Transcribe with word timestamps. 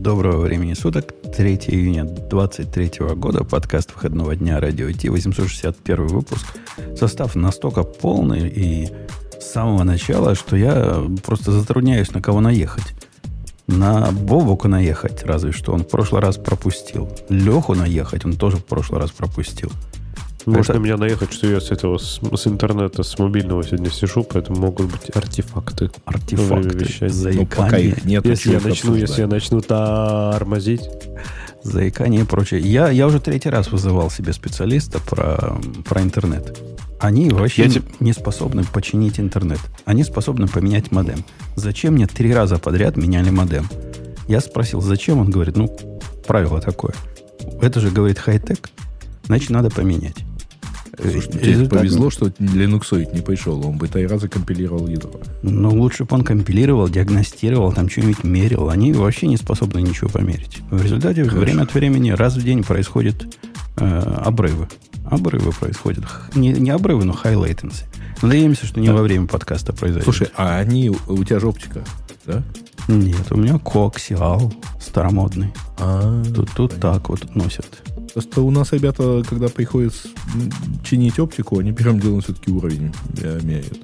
Доброго 0.00 0.40
времени 0.40 0.72
суток. 0.72 1.12
3 1.36 1.56
июня 1.66 2.04
23 2.04 2.90
года. 3.16 3.44
Подкаст 3.44 3.92
выходного 3.94 4.34
дня 4.34 4.58
Радио 4.58 4.90
Ти. 4.92 5.10
861 5.10 6.06
выпуск. 6.06 6.46
Состав 6.96 7.34
настолько 7.34 7.82
полный 7.82 8.48
и 8.48 8.88
с 9.38 9.44
самого 9.44 9.82
начала, 9.84 10.34
что 10.34 10.56
я 10.56 11.04
просто 11.22 11.52
затрудняюсь 11.52 12.12
на 12.14 12.22
кого 12.22 12.40
наехать. 12.40 12.94
На 13.66 14.10
Бобуку 14.10 14.68
наехать, 14.68 15.22
разве 15.24 15.52
что. 15.52 15.74
Он 15.74 15.82
в 15.82 15.88
прошлый 15.88 16.22
раз 16.22 16.38
пропустил. 16.38 17.10
Леху 17.28 17.74
наехать 17.74 18.24
он 18.24 18.32
тоже 18.32 18.56
в 18.56 18.64
прошлый 18.64 19.02
раз 19.02 19.10
пропустил. 19.10 19.70
Может 20.46 20.70
это... 20.70 20.78
на 20.78 20.84
меня 20.84 20.96
наехать, 20.96 21.32
что 21.32 21.46
я 21.46 21.60
с 21.60 21.70
этого, 21.70 21.98
с, 21.98 22.20
с 22.20 22.46
интернета, 22.46 23.02
с 23.02 23.18
мобильного 23.18 23.62
сегодня 23.62 23.90
сижу, 23.90 24.24
поэтому 24.24 24.60
могут 24.60 24.86
быть 24.90 25.14
артефакты. 25.14 25.90
Артефакты. 26.04 26.86
Ну, 27.34 27.46
пока 27.46 27.78
их 27.78 28.04
нет. 28.04 28.24
Если 28.24 28.52
я, 28.52 28.60
начну, 28.60 28.94
если 28.94 29.22
я 29.22 29.26
начну 29.26 29.60
тормозить. 29.60 30.82
Заикание 31.62 32.22
и 32.22 32.24
прочее. 32.24 32.60
Я, 32.60 32.88
я 32.88 33.06
уже 33.06 33.20
третий 33.20 33.50
раз 33.50 33.70
вызывал 33.70 34.10
себе 34.10 34.32
специалиста 34.32 34.98
про, 34.98 35.60
про 35.86 36.00
интернет. 36.00 36.58
Они 37.00 37.28
вообще 37.30 37.66
я 37.66 37.82
не 38.00 38.12
способны 38.12 38.64
починить 38.64 39.20
интернет. 39.20 39.60
Они 39.84 40.04
способны 40.04 40.48
поменять 40.48 40.90
модем. 40.90 41.24
Зачем 41.56 41.94
мне 41.94 42.06
три 42.06 42.32
раза 42.32 42.58
подряд 42.58 42.96
меняли 42.96 43.30
модем? 43.30 43.68
Я 44.26 44.40
спросил, 44.40 44.80
зачем? 44.80 45.18
Он 45.18 45.30
говорит, 45.30 45.56
ну, 45.56 45.68
правило 46.26 46.60
такое. 46.60 46.94
Это 47.60 47.80
же, 47.80 47.90
говорит, 47.90 48.18
хай-тек. 48.18 48.70
Значит, 49.24 49.50
надо 49.50 49.70
поменять. 49.70 50.16
Слушай, 50.98 51.32
тебе 51.32 51.68
повезло, 51.68 52.10
что 52.10 52.26
Linux 52.26 53.14
не 53.14 53.20
пришел. 53.20 53.64
Он 53.66 53.76
бы 53.76 53.88
Тайра 53.88 54.18
закомпилировал 54.18 54.86
ядро. 54.88 55.20
Ну, 55.42 55.70
лучше 55.70 56.04
бы 56.04 56.14
он 56.14 56.24
компилировал, 56.24 56.88
диагностировал, 56.88 57.72
там 57.72 57.88
что-нибудь 57.88 58.24
мерил. 58.24 58.70
Они 58.70 58.92
вообще 58.92 59.26
не 59.26 59.36
способны 59.36 59.80
ничего 59.80 60.08
померить. 60.08 60.58
В 60.70 60.82
результате 60.82 61.24
Хорошо. 61.24 61.40
время 61.40 61.62
от 61.62 61.74
времени, 61.74 62.10
раз 62.10 62.36
в 62.36 62.42
день 62.42 62.62
происходят 62.64 63.26
э, 63.76 64.14
обрывы. 64.24 64.68
Обрывы 65.04 65.52
происходят. 65.52 66.04
Не, 66.34 66.52
не 66.52 66.70
обрывы, 66.70 67.04
но 67.04 67.12
high 67.12 67.34
latency. 67.34 67.84
Надеемся, 68.22 68.66
что 68.66 68.80
не 68.80 68.88
да. 68.88 68.94
во 68.94 69.02
время 69.02 69.26
подкаста 69.26 69.72
произойдет. 69.72 70.04
Слушай, 70.04 70.28
а 70.36 70.58
они, 70.58 70.90
у 70.90 71.24
тебя 71.24 71.40
же 71.40 71.48
оптика, 71.48 71.84
да? 72.26 72.42
Нет, 72.88 73.30
у 73.30 73.36
меня 73.36 73.58
коаксиал 73.58 74.52
старомодный. 74.80 75.52
А, 75.78 76.22
тут 76.34 76.50
тут 76.54 76.80
так 76.80 77.08
вот 77.08 77.34
носят. 77.34 77.82
Просто 78.12 78.42
у 78.42 78.50
нас 78.50 78.72
ребята, 78.72 79.22
когда 79.28 79.48
приходят 79.48 79.94
чинить 80.84 81.18
оптику, 81.18 81.58
они 81.58 81.72
первым 81.72 82.00
делом 82.00 82.20
все-таки 82.20 82.50
уровень 82.50 82.92
меряют. 83.42 83.78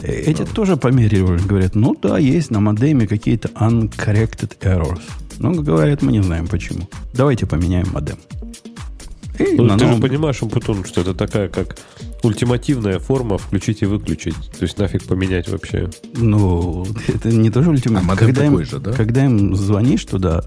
Э, 0.00 0.12
эти 0.12 0.36
Правда. 0.36 0.54
тоже 0.54 0.76
померили, 0.76 1.38
говорят, 1.46 1.74
ну 1.74 1.96
да, 2.00 2.18
есть 2.18 2.50
на 2.50 2.60
модеме 2.60 3.06
какие-то 3.06 3.48
uncorrected 3.48 4.58
errors. 4.60 5.02
Но, 5.38 5.52
говорят, 5.52 6.02
мы 6.02 6.12
не 6.12 6.22
знаем 6.22 6.46
почему. 6.46 6.88
Давайте 7.14 7.46
поменяем 7.46 7.88
модем. 7.92 8.18
И 9.38 9.56
ну, 9.56 9.76
ты 9.76 9.84
новом... 9.84 9.96
же 9.96 10.02
понимаешь, 10.02 10.42
Умпутун, 10.42 10.84
что 10.84 11.00
это 11.00 11.14
такая 11.14 11.48
как 11.48 11.76
ультимативная 12.22 12.98
форма 12.98 13.38
включить 13.38 13.82
и 13.82 13.86
выключить. 13.86 14.34
То 14.58 14.64
есть 14.64 14.78
нафиг 14.78 15.04
поменять 15.04 15.48
вообще. 15.48 15.90
Ну, 16.14 16.86
это 17.06 17.28
не 17.28 17.50
тоже 17.50 17.70
ультимативно. 17.70 18.12
А 18.12 18.16
когда 18.16 18.44
им, 18.44 18.64
же, 18.64 18.78
да? 18.78 18.92
Когда 18.92 19.24
им 19.24 19.54
звонишь 19.54 20.04
туда, 20.04 20.44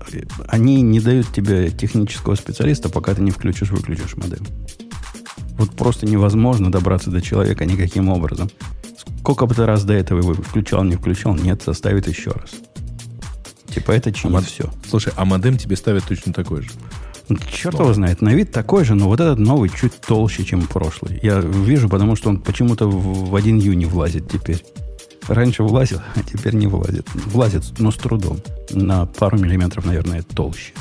они 0.48 0.82
не 0.82 1.00
дают 1.00 1.32
тебе 1.34 1.70
технического 1.72 2.36
специалиста, 2.36 2.90
пока 2.90 3.14
ты 3.14 3.22
не 3.22 3.32
включишь-выключишь 3.32 4.16
модем. 4.18 4.46
Вот 5.58 5.72
просто 5.72 6.06
невозможно 6.06 6.72
добраться 6.72 7.12
до 7.12 7.22
человека 7.22 7.66
никаким 7.66 8.10
образом. 8.10 8.50
Сколько 9.20 9.46
бы 9.46 9.54
ты 9.54 9.66
раз 9.66 9.84
до 9.84 9.94
этого 9.94 10.20
его 10.20 10.34
включал, 10.34 10.84
не 10.84 10.96
включал, 10.96 11.36
нет, 11.36 11.62
составит 11.62 12.08
еще 12.08 12.32
раз. 12.32 12.52
Типа 13.74 13.92
это 13.92 14.12
чинит 14.12 14.40
а 14.40 14.42
все. 14.42 14.70
Слушай, 14.90 15.14
а 15.16 15.24
модем 15.24 15.58
тебе 15.58 15.76
ставят 15.76 16.04
точно 16.06 16.34
такой 16.34 16.64
же? 16.64 16.72
Черт 17.38 17.80
его 17.80 17.94
знает. 17.94 18.22
На 18.22 18.34
вид 18.34 18.52
такой 18.52 18.86
же, 18.86 18.96
но 18.96 19.08
вот 19.08 19.20
этот 19.20 19.40
новый 19.40 19.70
чуть 19.70 20.00
толще, 20.02 20.44
чем 20.44 20.64
прошлый. 20.64 21.20
Я 21.22 21.40
вижу, 21.40 21.90
потому 21.90 22.16
что 22.16 22.30
он 22.30 22.40
почему-то 22.40 22.90
в 22.90 23.36
1 23.36 23.58
ю 23.58 23.74
не 23.74 23.86
влазит 23.86 24.30
теперь. 24.30 24.64
Раньше 25.28 25.64
влазил, 25.64 26.02
а 26.16 26.24
теперь 26.24 26.56
не 26.56 26.68
влазит. 26.68 27.08
Влазит, 27.14 27.64
но 27.80 27.92
с 27.92 27.96
трудом. 27.96 28.40
На 28.72 29.06
пару 29.06 29.38
миллиметров, 29.38 29.86
наверное, 29.86 30.24
толще. 30.24 30.74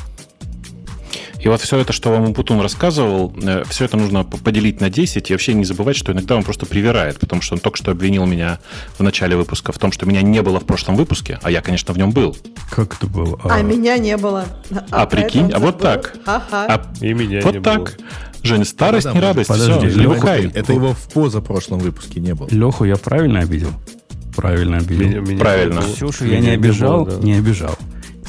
И 1.40 1.48
вот 1.48 1.60
все 1.60 1.78
это, 1.78 1.92
что 1.92 2.10
вам 2.10 2.34
Путун 2.34 2.60
рассказывал, 2.60 3.32
э, 3.42 3.64
все 3.68 3.86
это 3.86 3.96
нужно 3.96 4.24
поделить 4.24 4.80
на 4.80 4.90
10 4.90 5.30
и 5.30 5.32
вообще 5.32 5.54
не 5.54 5.64
забывать, 5.64 5.96
что 5.96 6.12
иногда 6.12 6.36
он 6.36 6.42
просто 6.42 6.66
привирает, 6.66 7.18
потому 7.18 7.40
что 7.40 7.54
он 7.54 7.60
только 7.60 7.78
что 7.78 7.90
обвинил 7.90 8.26
меня 8.26 8.58
в 8.98 9.02
начале 9.02 9.36
выпуска 9.36 9.72
в 9.72 9.78
том, 9.78 9.90
что 9.92 10.06
меня 10.06 10.22
не 10.22 10.42
было 10.42 10.60
в 10.60 10.64
прошлом 10.64 10.96
выпуске, 10.96 11.38
а 11.42 11.50
я, 11.50 11.62
конечно, 11.62 11.94
в 11.94 11.98
нем 11.98 12.10
был. 12.10 12.36
Как 12.70 12.96
это 12.96 13.06
было? 13.06 13.40
А, 13.44 13.56
а 13.56 13.62
меня 13.62 13.96
не 13.98 14.16
было. 14.16 14.44
А, 14.90 15.02
а 15.02 15.06
прикинь, 15.06 15.50
а 15.52 15.58
вот 15.58 15.78
так. 15.78 16.14
Ага. 16.26 16.44
А, 16.50 16.86
и 17.00 17.14
меня 17.14 17.40
вот 17.42 17.54
не 17.54 17.60
так. 17.60 17.78
было. 17.78 18.08
Женя, 18.42 18.64
старость, 18.64 19.06
да, 19.06 19.12
не 19.12 19.20
радость. 19.20 19.48
Подожди, 19.48 19.88
все, 19.88 20.00
Леха, 20.00 20.36
это 20.54 20.72
его 20.72 20.94
в 20.94 21.12
позапрошлом 21.12 21.78
выпуске 21.78 22.20
не 22.20 22.34
было. 22.34 22.48
Леху 22.50 22.84
я 22.84 22.96
правильно 22.96 23.40
обидел? 23.40 23.70
Правильно 24.34 24.78
обидел. 24.78 25.08
Меня, 25.08 25.20
меня 25.20 25.38
правильно. 25.38 25.82
Ксюшу 25.82 26.26
я 26.26 26.40
не 26.40 26.50
обижал, 26.50 27.00
не, 27.00 27.04
было, 27.04 27.16
да. 27.18 27.24
не 27.24 27.32
обижал. 27.34 27.78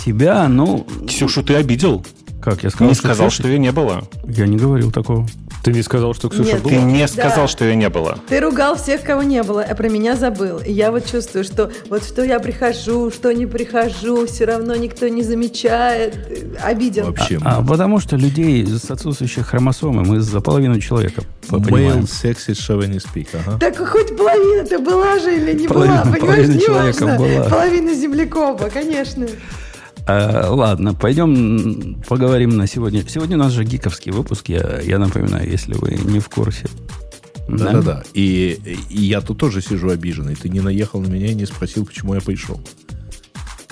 Тебя, 0.05 0.47
ну... 0.47 0.85
Ксюшу 1.07 1.43
ты 1.43 1.55
обидел? 1.55 2.05
Как? 2.41 2.63
Я 2.63 2.69
сказал, 2.69 2.89
не 2.89 2.95
что 2.95 3.03
сказал, 3.03 3.27
Ксюша? 3.27 3.41
что 3.43 3.47
ее 3.49 3.59
не 3.59 3.71
было. 3.71 4.03
Я 4.27 4.47
не 4.47 4.57
говорил 4.57 4.91
такого. 4.91 5.27
Ты 5.63 5.71
не 5.71 5.83
сказал, 5.83 6.15
что 6.15 6.27
Ксюша 6.29 6.53
Нет, 6.53 6.63
была? 6.63 6.73
Ты 6.73 6.81
не 6.81 7.07
сказал, 7.07 7.43
да. 7.43 7.47
что 7.47 7.65
ее 7.65 7.75
не 7.75 7.89
было. 7.89 8.17
Ты 8.27 8.39
ругал 8.39 8.75
всех, 8.75 9.03
кого 9.03 9.21
не 9.21 9.43
было, 9.43 9.61
а 9.61 9.75
про 9.75 9.89
меня 9.89 10.15
забыл. 10.15 10.57
И 10.57 10.71
я 10.71 10.91
вот 10.91 11.05
чувствую, 11.05 11.43
что 11.43 11.71
вот 11.87 12.03
что 12.03 12.23
я 12.23 12.39
прихожу, 12.39 13.11
что 13.11 13.31
не 13.31 13.45
прихожу, 13.45 14.25
все 14.25 14.45
равно 14.45 14.75
никто 14.75 15.07
не 15.07 15.21
замечает. 15.21 16.17
Обидел. 16.63 17.05
Вообще. 17.05 17.39
А, 17.43 17.57
а 17.57 17.63
потому 17.63 17.99
что 17.99 18.15
людей 18.15 18.65
с 18.65 18.89
отсутствующей 18.89 19.43
хромосомой 19.43 20.03
мы 20.03 20.19
за 20.19 20.41
половину 20.41 20.79
человека 20.79 21.21
Male 21.49 22.03
sexy 22.03 22.53
chauvinist 22.53 23.05
speak. 23.13 23.27
Ага. 23.33 23.59
Так 23.59 23.77
хоть 23.77 24.17
половина-то 24.17 24.79
была 24.79 25.19
же 25.19 25.35
или 25.35 25.53
не 25.53 25.67
половина, 25.67 26.03
была, 26.05 26.15
понимаешь, 26.15 26.47
не 26.47 26.67
важно. 26.67 27.17
Была. 27.17 27.49
Половина 27.49 27.93
землекопа, 27.93 28.69
конечно. 28.71 29.27
А, 30.07 30.49
ладно, 30.49 30.93
пойдем 30.93 32.01
поговорим 32.07 32.51
на 32.57 32.67
сегодня. 32.67 33.03
Сегодня 33.07 33.37
у 33.37 33.39
нас 33.39 33.51
же 33.51 33.63
гиковский 33.63 34.11
выпуск, 34.11 34.49
я, 34.49 34.79
я 34.81 34.99
напоминаю, 34.99 35.49
если 35.49 35.73
вы 35.73 35.91
не 35.91 36.19
в 36.19 36.29
курсе. 36.29 36.67
Да-да-да. 37.47 38.03
И, 38.13 38.59
и 38.89 39.01
я 39.01 39.21
тут 39.21 39.37
тоже 39.37 39.61
сижу 39.61 39.89
обиженный. 39.89 40.35
Ты 40.35 40.49
не 40.49 40.61
наехал 40.61 41.01
на 41.01 41.07
меня 41.07 41.27
и 41.27 41.35
не 41.35 41.45
спросил, 41.45 41.85
почему 41.85 42.13
я 42.13 42.21
пришел. 42.21 42.61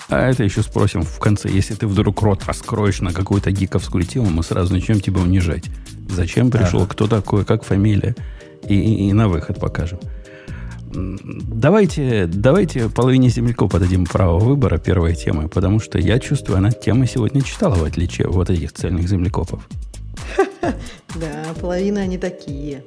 А 0.09 0.27
это 0.27 0.43
еще 0.43 0.63
спросим 0.63 1.03
в 1.03 1.19
конце. 1.19 1.49
Если 1.49 1.75
ты 1.75 1.87
вдруг 1.87 2.21
рот 2.21 2.43
раскроешь 2.45 2.99
на 2.99 3.13
какую-то 3.13 3.51
гиковскую 3.51 4.03
тему, 4.03 4.29
мы 4.29 4.43
сразу 4.43 4.73
начнем 4.73 4.99
тебя 4.99 5.21
унижать. 5.21 5.65
Зачем 6.09 6.49
пришел, 6.49 6.81
ага. 6.81 6.89
кто 6.89 7.07
такой, 7.07 7.45
как 7.45 7.63
фамилия. 7.63 8.15
И, 8.67 8.73
и, 8.73 9.09
и 9.09 9.13
на 9.13 9.29
выход 9.29 9.59
покажем. 9.59 9.99
Давайте, 10.91 12.25
давайте 12.27 12.89
половине 12.89 13.29
земляков 13.29 13.71
подадим 13.71 14.05
право 14.05 14.39
выбора 14.39 14.77
первой 14.77 15.15
темы, 15.15 15.47
потому 15.47 15.79
что 15.79 15.99
я 15.99 16.19
чувствую, 16.19 16.57
она 16.57 16.71
тема 16.71 17.05
сегодня 17.05 17.41
читала, 17.41 17.75
в 17.75 17.83
отличие 17.83 18.27
от 18.27 18.49
этих 18.49 18.73
цельных 18.73 19.07
землекопов. 19.07 19.67
Да, 21.15 21.43
половина 21.59 22.01
они 22.01 22.19
такие. 22.19 22.83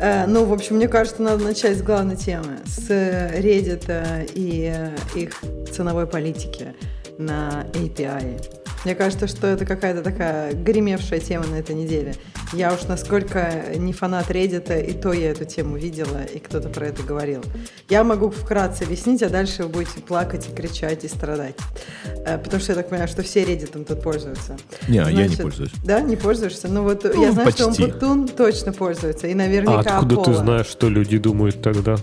Э, 0.00 0.26
ну, 0.26 0.44
в 0.44 0.52
общем, 0.52 0.76
мне 0.76 0.86
кажется, 0.86 1.22
надо 1.22 1.42
начать 1.42 1.78
с 1.78 1.82
главной 1.82 2.16
темы, 2.16 2.58
с 2.64 2.88
Reddit 2.88 4.30
и 4.34 4.72
их 5.16 5.42
ценовой 5.72 6.06
политики 6.06 6.74
на 7.18 7.66
API. 7.72 8.57
Мне 8.84 8.94
кажется, 8.94 9.26
что 9.26 9.46
это 9.46 9.66
какая-то 9.66 10.02
такая 10.02 10.52
гремевшая 10.52 11.20
тема 11.20 11.46
на 11.46 11.56
этой 11.56 11.74
неделе. 11.74 12.14
Я 12.52 12.72
уж 12.72 12.84
насколько 12.84 13.64
не 13.76 13.92
фанат 13.92 14.30
Reddit, 14.30 14.86
и 14.86 14.92
то 14.92 15.12
я 15.12 15.30
эту 15.30 15.44
тему 15.44 15.76
видела, 15.76 16.24
и 16.24 16.38
кто-то 16.38 16.68
про 16.68 16.86
это 16.86 17.02
говорил. 17.02 17.42
Я 17.88 18.04
могу 18.04 18.30
вкратце 18.30 18.84
объяснить, 18.84 19.22
а 19.22 19.28
дальше 19.28 19.64
вы 19.64 19.68
будете 19.68 20.00
плакать 20.00 20.48
и 20.48 20.54
кричать 20.54 21.04
и 21.04 21.08
страдать. 21.08 21.56
Э, 22.24 22.38
потому 22.38 22.60
что 22.62 22.72
я 22.72 22.76
так 22.76 22.88
понимаю, 22.88 23.08
что 23.08 23.22
все 23.22 23.42
Reddit 23.42 23.84
тут 23.84 24.02
пользуются. 24.02 24.56
Не, 24.86 25.02
Значит, 25.02 25.18
я 25.18 25.26
не 25.28 25.36
пользуюсь. 25.36 25.72
Да, 25.84 26.00
не 26.00 26.16
пользуешься? 26.16 26.68
Ну 26.68 26.84
вот 26.84 27.04
ну, 27.04 27.22
я 27.22 27.32
знаю, 27.32 27.46
почти. 27.46 27.62
что 27.62 27.84
Умпутун 27.84 28.28
точно 28.28 28.72
пользуется, 28.72 29.26
и 29.26 29.34
наверняка 29.34 29.78
А 29.78 29.98
откуда 29.98 30.14
Apollo. 30.16 30.24
ты 30.24 30.34
знаешь, 30.34 30.66
что 30.66 30.88
люди 30.88 31.18
думают 31.18 31.60
тогда? 31.62 31.96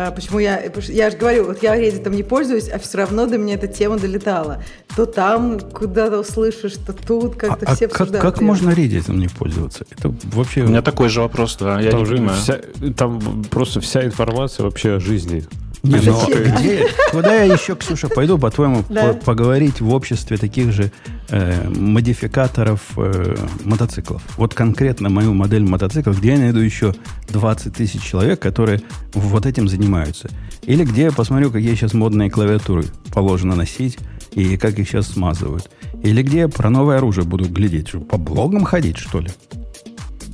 А, 0.00 0.12
почему 0.12 0.38
я... 0.38 0.62
Я 0.86 1.10
же 1.10 1.16
говорю, 1.16 1.46
вот 1.46 1.60
я 1.60 1.76
Reddit 1.76 2.08
не 2.14 2.22
пользуюсь, 2.22 2.68
а 2.68 2.78
все 2.78 2.98
равно 2.98 3.26
до 3.26 3.36
меня 3.36 3.54
эта 3.54 3.66
тема 3.66 3.98
долетала. 3.98 4.62
То 4.94 5.06
там 5.06 5.58
куда-то 5.58 6.20
услышишь, 6.20 6.74
то 6.86 6.92
тут 6.92 7.34
как-то 7.34 7.66
а, 7.66 7.74
все 7.74 7.86
а 7.86 7.88
обсуждают. 7.88 8.22
Как, 8.22 8.34
как 8.34 8.40
можно 8.40 8.70
Reddit 8.70 9.12
не 9.12 9.26
пользоваться? 9.26 9.84
Это 9.90 10.14
вообще... 10.32 10.62
У 10.62 10.68
меня 10.68 10.82
такой 10.82 11.08
же 11.08 11.20
вопрос, 11.20 11.56
да, 11.56 11.80
я 11.80 11.90
там 11.90 12.04
не 12.04 12.06
понимаю. 12.06 12.38
Вся, 12.38 12.60
там 12.96 13.42
просто 13.50 13.80
вся 13.80 14.04
информация 14.04 14.62
вообще 14.62 14.94
о 14.94 15.00
жизни 15.00 15.44
не, 15.82 15.96
ну, 15.96 16.26
где, 16.28 16.86
куда 17.12 17.34
я 17.42 17.52
еще, 17.52 17.76
Ксюша, 17.76 18.08
пойду, 18.08 18.38
по-твоему, 18.38 18.84
да. 18.88 19.12
по 19.12 19.14
поговорить 19.14 19.80
в 19.80 19.92
обществе 19.94 20.36
таких 20.36 20.72
же 20.72 20.90
э, 21.28 21.68
модификаторов 21.68 22.80
э, 22.96 23.36
мотоциклов? 23.64 24.22
Вот 24.36 24.54
конкретно 24.54 25.08
мою 25.08 25.34
модель 25.34 25.62
мотоциклов, 25.62 26.18
где 26.18 26.32
я 26.32 26.38
найду 26.38 26.58
еще 26.58 26.94
20 27.28 27.74
тысяч 27.74 28.02
человек, 28.02 28.40
которые 28.40 28.80
вот 29.14 29.46
этим 29.46 29.68
занимаются. 29.68 30.30
Или 30.62 30.84
где 30.84 31.02
я 31.02 31.12
посмотрю, 31.12 31.50
какие 31.50 31.74
сейчас 31.74 31.94
модные 31.94 32.30
клавиатуры 32.30 32.84
положено 33.12 33.54
носить, 33.54 33.98
и 34.32 34.56
как 34.56 34.78
их 34.78 34.88
сейчас 34.88 35.08
смазывают. 35.08 35.70
Или 36.02 36.22
где 36.22 36.40
я 36.40 36.48
про 36.48 36.70
новое 36.70 36.98
оружие 36.98 37.24
буду 37.24 37.48
глядеть? 37.48 37.92
По 38.08 38.18
блогам 38.18 38.64
ходить, 38.64 38.98
что 38.98 39.20
ли? 39.20 39.30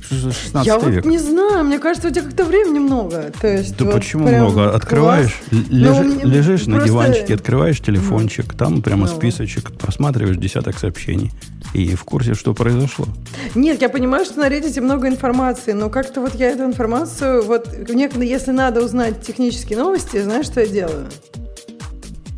16 0.09 0.65
я 0.65 0.77
век. 0.77 1.03
вот 1.03 1.11
не 1.11 1.17
знаю, 1.17 1.63
мне 1.63 1.79
кажется, 1.79 2.09
у 2.09 2.11
тебя 2.11 2.23
как-то 2.23 2.45
времени 2.45 2.79
много. 2.79 3.31
То 3.39 3.47
есть, 3.47 3.77
да 3.77 3.85
вот 3.85 3.95
почему 3.95 4.27
много? 4.27 4.73
Открываешь, 4.73 5.41
ну, 5.51 6.03
лежишь 6.23 6.63
просто... 6.63 6.71
на 6.71 6.85
диванчике, 6.85 7.35
открываешь 7.35 7.79
телефончик, 7.79 8.53
mm. 8.53 8.57
там 8.57 8.81
прямо 8.81 9.07
ну. 9.07 9.15
списочек, 9.15 9.71
просматриваешь 9.71 10.37
десяток 10.37 10.77
сообщений 10.77 11.31
и 11.73 11.95
в 11.95 12.03
курсе, 12.03 12.35
что 12.35 12.53
произошло. 12.53 13.07
Нет, 13.53 13.81
я 13.81 13.89
понимаю, 13.89 14.25
что 14.25 14.39
на 14.39 14.47
Reddit 14.47 14.79
много 14.81 15.07
информации, 15.07 15.73
но 15.73 15.89
как-то 15.89 16.21
вот 16.21 16.35
я 16.35 16.51
эту 16.51 16.63
информацию, 16.63 17.43
вот 17.43 17.67
если 17.89 18.51
надо 18.51 18.83
узнать 18.83 19.21
технические 19.21 19.79
новости, 19.79 20.21
знаешь, 20.21 20.45
что 20.45 20.61
я 20.61 20.67
делаю? 20.67 21.07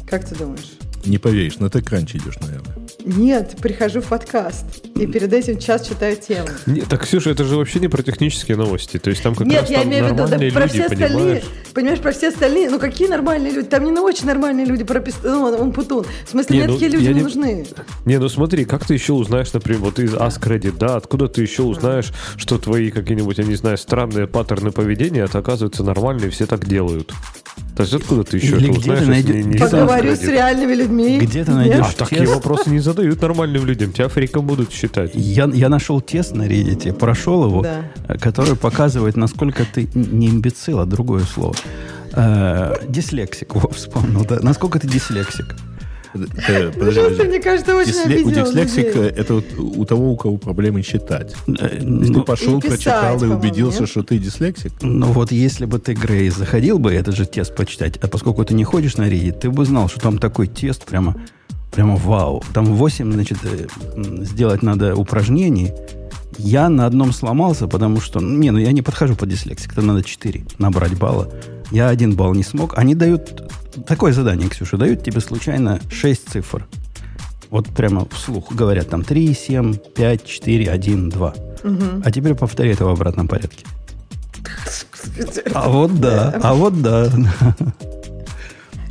Как 0.09 0.25
ты 0.25 0.35
думаешь? 0.35 0.77
Не 1.05 1.17
поверишь, 1.17 1.59
на 1.59 1.65
TechCrunch 1.65 2.17
идешь, 2.17 2.39
наверное. 2.39 2.66
Нет, 3.07 3.55
прихожу 3.61 4.01
в 4.01 4.07
подкаст 4.07 4.65
и 4.95 5.07
перед 5.07 5.31
этим 5.31 5.59
час 5.59 5.87
читаю 5.87 6.17
тему. 6.17 6.49
Нет, 6.65 6.87
так, 6.89 7.03
Ксюша, 7.03 7.29
это 7.29 7.45
же 7.45 7.55
вообще 7.55 7.79
не 7.79 7.87
про 7.87 8.03
технические 8.03 8.57
новости. 8.57 8.99
То 8.99 9.09
есть 9.09 9.23
там 9.23 9.33
как 9.33 9.47
Нет, 9.47 9.61
раз 9.61 9.69
я 9.69 9.79
там 9.79 9.87
имею 9.87 10.05
в 10.05 10.11
виду 10.11 10.27
да, 10.27 10.37
люди, 10.37 10.53
про 10.53 10.67
все 10.67 10.83
остальные. 10.83 11.09
Понимаешь? 11.09 11.43
понимаешь, 11.73 11.99
про 11.99 12.11
все 12.11 12.27
остальные. 12.29 12.69
Ну 12.69 12.79
какие 12.79 13.07
нормальные 13.07 13.53
люди? 13.53 13.67
Там 13.69 13.85
не 13.85 13.91
на 13.91 14.01
очень 14.01 14.25
нормальные 14.25 14.65
люди 14.65 14.83
пропис... 14.83 15.15
ну, 15.23 15.43
он 15.43 15.71
путун. 15.71 16.05
В 16.25 16.29
смысле, 16.29 16.57
не, 16.57 16.63
мне 16.63 16.67
ну, 16.67 16.73
такие 16.73 16.91
люди 16.91 17.07
не, 17.07 17.13
не 17.13 17.21
нужны. 17.21 17.65
Не, 18.05 18.19
ну 18.19 18.27
смотри, 18.27 18.65
как 18.65 18.85
ты 18.85 18.95
еще 18.95 19.13
узнаешь, 19.13 19.53
например, 19.53 19.81
вот 19.81 19.99
из 19.99 20.13
Reddit, 20.13 20.77
да, 20.77 20.97
откуда 20.97 21.29
ты 21.29 21.41
еще 21.41 21.63
узнаешь, 21.63 22.11
что 22.35 22.57
твои 22.57 22.91
какие-нибудь, 22.91 23.37
я 23.37 23.45
не 23.45 23.55
знаю, 23.55 23.77
странные 23.77 24.27
паттерны 24.27 24.71
поведения, 24.71 25.21
это 25.21 25.37
оказывается 25.37 25.83
нормальные, 25.83 26.29
все 26.29 26.45
так 26.45 26.65
делают. 26.65 27.13
То 27.77 27.83
есть 27.83 27.93
откуда 27.93 28.23
ты 28.23 28.37
еще 28.37 28.57
Или 28.57 28.71
это 28.71 28.79
узнаешь? 28.79 29.07
Найдешь, 29.07 29.35
не, 29.35 29.43
не 29.43 29.57
Поговорю 29.59 30.15
с 30.15 30.23
реальными 30.23 30.73
людьми. 30.73 31.19
Где 31.19 31.45
ты 31.45 31.51
найдешь 31.51 31.85
А 31.99 32.05
такие 32.05 32.25
вопросы 32.25 32.71
не 32.71 32.79
задают 32.79 33.21
нормальным 33.21 33.67
людям. 33.67 33.93
Тебя 33.93 34.07
фриком 34.07 34.47
будут 34.47 34.71
считать. 34.71 35.11
Я, 35.13 35.45
я 35.53 35.69
нашел 35.69 36.01
тест 36.01 36.33
на 36.33 36.47
Reddit, 36.47 36.93
прошел 36.93 37.45
его, 37.45 37.61
да. 37.61 37.83
который 38.17 38.55
показывает, 38.55 39.15
насколько 39.15 39.63
ты 39.71 39.87
не 39.93 40.27
имбецил, 40.27 40.79
а 40.79 40.87
другое 40.87 41.23
слово. 41.25 41.53
Э, 42.13 42.73
дислексик, 42.87 43.53
во, 43.55 43.69
вспомнил, 43.69 44.25
да. 44.25 44.39
Насколько 44.41 44.79
ты 44.79 44.87
дислексик? 44.87 45.55
Э, 46.47 46.71
подожди, 46.71 47.01
подожди. 47.01 47.23
Мне 47.23 47.39
кажется, 47.39 47.75
очень 47.75 47.91
Дисле... 47.91 48.23
У 48.23 48.31
дислексика 48.31 48.99
это 48.99 49.35
вот 49.35 49.45
у 49.57 49.85
того, 49.85 50.11
у 50.11 50.17
кого 50.17 50.37
проблемы 50.37 50.81
считать. 50.81 51.35
Э, 51.47 51.69
если 51.73 51.85
ну, 51.85 52.13
ты 52.13 52.21
пошел, 52.21 52.61
писать, 52.61 52.83
прочитал 52.83 53.23
и 53.23 53.27
убедился, 53.27 53.81
нет? 53.81 53.89
что 53.89 54.03
ты 54.03 54.17
дислексик. 54.17 54.71
Ну 54.81 55.07
вот 55.07 55.31
если 55.31 55.65
бы 55.65 55.79
ты, 55.79 55.93
Грей, 55.93 56.29
заходил 56.29 56.79
бы 56.79 56.93
этот 56.93 57.15
же 57.15 57.25
тест 57.25 57.55
почитать, 57.55 57.97
а 57.97 58.07
поскольку 58.07 58.43
ты 58.45 58.53
не 58.53 58.63
ходишь 58.63 58.97
на 58.97 59.09
Reddit, 59.09 59.39
ты 59.39 59.49
бы 59.49 59.65
знал, 59.65 59.89
что 59.89 59.99
там 59.99 60.17
такой 60.17 60.47
тест 60.47 60.85
прямо, 60.85 61.15
прямо 61.71 61.95
вау. 61.95 62.43
Там 62.53 62.65
8, 62.65 63.11
значит, 63.11 63.37
э, 63.43 63.67
сделать 64.23 64.63
надо 64.63 64.95
упражнений. 64.95 65.71
Я 66.37 66.69
на 66.69 66.85
одном 66.85 67.13
сломался, 67.13 67.67
потому 67.67 67.99
что... 67.99 68.19
Не, 68.19 68.51
ну 68.51 68.59
я 68.59 68.71
не 68.71 68.81
подхожу 68.81 69.15
под 69.15 69.29
дислексик. 69.29 69.71
Это 69.73 69.81
надо 69.81 70.03
4 70.03 70.45
набрать 70.59 70.97
балла. 70.97 71.31
Я 71.71 71.89
один 71.89 72.15
балл 72.15 72.33
не 72.33 72.43
смог. 72.43 72.77
Они 72.77 72.95
дают 72.95 73.51
такое 73.85 74.13
задание, 74.13 74.49
Ксюша, 74.49 74.77
дают 74.77 75.03
тебе 75.03 75.19
случайно 75.19 75.79
6 75.89 76.29
цифр. 76.29 76.65
Вот 77.49 77.67
прямо 77.69 78.07
вслух 78.11 78.53
говорят 78.53 78.89
там 78.89 79.03
3, 79.03 79.33
7, 79.33 79.75
5, 79.75 80.25
4, 80.25 80.71
1, 80.71 81.09
2. 81.09 81.33
Угу. 81.63 81.83
А 82.03 82.11
теперь 82.11 82.35
повтори 82.35 82.71
это 82.71 82.85
в 82.85 82.89
обратном 82.89 83.27
порядке. 83.27 83.65
А 85.53 85.69
вот 85.69 85.99
да, 85.99 86.39
а 86.43 86.53
вот 86.53 86.81
да. 86.81 87.09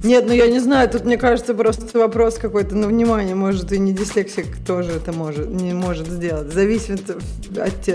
Нет, 0.02 0.24
ну 0.26 0.32
я 0.32 0.46
не 0.46 0.60
знаю, 0.60 0.88
тут 0.88 1.04
мне 1.04 1.16
кажется 1.16 1.54
просто 1.54 1.98
вопрос 1.98 2.34
какой-то 2.34 2.76
на 2.76 2.88
внимание, 2.88 3.34
может 3.34 3.72
и 3.72 3.78
не 3.78 3.92
дислексик 3.92 4.46
тоже 4.66 4.92
это 4.92 5.12
может, 5.12 5.48
не 5.48 5.72
может 5.72 6.08
сделать. 6.08 6.52
Зависит 6.52 7.10
от, 7.10 7.88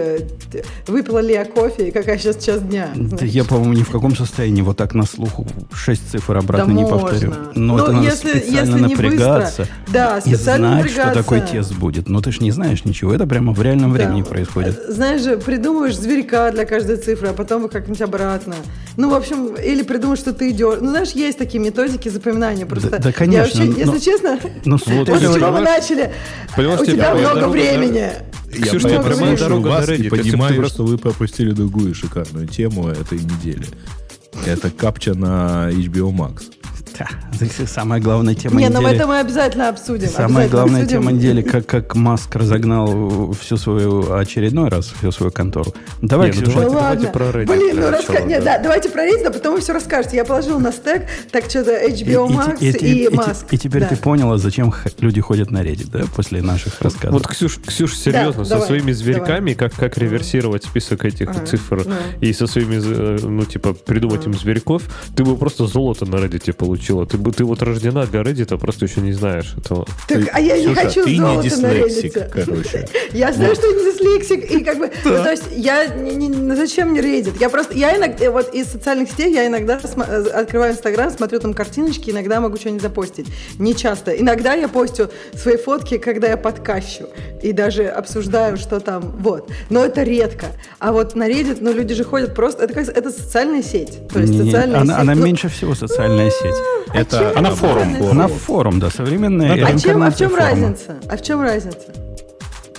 выпила 0.88 1.20
ли 1.20 1.34
я 1.34 1.46
кофе 1.46 1.90
и 1.90 1.92
какая 1.92 2.18
сейчас 2.18 2.44
час 2.44 2.62
дня. 2.62 2.90
Да 2.96 3.26
я, 3.26 3.44
по-моему, 3.44 3.74
ни 3.74 3.84
в 3.84 3.90
каком 3.90 4.16
состоянии 4.16 4.62
вот 4.62 4.78
так 4.78 4.94
на 4.94 5.06
слуху 5.06 5.48
шесть 5.74 6.10
цифр 6.12 6.38
обратно 6.38 6.68
да 6.68 6.74
не 6.74 6.84
можно. 6.84 7.00
повторю. 7.00 7.34
Но 7.56 7.78
ну, 7.78 7.84
это 7.84 7.92
надо 7.92 8.06
если, 8.06 8.30
специально 8.40 8.76
если 8.76 8.94
напрягаться 8.94 9.62
быстро, 9.62 9.78
да, 9.94 10.22
специально 10.22 10.66
и 10.66 10.70
знать, 10.70 10.78
напрягаться. 10.78 11.12
что 11.12 11.24
такой 11.24 11.42
тест 11.42 11.74
будет. 11.74 12.10
Но 12.10 12.22
ты 12.22 12.32
же 12.32 12.40
не 12.42 12.52
знаешь 12.52 12.84
ничего, 12.86 13.14
это 13.14 13.28
прямо 13.28 13.54
в 13.54 13.62
реальном 13.62 13.94
да. 13.94 13.98
времени 13.98 14.24
происходит. 14.24 14.82
Знаешь 14.88 15.22
же, 15.22 15.38
придумываешь 15.38 15.98
зверька 15.98 16.52
для 16.52 16.66
каждой 16.66 16.98
цифры, 16.98 17.30
а 17.30 17.34
потом 17.34 17.70
как-нибудь 17.70 18.02
обратно. 18.02 18.56
Ну, 18.98 19.10
в 19.10 19.14
общем, 19.14 19.56
или 19.56 19.84
придумаешь, 19.84 20.20
что 20.20 20.34
ты 20.34 20.50
идешь. 20.50 20.80
Ну, 20.82 20.90
знаешь, 20.90 21.12
есть 21.12 21.38
такие 21.38 21.60
методики, 21.60 21.91
навыки 21.92 22.10
запоминания 22.10 22.66
просто. 22.66 22.90
Да, 22.90 22.98
да 23.00 23.12
конечно. 23.12 23.62
Я 23.62 23.68
вообще, 23.68 23.86
но, 23.86 23.94
если 23.94 24.12
честно, 24.12 24.40
ну, 24.66 24.78
вот, 24.86 25.08
после 25.08 25.28
чего 25.28 25.52
мы 25.52 25.62
начали, 25.62 26.12
у 26.58 26.86
тебя 26.86 27.16
много 27.16 27.48
времени. 27.50 28.12
Я 28.54 28.66
Ксюша, 28.66 28.90
я 28.90 29.02
прямая 29.02 29.38
дорога 29.38 29.68
вас 29.68 29.90
и 29.90 30.10
понимаю, 30.10 30.56
просто... 30.58 30.76
что 30.76 30.84
вы 30.86 30.98
пропустили 30.98 31.52
другую 31.52 31.96
шикарную 31.96 32.48
тему 32.48 32.90
этой 32.90 33.20
недели. 33.20 33.66
Это 34.46 34.70
капча 34.70 35.14
на 35.14 35.70
HBO 35.72 36.12
Max. 36.12 36.44
Да, 37.40 37.48
самая 37.66 38.00
главная 38.00 38.36
тема 38.36 38.60
Не, 38.60 38.68
недели. 38.68 38.84
но 38.84 38.90
это 38.90 39.08
мы 39.08 39.20
обязательно 39.20 39.70
обсудим. 39.70 40.10
Самая 40.10 40.46
обязательно 40.46 40.50
главная 40.50 40.82
обсудим. 40.84 41.02
тема 41.02 41.12
недели, 41.12 41.42
как, 41.42 41.66
как 41.66 41.96
Маск 41.96 42.36
разогнал 42.36 43.32
всю 43.34 43.58
свою 43.58 44.14
очередной 44.14 44.70
раз, 44.70 44.94
всю 45.00 45.12
свою 45.12 45.32
контору. 45.32 45.74
Давай, 46.02 46.32
не, 46.32 46.40
ну, 46.40 46.46
давайте, 46.46 46.72
ну, 46.72 46.80
давайте 46.80 47.08
про 47.08 47.26
Reddit. 47.26 47.46
Блин, 47.48 47.80
ну 47.80 47.90
раска... 47.90 48.14
да. 48.14 48.22
Нет, 48.22 48.44
да, 48.44 48.60
давайте 48.60 48.90
про 48.90 49.06
Reddit, 49.06 49.26
а 49.26 49.32
потом 49.32 49.56
вы 49.56 49.62
все 49.62 49.74
расскажете. 49.74 50.18
Я 50.18 50.26
положил 50.26 50.60
на 50.60 50.72
стек, 50.72 51.08
так 51.32 51.46
что-то 51.46 51.72
HBO 51.88 52.28
Max 52.28 52.58
и, 52.60 52.70
и, 52.70 52.72
и, 52.72 53.06
и 53.06 53.10
Маск. 53.10 53.46
И, 53.52 53.56
и 53.56 53.58
теперь 53.58 53.82
да. 53.82 53.88
ты 53.88 53.96
поняла, 53.96 54.38
зачем 54.38 54.74
люди 55.00 55.22
ходят 55.22 55.52
на 55.52 55.64
Reddit, 55.64 55.90
да, 55.92 56.04
после 56.16 56.42
наших 56.42 56.82
рассказов. 56.82 57.14
Вот, 57.14 57.28
Ксюш, 57.28 57.60
Ксюш 57.66 57.96
серьезно, 57.96 58.44
да, 58.44 58.46
со 58.46 58.50
давай, 58.52 58.68
своими 58.68 58.92
зверьками, 58.92 59.54
как, 59.54 59.74
как 59.74 59.98
реверсировать 59.98 60.64
список 60.66 61.06
этих 61.06 61.30
ага, 61.30 61.46
цифр 61.46 61.82
ага. 61.82 61.96
и 62.20 62.34
со 62.34 62.48
своими, 62.48 62.76
э, 62.76 63.20
ну, 63.22 63.46
типа, 63.46 63.74
придумать 63.74 64.22
ага. 64.22 64.30
им 64.30 64.38
зверьков, 64.38 64.84
ты 65.16 65.24
бы 65.24 65.36
просто 65.38 65.66
золото 65.66 66.06
на 66.06 66.16
Reddit 66.16 66.46
получила. 66.82 67.06
Ты 67.06 67.18
бы, 67.18 67.32
ты 67.32 67.44
вот 67.44 67.62
рождена 67.62 68.06
для 68.06 68.22
Reddit, 68.22 68.58
просто 68.58 68.86
еще 68.86 69.02
не 69.02 69.14
знаешь 69.14 69.54
этого. 69.58 69.86
Так, 70.08 70.22
а 70.34 70.40
я 70.40 70.58
не 70.58 70.74
хочу 70.74 71.04
ты 71.06 71.16
золото 71.16 71.44
не 71.44 71.50
дислексик, 71.50 72.16
на 72.16 72.26
короче. 72.26 72.88
Я 73.14 73.34
знаю, 73.34 73.56
что 73.56 73.68
не 73.68 73.92
дислексик, 73.92 74.52
и 74.52 74.64
как 74.64 74.80
бы, 74.80 74.92
ну, 75.06 75.24
то 75.24 75.32
есть 75.32 75.44
я, 75.52 75.86
не, 75.88 76.56
зачем 76.56 76.90
мне 76.90 77.02
Reddit? 77.02 77.38
Я 77.40 77.50
просто, 77.50 77.76
я 77.76 77.96
иногда, 77.96 78.32
вот 78.32 78.54
из 78.54 78.68
социальных 78.68 79.12
сетей 79.12 79.34
я 79.34 79.48
иногда 79.48 79.80
открываю 80.34 80.74
Инстаграм, 80.74 81.12
смотрю 81.12 81.40
там 81.40 81.54
картиночки, 81.54 82.10
иногда 82.10 82.40
могу 82.40 82.58
что-нибудь 82.58 82.82
запостить. 82.82 83.28
Не 83.60 83.76
часто. 83.76 84.12
Иногда 84.12 84.54
я 84.54 84.68
постю 84.68 85.10
свои 85.36 85.58
фотки, 85.58 85.98
когда 85.98 86.28
я 86.30 86.38
подкащу, 86.38 87.10
и 87.44 87.52
даже 87.52 87.86
обсуждаю, 87.86 88.58
что 88.58 88.80
там, 88.80 89.16
вот. 89.20 89.52
Но 89.70 89.86
это 89.86 90.04
редко. 90.04 90.48
А 90.80 90.92
вот 90.92 91.16
на 91.16 91.30
Reddit, 91.30 91.58
ну, 91.62 91.74
люди 91.74 91.94
же 91.94 92.04
ходят 92.04 92.34
просто, 92.34 92.64
это, 92.64 92.74
как, 92.74 92.88
это 92.88 93.12
социальная 93.12 93.62
сеть. 93.62 94.00
То 94.12 94.20
есть 94.20 94.36
социальная 94.36 94.82
она, 94.82 94.94
сеть. 94.94 95.02
Она 95.02 95.16
ну, 95.16 95.26
меньше 95.26 95.50
всего 95.50 95.76
социальная 95.76 96.32
сеть. 96.32 96.56
А 96.90 96.98
это 96.98 97.38
она 97.38 97.52
форум. 97.52 97.96
Она 98.12 98.28
форум, 98.28 98.80
да, 98.80 98.90
современная 98.90 99.54
а, 99.54 99.78
чем, 99.78 100.04
а 100.04 100.12
в 100.12 100.18
чем 100.18 100.30
форума. 100.30 100.50
разница? 100.50 101.00
А 101.10 101.18
в 101.18 101.22
чем 101.22 101.42
разница? 101.42 101.94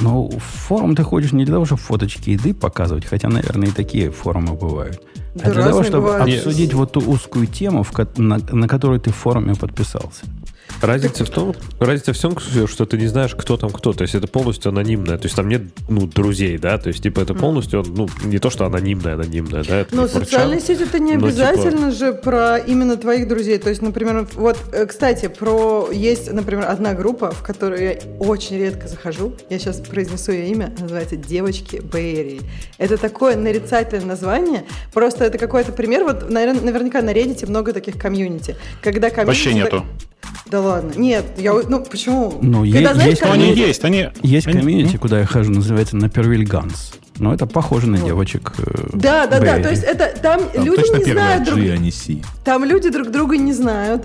Ну, 0.01 0.29
в 0.29 0.39
форум 0.39 0.97
ты 0.97 1.03
ходишь 1.03 1.33
не 1.33 1.45
для 1.45 1.55
того, 1.55 1.65
чтобы 1.65 1.81
фоточки 1.81 2.31
еды 2.31 2.55
показывать, 2.55 3.05
хотя, 3.05 3.29
наверное, 3.29 3.69
и 3.69 3.71
такие 3.71 4.11
форумы 4.11 4.55
бывают. 4.55 5.03
Да 5.35 5.45
а 5.47 5.51
для 5.51 5.65
того, 5.65 5.83
чтобы 5.83 6.09
бывают. 6.09 6.39
обсудить 6.39 6.75
вот 6.75 6.93
ту 6.93 7.01
узкую 7.01 7.47
тему, 7.47 7.87
на, 8.17 8.39
на 8.39 8.69
которую 8.69 9.01
ты 9.01 9.11
в 9.11 9.17
форуме 9.17 9.55
подписался. 9.55 10.25
Разница 10.83 11.25
в 11.25 11.31
том, 11.31 11.55
разница 11.79 12.13
в 12.13 12.19
том, 12.19 12.37
что 12.67 12.87
ты 12.87 12.99
не 12.99 13.07
знаешь, 13.07 13.35
кто 13.37 13.57
там 13.57 13.71
кто. 13.71 13.93
То 13.93 14.03
есть 14.03 14.17
это 14.17 14.27
полностью 14.27 14.71
анонимное. 14.71 15.17
То 15.17 15.27
есть 15.27 15.37
там 15.37 15.49
нет 15.49 15.63
ну, 15.89 16.07
друзей, 16.07 16.59
да. 16.59 16.77
То 16.79 16.89
есть, 16.89 17.03
типа, 17.03 17.21
это 17.21 17.35
полностью, 17.35 17.85
ну, 17.87 18.09
не 18.25 18.39
то, 18.39 18.51
что 18.51 18.67
анонимное, 18.67 19.15
анонимное, 19.15 19.63
да. 19.63 19.87
Но 19.93 20.09
социальная 20.09 20.61
сеть 20.61 20.81
это 20.81 20.99
не 20.99 21.13
типа 21.13 21.27
обязательно 21.27 21.93
типа... 21.93 22.07
же 22.07 22.13
про 22.13 22.59
именно 22.59 22.97
твоих 22.97 23.29
друзей. 23.29 23.59
То 23.59 23.71
есть, 23.71 23.81
например, 23.81 24.27
вот, 24.35 24.57
э, 24.73 24.87
кстати, 24.87 25.29
про 25.29 25.89
есть, 25.93 26.33
например, 26.33 26.67
одна 26.69 26.95
группа, 26.95 27.31
в 27.31 27.43
которую 27.43 27.83
я 27.83 27.99
очень 28.19 28.59
редко 28.59 28.89
захожу. 28.89 29.35
Я 29.51 29.61
сейчас 29.61 29.77
произнесу 29.77 30.33
ее 30.33 30.49
имя, 30.49 30.75
называется 30.81 31.15
Девочки 31.15 31.77
Бэйри. 31.77 32.41
Это 32.79 32.97
такое 32.97 33.37
нарицательное 33.37 34.07
название. 34.07 34.65
Просто 34.93 35.25
это 35.25 35.39
какой-то 35.39 35.71
пример. 35.71 36.03
Вот, 36.03 36.29
наверное, 36.29 36.63
наверняка 36.63 37.03
на 37.03 37.11
Reddit 37.11 37.49
много 37.49 37.73
таких 37.73 37.99
комьюнити. 37.99 38.57
Когда 38.81 39.11
комьюнити... 39.11 39.29
Вообще 39.29 39.55
нету. 39.55 39.87
Да 40.47 40.61
ладно. 40.61 40.93
Нет, 40.97 41.25
я, 41.39 41.53
ну 41.55 41.83
почему? 41.85 42.39
Ну, 42.43 42.61
Когда, 42.61 42.79
есть, 42.79 42.95
знаешь, 42.95 43.11
есть, 43.11 43.23
они 43.23 43.55
есть. 43.55 43.85
Они, 43.85 44.09
есть 44.23 44.47
комьюнити, 44.47 44.97
куда 44.97 45.21
я 45.21 45.27
хожу, 45.27 45.51
называется 45.51 45.97
Naperville 45.97 46.45
Guns. 46.45 46.95
Но 47.23 47.33
это 47.33 47.47
похоже 47.47 47.87
на 47.87 47.99
вот. 47.99 48.07
девочек. 48.07 48.53
Э, 48.59 48.89
да, 48.93 49.27
да, 49.29 49.39
да. 49.39 49.63
То 49.63 49.71
есть 49.71 49.85
это 49.85 50.13
там, 50.21 50.41
там 50.51 50.65
люди 50.65 50.99
не 50.99 51.13
знают 51.13 51.45
друг 51.45 51.59
друга. 51.61 51.75
А 51.75 52.45
там 52.45 52.65
люди 52.65 52.89
друг 52.91 53.11
друга 53.11 53.37
не 53.37 53.53
знают. 53.53 54.03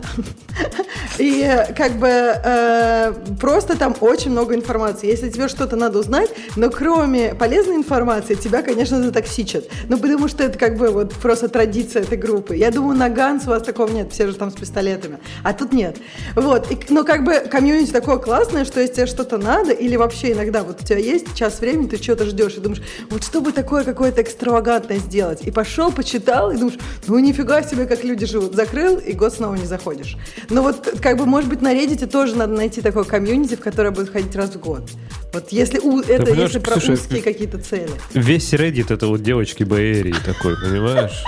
И 1.17 1.65
как 1.75 1.93
бы 1.93 2.07
э, 2.07 3.13
просто 3.39 3.75
там 3.75 3.95
очень 4.01 4.31
много 4.31 4.53
информации. 4.53 5.07
Если 5.07 5.29
тебе 5.29 5.47
что-то 5.47 5.75
надо 5.75 5.97
узнать, 5.99 6.29
но 6.55 6.69
кроме 6.69 7.33
полезной 7.33 7.75
информации, 7.75 8.35
тебя, 8.35 8.61
конечно, 8.61 9.01
затоксичат. 9.01 9.65
Ну, 9.89 9.97
потому 9.97 10.27
что 10.27 10.43
это 10.43 10.59
как 10.59 10.77
бы 10.77 10.89
вот 10.89 11.13
просто 11.13 11.49
традиция 11.49 12.03
этой 12.03 12.19
группы. 12.19 12.55
Я 12.55 12.69
думаю, 12.69 12.97
на 12.97 13.09
Ганс 13.09 13.47
у 13.47 13.49
вас 13.49 13.63
такого 13.63 13.89
нет, 13.89 14.13
все 14.13 14.27
же 14.27 14.35
там 14.35 14.51
с 14.51 14.53
пистолетами. 14.53 15.17
А 15.43 15.53
тут 15.53 15.73
нет. 15.73 15.97
Вот. 16.35 16.71
И, 16.71 16.77
но 16.89 17.03
как 17.03 17.23
бы 17.23 17.39
комьюнити 17.49 17.91
такое 17.91 18.17
классное, 18.17 18.63
что 18.63 18.79
если 18.79 18.93
тебе 18.93 19.05
что-то 19.07 19.39
надо, 19.39 19.71
или 19.71 19.95
вообще 19.95 20.33
иногда 20.33 20.63
вот 20.63 20.81
у 20.81 20.85
тебя 20.85 20.99
есть 20.99 21.33
час 21.33 21.59
времени, 21.61 21.87
ты 21.87 21.97
что-то 21.97 22.25
ждешь 22.25 22.57
и 22.57 22.59
думаешь, 22.59 22.83
вот 23.09 23.23
чтобы 23.23 23.51
такое 23.51 23.83
какое-то 23.83 24.21
экстравагантное 24.21 24.99
сделать. 24.99 25.41
И 25.43 25.51
пошел, 25.51 25.91
почитал, 25.91 26.51
и 26.51 26.57
думаешь, 26.57 26.77
ну 27.07 27.19
нифига 27.19 27.63
себе, 27.63 27.85
как 27.85 28.03
люди 28.03 28.25
живут. 28.25 28.55
Закрыл, 28.55 28.97
и 28.97 29.13
год 29.13 29.33
снова 29.33 29.55
не 29.55 29.65
заходишь. 29.65 30.17
Но 30.49 30.61
вот 30.61 30.97
как 31.01 31.17
бы, 31.17 31.25
может 31.25 31.49
быть, 31.49 31.61
на 31.61 31.73
Reddit 31.73 32.05
тоже 32.07 32.35
надо 32.35 32.53
найти 32.53 32.81
такое 32.81 33.03
комьюнити, 33.03 33.55
в 33.55 33.59
которое 33.59 33.91
будет 33.91 34.11
ходить 34.11 34.35
раз 34.35 34.51
в 34.51 34.59
год. 34.59 34.89
Вот 35.33 35.49
если 35.51 35.79
у, 35.79 35.99
это 35.99 36.33
если 36.33 36.59
про 36.59 36.73
слушай, 36.73 36.95
узкие 36.95 37.21
какие-то 37.21 37.59
цели. 37.59 37.89
Весь 38.13 38.53
Reddit 38.53 38.93
это 38.93 39.07
вот 39.07 39.21
девочки 39.21 39.63
Баэрии 39.63 40.15
такой, 40.25 40.55
понимаешь? 40.55 41.23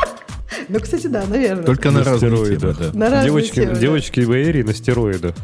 Ну, 0.68 0.80
кстати, 0.80 1.08
да, 1.08 1.26
наверное. 1.28 1.64
Только 1.64 1.92
на, 1.92 2.00
на 2.00 2.06
разные 2.06 2.58
темы, 2.58 2.76
да. 2.78 2.92
На 2.94 3.24
девочки, 3.24 3.56
темы, 3.56 3.76
девочки 3.76 4.22
да. 4.22 4.28
Баэрии 4.28 4.64
на 4.64 4.74
стероидах. 4.74 5.36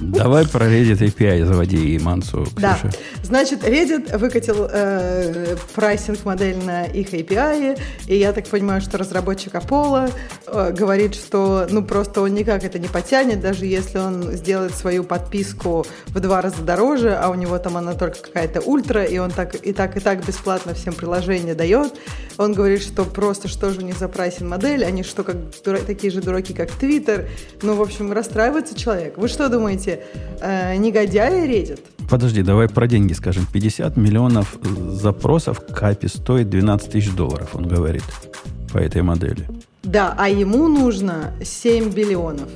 Давай 0.00 0.46
про 0.46 0.66
Reddit 0.66 0.98
API 0.98 1.44
заводи 1.44 1.94
и 1.94 1.98
Мансу, 1.98 2.46
Да. 2.56 2.78
Значит, 3.22 3.64
Reddit 3.64 4.16
выкатил 4.16 4.68
э, 4.70 5.56
прайсинг-модель 5.74 6.56
на 6.64 6.84
их 6.84 7.12
API, 7.12 7.78
и 8.06 8.16
я 8.16 8.32
так 8.32 8.46
понимаю, 8.46 8.80
что 8.80 8.96
разработчик 8.98 9.54
Apollo 9.54 10.12
э, 10.46 10.72
говорит, 10.72 11.14
что 11.14 11.66
ну 11.70 11.82
просто 11.82 12.20
он 12.22 12.34
никак 12.34 12.64
это 12.64 12.78
не 12.78 12.88
потянет, 12.88 13.40
даже 13.40 13.66
если 13.66 13.98
он 13.98 14.22
сделает 14.32 14.74
свою 14.74 15.02
подписку 15.02 15.84
в 16.06 16.20
два 16.20 16.42
раза 16.42 16.62
дороже, 16.62 17.14
а 17.14 17.28
у 17.28 17.34
него 17.34 17.58
там 17.58 17.76
она 17.76 17.94
только 17.94 18.18
какая-то 18.20 18.60
ультра, 18.60 19.02
и 19.02 19.18
он 19.18 19.30
так 19.30 19.54
и 19.56 19.72
так 19.72 19.96
и 19.96 20.00
так 20.00 20.24
бесплатно 20.24 20.74
всем 20.74 20.94
приложения 20.94 21.54
дает. 21.54 21.92
Он 22.36 22.52
говорит, 22.52 22.82
что 22.82 23.04
просто 23.04 23.48
что 23.48 23.70
же 23.70 23.80
у 23.80 23.82
них 23.82 23.98
за 23.98 24.06
прайсинг-модель, 24.08 24.84
они 24.84 25.02
что, 25.02 25.24
как 25.24 25.36
дура- 25.64 25.84
такие 25.84 26.12
же 26.12 26.20
дураки, 26.20 26.54
как 26.54 26.70
Twitter. 26.70 27.28
Ну, 27.62 27.74
в 27.74 27.82
общем, 27.82 28.12
расстраивается 28.12 28.78
человек. 28.78 29.18
Вы 29.18 29.26
что 29.26 29.48
думаете? 29.48 29.87
Эти 29.88 30.00
э, 30.40 30.76
негодяи 30.76 31.46
редят. 31.46 31.80
Подожди, 32.10 32.42
давай 32.42 32.68
про 32.68 32.86
деньги 32.86 33.12
скажем. 33.12 33.46
50 33.52 33.96
миллионов 33.96 34.56
запросов 34.90 35.60
капи 35.60 36.08
стоит 36.08 36.48
12 36.48 36.90
тысяч 36.90 37.12
долларов, 37.12 37.54
он 37.54 37.68
говорит, 37.68 38.04
по 38.72 38.78
этой 38.78 39.02
модели. 39.02 39.46
Да, 39.82 40.14
а 40.18 40.28
ему 40.28 40.68
нужно 40.68 41.34
7 41.42 41.90
биллионов. 41.90 42.48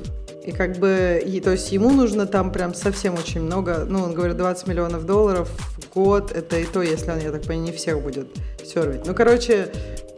И 0.46 0.50
как 0.50 0.78
бы, 0.78 1.22
и, 1.24 1.40
то 1.40 1.52
есть 1.52 1.70
ему 1.70 1.92
нужно 1.92 2.26
там 2.26 2.50
прям 2.50 2.74
совсем 2.74 3.14
очень 3.14 3.42
много, 3.42 3.86
ну, 3.88 4.02
он 4.02 4.12
говорит, 4.12 4.36
20 4.36 4.66
миллионов 4.66 5.06
долларов 5.06 5.48
в 5.48 5.94
год, 5.94 6.32
это 6.32 6.58
и 6.58 6.64
то, 6.64 6.82
если 6.82 7.12
он, 7.12 7.20
я 7.20 7.30
так 7.30 7.42
понимаю, 7.42 7.70
не 7.70 7.72
всех 7.72 8.02
будет 8.02 8.26
сервить. 8.64 9.06
Ну, 9.06 9.14
короче, 9.14 9.68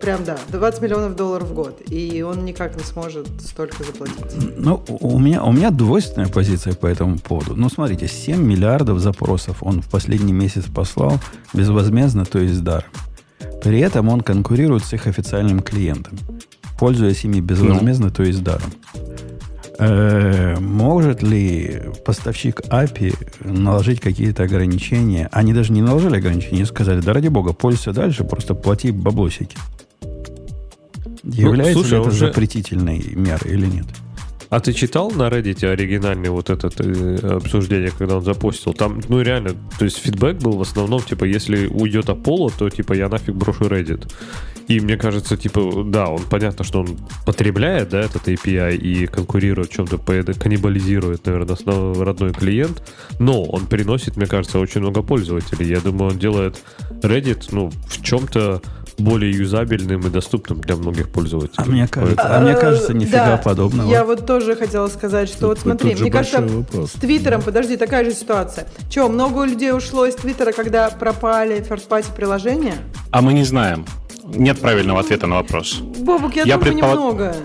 прям 0.00 0.24
да, 0.24 0.36
20 0.48 0.82
миллионов 0.82 1.16
долларов 1.16 1.48
в 1.48 1.54
год, 1.54 1.80
и 1.88 2.22
он 2.22 2.44
никак 2.44 2.76
не 2.76 2.82
сможет 2.82 3.26
столько 3.40 3.84
заплатить. 3.84 4.56
Ну, 4.56 4.82
у 4.88 5.18
меня, 5.18 5.42
у 5.42 5.52
меня 5.52 5.70
двойственная 5.70 6.28
позиция 6.28 6.74
по 6.74 6.86
этому 6.86 7.18
поводу. 7.18 7.56
Ну, 7.56 7.68
смотрите, 7.68 8.06
7 8.08 8.40
миллиардов 8.40 8.98
запросов 8.98 9.58
он 9.62 9.82
в 9.82 9.88
последний 9.88 10.32
месяц 10.32 10.64
послал 10.64 11.18
безвозмездно, 11.52 12.24
то 12.24 12.38
есть 12.38 12.62
даром. 12.62 12.90
При 13.62 13.80
этом 13.80 14.08
он 14.08 14.20
конкурирует 14.20 14.84
с 14.84 14.92
их 14.92 15.06
официальным 15.06 15.60
клиентом, 15.60 16.18
пользуясь 16.78 17.24
ими 17.24 17.40
безвозмездно, 17.40 18.06
ну. 18.06 18.12
то 18.12 18.22
есть 18.22 18.42
даром. 18.42 18.72
Э, 19.78 20.56
может 20.60 21.22
ли 21.22 21.82
поставщик 22.04 22.60
API 22.68 23.14
наложить 23.44 24.00
какие-то 24.00 24.44
ограничения? 24.44 25.28
Они 25.32 25.52
даже 25.52 25.72
не 25.72 25.82
наложили 25.82 26.16
ограничения, 26.16 26.64
сказали, 26.66 27.00
да 27.00 27.12
ради 27.12 27.28
бога, 27.28 27.52
пользуйся 27.52 27.92
дальше, 27.92 28.24
просто 28.24 28.54
плати 28.54 28.92
баблосики. 28.92 29.56
Ну, 31.24 31.32
Является 31.32 31.74
ну, 31.74 31.80
слушай, 31.80 31.94
ли 31.94 32.00
это 32.00 32.08
уже... 32.08 32.26
запретительной 32.26 33.02
мерой 33.14 33.52
или 33.52 33.66
нет? 33.66 33.86
А 34.50 34.60
ты 34.60 34.72
читал 34.72 35.10
на 35.10 35.28
Reddit 35.28 35.66
оригинальный 35.66 36.28
вот 36.28 36.50
этот 36.50 36.74
э, 36.78 37.16
обсуждение, 37.36 37.90
когда 37.90 38.18
он 38.18 38.22
запустил? 38.22 38.72
Там, 38.72 39.00
ну 39.08 39.20
реально, 39.20 39.50
то 39.78 39.84
есть 39.84 39.98
фидбэк 39.98 40.36
был 40.36 40.58
в 40.58 40.60
основном, 40.60 41.02
типа, 41.02 41.24
если 41.24 41.66
уйдет 41.66 42.06
Apollo, 42.06 42.52
то, 42.56 42.70
типа, 42.70 42.92
я 42.92 43.08
нафиг 43.08 43.34
брошу 43.34 43.64
Reddit. 43.64 44.12
И 44.68 44.80
мне 44.80 44.96
кажется, 44.96 45.36
типа, 45.36 45.84
да, 45.86 46.08
он 46.08 46.22
понятно, 46.30 46.64
что 46.64 46.80
он 46.80 46.98
потребляет, 47.26 47.88
да, 47.88 48.00
этот 48.00 48.28
API 48.28 48.76
и 48.76 49.06
конкурирует 49.06 49.70
в 49.70 49.74
чем-то, 49.74 49.98
каннибализирует, 49.98 51.26
наверное, 51.26 51.54
основной 51.54 52.04
родной 52.04 52.32
клиент, 52.32 52.82
но 53.18 53.42
он 53.42 53.66
приносит, 53.66 54.16
мне 54.16 54.26
кажется, 54.26 54.58
очень 54.58 54.80
много 54.80 55.02
пользователей. 55.02 55.68
Я 55.68 55.80
думаю, 55.80 56.12
он 56.12 56.18
делает 56.18 56.62
Reddit, 57.02 57.48
ну, 57.50 57.70
в 57.88 58.02
чем-то 58.02 58.62
более 58.98 59.32
юзабельным 59.32 60.06
и 60.06 60.10
доступным 60.10 60.60
для 60.60 60.76
многих 60.76 61.10
пользователей. 61.10 61.64
А 61.64 61.64
мне 61.64 61.88
кажется, 61.88 62.36
а, 62.36 62.40
мне 62.40 62.54
кажется 62.54 62.94
нифига 62.94 63.26
да, 63.26 63.36
подобного. 63.36 63.90
Я 63.90 64.04
вот 64.04 64.26
тоже 64.26 64.56
хотела 64.56 64.88
сказать, 64.88 65.28
что 65.28 65.40
тут, 65.40 65.48
вот 65.48 65.58
смотри, 65.60 65.94
мне 65.94 66.10
кажется, 66.10 66.42
вопрос. 66.42 66.90
с 66.92 66.94
Твиттером, 66.94 67.42
подожди, 67.42 67.76
такая 67.76 68.04
же 68.04 68.12
ситуация. 68.12 68.66
Че, 68.88 69.08
много 69.08 69.44
людей 69.44 69.72
ушло 69.72 70.06
из 70.06 70.14
Твиттера, 70.14 70.52
когда 70.52 70.90
пропали 70.90 71.56
first 71.68 71.88
party 71.88 72.14
приложения? 72.14 72.76
А 73.10 73.20
мы 73.20 73.32
не 73.32 73.44
знаем. 73.44 73.84
Нет 74.24 74.60
правильного 74.60 75.00
ответа 75.00 75.26
на 75.26 75.36
вопрос. 75.36 75.80
Бобук, 75.98 76.36
я, 76.36 76.44
я 76.44 76.56
думаю, 76.56 76.72
предпол... 76.72 76.90
немного. 76.90 77.36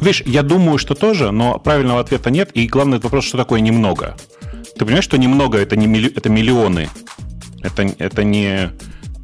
Видишь, 0.00 0.22
я 0.26 0.42
думаю, 0.42 0.78
что 0.78 0.94
тоже, 0.94 1.30
но 1.30 1.60
правильного 1.60 2.00
ответа 2.00 2.30
нет. 2.30 2.50
И 2.54 2.66
главный 2.66 2.98
вопрос, 2.98 3.24
что 3.24 3.38
такое 3.38 3.60
немного. 3.60 4.16
Ты 4.76 4.84
понимаешь, 4.84 5.04
что 5.04 5.16
немного 5.16 5.58
это 5.58 5.76
не 5.76 5.86
милли... 5.86 6.12
это 6.12 6.28
миллионы. 6.28 6.88
Это, 7.62 7.82
это 7.98 8.24
не 8.24 8.72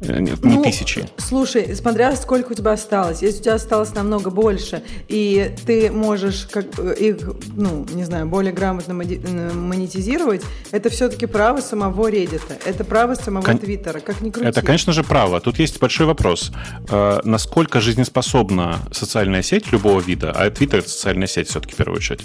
Э, 0.01 0.19
не 0.19 0.33
ну, 0.41 0.63
тысячи. 0.63 1.05
Слушай, 1.17 1.75
смотря 1.75 2.15
сколько 2.15 2.53
у 2.53 2.55
тебя 2.55 2.71
осталось. 2.71 3.21
Если 3.21 3.39
у 3.39 3.43
тебя 3.43 3.55
осталось 3.55 3.93
намного 3.93 4.29
больше, 4.29 4.81
и 5.07 5.53
ты 5.65 5.91
можешь 5.91 6.47
как, 6.51 6.79
их, 6.79 7.17
ну, 7.55 7.85
не 7.93 8.05
знаю, 8.05 8.25
более 8.27 8.53
грамотно 8.53 8.93
э, 9.01 9.51
монетизировать, 9.53 10.41
это 10.71 10.89
все-таки 10.89 11.25
право 11.25 11.59
самого 11.59 12.09
Reddit. 12.09 12.41
Это 12.65 12.83
право 12.83 13.15
самого 13.15 13.43
Кон... 13.43 13.57
Твиттера, 13.57 13.99
как 13.99 14.21
ни 14.21 14.29
крути. 14.29 14.47
Это, 14.47 14.61
конечно 14.61 14.93
же, 14.93 15.03
право. 15.03 15.41
Тут 15.41 15.59
есть 15.59 15.79
большой 15.79 16.05
вопрос. 16.05 16.51
Э, 16.89 17.19
насколько 17.25 17.81
жизнеспособна 17.81 18.79
социальная 18.91 19.41
сеть 19.41 19.71
любого 19.71 19.99
вида, 19.99 20.31
а 20.31 20.49
Твиттер— 20.49 20.79
это 20.79 20.89
социальная 20.89 21.27
сеть 21.27 21.49
все-таки 21.49 21.73
в 21.73 21.77
первую 21.77 21.97
очередь, 21.97 22.21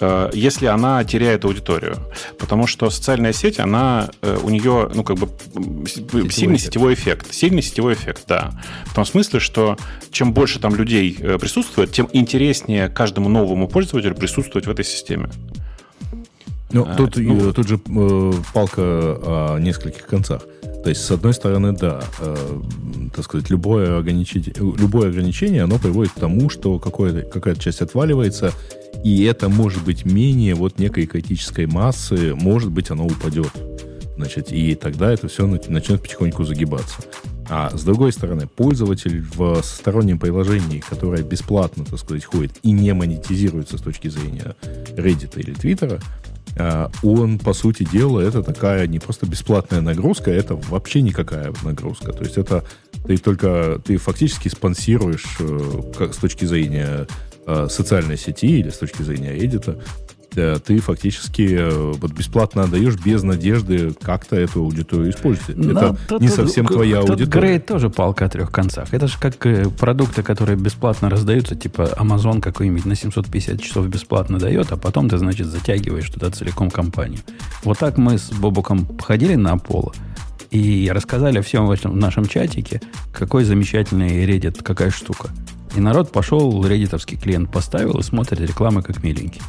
э, 0.00 0.30
если 0.32 0.66
она 0.66 1.04
теряет 1.04 1.44
аудиторию? 1.44 1.98
Потому 2.38 2.66
что 2.66 2.88
социальная 2.88 3.34
сеть, 3.34 3.60
она, 3.60 4.08
э, 4.22 4.38
у 4.42 4.48
нее, 4.48 4.90
ну, 4.94 5.04
как 5.04 5.18
бы, 5.18 5.28
сетевой 5.86 6.30
сильный 6.30 6.58
сетевой 6.58 6.94
эффект 6.94 7.09
эффект. 7.10 7.32
Сильный 7.32 7.62
сетевой 7.62 7.94
эффект, 7.94 8.24
да. 8.28 8.52
В 8.86 8.94
том 8.94 9.04
смысле, 9.04 9.40
что 9.40 9.76
чем 10.10 10.32
больше 10.32 10.58
там 10.58 10.74
людей 10.74 11.16
э, 11.18 11.38
присутствует, 11.38 11.92
тем 11.92 12.08
интереснее 12.12 12.88
каждому 12.88 13.28
новому 13.28 13.68
пользователю 13.68 14.14
присутствовать 14.14 14.66
в 14.66 14.70
этой 14.70 14.84
системе. 14.84 15.30
Ну, 16.72 16.86
а, 16.88 16.94
тут, 16.94 17.16
ну, 17.16 17.52
тут 17.52 17.68
же 17.68 17.80
э, 17.84 18.32
палка 18.54 18.82
о 18.82 19.58
нескольких 19.58 20.06
концах. 20.06 20.42
То 20.84 20.88
есть, 20.88 21.04
с 21.04 21.10
одной 21.10 21.34
стороны, 21.34 21.72
да, 21.72 22.00
э, 22.20 22.60
так 23.14 23.24
сказать, 23.24 23.50
любое 23.50 23.98
ограничение, 23.98 24.54
любое 24.56 25.08
ограничение, 25.08 25.64
оно 25.64 25.78
приводит 25.78 26.12
к 26.12 26.20
тому, 26.20 26.48
что 26.48 26.78
какая-то 26.78 27.60
часть 27.60 27.82
отваливается, 27.82 28.52
и 29.04 29.24
это 29.24 29.48
может 29.48 29.82
быть 29.84 30.04
менее 30.04 30.54
вот 30.54 30.78
некой 30.78 31.06
критической 31.06 31.66
массы, 31.66 32.34
может 32.34 32.70
быть, 32.70 32.90
оно 32.90 33.04
упадет. 33.04 33.50
Значит, 34.20 34.52
и 34.52 34.74
тогда 34.74 35.10
это 35.10 35.28
все 35.28 35.46
начнет 35.46 36.02
потихоньку 36.02 36.44
загибаться. 36.44 36.96
А 37.48 37.74
с 37.74 37.82
другой 37.82 38.12
стороны, 38.12 38.46
пользователь 38.46 39.22
в 39.22 39.62
стороннем 39.62 40.18
приложении, 40.18 40.80
которое 40.80 41.22
бесплатно, 41.22 41.86
так 41.86 41.98
сказать, 41.98 42.26
ходит 42.26 42.52
и 42.62 42.70
не 42.70 42.92
монетизируется 42.92 43.78
с 43.78 43.80
точки 43.80 44.08
зрения 44.08 44.56
Reddit 44.94 45.40
или 45.40 45.54
Twitter, 45.54 46.02
а, 46.58 46.90
он, 47.02 47.38
по 47.38 47.54
сути 47.54 47.88
дела, 47.90 48.20
это 48.20 48.42
такая 48.42 48.86
не 48.86 48.98
просто 48.98 49.24
бесплатная 49.24 49.80
нагрузка, 49.80 50.30
это 50.30 50.54
вообще 50.54 51.00
никакая 51.00 51.54
нагрузка. 51.62 52.12
То 52.12 52.24
есть 52.24 52.36
это 52.36 52.62
ты 53.06 53.16
только, 53.16 53.80
ты 53.82 53.96
фактически 53.96 54.48
спонсируешь 54.48 55.24
э, 55.40 55.82
как 55.96 56.12
с 56.12 56.18
точки 56.18 56.44
зрения 56.44 57.06
э, 57.46 57.68
социальной 57.70 58.18
сети 58.18 58.58
или 58.60 58.68
с 58.68 58.76
точки 58.76 59.00
зрения 59.00 59.34
Reddit 59.34 59.82
ты 60.34 60.78
фактически 60.78 61.56
э, 61.58 61.92
вот 61.92 62.12
бесплатно 62.12 62.64
отдаешь 62.64 62.96
без 62.96 63.22
надежды 63.22 63.92
как-то 64.00 64.36
эту 64.36 64.60
аудиторию 64.60 65.10
использовать. 65.10 65.56
Но 65.56 65.70
Это 65.70 65.96
тут, 66.08 66.20
не 66.20 66.28
совсем 66.28 66.66
тут, 66.66 66.76
твоя 66.76 67.00
тут 67.00 67.10
аудитория. 67.10 67.40
Грейд 67.40 67.66
тоже 67.66 67.90
палка 67.90 68.26
о 68.26 68.28
трех 68.28 68.50
концах. 68.50 68.92
Это 68.92 69.06
же 69.06 69.18
как 69.18 69.44
э, 69.46 69.68
продукты, 69.68 70.22
которые 70.22 70.56
бесплатно 70.56 71.10
раздаются, 71.10 71.54
типа 71.56 71.94
Amazon 71.98 72.40
какой-нибудь 72.40 72.84
на 72.84 72.94
750 72.94 73.60
часов 73.60 73.88
бесплатно 73.88 74.38
дает, 74.38 74.72
а 74.72 74.76
потом 74.76 75.08
ты, 75.08 75.18
значит, 75.18 75.46
затягиваешь 75.46 76.08
туда 76.10 76.30
целиком 76.30 76.70
компанию. 76.70 77.20
Вот 77.64 77.78
так 77.78 77.98
мы 77.98 78.18
с 78.18 78.30
Бобуком 78.30 78.86
ходили 78.98 79.34
на 79.34 79.54
Apollo. 79.54 79.94
И 80.50 80.90
рассказали 80.92 81.40
всем 81.42 81.66
в 81.66 81.96
нашем 81.96 82.26
чатике, 82.26 82.80
какой 83.12 83.44
замечательный 83.44 84.26
Reddit, 84.26 84.62
какая 84.64 84.90
штука. 84.90 85.30
И 85.76 85.80
народ 85.80 86.10
пошел, 86.10 86.66
реддитовский 86.66 87.16
клиент 87.16 87.52
поставил 87.52 87.98
и 88.00 88.02
смотрит 88.02 88.40
рекламы 88.40 88.82
как 88.82 89.04
миленький. 89.04 89.40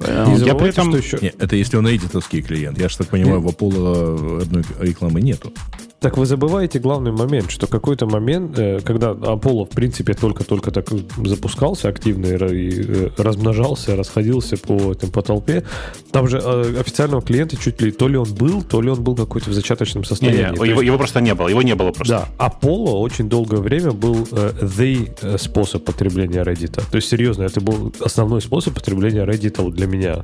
Не 0.00 0.46
я 0.46 0.54
при 0.54 0.68
этом... 0.68 0.88
Что 0.88 0.98
еще... 0.98 1.18
Нет, 1.20 1.36
это 1.38 1.56
если 1.56 1.76
он 1.76 1.88
эдитовский 1.88 2.42
клиент. 2.42 2.78
Я 2.78 2.88
же 2.88 2.96
так 2.96 3.08
понимаю, 3.08 3.40
Нет. 3.40 3.44
в 3.44 3.48
Apollo 3.48 4.42
одной 4.42 4.64
рекламы 4.80 5.20
нету. 5.20 5.52
Так 6.00 6.16
вы 6.16 6.24
забываете 6.24 6.78
главный 6.78 7.12
момент, 7.12 7.50
что 7.50 7.66
какой-то 7.66 8.06
момент, 8.06 8.58
э, 8.58 8.80
когда 8.80 9.10
Apollo, 9.10 9.66
в 9.66 9.74
принципе, 9.74 10.14
только-только 10.14 10.70
так 10.70 10.88
запускался 11.26 11.88
активно 11.88 12.26
и 12.26 12.70
э, 12.70 13.10
размножался, 13.18 13.96
расходился 13.96 14.56
по, 14.56 14.94
там, 14.94 15.10
по 15.10 15.20
толпе, 15.20 15.62
там 16.10 16.26
же 16.26 16.40
э, 16.42 16.80
официального 16.80 17.20
клиента 17.20 17.58
чуть 17.58 17.82
ли 17.82 17.92
то 17.92 18.08
ли 18.08 18.16
он 18.16 18.32
был, 18.32 18.62
то 18.62 18.80
ли 18.80 18.88
он 18.88 19.02
был 19.02 19.14
какой-то 19.14 19.50
в 19.50 19.52
зачаточном 19.52 20.04
состоянии. 20.04 20.54
Не, 20.54 20.62
не, 20.62 20.70
его, 20.70 20.80
его 20.80 20.96
просто 20.96 21.20
не 21.20 21.34
было, 21.34 21.48
его 21.48 21.60
не 21.60 21.74
было 21.74 21.92
просто. 21.92 22.26
Да, 22.38 22.46
Apollo 22.46 23.00
очень 23.00 23.28
долгое 23.28 23.60
время 23.60 23.92
был 23.92 24.22
the 24.22 25.36
способ 25.36 25.84
потребления 25.84 26.42
Reddit. 26.42 26.82
То 26.90 26.96
есть, 26.96 27.10
серьезно, 27.10 27.42
это 27.42 27.60
был 27.60 27.92
основной 28.00 28.40
способ 28.40 28.72
потребления 28.72 29.26
Reddit 29.26 29.70
для 29.72 29.86
меня. 29.86 30.22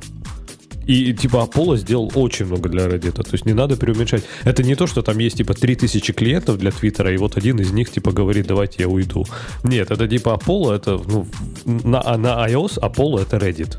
И 0.87 1.13
типа 1.13 1.47
Apollo 1.47 1.77
сделал 1.77 2.11
очень 2.15 2.45
много 2.45 2.69
для 2.69 2.87
Reddit. 2.87 3.11
То 3.11 3.33
есть 3.33 3.45
не 3.45 3.53
надо 3.53 3.75
преуменьшать. 3.75 4.23
Это 4.45 4.63
не 4.63 4.75
то, 4.75 4.87
что 4.87 5.01
там 5.01 5.17
есть 5.19 5.37
типа 5.37 5.53
3000 5.53 6.13
клиентов 6.13 6.57
для 6.57 6.71
Твиттера, 6.71 7.13
и 7.13 7.17
вот 7.17 7.37
один 7.37 7.59
из 7.59 7.71
них 7.71 7.91
типа 7.91 8.11
говорит, 8.11 8.47
давайте 8.47 8.83
я 8.83 8.89
уйду. 8.89 9.25
Нет, 9.63 9.91
это 9.91 10.07
типа 10.07 10.39
Apollo, 10.41 10.75
это 10.75 10.99
ну, 11.05 11.27
на, 11.65 12.17
на 12.17 12.47
iOS 12.47 12.79
Apollo 12.79 13.21
это 13.21 13.37
Reddit. 13.37 13.77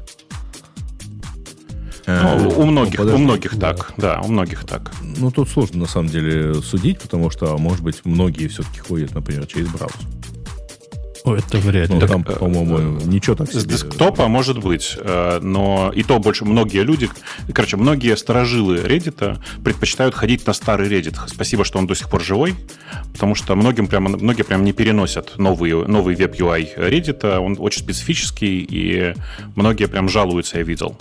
Э, 2.07 2.39
ну, 2.39 2.49
у 2.59 2.65
многих, 2.65 2.99
ну, 2.99 3.15
у 3.15 3.19
многих 3.19 3.57
да. 3.57 3.75
так, 3.75 3.93
да, 3.99 4.21
у 4.25 4.29
многих 4.29 4.65
так. 4.65 4.93
Ну, 5.03 5.31
тут 5.31 5.49
сложно 5.49 5.81
на 5.81 5.87
самом 5.87 6.09
деле 6.09 6.55
судить, 6.55 6.99
потому 7.01 7.31
что, 7.31 7.59
может 7.59 7.83
быть, 7.83 8.01
многие 8.05 8.49
все-таки 8.49 8.81
ходят, 8.81 9.15
например, 9.15 9.47
через 9.47 9.69
браузер. 9.69 9.97
Это 11.35 11.59
вряд 11.59 11.89
ли. 11.89 11.95
Ну, 11.95 12.01
так, 12.01 12.11
там, 12.11 12.25
по-моему, 12.25 12.79
э, 12.79 13.05
ничего 13.05 13.37
так 13.37 13.49
себе. 13.51 13.61
С 13.61 13.65
десктопа 13.65 14.29
может 14.29 14.59
быть, 14.59 14.97
э, 14.99 15.41
но 15.43 15.93
и 15.95 16.03
то 16.03 16.19
больше 16.19 16.45
многие 16.45 16.83
люди, 16.83 17.09
короче, 17.53 17.77
многие 17.77 18.17
сторожилы 18.17 18.79
Reddit 18.79 19.39
предпочитают 19.65 20.15
ходить 20.15 20.47
на 20.47 20.53
старый 20.53 20.89
Reddit. 20.89 21.17
Спасибо, 21.27 21.65
что 21.65 21.79
он 21.79 21.87
до 21.87 21.95
сих 21.95 22.09
пор 22.09 22.23
живой, 22.23 22.55
потому 23.13 23.35
что 23.35 23.55
многим 23.55 23.87
прямо, 23.87 24.11
многие 24.11 24.43
прям 24.43 24.65
не 24.65 24.73
переносят 24.73 25.39
новый, 25.39 25.87
новый 25.87 26.15
веб-UI 26.15 26.77
Reddit. 26.77 27.39
Он 27.39 27.57
очень 27.59 27.81
специфический, 27.81 28.67
и 28.69 29.15
многие 29.57 29.89
прям 29.89 30.09
жалуются, 30.09 30.59
я 30.59 30.65
видел. 30.65 30.97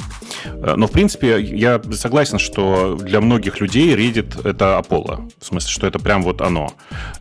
Э, 0.46 0.76
но, 0.76 0.88
в 0.88 0.92
принципе, 0.92 1.40
я 1.42 1.82
согласен, 1.94 2.40
что 2.40 2.98
для 3.02 3.22
многих 3.22 3.60
людей 3.60 3.94
Reddit— 3.96 4.42
это 4.48 4.82
Apollo. 4.84 5.32
В 5.40 5.46
смысле, 5.46 5.70
что 5.70 5.88
это 5.88 6.00
прям 6.00 6.24
вот 6.24 6.42
оно. 6.42 6.72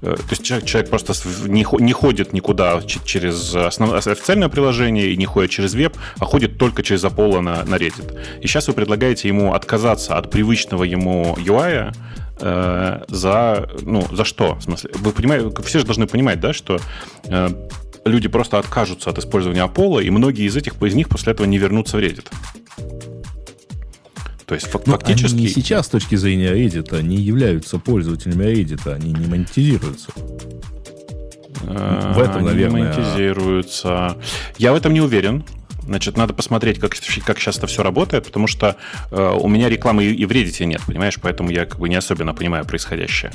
То 0.00 0.18
есть 0.30 0.44
человек, 0.44 0.88
просто 0.88 1.12
не 1.48 1.92
ходит 1.92 2.32
никуда 2.32 2.80
через 3.05 3.55
основ... 3.55 3.93
официальное 3.93 4.49
приложение 4.49 5.11
и 5.11 5.17
не 5.17 5.26
ходит 5.26 5.50
через 5.50 5.75
веб, 5.75 5.97
а 6.19 6.25
ходит 6.25 6.59
только 6.59 6.83
через 6.83 7.05
Apollo 7.05 7.41
на, 7.41 7.65
на 7.65 7.76
Reddit. 7.76 8.19
И 8.41 8.47
сейчас 8.47 8.69
вы 8.69 8.75
предлагаете 8.75 9.29
ему 9.29 9.55
отказаться 9.55 10.17
от 10.17 10.31
привычного 10.31 10.85
ему 10.85 11.37
UI 11.38 11.95
э, 12.41 13.05
за, 13.09 13.69
ну, 13.83 14.07
за 14.12 14.25
что? 14.25 14.55
В 14.55 14.62
смысле, 14.62 14.91
вы 14.95 15.12
понимаете, 15.12 15.50
все 15.65 15.79
же 15.81 15.85
должны 15.85 16.07
понимать, 16.07 16.41
да, 16.41 16.53
что 16.53 16.81
э, 17.25 17.49
люди 18.05 18.29
просто 18.29 18.59
откажутся 18.59 19.11
от 19.11 19.19
использования 19.19 19.65
Apollo, 19.65 20.03
и 20.03 20.11
многие 20.11 20.47
из 20.47 20.57
этих 20.57 20.81
из 20.83 20.95
них 20.95 21.09
после 21.09 21.33
этого 21.33 21.47
не 21.47 21.59
вернутся 21.59 21.97
в 21.97 22.00
Reddit. 22.00 22.26
То 24.47 24.55
есть 24.55 24.69
ну, 24.73 24.93
фактически... 24.93 25.35
Они 25.35 25.49
сейчас 25.49 25.87
с 25.87 25.88
точки 25.88 26.15
зрения 26.15 26.53
Reddit 26.53 27.03
не 27.03 27.17
являются 27.17 27.79
пользователями 27.79 28.45
Reddit, 28.45 28.91
они 28.93 29.12
не 29.12 29.26
монетизируются. 29.26 30.12
В 31.62 32.20
этом, 32.20 32.44
наверное... 32.44 32.94
монетизируются. 32.94 34.16
Я 34.58 34.72
в 34.72 34.76
этом 34.76 34.92
не 34.92 35.00
уверен. 35.00 35.44
Значит, 35.87 36.16
надо 36.16 36.35
посмотреть, 36.35 36.78
как, 36.78 36.95
как 37.25 37.38
сейчас 37.38 37.59
это 37.59 37.66
все 37.66 37.83
работает, 37.83 38.25
потому 38.26 38.47
что 38.47 38.76
э, 39.11 39.38
у 39.40 39.49
меня 39.49 39.69
рекламы 39.69 40.05
и, 40.05 40.14
и 40.14 40.26
в 40.26 40.31
Reddit 40.31 40.64
нет, 40.64 40.83
понимаешь, 40.87 41.19
поэтому 41.21 41.50
я 41.50 41.64
как 41.64 41.78
бы 41.78 41.88
не 41.88 41.97
особенно 41.97 42.35
понимаю 42.35 42.64
происходящее. 42.64 43.33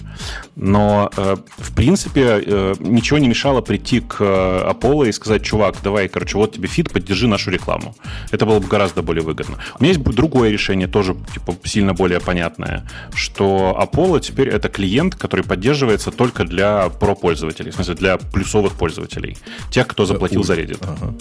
Но, 0.55 1.09
э, 1.15 1.37
в 1.57 1.75
принципе, 1.75 2.43
э, 2.45 2.75
ничего 2.79 3.19
не 3.19 3.27
мешало 3.27 3.61
прийти 3.61 4.01
к 4.01 4.17
э, 4.19 4.71
Apollo 4.71 5.09
и 5.09 5.11
сказать, 5.11 5.43
чувак, 5.43 5.77
давай, 5.83 6.07
короче, 6.07 6.37
вот 6.37 6.53
тебе 6.53 6.67
фит, 6.67 6.91
поддержи 6.91 7.27
нашу 7.27 7.51
рекламу. 7.51 7.95
Это 8.31 8.45
было 8.45 8.59
бы 8.59 8.67
гораздо 8.67 9.01
более 9.01 9.23
выгодно. 9.23 9.57
У 9.79 9.83
меня 9.83 9.93
есть 9.93 10.03
другое 10.03 10.51
решение, 10.51 10.87
тоже 10.87 11.15
типа, 11.33 11.55
сильно 11.63 11.93
более 11.93 12.19
понятное, 12.19 12.87
что 13.13 13.77
Apollo 13.79 14.19
теперь 14.19 14.49
это 14.49 14.69
клиент, 14.69 15.15
который 15.15 15.43
поддерживается 15.43 16.11
только 16.11 16.43
для 16.43 16.89
про-пользователей, 16.89 17.71
в 17.71 17.75
смысле, 17.75 17.95
для 17.95 18.17
плюсовых 18.17 18.73
пользователей. 18.73 19.37
Тех, 19.69 19.87
кто 19.87 20.05
заплатил 20.05 20.43
за 20.43 20.55
Reddit. 20.55 20.79
Ага. 20.81 21.15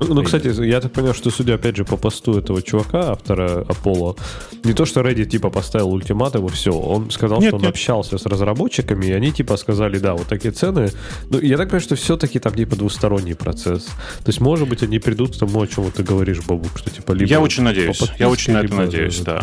Ну, 0.00 0.14
ну, 0.14 0.22
кстати, 0.22 0.48
я 0.64 0.80
так 0.80 0.92
понял, 0.92 1.14
что 1.14 1.30
судя, 1.30 1.54
опять 1.54 1.76
же, 1.76 1.84
по 1.84 1.96
посту 1.96 2.38
этого 2.38 2.62
чувака, 2.62 3.12
автора 3.12 3.64
Apollo, 3.68 4.18
не 4.64 4.72
то, 4.72 4.86
что 4.86 5.00
Reddit, 5.00 5.26
типа, 5.26 5.50
поставил 5.50 5.90
ультиматум 5.90 6.46
и 6.46 6.50
все. 6.50 6.72
Он 6.72 7.10
сказал, 7.10 7.40
нет, 7.40 7.48
что 7.48 7.56
он 7.56 7.62
нет. 7.62 7.70
общался 7.70 8.18
с 8.18 8.26
разработчиками, 8.26 9.06
и 9.06 9.12
они, 9.12 9.32
типа, 9.32 9.56
сказали, 9.56 9.98
да, 9.98 10.14
вот 10.14 10.26
такие 10.26 10.52
цены. 10.52 10.90
Ну, 11.30 11.40
я 11.40 11.56
так 11.56 11.68
понимаю, 11.68 11.82
что 11.82 11.96
все-таки 11.96 12.38
там, 12.38 12.54
типа, 12.54 12.76
двусторонний 12.76 13.34
процесс. 13.34 13.84
То 13.84 14.28
есть, 14.28 14.40
может 14.40 14.68
быть, 14.68 14.82
они 14.82 14.98
придут 14.98 15.36
к 15.36 15.38
тому, 15.38 15.60
о 15.60 15.66
чем 15.66 15.90
ты 15.90 16.02
говоришь, 16.02 16.40
Бабук, 16.46 16.70
что, 16.76 16.90
типа, 16.90 17.12
либо... 17.12 17.30
Я 17.30 17.40
очень 17.40 17.62
надеюсь, 17.64 18.02
я 18.18 18.28
очень 18.28 18.52
на 18.52 18.58
это 18.58 18.74
надеюсь, 18.74 19.20
да. 19.20 19.42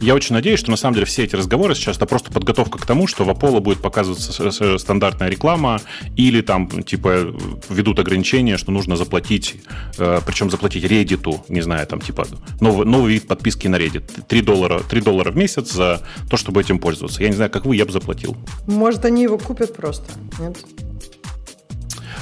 Я 0.00 0.14
очень 0.14 0.34
надеюсь, 0.34 0.60
что 0.60 0.70
на 0.70 0.76
самом 0.76 0.94
деле 0.94 1.06
все 1.06 1.24
эти 1.24 1.34
разговоры 1.36 1.74
сейчас 1.74 1.96
это 1.96 2.06
просто 2.06 2.30
подготовка 2.30 2.78
к 2.78 2.86
тому, 2.86 3.06
что 3.06 3.24
в 3.24 3.30
Apollo 3.30 3.60
будет 3.60 3.80
показываться 3.80 4.78
стандартная 4.78 5.28
реклама 5.28 5.80
или 6.16 6.42
там 6.42 6.68
типа 6.82 7.34
ведут 7.68 7.98
ограничения, 7.98 8.56
что 8.58 8.72
нужно 8.72 8.96
заплатить, 8.96 9.56
э, 9.98 10.20
причем 10.26 10.50
заплатить 10.50 10.84
Reddit, 10.84 11.40
не 11.48 11.62
знаю, 11.62 11.86
там 11.86 12.00
типа 12.00 12.26
новый, 12.60 12.86
новый 12.86 13.14
вид 13.14 13.26
подписки 13.26 13.68
на 13.68 13.76
Reddit. 13.76 14.24
3 14.28 14.42
доллара, 14.42 14.80
3 14.80 15.00
доллара 15.00 15.30
в 15.30 15.36
месяц 15.36 15.72
за 15.72 16.02
то, 16.28 16.36
чтобы 16.36 16.60
этим 16.60 16.78
пользоваться. 16.78 17.22
Я 17.22 17.28
не 17.28 17.36
знаю, 17.36 17.50
как 17.50 17.64
вы, 17.64 17.76
я 17.76 17.86
бы 17.86 17.92
заплатил. 17.92 18.36
Может, 18.66 19.04
они 19.04 19.22
его 19.22 19.38
купят 19.38 19.74
просто, 19.74 20.12
нет? 20.38 20.56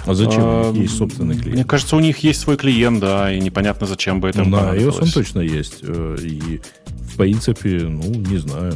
А 0.06 0.14
зачем? 0.14 0.42
А, 0.42 0.70
у 0.70 0.72
них 0.72 0.82
есть 0.82 0.96
собственный 0.98 1.34
клиент. 1.34 1.54
Мне 1.54 1.64
кажется, 1.64 1.96
у 1.96 2.00
них 2.00 2.18
есть 2.18 2.40
свой 2.40 2.56
клиент, 2.56 3.00
да, 3.00 3.32
и 3.32 3.40
непонятно, 3.40 3.86
зачем 3.86 4.20
бы 4.20 4.28
это 4.28 4.42
ну, 4.42 4.50
На 4.50 4.76
iOS 4.76 5.02
он 5.02 5.08
точно 5.10 5.40
есть. 5.40 5.78
Э, 5.82 6.16
и 6.20 6.60
в 7.14 7.16
принципе, 7.16 7.68
ну, 7.88 8.02
не 8.02 8.38
знаю, 8.38 8.74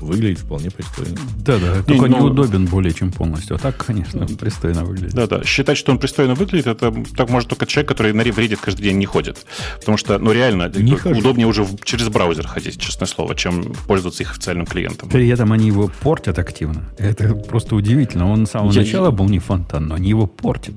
выглядит 0.00 0.40
вполне 0.40 0.70
пристойно. 0.70 1.16
Да-да, 1.38 1.82
только 1.84 2.08
ну, 2.08 2.18
неудобен 2.18 2.66
более 2.66 2.92
чем 2.92 3.12
полностью. 3.12 3.56
А 3.56 3.58
так, 3.60 3.84
конечно, 3.86 4.26
пристойно 4.26 4.84
выглядит. 4.84 5.14
Да-да, 5.14 5.44
считать, 5.44 5.78
что 5.78 5.92
он 5.92 5.98
пристойно 5.98 6.34
выглядит, 6.34 6.66
это 6.66 6.92
так 7.16 7.30
может 7.30 7.48
только 7.48 7.64
человек, 7.66 7.88
который 7.88 8.12
на 8.12 8.22
Reddit 8.22 8.58
каждый 8.60 8.82
день 8.82 8.98
не 8.98 9.06
ходит. 9.06 9.46
Потому 9.78 9.96
что, 9.98 10.18
ну, 10.18 10.32
реально, 10.32 10.68
не 10.74 10.94
удобнее 10.94 11.46
хожу. 11.46 11.62
уже 11.62 11.76
через 11.84 12.08
браузер 12.08 12.48
ходить, 12.48 12.80
честное 12.80 13.06
слово, 13.06 13.36
чем 13.36 13.72
пользоваться 13.86 14.24
их 14.24 14.32
официальным 14.32 14.66
клиентом. 14.66 15.08
При 15.08 15.28
этом 15.28 15.52
они 15.52 15.68
его 15.68 15.88
портят 16.00 16.40
активно. 16.40 16.90
Это 16.98 17.34
просто 17.34 17.76
удивительно. 17.76 18.28
Он 18.28 18.46
с 18.46 18.50
самого 18.50 18.72
Я... 18.72 18.80
начала 18.80 19.12
был 19.12 19.28
не 19.28 19.38
фонтан, 19.38 19.86
но 19.86 19.94
они 19.94 20.08
его 20.08 20.26
портят 20.26 20.74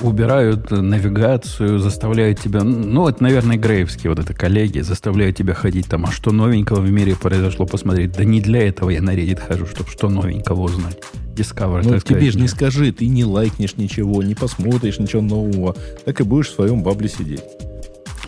убирают 0.00 0.70
навигацию, 0.70 1.78
заставляют 1.78 2.40
тебя... 2.40 2.62
Ну, 2.62 3.08
это, 3.08 3.22
наверное, 3.22 3.56
грейвские 3.56 4.10
вот 4.10 4.18
это 4.18 4.34
коллеги, 4.34 4.80
заставляют 4.80 5.36
тебя 5.36 5.54
ходить 5.54 5.86
там, 5.86 6.06
а 6.06 6.10
что 6.10 6.30
новенького 6.30 6.80
в 6.80 6.90
мире 6.90 7.16
произошло, 7.16 7.66
посмотреть. 7.66 8.12
Да 8.12 8.24
не 8.24 8.40
для 8.40 8.68
этого 8.68 8.90
я 8.90 9.02
на 9.02 9.14
Reddit 9.14 9.40
хожу, 9.40 9.66
чтобы 9.66 9.90
что 9.90 10.08
новенького 10.08 10.62
узнать. 10.62 10.98
Discover, 11.34 11.82
ну, 11.84 11.90
тебе 11.90 12.00
сказать, 12.00 12.32
же 12.32 12.40
не 12.40 12.48
скажи, 12.48 12.92
ты 12.92 13.06
не 13.06 13.24
лайкнешь 13.24 13.76
ничего, 13.76 14.22
не 14.22 14.34
посмотришь 14.34 14.98
ничего 14.98 15.22
нового, 15.22 15.76
так 16.04 16.20
и 16.20 16.24
будешь 16.24 16.48
в 16.48 16.54
своем 16.54 16.82
бабле 16.82 17.08
сидеть. 17.08 17.42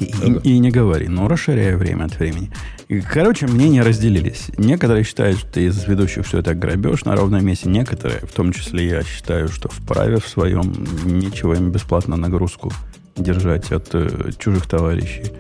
И, 0.01 0.07
и, 0.07 0.55
и 0.55 0.59
не 0.59 0.71
говори, 0.71 1.09
но 1.09 1.29
расширяю 1.29 1.79
время 1.79 2.05
от 2.05 2.19
времени. 2.19 2.51
И, 2.89 3.01
короче, 3.01 3.47
мнения 3.47 3.83
разделились. 3.83 4.47
Некоторые 4.57 5.05
считают, 5.05 5.39
что 5.39 5.61
из 5.61 5.85
ведущих 5.87 6.27
все 6.27 6.39
это 6.39 6.55
грабеж 6.55 7.05
на 7.05 7.15
ровном 7.15 7.45
месте. 7.45 7.69
Некоторые, 7.69 8.21
в 8.21 8.33
том 8.33 8.53
числе 8.53 8.89
я 8.89 9.03
считаю, 9.03 9.49
что 9.49 9.69
вправе 9.69 10.19
в 10.19 10.27
своем 10.27 10.63
нечего 11.05 11.55
им 11.55 11.71
бесплатно 11.71 12.17
нагрузку 12.17 12.73
держать 13.17 13.71
от 13.71 13.95
э, 13.95 14.31
чужих 14.39 14.67
товарищей. 14.67 15.33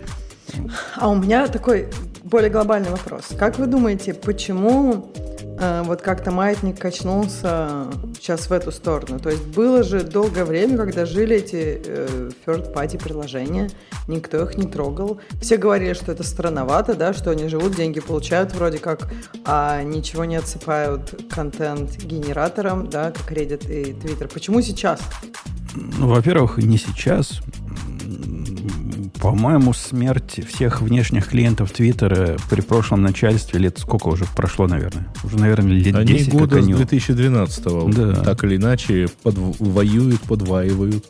А 0.97 1.09
у 1.09 1.17
меня 1.17 1.47
такой 1.47 1.89
более 2.25 2.51
глобальный 2.51 2.91
вопрос. 2.91 3.29
Как 3.39 3.59
вы 3.59 3.67
думаете, 3.67 4.15
почему 4.15 5.11
э, 5.59 5.83
вот 5.85 6.03
как-то 6.03 6.31
маятник 6.31 6.79
качнулся 6.79 7.87
сейчас 8.15 8.49
в 8.49 8.53
эту 8.53 8.73
сторону? 8.73 9.19
То 9.19 9.31
есть 9.31 9.45
было 9.47 9.83
же 9.83 10.03
долгое 10.03 10.45
время, 10.45 10.77
когда 10.77 11.07
жили 11.07 11.37
эти 11.37 11.81
э, 11.85 12.31
third-party 12.47 13.03
приложения, 13.03 13.71
никто 14.09 14.43
их 14.43 14.57
не 14.57 14.67
трогал. 14.67 15.21
Все 15.41 15.57
говорили, 15.57 15.95
что 15.95 16.13
это 16.13 16.23
странновато, 16.23 16.95
да, 16.95 17.13
что 17.13 17.31
они 17.31 17.49
живут, 17.49 17.77
деньги 17.77 18.01
получают 18.01 18.55
вроде 18.55 18.79
как, 18.79 19.11
а 19.45 19.83
ничего 19.83 20.25
не 20.25 20.37
отсыпают 20.37 21.25
контент 21.31 21.97
генераторам, 21.97 22.89
да, 22.89 23.13
как 23.13 23.33
Reddit 23.33 23.71
и 23.71 23.93
Twitter. 23.93 24.29
Почему 24.33 24.61
сейчас? 24.61 25.01
Ну, 25.75 26.09
во-первых, 26.09 26.59
не 26.59 26.79
сейчас 26.79 27.41
По-моему, 29.21 29.75
смерть 29.75 30.41
всех 30.49 30.81
внешних 30.81 31.29
клиентов 31.29 31.73
Твиттера 31.73 32.37
при 32.49 32.63
прошлом 32.63 33.03
начальстве 33.03 33.61
лет 33.61 33.79
сколько 33.79 34.09
уже 34.09 34.25
прошло, 34.35 34.67
наверное? 34.67 35.13
Уже, 35.23 35.37
наверное, 35.39 35.73
лет 35.73 35.95
Они 35.95 36.15
10 36.15 36.33
года 36.33 36.57
как 36.57 36.65
с 36.65 36.67
они... 36.67 36.73
2012-го 36.75 37.93
Да. 37.93 38.15
так 38.23 38.45
или 38.45 38.57
иначе 38.57 39.09
под, 39.23 39.37
воюют, 39.37 40.23
подваивают 40.23 41.05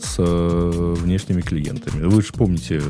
с 0.00 0.16
э, 0.18 0.94
внешними 0.98 1.40
клиентами. 1.40 2.04
Вы 2.04 2.22
же 2.22 2.32
помните, 2.32 2.82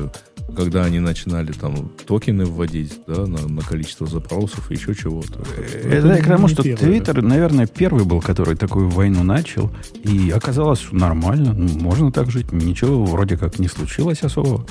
когда 0.55 0.83
они 0.83 0.99
начинали 0.99 1.51
там 1.51 1.89
токены 2.05 2.45
вводить 2.45 2.99
да, 3.07 3.25
на, 3.25 3.47
на 3.47 3.61
количество 3.61 4.07
запросов 4.07 4.69
и 4.71 4.75
еще 4.75 4.95
чего-то. 4.95 5.43
Это 5.83 6.07
я 6.07 6.17
к 6.17 6.27
тому, 6.27 6.47
что. 6.47 6.63
Твиттер, 6.63 7.21
наверное, 7.21 7.67
первый 7.67 8.05
был, 8.05 8.21
который 8.21 8.55
такую 8.55 8.89
войну 8.89 9.23
начал. 9.23 9.71
И 10.03 10.29
оказалось 10.29 10.79
что 10.79 10.95
нормально. 10.95 11.53
Ну, 11.53 11.67
можно 11.79 12.11
так 12.11 12.31
жить. 12.31 12.51
Ничего 12.51 13.03
вроде 13.05 13.37
как 13.37 13.59
не 13.59 13.67
случилось 13.67 14.23
особо. 14.23 14.65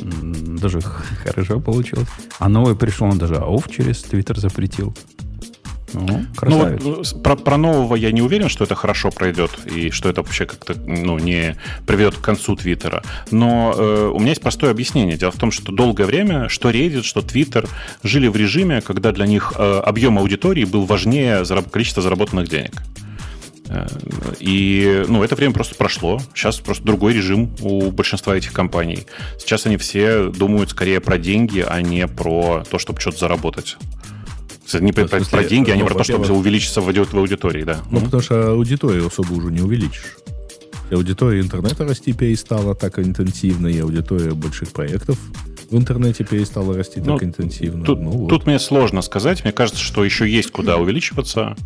Даже 0.00 0.80
хорошо 1.24 1.60
получилось. 1.60 2.08
А 2.38 2.48
новый 2.48 2.76
пришел, 2.76 3.08
он 3.08 3.18
даже 3.18 3.36
АОФ 3.36 3.68
через 3.70 4.02
Твиттер 4.02 4.38
запретил. 4.38 4.94
Ну, 5.94 6.26
Ну, 6.42 6.58
вот, 6.82 7.06
э, 7.14 7.20
про, 7.22 7.36
про 7.36 7.56
нового 7.56 7.94
я 7.94 8.12
не 8.12 8.20
уверен, 8.20 8.48
что 8.48 8.64
это 8.64 8.74
хорошо 8.74 9.10
пройдет 9.10 9.50
и 9.66 9.90
что 9.90 10.08
это 10.08 10.22
вообще 10.22 10.44
как-то 10.44 10.74
ну, 10.74 11.18
не 11.18 11.56
приведет 11.86 12.16
к 12.16 12.20
концу 12.20 12.56
Твиттера. 12.56 13.02
Но 13.30 13.72
э, 13.76 14.10
у 14.12 14.18
меня 14.18 14.30
есть 14.30 14.42
простое 14.42 14.70
объяснение. 14.70 15.16
Дело 15.16 15.30
в 15.32 15.36
том, 15.38 15.50
что 15.52 15.72
долгое 15.72 16.04
время 16.06 16.48
что 16.48 16.70
Reddit, 16.70 17.02
что 17.02 17.20
Twitter 17.20 17.68
жили 18.02 18.28
в 18.28 18.36
режиме, 18.36 18.80
когда 18.80 19.12
для 19.12 19.26
них 19.26 19.52
э, 19.56 19.80
объем 19.84 20.18
аудитории 20.18 20.64
был 20.64 20.84
важнее 20.84 21.42
зараб- 21.44 21.70
количества 21.70 22.02
заработанных 22.02 22.48
денег. 22.48 22.72
Э, 23.68 23.86
И 24.40 25.04
ну, 25.08 25.22
это 25.22 25.36
время 25.36 25.54
просто 25.54 25.74
прошло. 25.76 26.20
Сейчас 26.34 26.58
просто 26.60 26.84
другой 26.84 27.14
режим 27.14 27.54
у 27.60 27.90
большинства 27.90 28.36
этих 28.36 28.52
компаний. 28.52 29.06
Сейчас 29.38 29.66
они 29.66 29.76
все 29.76 30.24
думают 30.28 30.70
скорее 30.70 31.00
про 31.00 31.18
деньги, 31.18 31.64
а 31.66 31.80
не 31.82 32.06
про 32.08 32.64
то, 32.70 32.78
чтобы 32.78 33.00
что-то 33.00 33.18
заработать. 33.18 33.76
Не 34.72 34.92
про, 34.92 35.04
В 35.06 35.08
смысле, 35.10 35.26
про 35.30 35.44
деньги, 35.44 35.70
а 35.70 35.76
не 35.76 35.82
ну, 35.82 35.88
про 35.88 35.94
то, 35.96 36.04
чтобы 36.04 36.28
увеличиться 36.34 36.80
в, 36.80 36.88
ауди- 36.88 37.04
в 37.04 37.14
аудитории, 37.14 37.64
да. 37.64 37.80
Ну, 37.90 37.96
Мгм. 37.98 38.04
потому 38.06 38.22
что 38.22 38.50
аудиторию 38.52 39.06
особо 39.06 39.32
уже 39.34 39.50
не 39.52 39.60
увеличишь. 39.60 40.16
И 40.90 40.94
аудитория 40.94 41.40
интернета 41.40 41.84
расти 41.84 42.12
перестала 42.12 42.74
так 42.74 42.98
интенсивно, 42.98 43.68
и 43.68 43.78
аудитория 43.80 44.32
больших 44.32 44.70
проектов 44.70 45.18
в 45.70 45.76
интернете 45.76 46.24
перестала 46.24 46.74
расти 46.76 47.00
Ну, 47.00 47.14
так 47.14 47.24
интенсивно. 47.24 47.84
Тут, 47.84 48.00
Ну, 48.00 48.10
вот. 48.10 48.28
тут 48.28 48.46
мне 48.46 48.58
сложно 48.58 49.00
сказать. 49.02 49.44
Мне 49.44 49.52
кажется, 49.52 49.80
что 49.82 50.04
еще 50.04 50.28
есть 50.28 50.50
куда 50.50 50.76
увеличиваться. 50.76 51.56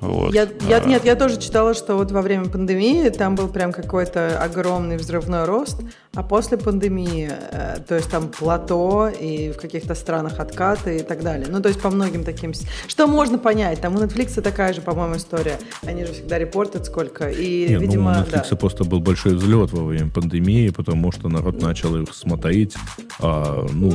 Вот. 0.00 0.34
Я, 0.34 0.48
я- 0.68 0.78
А. 0.78 0.86
нет, 0.88 1.04
я 1.04 1.14
тоже 1.14 1.38
читала, 1.38 1.72
что 1.72 1.94
вот 1.96 2.10
во 2.10 2.20
время 2.20 2.46
пандемии 2.46 3.08
там 3.10 3.36
был 3.36 3.46
прям 3.48 3.72
какой-то 3.72 4.42
огромный 4.42 4.96
взрывной 4.96 5.44
рост, 5.44 5.80
а 6.14 6.22
после 6.22 6.56
пандемии, 6.56 7.30
э, 7.30 7.76
то 7.86 7.94
есть 7.94 8.10
там 8.10 8.28
плато 8.28 9.08
и 9.08 9.52
в 9.52 9.56
каких-то 9.56 9.94
странах 9.94 10.40
откаты 10.40 10.98
и 10.98 11.02
так 11.02 11.22
далее. 11.22 11.46
Ну, 11.48 11.60
то 11.60 11.68
есть 11.68 11.80
по 11.80 11.90
многим 11.90 12.24
таким... 12.24 12.52
Что 12.86 13.06
можно 13.06 13.38
понять? 13.38 13.80
Там 13.80 13.94
у 13.94 13.98
Netflix 13.98 14.40
такая 14.40 14.72
же, 14.72 14.80
по-моему, 14.80 15.16
история. 15.16 15.58
Они 15.86 16.04
же 16.04 16.12
всегда 16.12 16.38
репортят 16.38 16.86
сколько. 16.86 17.28
И, 17.28 17.68
Не, 17.68 17.74
ну, 17.74 17.80
видимо, 17.80 18.10
у 18.10 18.14
Netflix 18.14 18.46
да. 18.50 18.56
просто 18.56 18.84
был 18.84 19.00
большой 19.00 19.34
взлет 19.34 19.70
во 19.72 19.84
время 19.84 20.10
пандемии, 20.10 20.70
потому 20.70 21.12
что 21.12 21.28
народ 21.28 21.60
начал 21.60 21.94
их 21.96 22.14
смотреть, 22.14 22.74
а, 23.20 23.66
ну, 23.70 23.90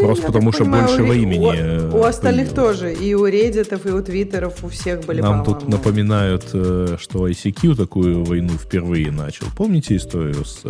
просто 0.00 0.26
Я 0.26 0.32
потому 0.32 0.52
что 0.52 0.64
понимаю, 0.64 0.86
больше 0.86 1.02
у, 1.02 1.06
времени. 1.06 1.46
У, 1.46 1.52
э, 1.52 1.90
у 1.90 2.04
остальных 2.04 2.50
появилось. 2.50 2.78
тоже. 2.78 2.94
И 2.94 3.14
у 3.14 3.26
реддитов, 3.26 3.86
и 3.86 3.90
у 3.90 4.02
твиттеров, 4.02 4.62
у 4.62 4.68
всех 4.68 5.04
были, 5.04 5.20
Нам 5.20 5.44
тут 5.44 5.68
напоминают, 5.68 6.46
э, 6.52 6.96
что 6.98 7.28
ICQ 7.28 7.76
такую 7.76 8.24
войну 8.24 8.50
впервые 8.50 9.10
начал. 9.10 9.46
Помните 9.56 9.96
историю 9.96 10.44
с... 10.44 10.62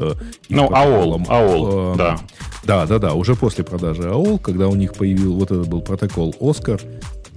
Ну, 0.49 0.69
протоколом? 0.69 0.86
AOL, 0.87 1.27
AOL, 1.27 1.95
Э, 1.95 1.97
да. 1.97 2.19
Да, 2.65 2.87
да, 2.87 2.99
да. 2.99 3.15
Уже 3.15 3.35
после 3.37 3.63
продажи 3.65 4.03
AOL, 4.03 4.39
когда 4.41 4.69
у 4.69 4.75
них 4.75 4.95
появился 4.95 5.29
вот 5.29 5.51
этот 5.53 5.69
был 5.69 5.83
протокол 5.83 6.35
Оскар, 6.41 6.81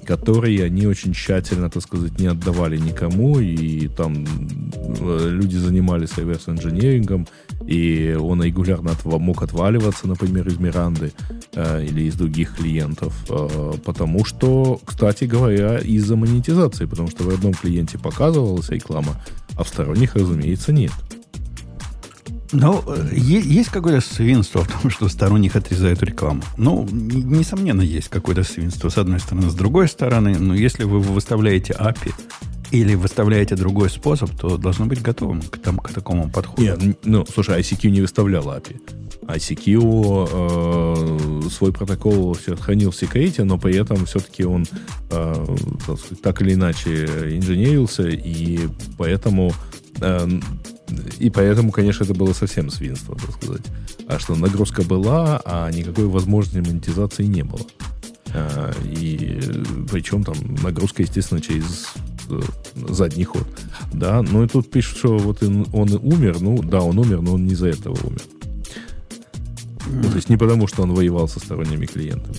который 0.05 0.55
они 0.65 0.87
очень 0.87 1.13
тщательно, 1.13 1.69
так 1.69 1.83
сказать, 1.83 2.17
не 2.19 2.25
отдавали 2.25 2.77
никому, 2.77 3.39
и 3.39 3.87
там 3.89 4.25
э, 4.25 5.27
люди 5.29 5.55
занимались 5.55 6.17
реверс-инженерингом, 6.17 7.27
и 7.67 8.17
он 8.19 8.41
регулярно 8.41 8.89
отва- 8.89 9.19
мог 9.19 9.43
отваливаться, 9.43 10.07
например, 10.07 10.47
из 10.47 10.57
Миранды 10.57 11.11
э, 11.53 11.85
или 11.85 12.03
из 12.03 12.15
других 12.15 12.55
клиентов, 12.57 13.13
э, 13.29 13.73
потому 13.85 14.25
что, 14.25 14.79
кстати 14.83 15.25
говоря, 15.25 15.77
из-за 15.77 16.15
монетизации, 16.15 16.85
потому 16.85 17.09
что 17.11 17.23
в 17.25 17.29
одном 17.29 17.53
клиенте 17.53 17.99
показывалась 17.99 18.69
реклама, 18.69 19.21
а 19.55 19.63
в 19.63 19.67
сторонних, 19.67 20.15
разумеется, 20.15 20.73
нет. 20.73 20.91
Ну, 22.51 22.83
э, 22.87 23.09
есть 23.13 23.69
какое-то 23.69 24.05
свинство 24.05 24.59
в 24.63 24.67
том, 24.67 24.91
что 24.91 25.07
сторонних 25.09 25.55
отрезают 25.55 26.01
рекламу. 26.03 26.41
Ну, 26.57 26.87
несомненно, 26.91 27.81
есть 27.81 28.09
какое-то 28.09 28.43
свинство 28.43 28.89
с 28.89 28.97
одной 28.97 29.19
стороны. 29.19 29.49
С 29.49 29.55
другой 29.55 29.87
стороны, 29.87 30.37
ну, 30.39 30.53
если 30.53 30.83
вы 30.83 30.99
выставляете 30.99 31.73
API 31.73 32.13
или 32.71 32.95
выставляете 32.95 33.55
другой 33.55 33.89
способ, 33.89 34.31
то 34.31 34.57
должно 34.57 34.85
быть 34.85 35.01
готовым 35.01 35.41
к, 35.41 35.57
там, 35.57 35.77
к 35.77 35.91
такому 35.91 36.29
подходу. 36.29 36.61
Нет, 36.61 36.99
ну, 37.03 37.25
слушай, 37.25 37.59
ICQ 37.59 37.89
не 37.89 38.01
выставлял 38.01 38.45
API. 38.47 38.79
ICQ 39.21 40.29
э, 40.31 41.49
свой 41.49 41.71
протокол 41.71 42.33
всё 42.33 42.55
хранил 42.55 42.91
в 42.91 42.95
секрете, 42.95 43.43
но 43.43 43.57
при 43.59 43.75
этом 43.75 44.05
все-таки 44.05 44.43
он 44.43 44.65
э, 45.11 45.55
так, 45.85 45.99
так 46.23 46.41
или 46.41 46.53
иначе 46.53 47.05
инженерился, 47.37 48.07
и 48.07 48.59
поэтому 48.97 49.51
э, 50.01 50.27
и 51.19 51.29
поэтому, 51.29 51.71
конечно, 51.71 52.03
это 52.03 52.13
было 52.13 52.33
совсем 52.33 52.69
свинство, 52.69 53.15
так 53.15 53.31
сказать. 53.31 53.65
А 54.07 54.19
что 54.19 54.35
нагрузка 54.35 54.83
была, 54.83 55.41
а 55.45 55.69
никакой 55.71 56.05
возможности 56.05 56.67
монетизации 56.67 57.25
не 57.25 57.43
было. 57.43 57.61
А, 58.33 58.71
И 58.83 59.39
причем 59.91 60.23
там 60.23 60.35
нагрузка, 60.61 61.03
естественно, 61.03 61.41
через 61.41 61.93
э, 62.29 62.39
задний 62.89 63.23
ход. 63.23 63.47
Да, 63.93 64.21
ну 64.21 64.43
и 64.43 64.47
тут 64.47 64.69
пишут, 64.69 64.97
что 64.97 65.17
вот 65.17 65.43
он, 65.43 65.67
он 65.73 65.87
и 65.89 65.97
умер. 65.97 66.39
Ну 66.39 66.61
да, 66.61 66.81
он 66.81 66.99
умер, 66.99 67.21
но 67.21 67.33
он 67.33 67.45
не 67.45 67.53
из-за 67.53 67.67
этого 67.67 67.97
умер. 68.03 68.21
Ну, 69.87 70.03
то 70.03 70.15
есть 70.15 70.29
не 70.29 70.37
потому, 70.37 70.67
что 70.67 70.83
он 70.83 70.93
воевал 70.93 71.27
со 71.27 71.39
сторонними 71.39 71.85
клиентами. 71.85 72.37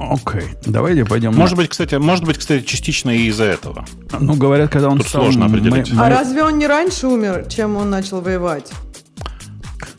Окей, 0.00 0.42
давайте 0.64 1.04
пойдем. 1.04 1.34
Может 1.34 1.56
быть, 1.56 1.68
кстати, 1.68 1.94
может 1.96 2.24
быть, 2.24 2.38
кстати, 2.38 2.64
частично 2.64 3.10
и 3.10 3.26
из-за 3.28 3.44
этого. 3.44 3.84
Ну, 4.18 4.34
говорят, 4.34 4.70
когда 4.70 4.88
он 4.88 4.96
Тут 4.98 5.08
стал 5.08 5.22
сложно 5.24 5.44
определить. 5.46 5.92
мо- 5.92 6.06
А 6.06 6.08
разве 6.08 6.42
он 6.42 6.56
не 6.58 6.66
раньше 6.66 7.06
умер, 7.06 7.44
чем 7.48 7.76
он 7.76 7.90
начал 7.90 8.20
воевать? 8.22 8.72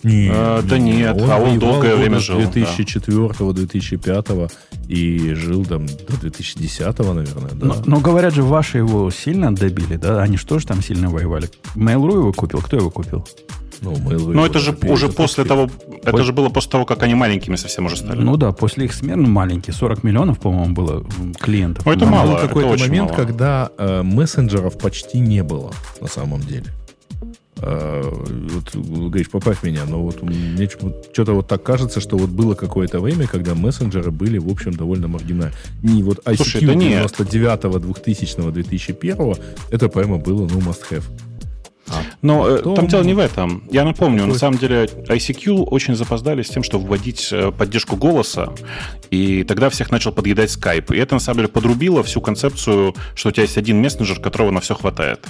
Не, 0.03 0.29
А, 0.33 0.61
да 0.63 0.77
нет, 0.79 1.15
а 1.21 1.37
он 1.37 1.59
долгое 1.59 1.95
время 1.95 2.17
жил, 2.19 2.39
да. 2.39 2.45
2004-2005 2.45 4.51
и 4.87 5.33
жил 5.35 5.63
там 5.65 5.85
до 5.85 6.17
2010 6.19 7.13
наверное, 7.13 7.51
да. 7.53 7.65
Но, 7.67 7.75
но 7.85 7.99
говорят 7.99 8.33
же, 8.33 8.41
ваши 8.43 8.79
его 8.79 9.09
сильно 9.11 9.55
добили, 9.55 9.97
да? 9.97 10.21
Они 10.23 10.37
что 10.37 10.57
же 10.59 10.65
там 10.67 10.81
сильно 10.81 11.09
воевали? 11.09 11.49
Mail.ru 11.75 12.13
его 12.13 12.33
купил? 12.33 12.59
Кто 12.61 12.77
его 12.77 12.89
купил? 12.89 13.27
Ну, 13.81 13.93
Mail.ru 13.93 14.33
Но 14.33 14.45
это 14.45 14.59
же 14.59 14.77
уже 14.83 15.09
после 15.09 15.43
того, 15.43 15.69
это 16.03 16.17
Ой. 16.17 16.23
же 16.23 16.33
было 16.33 16.49
после 16.49 16.71
того, 16.71 16.85
как 16.85 17.01
они 17.01 17.15
маленькими 17.15 17.55
совсем 17.55 17.85
уже 17.87 17.97
стали. 17.97 18.21
Ну 18.21 18.37
да, 18.37 18.51
после 18.51 18.85
их 18.85 18.93
смены 18.93 19.27
маленький, 19.27 19.71
40 19.71 20.03
миллионов, 20.03 20.39
по-моему, 20.39 20.73
было 20.73 21.03
клиентов. 21.39 21.85
Ну, 21.85 21.91
это 21.91 22.05
Но- 22.05 22.11
мало, 22.11 22.31
был 22.33 22.37
какой-то 22.37 22.67
это 22.69 22.73
очень 22.75 22.87
момент, 22.87 23.11
мало. 23.11 23.17
когда 23.25 23.71
э, 23.77 24.03
мессенджеров 24.03 24.77
почти 24.77 25.19
не 25.19 25.41
было 25.43 25.71
на 25.99 26.07
самом 26.07 26.41
деле. 26.41 26.65
Э, 27.57 28.01
вот, 28.03 28.75
говоришь, 28.75 29.29
поправь 29.29 29.63
меня, 29.63 29.81
но 29.87 30.01
вот 30.01 30.21
мне 30.23 30.67
что-то 30.67 31.33
вот 31.33 31.47
так 31.47 31.61
кажется, 31.63 31.99
что 32.01 32.17
вот 32.17 32.29
было 32.29 32.55
какое-то 32.55 32.99
время, 32.99 33.27
когда 33.27 33.53
мессенджеры 33.55 34.11
были, 34.11 34.37
в 34.37 34.49
общем, 34.49 34.73
довольно 34.73 35.07
маргинальны. 35.07 35.53
Не 35.83 36.03
вот 36.03 36.19
ICQ 36.25 36.35
Слушай, 36.37 36.65
да 36.65 36.73
нет. 36.75 37.13
99 37.17 37.81
2000 37.81 38.51
2001 38.51 39.35
это 39.71 39.89
прямо 39.89 40.17
было, 40.17 40.47
ну, 40.47 40.59
must 40.59 40.81
have. 40.91 41.03
А 41.91 42.01
Но 42.21 42.47
э, 42.47 42.57
потом- 42.57 42.75
там 42.75 42.87
дело 42.87 43.03
не 43.03 43.13
в 43.13 43.19
этом. 43.19 43.63
Я 43.71 43.83
напомню, 43.83 44.19
Какой? 44.19 44.33
на 44.33 44.39
самом 44.39 44.57
деле 44.57 44.85
ICQ 44.85 45.63
очень 45.65 45.95
запоздали 45.95 46.41
с 46.41 46.49
тем, 46.49 46.63
чтобы 46.63 46.87
вводить 46.87 47.29
э, 47.31 47.51
поддержку 47.51 47.95
голоса, 47.97 48.53
и 49.09 49.43
тогда 49.43 49.69
всех 49.69 49.91
начал 49.91 50.11
подъедать 50.11 50.49
Skype. 50.49 50.95
И 50.95 50.99
это, 50.99 51.15
на 51.15 51.19
самом 51.19 51.37
деле, 51.39 51.47
подрубило 51.49 52.01
всю 52.03 52.21
концепцию, 52.21 52.95
что 53.15 53.29
у 53.29 53.31
тебя 53.31 53.43
есть 53.43 53.57
один 53.57 53.81
мессенджер, 53.81 54.19
которого 54.19 54.51
на 54.51 54.61
все 54.61 54.75
хватает. 54.75 55.25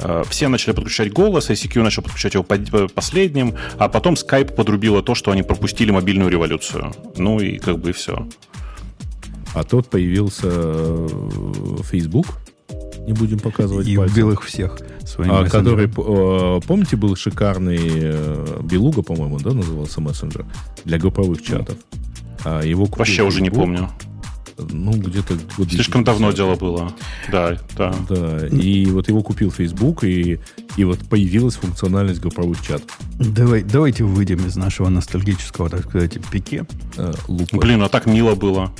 Э, 0.00 0.22
Все 0.28 0.48
начали 0.48 0.72
подключать 0.74 1.12
голос, 1.12 1.48
ICQ 1.50 1.82
начал 1.82 2.02
подключать 2.02 2.34
его 2.34 2.44
последним, 2.44 3.54
а 3.78 3.88
потом 3.88 4.14
Skype 4.14 4.54
подрубило 4.54 5.02
то, 5.02 5.14
что 5.14 5.30
они 5.30 5.42
пропустили 5.42 5.90
мобильную 5.90 6.30
революцию. 6.30 6.92
Ну 7.16 7.40
и 7.40 7.58
как 7.58 7.78
бы 7.78 7.92
все. 7.92 8.26
А 9.54 9.64
тот 9.64 9.88
появился 9.88 10.50
Facebook, 11.90 12.26
не 13.06 13.12
будем 13.12 13.38
показывать 13.38 13.86
И 13.88 13.96
пальцем. 13.96 14.14
убил 14.14 14.32
их 14.32 14.42
всех 14.42 14.78
своим 15.04 15.30
А, 15.32 15.48
который, 15.48 15.86
э, 15.86 16.60
помните, 16.66 16.96
был 16.96 17.14
шикарный 17.16 17.78
э, 17.80 18.60
Белуга, 18.64 19.02
по-моему, 19.02 19.38
да, 19.38 19.52
назывался 19.52 20.00
мессенджер 20.00 20.44
для 20.84 20.98
групповых 20.98 21.42
чатов. 21.42 21.76
А 22.44 22.62
его 22.62 22.84
Вообще 22.86 23.22
уже 23.22 23.40
не 23.42 23.50
помню. 23.50 23.88
ну, 24.58 24.92
где-то 24.92 25.34
год 25.56 25.70
Слишком 25.70 26.02
давно 26.04 26.32
дело 26.32 26.54
было. 26.56 26.92
Да, 27.30 27.56
да. 27.76 27.94
Да, 28.08 28.46
и 28.46 28.86
вот 28.86 29.08
его 29.08 29.22
купил 29.22 29.50
Facebook, 29.50 30.04
и, 30.04 30.38
и 30.76 30.84
вот 30.84 30.98
появилась 31.08 31.54
функциональность 31.56 32.20
групповых 32.20 32.60
чатов. 32.62 32.98
Давай, 33.18 33.62
давайте 33.62 34.04
выйдем 34.04 34.46
из 34.46 34.56
нашего 34.56 34.88
ностальгического, 34.88 35.68
так 35.70 35.84
сказать, 35.88 36.18
пике. 36.30 36.64
Э, 36.96 37.12
Блин, 37.52 37.82
а 37.82 37.88
так 37.88 38.06
мило 38.06 38.34
было. 38.34 38.72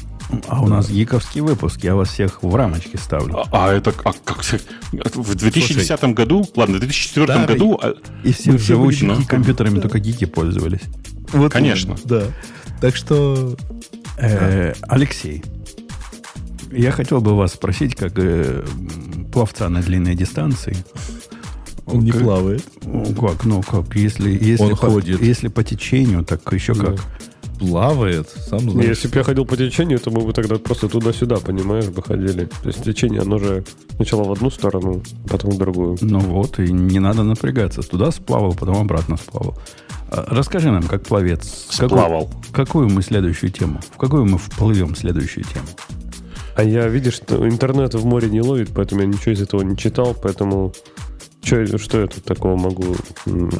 А 0.48 0.60
у 0.60 0.66
нас 0.66 0.90
гиковский 0.90 1.40
выпуск, 1.40 1.84
я 1.84 1.94
вас 1.94 2.08
всех 2.08 2.42
в 2.42 2.54
рамочке 2.54 2.98
ставлю. 2.98 3.36
А, 3.36 3.68
а 3.68 3.72
это 3.72 3.94
а 4.04 4.12
как 4.24 4.42
в 4.42 5.34
2010 5.34 5.86
Слушай, 5.86 6.12
году, 6.12 6.48
ладно, 6.56 6.76
в 6.76 6.80
2004 6.80 7.26
да, 7.26 7.46
году... 7.46 7.74
И, 7.74 7.86
а 7.86 7.94
и 8.24 8.32
все 8.32 8.58
живущие 8.58 9.10
ну, 9.10 9.24
компьютерами 9.24 9.76
да. 9.76 9.82
только 9.82 10.00
гики 10.00 10.24
пользовались. 10.24 10.82
Вот 11.32 11.52
Конечно. 11.52 11.96
Да. 12.04 12.24
Так 12.80 12.96
что, 12.96 13.56
э, 14.18 14.74
Алексей, 14.82 15.44
я 16.72 16.90
хотел 16.90 17.20
бы 17.20 17.36
вас 17.36 17.52
спросить, 17.52 17.94
как 17.94 18.12
э, 18.16 18.64
пловца 19.32 19.68
на 19.68 19.80
длинной 19.80 20.14
дистанции. 20.14 20.76
Он 21.86 22.00
не 22.00 22.10
плавает. 22.10 22.64
Ну, 22.82 23.14
как, 23.14 23.44
ну 23.44 23.62
как, 23.62 23.94
если, 23.94 24.30
если, 24.30 24.64
Он 24.64 24.70
по, 24.70 24.76
ходит. 24.76 25.22
если 25.22 25.48
по 25.48 25.62
течению, 25.62 26.24
так 26.24 26.52
еще 26.52 26.74
да. 26.74 26.86
как 26.86 27.04
плавает, 27.58 28.28
сам 28.28 28.70
знаешь. 28.70 28.88
Если 28.88 29.08
бы 29.08 29.16
я 29.18 29.24
ходил 29.24 29.44
по 29.44 29.56
течению, 29.56 29.98
то 29.98 30.10
мы 30.10 30.20
бы 30.20 30.32
тогда 30.32 30.56
просто 30.56 30.88
туда-сюда, 30.88 31.36
понимаешь, 31.36 31.86
бы 31.86 32.02
ходили. 32.02 32.46
То 32.62 32.68
есть 32.68 32.84
течение, 32.84 33.22
оно 33.22 33.38
же 33.38 33.64
сначала 33.96 34.24
в 34.24 34.32
одну 34.32 34.50
сторону, 34.50 35.02
потом 35.28 35.52
в 35.52 35.58
другую. 35.58 35.96
Ну 36.00 36.18
вот, 36.18 36.58
и 36.58 36.72
не 36.72 36.98
надо 36.98 37.22
напрягаться. 37.22 37.82
Туда 37.82 38.10
сплавал, 38.10 38.54
потом 38.54 38.76
обратно 38.76 39.16
сплавал. 39.16 39.58
А, 40.10 40.26
расскажи 40.28 40.70
нам, 40.70 40.82
как 40.82 41.02
пловец. 41.02 41.66
Сплавал. 41.70 42.26
Какую, 42.26 42.52
какую 42.52 42.88
мы 42.90 43.02
следующую 43.02 43.50
тему? 43.50 43.80
В 43.94 43.96
какую 43.96 44.26
мы 44.26 44.38
вплывем 44.38 44.94
следующую 44.94 45.44
тему? 45.44 45.66
А 46.56 46.62
я, 46.62 46.88
видишь, 46.88 47.20
интернет 47.28 47.94
в 47.94 48.06
море 48.06 48.30
не 48.30 48.40
ловит, 48.40 48.70
поэтому 48.74 49.02
я 49.02 49.06
ничего 49.06 49.32
из 49.32 49.42
этого 49.42 49.60
не 49.60 49.76
читал, 49.76 50.16
поэтому 50.20 50.72
что, 51.46 51.78
что 51.78 52.00
я 52.00 52.06
тут 52.08 52.24
такого 52.24 52.56
могу 52.56 52.96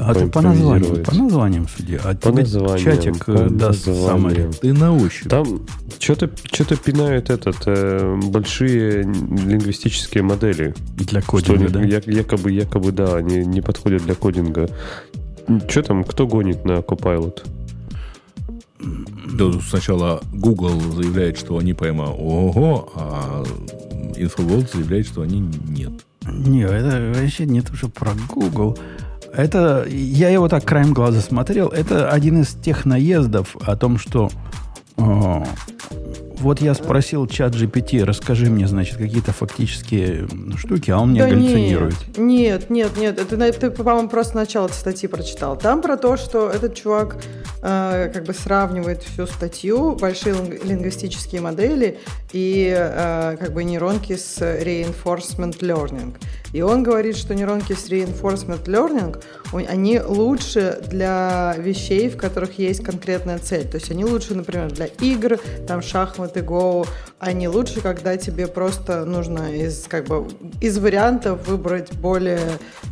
А 0.01 0.15
ты 0.15 0.27
по 0.27 0.41
названиям, 0.43 1.05
по 1.05 1.15
названиям 1.15 1.69
суди. 1.69 1.99
А 2.03 2.15
по 2.17 2.33
названиям, 2.33 2.79
чатик 2.79 3.25
по 3.25 3.31
э, 3.31 3.49
даст 3.49 3.85
самое. 3.85 4.51
Ты 4.61 4.73
на 4.73 4.95
ощупь. 4.95 5.29
Там 5.29 5.63
что-то 6.01 6.31
что 6.53 6.77
пинают 6.77 7.31
этот, 7.31 7.57
э, 7.67 8.21
большие 8.25 9.03
лингвистические 9.03 10.25
модели. 10.25 10.75
Для 10.97 11.23
кодинга, 11.23 11.69
что, 11.69 11.79
да? 11.79 11.83
Якобы, 11.83 12.51
якобы, 12.51 12.93
да, 12.93 13.17
они 13.17 13.45
не 13.45 13.61
подходят 13.61 14.03
для 14.05 14.15
кодинга. 14.15 14.69
Что 15.69 15.83
там, 15.83 16.03
кто 16.03 16.27
гонит 16.27 16.65
на 16.65 16.79
Copilot? 16.79 17.47
Да, 19.33 19.53
сначала 19.61 20.21
Google 20.33 20.81
заявляет, 20.93 21.39
что 21.39 21.57
они 21.57 21.73
прямо 21.73 22.05
ого, 22.05 22.91
а 22.95 23.45
InfoWorld 24.17 24.73
заявляет, 24.75 25.07
что 25.07 25.23
они 25.23 25.41
нет. 25.69 25.93
Не, 26.29 26.63
это 26.63 27.13
вообще 27.15 27.47
нет 27.47 27.71
уже 27.71 27.89
про 27.89 28.13
Google. 28.29 28.79
Это, 29.33 29.85
я 29.89 30.31
его 30.31 30.49
так 30.49 30.65
краем 30.65 30.95
глаза 30.95 31.21
смотрел, 31.21 31.69
это 31.69 32.11
один 32.11 32.41
из 32.41 32.55
тех 32.55 32.87
наездов 32.87 33.55
о 33.61 33.77
том, 33.77 33.99
что 33.99 34.31
о, 34.97 35.45
вот 36.39 36.61
я 36.61 36.75
спросил 36.75 37.27
чат 37.27 37.55
GPT, 37.55 38.05
расскажи 38.05 38.47
мне, 38.47 38.67
значит, 38.67 38.97
какие-то 38.99 39.33
фактические 39.33 40.29
штуки, 40.57 40.91
а 40.91 40.99
он 40.99 41.11
мне 41.11 41.23
да 41.23 41.31
галлюцинирует. 41.31 41.95
Нет, 42.17 42.71
нет, 42.71 42.97
нет, 42.97 43.19
это 43.19 43.53
ты, 43.53 43.71
по-моему, 43.71 44.09
просто 44.09 44.37
начало 44.37 44.69
статьи 44.69 45.09
прочитал. 45.09 45.57
Там 45.57 45.83
про 45.83 45.97
то, 45.97 46.17
что 46.17 46.51
этот 46.51 46.75
чувак 46.75 47.17
э, 47.63 48.11
как 48.13 48.25
бы 48.25 48.35
сравнивает 48.35 49.03
всю 49.03 49.27
статью, 49.27 49.97
большие 49.97 50.35
лингвистические 50.35 51.41
модели 51.41 51.99
и 52.33 52.75
э, 52.77 53.37
как 53.39 53.53
бы 53.53 53.65
нейронки 53.65 54.17
с 54.17 54.39
reinforcement 54.41 55.59
learning. 55.61 56.15
И 56.57 56.63
он 56.63 56.83
говорит, 56.83 57.19
что 57.19 57.35
нейронки 57.35 57.75
с 57.75 57.91
reinforcement 57.91 58.65
learning, 58.65 59.23
они 59.69 60.01
лучше 60.01 60.79
для 60.89 61.55
вещей, 61.59 62.09
в 62.09 62.17
которых 62.17 62.59
есть 62.59 62.83
конкретная 62.83 63.39
цель. 63.39 63.69
То 63.69 63.77
есть 63.77 63.91
они 63.91 64.07
лучше, 64.07 64.35
например, 64.35 64.73
для 64.73 64.87
игр, 64.87 65.39
там 65.69 65.83
шахматы, 65.83 66.41
го, 66.41 66.87
они 67.19 67.47
лучше, 67.47 67.83
когда 67.83 68.17
тебе 68.17 68.47
просто 68.47 69.05
нужно 69.05 69.55
из, 69.55 69.85
как 69.87 70.07
бы, 70.07 70.29
из 70.63 70.79
вариантов 70.79 71.47
выбрать 71.47 71.93
более, 71.93 72.41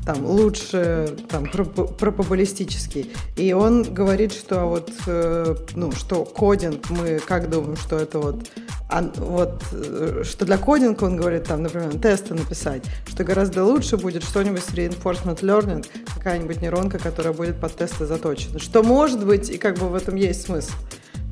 там, 0.05 0.27
лучше, 0.27 1.16
там, 1.31 1.46
пропаболистический. 1.46 3.12
И 3.38 3.55
он 3.55 3.83
говорит, 3.83 4.35
что 4.35 4.66
вот, 4.66 4.90
э, 5.07 5.57
ну, 5.74 5.90
что 5.92 6.27
кодинг, 6.27 6.90
мы 6.90 7.18
как 7.18 7.48
думаем, 7.48 7.79
что 7.79 7.96
это 7.96 8.18
вот 8.18 8.44
а 8.88 9.02
вот 9.16 9.62
э, 9.72 10.22
что 10.24 10.44
для 10.44 10.58
кодинга, 10.58 11.04
он 11.04 11.16
говорит, 11.16 11.44
там, 11.44 11.62
например, 11.62 11.98
тесты 11.98 12.34
написать, 12.34 12.82
что 13.06 13.24
гораздо 13.24 13.64
лучше 13.64 13.96
будет 13.96 14.22
что-нибудь 14.22 14.62
с 14.62 14.68
reinforcement 14.68 15.40
learning, 15.40 15.86
какая-нибудь 16.14 16.60
нейронка, 16.60 16.98
которая 16.98 17.32
будет 17.32 17.60
под 17.60 17.74
тесты 17.76 18.06
заточена. 18.06 18.58
Что 18.58 18.82
может 18.82 19.24
быть, 19.24 19.48
и 19.48 19.56
как 19.56 19.78
бы 19.78 19.88
в 19.88 19.94
этом 19.94 20.16
есть 20.16 20.42
смысл. 20.42 20.72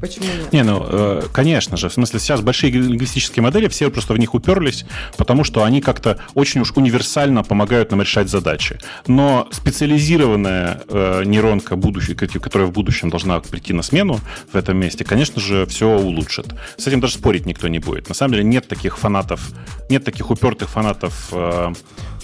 Почему 0.02 0.26
нет? 0.26 0.52
Не, 0.52 0.64
ну, 0.64 0.84
э, 0.84 1.22
конечно 1.32 1.76
же. 1.76 1.88
В 1.88 1.92
смысле, 1.92 2.18
сейчас 2.18 2.40
большие 2.40 2.72
лингвистические 2.72 3.40
модели, 3.40 3.68
все 3.68 3.88
просто 3.88 4.14
в 4.14 4.18
них 4.18 4.34
уперлись, 4.34 4.84
потому 5.16 5.44
что 5.44 5.62
они 5.62 5.80
как-то 5.80 6.18
очень 6.34 6.60
уж 6.60 6.72
универсально 6.72 7.44
помогают 7.44 7.92
нам 7.92 8.02
решать 8.02 8.28
задачи. 8.28 8.80
Но 9.06 9.46
специализированная 9.52 10.82
э, 10.88 11.22
нейронка, 11.24 11.76
будущей, 11.76 12.14
которая 12.14 12.66
в 12.66 12.72
будущем 12.72 13.10
должна 13.10 13.38
прийти 13.38 13.72
на 13.72 13.82
смену 13.82 14.18
в 14.52 14.56
этом 14.56 14.76
месте, 14.76 15.04
конечно 15.04 15.40
же, 15.40 15.66
все 15.66 15.86
улучшит. 15.96 16.46
С 16.76 16.88
этим 16.88 16.98
даже 16.98 17.14
спорить 17.14 17.46
никто 17.46 17.68
не 17.68 17.78
будет. 17.78 18.08
На 18.08 18.16
самом 18.16 18.32
деле 18.32 18.44
нет 18.44 18.66
таких 18.66 18.98
фанатов, 18.98 19.52
нет 19.88 20.02
таких 20.02 20.32
упертых 20.32 20.68
фанатов 20.68 21.28
э, 21.30 21.72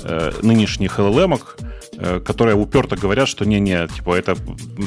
э, 0.03 0.33
нынешних 0.43 0.99
LLM, 0.99 1.41
которые 2.25 2.55
уперто 2.57 2.97
говорят, 2.97 3.29
что 3.29 3.45
не-не, 3.45 3.89
типа 3.89 4.15
это 4.15 4.37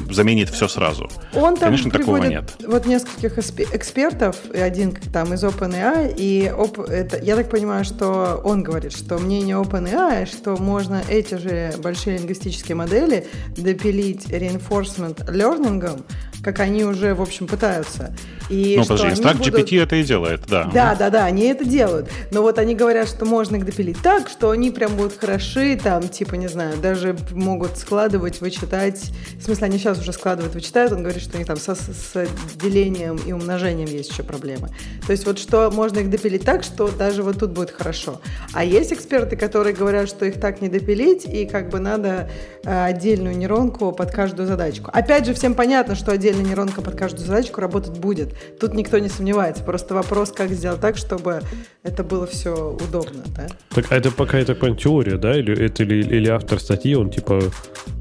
заменит 0.10 0.50
все 0.50 0.68
сразу. 0.68 1.10
Он 1.34 1.56
там 1.56 1.70
Конечно, 1.70 1.92
такого 1.92 2.18
нет. 2.18 2.56
Вот 2.66 2.86
нескольких 2.86 3.38
экспертов, 3.38 4.38
один 4.54 4.94
там 5.12 5.34
из 5.34 5.44
OpenAI, 5.44 6.14
и 6.16 6.52
оп, 6.52 6.80
это, 6.80 7.22
я 7.22 7.36
так 7.36 7.50
понимаю, 7.50 7.84
что 7.84 8.42
он 8.44 8.64
говорит, 8.64 8.94
что 8.94 9.18
мнение 9.18 9.58
OpenAI, 9.58 10.26
что 10.26 10.56
можно 10.58 11.02
эти 11.10 11.36
же 11.36 11.74
большие 11.80 12.18
лингвистические 12.18 12.76
модели 12.76 13.28
допилить 13.58 14.28
reinforcement 14.28 15.26
learning, 15.28 16.04
как 16.44 16.60
они 16.60 16.84
уже, 16.84 17.14
в 17.14 17.22
общем, 17.22 17.48
пытаются. 17.48 18.16
И 18.50 18.76
ну, 18.78 18.86
подожди, 18.86 19.22
Stack 19.22 19.38
будут... 19.38 19.56
GPT 19.56 19.82
это 19.82 19.96
и 19.96 20.04
делает, 20.04 20.42
да. 20.48 20.70
Да, 20.74 20.96
да, 20.96 21.10
да, 21.10 21.26
они 21.26 21.44
это 21.44 21.64
делают. 21.64 22.10
Но 22.32 22.42
вот 22.42 22.60
они 22.60 22.76
говорят, 22.76 23.08
что 23.08 23.26
можно 23.26 23.56
их 23.56 23.66
допилить 23.66 24.02
так, 24.02 24.28
что 24.28 24.50
они 24.50 24.72
прям 24.72 24.96
будут 24.96 25.18
хороши, 25.18 25.80
там, 25.82 26.10
типа, 26.10 26.36
не 26.36 26.48
знаю, 26.48 26.78
даже 26.78 27.16
могут 27.32 27.78
складывать, 27.78 28.42
вычитать. 28.42 29.12
В 29.40 29.44
смысле, 29.44 29.68
они 29.68 29.78
сейчас 29.78 30.00
уже 30.00 30.12
складывают, 30.12 30.54
вычитают. 30.54 30.92
Он 30.92 31.04
говорит, 31.04 31.22
что 31.22 31.36
у 31.36 31.38
них 31.38 31.48
там 31.48 31.58
со, 31.58 31.76
с 31.76 32.28
делением 32.56 33.18
и 33.26 33.32
умножением 33.32 33.88
есть 33.88 34.12
еще 34.12 34.24
проблемы. 34.24 34.70
То 35.06 35.12
есть 35.12 35.26
вот 35.26 35.40
что 35.40 35.72
можно 35.72 36.00
их 36.00 36.10
допилить 36.10 36.44
так, 36.44 36.64
что 36.64 36.90
даже 36.90 37.24
вот 37.24 37.40
тут 37.40 37.52
будет 37.52 37.72
хорошо. 37.72 38.22
А 38.54 38.64
есть 38.64 38.92
эксперты, 38.92 39.36
которые 39.36 39.74
говорят, 39.74 40.10
что 40.10 40.26
их 40.26 40.40
так 40.40 40.62
не 40.62 40.70
допилить, 40.70 41.26
и 41.26 41.46
как 41.46 41.70
бы 41.70 41.80
надо 41.80 42.30
э, 42.64 42.86
отдельную 42.86 43.38
нейронку 43.38 43.92
под 43.92 44.12
каждую 44.12 44.48
задачку. 44.48 44.90
Опять 44.94 45.26
же, 45.26 45.34
всем 45.34 45.54
понятно, 45.54 45.96
что 45.96 46.12
отдельно 46.12 46.31
отдельная 46.32 46.50
нейронка 46.50 46.82
под 46.82 46.96
каждую 46.96 47.26
задачку 47.26 47.62
работать 47.62 47.98
будет. 47.98 48.36
Тут 48.60 48.74
никто 48.74 48.98
не 49.00 49.10
сомневается. 49.10 49.64
Просто 49.64 49.94
вопрос, 49.94 50.32
как 50.32 50.52
сделать 50.52 50.82
так, 50.82 50.98
чтобы 50.98 51.42
это 51.84 52.04
было 52.04 52.26
все 52.26 52.72
удобно. 52.72 53.24
Да? 53.36 53.48
Так, 53.70 53.92
а 53.92 53.96
это 53.96 54.12
пока 54.12 54.40
это 54.40 54.56
теория, 54.76 55.18
да? 55.18 55.38
Или, 55.38 55.66
это, 55.66 55.84
или, 55.84 56.04
или 56.04 56.30
автор 56.30 56.60
статьи, 56.60 56.96
он 56.96 57.10
типа, 57.10 57.42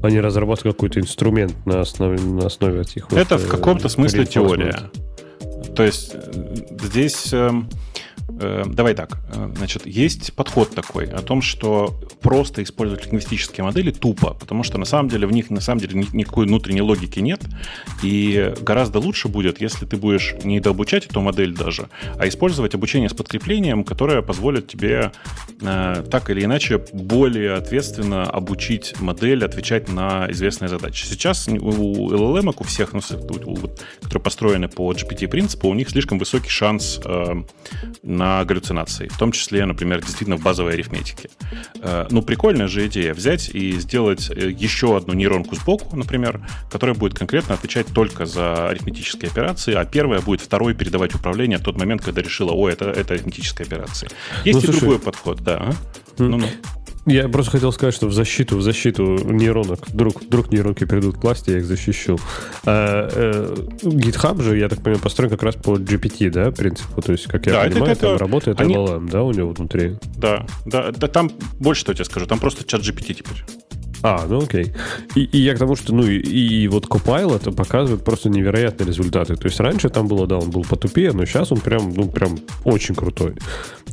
они 0.01 0.19
разрабатывают 0.19 0.75
какой-то 0.75 0.99
инструмент 0.99 1.53
на 1.65 1.81
основе, 1.81 2.19
на 2.19 2.47
основе 2.47 2.81
этих... 2.81 3.11
Это 3.11 3.37
вот, 3.37 3.45
в 3.45 3.49
каком-то 3.49 3.89
смысле 3.89 4.25
теория. 4.25 4.79
То 5.75 5.83
есть 5.83 6.11
э, 6.13 6.55
здесь 6.83 7.31
эм, 7.33 7.69
Э, 7.69 7.80
давай 8.67 8.93
так. 8.93 9.17
Э, 9.33 9.51
значит, 9.55 9.85
есть 9.85 10.33
подход 10.33 10.73
такой 10.73 11.05
о 11.05 11.21
том, 11.21 11.41
что 11.41 11.99
просто 12.21 12.63
использовать 12.63 13.05
лингвистические 13.05 13.63
модели 13.63 13.91
тупо, 13.91 14.33
потому 14.33 14.63
что 14.63 14.77
на 14.77 14.85
самом 14.85 15.09
деле 15.09 15.27
в 15.27 15.31
них 15.31 15.49
на 15.49 15.61
самом 15.61 15.79
деле 15.79 16.05
никакой 16.13 16.45
внутренней 16.45 16.81
логики 16.81 17.19
нет, 17.19 17.41
и 18.03 18.53
гораздо 18.61 18.99
лучше 18.99 19.27
будет, 19.27 19.61
если 19.61 19.85
ты 19.85 19.97
будешь 19.97 20.35
не 20.43 20.59
дообучать 20.59 21.05
эту 21.05 21.21
модель 21.21 21.55
даже, 21.55 21.89
а 22.17 22.27
использовать 22.27 22.75
обучение 22.75 23.09
с 23.09 23.13
подкреплением, 23.13 23.83
которое 23.83 24.21
позволит 24.21 24.67
тебе 24.67 25.11
э, 25.61 26.03
так 26.09 26.29
или 26.29 26.43
иначе 26.43 26.83
более 26.93 27.53
ответственно 27.53 28.23
обучить 28.23 28.99
модель 28.99 29.43
отвечать 29.43 29.89
на 29.89 30.29
известные 30.31 30.69
задачи. 30.69 31.05
Сейчас 31.05 31.47
у 31.47 31.53
LLM, 32.11 32.53
у 32.57 32.63
всех, 32.63 32.93
ну, 32.93 33.01
которые 34.01 34.23
построены 34.23 34.67
по 34.67 34.91
GPT 34.91 35.27
принципу, 35.27 35.67
у 35.67 35.73
них 35.73 35.89
слишком 35.89 36.19
высокий 36.19 36.49
шанс 36.49 36.99
э, 37.03 37.43
на 38.21 38.31
на 38.41 38.45
галлюцинации, 38.45 39.07
в 39.07 39.17
том 39.17 39.31
числе, 39.31 39.65
например, 39.65 40.01
действительно 40.01 40.37
в 40.37 40.43
базовой 40.43 40.73
арифметике. 40.73 41.29
Э, 41.81 42.05
ну, 42.11 42.21
прикольная 42.21 42.67
же 42.67 42.85
идея 42.87 43.13
взять 43.13 43.49
и 43.49 43.71
сделать 43.79 44.29
э, 44.29 44.51
еще 44.51 44.95
одну 44.95 45.13
нейронку 45.13 45.55
сбоку, 45.55 45.95
например, 45.95 46.39
которая 46.71 46.95
будет 46.95 47.17
конкретно 47.17 47.55
отвечать 47.55 47.87
только 47.87 48.25
за 48.25 48.69
арифметические 48.69 49.31
операции, 49.31 49.73
а 49.73 49.85
первая 49.85 50.21
будет 50.21 50.41
второй 50.41 50.75
передавать 50.75 51.15
управление 51.15 51.57
в 51.57 51.63
тот 51.63 51.77
момент, 51.77 52.03
когда 52.03 52.21
решила, 52.21 52.51
о, 52.51 52.69
это, 52.69 52.85
это 52.91 53.15
арифметическая 53.15 53.65
операция. 53.65 54.09
Есть 54.45 54.59
ну, 54.59 54.59
и 54.59 54.65
слушай, 54.65 54.79
другой 54.79 54.99
подход, 54.99 55.39
да. 55.41 55.57
А? 55.57 55.73
Ну-ну. 56.19 56.47
Я 57.05 57.29
просто 57.29 57.51
хотел 57.51 57.71
сказать, 57.71 57.95
что 57.95 58.07
в 58.07 58.13
защиту, 58.13 58.57
в 58.57 58.61
защиту 58.61 59.03
нейронок, 59.03 59.87
вдруг, 59.89 60.21
вдруг 60.21 60.51
нейронки 60.51 60.85
придут 60.85 61.17
к 61.17 61.23
власти, 61.23 61.49
я 61.49 61.57
их 61.57 61.65
защищу. 61.65 62.19
А, 62.65 63.09
э, 63.11 63.55
GitHub 63.83 64.41
же, 64.41 64.57
я 64.57 64.69
так 64.69 64.79
понимаю, 64.79 65.01
построен 65.01 65.31
как 65.31 65.41
раз 65.41 65.55
по 65.55 65.77
GPT, 65.77 66.29
да, 66.29 66.51
принципу? 66.51 67.01
То 67.01 67.11
есть, 67.11 67.25
как 67.25 67.45
я 67.47 67.53
да, 67.53 67.63
понимаю, 67.63 67.91
это, 67.93 68.01
там 68.01 68.09
это, 68.11 68.19
работает 68.19 68.61
они... 68.61 68.75
LLM, 68.75 69.09
да, 69.09 69.23
у 69.23 69.31
него 69.31 69.49
внутри? 69.49 69.97
Да, 70.17 70.45
да, 70.65 70.91
да, 70.91 71.07
там 71.07 71.31
больше 71.59 71.81
что 71.81 71.91
я 71.91 71.95
тебе 71.95 72.05
скажу, 72.05 72.27
там 72.27 72.39
просто 72.39 72.65
чат 72.65 72.81
GPT 72.81 73.15
теперь. 73.15 73.43
А, 74.03 74.25
ну 74.27 74.41
окей. 74.41 74.73
И, 75.15 75.23
и 75.23 75.37
я 75.37 75.55
к 75.55 75.59
тому, 75.59 75.75
что, 75.75 75.93
ну, 75.93 76.03
и, 76.03 76.17
и 76.17 76.67
вот 76.67 76.85
Copilot 76.87 77.53
показывает 77.53 78.03
просто 78.03 78.29
невероятные 78.29 78.87
результаты. 78.87 79.35
То 79.35 79.45
есть 79.47 79.59
раньше 79.59 79.89
там 79.89 80.07
было, 80.07 80.27
да, 80.27 80.37
он 80.37 80.49
был 80.49 80.63
потупее, 80.63 81.11
но 81.11 81.25
сейчас 81.25 81.51
он 81.51 81.59
прям, 81.59 81.93
ну, 81.93 82.09
прям 82.09 82.39
очень 82.63 82.95
крутой. 82.95 83.35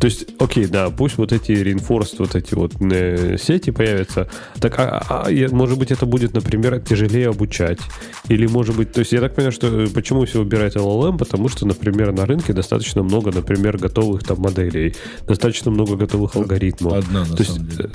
То 0.00 0.06
есть, 0.06 0.26
окей, 0.38 0.66
да, 0.66 0.90
пусть 0.90 1.18
вот 1.18 1.32
эти 1.32 1.52
reinforced, 1.52 2.16
вот 2.18 2.34
эти 2.34 2.54
вот 2.54 2.72
э, 2.80 3.36
сети 3.38 3.70
появятся. 3.70 4.28
Так, 4.60 4.78
а, 4.78 5.04
а, 5.08 5.26
а 5.28 5.54
может 5.54 5.78
быть, 5.78 5.90
это 5.90 6.06
будет, 6.06 6.34
например, 6.34 6.80
тяжелее 6.80 7.28
обучать? 7.28 7.80
Или, 8.28 8.46
может 8.46 8.76
быть, 8.76 8.92
то 8.92 9.00
есть 9.00 9.12
я 9.12 9.20
так 9.20 9.34
понимаю, 9.34 9.52
что 9.52 9.66
э, 9.66 9.88
почему 9.88 10.24
все 10.24 10.38
выбирать 10.38 10.76
LLM? 10.76 11.18
Потому 11.18 11.48
что, 11.48 11.66
например, 11.66 12.12
на 12.12 12.26
рынке 12.26 12.52
достаточно 12.52 13.02
много, 13.02 13.32
например, 13.32 13.76
готовых 13.76 14.22
там 14.22 14.38
моделей, 14.40 14.94
достаточно 15.26 15.70
много 15.70 15.96
готовых 15.96 16.36
алгоритмов. 16.36 16.92
Одна, 16.92 17.24
на 17.24 17.36
то 17.36 17.44
самом 17.44 17.64
есть, 17.66 17.76
деле. 17.76 17.90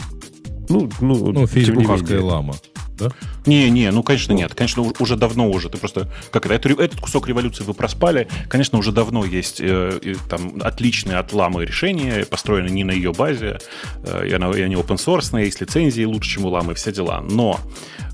Ну, 0.70 0.90
ну, 1.02 1.32
ну 1.32 1.48
фейсбуковская 1.48 2.22
лама. 2.22 2.56
Да? 2.98 3.10
Не, 3.46 3.70
не, 3.70 3.92
ну, 3.92 4.04
конечно, 4.04 4.34
нет. 4.34 4.54
Конечно, 4.54 4.84
уже 5.00 5.16
давно 5.16 5.50
уже. 5.50 5.70
Ты 5.70 5.78
просто... 5.78 6.10
Как 6.32 6.46
это? 6.46 6.70
Этот 6.70 7.00
кусок 7.00 7.28
революции 7.28 7.64
вы 7.64 7.74
проспали. 7.74 8.28
Конечно, 8.50 8.78
уже 8.78 8.92
давно 8.92 9.26
есть 9.26 9.60
э, 9.60 10.16
там 10.30 10.62
отличные 10.62 11.18
от 11.18 11.34
ламы 11.34 11.66
решения, 11.66 12.26
построенные 12.26 12.72
не 12.72 12.84
на 12.84 12.92
ее 12.92 13.12
базе, 13.12 13.60
э, 14.04 14.28
и, 14.28 14.34
она, 14.34 14.52
и 14.52 14.62
они 14.62 14.76
open 14.76 14.98
source, 14.98 15.40
есть 15.44 15.62
лицензии 15.62 16.04
лучше, 16.04 16.32
чем 16.32 16.46
у 16.46 16.50
ламы, 16.50 16.76
все 16.76 16.92
дела. 16.92 17.22
Но 17.22 17.60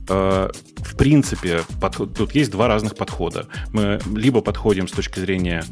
э, 0.08 0.50
в 0.78 0.96
принципе, 0.96 1.62
под, 1.82 2.16
тут 2.16 2.34
есть 2.34 2.52
два 2.52 2.68
разных 2.68 2.96
подхода. 2.96 3.48
Мы 3.74 4.00
либо 4.16 4.42
подходим 4.42 4.88
с 4.88 4.92
точки 4.92 5.20
зрения 5.20 5.64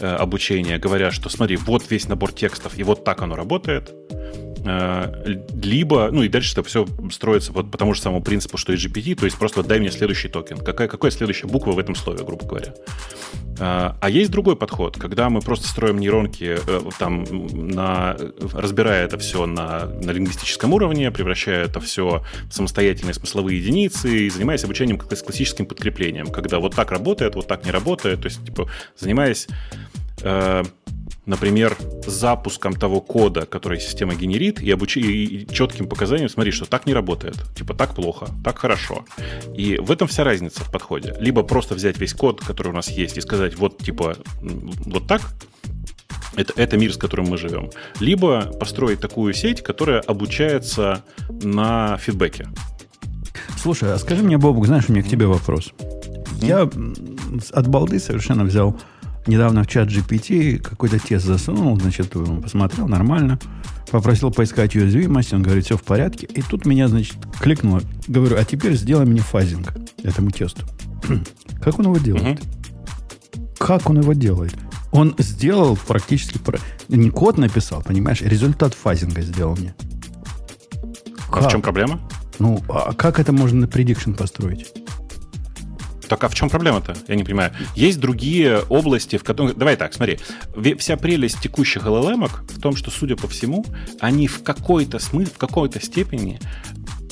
э, 0.00 0.06
обучения, 0.06 0.78
говоря, 0.78 1.10
что 1.10 1.28
смотри, 1.28 1.56
вот 1.56 1.84
весь 1.90 2.08
набор 2.08 2.32
текстов, 2.32 2.76
и 2.76 2.82
вот 2.82 3.04
так 3.04 3.22
оно 3.22 3.36
работает, 3.36 3.92
либо, 4.66 6.10
ну 6.10 6.22
и 6.22 6.28
дальше 6.28 6.52
это 6.52 6.62
все 6.62 6.86
строится 7.10 7.52
вот 7.52 7.70
по 7.70 7.78
тому 7.78 7.94
же 7.94 8.00
самому 8.00 8.22
принципу, 8.22 8.56
что 8.56 8.72
и 8.72 8.76
GPT, 8.76 9.14
то 9.14 9.24
есть 9.24 9.38
просто 9.38 9.62
дай 9.62 9.78
мне 9.78 9.90
следующий 9.90 10.28
токен. 10.28 10.58
Какая, 10.58 10.88
какая 10.88 11.10
следующая 11.10 11.46
буква 11.46 11.72
в 11.72 11.78
этом 11.78 11.94
слове, 11.94 12.24
грубо 12.24 12.46
говоря. 12.46 12.74
Э, 13.58 13.92
а 14.00 14.10
есть 14.10 14.30
другой 14.30 14.56
подход, 14.56 14.98
когда 14.98 15.30
мы 15.30 15.40
просто 15.40 15.68
строим 15.68 15.98
нейронки, 15.98 16.58
э, 16.66 16.80
там, 16.98 17.24
на, 17.52 18.16
разбирая 18.52 19.04
это 19.04 19.18
все 19.18 19.46
на, 19.46 19.86
на 19.86 20.10
лингвистическом 20.10 20.72
уровне, 20.72 21.10
превращая 21.10 21.64
это 21.64 21.80
все 21.80 22.22
в 22.48 22.52
самостоятельные 22.52 23.14
смысловые 23.14 23.58
единицы 23.58 24.26
и 24.26 24.30
занимаясь 24.30 24.64
обучением 24.64 24.98
как 24.98 25.16
с 25.16 25.22
классическим 25.22 25.66
подкреплением, 25.66 26.26
когда 26.28 26.58
вот 26.58 26.74
так 26.74 26.90
работает, 26.90 27.34
вот 27.34 27.46
так 27.46 27.64
не 27.64 27.70
работает, 27.70 28.22
то 28.22 28.26
есть, 28.26 28.44
типа, 28.44 28.68
занимаясь 28.98 29.46
например, 31.26 31.76
запуском 32.06 32.74
того 32.74 33.00
кода, 33.00 33.46
который 33.46 33.80
система 33.80 34.14
генерит, 34.14 34.60
и, 34.60 34.70
обуч... 34.70 34.96
и 34.96 35.46
четким 35.52 35.88
показанием, 35.88 36.28
смотри, 36.28 36.52
что 36.52 36.64
так 36.64 36.86
не 36.86 36.94
работает. 36.94 37.36
Типа 37.56 37.74
так 37.74 37.94
плохо, 37.94 38.28
так 38.44 38.58
хорошо. 38.58 39.04
И 39.54 39.76
в 39.78 39.90
этом 39.90 40.08
вся 40.08 40.24
разница 40.24 40.64
в 40.64 40.72
подходе. 40.72 41.14
Либо 41.20 41.42
просто 41.42 41.74
взять 41.74 41.98
весь 41.98 42.14
код, 42.14 42.40
который 42.40 42.68
у 42.68 42.74
нас 42.74 42.88
есть, 42.88 43.18
и 43.18 43.20
сказать, 43.20 43.56
вот 43.56 43.78
типа 43.78 44.16
вот 44.40 45.06
так, 45.06 45.22
это, 46.36 46.52
это 46.56 46.76
мир, 46.76 46.92
с 46.92 46.96
которым 46.96 47.26
мы 47.26 47.38
живем. 47.38 47.70
Либо 47.98 48.42
построить 48.58 49.00
такую 49.00 49.34
сеть, 49.34 49.62
которая 49.62 50.00
обучается 50.00 51.02
на 51.28 51.96
фидбэке. 51.98 52.48
Слушай, 53.60 53.92
а 53.94 53.98
скажи 53.98 54.22
мне, 54.22 54.38
Бобук, 54.38 54.66
знаешь, 54.66 54.84
у 54.88 54.92
меня 54.92 55.02
к 55.02 55.08
тебе 55.08 55.26
вопрос. 55.26 55.72
Я 56.40 56.68
от 57.52 57.66
балды 57.66 57.98
совершенно 57.98 58.44
взял 58.44 58.78
недавно 59.26 59.62
в 59.62 59.66
чат 59.66 59.88
GPT 59.88 60.58
какой-то 60.58 60.98
тест 60.98 61.24
засунул, 61.26 61.78
значит, 61.78 62.12
посмотрел, 62.42 62.88
нормально. 62.88 63.38
Попросил 63.90 64.32
поискать 64.32 64.74
уязвимость, 64.74 65.32
он 65.32 65.42
говорит, 65.42 65.64
все 65.64 65.76
в 65.76 65.82
порядке. 65.82 66.26
И 66.26 66.42
тут 66.42 66.66
меня, 66.66 66.88
значит, 66.88 67.16
кликнуло. 67.40 67.82
Говорю, 68.08 68.36
а 68.36 68.44
теперь 68.44 68.74
сделай 68.74 69.06
мне 69.06 69.20
фазинг 69.20 69.74
этому 70.02 70.30
тесту. 70.30 70.64
как 71.62 71.78
он 71.78 71.86
его 71.86 71.98
делает? 71.98 72.40
Как 73.58 73.88
он 73.88 74.00
его 74.00 74.12
делает? 74.12 74.54
Он 74.90 75.14
сделал 75.18 75.76
практически... 75.76 76.40
Не 76.88 77.10
код 77.10 77.38
написал, 77.38 77.82
понимаешь? 77.82 78.22
Результат 78.22 78.74
фазинга 78.74 79.22
сделал 79.22 79.56
мне. 79.56 79.74
А 81.30 81.48
в 81.48 81.50
чем 81.50 81.62
проблема? 81.62 82.00
Ну, 82.38 82.62
а 82.68 82.92
как 82.92 83.20
это 83.20 83.32
можно 83.32 83.60
на 83.60 83.64
prediction 83.66 84.14
построить? 84.14 84.72
Так 86.08 86.24
а 86.24 86.28
в 86.28 86.34
чем 86.34 86.48
проблема-то? 86.48 86.96
Я 87.08 87.14
не 87.16 87.24
понимаю. 87.24 87.52
Есть 87.74 88.00
другие 88.00 88.60
области, 88.68 89.16
в 89.16 89.24
которых... 89.24 89.56
Давай 89.56 89.76
так, 89.76 89.94
смотри. 89.94 90.18
Вся 90.78 90.96
прелесть 90.96 91.40
текущих 91.40 91.82
LLM 91.84 92.28
в 92.48 92.60
том, 92.60 92.76
что, 92.76 92.90
судя 92.90 93.16
по 93.16 93.28
всему, 93.28 93.64
они 94.00 94.28
в 94.28 94.42
какой-то 94.42 94.98
смысле, 94.98 95.32
в 95.34 95.38
какой-то 95.38 95.80
степени 95.80 96.38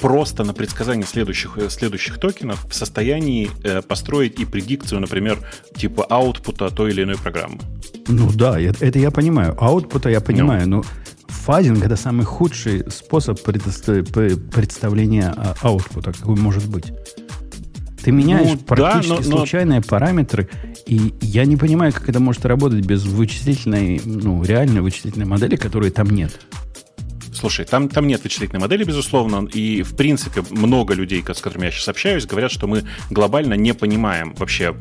просто 0.01 0.45
на 0.45 0.53
предсказание 0.53 1.07
следующих, 1.07 1.57
э, 1.57 1.71
следующих 1.71 2.19
токенов 2.19 2.67
в 2.69 2.75
состоянии 2.75 3.51
э, 3.63 3.81
построить 3.81 4.39
и 4.41 4.45
предикцию, 4.45 5.01
например, 5.01 5.39
типа 5.77 6.05
аутпута 6.05 6.71
той 6.71 6.91
или 6.91 7.05
иной 7.05 7.17
программы. 7.17 7.59
Ну 8.09 8.31
да, 8.33 8.61
это, 8.61 8.85
это 8.85 8.99
я 8.99 9.11
понимаю. 9.11 9.57
Аутпута 9.59 10.11
я 10.11 10.21
понимаю, 10.21 10.69
ну. 10.69 10.77
но 10.77 10.85
фазинг 11.29 11.85
это 11.85 11.97
самый 11.97 12.25
худший 12.25 12.85
способ 12.91 13.41
представления 13.41 15.33
а, 15.37 15.55
аутпута, 15.63 16.13
какой 16.13 16.37
может 16.37 16.67
быть. 16.69 16.93
Ты 18.05 18.11
меняешь 18.11 18.51
ну, 18.51 18.59
практически 18.59 19.09
да, 19.09 19.31
но, 19.31 19.39
случайные 19.39 19.81
но... 19.81 19.87
параметры, 19.87 20.51
и 20.87 21.15
я 21.23 21.47
не 21.47 21.57
понимаю, 21.57 21.91
как 21.91 22.07
это 22.07 22.21
может 22.21 22.45
работать 22.45 22.85
без 22.85 23.05
вычислительной, 23.05 24.03
ну, 24.05 24.45
реальной 24.45 24.83
вычислительной 24.83 25.25
модели, 25.25 25.57
которой 25.57 25.91
там 25.91 26.11
нет. 26.11 26.39
Слушай, 27.33 27.65
там, 27.65 27.89
там 27.89 28.07
нет 28.07 28.23
вычислительной 28.23 28.61
модели, 28.61 28.85
безусловно, 28.85 29.49
и, 29.53 29.83
в 29.83 29.97
принципе, 29.97 30.43
много 30.51 30.93
людей, 30.93 31.25
с 31.27 31.41
которыми 31.41 31.65
я 31.65 31.71
сейчас 31.71 31.89
общаюсь, 31.89 32.27
говорят, 32.27 32.53
что 32.53 32.67
мы 32.67 32.85
глобально 33.09 33.55
не 33.55 33.73
понимаем 33.73 34.35
вообще 34.35 34.77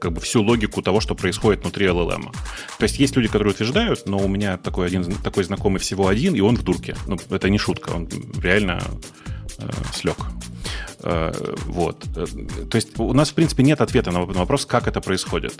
как 0.00 0.12
бы 0.12 0.20
всю 0.20 0.42
логику 0.42 0.80
того, 0.80 1.00
что 1.00 1.16
происходит 1.16 1.62
внутри 1.62 1.86
LLM. 1.86 2.32
То 2.78 2.82
есть 2.84 3.00
есть 3.00 3.16
люди, 3.16 3.26
которые 3.26 3.54
утверждают, 3.54 4.06
но 4.06 4.18
у 4.18 4.28
меня 4.28 4.56
такой, 4.56 4.86
один, 4.86 5.04
такой 5.24 5.42
знакомый 5.42 5.80
всего 5.80 6.06
один, 6.06 6.34
и 6.34 6.40
он 6.40 6.56
в 6.56 6.62
дурке. 6.62 6.96
Ну, 7.08 7.18
это 7.30 7.50
не 7.50 7.58
шутка, 7.58 7.90
он 7.90 8.08
реально 8.40 8.80
слег. 9.94 10.16
Э, 11.02 11.32
вот. 11.66 12.04
То 12.14 12.76
есть 12.76 12.98
у 12.98 13.12
нас, 13.12 13.30
в 13.30 13.34
принципе, 13.34 13.62
нет 13.62 13.80
ответа 13.80 14.10
на 14.10 14.24
вопрос, 14.24 14.66
как 14.66 14.88
это 14.88 15.00
происходит. 15.00 15.54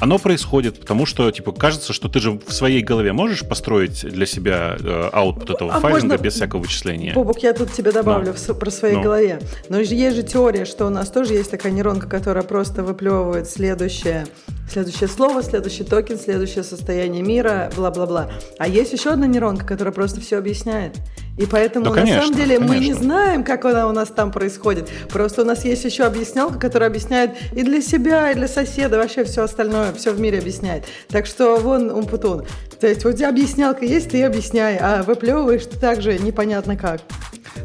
Оно 0.00 0.18
происходит, 0.18 0.80
потому 0.80 1.06
что, 1.06 1.30
типа, 1.30 1.52
кажется, 1.52 1.92
что 1.92 2.08
ты 2.08 2.18
же 2.18 2.32
в 2.32 2.52
своей 2.52 2.82
голове 2.82 3.12
можешь 3.12 3.46
построить 3.46 4.00
для 4.04 4.26
себя 4.26 4.76
э, 4.78 5.10
output 5.12 5.54
этого 5.54 5.72
а 5.72 5.80
файлинга 5.80 6.14
можно... 6.14 6.22
без 6.22 6.34
всякого 6.34 6.60
вычисления. 6.62 7.14
Бобок, 7.14 7.42
я 7.42 7.52
тут 7.52 7.72
тебе 7.72 7.92
добавлю 7.92 8.32
в, 8.32 8.54
про 8.54 8.70
своей 8.70 8.96
ну. 8.96 9.02
голове. 9.02 9.40
Но 9.68 9.78
есть 9.78 10.16
же 10.16 10.22
теория, 10.24 10.64
что 10.64 10.86
у 10.86 10.90
нас 10.90 11.10
тоже 11.10 11.34
есть 11.34 11.50
такая 11.50 11.72
нейронка, 11.72 12.08
которая 12.08 12.42
просто 12.42 12.82
выплевывает 12.82 13.48
следующее, 13.48 14.26
следующее 14.68 15.08
слово, 15.08 15.42
следующий 15.44 15.84
токен, 15.84 16.18
следующее 16.18 16.64
состояние 16.64 17.22
мира, 17.22 17.70
бла-бла-бла. 17.76 18.30
А 18.58 18.66
есть 18.66 18.92
еще 18.92 19.10
одна 19.10 19.28
нейронка, 19.28 19.64
которая 19.64 19.94
просто 19.94 20.20
все 20.20 20.38
объясняет. 20.38 20.98
И 21.36 21.46
поэтому, 21.46 21.86
да, 21.86 21.92
конечно, 21.92 22.16
на 22.16 22.22
самом 22.22 22.36
деле, 22.36 22.56
конечно. 22.58 22.74
мы 22.74 22.84
не 22.84 22.92
знаем, 22.92 23.44
как 23.44 23.64
она 23.64 23.88
у 23.88 23.92
нас 23.92 24.08
там 24.08 24.30
происходит. 24.30 24.88
Просто 25.10 25.42
у 25.42 25.44
нас 25.44 25.64
есть 25.64 25.84
еще 25.84 26.04
объяснялка, 26.04 26.58
которая 26.58 26.88
объясняет 26.88 27.32
и 27.52 27.62
для 27.62 27.82
себя, 27.82 28.30
и 28.30 28.34
для 28.34 28.46
соседа, 28.46 28.98
вообще 28.98 29.24
все 29.24 29.42
остальное, 29.42 29.92
все 29.92 30.12
в 30.12 30.20
мире 30.20 30.38
объясняет. 30.38 30.84
Так 31.08 31.26
что 31.26 31.56
вон 31.56 31.90
умпутун. 31.90 32.44
То 32.80 32.86
есть 32.86 33.04
вот 33.04 33.14
у 33.14 33.16
тебя 33.16 33.30
объяснялка 33.30 33.84
есть, 33.84 34.10
ты 34.10 34.22
объясняй, 34.22 34.76
а 34.76 35.02
выплевываешь 35.02 35.64
ты 35.66 35.78
также 35.78 36.18
непонятно 36.18 36.76
как. 36.76 37.00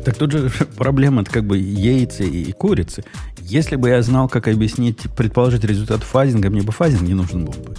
Так 0.04 0.16
тут 0.16 0.32
же 0.32 0.50
проблема 0.78 1.24
как 1.24 1.44
бы 1.44 1.58
яйца 1.58 2.24
и 2.24 2.52
курицы. 2.52 3.04
Если 3.40 3.76
бы 3.76 3.90
я 3.90 4.02
знал, 4.02 4.28
как 4.28 4.48
объяснить, 4.48 5.02
предположить 5.16 5.64
результат 5.64 6.04
фазинга, 6.04 6.50
мне 6.50 6.62
бы 6.62 6.72
фазинг 6.72 7.02
не 7.02 7.14
нужен 7.14 7.46
был 7.46 7.54
бы. 7.54 7.76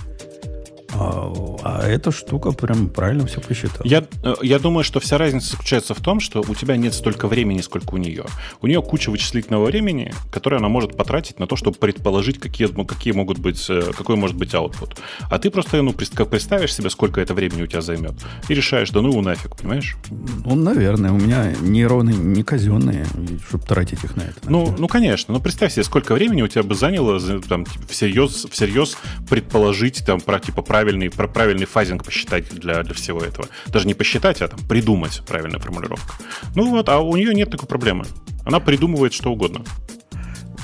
А, 1.01 1.33
а 1.63 1.89
эта 1.89 2.13
штука 2.13 2.53
прям 2.53 2.89
правильно 2.89 3.27
все 3.27 3.41
посчитала. 3.41 3.81
Я, 3.85 4.05
э, 4.23 4.35
я 4.43 4.59
думаю, 4.59 4.85
что 4.85 5.01
вся 5.01 5.17
разница 5.17 5.53
заключается 5.53 5.95
в 5.95 6.01
том, 6.01 6.21
что 6.21 6.45
у 6.47 6.55
тебя 6.55 6.77
нет 6.77 6.93
столько 6.93 7.27
времени, 7.27 7.63
сколько 7.63 7.95
у 7.95 7.97
нее. 7.97 8.27
У 8.61 8.67
нее 8.67 8.83
куча 8.83 9.11
вычислительного 9.11 9.65
времени, 9.65 10.13
которое 10.31 10.57
она 10.57 10.69
может 10.69 10.99
потратить 10.99 11.39
на 11.39 11.47
то, 11.47 11.57
чтобы 11.57 11.79
предположить, 11.79 12.39
какие, 12.39 12.67
какие 12.85 13.15
могут 13.15 13.39
быть, 13.39 13.65
э, 13.71 13.93
какой 13.97 14.17
может 14.17 14.37
быть 14.37 14.53
output. 14.53 14.99
А 15.31 15.39
ты 15.39 15.51
просто 15.51 15.81
ну, 15.81 15.95
представишь 15.95 16.75
себе, 16.75 16.91
сколько 16.91 17.21
это 17.23 17.33
времени 17.33 17.63
у 17.63 17.67
тебя 17.67 17.81
займет, 17.81 18.15
и 18.49 18.55
решаешь, 18.55 18.91
да 18.91 19.01
ну 19.01 19.09
его 19.09 19.23
нафиг, 19.23 19.57
понимаешь? 19.57 19.97
Ну, 20.45 20.55
наверное. 20.55 21.13
У 21.13 21.19
меня 21.19 21.53
нейроны 21.63 22.11
не 22.11 22.43
казенные, 22.43 23.07
чтобы 23.49 23.65
тратить 23.65 24.05
их 24.05 24.17
на 24.17 24.23
это. 24.23 24.51
Ну, 24.51 24.75
ну, 24.79 24.87
конечно. 24.87 25.33
Но 25.33 25.40
представь 25.40 25.73
себе, 25.73 25.85
сколько 25.85 26.15
времени 26.15 26.42
у 26.42 26.48
тебя 26.48 26.63
бы 26.63 26.75
заняло 26.75 27.19
там, 27.40 27.65
всерьез, 27.88 28.46
всерьез 28.51 28.98
предположить 29.31 30.05
там, 30.05 30.21
про 30.21 30.38
типа 30.38 30.61
правильный, 30.91 31.11
про 31.11 31.29
правильный 31.29 31.67
фазинг 31.67 32.05
посчитать 32.05 32.49
для, 32.51 32.83
для 32.83 32.95
всего 32.95 33.21
этого. 33.21 33.49
Даже 33.67 33.87
не 33.87 33.95
посчитать, 33.95 34.43
а 34.43 34.49
там 34.49 34.59
придумать 34.69 35.23
правильную 35.27 35.61
формулировку. 35.61 36.15
Ну 36.55 36.69
вот, 36.71 36.88
а 36.88 37.01
у 37.01 37.17
нее 37.17 37.35
нет 37.35 37.51
такой 37.51 37.69
проблемы. 37.69 38.07
Она 38.45 38.61
придумывает 38.61 39.13
что 39.13 39.31
угодно. 39.31 39.63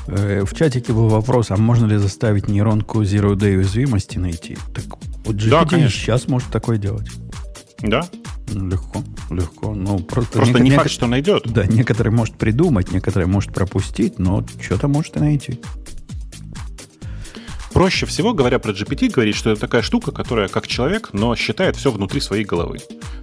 Э, 0.09 0.45
в 0.45 0.55
чатике 0.55 0.93
был 0.93 1.09
вопрос, 1.09 1.51
а 1.51 1.57
можно 1.57 1.87
ли 1.87 1.97
заставить 1.97 2.49
нейронку 2.49 3.03
Zero 3.03 3.35
Day 3.35 3.57
уязвимости 3.57 4.19
найти? 4.19 4.59
Так 4.75 4.85
вот 5.25 5.37
GPT 5.37 5.51
да, 5.51 5.65
конечно. 5.65 5.91
сейчас 5.91 6.29
может 6.29 6.49
такое 6.51 6.79
делать. 6.79 7.09
Да? 7.81 8.09
Ну, 8.53 8.69
легко, 8.69 9.03
легко. 9.31 9.75
Ну, 9.75 9.99
просто 9.99 10.39
просто 10.39 10.61
не 10.61 10.71
факт, 10.71 10.91
что 10.91 11.07
найдет. 11.07 11.43
Да, 11.47 11.67
некоторые 11.67 12.13
может 12.13 12.37
придумать, 12.37 12.91
некоторые 12.91 13.29
может 13.29 13.53
пропустить, 13.53 14.19
но 14.19 14.45
что-то 14.61 14.89
может 14.89 15.17
и 15.17 15.21
найти 15.21 15.61
проще 17.77 18.07
всего, 18.07 18.33
говоря 18.33 18.59
про 18.59 18.73
GPT, 18.73 19.11
говорить, 19.11 19.37
что 19.37 19.51
это 19.51 19.61
такая 19.61 19.83
штука, 19.83 20.11
которая 20.11 20.49
как 20.49 20.67
человек, 20.67 21.11
но 21.13 21.37
считает 21.37 21.77
все 21.77 21.91
внутри 21.91 22.23
своей 22.23 22.43
головы. 22.43 22.79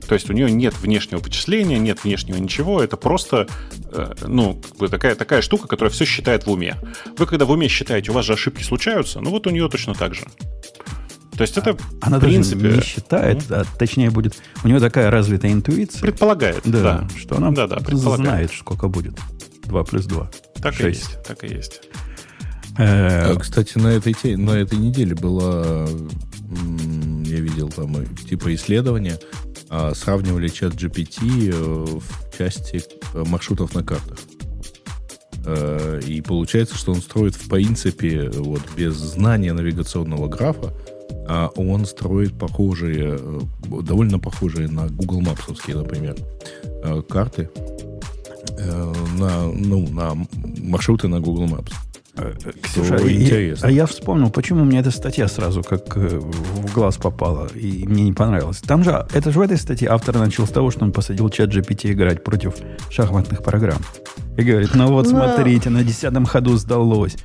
То 0.07 0.13
есть 0.13 0.29
у 0.29 0.33
нее 0.33 0.51
нет 0.51 0.75
внешнего 0.79 1.19
вычисления, 1.21 1.79
нет 1.79 2.03
внешнего 2.03 2.37
ничего, 2.37 2.83
это 2.83 2.95
просто 2.95 3.47
э, 3.91 4.13
ну, 4.27 4.61
такая, 4.91 5.15
такая 5.15 5.41
штука, 5.41 5.67
которая 5.67 5.91
все 5.91 6.05
считает 6.05 6.45
в 6.45 6.51
уме. 6.51 6.75
Вы 7.17 7.25
когда 7.25 7.45
в 7.45 7.51
уме 7.51 7.67
считаете, 7.67 8.11
у 8.11 8.13
вас 8.13 8.25
же 8.25 8.33
ошибки 8.33 8.61
случаются, 8.61 9.21
ну 9.21 9.31
вот 9.31 9.47
у 9.47 9.49
нее 9.49 9.67
точно 9.69 9.95
так 9.95 10.13
же. 10.13 10.27
То 11.35 11.41
есть 11.41 11.57
это, 11.57 11.75
Она 11.99 12.19
в 12.19 12.21
принципе... 12.21 12.61
даже 12.61 12.75
не 12.75 12.83
считает, 12.83 13.37
mm 13.37 13.55
а 13.55 13.65
точнее 13.79 14.11
будет... 14.11 14.35
У 14.63 14.67
нее 14.67 14.79
такая 14.79 15.09
развитая 15.09 15.51
интуиция. 15.51 15.99
Предполагает, 15.99 16.61
да. 16.63 16.81
да. 16.83 17.07
Что 17.17 17.37
она 17.37 17.49
да, 17.49 17.65
да, 17.65 17.79
знает, 17.79 18.51
сколько 18.51 18.87
будет. 18.87 19.15
2 19.63 19.83
плюс 19.85 20.05
2. 20.05 20.31
Так 20.61 20.75
6. 20.75 20.79
и 20.79 20.87
есть, 20.89 21.23
так 21.23 21.43
и 21.43 21.47
есть. 21.47 21.81
Э, 22.77 23.35
кстати, 23.37 23.77
на 23.77 23.87
этой, 23.89 24.35
на 24.35 24.51
этой 24.51 24.77
неделе 24.77 25.15
было, 25.15 25.87
я 27.25 27.39
видел 27.39 27.69
там 27.69 28.05
типа 28.27 28.53
исследования, 28.55 29.19
а, 29.69 29.93
сравнивали 29.95 30.47
чат 30.47 30.73
GPT 30.73 31.51
э, 31.51 31.99
в 31.99 32.37
части 32.37 32.83
э, 33.13 33.23
маршрутов 33.25 33.73
на 33.75 33.83
картах. 33.83 34.17
И 36.07 36.21
получается, 36.21 36.77
что 36.77 36.93
он 36.93 37.01
строит 37.01 37.35
в 37.35 37.49
принципе, 37.49 38.29
вот 38.29 38.61
без 38.77 38.93
знания 38.93 39.51
навигационного 39.51 40.29
графа, 40.29 40.73
а 41.27 41.49
он 41.57 41.85
строит 41.85 42.39
похожие, 42.39 43.19
довольно 43.81 44.19
похожие 44.19 44.69
на 44.69 44.87
Google 44.87 45.21
Maps, 45.21 45.75
например, 45.75 46.15
карты 47.09 47.49
на, 49.17 49.47
ну, 49.47 49.85
на 49.89 50.13
маршруты 50.61 51.09
на 51.09 51.19
Google 51.19 51.47
Maps. 51.47 51.73
Э, 52.15 52.31
Ксюша, 52.61 52.97
и, 52.97 53.55
а 53.59 53.71
я 53.71 53.87
вспомнил, 53.87 54.29
почему 54.29 54.63
мне 54.63 54.79
эта 54.79 54.91
статья 54.91 55.27
сразу 55.27 55.63
как 55.63 55.97
э, 55.97 56.19
в 56.19 56.71
глаз 56.71 56.97
попала, 56.97 57.47
и 57.55 57.87
мне 57.87 58.03
не 58.03 58.13
понравилось. 58.13 58.59
Там 58.59 58.83
же, 58.83 59.07
это 59.13 59.31
же 59.31 59.39
в 59.39 59.41
этой 59.41 59.57
статье 59.57 59.89
автор 59.89 60.19
начал 60.19 60.45
с 60.45 60.51
того, 60.51 60.69
что 60.69 60.83
он 60.85 60.91
посадил 60.91 61.29
чат 61.29 61.49
GPT 61.49 61.91
играть 61.91 62.23
против 62.23 62.53
шахматных 62.91 63.41
программ. 63.41 63.79
И 64.37 64.43
говорит, 64.43 64.75
ну 64.75 64.87
вот 64.91 65.07
смотрите, 65.07 65.71
на 65.71 65.83
десятом 65.83 66.27
ходу 66.27 66.55
сдалось. 66.57 67.17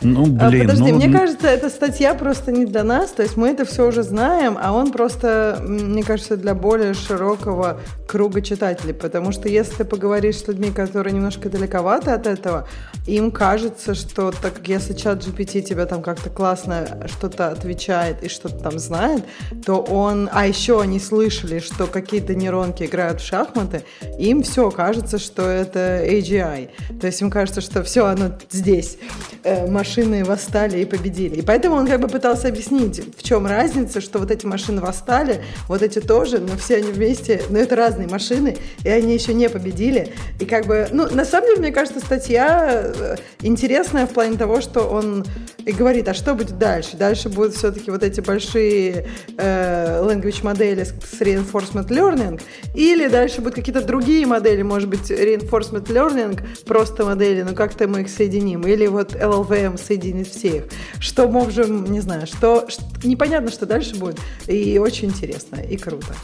Ну, 0.00 0.24
а, 0.40 0.48
блин. 0.48 0.66
Подожди, 0.66 0.92
ну, 0.92 0.96
мне 0.96 1.10
кажется, 1.10 1.48
эта 1.48 1.70
статья 1.70 2.14
просто 2.14 2.52
не 2.52 2.64
для 2.64 2.84
нас. 2.84 3.10
То 3.10 3.22
есть 3.22 3.36
мы 3.36 3.48
это 3.48 3.64
все 3.64 3.86
уже 3.86 4.02
знаем, 4.02 4.56
а 4.60 4.72
он 4.72 4.92
просто, 4.92 5.58
мне 5.60 6.02
кажется, 6.02 6.36
для 6.36 6.54
более 6.54 6.94
широкого 6.94 7.80
круга 8.06 8.40
читателей. 8.40 8.94
Потому 8.94 9.32
что 9.32 9.48
если 9.48 9.76
ты 9.76 9.84
поговоришь 9.84 10.38
с 10.38 10.48
людьми, 10.48 10.70
которые 10.70 11.14
немножко 11.14 11.48
далековаты 11.48 12.10
от 12.10 12.26
этого, 12.26 12.68
им 13.06 13.30
кажется, 13.30 13.94
что 13.94 14.30
так 14.30 14.54
как 14.54 14.68
если 14.68 14.94
чат 14.94 15.24
GPT 15.24 15.62
тебя 15.62 15.86
там 15.86 16.02
как-то 16.02 16.30
классно 16.30 17.06
что-то 17.06 17.48
отвечает 17.48 18.22
и 18.22 18.28
что-то 18.28 18.58
там 18.58 18.78
знает, 18.78 19.24
то 19.64 19.80
он... 19.80 20.28
А 20.32 20.46
еще 20.46 20.80
они 20.80 21.00
слышали, 21.00 21.58
что 21.58 21.86
какие-то 21.86 22.34
нейронки 22.34 22.84
играют 22.84 23.20
в 23.20 23.26
шахматы, 23.26 23.82
им 24.18 24.42
все 24.42 24.70
кажется, 24.70 25.18
что 25.18 25.42
это 25.42 26.04
AGI. 26.04 26.70
То 27.00 27.06
есть 27.06 27.20
им 27.20 27.30
кажется, 27.30 27.60
что 27.60 27.82
все, 27.82 28.06
оно 28.06 28.32
здесь. 28.50 28.98
Э, 29.42 29.66
машины 29.88 30.22
восстали 30.22 30.80
и 30.80 30.84
победили. 30.84 31.36
И 31.36 31.42
поэтому 31.42 31.76
он 31.76 31.86
как 31.86 32.00
бы 32.00 32.08
пытался 32.08 32.48
объяснить, 32.48 33.00
в 33.16 33.22
чем 33.22 33.46
разница, 33.46 34.02
что 34.02 34.18
вот 34.18 34.30
эти 34.30 34.44
машины 34.44 34.82
восстали, 34.82 35.40
вот 35.66 35.80
эти 35.80 35.98
тоже, 36.00 36.38
но 36.38 36.56
все 36.58 36.76
они 36.76 36.92
вместе, 36.92 37.40
но 37.48 37.58
это 37.58 37.74
разные 37.74 38.06
машины, 38.06 38.58
и 38.84 38.88
они 38.88 39.14
еще 39.14 39.32
не 39.32 39.48
победили. 39.48 40.12
И 40.40 40.44
как 40.44 40.66
бы, 40.66 40.88
ну, 40.92 41.08
на 41.08 41.24
самом 41.24 41.48
деле, 41.48 41.60
мне 41.60 41.72
кажется, 41.72 42.00
статья 42.00 42.92
э, 42.94 43.16
интересная 43.40 44.06
в 44.06 44.10
плане 44.10 44.36
того, 44.36 44.60
что 44.60 44.82
он 44.82 45.24
и 45.64 45.72
говорит, 45.72 46.08
а 46.08 46.14
что 46.14 46.34
будет 46.34 46.58
дальше? 46.58 46.96
Дальше 46.96 47.28
будут 47.28 47.54
все-таки 47.54 47.90
вот 47.90 48.02
эти 48.02 48.20
большие 48.20 49.06
э, 49.38 50.02
language 50.02 50.44
модели 50.44 50.84
с, 50.84 50.88
с 50.88 51.20
reinforcement 51.20 51.88
learning, 51.88 52.40
или 52.74 53.08
дальше 53.08 53.40
будут 53.40 53.54
какие-то 53.54 53.82
другие 53.82 54.26
модели, 54.26 54.62
может 54.62 54.88
быть, 54.88 55.10
reinforcement 55.10 55.86
learning, 55.86 56.40
просто 56.66 57.04
модели, 57.04 57.42
но 57.42 57.54
как-то 57.54 57.88
мы 57.88 58.02
их 58.02 58.10
соединим, 58.10 58.66
или 58.66 58.86
вот 58.86 59.14
LLVM 59.14 59.77
соединить 59.78 60.30
всех. 60.30 60.64
Что 61.00 61.28
можем, 61.28 61.90
не 61.90 62.00
знаю, 62.00 62.26
что, 62.26 62.68
что 62.68 62.82
непонятно, 63.04 63.50
что 63.50 63.66
дальше 63.66 63.96
будет. 63.96 64.18
И 64.46 64.78
очень 64.78 65.08
интересно, 65.08 65.56
и 65.56 65.76
круто. 65.76 66.14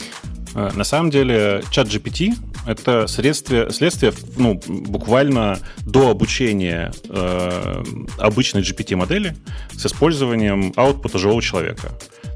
Э, 0.55 0.71
на 0.75 0.85
самом 0.85 1.11
деле, 1.11 1.63
чат 1.71 1.89
GPT— 1.89 2.33
это 2.67 3.07
следствие, 3.09 3.71
следствие 3.71 4.13
ну, 4.37 4.61
буквально 4.67 5.59
до 5.85 6.11
обучения 6.11 6.93
э, 7.09 7.83
обычной 8.19 8.63
GPT-модели 8.63 9.37
с 9.73 9.87
использованием 9.87 10.73
аутпута 10.77 11.19
живого 11.19 11.43
человека. 11.43 11.91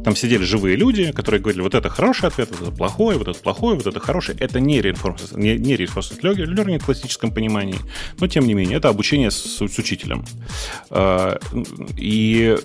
Там 0.05 0.15
сидели 0.17 0.45
живые 0.45 0.77
люди, 0.77 1.13
которые 1.13 1.41
говорили, 1.41 1.63
вот 1.63 1.75
это 1.75 1.89
хороший 1.89 2.29
ответ, 2.29 2.51
вот 2.51 2.63
это 2.63 2.71
плохой, 2.71 3.17
вот 3.17 3.29
это 3.29 3.39
плохой, 3.39 3.75
вот 3.77 3.87
это 3.87 4.01
хороший. 4.01 4.37
Это 4.37 4.61
не 4.61 4.81
reinforcement, 4.81 5.39
не, 5.39 5.57
не 5.59 5.75
reinforcement 5.75 6.21
learning 6.21 6.79
в 6.79 6.85
классическом 6.85 7.33
понимании, 7.33 7.79
но 8.21 8.29
тем 8.29 8.47
не 8.47 8.55
менее, 8.55 8.79
это 8.79 8.89
обучение 8.89 9.31
с, 9.31 9.59
с 9.59 9.79
учителем. 9.79 10.25
Э, 10.91 11.39
и 11.97 12.57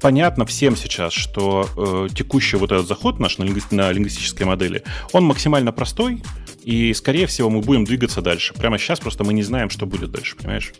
понятно 0.00 0.44
всем 0.44 0.76
сейчас, 0.76 1.12
что 1.12 1.68
э, 1.76 2.14
текущий 2.14 2.56
вот 2.56 2.72
этот 2.72 2.86
заход 2.86 3.20
наш 3.20 3.38
на, 3.38 3.44
лингви- 3.44 3.74
на 3.74 3.92
лингвистические 3.92 4.46
модели, 4.46 4.82
он 5.12 5.24
максимально 5.24 5.72
простой, 5.72 6.22
и, 6.62 6.92
скорее 6.94 7.26
всего, 7.26 7.48
мы 7.50 7.60
будем 7.60 7.84
двигаться 7.84 8.20
дальше. 8.20 8.54
Прямо 8.54 8.78
сейчас 8.78 9.00
просто 9.00 9.24
мы 9.24 9.32
не 9.32 9.42
знаем, 9.42 9.70
что 9.70 9.86
будет 9.86 10.10
дальше, 10.10 10.36
понимаешь? 10.36 10.72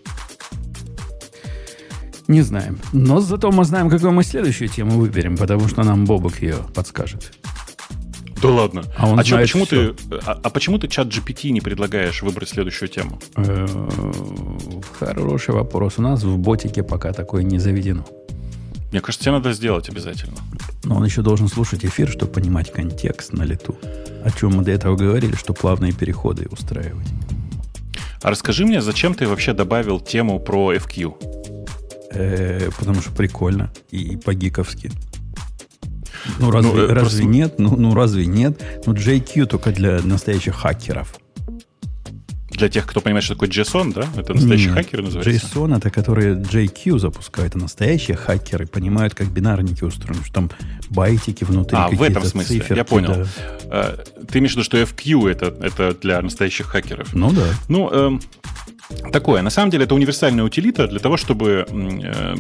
Не 2.31 2.43
знаем. 2.43 2.78
Но 2.93 3.20
зато 3.20 3.51
мы 3.51 3.64
знаем, 3.64 3.91
какую 3.91 4.12
мы 4.12 4.22
следующую 4.22 4.68
тему 4.68 5.01
выберем, 5.01 5.37
потому 5.37 5.66
что 5.66 5.83
нам 5.83 6.05
Бобок 6.05 6.41
ее 6.41 6.59
подскажет. 6.72 7.33
Да 8.41 8.49
ладно. 8.49 8.85
А, 8.97 9.09
он 9.09 9.18
а, 9.18 9.24
чё, 9.24 9.37
почему 9.37 9.66
ты, 9.66 9.97
а, 10.24 10.39
а 10.41 10.51
почему 10.51 10.78
ты 10.78 10.87
чат 10.87 11.09
GPT 11.09 11.51
не 11.51 11.61
предлагаешь 11.61 12.22
выбрать 12.22 12.49
следующую 12.51 12.89
тему? 12.89 13.18
Э, 13.37 13.66
хороший 15.01 15.55
вопрос. 15.57 15.95
У 15.99 16.03
нас 16.03 16.22
в 16.22 16.39
ботике 16.39 16.85
пока 16.85 17.12
такое 17.12 17.43
не 17.43 17.59
заведено. 17.59 18.05
Мне 18.93 19.01
кажется, 19.01 19.24
тебе 19.24 19.33
надо 19.33 19.53
сделать 19.53 19.89
обязательно. 19.89 20.39
Но 20.85 20.99
он 20.99 21.05
еще 21.05 21.22
должен 21.22 21.49
слушать 21.49 21.85
эфир, 21.85 22.09
чтобы 22.09 22.31
понимать 22.31 22.72
контекст 22.72 23.33
на 23.33 23.43
лету. 23.43 23.74
О 24.24 24.31
чем 24.31 24.53
мы 24.53 24.62
до 24.62 24.70
этого 24.70 24.95
говорили, 24.95 25.35
что 25.35 25.53
плавные 25.53 25.93
переходы 25.93 26.47
устраивать. 26.49 27.09
А 28.22 28.31
расскажи 28.31 28.64
мне, 28.64 28.81
зачем 28.81 29.14
ты 29.14 29.26
вообще 29.26 29.53
добавил 29.53 29.99
тему 29.99 30.39
про 30.39 30.74
FQ? 30.74 31.39
Э, 32.12 32.70
потому 32.78 33.00
что 33.00 33.12
прикольно 33.12 33.72
и 33.90 34.16
по-гиковски. 34.16 34.90
Ну, 36.38 36.50
разве, 36.50 36.72
ну, 36.72 36.80
разве 36.80 36.94
просто... 36.96 37.24
нет? 37.24 37.58
Ну, 37.58 37.76
ну, 37.76 37.94
разве 37.94 38.26
нет? 38.26 38.62
Ну, 38.86 38.92
JQ 38.92 39.46
только 39.46 39.72
для 39.72 40.00
настоящих 40.02 40.54
хакеров 40.54 41.18
для 42.61 42.68
тех, 42.68 42.86
кто 42.86 43.00
понимает, 43.00 43.24
что 43.24 43.34
такое 43.34 43.48
JSON, 43.48 43.92
да? 43.94 44.06
Это 44.16 44.34
настоящие 44.34 44.68
Нет, 44.68 44.76
хакеры 44.76 45.02
называются? 45.02 45.46
JSON 45.46 45.76
это 45.76 45.90
которые 45.90 46.36
JQ 46.36 46.98
запускают, 46.98 47.56
а 47.56 47.58
настоящие 47.58 48.16
хакеры 48.16 48.66
понимают, 48.66 49.14
как 49.14 49.28
бинарники 49.28 49.82
устроены, 49.82 50.22
что 50.24 50.34
там 50.34 50.50
байтики 50.90 51.44
внутри. 51.44 51.78
А, 51.78 51.88
в 51.88 52.02
этом 52.02 52.22
смысле, 52.22 52.61
циферки, 52.61 52.78
я 52.78 52.84
понял. 52.84 53.14
Да. 53.14 53.26
А, 53.64 54.04
ты 54.30 54.38
имеешь 54.38 54.52
в 54.52 54.56
виду, 54.56 54.64
что 54.64 54.76
FQ 54.76 55.30
это, 55.30 55.46
это 55.61 55.94
для 55.94 56.20
настоящих 56.20 56.66
хакеров? 56.66 57.14
Ну 57.14 57.32
да. 57.32 57.46
Ну, 57.68 57.88
э, 57.90 58.18
такое. 59.12 59.43
На 59.43 59.51
самом 59.51 59.70
деле 59.70 59.84
это 59.84 59.95
универсальная 59.95 60.45
утилита 60.45 60.86
для 60.86 60.99
того, 60.99 61.16
чтобы 61.16 61.66
э, 61.68 62.34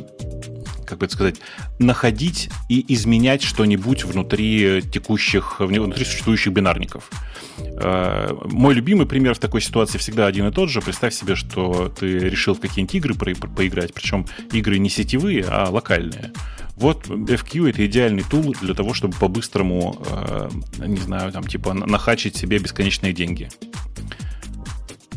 как 0.90 0.98
бы 0.98 1.06
это 1.06 1.14
сказать, 1.14 1.36
находить 1.78 2.50
и 2.68 2.84
изменять 2.92 3.42
что-нибудь 3.42 4.04
внутри 4.04 4.82
текущих, 4.82 5.60
внутри 5.60 6.04
существующих 6.04 6.52
бинарников. 6.52 7.10
Э, 7.58 8.34
мой 8.46 8.74
любимый 8.74 9.06
пример 9.06 9.34
в 9.34 9.38
такой 9.38 9.60
ситуации 9.60 9.98
всегда 9.98 10.26
один 10.26 10.48
и 10.48 10.52
тот 10.52 10.68
же. 10.68 10.82
Представь 10.82 11.14
себе, 11.14 11.36
что 11.36 11.88
ты 11.88 12.18
решил 12.18 12.54
в 12.54 12.60
какие-нибудь 12.60 12.94
игры 12.96 13.14
поиграть, 13.14 13.94
причем 13.94 14.26
игры 14.52 14.78
не 14.78 14.90
сетевые, 14.90 15.44
а 15.48 15.70
локальные. 15.70 16.32
Вот 16.74 17.06
FQ 17.06 17.70
это 17.70 17.86
идеальный 17.86 18.24
тул 18.28 18.54
для 18.60 18.74
того, 18.74 18.92
чтобы 18.92 19.14
по-быстрому, 19.14 20.02
э, 20.10 20.50
не 20.78 20.96
знаю, 20.96 21.30
там 21.30 21.44
типа 21.44 21.72
нахачить 21.72 22.36
себе 22.36 22.58
бесконечные 22.58 23.12
деньги. 23.12 23.48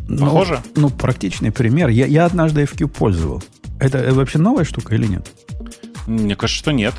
Ну, 0.07 0.25
Похоже? 0.25 0.61
Ну, 0.75 0.89
практичный 0.89 1.51
пример. 1.51 1.89
Я, 1.89 2.05
я 2.05 2.25
однажды 2.25 2.63
FQ 2.63 2.87
пользовал. 2.87 3.43
Это 3.79 4.13
вообще 4.13 4.39
новая 4.39 4.63
штука 4.63 4.95
или 4.95 5.07
нет? 5.07 5.27
Мне 6.07 6.35
кажется, 6.35 6.59
что 6.59 6.71
нет. 6.71 6.93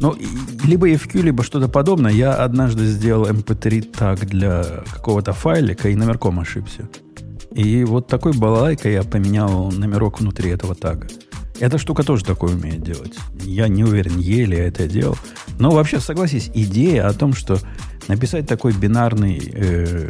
Ну, 0.00 0.16
либо 0.64 0.88
FQ, 0.88 1.22
либо 1.22 1.42
что-то 1.42 1.68
подобное. 1.68 2.12
Я 2.12 2.34
однажды 2.34 2.86
сделал 2.86 3.26
MP3 3.26 3.78
эм 3.78 3.92
так 3.92 4.26
для 4.26 4.64
какого-то 4.92 5.32
файлика 5.32 5.88
и 5.88 5.96
номерком 5.96 6.38
ошибся. 6.40 6.88
И 7.52 7.84
вот 7.84 8.06
такой 8.06 8.32
балалайкой 8.32 8.92
я 8.92 9.02
поменял 9.02 9.70
номерок 9.72 10.20
внутри 10.20 10.50
этого 10.50 10.74
тага. 10.74 11.08
Эта 11.60 11.76
штука 11.78 12.04
тоже 12.04 12.24
такое 12.24 12.54
умеет 12.54 12.82
делать. 12.82 13.14
Я 13.42 13.66
не 13.66 13.82
уверен, 13.82 14.18
еле 14.18 14.58
я 14.58 14.68
это 14.68 14.86
делал. 14.86 15.16
Но 15.58 15.70
вообще, 15.70 15.98
согласись, 15.98 16.50
идея 16.54 17.08
о 17.08 17.12
том, 17.12 17.32
что 17.34 17.58
написать 18.08 18.46
такой 18.46 18.72
бинарный, 18.72 19.40
э, 19.54 20.08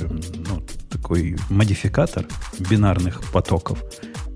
ну, 0.49 0.62
такой 0.90 1.36
модификатор 1.51 2.26
бинарных 2.59 3.22
потоков, 3.32 3.82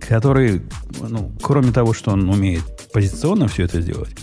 который, 0.00 0.62
ну, 1.00 1.32
кроме 1.40 1.72
того, 1.72 1.94
что 1.94 2.10
он 2.12 2.28
умеет 2.28 2.64
позиционно 2.92 3.48
все 3.48 3.64
это 3.64 3.80
делать, 3.80 4.14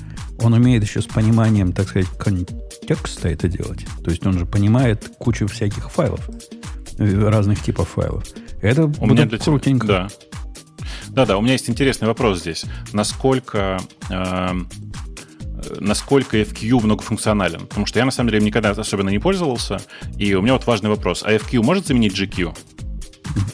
он 0.42 0.54
умеет 0.54 0.84
еще 0.84 1.02
с 1.02 1.06
пониманием, 1.06 1.74
так 1.74 1.90
сказать, 1.90 2.10
контекста 2.18 3.30
это 3.30 3.48
делать. 3.48 3.86
То 4.04 4.12
есть 4.12 4.26
он 4.26 4.38
же 4.38 4.46
понимает 4.46 5.12
кучу 5.18 5.48
всяких 5.48 5.92
файлов, 5.92 6.30
э, 6.98 7.30
разных 7.30 7.62
типов 7.62 7.90
файлов. 7.90 8.24
Это 8.62 8.86
У 9.00 9.06
меня 9.06 9.26
для 9.26 9.38
крутенько. 9.38 9.88
Да. 9.88 10.08
Да-да, 11.10 11.38
у 11.38 11.42
меня 11.42 11.54
есть 11.54 11.70
интересный 11.70 12.08
вопрос 12.08 12.40
здесь. 12.40 12.66
Насколько 12.94 13.80
э, 14.10 14.50
насколько 15.80 16.38
FQ 16.38 16.84
многофункционален. 16.84 17.68
Потому 17.68 17.86
что 17.86 18.00
я, 18.00 18.06
на 18.06 18.12
самом 18.12 18.32
деле, 18.32 18.46
никогда 18.46 18.72
особенно 18.72 19.10
не 19.10 19.20
пользовался. 19.20 19.82
И 20.18 20.34
у 20.34 20.42
меня 20.42 20.54
вот 20.54 20.66
важный 20.66 20.90
вопрос. 20.90 21.24
А 21.24 21.34
FQ 21.34 21.62
может 21.62 21.88
заменить 21.88 22.20
GQ? 22.20 22.56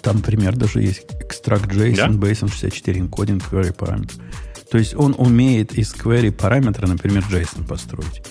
Там 0.01 0.22
пример 0.22 0.55
даже 0.55 0.82
есть. 0.82 1.05
Extract 1.22 1.70
JSON, 1.70 1.95
да? 1.95 2.07
based 2.07 2.49
64 2.49 3.01
encoding 3.01 3.43
query 3.49 3.76
parameter. 3.76 4.13
То 4.70 4.78
есть 4.78 4.95
он 4.95 5.16
умеет 5.18 5.74
из 5.74 5.93
query 5.93 6.32
параметра, 6.32 6.88
например, 6.88 7.24
JSON 7.32 7.68
построить. 7.68 8.22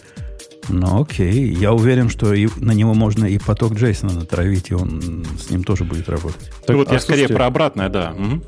Ну, 0.69 1.03
окей. 1.03 1.53
Я 1.55 1.73
уверен, 1.73 2.09
что 2.09 2.33
и 2.33 2.49
на 2.57 2.73
него 2.73 2.95
можно 2.95 3.27
и 3.27 3.39
поток 3.39 3.73
JSON 3.73 4.13
натравить, 4.15 4.71
и 4.71 4.75
он 4.75 5.25
с 5.39 5.51
ним 5.51 5.65
тоже 5.65 5.85
будет 5.85 6.09
работать. 6.09 6.51
Так, 6.67 6.77
вот 6.77 6.91
а 6.91 6.95
я 6.95 7.01
скорее 7.01 7.29
про 7.29 7.47
обратное, 7.47 7.89
да. 7.89 8.13
Угу. 8.13 8.43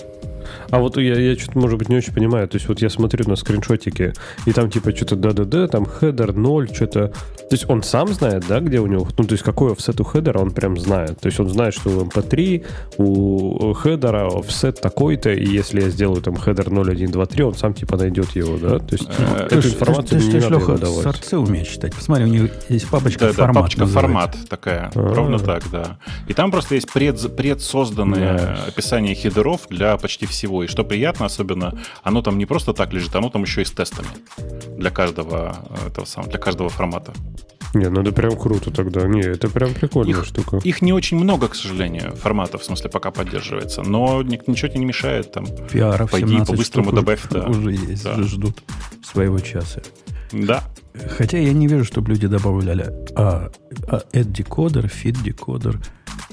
А 0.71 0.79
вот 0.79 0.97
я, 0.97 1.19
я 1.19 1.37
что-то, 1.37 1.59
может 1.59 1.79
быть, 1.79 1.89
не 1.89 1.97
очень 1.97 2.13
понимаю. 2.13 2.49
То 2.49 2.57
есть 2.57 2.69
вот 2.69 2.81
я 2.81 2.91
смотрю 2.91 3.29
на 3.29 3.37
скриншотики, 3.37 4.13
и 4.45 4.53
там 4.53 4.71
типа 4.71 4.95
что-то 4.95 5.17
да-да-да, 5.17 5.69
там 5.69 5.87
header 5.87 6.33
0, 6.33 6.69
что-то... 6.73 7.09
То 7.09 7.53
есть 7.53 7.69
он 7.69 7.83
сам 7.83 8.09
знает, 8.09 8.45
да, 8.49 8.61
где 8.61 8.81
у 8.81 8.87
него... 8.87 9.07
Ну, 9.17 9.25
то 9.25 9.33
есть 9.33 9.45
какой 9.45 9.73
offset 9.73 10.01
у 10.01 10.05
хедера, 10.05 10.39
он 10.39 10.51
прям 10.51 10.79
знает. 10.79 11.21
То 11.21 11.27
есть 11.27 11.39
он 11.41 11.49
знает, 11.49 11.75
что 11.75 11.91
у 11.91 12.05
MP3, 12.05 12.65
у 12.99 13.73
хедера 13.75 14.27
offset 14.27 14.81
такой-то, 14.81 15.31
и 15.31 15.47
если 15.47 15.81
я 15.83 15.91
сделаю 15.91 16.23
там 16.23 16.37
header 16.37 16.71
0, 16.71 16.91
1, 16.91 17.11
2, 17.11 17.27
3, 17.27 17.45
он 17.45 17.55
сам 17.55 17.75
типа 17.75 17.97
найдет 17.97 18.35
его, 18.37 18.57
да? 18.59 18.79
То 18.79 18.97
есть 18.97 19.09
э, 19.19 19.49
эту 19.51 19.69
информацию 19.69 20.21
не 20.21 20.41
надо 20.41 20.49
Леха, 20.49 20.79
давать. 20.79 21.03
Сорцы 21.03 21.39
умеет 21.39 21.69
читать. 21.69 21.95
Посмотри, 21.95 22.25
у 22.25 22.29
него 22.29 22.49
есть 22.69 22.89
папочка 22.89 23.33
формат. 23.33 23.55
Папочка 23.55 23.87
формат 23.87 24.37
такая. 24.49 24.91
А. 24.95 25.15
Ровно 25.15 25.39
так, 25.39 25.65
да. 25.71 25.99
И 26.27 26.35
там 26.35 26.51
просто 26.51 26.75
есть 26.75 26.93
пред, 26.93 27.37
предсозданное 27.37 28.59
описание 28.67 29.15
хедеров 29.15 29.63
для 29.71 29.97
почти 29.97 30.27
всего. 30.37 30.63
И 30.63 30.67
что 30.67 30.85
приятно 30.85 31.27
особенно, 31.27 31.79
оно 32.03 32.23
там 32.23 32.39
не 32.39 32.47
просто 32.47 32.73
так 32.73 32.93
лежит, 32.93 33.15
оно 33.17 33.31
там 33.31 33.43
еще 33.43 33.63
и 33.63 33.65
с 33.65 33.71
тестами 33.71 34.09
для 34.77 34.91
каждого, 34.91 35.57
э, 35.71 35.89
этого 35.89 36.05
самого, 36.05 36.31
для 36.31 36.39
каждого 36.39 36.69
формата. 36.69 37.13
Не, 37.75 37.91
ну 37.91 38.01
это 38.01 38.13
прям 38.13 38.37
круто 38.37 38.71
тогда. 38.71 39.07
Не, 39.07 39.21
это 39.21 39.49
прям 39.49 39.75
прикольная 39.75 40.21
их, 40.21 40.25
штука. 40.25 40.61
Их 40.65 40.83
не 40.83 40.93
очень 40.93 41.19
много, 41.19 41.49
к 41.49 41.55
сожалению, 41.55 42.15
форматов, 42.17 42.63
в 42.63 42.65
смысле, 42.65 42.91
пока 42.91 43.11
поддерживается. 43.11 43.83
Но 43.83 44.23
ничего 44.23 44.69
тебе 44.69 44.79
не 44.79 44.87
мешает 44.87 45.33
там. 45.33 45.47
Пиаров 45.71 46.11
Пойди 46.11 46.39
по-быстрому 46.45 46.93
добавь. 46.93 47.21
Да. 47.31 47.47
Уже 47.49 47.73
есть, 47.73 48.05
да. 48.05 48.23
ждут 48.23 48.63
своего 49.03 49.39
часа. 49.41 49.83
Да. 50.33 50.63
Хотя 51.19 51.39
я 51.39 51.53
не 51.53 51.67
вижу, 51.67 51.85
чтобы 51.85 52.11
люди 52.11 52.27
добавляли 52.27 52.93
а, 53.15 53.51
а 53.89 54.03
add-декодер, 54.13 54.87
feed-декодер, 54.87 55.79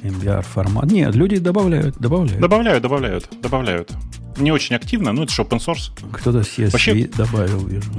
MBR 0.04 0.42
формат. 0.44 0.86
Нет, 0.92 1.16
люди 1.16 1.38
добавляют, 1.38 1.98
добавляют. 1.98 2.42
Добавляют, 2.42 2.84
добавляют, 2.84 3.30
добавляют. 3.42 3.92
Не 4.38 4.52
очень 4.52 4.76
активно, 4.76 5.14
но 5.14 5.24
это 5.24 5.34
же 5.34 5.42
open 5.42 5.60
source. 5.60 5.92
Кто-то 6.12 6.40
CSV 6.40 6.72
Вообще... 6.72 7.08
добавил, 7.08 7.66
вижу. 7.66 7.92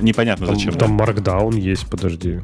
Непонятно 0.00 0.46
там, 0.46 0.54
зачем. 0.56 0.74
Там 0.74 0.96
да? 0.96 1.04
Markdown 1.04 1.58
есть, 1.58 1.86
подожди. 1.86 2.40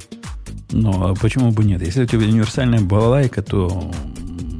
Ну, 0.72 1.11
а 1.11 1.14
почему 1.14 1.50
бы 1.50 1.64
нет? 1.64 1.82
Если 1.82 2.04
у 2.04 2.06
тебя 2.06 2.26
универсальная 2.26 2.80
балалайка, 2.80 3.42
то 3.42 3.90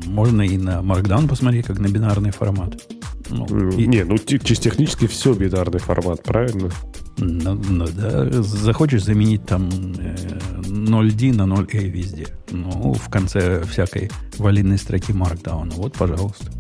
можно 0.07 0.43
и 0.43 0.57
на 0.57 0.81
Markdown 0.81 1.29
посмотреть, 1.29 1.67
как 1.67 1.79
на 1.79 1.89
бинарный 1.89 2.33
формат. 2.33 2.83
Ну, 3.31 3.71
и... 3.71 3.87
Не, 3.87 4.05
ну 4.05 4.19
чисто 4.19 4.65
технически 4.65 5.07
все 5.07 5.33
бинарный 5.33 5.79
формат, 5.79 6.23
правильно? 6.23 6.71
Ну, 7.19 7.55
ну 7.55 7.87
да. 7.87 8.43
Захочешь 8.43 9.05
заменить 9.05 9.45
там 9.47 9.69
0D 9.69 11.31
э, 11.31 11.35
на 11.35 11.43
0A 11.43 11.89
везде. 11.89 12.27
Ну, 12.51 12.95
в 12.95 13.09
конце 13.09 13.63
всякой 13.65 14.11
валидной 14.39 14.79
строки 14.79 15.13
Markdown. 15.13 15.73
Вот, 15.75 15.95
пожалуйста. 15.95 16.51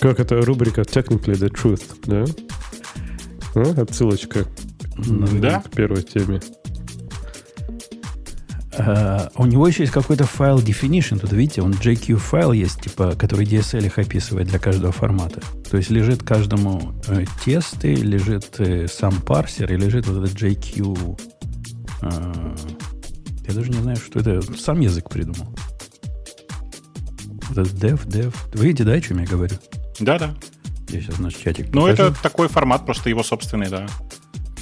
Как 0.00 0.20
это 0.20 0.40
рубрика 0.40 0.82
Technically 0.82 1.34
the 1.34 1.50
Truth, 1.50 1.96
да? 2.04 2.24
А, 3.54 3.82
отсылочка 3.82 4.46
ну, 4.98 5.26
да? 5.40 5.60
к 5.60 5.70
первой 5.70 6.02
теме. 6.02 6.40
Uh, 8.78 9.30
у 9.36 9.46
него 9.46 9.66
еще 9.66 9.84
есть 9.84 9.92
какой-то 9.92 10.24
файл 10.24 10.58
definition. 10.58 11.18
Тут, 11.18 11.32
видите, 11.32 11.62
он 11.62 11.72
JQ 11.72 12.16
файл 12.16 12.52
есть, 12.52 12.82
типа, 12.82 13.14
который 13.16 13.46
DSL 13.46 13.86
их 13.86 13.98
описывает 13.98 14.48
для 14.48 14.58
каждого 14.58 14.92
формата. 14.92 15.40
То 15.70 15.78
есть 15.78 15.90
лежит 15.90 16.22
каждому 16.22 16.94
э, 17.08 17.24
тесты, 17.44 17.94
лежит 17.94 18.58
э, 18.58 18.86
сам 18.88 19.20
парсер 19.22 19.72
и 19.72 19.76
лежит 19.76 20.06
вот 20.06 20.24
этот 20.24 20.36
JQ. 20.36 21.20
Э, 22.02 22.56
я 23.48 23.54
даже 23.54 23.70
не 23.70 23.78
знаю, 23.78 23.96
что 23.96 24.20
это. 24.20 24.42
Сам 24.56 24.80
язык 24.80 25.08
придумал. 25.08 25.48
Вот 27.48 27.58
этот 27.58 27.72
dev, 27.74 28.06
dev. 28.06 28.34
Вы 28.52 28.66
видите, 28.66 28.84
да, 28.84 28.92
о 28.92 29.00
чем 29.00 29.18
я 29.18 29.26
говорю? 29.26 29.56
Да-да. 30.00 30.34
Я 30.88 31.00
сейчас 31.00 31.18
наш 31.18 31.34
чатик 31.34 31.74
Ну, 31.74 31.86
это 31.86 32.14
такой 32.22 32.48
формат, 32.48 32.84
просто 32.84 33.08
его 33.08 33.22
собственный, 33.22 33.68
да. 33.68 33.86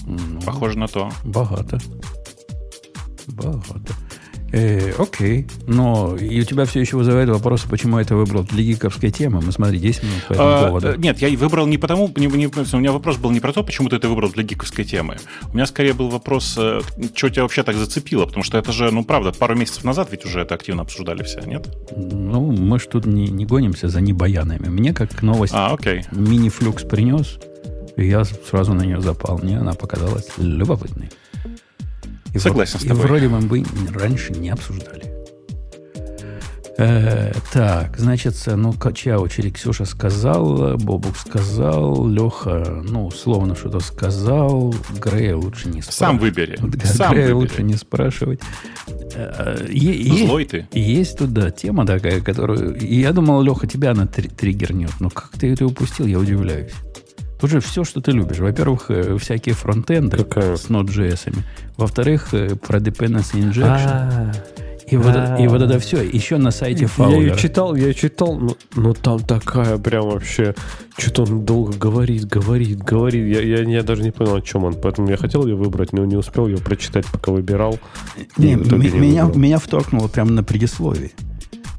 Ну, 0.07 0.41
Похоже 0.43 0.79
на 0.79 0.87
то. 0.87 1.11
Богато. 1.25 1.79
Богато. 3.27 3.95
Э, 4.55 4.93
окей. 4.99 5.49
Но 5.67 6.17
и 6.17 6.41
у 6.41 6.45
тебя 6.45 6.65
все 6.65 6.79
еще 6.79 6.97
вызывает 6.97 7.29
вопрос, 7.29 7.63
почему 7.63 7.99
это 7.99 8.15
выбрал 8.15 8.45
для 8.45 8.63
гиковской 8.63 9.11
темы. 9.11 9.41
Мы 9.41 9.51
смотри, 9.51 9.81
10 9.81 10.03
минут 10.05 10.25
по 10.29 10.33
этому 10.33 10.49
а, 10.49 10.67
поводу. 10.69 10.95
Нет, 10.97 11.19
я 11.19 11.37
выбрал 11.37 11.67
не 11.67 11.77
потому, 11.77 12.09
не, 12.15 12.27
не, 12.29 12.47
у 12.47 12.79
меня 12.79 12.93
вопрос 12.93 13.17
был 13.17 13.33
не 13.33 13.41
про 13.41 13.53
то, 13.53 13.65
почему 13.65 13.89
ты 13.89 13.97
это 13.97 14.09
выбрал 14.09 14.31
для 14.31 14.45
гиковской 14.45 14.85
темы. 14.85 15.17
У 15.51 15.55
меня 15.57 15.67
скорее 15.67 15.93
был 15.93 16.09
вопрос, 16.09 16.55
э, 16.57 16.83
что 17.17 17.31
тебя 17.31 17.43
вообще 17.43 17.65
так 17.65 17.75
зацепило, 17.75 18.27
потому 18.27 18.45
что 18.45 18.57
это 18.57 18.71
же, 18.71 18.93
ну 18.93 19.05
правда, 19.05 19.33
пару 19.33 19.57
месяцев 19.57 19.83
назад 19.83 20.09
ведь 20.13 20.25
уже 20.25 20.43
это 20.43 20.55
активно 20.55 20.83
обсуждали 20.83 21.25
все, 21.25 21.41
нет? 21.41 21.69
Ну, 21.97 22.53
мы 22.53 22.79
ж 22.79 22.87
тут 22.87 23.07
не, 23.07 23.27
не 23.27 23.47
гонимся 23.47 23.89
за 23.89 24.01
небаянами. 24.01 24.69
Мне 24.69 24.93
как 24.93 25.21
новость 25.23 25.55
а, 25.57 25.75
окей. 25.75 26.05
мини-флюкс 26.13 26.85
принес, 26.85 27.41
и 27.97 28.07
я 28.07 28.23
сразу 28.25 28.73
на 28.73 28.83
нее 28.83 29.01
запал. 29.01 29.41
Мне 29.43 29.59
она 29.59 29.73
показалась 29.73 30.29
любопытной. 30.39 31.11
И 32.35 32.39
Согласен 32.39 32.79
в, 32.79 32.83
с 32.83 32.87
тобой. 32.87 33.05
И 33.05 33.07
вроде 33.07 33.29
бы 33.29 33.65
раньше 33.95 34.33
не 34.33 34.51
обсуждали. 34.51 35.15
Э, 36.77 37.33
так, 37.53 37.97
значит, 37.99 38.35
ну, 38.47 38.75
чья 38.95 39.21
очередь? 39.21 39.55
Ксюша 39.55 39.85
сказал, 39.85 40.77
Бобук 40.77 41.17
сказал, 41.17 42.09
Леха, 42.09 42.83
ну, 42.85 43.07
условно 43.07 43.55
что-то 43.55 43.79
сказал, 43.79 44.75
Грея 44.99 45.37
лучше 45.37 45.69
не 45.69 45.83
спрашивать. 45.83 45.95
Сам 45.95 46.19
выбери. 46.19 46.59
Сам 46.85 47.13
Грея 47.13 47.27
выбери. 47.27 47.51
лучше 47.51 47.63
не 47.63 47.75
спрашивать. 47.75 48.41
Э, 49.15 49.65
е- 49.71 50.27
Злой 50.27 50.45
ты. 50.47 50.67
Есть 50.73 51.19
тут, 51.19 51.33
да, 51.33 51.53
тема 51.53 51.87
такая, 51.87 52.21
которую... 52.21 52.77
Я 52.81 53.13
думал, 53.13 53.41
Леха, 53.43 53.69
тебя 53.69 53.93
она 53.93 54.09
триггернет, 54.09 54.95
но 54.99 55.11
как 55.11 55.31
ты 55.39 55.53
это 55.53 55.67
упустил, 55.67 56.07
я 56.07 56.19
удивляюсь. 56.19 56.73
Тут 57.45 57.51
же 57.51 57.61
все, 57.61 57.85
что 57.85 58.01
ты 58.01 58.11
любишь. 58.13 58.39
Во-первых, 58.39 58.87
э, 58.89 59.19
всякие 59.19 59.55
фронтенды 59.55 60.17
Какая? 60.17 60.57
с 60.57 60.71
Node.js. 60.71 61.37
Во-вторых, 61.77 62.33
э, 62.33 62.57
про 62.57 62.79
dependency 62.79 63.35
injection. 63.35 63.67
А-а-а. 63.67 64.33
И 64.87 64.97
вот, 64.97 65.15
и 65.39 65.47
вот 65.47 65.61
это 65.61 65.79
все. 65.79 66.01
Еще 66.01 66.39
на 66.39 66.51
сайте 66.51 66.87
Фаулера. 66.87 67.21
Я 67.21 67.29
ее 67.29 67.37
читал, 67.37 67.75
я 67.75 67.93
читал, 67.93 68.39
но, 68.39 68.57
но 68.77 68.95
там 68.95 69.21
такая 69.21 69.77
прям 69.77 70.09
вообще... 70.09 70.55
Что-то 70.97 71.25
он 71.25 71.45
долго 71.45 71.77
говорит, 71.77 72.25
говорит, 72.25 72.79
говорит. 72.79 73.37
Я, 73.37 73.43
я, 73.43 73.63
я 73.63 73.83
даже 73.83 74.03
не 74.03 74.11
понял, 74.11 74.37
о 74.37 74.41
чем 74.41 74.65
он. 74.65 74.73
Поэтому 74.81 75.11
я 75.11 75.19
хотел 75.19 75.47
ее 75.47 75.55
выбрать, 75.55 75.93
но 75.93 76.07
не 76.07 76.17
успел 76.17 76.47
ее 76.47 76.57
прочитать, 76.57 77.05
пока 77.13 77.31
выбирал. 77.31 77.79
Не, 78.39 78.55
не 78.55 78.89
меня, 78.89 79.31
меня 79.35 79.59
вторкнуло 79.59 80.09
прямо 80.09 80.31
на 80.31 80.43
предисловии. 80.43 81.13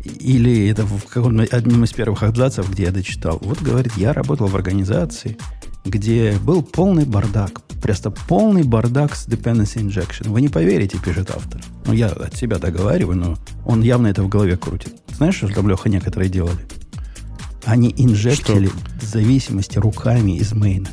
Или 0.05 0.69
это 0.69 0.85
в 0.85 1.03
каком 1.05 1.39
одном 1.39 1.83
из 1.83 1.91
первых 1.91 2.21
абзацев, 2.23 2.71
где 2.71 2.83
я 2.83 2.91
дочитал. 2.91 3.39
Вот 3.41 3.61
говорит, 3.61 3.93
я 3.97 4.13
работал 4.13 4.47
в 4.47 4.55
организации, 4.55 5.37
где 5.83 6.37
был 6.43 6.61
полный 6.61 7.05
бардак. 7.05 7.61
Просто 7.81 8.11
полный 8.11 8.63
бардак 8.63 9.15
с 9.15 9.27
dependency 9.27 9.77
injection. 9.77 10.29
Вы 10.29 10.41
не 10.41 10.49
поверите, 10.49 10.97
пишет 11.03 11.31
автор. 11.31 11.61
Ну, 11.85 11.93
я 11.93 12.07
от 12.07 12.35
себя 12.35 12.57
договариваю, 12.57 13.17
но 13.17 13.37
он 13.65 13.81
явно 13.81 14.07
это 14.07 14.23
в 14.23 14.29
голове 14.29 14.57
крутит. 14.57 14.93
Знаешь, 15.17 15.35
что 15.35 15.47
там, 15.47 15.67
Леха, 15.67 15.89
некоторые 15.89 16.29
делали? 16.29 16.65
Они 17.63 17.93
инжектили 17.97 18.67
что? 18.67 19.07
зависимости 19.07 19.79
руками 19.79 20.37
из 20.37 20.53
мейна. 20.53 20.89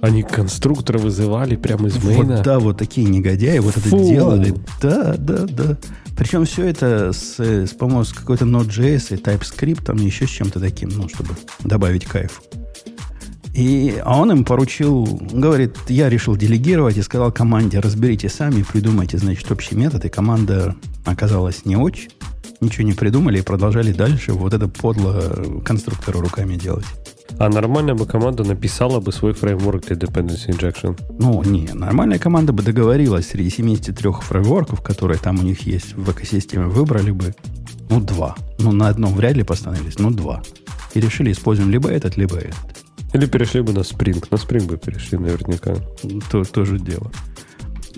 Они 0.00 0.22
конструктора 0.22 0.98
вызывали 0.98 1.56
прямо 1.56 1.88
из 1.88 2.02
мейна? 2.02 2.36
Вот, 2.36 2.42
да, 2.42 2.58
вот 2.58 2.78
такие 2.78 3.06
негодяи 3.06 3.58
вот 3.58 3.74
Фу. 3.74 3.96
это 3.96 4.08
делали. 4.08 4.54
Да, 4.80 5.14
да, 5.16 5.46
да. 5.46 5.76
Причем 6.20 6.44
все 6.44 6.66
это 6.66 7.14
с, 7.14 7.40
с 7.40 7.70
по-моему, 7.70 8.04
с 8.04 8.12
какой-то 8.12 8.44
Node.js 8.44 9.14
и 9.14 9.22
TypeScript, 9.22 9.84
там 9.84 9.96
еще 9.96 10.26
с 10.26 10.28
чем-то 10.28 10.60
таким, 10.60 10.90
ну, 10.90 11.08
чтобы 11.08 11.30
добавить 11.60 12.04
кайф. 12.04 12.42
И, 13.54 13.98
а 14.04 14.20
он 14.20 14.30
им 14.30 14.44
поручил, 14.44 15.06
говорит, 15.32 15.78
я 15.88 16.10
решил 16.10 16.36
делегировать 16.36 16.98
и 16.98 17.02
сказал 17.02 17.32
команде, 17.32 17.80
разберите 17.80 18.28
сами, 18.28 18.62
придумайте, 18.70 19.16
значит, 19.16 19.50
общий 19.50 19.74
метод. 19.74 20.04
И 20.04 20.10
команда 20.10 20.76
оказалась 21.06 21.64
не 21.64 21.76
очень, 21.76 22.10
ничего 22.60 22.84
не 22.84 22.92
придумали 22.92 23.38
и 23.38 23.42
продолжали 23.42 23.92
дальше 23.92 24.32
вот 24.32 24.54
это 24.54 24.68
подло 24.68 25.44
конструктору 25.64 26.20
руками 26.20 26.56
делать. 26.56 26.84
А 27.38 27.48
нормальная 27.48 27.94
бы 27.94 28.06
команда 28.06 28.44
написала 28.44 29.00
бы 29.00 29.12
свой 29.12 29.32
фреймворк 29.32 29.86
для 29.86 29.96
dependency 29.96 30.48
injection? 30.48 31.00
Ну, 31.18 31.42
не, 31.42 31.72
нормальная 31.72 32.18
команда 32.18 32.52
бы 32.52 32.62
договорилась 32.62 33.28
среди 33.28 33.50
73 33.50 34.12
фреймворков, 34.12 34.82
которые 34.82 35.18
там 35.18 35.38
у 35.38 35.42
них 35.42 35.60
есть 35.62 35.94
в 35.94 36.10
экосистеме, 36.10 36.66
выбрали 36.66 37.12
бы, 37.12 37.34
ну, 37.88 38.00
два. 38.00 38.36
Ну, 38.58 38.72
на 38.72 38.88
одном 38.88 39.14
вряд 39.14 39.36
ли 39.36 39.42
постановились, 39.42 39.98
ну, 39.98 40.10
два. 40.10 40.42
И 40.94 41.00
решили, 41.00 41.32
используем 41.32 41.70
либо 41.70 41.88
этот, 41.88 42.16
либо 42.16 42.36
этот. 42.36 42.80
Или 43.12 43.26
перешли 43.26 43.60
бы 43.60 43.72
на 43.72 43.80
Spring. 43.80 44.22
На 44.30 44.36
Spring 44.36 44.66
бы 44.66 44.76
перешли 44.76 45.18
наверняка. 45.18 45.74
То, 46.30 46.44
тоже 46.44 46.78
дело. 46.78 47.10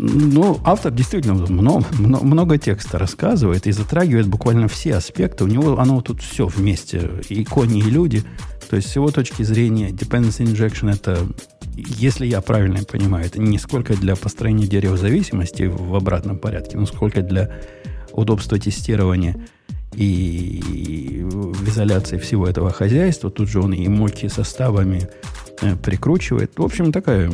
Ну, 0.05 0.59
автор 0.65 0.91
действительно 0.91 1.35
много, 1.35 1.87
много, 1.97 2.25
много 2.25 2.59
текста 2.59 2.99
рассказывает 2.99 3.69
и 3.69 3.71
затрагивает 3.71 4.27
буквально 4.27 4.67
все 4.67 4.97
аспекты. 4.97 5.45
У 5.45 5.47
него 5.47 5.79
оно 5.79 6.01
тут 6.01 6.21
все 6.21 6.49
вместе. 6.49 7.09
И 7.29 7.45
кони, 7.45 7.79
и 7.79 7.83
люди. 7.83 8.25
То 8.69 8.75
есть 8.75 8.91
с 8.91 8.97
его 8.97 9.13
точки 9.13 9.45
зрения 9.45 9.91
dependency 9.91 10.45
injection 10.45 10.93
это, 10.93 11.25
если 11.77 12.27
я 12.27 12.41
правильно 12.41 12.83
понимаю, 12.83 13.27
это 13.27 13.41
не 13.41 13.59
сколько 13.59 13.95
для 13.95 14.17
построения 14.17 14.67
дерева 14.67 14.97
зависимости 14.97 15.71
в 15.73 15.95
обратном 15.95 16.37
порядке, 16.37 16.79
но 16.79 16.87
сколько 16.87 17.23
для 17.23 17.51
удобства 18.11 18.59
тестирования 18.59 19.37
и 19.95 21.23
в 21.31 21.69
изоляции 21.69 22.19
всего 22.19 22.49
этого 22.49 22.73
хозяйства. 22.73 23.31
Тут 23.31 23.49
же 23.49 23.61
он 23.61 23.73
и 23.73 23.87
мульти 23.87 24.27
составами 24.27 25.09
э, 25.61 25.77
прикручивает. 25.77 26.59
В 26.59 26.63
общем, 26.63 26.91
такая 26.91 27.31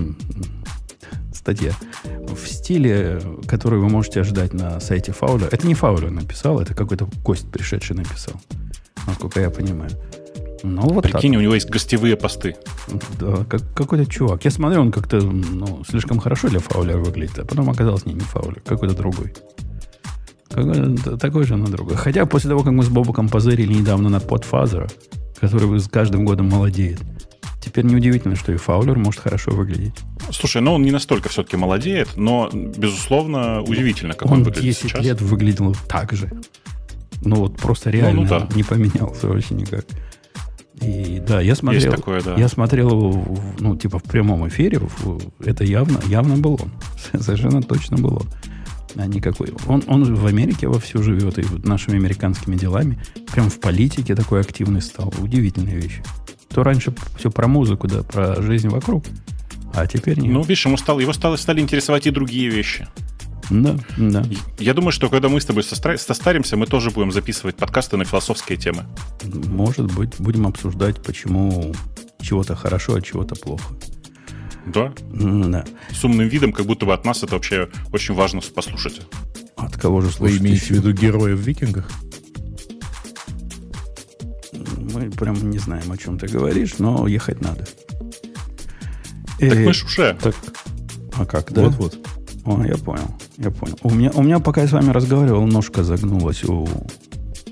статья 1.48 1.72
в 2.04 2.46
стиле, 2.46 3.22
который 3.46 3.78
вы 3.78 3.88
можете 3.88 4.20
ожидать 4.20 4.52
на 4.52 4.80
сайте 4.80 5.12
Фауля. 5.12 5.48
Это 5.50 5.66
не 5.66 5.72
Фауля 5.72 6.10
написал, 6.10 6.60
это 6.60 6.74
какой-то 6.74 7.08
гость 7.24 7.50
пришедший 7.50 7.96
написал, 7.96 8.34
насколько 9.06 9.40
я 9.40 9.48
понимаю. 9.48 9.90
Ну, 10.62 10.82
вот 10.82 11.04
Прикинь, 11.04 11.32
так. 11.32 11.38
у 11.38 11.42
него 11.42 11.54
есть 11.54 11.70
гостевые 11.70 12.16
посты. 12.16 12.56
Да, 13.18 13.46
как, 13.48 13.62
какой-то 13.74 14.04
чувак. 14.04 14.44
Я 14.44 14.50
смотрел, 14.50 14.82
он 14.82 14.92
как-то 14.92 15.20
ну, 15.20 15.82
слишком 15.88 16.18
хорошо 16.18 16.48
для 16.48 16.58
Фауля 16.58 16.98
выглядит, 16.98 17.38
а 17.38 17.46
потом 17.46 17.70
оказалось 17.70 18.04
не, 18.04 18.12
не 18.12 18.20
Фаулер, 18.20 18.60
какой-то 18.60 18.94
другой. 18.94 19.32
Такой 20.50 21.44
же 21.44 21.56
на 21.56 21.66
другой. 21.68 21.96
Хотя 21.96 22.26
после 22.26 22.50
того, 22.50 22.62
как 22.62 22.72
мы 22.72 22.82
с 22.82 22.88
Бобуком 22.88 23.30
позырили 23.30 23.72
недавно 23.72 24.10
на 24.10 24.20
подфазера, 24.20 24.88
который 25.40 25.80
с 25.80 25.88
каждым 25.88 26.26
годом 26.26 26.50
молодеет, 26.50 27.00
теперь 27.68 27.84
неудивительно, 27.84 28.36
что 28.36 28.52
и 28.52 28.56
Фаулер 28.56 28.98
может 28.98 29.20
хорошо 29.20 29.52
выглядеть. 29.52 29.94
Слушай, 30.30 30.62
ну 30.62 30.74
он 30.74 30.82
не 30.82 30.90
настолько 30.90 31.28
все-таки 31.28 31.56
молодеет, 31.56 32.16
но, 32.16 32.50
безусловно, 32.52 33.62
удивительно, 33.62 34.14
как 34.14 34.30
он, 34.30 34.38
он 34.38 34.44
выглядит 34.44 34.64
10 34.64 34.82
сейчас. 34.82 35.04
лет 35.04 35.20
выглядел 35.20 35.74
так 35.88 36.12
же. 36.12 36.30
Ну 37.22 37.36
вот 37.36 37.56
просто 37.56 37.90
реально 37.90 38.22
ну, 38.22 38.22
ну, 38.22 38.28
да. 38.28 38.48
не 38.54 38.62
поменялся 38.62 39.28
вообще 39.28 39.54
никак. 39.54 39.86
И 40.80 41.20
да, 41.26 41.40
я 41.40 41.56
смотрел, 41.56 41.92
такое, 41.92 42.22
да. 42.22 42.36
я 42.36 42.48
смотрел 42.48 42.90
его, 42.90 43.38
ну, 43.58 43.76
типа 43.76 43.98
в 43.98 44.04
прямом 44.04 44.46
эфире, 44.48 44.80
это 45.44 45.64
явно, 45.64 46.00
явно 46.06 46.36
был 46.36 46.54
он. 46.60 46.70
Совершенно 47.20 47.62
точно 47.62 47.96
был 47.96 48.14
он 48.14 48.28
а 48.96 49.06
никакой. 49.06 49.52
Он, 49.66 49.82
он 49.86 50.14
в 50.14 50.26
Америке 50.26 50.68
вовсю 50.68 51.02
живет 51.02 51.38
и 51.38 51.44
нашими 51.66 51.96
американскими 51.96 52.56
делами. 52.56 52.98
Прям 53.32 53.50
в 53.50 53.60
политике 53.60 54.14
такой 54.14 54.40
активный 54.40 54.82
стал. 54.82 55.12
Удивительная 55.18 55.76
вещь. 55.76 56.00
То 56.48 56.62
раньше 56.62 56.94
все 57.16 57.30
про 57.30 57.46
музыку, 57.46 57.86
да, 57.88 58.02
про 58.02 58.40
жизнь 58.40 58.68
вокруг, 58.68 59.04
а 59.74 59.86
теперь 59.86 60.18
нет. 60.18 60.32
Ну, 60.32 60.40
видишь, 60.42 60.64
ему 60.66 60.76
стало, 60.76 61.00
его 61.00 61.12
стало, 61.12 61.36
стали 61.36 61.60
интересовать 61.60 62.06
и 62.06 62.10
другие 62.10 62.48
вещи. 62.48 62.88
Да, 63.50 63.76
да. 63.96 64.24
Я 64.58 64.74
думаю, 64.74 64.92
что 64.92 65.08
когда 65.08 65.28
мы 65.28 65.40
с 65.40 65.46
тобой 65.46 65.62
состаримся, 65.62 66.56
мы 66.56 66.66
тоже 66.66 66.90
будем 66.90 67.12
записывать 67.12 67.56
подкасты 67.56 67.96
на 67.96 68.04
философские 68.04 68.58
темы. 68.58 68.84
Может 69.24 69.92
быть, 69.94 70.14
будем 70.18 70.46
обсуждать, 70.46 71.02
почему 71.02 71.74
чего-то 72.20 72.54
хорошо, 72.56 72.94
а 72.94 73.00
чего-то 73.00 73.34
плохо. 73.36 73.74
Да? 74.66 74.92
Да. 75.10 75.64
С 75.92 76.04
умным 76.04 76.28
видом, 76.28 76.52
как 76.52 76.66
будто 76.66 76.84
бы 76.84 76.92
от 76.92 77.06
нас 77.06 77.22
это 77.22 77.34
вообще 77.34 77.68
очень 77.92 78.14
важно 78.14 78.42
послушать. 78.54 79.00
От 79.56 79.76
кого 79.76 80.02
же 80.02 80.10
слушать? 80.10 80.40
Вы 80.40 80.46
имеете 80.46 80.66
в 80.66 80.70
виду 80.70 80.92
героев 80.92 81.38
в 81.38 81.42
викингах? 81.42 81.90
Мы 84.92 85.10
прям 85.10 85.50
не 85.50 85.58
знаем, 85.58 85.90
о 85.90 85.96
чем 85.96 86.18
ты 86.18 86.26
говоришь, 86.26 86.78
но 86.78 87.06
ехать 87.06 87.40
надо. 87.40 87.66
Так 89.38 89.58
мы 89.58 89.72
ж 89.72 89.84
уже. 89.84 90.16
Так, 90.20 90.34
а 91.16 91.24
как, 91.24 91.52
да? 91.52 91.64
Вот-вот. 91.64 91.98
О, 92.44 92.64
я 92.64 92.76
понял, 92.76 93.14
я 93.36 93.50
понял. 93.50 93.78
У 93.82 93.90
меня, 93.90 94.10
у 94.14 94.22
меня, 94.22 94.38
пока 94.38 94.62
я 94.62 94.68
с 94.68 94.72
вами 94.72 94.90
разговаривал, 94.90 95.46
ножка 95.46 95.84
загнулась 95.84 96.44
у 96.44 96.66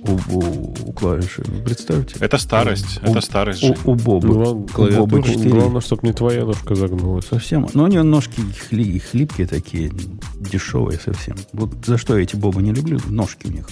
у, 0.09 0.19
у, 0.31 0.75
у 0.87 0.93
клавиши. 0.93 1.43
Представьте. 1.65 2.17
Это 2.21 2.39
старость. 2.39 3.01
У, 3.03 3.11
это 3.11 3.21
старость. 3.21 3.63
У, 3.63 3.75
у 3.91 3.95
Боба. 3.95 4.29
Глав, 4.29 4.57
у 4.79 5.07
Боба 5.07 5.23
4. 5.23 5.51
Главное, 5.51 5.81
чтобы 5.81 6.07
не 6.07 6.13
твоя 6.13 6.45
ножка 6.45 6.75
загнулась. 6.75 7.27
Совсем. 7.27 7.69
Но 7.75 7.85
у 7.85 7.87
нее 7.87 8.03
ножки 8.03 8.41
хли, 8.69 8.99
хлипкие 8.99 9.47
такие, 9.47 9.91
дешевые 10.39 10.99
совсем. 10.99 11.37
Вот 11.53 11.85
за 11.85 11.99
что 11.99 12.17
я 12.17 12.23
эти 12.23 12.37
Боба 12.37 12.61
не 12.63 12.73
люблю, 12.73 13.01
ножки 13.09 13.47
у 13.47 13.51
них 13.51 13.69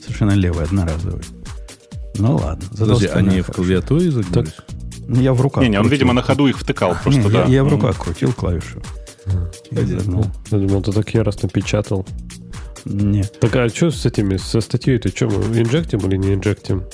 совершенно 0.00 0.32
левые, 0.32 0.64
одноразовые. 0.64 1.24
Ну 2.18 2.36
ладно. 2.36 2.64
Подожди, 2.78 3.06
они 3.06 3.40
в 3.40 3.46
клавиатуре 3.48 4.10
загнулись? 4.10 4.52
Так, 4.52 4.64
ну, 5.08 5.20
я 5.20 5.32
в 5.32 5.40
руках. 5.40 5.62
Не, 5.62 5.70
не, 5.70 5.80
он, 5.80 5.88
видимо, 5.88 6.12
на 6.12 6.22
ходу 6.22 6.46
их 6.46 6.58
втыкал 6.58 6.96
просто, 7.02 7.20
не, 7.20 7.30
да. 7.30 7.44
Я, 7.44 7.54
я 7.54 7.64
в 7.64 7.68
руках 7.68 7.98
крутил 7.98 8.32
клавишу. 8.32 8.82
Я, 9.70 9.80
я 9.80 9.98
думал, 10.50 10.82
ты 10.82 10.92
так 10.92 11.08
яростно 11.14 11.48
печатал. 11.48 12.06
Нет. 12.84 13.38
Так 13.40 13.56
а 13.56 13.68
что 13.68 13.90
с 13.90 14.06
этими, 14.06 14.36
со 14.36 14.60
статьей-то 14.60 15.08
что, 15.08 15.26
инжектим 15.26 16.00
или 16.00 16.16
не 16.16 16.34
инжектим? 16.34 16.84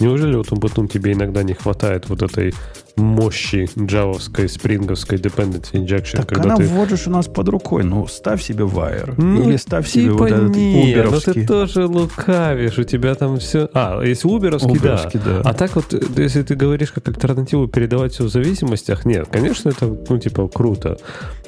Неужели 0.00 0.34
вот 0.34 0.52
он 0.52 0.60
потом 0.60 0.88
тебе 0.88 1.12
иногда 1.12 1.44
не 1.44 1.54
хватает 1.54 2.08
вот 2.08 2.22
этой 2.22 2.52
мощи 2.96 3.68
джавовской, 3.78 4.48
спринговской 4.48 5.18
dependency 5.18 5.72
injection. 5.72 6.16
Так 6.16 6.28
когда 6.28 6.54
она 6.54 6.56
ты... 6.56 6.64
вот 6.64 6.92
у 7.06 7.10
нас 7.10 7.26
под 7.26 7.48
рукой. 7.48 7.84
Ну, 7.84 8.06
ставь 8.06 8.42
себе 8.42 8.64
Wire. 8.64 9.14
Ну, 9.16 9.48
или 9.48 9.56
ставь 9.56 9.88
типа 9.88 10.02
себе 10.02 10.12
вот 10.12 10.30
этот 10.30 10.56
нет, 10.56 11.10
но 11.10 11.20
ты 11.20 11.46
тоже 11.46 11.86
лукавишь. 11.86 12.78
У 12.78 12.84
тебя 12.84 13.14
там 13.14 13.38
все... 13.38 13.68
А, 13.74 14.02
если 14.02 14.28
уберовский, 14.28 14.78
да. 14.78 15.04
да. 15.12 15.40
А 15.44 15.52
так 15.52 15.76
вот, 15.76 15.92
если 16.16 16.42
ты 16.42 16.54
говоришь 16.54 16.92
как 16.92 17.08
альтернативу 17.08 17.68
передавать 17.68 18.14
все 18.14 18.24
в 18.24 18.28
зависимостях, 18.28 19.04
нет, 19.04 19.28
конечно, 19.30 19.68
это, 19.68 19.94
ну, 20.08 20.18
типа, 20.18 20.48
круто. 20.48 20.98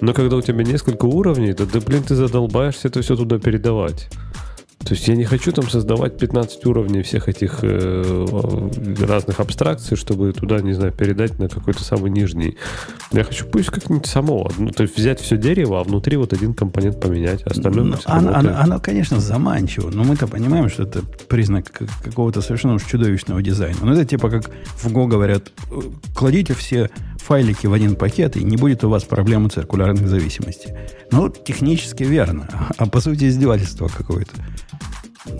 Но 0.00 0.12
когда 0.12 0.36
у 0.36 0.42
тебя 0.42 0.64
несколько 0.64 1.06
уровней, 1.06 1.54
то, 1.54 1.66
да, 1.66 1.80
блин, 1.80 2.02
ты 2.02 2.14
задолбаешься 2.14 2.88
это 2.88 3.00
все 3.02 3.16
туда 3.16 3.38
передавать. 3.38 4.08
То 4.84 4.94
есть 4.94 5.08
я 5.08 5.16
не 5.16 5.24
хочу 5.24 5.52
там 5.52 5.68
создавать 5.68 6.16
15 6.18 6.64
уровней 6.66 7.02
всех 7.02 7.28
этих 7.28 7.58
э, 7.62 8.26
разных 9.06 9.40
абстракций, 9.40 9.96
чтобы 9.96 10.32
туда, 10.32 10.60
не 10.60 10.72
знаю, 10.72 10.92
передать 10.92 11.38
на 11.38 11.48
какой-то 11.48 11.82
самый 11.82 12.10
нижний. 12.10 12.56
Я 13.12 13.24
хочу 13.24 13.44
пусть 13.46 13.70
как-нибудь 13.70 14.06
само. 14.06 14.50
Ну, 14.56 14.70
то 14.70 14.84
есть 14.84 14.96
взять 14.96 15.20
все 15.20 15.36
дерево, 15.36 15.80
а 15.80 15.84
внутри 15.84 16.16
вот 16.16 16.32
один 16.32 16.54
компонент 16.54 17.00
поменять, 17.00 17.42
а 17.44 17.50
остальное 17.50 17.84
ну, 17.84 17.96
оно, 18.04 18.34
оно, 18.34 18.56
оно, 18.58 18.80
конечно, 18.80 19.20
заманчиво, 19.20 19.90
но 19.90 20.04
мы-то 20.04 20.26
понимаем, 20.26 20.68
что 20.70 20.84
это 20.84 21.02
признак 21.28 21.70
какого-то 22.02 22.40
совершенно 22.40 22.74
уж 22.74 22.84
чудовищного 22.84 23.42
дизайна. 23.42 23.78
Ну, 23.82 23.92
это 23.92 24.04
типа 24.04 24.30
как 24.30 24.50
в 24.76 24.86
Go 24.86 25.06
говорят, 25.06 25.52
кладите 26.14 26.54
все 26.54 26.88
файлики 27.18 27.66
в 27.66 27.74
один 27.74 27.94
пакет, 27.94 28.36
и 28.36 28.44
не 28.44 28.56
будет 28.56 28.84
у 28.84 28.88
вас 28.88 29.04
проблемы 29.04 29.50
циркулярных 29.50 30.08
зависимостей. 30.08 30.72
Ну, 31.10 31.28
технически 31.28 32.04
верно, 32.04 32.48
а 32.78 32.86
по 32.86 33.00
сути 33.00 33.28
издевательство 33.28 33.88
какое-то. 33.88 34.32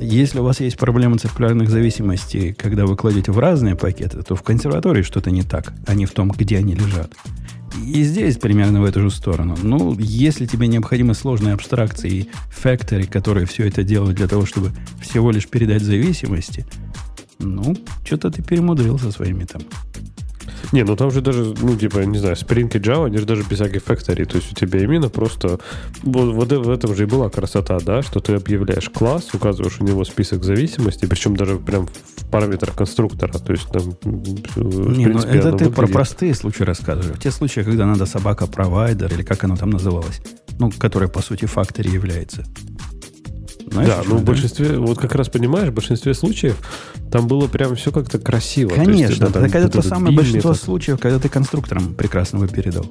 Если 0.01 0.41
у 0.41 0.45
вас 0.45 0.61
есть 0.61 0.77
проблема 0.77 1.19
циркулярных 1.19 1.71
зависимостей, 1.71 2.53
когда 2.53 2.87
вы 2.87 2.97
кладете 2.97 3.33
в 3.33 3.39
разные 3.39 3.77
пакеты, 3.77 4.23
то 4.23 4.35
в 4.35 4.43
консерватории 4.43 5.03
что-то 5.03 5.31
не 5.31 5.43
так, 5.43 5.73
а 5.87 5.95
не 5.95 6.07
в 6.07 6.13
том, 6.13 6.31
где 6.31 6.59
они 6.59 6.75
лежат. 6.75 7.13
И 7.85 8.03
здесь 8.03 8.39
примерно 8.39 8.81
в 8.81 8.85
эту 8.85 9.01
же 9.01 9.11
сторону. 9.11 9.57
Ну, 9.63 9.97
если 9.99 10.47
тебе 10.47 10.67
необходимы 10.67 11.15
сложные 11.15 11.55
абстракции 11.55 12.11
и 12.11 12.31
факторы, 12.51 13.05
которые 13.05 13.47
все 13.47 13.67
это 13.69 13.83
делают 13.83 14.17
для 14.17 14.27
того, 14.27 14.47
чтобы 14.47 14.73
всего 15.01 15.31
лишь 15.31 15.49
передать 15.49 15.83
зависимости, 15.83 16.67
ну, 17.39 17.77
что-то 18.05 18.31
ты 18.31 18.43
перемудрил 18.43 18.99
со 18.99 19.13
своими 19.13 19.45
там 19.45 19.63
не, 20.73 20.85
ну 20.85 20.97
там 20.97 21.11
же 21.11 21.21
даже, 21.21 21.55
ну, 21.61 21.77
типа, 21.77 22.01
не 22.01 22.19
знаю, 22.19 22.37
Spring 22.37 22.69
и 22.75 22.79
Java, 22.79 23.07
они 23.07 23.19
же 23.19 23.27
даже 23.27 23.43
без 23.43 23.59
всяких 23.59 23.83
factory. 23.83 24.25
То 24.25 24.37
есть 24.37 24.53
у 24.53 24.55
тебя 24.55 24.81
именно 24.81 25.09
просто... 25.09 25.59
Вот, 26.03 26.35
вот 26.35 26.53
в 26.53 26.71
этом 26.71 26.95
же 26.95 27.05
и 27.05 27.07
была 27.07 27.31
красота, 27.31 27.79
да, 27.81 28.03
что 28.03 28.21
ты 28.21 28.35
объявляешь 28.35 28.91
класс, 28.91 29.29
указываешь 29.33 29.81
у 29.81 29.85
него 29.85 30.05
список 30.05 30.45
зависимостей, 30.45 31.07
причем 31.07 31.37
даже 31.37 31.57
прям 31.57 31.87
в 31.87 32.27
параметрах 32.31 32.75
конструктора. 32.77 33.33
То 33.33 33.53
есть 33.53 33.69
там... 33.69 33.83
Не, 34.57 35.07
ну 35.07 35.19
это 35.19 35.27
ты 35.27 35.51
выглядит... 35.51 35.75
про 35.75 35.87
простые 35.87 36.35
случаи 36.35 36.63
рассказываешь. 36.63 37.19
Те 37.21 37.31
случаи, 37.31 37.61
когда 37.61 37.87
надо 37.87 38.07
собака-провайдер, 38.07 39.13
или 39.13 39.23
как 39.23 39.45
оно 39.45 39.57
там 39.57 39.71
называлось, 39.71 40.21
ну, 40.59 40.71
которая, 40.71 41.09
по 41.09 41.23
сути, 41.23 41.47
фактори 41.47 41.89
является. 41.89 42.45
Знаешь, 43.71 43.89
да, 43.89 44.03
ну 44.07 44.17
в 44.17 44.25
большинстве, 44.25 44.79
вот 44.79 44.99
как 44.99 45.15
раз 45.15 45.29
понимаешь, 45.29 45.69
в 45.71 45.75
большинстве 45.75 46.15
случаев 46.15 46.59
там 47.11 47.27
было 47.27 47.47
прям 47.47 47.75
все 47.77 47.93
как-то 47.93 48.19
красиво. 48.19 48.71
Конечно, 48.71 49.13
есть, 49.13 49.21
это, 49.21 49.41
это, 49.41 49.59
это 49.59 49.69
то 49.69 49.83
самое 49.83 50.15
большинство 50.15 50.51
метод. 50.51 50.65
случаев, 50.65 51.01
когда 51.01 51.19
ты 51.19 51.29
конструктором 51.29 51.95
прекрасно 51.95 52.39
его 52.39 52.47
передал. 52.47 52.87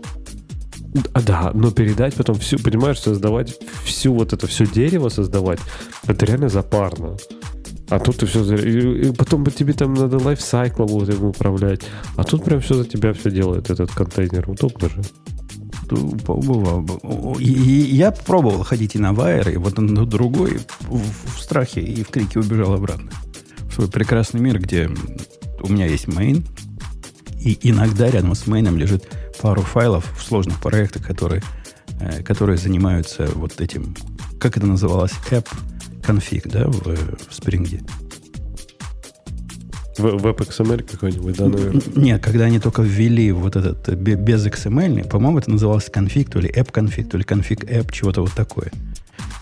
А, 1.14 1.22
да, 1.22 1.52
но 1.54 1.72
передать 1.72 2.16
потом 2.16 2.38
всю, 2.38 2.58
понимаешь, 2.60 3.00
создавать 3.00 3.56
всю 3.84 4.14
вот 4.14 4.34
это, 4.34 4.48
все 4.48 4.66
дерево 4.66 5.10
создавать, 5.10 5.60
это 6.08 6.26
реально 6.26 6.50
запарно. 6.50 7.18
А 7.90 8.00
тут 8.00 8.18
ты 8.18 8.26
все... 8.26 8.44
И 8.56 9.14
потом 9.14 9.46
тебе 9.46 9.74
там 9.74 9.94
надо 9.94 10.18
лайфсайклом 10.18 10.88
вот 10.88 11.10
им 11.10 11.26
управлять. 11.26 11.82
А 12.18 12.24
тут 12.24 12.44
прям 12.44 12.60
все 12.60 12.74
за 12.74 12.86
тебя 12.86 13.14
все 13.14 13.32
делает 13.32 13.70
этот 13.70 13.92
контейнер. 13.92 14.50
Удобно 14.50 14.90
же. 14.90 15.02
Я 17.40 18.12
пробовал 18.12 18.64
ходить 18.64 18.96
и 18.96 19.00
на 19.00 19.12
Wire, 19.12 19.54
и 19.54 19.58
вот 19.58 19.78
на 19.78 20.06
другой 20.06 20.60
в, 20.82 21.40
страхе 21.40 21.82
и 21.82 22.04
в 22.04 22.10
крике 22.10 22.40
убежал 22.40 22.74
обратно. 22.74 23.12
В 23.70 23.74
свой 23.74 23.88
прекрасный 23.88 24.40
мир, 24.40 24.60
где 24.60 24.90
у 25.62 25.68
меня 25.68 25.86
есть 25.86 26.06
main, 26.06 26.46
и 27.40 27.58
иногда 27.62 28.10
рядом 28.10 28.36
с 28.36 28.48
мейном 28.48 28.78
лежит 28.78 29.08
пару 29.42 29.62
файлов 29.62 30.06
в 30.18 30.24
сложных 30.24 30.60
проектах, 30.60 31.06
которые, 31.06 31.44
э, 32.00 32.24
которые 32.24 32.58
занимаются 32.58 33.28
вот 33.36 33.62
этим, 33.62 33.96
как 34.40 34.58
это 34.58 34.66
называлось, 34.66 35.14
app 35.30 35.48
config, 36.02 36.50
да, 36.50 36.68
в, 36.68 36.82
в 36.82 37.30
Spring. 37.30 37.82
WebXML 39.98 40.84
какой-нибудь, 40.84 41.38
да, 41.38 41.48
наверное? 41.48 41.82
Нет, 41.96 42.24
когда 42.24 42.46
они 42.46 42.60
только 42.60 42.82
ввели 42.82 43.32
вот 43.32 43.56
этот 43.56 43.90
э, 43.90 43.96
без 43.96 44.46
XML, 44.46 45.08
по-моему, 45.08 45.40
это 45.40 45.52
называлось 45.52 45.90
конфиг, 45.90 46.30
то 46.30 46.40
ли 46.40 46.50
app 46.50 46.72
конфиг, 46.72 47.10
то 47.10 47.18
ли 47.18 47.24
конфиг 47.24 47.64
app, 47.64 47.92
чего-то 47.92 48.22
вот 48.22 48.32
такое. 48.34 48.72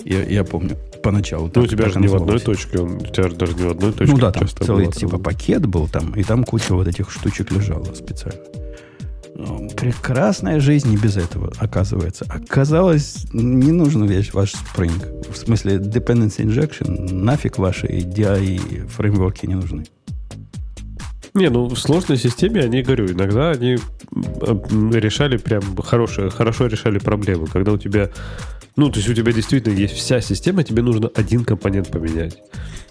Я, 0.04 0.24
я 0.24 0.44
помню 0.44 0.78
поначалу. 1.04 1.52
Ну, 1.54 1.62
у 1.62 1.68
тебя 1.68 1.90
же 1.90 2.00
не 2.00 2.08
в 2.08 2.16
одной 2.16 2.40
точке, 2.40 2.80
он, 2.80 2.98
у 2.98 3.06
тебя 3.06 3.30
же 3.30 3.36
даже 3.36 3.54
не 3.56 3.64
в 3.64 3.72
одной 3.72 3.92
точке. 3.92 4.14
Ну 4.14 4.20
да, 4.20 4.32
там 4.32 4.48
целый 4.48 4.92
типа 4.92 5.18
пакет 5.18 5.66
был 5.66 5.88
там, 5.88 6.14
и 6.14 6.24
там 6.24 6.44
куча 6.44 6.74
вот 6.74 6.88
этих 6.88 7.12
штучек 7.12 7.52
лежала 7.52 7.94
специально. 7.94 8.40
Ну, 9.38 9.70
прекрасная 9.76 10.62
жизнь 10.62 10.90
не 10.90 10.98
без 10.98 11.18
этого, 11.18 11.52
оказывается. 11.58 12.26
Оказалось, 12.30 13.26
не 13.34 13.72
нужен 13.74 14.06
весь 14.06 14.34
ваш 14.34 14.54
Spring. 14.54 15.30
В 15.30 15.36
смысле, 15.36 15.76
dependency 15.76 16.46
injection, 16.46 17.12
нафиг 17.12 17.58
ваши 17.58 17.88
DI 17.88 18.88
фреймворки 18.88 19.46
не 19.46 19.56
нужны. 19.56 19.86
Не, 21.36 21.50
ну 21.50 21.68
в 21.68 21.78
сложной 21.78 22.18
системе, 22.18 22.62
они, 22.62 22.82
говорю, 22.82 23.08
иногда 23.08 23.52
они 23.52 23.78
решали 24.94 25.36
прям 25.36 25.76
хорошо, 25.76 26.30
хорошо 26.30 26.68
решали 26.68 26.98
проблемы. 26.98 27.48
Когда 27.48 27.74
у 27.74 27.78
тебя, 27.78 28.10
ну, 28.78 28.90
то 28.90 29.00
есть 29.00 29.10
у 29.10 29.14
тебя 29.14 29.34
действительно 29.34 29.74
есть 29.74 29.96
вся 29.96 30.22
система, 30.22 30.64
тебе 30.64 30.82
нужно 30.82 31.12
один 31.14 31.44
компонент 31.44 31.92
поменять. 31.92 32.38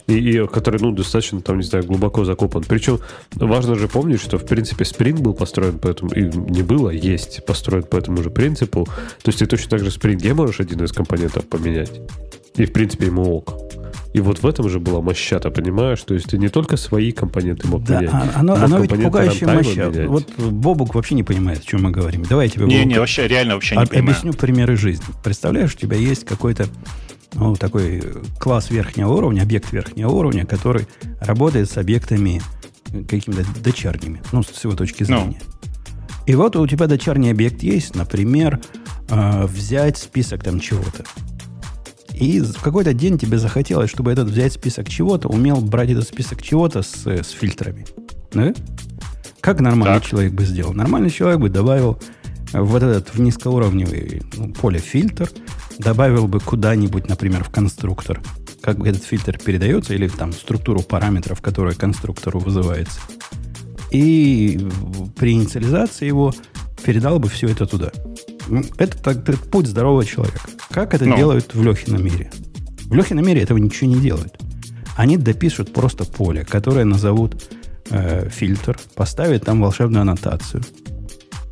И, 0.07 0.19
и 0.19 0.47
который, 0.47 0.79
ну, 0.79 0.93
достаточно, 0.93 1.41
там, 1.41 1.57
не 1.57 1.63
знаю, 1.63 1.87
глубоко 1.87 2.27
закопан. 2.27 2.65
Причем 2.69 3.01
важно 3.35 3.77
же 3.77 3.89
помнить, 3.89 4.21
что, 4.21 4.37
в 4.37 4.45
принципе, 4.45 4.85
Spring 4.85 5.23
был 5.23 5.33
построен 5.33 5.79
по 5.79 5.89
этому, 5.89 6.13
и 6.13 6.25
не 6.25 6.61
было, 6.61 6.91
есть 6.91 7.47
построен 7.47 7.85
по 7.85 7.97
этому 7.97 8.23
же 8.23 8.29
принципу. 8.29 8.85
То 9.23 9.29
есть 9.29 9.39
ты 9.39 9.47
точно 9.47 9.71
так 9.71 9.81
же 9.81 9.91
в 9.91 9.97
Spring 9.97 10.35
можешь 10.35 10.61
один 10.61 10.85
из 10.85 10.93
компонентов 10.93 11.49
поменять. 11.49 11.99
И, 12.57 12.67
в 12.67 12.73
принципе, 12.75 13.07
ему 13.07 13.23
ок. 13.23 13.55
И 14.15 14.21
вот 14.21 14.43
в 14.43 14.47
этом 14.47 14.69
же 14.69 14.79
была 14.79 15.01
мощата, 15.01 15.51
понимаешь? 15.51 16.01
То 16.03 16.15
есть 16.15 16.29
ты 16.29 16.39
не 16.39 16.49
только 16.49 16.77
свои 16.77 17.11
компоненты 17.11 17.67
мог 17.67 17.83
да, 17.83 18.01
менять. 18.01 18.15
А, 18.15 18.31
оно, 18.37 18.55
оно 18.55 18.79
ведь 18.79 18.91
пугающая 18.91 19.49
моща. 19.49 19.91
Вот 20.07 20.31
Бобук 20.39 20.95
вообще 20.95 21.17
не 21.17 21.25
понимает, 21.25 21.59
о 21.59 21.65
чем 21.65 21.83
мы 21.83 21.91
говорим. 21.91 22.23
Давай 22.23 22.47
я 22.47 22.51
тебе... 22.53 22.67
Не, 22.67 22.85
не, 22.85 23.01
вообще, 23.01 23.27
реально 23.27 23.55
вообще 23.55 23.75
не 23.75 23.83
об, 23.83 23.89
понимаю. 23.89 24.11
Объясню 24.11 24.33
примеры 24.33 24.77
жизни. 24.77 25.05
Представляешь, 25.25 25.75
у 25.75 25.79
тебя 25.79 25.97
есть 25.97 26.25
какой-то 26.25 26.69
ну, 27.35 27.57
такой 27.57 28.05
класс 28.39 28.71
верхнего 28.71 29.13
уровня, 29.13 29.43
объект 29.43 29.73
верхнего 29.73 30.11
уровня, 30.11 30.47
который 30.47 30.87
работает 31.19 31.69
с 31.69 31.77
объектами 31.77 32.41
какими-то 33.09 33.45
дочерними, 33.65 34.23
ну, 34.31 34.45
с 34.45 34.63
его 34.63 34.77
точки 34.77 35.05
ну. 35.09 35.19
зрения. 35.19 35.41
No. 35.41 35.65
И 36.27 36.35
вот 36.37 36.55
у 36.55 36.67
тебя 36.69 36.87
дочерний 36.87 37.33
объект 37.33 37.65
есть, 37.65 37.97
например, 37.97 38.61
э, 39.09 39.47
взять 39.47 39.99
список 39.99 40.45
там 40.45 40.61
чего-то. 40.61 41.05
И 42.19 42.41
в 42.41 42.61
какой-то 42.61 42.95
день 42.95 43.19
тебе 43.19 43.39
захотелось, 43.39 43.91
чтобы 43.91 44.13
этот 44.13 44.29
взять 44.29 44.53
список 44.53 44.89
чего-то, 44.89 45.29
умел 45.29 45.61
брать 45.61 45.91
этот 45.91 46.07
список 46.07 46.43
чего-то 46.43 46.83
с, 46.83 47.07
с 47.07 47.31
фильтрами. 47.31 47.87
Да? 48.33 48.55
Как 49.41 49.61
нормальный 49.61 50.01
так. 50.01 50.09
человек 50.09 50.33
бы 50.33 50.45
сделал? 50.45 50.73
Нормальный 50.73 51.11
человек 51.11 51.41
бы 51.41 51.49
добавил 51.51 51.99
вот 52.53 52.83
этот 52.83 53.15
в 53.15 53.21
низкоуровневый 53.21 54.23
ну, 54.37 54.53
поле 54.53 54.79
фильтр, 54.79 55.29
добавил 55.79 56.29
бы 56.29 56.41
куда-нибудь, 56.41 57.09
например, 57.09 57.45
в 57.45 57.51
конструктор, 57.51 58.21
как 58.61 58.79
этот 58.87 59.03
фильтр 59.03 59.39
передается, 59.39 59.95
или 59.95 60.09
там 60.09 60.33
структуру 60.33 60.81
параметров, 60.81 61.43
которая 61.43 61.75
конструктору 61.75 62.39
вызывается. 62.39 63.01
И 63.91 64.67
при 65.17 65.33
инициализации 65.33 66.07
его 66.07 66.33
передал 66.85 67.19
бы 67.19 67.29
все 67.29 67.49
это 67.49 67.67
туда. 67.67 67.91
Это, 68.79 68.99
так, 68.99 69.29
это 69.29 69.39
путь 69.39 69.67
здорового 69.67 70.05
человека. 70.05 70.41
Как 70.71 70.95
это 70.95 71.05
Но. 71.05 71.13
Ну. 71.13 71.17
делают 71.17 71.55
в 71.55 71.63
Лехином 71.63 72.05
мире? 72.05 72.31
В 72.85 72.95
Лехином 72.95 73.27
мире 73.27 73.43
этого 73.43 73.59
ничего 73.59 73.91
не 73.91 74.01
делают. 74.01 74.39
Они 74.97 75.17
допишут 75.17 75.73
просто 75.73 76.05
поле, 76.05 76.45
которое 76.45 76.85
назовут 76.85 77.49
э, 77.91 78.29
фильтр, 78.29 78.79
поставят 78.95 79.45
там 79.45 79.61
волшебную 79.61 80.03
аннотацию. 80.03 80.63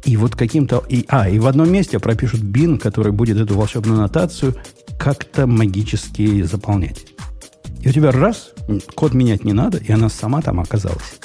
И 0.04 0.16
вот 0.16 0.34
каким-то... 0.34 0.84
И, 0.88 1.04
а, 1.08 1.28
и 1.28 1.38
в 1.38 1.46
одном 1.46 1.70
месте 1.70 1.98
пропишут 1.98 2.42
бин, 2.42 2.78
который 2.78 3.12
будет 3.12 3.36
эту 3.38 3.56
волшебную 3.56 3.98
аннотацию 3.98 4.56
как-то 4.98 5.46
магически 5.46 6.42
заполнять. 6.42 7.06
И 7.80 7.88
у 7.88 7.92
тебя 7.92 8.12
раз, 8.12 8.50
код 8.94 9.14
менять 9.14 9.44
не 9.44 9.52
надо, 9.52 9.78
и 9.78 9.90
она 9.90 10.08
сама 10.08 10.40
там 10.42 10.60
оказалась. 10.60 11.18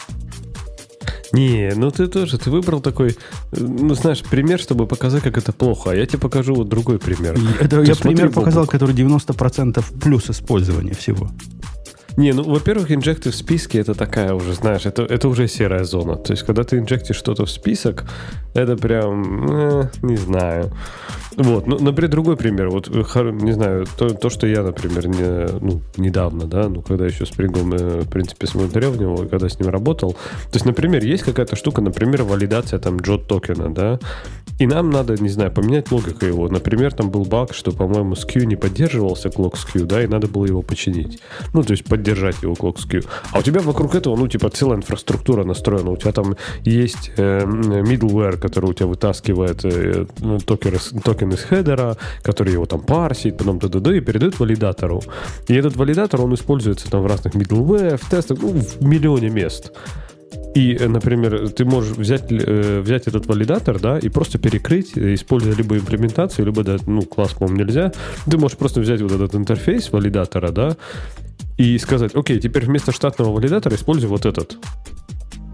Не, 1.32 1.74
ну 1.76 1.92
ты 1.92 2.08
тоже, 2.08 2.38
ты 2.38 2.50
выбрал 2.50 2.82
такой, 2.82 3.18
ну 3.52 3.94
знаешь, 3.96 4.24
пример, 4.24 4.60
чтобы 4.60 4.88
показать, 4.88 5.24
как 5.24 5.38
это 5.38 5.52
плохо. 5.52 5.92
А 5.92 5.96
я 5.96 6.06
тебе 6.06 6.20
покажу 6.20 6.56
вот 6.56 6.70
другой 6.70 7.00
пример. 7.00 7.38
Это 7.60 7.82
я 7.82 7.96
пример 7.96 8.32
показал, 8.32 8.66
который 8.66 8.96
90% 8.96 9.84
плюс 10.02 10.30
использования 10.30 10.94
всего. 10.94 11.30
Не, 12.18 12.34
ну, 12.34 12.44
во-первых, 12.44 12.92
инжекты 12.92 13.30
в 13.30 13.36
списке 13.36 13.80
это 13.80 13.94
такая 13.94 14.34
уже, 14.34 14.54
знаешь, 14.54 14.88
это, 14.88 15.04
это 15.04 15.28
уже 15.30 15.48
серая 15.48 15.84
зона. 15.84 16.16
То 16.16 16.34
есть, 16.34 16.44
когда 16.44 16.64
ты 16.64 16.80
инжектишь 16.80 17.16
что-то 17.16 17.46
в 17.46 17.52
список, 17.52 18.06
это 18.56 18.76
прям, 18.76 19.48
э, 19.52 19.90
не 20.02 20.18
знаю. 20.18 20.72
Вот, 21.36 21.68
ну, 21.68 21.78
например, 21.78 22.10
другой 22.10 22.36
пример. 22.36 22.70
Вот, 22.70 22.90
э, 22.90 23.32
не 23.32 23.52
знаю, 23.52 23.86
то, 23.98 24.10
то 24.10 24.32
что 24.32 24.48
я, 24.48 24.64
например, 24.64 25.08
не, 25.08 25.48
ну, 25.62 25.82
недавно, 25.98 26.46
да, 26.46 26.68
ну, 26.68 26.82
когда 26.82 27.06
еще 27.06 27.28
с 27.28 27.30
Спрингом, 27.30 27.72
э, 27.74 28.02
в 28.02 28.10
принципе, 28.10 28.48
смотрел 28.48 28.92
в 28.92 29.00
него, 29.00 29.18
когда 29.18 29.48
с 29.48 29.60
ним 29.60 29.70
работал. 29.70 30.14
То 30.14 30.56
есть, 30.56 30.66
например, 30.66 31.04
есть 31.04 31.22
какая-то 31.22 31.56
штука, 31.56 31.82
например, 31.82 32.24
валидация 32.24 32.80
там 32.80 32.98
джот 32.98 33.28
токена, 33.28 33.72
да, 33.72 34.00
и 34.58 34.66
нам 34.66 34.90
надо, 34.90 35.22
не 35.22 35.30
знаю, 35.30 35.52
поменять 35.52 35.92
логику 35.92 36.26
его. 36.26 36.50
Например, 36.50 36.92
там 36.92 37.12
был 37.12 37.26
баг, 37.26 37.54
что, 37.54 37.72
по-моему, 37.72 38.14
SKU 38.14 38.46
не 38.46 38.56
поддерживался, 38.56 39.30
клок 39.30 39.56
SKU, 39.56 39.86
да, 39.86 40.04
и 40.04 40.08
надо 40.08 40.28
было 40.28 40.46
его 40.48 40.64
починить. 40.64 41.20
Ну, 41.54 41.62
то 41.62 41.72
есть, 41.72 41.86
поддержать 42.08 42.42
его 42.42 42.54
SKU. 42.54 43.06
А 43.32 43.40
у 43.40 43.42
тебя 43.42 43.62
вокруг 43.62 43.96
этого, 43.96 44.16
ну, 44.16 44.28
типа, 44.28 44.50
целая 44.50 44.78
инфраструктура 44.78 45.44
настроена. 45.44 45.92
У 45.92 45.98
тебя 45.98 46.12
там 46.12 46.36
есть 46.64 47.12
э, 47.18 47.42
middleware, 47.42 48.38
который 48.38 48.70
у 48.70 48.74
тебя 48.74 48.88
вытаскивает 48.88 49.66
э, 49.66 50.06
ну, 50.20 50.40
токены, 50.40 50.78
токены 50.78 51.02
токен 51.02 51.30
из 51.32 51.44
хедера, 51.44 51.98
который 52.24 52.54
его 52.54 52.66
там 52.66 52.82
парсит, 52.82 53.38
потом 53.38 53.60
т.д. 53.60 53.98
и 53.98 54.02
передает 54.02 54.40
валидатору. 54.40 55.02
И 55.48 55.54
этот 55.54 55.76
валидатор, 55.76 56.22
он 56.22 56.34
используется 56.34 56.90
там 56.90 57.02
в 57.02 57.08
разных 57.08 57.36
middleware, 57.36 57.98
в 57.98 58.10
тестах, 58.10 58.38
ну, 58.42 58.50
в 58.50 58.82
миллионе 58.82 59.30
мест. 59.30 59.72
И, 60.56 60.76
э, 60.80 60.88
например, 60.88 61.50
ты 61.50 61.66
можешь 61.66 61.98
взять, 61.98 62.32
э, 62.32 62.82
взять 62.82 63.08
этот 63.08 63.28
валидатор, 63.28 63.80
да, 63.80 64.00
и 64.00 64.10
просто 64.10 64.40
перекрыть, 64.40 64.98
используя 64.98 65.56
либо 65.56 65.78
имплементацию, 65.78 66.46
либо, 66.46 66.64
да, 66.64 66.78
ну, 66.88 67.02
класс, 67.02 67.34
по-моему, 67.34 67.66
нельзя. 67.66 67.92
Ты 68.30 68.38
можешь 68.38 68.58
просто 68.58 68.82
взять 68.82 69.02
вот 69.02 69.12
этот 69.12 69.36
интерфейс 69.36 69.92
валидатора, 69.92 70.52
да, 70.52 70.78
и 71.58 71.78
сказать, 71.78 72.16
окей, 72.16 72.40
теперь 72.40 72.66
вместо 72.66 72.92
штатного 72.92 73.32
валидатора 73.34 73.76
используй 73.76 74.10
вот 74.10 74.26
этот. 74.26 74.58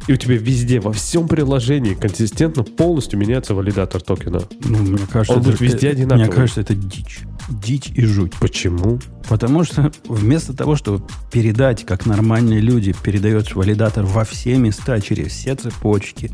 И 0.06 0.12
у 0.12 0.18
тебя 0.18 0.36
везде, 0.36 0.82
во 0.82 0.91
всем 0.91 1.30
приложении 1.30 1.93
консистентно 1.93 2.64
полностью 2.64 3.18
меняется 3.18 3.56
валидатор 3.56 4.01
токена. 4.01 4.41
Ну, 4.66 4.80
мне 4.80 5.08
кажется, 5.10 5.38
Он 5.38 5.41
будет 5.41 5.62
везде 5.62 5.88
это, 5.88 5.97
одинаковый. 5.97 6.26
Мне 6.26 6.36
кажется, 6.36 6.62
это 6.62 6.76
дичь. 6.76 7.20
Дичь 7.49 7.89
и 7.95 8.06
жуть. 8.06 8.34
Почему? 8.39 8.99
Потому 9.30 9.64
что 9.64 9.93
вместо 10.10 10.54
того, 10.54 10.76
чтобы 10.76 11.06
передать, 11.32 11.86
как 11.86 12.06
нормальные 12.06 12.60
люди, 12.60 12.93
передаешь 13.01 13.56
валидатор 13.56 14.04
во 14.04 14.26
все 14.26 14.58
места, 14.58 14.99
через 14.99 15.32
все 15.32 15.56
цепочки, 15.56 16.32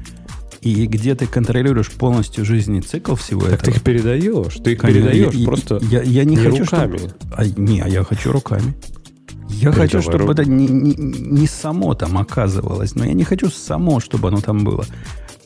и 0.61 0.88
где 0.88 1.13
ты 1.13 1.28
контролируешь 1.28 1.91
полностью 1.91 2.45
жизненный 2.45 2.82
цикл 2.82 3.15
всего 3.15 3.41
так 3.41 3.53
этого. 3.53 3.65
ты 3.65 3.72
их 3.72 3.84
передаешь, 3.84 4.55
ты 4.55 4.74
их 4.74 4.80
Конечно, 4.80 5.09
передаешь 5.09 5.34
я, 5.34 5.45
просто 5.45 5.80
я, 5.84 6.01
я 6.01 6.24
не, 6.24 6.36
не 6.36 6.43
хочу, 6.43 6.63
руками. 6.63 6.97
Чтобы, 6.97 7.13
а, 7.32 7.45
не, 7.45 7.82
а 7.82 7.88
я 7.88 8.03
хочу 8.03 8.32
руками. 8.32 8.74
Я 9.50 9.72
хочу, 9.72 10.02
чтобы 10.02 10.32
это 10.32 10.45
не, 10.45 10.68
не, 10.68 10.95
не 10.95 11.47
само 11.47 11.93
там 11.95 12.18
оказывалось, 12.18 12.95
но 12.95 13.06
я 13.06 13.14
не 13.14 13.24
хочу 13.24 13.50
само, 13.50 14.00
чтобы 14.00 14.28
оно 14.28 14.41
там 14.41 14.64
было. 14.64 14.86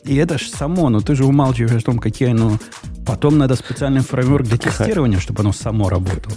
И 0.04 0.16
это 0.16 0.38
ж 0.38 0.48
само, 0.48 0.90
но 0.90 1.00
ты 1.00 1.14
же 1.14 1.24
умалчиваешь 1.24 1.82
о 1.82 1.86
том, 1.86 1.98
какие 1.98 2.30
оно... 2.30 2.58
Потом 3.06 3.38
надо 3.38 3.56
специальный 3.56 4.00
фреймворк 4.00 4.46
для 4.46 4.58
тестирования, 4.58 5.18
чтобы 5.18 5.40
оно 5.40 5.52
само 5.52 5.88
работало. 5.88 6.36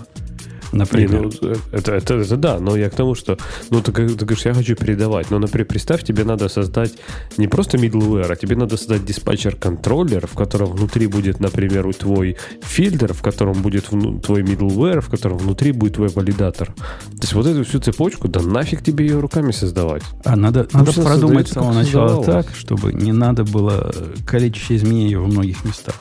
Не, 0.71 0.79
Например. 0.79 1.29
ну, 1.41 1.49
это, 1.71 1.93
это, 1.95 2.15
это 2.15 2.37
да, 2.37 2.59
но 2.59 2.75
я 2.75 2.89
к 2.89 2.95
тому, 2.95 3.15
что, 3.15 3.37
ну, 3.69 3.81
ты, 3.81 3.91
ты 3.91 4.25
говоришь, 4.25 4.45
я 4.45 4.53
хочу 4.53 4.75
передавать, 4.75 5.31
но, 5.31 5.39
например, 5.39 5.67
представь, 5.67 6.03
тебе 6.03 6.23
надо 6.23 6.49
создать 6.49 6.93
не 7.37 7.47
просто 7.47 7.77
middleware, 7.77 8.31
а 8.31 8.35
тебе 8.35 8.55
надо 8.55 8.77
создать 8.77 9.05
диспатчер-контроллер, 9.05 10.27
в 10.27 10.33
котором 10.35 10.71
внутри 10.71 11.07
будет, 11.07 11.39
например, 11.39 11.93
твой 11.93 12.37
фильтр, 12.61 13.13
в 13.13 13.21
котором 13.21 13.61
будет 13.61 13.91
вну- 13.91 14.19
твой 14.19 14.41
middleware, 14.43 15.01
в 15.01 15.09
котором 15.09 15.37
внутри 15.37 15.71
будет 15.71 15.93
твой 15.95 16.09
валидатор. 16.09 16.67
То 16.67 17.21
есть 17.21 17.33
вот 17.33 17.45
эту 17.45 17.63
всю 17.63 17.79
цепочку, 17.79 18.27
да 18.27 18.41
нафиг 18.41 18.83
тебе 18.83 19.05
ее 19.07 19.19
руками 19.19 19.51
создавать. 19.51 20.03
А 20.25 20.35
надо, 20.35 20.67
Ну, 20.73 20.79
надо 20.79 20.93
продумать 20.93 21.47
с 21.47 21.51
самого 21.51 21.73
начала 21.73 22.23
так, 22.23 22.47
чтобы 22.55 22.93
не 22.93 23.13
надо 23.13 23.43
было 23.43 23.93
количество 24.25 24.75
изменений 24.75 25.15
во 25.15 25.27
многих 25.27 25.63
местах. 25.65 25.95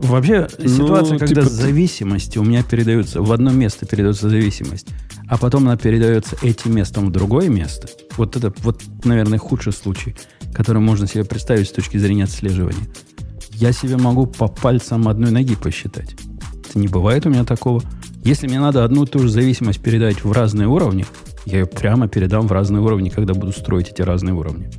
Вообще, 0.00 0.48
Ну, 0.58 0.68
ситуация, 0.68 1.18
когда 1.18 1.42
типа, 1.42 1.52
зависимости 1.52 2.38
у 2.38 2.42
меня 2.42 2.62
передаются, 2.62 3.20
в 3.20 3.30
одно 3.32 3.50
место 3.50 3.84
передается 3.84 4.30
зависимость, 4.30 4.86
а 5.28 5.36
потом 5.36 5.66
она 5.66 5.76
передается 5.76 6.36
этим 6.42 6.74
местом 6.74 7.06
в 7.06 7.12
другое 7.12 7.48
место. 7.48 7.88
Вот 8.16 8.34
это, 8.36 8.52
вот, 8.58 8.82
наверное, 9.04 9.38
худший 9.38 9.72
случай, 9.74 10.16
который 10.54 10.80
можно 10.80 11.06
себе 11.06 11.24
представить 11.24 11.68
с 11.68 11.72
точки 11.72 11.98
зрения 11.98 12.24
отслеживания. 12.24 12.88
Я 13.52 13.72
себе 13.72 13.98
могу 13.98 14.26
по 14.26 14.48
пальцам 14.48 15.06
одной 15.06 15.30
ноги 15.30 15.54
посчитать. 15.54 16.16
Это 16.66 16.78
не 16.78 16.88
бывает 16.88 17.26
у 17.26 17.28
меня 17.28 17.44
такого. 17.44 17.82
Если 18.24 18.46
мне 18.46 18.58
надо 18.58 18.84
одну 18.84 19.04
и 19.04 19.06
ту 19.06 19.18
же 19.18 19.28
зависимость 19.28 19.80
передать 19.80 20.24
в 20.24 20.32
разные 20.32 20.66
уровни, 20.66 21.04
я 21.44 21.60
ее 21.60 21.66
прямо 21.66 22.08
передам 22.08 22.46
в 22.46 22.52
разные 22.52 22.82
уровни, 22.82 23.10
когда 23.10 23.34
буду 23.34 23.52
строить 23.52 23.90
эти 23.90 24.00
разные 24.00 24.34
уровни. 24.34 24.70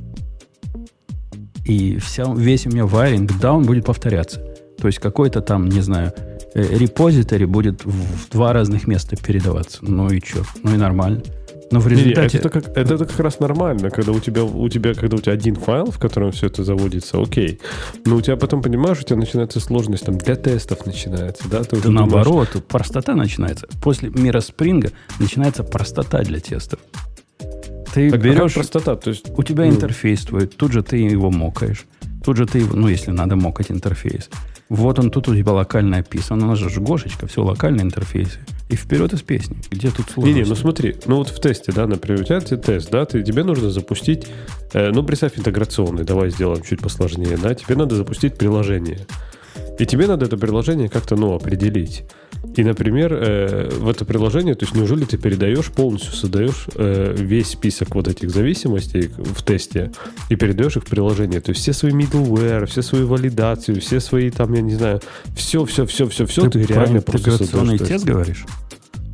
И 1.64 1.98
вся, 1.98 2.24
весь 2.34 2.66
у 2.66 2.70
меня 2.70 2.86
вайринг, 2.86 3.30
да, 3.40 3.52
он 3.52 3.64
будет 3.64 3.84
повторяться. 3.84 4.51
То 4.78 4.88
есть 4.88 4.98
какой-то 4.98 5.40
там, 5.40 5.68
не 5.68 5.80
знаю, 5.80 6.12
э, 6.54 6.78
репозиторий 6.78 7.46
будет 7.46 7.84
в, 7.84 8.30
два 8.30 8.52
разных 8.52 8.86
места 8.86 9.16
передаваться. 9.16 9.78
Ну 9.82 10.08
и 10.08 10.20
что? 10.20 10.42
Ну 10.62 10.74
и 10.74 10.76
нормально. 10.76 11.22
Но 11.72 11.80
в 11.80 11.88
не, 11.88 11.96
результате... 11.96 12.38
это, 12.38 12.50
как, 12.50 12.68
это, 12.76 12.94
это 12.94 13.06
как 13.06 13.18
раз 13.20 13.40
нормально, 13.40 13.90
когда 13.90 14.12
у 14.12 14.20
тебя, 14.20 14.44
у 14.44 14.68
тебя, 14.68 14.92
когда 14.92 15.16
у 15.16 15.20
тебя 15.20 15.32
один 15.32 15.56
файл, 15.56 15.90
в 15.90 15.98
котором 15.98 16.30
все 16.30 16.48
это 16.48 16.64
заводится, 16.64 17.20
окей. 17.20 17.60
Но 18.04 18.16
у 18.16 18.20
тебя 18.20 18.36
потом, 18.36 18.60
понимаешь, 18.60 19.00
у 19.00 19.02
тебя 19.04 19.16
начинается 19.16 19.58
сложность, 19.58 20.04
там, 20.04 20.18
для 20.18 20.36
тестов 20.36 20.84
начинается, 20.84 21.48
да? 21.48 21.62
Ты 21.64 21.76
Да 21.76 21.82
думаешь, 21.84 22.12
наоборот, 22.12 22.48
тут 22.52 22.68
простота 22.68 23.14
начинается. 23.14 23.66
После 23.82 24.10
мира 24.10 24.40
спринга 24.40 24.90
начинается 25.18 25.64
простота 25.64 26.22
для 26.22 26.40
тестов. 26.40 26.78
Ты 27.94 28.10
Так, 28.10 28.20
а 28.20 28.22
берешь, 28.22 28.54
простота, 28.54 28.94
то 28.96 29.08
есть... 29.08 29.30
у 29.34 29.42
тебя 29.42 29.64
ну, 29.64 29.70
интерфейс 29.70 30.20
твой, 30.24 30.46
тут 30.46 30.72
же 30.72 30.82
ты 30.82 30.96
его 30.98 31.30
мокаешь. 31.30 31.86
Тут 32.22 32.36
же 32.36 32.46
ты 32.46 32.58
его, 32.58 32.76
ну, 32.76 32.88
если 32.88 33.12
надо 33.12 33.36
мокать 33.36 33.70
интерфейс. 33.70 34.28
Вот 34.72 34.98
он 34.98 35.10
тут 35.10 35.28
у 35.28 35.36
тебя 35.36 35.52
локально 35.52 35.98
описан. 35.98 36.42
У 36.42 36.46
нас 36.46 36.58
же 36.58 36.80
Гошечка, 36.80 37.26
все 37.26 37.44
локальные 37.44 37.82
интерфейсы. 37.82 38.38
И 38.70 38.74
вперед 38.74 39.12
из 39.12 39.20
песни. 39.20 39.58
Где 39.70 39.90
тут 39.90 40.08
сложности? 40.08 40.38
Не-не, 40.38 40.48
ну 40.48 40.54
смотри, 40.54 40.96
ну 41.04 41.16
вот 41.16 41.28
в 41.28 41.38
тесте, 41.42 41.72
да, 41.72 41.86
например, 41.86 42.22
у 42.22 42.24
тебя 42.24 42.40
те- 42.40 42.56
тест, 42.56 42.90
да, 42.90 43.04
ты, 43.04 43.22
тебе 43.22 43.44
нужно 43.44 43.70
запустить, 43.70 44.28
э, 44.72 44.90
ну, 44.90 45.02
представь 45.02 45.38
интеграционный, 45.38 46.04
давай 46.04 46.30
сделаем 46.30 46.62
чуть 46.62 46.80
посложнее, 46.80 47.36
да, 47.36 47.54
тебе 47.54 47.76
надо 47.76 47.96
запустить 47.96 48.38
приложение. 48.38 49.00
И 49.78 49.84
тебе 49.84 50.06
надо 50.06 50.24
это 50.24 50.38
приложение 50.38 50.88
как-то, 50.88 51.16
ну, 51.16 51.34
определить. 51.34 52.04
И, 52.56 52.64
например, 52.64 53.12
э, 53.14 53.70
в 53.70 53.88
это 53.88 54.04
приложение, 54.04 54.54
то 54.54 54.64
есть 54.64 54.74
неужели 54.74 55.04
ты 55.04 55.16
передаешь, 55.16 55.70
полностью 55.70 56.12
создаешь 56.12 56.66
э, 56.74 57.14
весь 57.16 57.48
список 57.48 57.94
вот 57.94 58.08
этих 58.08 58.30
зависимостей 58.30 59.10
в 59.16 59.42
тесте 59.42 59.90
и 60.28 60.36
передаешь 60.36 60.76
их 60.76 60.84
в 60.84 60.86
приложение. 60.86 61.40
То 61.40 61.50
есть 61.50 61.62
все 61.62 61.72
свои 61.72 61.92
middleware, 61.92 62.66
все 62.66 62.82
свои 62.82 63.04
валидации, 63.04 63.74
все 63.78 64.00
свои 64.00 64.30
там, 64.30 64.52
я 64.52 64.60
не 64.60 64.74
знаю, 64.74 65.00
все, 65.34 65.64
все, 65.64 65.86
все, 65.86 66.08
все, 66.08 66.26
все 66.26 66.50
ты, 66.50 66.66
про 66.66 66.74
реально 66.74 67.00
просто 67.00 67.30
создаешь 67.38 67.80
тест 67.80 68.04
говоришь? 68.04 68.44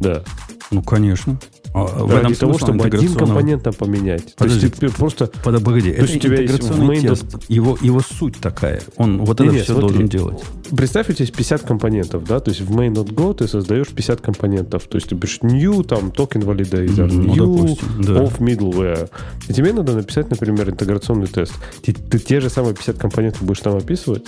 Да. 0.01 0.25
Ну, 0.71 0.83
конечно. 0.83 1.39
А 1.75 1.85
в 1.85 2.11
Ради 2.11 2.33
этом 2.33 2.35
того, 2.35 2.59
чтобы 2.59 2.85
один 2.85 3.15
компонент 3.15 3.63
там 3.63 3.73
поменять. 3.75 4.35
Подожди. 4.37 4.69
То 4.69 4.87
есть 4.87 4.97
просто... 4.97 5.31
Под- 5.45 5.63
Погоди, 5.65 5.93
То 5.93 6.03
есть 6.03 6.17
это 6.17 6.27
у 6.27 6.31
тебя 6.31 6.41
есть 6.43 6.55
интеграционный 6.55 6.97
в 6.99 7.03
тест. 7.03 7.25
Его, 7.49 7.79
его 7.81 8.01
суть 8.01 8.39
такая. 8.41 8.81
Он 8.97 9.19
вот 9.25 9.41
это 9.41 9.51
Не-не, 9.51 9.63
все 9.63 9.73
смотри. 9.73 9.89
должен 9.89 10.09
делать. 10.09 10.43
Представь, 10.77 11.09
у 11.09 11.13
тебя 11.13 11.25
есть 11.25 11.35
50 11.35 11.63
компонентов, 11.63 12.25
да, 12.25 12.41
то 12.41 12.51
есть 12.51 12.61
в 12.63 12.71
main.go 12.77 13.35
ты 13.35 13.49
создаешь 13.49 13.89
50 13.89 14.21
компонентов, 14.21 14.85
то 14.85 14.97
есть 14.97 15.09
ты 15.09 15.17
пишешь 15.17 15.41
new, 15.43 15.83
там, 15.85 16.11
токен 16.11 16.43
validator, 16.43 17.07
Ну, 17.11 17.35
new 17.35 17.57
допустим, 17.59 18.03
да. 18.03 18.23
of 18.25 18.39
middleware. 18.39 19.11
И 19.49 19.53
тебе 19.55 19.73
надо 19.73 19.95
написать, 19.95 20.31
например, 20.31 20.69
интеграционный 20.71 21.27
тест. 21.27 21.53
Ты, 21.83 21.93
ты 21.93 22.19
те 22.19 22.41
же 22.41 22.51
самые 22.51 22.75
50 22.75 22.99
компонентов 22.99 23.43
будешь 23.43 23.61
там 23.61 23.77
описывать? 23.77 24.25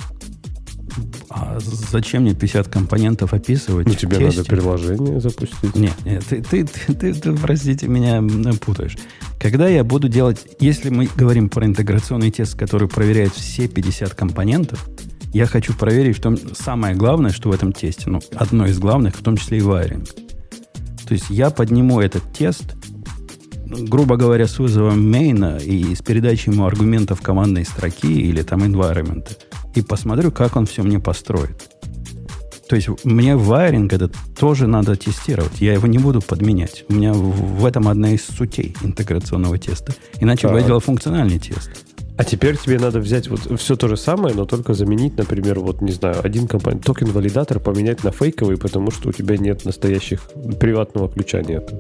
А 1.29 1.59
зачем 1.61 2.23
мне 2.23 2.35
50 2.35 2.69
компонентов 2.69 3.33
описывать? 3.33 3.87
Ну, 3.87 3.95
тебе 3.95 4.17
тесте? 4.17 4.39
надо 4.39 4.49
приложение 4.49 5.21
запустить. 5.21 5.75
Нет, 5.75 5.95
нет, 6.05 6.25
ты, 6.29 6.43
ты, 6.43 6.65
ты, 6.65 6.95
ты, 6.95 7.15
ты, 7.15 7.33
простите, 7.37 7.87
меня 7.87 8.23
путаешь. 8.61 8.97
Когда 9.39 9.69
я 9.69 9.85
буду 9.85 10.09
делать, 10.09 10.47
если 10.59 10.91
мы 10.91 11.09
говорим 11.15 11.49
про 11.49 11.65
интеграционный 11.65 12.31
тест, 12.31 12.59
который 12.59 12.89
проверяет 12.89 13.33
все 13.33 13.69
50 13.69 14.15
компонентов, 14.15 14.89
я 15.33 15.47
хочу 15.47 15.73
проверить 15.75 16.19
в 16.19 16.21
том, 16.21 16.37
самое 16.55 16.95
главное, 16.97 17.31
что 17.31 17.51
в 17.51 17.53
этом 17.53 17.73
тесте, 17.73 18.11
ну, 18.11 18.21
одно 18.35 18.67
из 18.67 18.79
главных, 18.79 19.17
в 19.17 19.23
том 19.23 19.37
числе 19.37 19.59
и 19.59 19.61
вайринг. 19.61 20.09
То 21.07 21.15
есть 21.15 21.31
я 21.31 21.51
подниму 21.51 22.01
этот 22.01 22.23
тест, 22.33 22.75
грубо 23.67 24.17
говоря, 24.17 24.47
с 24.47 24.59
вызовом 24.59 25.09
мейна 25.09 25.59
и 25.59 25.95
с 25.95 26.03
передачей 26.03 26.51
ему 26.51 26.67
аргументов 26.67 27.21
командной 27.21 27.65
строки 27.65 28.13
или 28.13 28.43
там 28.43 28.63
environment, 28.63 29.29
и 29.75 29.83
посмотрю, 29.83 30.31
как 30.31 30.57
он 30.57 30.67
все 30.67 30.83
мне 30.83 30.99
построит. 30.99 31.71
То 32.69 32.77
есть 32.77 32.89
мне 33.03 33.35
вайринг 33.37 33.93
этот 33.93 34.15
тоже 34.39 34.69
надо 34.69 34.95
тестировать. 34.95 35.61
Я 35.61 35.73
его 35.73 35.89
не 35.89 35.99
буду 35.99 36.21
подменять. 36.21 36.85
У 36.89 36.95
меня 36.95 37.13
в, 37.13 37.67
этом 37.67 37.89
одна 37.89 38.13
из 38.13 38.25
сутей 38.25 38.77
интеграционного 38.83 39.59
теста. 39.59 39.93
Иначе 40.21 40.47
бы 40.47 40.55
я 40.55 40.61
Так. 40.61 40.67
делал 40.69 40.81
функциональный 40.81 41.41
тест. 41.41 41.71
А 42.17 42.23
теперь 42.23 42.57
тебе 42.57 42.79
надо 42.79 43.01
взять 43.01 43.29
вот 43.29 43.59
все 43.59 43.77
то 43.77 43.89
же 43.89 43.97
самое, 43.97 44.37
но 44.37 44.45
только 44.45 44.75
заменить, 44.75 45.17
например, 45.17 45.59
вот, 45.59 45.81
не 45.81 45.91
знаю, 45.91 46.17
один 46.23 46.47
компонент, 46.47 46.85
токен-валидатор 46.85 47.59
поменять 47.59 48.05
на 48.05 48.13
фейковый, 48.13 48.57
потому 48.57 48.91
что 48.91 49.09
у 49.09 49.13
тебя 49.13 49.37
нет 49.37 49.65
настоящих, 49.65 50.31
приватного 50.61 51.09
ключа 51.09 51.43
нет. 51.43 51.73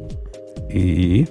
И 0.72 1.28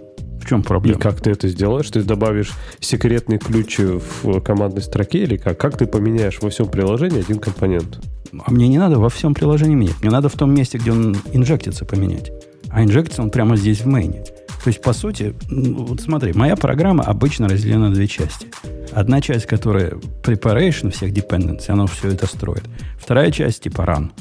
чем 0.50 0.62
И 0.62 0.64
проблема? 0.64 1.00
как 1.00 1.22
ты 1.22 1.32
это 1.32 1.47
сделаешь? 1.47 1.89
Ты 1.89 2.04
добавишь 2.04 2.52
секретный 2.80 3.38
ключ 3.38 3.78
в 3.80 4.41
командной 4.41 4.82
строке 4.82 5.20
или 5.20 5.38
как? 5.38 5.60
Как 5.60 5.78
ты 5.78 5.86
поменяешь 5.86 6.39
во 6.41 6.50
всем 6.50 6.68
приложении 6.68 7.20
один 7.20 7.39
компонент? 7.39 8.00
А 8.45 8.52
мне 8.52 8.68
не 8.68 8.78
надо 8.78 9.00
во 9.00 9.10
всем 9.10 9.34
приложении 9.34 9.76
менять. 9.76 10.02
Мне 10.02 10.12
надо 10.12 10.30
в 10.30 10.34
том 10.34 10.54
месте, 10.54 10.78
где 10.78 10.91
он 10.91 11.16
инжектится, 11.34 11.86
поменять. 11.86 12.32
А 12.70 12.84
инжектится 12.84 13.22
он 13.22 13.30
прямо 13.30 13.56
здесь 13.58 13.82
в 13.82 13.88
мейне. 13.88 14.24
То 14.64 14.68
есть, 14.68 14.82
по 14.82 14.93
сути, 14.93 15.34
вот 15.50 16.02
смотри, 16.02 16.34
моя 16.34 16.56
программа 16.56 17.04
обычно 17.04 17.47
разделена 17.47 17.89
на 17.89 17.95
две 17.95 18.08
части. 18.08 18.47
Одна 18.91 19.22
часть, 19.22 19.45
которая 19.45 19.93
preparation 20.24 20.91
всех 20.91 21.12
dependency, 21.14 21.70
она 21.70 21.86
все 21.88 22.10
это 22.10 22.28
строит. 22.28 22.64
Вторая 22.97 23.32
часть 23.32 23.64
типа 23.64 23.82
run. 23.84 24.12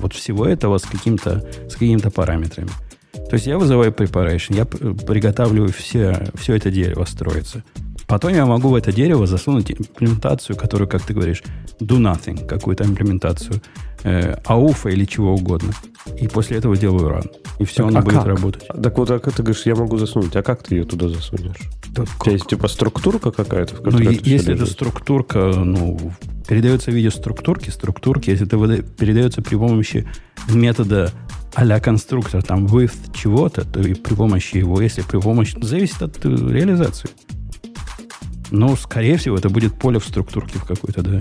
Вот 0.00 0.12
всего 0.12 0.44
этого 0.44 0.78
с, 0.78 0.82
каким-то, 0.82 1.48
с 1.68 1.74
какими-то 1.74 2.10
параметрами. 2.10 2.68
То 3.28 3.34
есть 3.34 3.46
я 3.46 3.58
вызываю 3.58 3.92
preparation, 3.92 4.54
я 4.54 4.64
приготавливаю 4.64 5.72
все, 5.72 6.28
все 6.34 6.54
это 6.54 6.70
дерево 6.70 7.04
строится. 7.04 7.64
Потом 8.06 8.32
я 8.32 8.46
могу 8.46 8.68
в 8.68 8.74
это 8.76 8.92
дерево 8.92 9.26
засунуть 9.26 9.72
имплементацию, 9.72 10.56
которую, 10.56 10.88
как 10.88 11.02
ты 11.02 11.12
говоришь, 11.12 11.42
do 11.80 11.98
nothing, 11.98 12.46
какую-то 12.46 12.84
имплементацию, 12.84 13.60
э, 14.06 14.36
ауфа 14.46 14.88
или 14.88 15.04
чего 15.04 15.34
угодно. 15.34 15.72
И 16.20 16.28
после 16.28 16.58
этого 16.58 16.76
делаю 16.76 17.08
run. 17.10 17.30
И 17.58 17.64
все, 17.64 17.82
Так, 17.82 17.88
оно 17.88 17.98
а 17.98 18.02
будет 18.02 18.14
как? 18.14 18.26
работать. 18.26 18.68
Так 18.82 18.96
вот, 18.98 19.10
а 19.10 19.18
как 19.18 19.34
ты 19.34 19.42
говоришь, 19.42 19.66
я 19.66 19.74
могу 19.74 19.98
засунуть, 19.98 20.36
а 20.36 20.42
как 20.42 20.62
ты 20.62 20.76
ее 20.76 20.84
туда 20.84 21.08
засунешь? 21.08 21.56
Да 21.88 22.02
У 22.02 22.22
тебя 22.22 22.32
есть 22.32 22.46
типа 22.46 22.68
структурка 22.68 23.30
какая-то, 23.32 23.74
в 23.76 23.78
Ну, 23.78 23.84
которой 23.90 24.14
е- 24.14 24.18
это 24.20 24.28
если 24.30 24.52
это 24.54 24.62
лежит? 24.62 24.74
структурка, 24.74 25.38
ну, 25.56 25.98
передается 26.48 26.90
в 26.90 26.94
виде 26.94 27.10
структурки, 27.10 27.70
структурки, 27.70 28.30
если 28.30 28.46
это 28.46 28.82
передается 28.82 29.42
при 29.42 29.56
помощи 29.56 30.06
метода 30.48 31.10
а 31.54 31.80
конструктор, 31.80 32.42
там, 32.42 32.66
with 32.66 32.92
чего-то, 33.14 33.64
то 33.64 33.80
и 33.80 33.94
при 33.94 34.14
помощи 34.14 34.58
его, 34.58 34.78
если 34.80 35.00
при 35.02 35.18
помощи... 35.18 35.56
Зависит 35.62 36.02
от 36.02 36.22
э, 36.24 36.28
реализации. 36.28 37.08
Но, 38.50 38.76
скорее 38.76 39.16
всего, 39.16 39.36
это 39.38 39.48
будет 39.48 39.78
поле 39.78 39.98
в 39.98 40.04
структурке 40.04 40.58
в 40.58 40.64
какой-то, 40.64 41.02
да. 41.02 41.20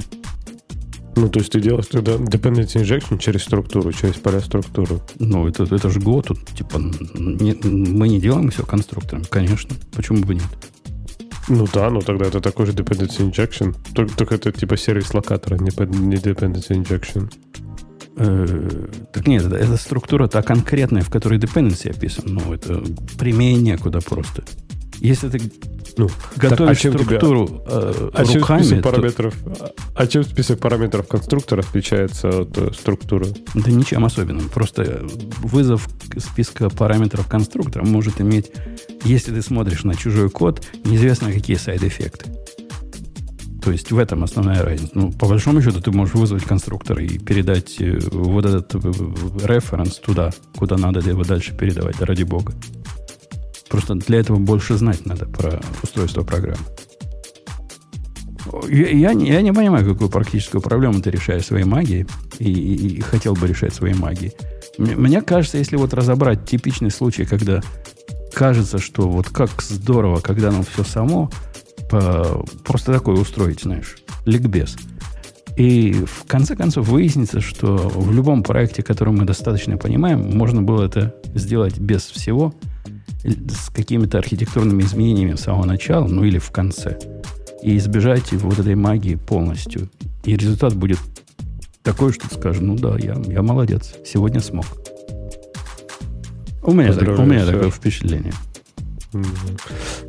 Ну, 1.16 1.30
то 1.30 1.40
есть 1.40 1.52
ты 1.52 1.62
делаешь 1.62 1.88
тогда 1.88 2.14
dependency 2.14 2.82
injection 2.82 3.18
через 3.18 3.44
структуру, 3.44 3.92
через 3.94 4.16
поля 4.16 4.42
структуры. 4.42 5.00
Ну, 5.20 5.48
это, 5.48 5.64
это 5.64 5.90
же 5.90 6.00
год, 6.00 6.28
тут, 6.28 6.46
типа, 6.48 6.78
не, 6.78 7.54
мы 7.64 8.10
не 8.10 8.20
делаем 8.20 8.50
все 8.50 8.66
конструктором, 8.66 9.24
конечно. 9.30 9.76
Почему 9.96 10.20
бы 10.20 10.36
нет? 10.36 10.44
Ну 11.48 11.68
да, 11.72 11.90
ну 11.90 12.02
тогда 12.02 12.26
это 12.26 12.42
такой 12.42 12.66
же 12.66 12.74
dependency 12.74 13.20
injection. 13.30 13.76
Только, 13.94 14.16
только 14.16 14.36
это 14.36 14.52
типа 14.52 14.78
сервис 14.78 15.14
локатора, 15.14 15.58
не, 15.58 15.70
не 16.00 16.16
dependency 16.16 16.72
injection. 16.72 17.32
Э, 18.18 18.88
так 19.14 19.28
нет, 19.28 19.46
это, 19.46 19.56
это 19.56 19.78
структура 19.78 20.28
та 20.28 20.42
конкретная, 20.42 21.02
в 21.02 21.10
которой 21.10 21.40
dependency 21.40 21.90
описан. 21.90 22.24
Ну, 22.26 22.54
это 22.54 22.84
прямее 23.20 23.56
некуда 23.56 24.00
просто. 24.02 24.44
Если 25.00 25.30
ты 25.30 25.40
ну, 25.98 26.10
готовишь 26.36 26.82
так, 26.82 26.96
а 26.96 26.98
структуру 26.98 27.48
тебя, 27.48 27.62
э, 27.68 28.10
а 28.14 28.24
руками... 28.24 28.64
Чем 28.64 28.82
то... 28.82 28.90
параметров, 28.92 29.36
а 29.96 30.08
чем 30.08 30.24
список 30.24 30.60
параметров 30.60 31.08
конструктора 31.08 31.62
отличается 31.62 32.42
от 32.42 32.58
э, 32.58 32.72
структуры? 32.74 33.28
Да 33.54 33.72
ничем 33.72 34.04
особенным. 34.04 34.50
Просто 34.50 35.06
вызов 35.40 35.88
списка 36.18 36.70
параметров 36.70 37.28
конструктора 37.28 37.86
может 37.86 38.20
иметь, 38.20 38.52
если 39.04 39.34
ты 39.34 39.42
смотришь 39.42 39.84
на 39.84 39.96
чужой 39.96 40.30
код, 40.30 40.66
неизвестно 40.84 41.32
какие 41.32 41.56
сайд-эффекты. 41.56 42.32
То 43.66 43.72
есть 43.72 43.92
в 43.92 43.98
этом 43.98 44.24
основная 44.24 44.62
разница. 44.62 44.92
Ну, 44.94 45.12
по 45.12 45.28
большому 45.28 45.60
счету, 45.60 45.82
ты 45.82 45.92
можешь 45.92 46.14
вызвать 46.14 46.44
конструктор 46.44 47.00
и 47.00 47.18
передать 47.18 47.82
э, 47.82 47.98
вот 48.12 48.46
этот 48.46 48.76
э, 48.76 48.80
референс 49.44 49.96
туда, 49.96 50.32
куда 50.56 50.78
надо 50.78 51.00
его 51.00 51.24
дальше 51.24 51.58
передавать, 51.58 52.00
ради 52.00 52.24
бога. 52.24 52.54
Просто 53.70 53.96
для 53.96 54.20
этого 54.20 54.38
больше 54.38 54.76
знать 54.76 55.06
надо 55.06 55.26
про 55.26 55.60
устройство 55.82 56.24
программы. 56.24 56.66
Я, 58.70 58.90
я, 58.90 59.12
я 59.12 59.42
не 59.42 59.54
понимаю, 59.54 59.86
какую 59.86 60.10
практическую 60.10 60.62
проблему 60.62 61.02
ты 61.02 61.10
решаешь 61.10 61.46
своей 61.46 61.66
магией 61.66 62.06
и, 62.40 62.52
и, 62.52 62.98
и 62.98 63.02
хотел 63.02 63.34
бы 63.34 63.48
решать 63.48 63.74
своей 63.74 63.96
магией. 63.96 64.34
Мне, 64.78 64.96
мне 64.96 65.22
кажется, 65.22 65.58
если 65.58 65.78
вот 65.78 65.94
разобрать 65.94 66.46
типичный 66.46 66.92
случай, 66.92 67.26
когда 67.26 67.62
кажется, 68.34 68.78
что 68.78 69.08
вот 69.10 69.30
как 69.30 69.62
здорово, 69.62 70.20
когда 70.20 70.50
оно 70.50 70.64
все 70.64 70.84
само, 70.84 71.32
по, 71.90 72.46
просто 72.64 72.94
такое 72.94 73.16
устроить, 73.16 73.62
знаешь, 73.62 73.98
ликбез. 74.26 74.76
И 75.56 75.94
в 75.94 76.26
конце 76.28 76.56
концов 76.56 76.90
выяснится, 76.90 77.40
что 77.40 77.78
в 77.78 78.12
любом 78.12 78.44
проекте, 78.44 78.84
который 78.84 79.14
мы 79.14 79.24
достаточно 79.24 79.78
понимаем, 79.78 80.38
можно 80.38 80.62
было 80.62 80.84
это 80.84 81.16
сделать 81.34 81.80
без 81.80 82.04
всего, 82.04 82.54
с 83.26 83.70
какими-то 83.70 84.18
архитектурными 84.18 84.84
изменениями 84.84 85.36
с 85.36 85.42
самого 85.42 85.66
начала, 85.66 86.08
ну 86.08 86.24
или 86.24 86.38
в 86.38 86.52
конце, 86.52 86.98
и 87.62 87.78
избежать 87.78 88.32
вот 88.34 88.60
этой 88.60 88.76
магии 88.76 89.16
полностью. 89.16 89.90
И 90.24 90.36
результат 90.36 90.76
будет 90.76 91.00
такой, 91.84 92.14
что 92.14 92.30
ты 92.30 92.36
скажешь, 92.36 92.62
ну 92.62 92.76
да, 92.76 92.98
я, 92.98 93.16
я 93.28 93.42
молодец, 93.42 93.96
сегодня 94.06 94.40
смог. 94.40 94.66
У 96.64 96.72
меня, 96.72 96.94
так, 96.94 97.08
у 97.20 97.24
меня 97.24 97.46
такое 97.46 97.70
впечатление. 97.70 98.34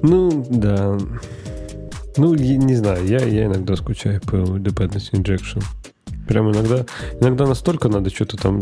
Ну, 0.02 0.46
да. 0.50 0.98
Ну, 2.16 2.34
не 2.34 2.74
знаю, 2.76 3.06
я, 3.06 3.18
я 3.18 3.44
иногда 3.44 3.76
скучаю 3.76 4.20
по 4.22 4.36
dependency 4.36 5.12
injection. 5.12 5.62
Прям 6.26 6.50
иногда, 6.50 6.84
иногда 7.20 7.46
настолько 7.46 7.88
надо 7.88 8.10
что-то 8.10 8.36
там 8.36 8.60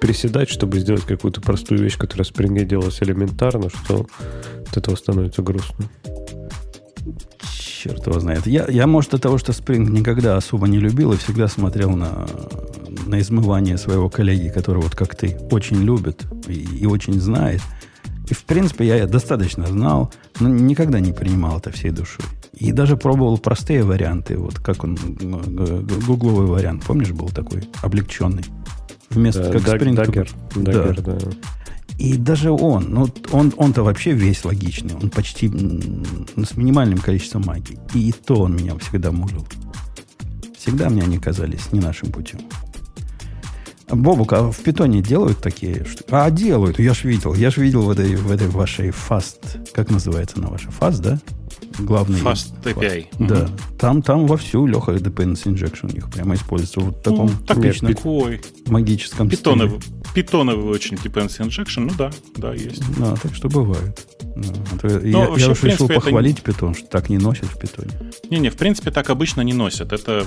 приседать, 0.00 0.48
чтобы 0.48 0.78
сделать 0.78 1.02
какую-то 1.02 1.40
простую 1.40 1.82
вещь, 1.82 1.98
которая 1.98 2.24
в 2.24 2.30
Spring 2.30 2.64
делалась 2.64 3.02
элементарно, 3.02 3.68
что 3.68 4.06
от 4.68 4.76
этого 4.76 4.96
становится 4.96 5.42
грустно. 5.42 5.86
Черт 7.50 8.06
его 8.06 8.18
знает. 8.18 8.46
Я, 8.46 8.66
я, 8.68 8.86
может, 8.86 9.14
от 9.14 9.22
того, 9.22 9.38
что 9.38 9.52
Spring 9.52 9.88
никогда 9.90 10.36
особо 10.36 10.66
не 10.66 10.78
любил 10.78 11.12
и 11.12 11.16
всегда 11.16 11.46
смотрел 11.48 11.90
на, 11.90 12.26
на 13.06 13.20
измывание 13.20 13.78
своего 13.78 14.08
коллеги, 14.08 14.48
который 14.48 14.82
вот 14.82 14.94
как 14.94 15.14
ты 15.14 15.38
очень 15.50 15.76
любит 15.76 16.24
и, 16.48 16.80
и 16.80 16.86
очень 16.86 17.20
знает– 17.20 17.60
и, 18.30 18.34
в 18.34 18.44
принципе, 18.44 18.86
я 18.86 19.06
достаточно 19.06 19.66
знал, 19.66 20.12
но 20.38 20.48
никогда 20.48 21.00
не 21.00 21.12
принимал 21.12 21.58
это 21.58 21.70
всей 21.70 21.90
душой. 21.90 22.24
И 22.60 22.72
даже 22.72 22.96
пробовал 22.96 23.38
простые 23.38 23.84
варианты, 23.84 24.36
вот 24.36 24.58
как 24.58 24.82
он, 24.82 24.96
гугловый 26.06 26.46
вариант, 26.46 26.84
помнишь, 26.84 27.12
был 27.12 27.28
такой 27.28 27.62
облегченный? 27.82 28.44
Вместо 29.10 29.44
да, 29.44 29.52
как 29.52 29.80
Spring. 29.80 29.94
Dagger, 29.94 30.30
Dagger, 30.54 31.02
да. 31.02 31.12
да. 31.14 31.30
И 31.98 32.16
даже 32.16 32.52
он, 32.52 32.90
ну, 32.90 33.08
он, 33.32 33.52
он-то 33.56 33.82
вообще 33.82 34.12
весь 34.12 34.44
логичный. 34.44 34.94
Он 34.94 35.10
почти 35.10 35.48
с 35.48 36.56
минимальным 36.56 36.98
количеством 36.98 37.42
магии. 37.44 37.78
И 37.94 38.12
то 38.12 38.42
он 38.42 38.56
меня 38.56 38.76
всегда 38.78 39.10
мулил. 39.10 39.46
Всегда 40.56 40.90
мне 40.90 41.02
они 41.02 41.18
казались 41.18 41.72
не 41.72 41.80
нашим 41.80 42.12
путем. 42.12 42.40
Бобук, 43.88 44.32
а 44.34 44.52
в 44.52 44.58
питоне 44.58 45.02
делают 45.02 45.38
такие? 45.38 45.84
А, 46.10 46.30
делают. 46.30 46.78
Я 46.78 46.94
ж 46.94 47.04
видел. 47.04 47.34
Я 47.34 47.50
ж 47.50 47.56
видел 47.56 47.82
в 47.82 47.90
этой, 47.90 48.14
в 48.16 48.30
этой 48.30 48.48
вашей 48.48 48.90
Fast. 48.90 49.72
Как 49.72 49.90
называется 49.90 50.36
она 50.38 50.48
ваша? 50.48 50.68
Fast, 50.68 51.00
да? 51.00 51.18
Главный. 51.78 52.20
Fast 52.20 52.62
API. 52.64 52.74
Fast. 52.74 53.18
Mm-hmm. 53.18 53.26
Да. 53.28 53.48
Там, 53.78 54.02
там 54.02 54.26
вовсю 54.26 54.66
Леха 54.66 54.92
dependency 54.92 55.44
injection 55.46 55.90
у 55.90 55.94
них 55.94 56.10
прямо 56.10 56.34
используется. 56.34 56.80
Вот 56.80 56.96
в 56.98 57.02
таком 57.02 57.26
ну, 57.26 57.54
типичном 57.54 57.94
такой. 57.94 58.40
магическом 58.66 59.28
питоновый, 59.28 59.80
питоновый 60.14 60.66
очень 60.66 60.96
dependency 60.96 61.46
injection. 61.46 61.80
Ну 61.80 61.92
да, 61.96 62.10
да, 62.36 62.52
есть. 62.52 62.82
Да, 62.98 63.14
так 63.16 63.34
что 63.34 63.48
бывает. 63.48 64.06
Да. 64.36 64.88
Я, 65.00 65.28
вообще, 65.28 65.44
я 65.44 65.50
уж 65.50 65.62
решил 65.62 65.88
похвалить 65.88 66.38
это... 66.40 66.52
питон, 66.52 66.74
что 66.74 66.86
так 66.86 67.08
не 67.08 67.18
носят 67.18 67.46
в 67.46 67.58
питоне. 67.58 67.90
Не-не, 68.30 68.50
в 68.50 68.56
принципе, 68.56 68.90
так 68.90 69.10
обычно 69.10 69.42
не 69.42 69.52
носят. 69.52 69.92
Это 69.92 70.24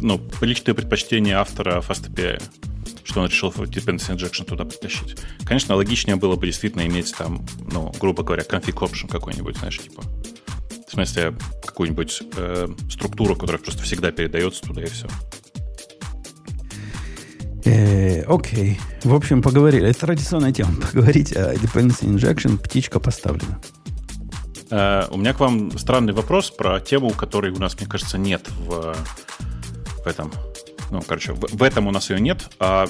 ну, 0.00 0.20
личное 0.40 0.74
предпочтение 0.74 1.36
автора 1.36 1.80
Fast 1.80 2.10
API 2.12 2.40
что 3.04 3.20
он 3.20 3.28
решил 3.28 3.48
dependency 3.50 4.14
injection 4.14 4.44
туда 4.44 4.64
притащить. 4.64 5.16
Конечно, 5.44 5.74
логичнее 5.74 6.16
было 6.16 6.36
бы 6.36 6.46
действительно 6.46 6.86
иметь 6.86 7.14
там, 7.16 7.46
ну, 7.72 7.92
грубо 7.98 8.22
говоря, 8.22 8.42
config 8.42 8.74
option 8.74 9.08
какой-нибудь, 9.08 9.56
знаешь, 9.56 9.78
типа, 9.78 10.02
смысле, 10.98 11.34
какую-нибудь 11.64 12.22
э, 12.36 12.68
структуру, 12.90 13.36
которая 13.36 13.62
просто 13.62 13.82
всегда 13.82 14.10
передается 14.10 14.62
туда, 14.62 14.82
и 14.82 14.86
все. 14.86 15.06
Э, 17.64 18.22
окей. 18.22 18.80
В 19.04 19.14
общем, 19.14 19.42
поговорили. 19.42 19.88
Это 19.88 20.00
традиционная 20.00 20.52
тема. 20.52 20.74
Поговорить 20.92 21.36
о 21.36 21.54
dependency 21.54 22.04
injection. 22.04 22.58
Птичка 22.58 22.98
поставлена. 22.98 23.60
Э, 24.70 25.06
у 25.10 25.16
меня 25.16 25.34
к 25.34 25.40
вам 25.40 25.78
странный 25.78 26.12
вопрос 26.12 26.50
про 26.50 26.80
тему, 26.80 27.10
которой 27.10 27.52
у 27.52 27.58
нас, 27.58 27.78
мне 27.78 27.86
кажется, 27.86 28.18
нет 28.18 28.48
в, 28.66 28.96
в 30.04 30.06
этом 30.06 30.32
ну, 30.90 31.02
короче, 31.06 31.32
в, 31.32 31.40
в 31.40 31.62
этом 31.62 31.86
у 31.86 31.90
нас 31.90 32.10
ее 32.10 32.18
нет. 32.18 32.50
А 32.58 32.88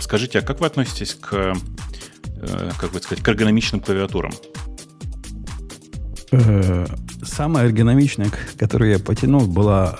скажите, 0.00 0.38
а 0.38 0.42
как 0.42 0.60
вы 0.60 0.66
относитесь 0.66 1.14
к, 1.14 1.34
э, 1.34 2.70
как 2.78 2.92
бы 2.92 3.00
сказать, 3.00 3.22
к 3.22 3.28
эргономичным 3.28 3.80
клавиатурам? 3.80 4.32
Э, 6.32 6.86
самая 7.22 7.66
эргономичная, 7.66 8.30
которую 8.58 8.90
я 8.90 8.98
потянул, 8.98 9.46
была 9.46 9.96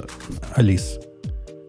Алис, 0.55 0.99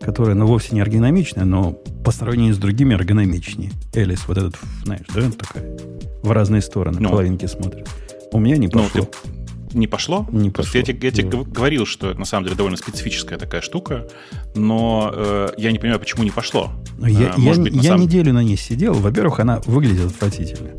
которая, 0.02 0.36
ну, 0.36 0.48
вовсе 0.48 0.74
не 0.74 0.82
эргономичная, 0.82 1.46
но 1.46 1.74
по 2.04 2.12
сравнению 2.12 2.56
с 2.56 2.58
другими 2.58 2.94
эргономичнее. 2.94 3.72
Элис, 3.94 4.28
вот 4.28 4.38
этот, 4.38 4.56
знаешь, 4.84 5.06
да, 5.14 5.30
такая, 5.32 5.78
в 6.24 6.32
разные 6.32 6.62
стороны 6.62 7.00
ну, 7.00 7.10
половинки 7.10 7.46
смотрит. 7.46 7.88
У 8.32 8.40
меня 8.40 8.58
не 8.58 8.68
пошло. 8.68 8.90
Ну, 8.96 9.06
ты, 9.06 9.78
не 9.78 9.88
пошло. 9.88 10.26
Не 10.32 10.50
пошло. 10.50 10.80
Я, 10.80 10.86
тебе, 10.86 11.08
я 11.08 11.12
тебе 11.14 11.44
говорил, 11.44 11.86
что 11.86 12.10
это 12.10 12.20
на 12.20 12.26
самом 12.26 12.46
деле 12.46 12.58
довольно 12.58 12.78
специфическая 12.78 13.38
такая 13.38 13.62
штука, 13.62 14.08
но 14.56 15.12
э, 15.14 15.50
я 15.58 15.72
не 15.72 15.80
понимаю, 15.80 16.00
почему 16.00 16.24
не 16.24 16.32
пошло. 16.32 16.72
Я, 17.00 17.34
а, 17.34 17.40
я, 17.40 17.54
быть, 17.54 17.74
я 17.76 17.84
самом... 17.84 18.02
неделю 18.02 18.34
на 18.34 18.44
ней 18.44 18.58
сидел. 18.58 18.94
Во-первых, 18.94 19.40
она 19.40 19.62
выглядит 19.66 20.08
отвратительно. 20.08 20.70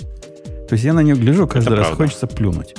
То 0.68 0.74
есть 0.74 0.84
я 0.84 0.92
на 0.92 1.00
нее 1.00 1.14
гляжу, 1.14 1.46
каждый 1.46 1.68
это 1.68 1.76
раз 1.76 1.86
правда. 1.88 2.04
хочется 2.04 2.26
плюнуть. 2.26 2.74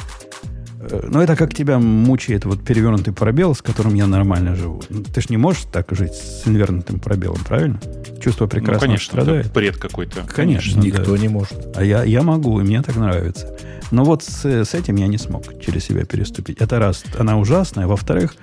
Э, 0.79 1.07
но 1.09 1.21
это 1.21 1.35
как 1.35 1.53
тебя 1.53 1.79
мучает 1.79 2.45
вот 2.45 2.63
перевернутый 2.63 3.13
пробел, 3.13 3.53
с 3.53 3.61
которым 3.61 3.95
я 3.95 4.07
нормально 4.07 4.55
живу. 4.55 4.81
Ну, 4.89 5.03
ты 5.03 5.21
ж 5.21 5.29
не 5.29 5.37
можешь 5.37 5.63
так 5.71 5.87
жить 5.91 6.13
с 6.13 6.47
инвернутым 6.47 6.99
пробелом, 6.99 7.39
правильно? 7.45 7.79
Чувство 8.21 8.47
прекрасно 8.47 8.87
ну, 8.87 8.93
конечно, 8.93 9.11
страдает. 9.11 9.45
Это 9.45 9.53
бред 9.53 9.77
какой-то. 9.77 10.21
Конечно, 10.23 10.79
Никто 10.79 11.15
да. 11.15 11.21
не 11.21 11.27
может. 11.27 11.75
А 11.75 11.83
я, 11.83 12.03
я 12.03 12.21
могу, 12.23 12.59
и 12.59 12.63
мне 12.63 12.81
так 12.81 12.95
нравится. 12.95 13.55
Но 13.91 14.03
вот 14.03 14.23
с, 14.23 14.45
с 14.45 14.73
этим 14.73 14.95
я 14.95 15.07
не 15.07 15.17
смог 15.17 15.59
через 15.59 15.85
себя 15.85 16.05
переступить. 16.05 16.57
Это 16.59 16.79
раз, 16.79 17.03
она 17.17 17.37
ужасная. 17.37 17.87
Во-вторых, 17.87 18.35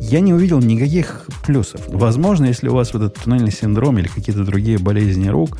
я 0.00 0.20
не 0.20 0.32
увидел 0.32 0.60
никаких 0.60 1.26
плюсов. 1.44 1.82
Возможно, 1.88 2.46
если 2.46 2.68
у 2.68 2.74
вас 2.74 2.92
вот 2.92 3.02
этот 3.02 3.24
туннельный 3.24 3.52
синдром 3.52 3.98
или 3.98 4.08
какие-то 4.08 4.44
другие 4.44 4.78
болезни 4.78 5.28
рук, 5.28 5.58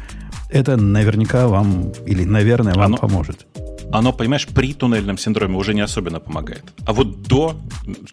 это 0.53 0.77
наверняка 0.77 1.49
вам, 1.49 1.93
или, 2.07 2.25
наверное, 2.25 2.75
вам 2.75 2.95
Оно... 2.95 2.97
поможет. 2.97 3.47
оно, 3.93 4.13
понимаешь, 4.13 4.47
при 4.47 4.73
туннельном 4.75 5.19
синдроме 5.19 5.57
уже 5.57 5.75
не 5.75 5.83
особенно 5.83 6.21
помогает. 6.21 6.65
А 6.87 6.93
вот 6.93 7.23
до, 7.23 7.57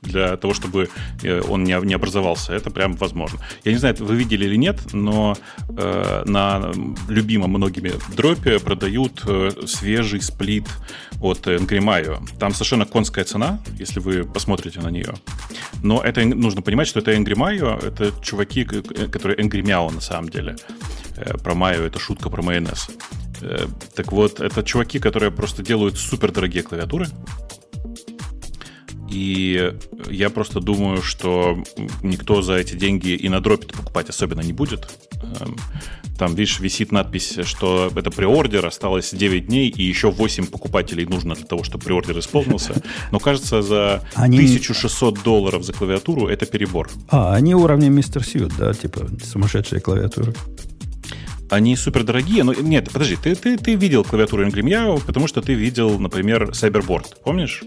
для 0.01 0.35
того, 0.37 0.53
чтобы 0.53 0.89
э, 1.23 1.41
он 1.49 1.63
не, 1.63 1.85
не 1.85 1.93
образовался, 1.93 2.53
это 2.53 2.69
прям 2.69 2.93
возможно. 2.93 3.39
Я 3.63 3.71
не 3.71 3.77
знаю, 3.77 3.95
вы 3.99 4.15
видели 4.15 4.45
или 4.45 4.57
нет, 4.57 4.93
но 4.93 5.37
э, 5.77 6.23
на 6.25 6.71
любимом 7.07 7.51
многими 7.51 7.93
дропе 8.15 8.59
продают 8.59 9.23
э, 9.27 9.51
свежий 9.67 10.21
сплит 10.21 10.67
от 11.21 11.47
Angry. 11.47 12.19
Там 12.39 12.53
совершенно 12.53 12.85
конская 12.85 13.23
цена, 13.23 13.59
если 13.79 14.01
вы 14.01 14.23
посмотрите 14.23 14.81
на 14.81 14.89
нее. 14.89 15.13
Но 15.81 16.01
это 16.01 16.25
нужно 16.25 16.61
понимать, 16.61 16.87
что 16.87 16.99
это 16.99 17.11
Angry 17.13 17.87
это 17.87 18.11
чуваки, 18.21 18.63
которые 18.63 19.37
Angry 19.37 19.91
на 19.93 20.01
самом 20.01 20.29
деле. 20.29 20.55
Э, 21.20 21.38
про 21.38 21.53
Mayo 21.53 21.86
это 21.86 21.99
шутка 21.99 22.30
про 22.30 22.41
майонез. 22.41 22.89
Э, 23.41 23.67
так 23.95 24.11
вот, 24.11 24.39
это 24.39 24.63
чуваки, 24.63 24.99
которые 24.99 25.32
просто 25.32 25.63
делают 25.63 25.97
супер 25.97 26.32
дорогие 26.32 26.63
клавиатуры. 26.63 27.07
И 29.09 29.74
я 30.07 30.30
просто 30.30 30.59
думаю, 30.59 31.01
что 31.01 31.57
никто 32.03 32.41
за 32.43 32.53
эти 32.53 32.76
деньги 32.76 33.09
и 33.09 33.28
на 33.28 33.41
дропе 33.41 33.67
покупать 33.67 34.09
особенно 34.09 34.41
не 34.41 34.53
будет. 34.53 34.88
Эм, 35.24 35.57
там, 36.20 36.36
видишь, 36.36 36.59
висит 36.59 36.91
надпись, 36.91 37.39
что 37.43 37.91
это 37.95 38.11
приордер, 38.11 38.65
осталось 38.65 39.11
9 39.11 39.47
дней, 39.47 39.70
и 39.70 39.84
еще 39.84 40.11
8 40.11 40.45
покупателей 40.45 41.05
нужно 41.05 41.34
для 41.34 41.45
того, 41.45 41.63
чтобы 41.63 41.86
приордер 41.86 42.20
исполнился. 42.20 42.74
Но 43.11 43.20
кажется, 43.20 43.63
за 43.63 44.03
они... 44.13 44.38
1600 44.38 45.24
долларов 45.24 45.63
за 45.63 45.74
клавиатуру 45.74 46.28
это 46.28 46.45
перебор. 46.45 46.89
А, 47.09 47.34
они 47.34 47.55
уровня 47.55 47.89
Мистер 47.89 48.24
Сьют, 48.24 48.53
да, 48.59 48.74
типа 48.74 49.07
сумасшедшие 49.24 49.82
клавиатуры. 49.82 50.36
Они 51.49 51.75
супер 51.75 52.03
дорогие, 52.03 52.43
но 52.43 52.53
нет, 52.53 52.89
подожди, 52.91 53.15
ты, 53.15 53.35
ты, 53.35 53.57
ты 53.57 53.75
видел 53.75 54.03
клавиатуру 54.03 54.45
Meow, 54.47 55.01
потому 55.03 55.27
что 55.27 55.41
ты 55.41 55.53
видел, 55.53 55.99
например, 55.99 56.49
Cyberboard, 56.51 57.15
помнишь? 57.23 57.63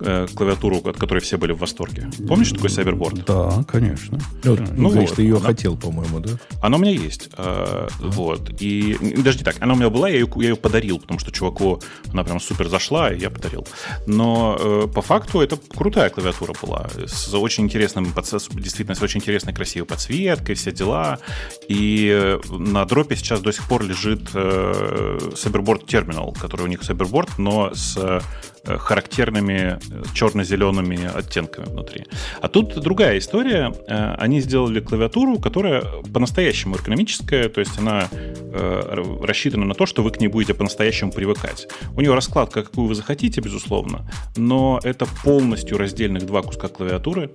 Э, 0.00 0.26
клавиатуру, 0.34 0.78
от 0.78 0.96
которой 0.96 1.20
все 1.20 1.36
были 1.36 1.52
в 1.52 1.58
восторге. 1.58 2.10
Помнишь 2.26 2.50
такой 2.50 2.68
Cyberboard? 2.68 3.24
Да, 3.26 3.62
конечно. 3.64 4.18
Ну, 4.42 4.56
ну 4.76 4.88
говоришь, 4.90 5.10
вот, 5.10 5.16
ты 5.16 5.22
ее 5.22 5.36
она, 5.36 5.46
хотел, 5.46 5.76
по-моему, 5.76 6.18
да? 6.18 6.30
Она 6.60 6.78
у 6.78 6.80
меня 6.80 6.92
есть. 6.92 7.30
Э, 7.36 7.86
Вот. 8.00 8.50
И 8.60 8.96
даже 9.22 9.38
не 9.38 9.44
так, 9.44 9.56
она 9.60 9.74
у 9.74 9.76
меня 9.76 9.90
была, 9.90 10.08
я 10.08 10.16
ее, 10.16 10.28
я 10.36 10.48
ее 10.48 10.56
подарил, 10.56 10.98
потому 10.98 11.20
что 11.20 11.30
чуваку 11.30 11.80
она 12.12 12.24
прям 12.24 12.40
супер 12.40 12.68
зашла, 12.68 13.12
и 13.12 13.20
я 13.20 13.30
подарил. 13.30 13.66
Но 14.06 14.56
э, 14.58 14.88
по 14.92 15.00
факту 15.00 15.40
это 15.40 15.56
крутая 15.56 16.10
клавиатура 16.10 16.54
была. 16.60 16.88
С 17.06 17.32
очень 17.32 17.64
интересным, 17.64 18.12
действительно, 18.52 18.96
с 18.96 19.02
очень 19.02 19.20
интересной, 19.20 19.54
красивой 19.54 19.86
подсветкой, 19.86 20.56
все 20.56 20.72
дела. 20.72 21.20
И 21.68 22.10
э, 22.12 22.40
на 22.50 22.84
дропе 22.84 23.14
сейчас 23.14 23.40
до 23.40 23.52
сих 23.52 23.68
пор 23.68 23.84
лежит 23.84 24.30
э, 24.34 25.18
Cyberboard 25.34 25.86
Terminal, 25.86 26.36
который 26.36 26.62
у 26.62 26.66
них 26.68 26.80
Cyberboard, 26.80 27.30
но 27.38 27.72
с 27.74 28.22
характерными 28.66 29.78
э, 29.78 30.02
черно-зелеными 30.14 31.10
оттенками 31.14 31.66
внутри. 31.66 32.06
А 32.40 32.48
тут 32.48 32.74
другая 32.80 33.18
история. 33.18 33.74
Э, 33.86 34.14
они 34.18 34.40
сделали 34.40 34.80
клавиатуру, 34.80 35.38
которая 35.38 35.82
по-настоящему 36.12 36.76
эргономическая, 36.76 37.48
то 37.48 37.60
есть 37.60 37.78
она 37.78 38.08
рассчитана 38.52 39.64
на 39.64 39.74
то, 39.74 39.84
что 39.84 40.04
вы 40.04 40.12
к 40.12 40.20
ней 40.20 40.28
будете 40.28 40.54
по-настоящему 40.54 41.10
привыкать. 41.10 41.66
У 41.96 42.00
нее 42.00 42.14
раскладка, 42.14 42.62
какую 42.62 42.86
вы 42.86 42.94
захотите, 42.94 43.40
безусловно, 43.40 44.08
но 44.36 44.78
это 44.84 45.06
полностью 45.24 45.76
раздельных 45.76 46.24
два 46.24 46.42
куска 46.42 46.68
клавиатуры, 46.68 47.32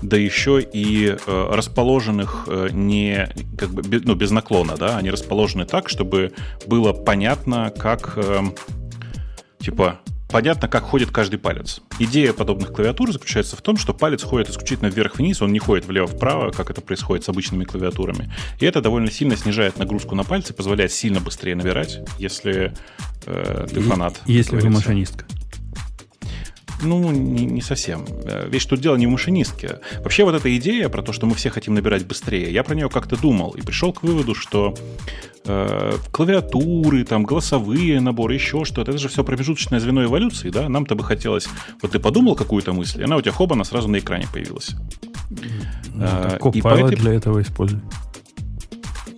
да 0.00 0.16
еще 0.16 0.62
и 0.62 1.14
расположенных 1.26 2.48
не 2.72 3.28
как 3.58 3.74
бы 3.74 3.82
ну, 4.04 4.14
без 4.14 4.30
наклона, 4.30 4.76
да, 4.78 4.96
они 4.96 5.10
расположены 5.10 5.66
так, 5.66 5.90
чтобы 5.90 6.32
было 6.66 6.94
понятно, 6.94 7.70
как 7.76 8.18
типа 9.58 10.00
понятно, 10.34 10.66
как 10.66 10.82
ходит 10.82 11.12
каждый 11.12 11.38
палец. 11.38 11.80
Идея 12.00 12.32
подобных 12.32 12.72
клавиатур 12.72 13.12
заключается 13.12 13.54
в 13.54 13.62
том, 13.62 13.76
что 13.76 13.94
палец 13.94 14.24
ходит 14.24 14.50
исключительно 14.50 14.88
вверх-вниз, 14.88 15.40
он 15.42 15.52
не 15.52 15.60
ходит 15.60 15.86
влево-вправо, 15.86 16.50
как 16.50 16.70
это 16.70 16.80
происходит 16.80 17.24
с 17.24 17.28
обычными 17.28 17.62
клавиатурами. 17.62 18.32
И 18.58 18.66
это 18.66 18.80
довольно 18.80 19.12
сильно 19.12 19.36
снижает 19.36 19.78
нагрузку 19.78 20.16
на 20.16 20.24
пальцы, 20.24 20.52
позволяет 20.52 20.90
сильно 20.90 21.20
быстрее 21.20 21.54
набирать, 21.54 22.00
если 22.18 22.74
э, 23.26 23.66
ты 23.72 23.80
фанат. 23.80 24.20
Если 24.26 24.56
вы 24.56 24.70
машинистка. 24.70 25.24
Ну, 26.84 27.10
не, 27.10 27.46
не 27.46 27.62
совсем. 27.62 28.04
Э, 28.24 28.48
Вещь 28.48 28.66
тут 28.66 28.80
дело 28.80 28.96
не 28.96 29.06
в 29.06 29.10
машинистке. 29.10 29.80
Вообще 30.00 30.24
вот 30.24 30.34
эта 30.34 30.54
идея 30.56 30.88
про 30.88 31.02
то, 31.02 31.12
что 31.12 31.26
мы 31.26 31.34
все 31.34 31.50
хотим 31.50 31.74
набирать 31.74 32.06
быстрее, 32.06 32.52
я 32.52 32.62
про 32.62 32.74
нее 32.74 32.88
как-то 32.88 33.16
думал 33.16 33.52
и 33.52 33.62
пришел 33.62 33.92
к 33.92 34.02
выводу, 34.02 34.34
что 34.34 34.74
э, 35.46 35.92
клавиатуры, 36.12 37.04
там, 37.04 37.24
голосовые 37.24 38.00
наборы, 38.00 38.34
еще 38.34 38.64
что-то, 38.64 38.90
это 38.90 38.98
же 38.98 39.08
все 39.08 39.24
промежуточное 39.24 39.80
звено 39.80 40.04
эволюции, 40.04 40.50
да? 40.50 40.68
Нам-то 40.68 40.94
бы 40.94 41.04
хотелось... 41.04 41.48
Вот 41.82 41.92
ты 41.92 41.98
подумал 41.98 42.34
какую-то 42.34 42.72
мысль, 42.72 43.00
и 43.00 43.04
она 43.04 43.16
у 43.16 43.20
тебя 43.20 43.32
хоба, 43.32 43.54
она 43.54 43.64
сразу 43.64 43.88
на 43.88 43.98
экране 43.98 44.26
появилась. 44.32 44.70
Ну, 45.94 46.04
а, 46.04 46.38
и 46.52 46.60
по 46.60 46.68
этой... 46.68 46.96
для 46.96 47.14
этого 47.14 47.40
используй. 47.40 47.80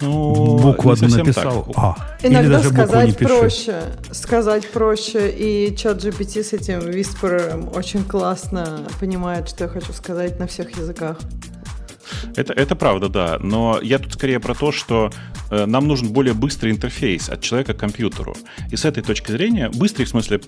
Ну, 0.00 0.58
букву 0.58 0.90
одну 0.90 1.08
написал. 1.08 1.64
Так. 1.64 1.74
А, 1.76 1.96
Иногда 2.22 2.62
сказать 2.62 3.16
проще. 3.18 3.82
Сказать 4.10 4.70
проще. 4.70 5.30
И 5.30 5.74
чат 5.76 6.04
GPT 6.04 6.42
с 6.42 6.52
этим 6.52 6.80
Whisper 6.80 7.74
очень 7.74 8.04
классно 8.04 8.82
понимает, 9.00 9.48
что 9.48 9.64
я 9.64 9.70
хочу 9.70 9.92
сказать 9.92 10.38
на 10.38 10.46
всех 10.46 10.76
языках. 10.76 11.18
Это, 12.36 12.52
это 12.52 12.76
правда, 12.76 13.08
да. 13.08 13.38
Но 13.40 13.80
я 13.82 13.98
тут 13.98 14.12
скорее 14.14 14.40
про 14.40 14.54
то, 14.54 14.72
что 14.72 15.10
э, 15.50 15.66
нам 15.66 15.86
нужен 15.86 16.08
более 16.08 16.34
быстрый 16.34 16.72
интерфейс 16.72 17.28
от 17.28 17.40
человека 17.40 17.74
к 17.74 17.78
компьютеру. 17.78 18.36
И 18.70 18.76
с 18.76 18.84
этой 18.84 19.02
точки 19.02 19.30
зрения, 19.30 19.70
быстрый 19.70 20.04
в 20.04 20.08
смысле, 20.08 20.40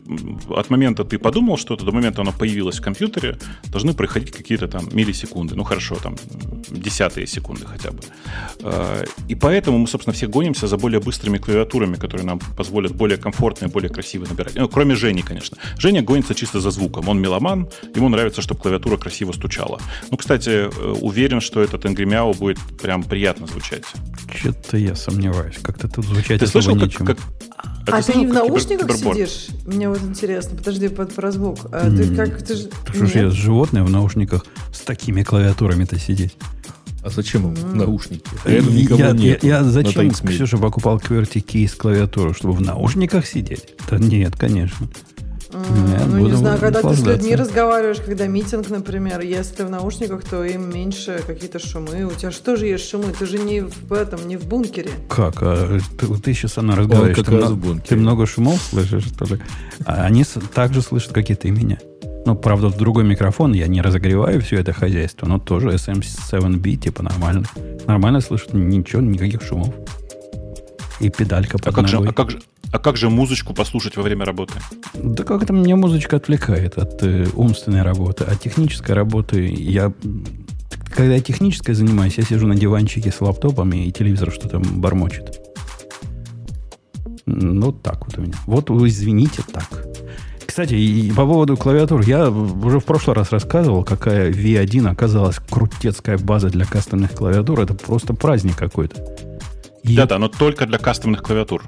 от 0.48 0.70
момента 0.70 1.04
ты 1.04 1.18
подумал 1.18 1.56
что-то 1.56 1.84
до 1.84 1.92
момента 1.92 2.22
оно 2.22 2.32
появилось 2.32 2.78
в 2.78 2.82
компьютере, 2.82 3.38
должны 3.66 3.94
проходить 3.94 4.32
какие-то 4.32 4.68
там 4.68 4.88
миллисекунды. 4.92 5.54
Ну 5.54 5.64
хорошо, 5.64 5.96
там 5.96 6.16
десятые 6.68 7.26
секунды 7.26 7.66
хотя 7.66 7.90
бы. 7.90 8.00
Э, 8.62 9.04
и 9.28 9.34
поэтому 9.34 9.78
мы, 9.78 9.86
собственно, 9.86 10.14
все 10.14 10.26
гонимся 10.26 10.66
за 10.66 10.76
более 10.76 11.00
быстрыми 11.00 11.38
клавиатурами, 11.38 11.96
которые 11.96 12.26
нам 12.26 12.38
позволят 12.56 12.92
более 12.92 13.18
комфортно 13.18 13.66
и 13.66 13.68
более 13.68 13.90
красиво 13.90 14.26
набирать. 14.26 14.54
Ну, 14.54 14.68
кроме 14.68 14.94
Жени, 14.94 15.22
конечно. 15.22 15.56
Женя 15.78 16.02
гонится 16.02 16.34
чисто 16.34 16.60
за 16.60 16.70
звуком. 16.70 17.08
Он 17.08 17.20
меломан, 17.20 17.68
ему 17.94 18.08
нравится, 18.08 18.42
чтобы 18.42 18.60
клавиатура 18.60 18.96
красиво 18.96 19.32
стучала. 19.32 19.80
Ну, 20.10 20.16
кстати, 20.16 20.50
э, 20.50 20.94
уверен, 21.00 21.40
что 21.48 21.62
этот 21.62 21.86
Angry 21.86 22.04
Meow 22.04 22.36
будет 22.36 22.58
прям 22.80 23.02
приятно 23.02 23.46
звучать. 23.46 23.82
Что-то 24.34 24.76
я 24.76 24.94
сомневаюсь. 24.94 25.56
Как-то 25.62 25.88
тут 25.88 26.04
звучать 26.04 26.40
Ты 26.40 26.46
слышал, 26.46 26.78
как, 26.78 26.92
как, 26.92 27.18
а, 27.56 27.96
а 27.96 28.02
ты, 28.02 28.12
ты 28.12 28.18
не 28.18 28.26
в 28.26 28.34
наушниках 28.34 28.94
кибер, 28.94 29.14
сидишь? 29.14 29.46
Мне 29.66 29.88
вот 29.88 30.02
интересно. 30.02 30.58
Подожди, 30.58 30.88
под, 30.88 31.14
про 31.14 31.32
звук. 31.32 31.60
А 31.72 31.88
ты 31.90 32.14
как 32.14 32.42
ты 32.42 32.54
же... 32.54 32.70
Что 32.94 33.06
ж 33.06 33.14
я 33.14 33.30
животное 33.30 33.82
в 33.82 33.88
наушниках 33.88 34.44
с 34.74 34.80
такими 34.80 35.22
клавиатурами-то 35.22 35.98
сидеть? 35.98 36.36
А 37.02 37.08
зачем 37.08 37.46
им 37.46 37.54
mm. 37.54 37.74
наушники? 37.76 38.24
Рядом 38.44 38.76
никого 38.76 39.00
я, 39.00 39.12
нет. 39.12 39.42
Я, 39.42 39.58
я 39.58 39.64
зачем, 39.64 40.10
Ксюша, 40.10 40.58
покупал 40.58 40.98
QWERTY 40.98 41.40
кейс 41.40 41.74
клавиатуру? 41.74 42.34
Чтобы 42.34 42.52
в 42.52 42.60
наушниках 42.60 43.26
сидеть? 43.26 43.74
Да 43.90 43.98
нет, 43.98 44.36
конечно. 44.36 44.86
Нет, 45.52 46.02
ну, 46.06 46.18
не 46.18 46.34
знаю, 46.34 46.58
когда 46.58 46.82
ты 46.82 46.94
с 46.94 47.02
людьми 47.02 47.34
разговариваешь, 47.34 48.00
когда 48.04 48.26
митинг, 48.26 48.68
например, 48.68 49.20
если 49.20 49.62
в 49.62 49.70
наушниках, 49.70 50.24
то 50.24 50.44
им 50.44 50.68
меньше 50.70 51.22
какие-то 51.26 51.58
шумы. 51.58 52.04
У 52.04 52.10
тебя 52.10 52.30
что 52.30 52.56
же 52.56 52.66
есть 52.66 52.88
шумы? 52.88 53.12
Ты 53.18 53.26
же 53.26 53.38
не 53.38 53.62
в 53.62 53.92
этом, 53.92 54.28
не 54.28 54.36
в 54.36 54.46
бункере. 54.46 54.90
Как? 55.08 55.36
А, 55.40 55.78
ты, 55.98 56.06
ты 56.06 56.34
сейчас 56.34 56.54
со 56.54 56.62
мной 56.62 56.76
разговариваешь. 56.76 57.16
как 57.16 57.26
ты, 57.26 57.32
раз 57.32 57.40
много, 57.40 57.52
в 57.52 57.58
бункере. 57.58 57.86
ты 57.88 57.96
много 57.96 58.26
шумов 58.26 58.60
слышишь, 58.60 59.04
что 59.04 59.24
ли? 59.24 59.40
А 59.86 60.04
они 60.04 60.24
также 60.54 60.82
слышат, 60.82 61.12
как 61.12 61.30
и 61.30 61.34
ты 61.34 61.50
меня. 61.50 61.78
Ну, 62.26 62.34
правда, 62.34 62.68
в 62.68 62.76
другой 62.76 63.04
микрофон 63.04 63.54
я 63.54 63.68
не 63.68 63.80
разогреваю 63.80 64.42
все 64.42 64.56
это 64.56 64.74
хозяйство, 64.74 65.26
но 65.26 65.38
тоже 65.38 65.70
SM7B, 65.70 66.76
типа 66.76 67.02
нормально. 67.02 67.46
Нормально 67.86 68.20
слышат, 68.20 68.52
ничего, 68.52 69.00
никаких 69.00 69.42
шумов. 69.42 69.74
И 71.00 71.08
педалька 71.08 71.58
под 71.58 71.68
а 71.68 71.72
как, 71.72 71.88
же, 71.88 71.96
а, 71.96 72.12
как 72.12 72.30
же, 72.30 72.40
а 72.70 72.78
как 72.78 72.96
же 72.96 73.08
музычку 73.08 73.54
послушать 73.54 73.96
во 73.96 74.02
время 74.02 74.24
работы? 74.24 74.54
Да 74.94 75.24
как 75.24 75.42
это 75.42 75.52
мне 75.52 75.74
музычка 75.74 76.16
отвлекает 76.16 76.76
от 76.76 77.02
э, 77.02 77.26
умственной 77.34 77.82
работы. 77.82 78.24
От 78.24 78.40
технической 78.40 78.94
работы 78.94 79.46
я... 79.46 79.92
Когда 80.94 81.14
я 81.14 81.20
технической 81.20 81.74
занимаюсь, 81.74 82.18
я 82.18 82.24
сижу 82.24 82.46
на 82.46 82.54
диванчике 82.54 83.10
с 83.10 83.20
лаптопом, 83.20 83.72
и 83.72 83.90
телевизор 83.90 84.32
что-то 84.32 84.58
бормочет. 84.58 85.40
Ну, 87.26 87.72
так 87.72 88.06
вот 88.06 88.18
у 88.18 88.22
меня. 88.22 88.34
Вот 88.46 88.70
извините, 88.70 89.42
так. 89.50 89.86
Кстати, 90.46 90.74
и 90.74 91.12
по 91.12 91.24
поводу 91.24 91.56
клавиатур, 91.56 92.00
я 92.00 92.30
уже 92.30 92.80
в 92.80 92.84
прошлый 92.84 93.14
раз 93.14 93.30
рассказывал, 93.30 93.84
какая 93.84 94.32
V1 94.32 94.90
оказалась 94.90 95.36
крутецкая 95.36 96.18
база 96.18 96.48
для 96.48 96.64
кастомных 96.64 97.12
клавиатур. 97.12 97.60
Это 97.60 97.74
просто 97.74 98.12
праздник 98.14 98.56
какой-то. 98.56 99.06
Да-да, 99.84 100.18
но 100.18 100.28
только 100.28 100.66
для 100.66 100.78
кастомных 100.78 101.22
клавиатур. 101.22 101.62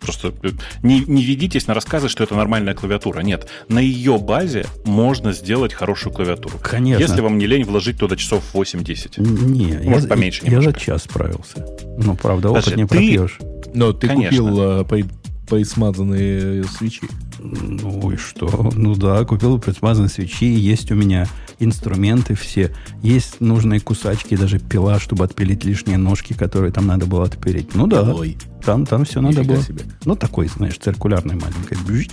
Просто 0.00 0.32
э, 0.42 0.50
не, 0.82 1.00
не 1.00 1.22
ведитесь 1.22 1.66
на 1.66 1.74
рассказы, 1.74 2.08
что 2.08 2.24
это 2.24 2.34
нормальная 2.34 2.74
клавиатура. 2.74 3.20
Нет, 3.20 3.48
на 3.68 3.78
ее 3.78 4.18
базе 4.18 4.66
можно 4.84 5.32
сделать 5.32 5.72
хорошую 5.72 6.12
клавиатуру. 6.12 6.58
Конечно. 6.62 7.02
Если 7.02 7.20
вам 7.20 7.38
не 7.38 7.46
лень 7.46 7.64
вложить 7.64 7.98
туда 7.98 8.16
часов 8.16 8.42
8-10. 8.54 9.20
Не, 9.20 9.88
Может, 9.88 10.04
я, 10.04 10.08
поменьше 10.08 10.44
я, 10.44 10.52
я 10.52 10.60
за 10.62 10.72
час 10.72 11.04
справился. 11.04 11.66
Ну, 11.98 12.16
правда, 12.16 12.50
опыт 12.50 12.64
Подожди, 12.64 12.82
не 12.82 12.86
пропьешь. 12.86 13.38
Но 13.74 13.92
ты 13.92 14.08
Конечно. 14.08 14.38
купил 14.38 14.60
э, 14.60 15.04
предсмазанные 15.48 16.64
свечи. 16.64 17.02
Ну 17.42 18.10
и 18.12 18.16
что? 18.16 18.70
Ну 18.74 18.94
да, 18.94 19.24
купил 19.24 19.58
предсмазанные 19.58 20.08
свечи, 20.08 20.46
есть 20.46 20.90
у 20.92 20.94
меня 20.94 21.26
инструменты 21.58 22.34
все, 22.34 22.72
есть 23.02 23.40
нужные 23.40 23.80
кусачки, 23.80 24.36
даже 24.36 24.58
пила, 24.58 25.00
чтобы 25.00 25.24
отпилить 25.24 25.64
лишние 25.64 25.98
ножки, 25.98 26.32
которые 26.34 26.72
там 26.72 26.86
надо 26.86 27.06
было 27.06 27.24
отпилить. 27.24 27.74
Ну 27.74 27.86
да, 27.86 28.02
Ой. 28.14 28.36
там, 28.64 28.86
там 28.86 29.04
все 29.04 29.20
надо 29.20 29.42
было. 29.42 29.62
Себе. 29.62 29.84
Ну 30.04 30.14
такой, 30.14 30.48
знаешь, 30.48 30.78
циркулярный 30.78 31.34
маленький, 31.34 31.76
бжить, 31.84 32.12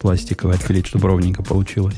пластиковый 0.00 0.56
отпилить, 0.56 0.86
чтобы 0.86 1.08
ровненько 1.08 1.42
получилось. 1.42 1.96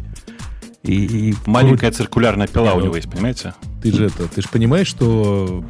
И, 0.82 1.30
и 1.30 1.34
Маленькая 1.46 1.90
крут... 1.90 1.96
циркулярная 1.96 2.48
пила 2.48 2.74
у 2.74 2.80
него 2.80 2.96
есть, 2.96 3.08
понимаете? 3.08 3.54
Ты 3.82 3.92
же 3.92 4.06
это, 4.06 4.26
ты 4.26 4.42
же 4.42 4.48
понимаешь, 4.48 4.88
что 4.88 5.64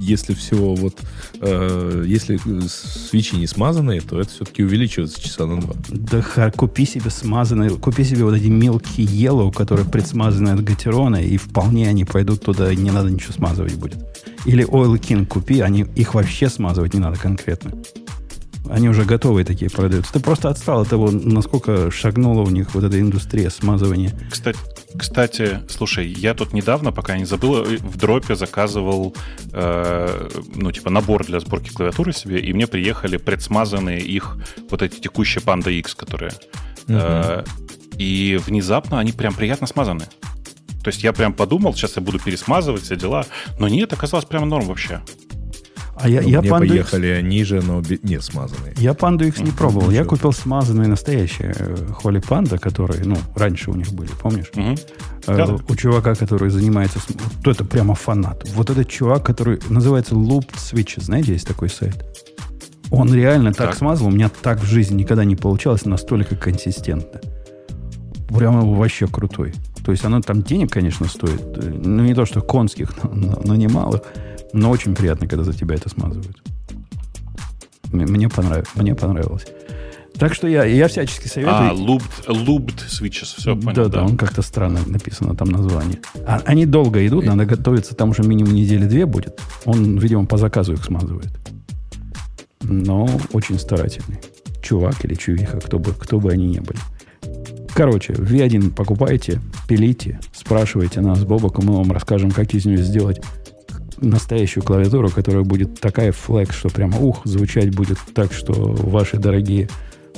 если 0.00 0.34
все 0.34 0.56
вот, 0.56 0.96
э, 1.40 2.04
если 2.06 2.40
свечи 2.68 3.36
не 3.36 3.46
смазанные, 3.46 4.00
то 4.00 4.18
это 4.18 4.30
все-таки 4.30 4.64
увеличивается 4.64 5.20
часа 5.20 5.46
на 5.46 5.60
два. 5.60 5.74
Да 5.88 6.22
ха, 6.22 6.50
купи 6.50 6.86
себе 6.86 7.10
смазанные, 7.10 7.70
купи 7.70 8.02
себе 8.04 8.24
вот 8.24 8.34
эти 8.34 8.46
мелкие 8.46 9.06
yellow, 9.06 9.52
которые 9.52 9.86
предсмазаны 9.86 10.50
от 10.50 10.64
гатерона, 10.64 11.16
и 11.16 11.36
вполне 11.36 11.88
они 11.88 12.04
пойдут 12.04 12.42
туда, 12.42 12.72
и 12.72 12.76
не 12.76 12.90
надо 12.90 13.10
ничего 13.10 13.34
смазывать 13.34 13.74
будет. 13.74 13.98
Или 14.46 14.66
Oil 14.66 14.98
King 14.98 15.26
купи, 15.26 15.60
они, 15.60 15.86
их 15.94 16.14
вообще 16.14 16.48
смазывать 16.48 16.94
не 16.94 17.00
надо 17.00 17.18
конкретно. 17.18 17.72
Они 18.68 18.88
уже 18.88 19.04
готовые 19.04 19.44
такие 19.44 19.70
продаются. 19.70 20.12
Ты 20.12 20.20
просто 20.20 20.48
отстал 20.48 20.82
от 20.82 20.88
того, 20.88 21.10
насколько 21.10 21.90
шагнула 21.90 22.42
у 22.42 22.50
них 22.50 22.74
вот 22.74 22.84
эта 22.84 23.00
индустрия 23.00 23.50
смазывания. 23.50 24.12
Кстати, 24.30 24.58
кстати, 24.96 25.60
слушай, 25.68 26.06
я 26.06 26.34
тут 26.34 26.52
недавно, 26.52 26.92
пока 26.92 27.16
не 27.16 27.24
забыл, 27.24 27.64
в 27.64 27.96
дропе 27.96 28.34
заказывал, 28.34 29.14
э, 29.52 30.28
ну, 30.54 30.72
типа, 30.72 30.90
набор 30.90 31.24
для 31.24 31.40
сборки 31.40 31.70
клавиатуры 31.70 32.12
себе, 32.12 32.40
и 32.40 32.52
мне 32.52 32.66
приехали 32.66 33.16
предсмазанные 33.16 34.00
их 34.00 34.36
вот 34.68 34.82
эти 34.82 35.00
текущие 35.00 35.42
Panda 35.42 35.72
X, 35.72 35.94
которые. 35.94 36.32
Угу. 36.88 36.98
Э, 36.98 37.44
и 37.96 38.38
внезапно 38.44 38.98
они 38.98 39.12
прям 39.12 39.34
приятно 39.34 39.66
смазаны. 39.66 40.06
То 40.82 40.88
есть 40.88 41.02
я 41.02 41.12
прям 41.12 41.34
подумал, 41.34 41.74
сейчас 41.74 41.96
я 41.96 42.02
буду 42.02 42.18
пересмазывать 42.18 42.82
все 42.82 42.96
дела, 42.96 43.26
но 43.58 43.68
нет, 43.68 43.92
оказалось 43.92 44.24
прям 44.24 44.48
норм 44.48 44.66
вообще. 44.66 45.02
А 46.02 46.08
я, 46.08 46.22
ну, 46.22 46.28
я 46.28 46.40
мне 46.40 46.50
поехали 46.50 47.20
X... 47.20 47.28
ниже, 47.28 47.62
но 47.62 47.82
не 48.02 48.20
смазанные. 48.20 48.74
Я 48.76 48.94
панду 48.94 49.26
X 49.26 49.40
не 49.40 49.50
пробовал. 49.50 49.88
Ничего. 49.88 50.02
Я 50.02 50.04
купил 50.04 50.32
смазанные 50.32 50.88
настоящие 50.88 51.54
Холли 51.94 52.20
Панда, 52.20 52.58
которые, 52.58 53.04
ну, 53.04 53.16
раньше 53.34 53.70
у 53.70 53.74
них 53.74 53.92
были, 53.92 54.10
помнишь? 54.20 54.50
Угу. 54.54 54.76
Э, 55.26 55.58
у 55.68 55.76
чувака, 55.76 56.14
который 56.14 56.50
занимается... 56.50 57.00
Вот 57.44 57.48
это 57.48 57.64
прямо 57.64 57.94
фанат. 57.94 58.48
Вот 58.54 58.70
этот 58.70 58.88
чувак, 58.88 59.24
который 59.24 59.60
называется 59.68 60.14
Looped 60.14 60.54
Switch. 60.56 61.00
Знаете, 61.02 61.32
есть 61.32 61.46
такой 61.46 61.68
сайт? 61.68 62.04
Он 62.90 63.12
реально 63.12 63.52
так, 63.52 63.68
так 63.68 63.76
смазал. 63.76 64.08
У 64.08 64.10
меня 64.10 64.28
так 64.28 64.60
в 64.60 64.66
жизни 64.66 65.02
никогда 65.02 65.24
не 65.24 65.36
получалось 65.36 65.84
настолько 65.84 66.34
консистентно. 66.34 67.20
Прямо 68.28 68.64
вообще 68.64 69.06
крутой. 69.06 69.54
То 69.84 69.92
есть 69.92 70.04
оно 70.04 70.20
там 70.20 70.42
денег, 70.42 70.72
конечно, 70.72 71.06
стоит. 71.06 71.40
Ну, 71.84 72.02
не 72.02 72.14
то, 72.14 72.24
что 72.26 72.40
конских, 72.40 72.92
но, 73.02 73.10
но, 73.12 73.40
но 73.44 73.56
немалых. 73.56 74.02
Но 74.52 74.70
очень 74.70 74.94
приятно, 74.94 75.26
когда 75.26 75.44
за 75.44 75.52
тебя 75.52 75.74
это 75.74 75.88
смазывают. 75.88 76.42
Мне, 77.92 78.28
понрав... 78.28 78.74
Мне 78.76 78.94
понравилось. 78.94 79.46
Так 80.20 80.34
что 80.34 80.46
я, 80.46 80.64
я 80.64 80.86
всячески 80.88 81.28
советую. 81.28 81.56
А, 81.56 81.72
looped, 81.72 82.26
looped 82.28 82.86
switches, 82.88 83.36
все 83.36 83.56
понял. 83.56 83.74
Да, 83.74 83.84
да, 83.86 84.04
он 84.04 84.16
как-то 84.18 84.42
странно 84.42 84.80
написано 84.86 85.34
там 85.34 85.48
название. 85.48 85.98
А, 86.26 86.42
они 86.44 86.66
долго 86.66 87.06
идут, 87.06 87.24
надо 87.24 87.46
готовиться, 87.46 87.94
там 87.94 88.10
уже 88.10 88.22
минимум 88.22 88.54
недели 88.54 88.84
две 88.84 89.06
будет. 89.06 89.40
Он, 89.64 89.98
видимо, 89.98 90.26
по 90.26 90.36
заказу 90.36 90.74
их 90.74 90.84
смазывает. 90.84 91.30
Но 92.62 93.08
очень 93.32 93.58
старательный. 93.58 94.20
Чувак 94.62 95.04
или 95.04 95.14
чувиха, 95.14 95.58
кто 95.58 95.78
бы, 95.78 95.94
кто 95.94 96.20
бы 96.20 96.30
они 96.30 96.48
ни 96.48 96.58
были. 96.58 96.78
Короче, 97.74 98.12
V1 98.12 98.72
покупайте, 98.72 99.40
пилите, 99.68 100.20
спрашивайте 100.34 101.00
нас 101.00 101.20
с 101.20 101.24
Бобоком, 101.24 101.64
мы 101.64 101.76
вам 101.76 101.92
расскажем, 101.92 102.30
как 102.30 102.52
из 102.52 102.66
нее 102.66 102.82
сделать 102.82 103.22
настоящую 104.00 104.64
клавиатуру, 104.64 105.10
которая 105.10 105.42
будет 105.42 105.80
такая 105.80 106.12
флэк, 106.12 106.52
что 106.52 106.68
прямо 106.68 106.98
ух, 106.98 107.20
звучать 107.24 107.74
будет 107.74 107.98
так, 108.14 108.32
что 108.32 108.52
ваши 108.52 109.16
дорогие 109.18 109.68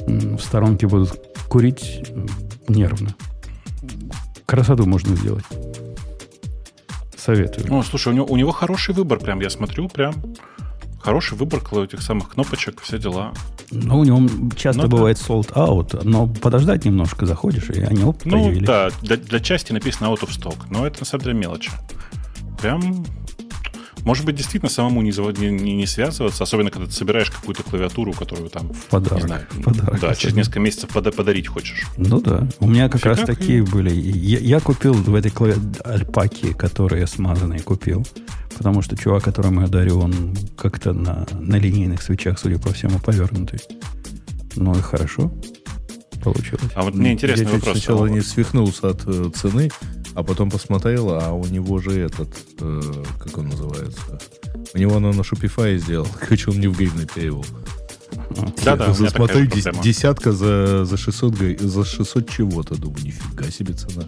в 0.07 0.39
сторонке 0.39 0.87
будут 0.87 1.21
курить 1.49 2.11
нервно. 2.69 3.15
Красоту 4.47 4.87
можно 4.87 5.17
сделать. 5.17 5.45
Советую. 7.17 7.67
Ну, 7.69 7.83
слушай, 7.83 8.09
у 8.09 8.17
него, 8.17 8.27
у 8.27 8.37
него 8.37 8.51
хороший 8.53 8.95
выбор, 8.95 9.19
прям 9.21 9.41
я 9.41 9.51
смотрю, 9.51 9.89
прям 9.89 10.15
хороший 11.01 11.37
выбор 11.37 11.61
этих 11.83 12.03
самых 12.03 12.31
кнопочек, 12.31 12.81
все 12.81 12.99
дела. 12.99 13.33
Ну, 13.71 14.01
у 14.01 14.05
него 14.05 14.29
часто 14.57 14.83
ну, 14.83 14.89
бывает 14.89 15.19
да. 15.19 15.35
sold 15.35 15.53
out, 15.55 16.01
но 16.05 16.27
подождать 16.27 16.85
немножко 16.85 17.27
заходишь, 17.27 17.71
и 17.71 17.81
они 17.81 18.05
оп, 18.05 18.25
Ну, 18.25 18.45
появились. 18.45 18.67
да, 18.67 18.91
для, 19.03 19.17
для 19.17 19.41
части 19.41 19.73
написано 19.73 20.09
out 20.09 20.21
of 20.21 20.29
stock, 20.29 20.57
но 20.69 20.87
это 20.87 21.01
на 21.01 21.07
самом 21.07 21.25
деле 21.25 21.37
мелочь. 21.37 21.71
Прям 22.61 23.05
может 24.05 24.25
быть, 24.25 24.37
действительно 24.37 24.71
самому 24.71 25.03
не, 25.03 25.11
не, 25.51 25.75
не 25.77 25.87
связываться, 25.87 26.43
особенно 26.43 26.71
когда 26.71 26.87
ты 26.87 26.93
собираешь 26.93 27.31
какую-то 27.31 27.63
клавиатуру, 27.63 28.13
которую 28.13 28.51
там, 28.51 28.73
в 28.73 28.87
подарок, 28.87 29.23
не 29.23 29.27
знаю, 29.27 29.47
в 29.51 29.63
подарок, 29.63 30.01
да, 30.01 30.15
через 30.15 30.35
несколько 30.35 30.61
месяцев 30.61 30.91
пода- 30.91 31.13
подарить 31.13 31.47
хочешь. 31.47 31.87
Ну 31.97 32.21
да, 32.21 32.49
у 32.61 32.67
меня 32.67 32.89
как 32.89 33.01
Фигак 33.01 33.19
раз 33.19 33.27
такие 33.27 33.59
и... 33.59 33.63
были. 33.63 33.93
Я, 33.93 34.39
я 34.39 34.61
купил 34.61 34.95
в 34.95 35.15
этой 35.15 35.31
клавиатуре 35.31 35.73
альпаки, 35.85 36.53
которые 36.53 37.07
смазанные 37.07 37.61
купил, 37.61 38.07
потому 38.57 38.83
что 38.83 38.97
чувак, 38.97 39.25
которому 39.25 39.63
я 39.63 39.67
дарю, 39.67 39.99
он 39.99 40.37
как-то 40.57 40.93
на, 40.93 41.27
на 41.33 41.57
линейных 41.57 42.03
свечах, 42.03 42.39
судя 42.39 42.59
по 42.59 42.73
всему, 42.73 42.99
повернутый. 42.99 43.61
Ну 44.57 44.73
и 44.77 44.81
хорошо 44.81 45.33
получилось. 46.23 46.65
А 46.75 46.83
вот 46.83 46.95
мне 46.95 47.13
интересный 47.13 47.47
я 47.47 47.53
вопрос. 47.53 47.73
сначала 47.73 48.07
не 48.07 48.21
свихнулся 48.21 48.91
от 48.91 49.03
э, 49.07 49.31
цены, 49.35 49.71
а 50.15 50.23
потом 50.23 50.51
посмотрел, 50.51 51.11
а 51.11 51.33
у 51.33 51.45
него 51.47 51.79
же 51.79 51.99
этот, 51.99 52.29
э, 52.61 52.81
как 53.19 53.39
он 53.39 53.49
называется, 53.49 54.19
у 54.75 54.79
него 54.79 54.97
оно 54.97 55.13
на 55.13 55.21
Shopify 55.21 55.77
сделал, 55.79 56.09
короче, 56.21 56.51
он 56.51 56.61
не 56.61 56.69
в 56.69 56.77
гривны 56.77 57.07
перевел. 57.07 57.45
Да, 58.65 58.77
да, 58.77 58.95
Смотри, 58.95 59.47
десятка 59.83 60.33
за, 60.33 60.85
за 60.85 60.97
600 60.97 61.61
за 61.61 61.85
600 61.85 62.31
чего-то. 62.31 62.75
Думаю, 62.75 63.05
нифига 63.05 63.51
себе 63.51 63.75
цена. 63.75 64.05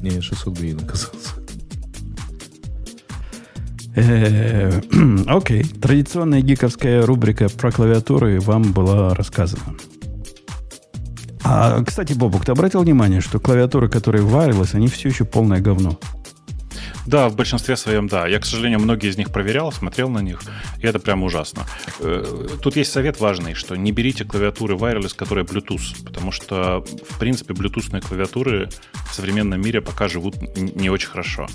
Не, 0.00 0.20
600 0.20 0.58
гривен 0.58 0.80
оказался. 0.84 1.34
Э, 3.96 4.80
окей. 5.26 5.64
Традиционная 5.64 6.42
гиковская 6.42 7.04
рубрика 7.04 7.48
про 7.48 7.72
клавиатуры 7.72 8.40
вам 8.40 8.72
была 8.72 9.14
рассказана. 9.14 9.74
А, 11.42 11.82
кстати, 11.84 12.12
Бобук, 12.12 12.44
ты 12.44 12.52
обратил 12.52 12.82
внимание, 12.82 13.20
что 13.20 13.40
клавиатуры, 13.40 13.88
которые 13.88 14.24
wireless, 14.24 14.74
они 14.74 14.88
все 14.88 15.08
еще 15.08 15.24
полное 15.24 15.60
говно? 15.60 15.98
Да, 17.06 17.28
в 17.28 17.34
большинстве 17.34 17.76
своем, 17.76 18.08
да. 18.08 18.26
Я, 18.26 18.38
к 18.38 18.46
сожалению, 18.46 18.78
многие 18.80 19.10
из 19.10 19.16
них 19.16 19.30
проверял, 19.30 19.72
смотрел 19.72 20.08
на 20.08 20.20
них, 20.20 20.42
и 20.78 20.86
это 20.86 20.98
прямо 20.98 21.24
ужасно. 21.24 21.66
Э, 21.98 22.46
тут 22.62 22.76
есть 22.76 22.92
совет 22.92 23.20
важный, 23.20 23.54
что 23.54 23.74
не 23.74 23.90
берите 23.90 24.24
клавиатуры 24.24 24.76
wireless, 24.76 25.16
которые 25.16 25.44
Bluetooth, 25.44 26.04
потому 26.04 26.30
что, 26.30 26.84
в 27.10 27.18
принципе, 27.18 27.54
блютусные 27.54 28.02
клавиатуры 28.02 28.68
в 29.10 29.14
современном 29.14 29.60
мире 29.60 29.80
пока 29.80 30.08
живут 30.08 30.36
не 30.56 30.90
очень 30.90 31.08
хорошо. 31.08 31.48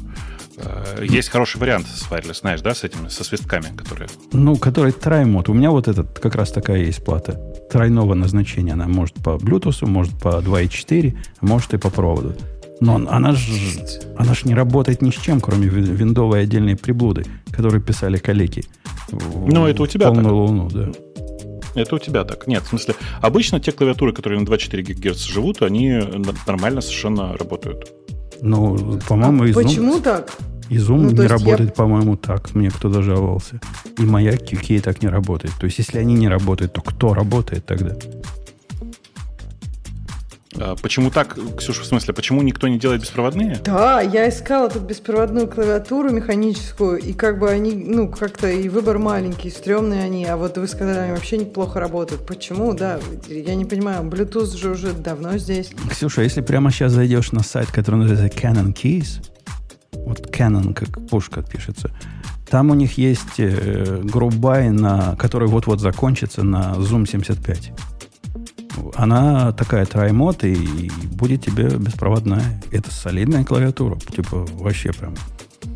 Э, 0.58 1.06
есть 1.08 1.30
хороший 1.30 1.58
вариант 1.58 1.88
с 1.88 2.10
wireless, 2.10 2.40
знаешь, 2.42 2.62
да, 2.62 2.74
с 2.74 2.84
этими, 2.84 3.08
со 3.08 3.24
свистками, 3.24 3.76
которые... 3.78 4.10
Ну, 4.34 4.56
который 4.58 4.92
траймод. 4.92 5.48
У 5.48 5.54
меня 5.54 5.72
вот 5.72 5.88
этот, 5.88 6.20
как 6.20 6.36
раз 6.36 6.52
такая 6.52 6.80
есть 6.80 7.04
плата. 7.04 7.40
Тройного 7.76 8.14
назначения. 8.14 8.72
Она 8.72 8.88
может 8.88 9.16
по 9.16 9.32
Bluetooth, 9.32 9.86
может 9.86 10.14
по 10.14 10.30
2.4, 10.40 11.14
а 11.42 11.46
может 11.46 11.74
и 11.74 11.78
по 11.78 11.90
проводу. 11.90 12.34
Но 12.80 12.96
она 12.96 13.34
же 13.34 13.52
она 14.16 14.34
ж 14.34 14.46
не 14.46 14.56
работает 14.56 15.02
ни 15.02 15.12
с 15.12 15.16
чем, 15.16 15.42
кроме 15.42 15.68
виндовой 15.68 16.44
отдельной 16.44 16.78
приблуды, 16.78 17.26
которые 17.52 17.82
писали 17.82 18.16
коллеги. 18.16 18.64
Ну, 19.12 19.68
это 19.68 19.84
у 19.84 19.88
тебя 19.88 20.08
полную 20.08 20.26
так. 20.26 20.34
луну, 20.34 20.70
да. 20.70 20.90
Это 21.76 21.96
у 21.96 22.00
тебя 22.00 22.24
так. 22.24 22.48
Нет, 22.48 22.64
в 22.64 22.68
смысле, 22.70 22.96
обычно 23.22 23.60
те 23.60 23.74
клавиатуры, 23.74 24.14
которые 24.14 24.40
на 24.40 24.46
2,4 24.46 24.82
ГГц 24.82 25.26
живут, 25.26 25.62
они 25.62 26.00
нормально 26.48 26.80
совершенно 26.80 27.36
работают. 27.36 27.92
Ну, 28.40 29.02
по-моему, 29.06 29.52
а 29.52 29.54
Почему 29.54 30.00
так? 30.00 30.32
Изум 30.70 31.04
ну, 31.04 31.12
не 31.12 31.28
работает, 31.28 31.70
я... 31.70 31.76
по-моему, 31.76 32.18
так. 32.18 32.54
Мне 32.56 32.70
кто-то 32.70 33.02
жаловался. 33.02 33.60
И 33.98 34.04
моя 34.04 34.34
QK 34.34 34.82
так 34.82 35.02
не 35.02 35.10
работает. 35.10 35.54
То 35.60 35.66
есть, 35.66 35.78
если 35.78 36.00
они 36.00 36.14
не 36.14 36.28
работают, 36.28 36.74
то 36.74 36.82
кто 36.82 37.14
работает 37.14 37.66
тогда? 37.66 37.96
А 40.58 40.76
почему 40.82 41.10
так, 41.10 41.38
Ксюша, 41.58 41.82
в 41.82 41.86
смысле, 41.86 42.14
почему 42.14 42.42
никто 42.42 42.68
не 42.68 42.80
делает 42.80 43.02
беспроводные? 43.02 43.60
Да, 43.64 44.02
я 44.02 44.30
искала 44.30 44.70
тут 44.70 44.84
беспроводную 44.84 45.48
клавиатуру 45.48 46.12
механическую, 46.12 46.98
и 46.98 47.14
как 47.14 47.40
бы 47.40 47.50
они, 47.50 47.76
ну, 47.76 48.10
как-то 48.10 48.50
и 48.50 48.70
выбор 48.70 48.98
маленький, 48.98 49.50
стрёмные 49.50 50.04
они, 50.04 50.26
а 50.26 50.38
вот 50.38 50.58
вы 50.58 50.68
сказали, 50.68 51.00
они 51.00 51.12
вообще 51.12 51.38
неплохо 51.38 51.80
работают. 51.80 52.26
Почему? 52.26 52.74
Да, 52.74 53.00
я 53.28 53.56
не 53.56 53.66
понимаю, 53.66 54.06
Bluetooth 54.06 54.56
же 54.56 54.70
уже 54.72 54.94
давно 54.94 55.38
здесь. 55.38 55.72
Ксюша, 55.90 56.22
если 56.22 56.42
прямо 56.42 56.72
сейчас 56.72 56.94
зайдешь 56.94 57.32
на 57.32 57.44
сайт, 57.44 57.70
который 57.72 57.96
называется 57.96 58.28
Canon 58.28 58.74
Keys, 58.74 59.22
вот 60.06 60.30
Canon, 60.36 60.74
как 60.74 61.08
пушка 61.08 61.42
пишется, 61.42 61.92
Там 62.50 62.70
у 62.70 62.74
них 62.76 62.98
есть 62.98 63.40
э, 63.40 64.02
грубай, 64.04 64.70
на, 64.70 65.16
который 65.16 65.48
вот-вот 65.48 65.80
закончится 65.80 66.44
на 66.44 66.74
Zoom 66.74 67.10
75. 67.10 67.72
Она 68.96 69.52
такая 69.54 69.86
траймод 69.86 70.44
и 70.44 70.92
будет 71.12 71.46
тебе 71.46 71.70
беспроводная. 71.70 72.62
Это 72.72 72.92
солидная 72.92 73.44
клавиатура. 73.44 73.98
Типа 74.16 74.46
вообще 74.54 74.92
прям 74.92 75.16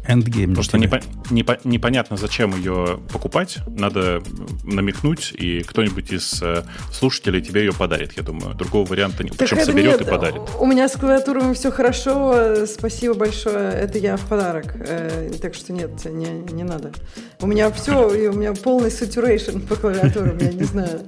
Endgame. 0.09 0.55
Просто 0.55 0.77
непо- 0.77 1.03
непо- 1.29 1.59
непонятно, 1.63 2.17
зачем 2.17 2.55
ее 2.55 2.99
покупать. 3.13 3.59
Надо 3.67 4.23
намекнуть, 4.63 5.31
и 5.37 5.61
кто-нибудь 5.61 6.11
из 6.11 6.41
э, 6.41 6.63
слушателей 6.91 7.41
тебе 7.41 7.61
ее 7.61 7.73
подарит, 7.73 8.13
я 8.17 8.23
думаю. 8.23 8.55
Другого 8.55 8.85
варианта 8.87 9.23
нет. 9.23 9.37
Причем 9.37 9.59
соберет 9.59 9.99
нет, 9.99 10.07
и 10.07 10.09
подарит. 10.09 10.41
У 10.59 10.65
меня 10.65 10.89
с 10.89 10.93
клавиатурами 10.93 11.53
все 11.53 11.71
хорошо. 11.71 12.65
Спасибо 12.65 13.13
большое. 13.13 13.71
Это 13.71 13.99
я 13.99 14.17
в 14.17 14.21
подарок. 14.21 14.75
Э, 14.79 15.31
так 15.39 15.53
что 15.53 15.73
нет, 15.73 15.91
не, 16.05 16.53
не 16.53 16.63
надо. 16.63 16.91
У 17.39 17.47
меня 17.47 17.69
все, 17.71 18.11
и 18.13 18.27
у 18.27 18.33
меня 18.33 18.53
полный 18.53 18.89
saturation 18.89 19.61
по 19.67 19.75
клавиатурам, 19.75 20.37
я 20.39 20.51
не 20.51 20.63
знаю. 20.63 21.01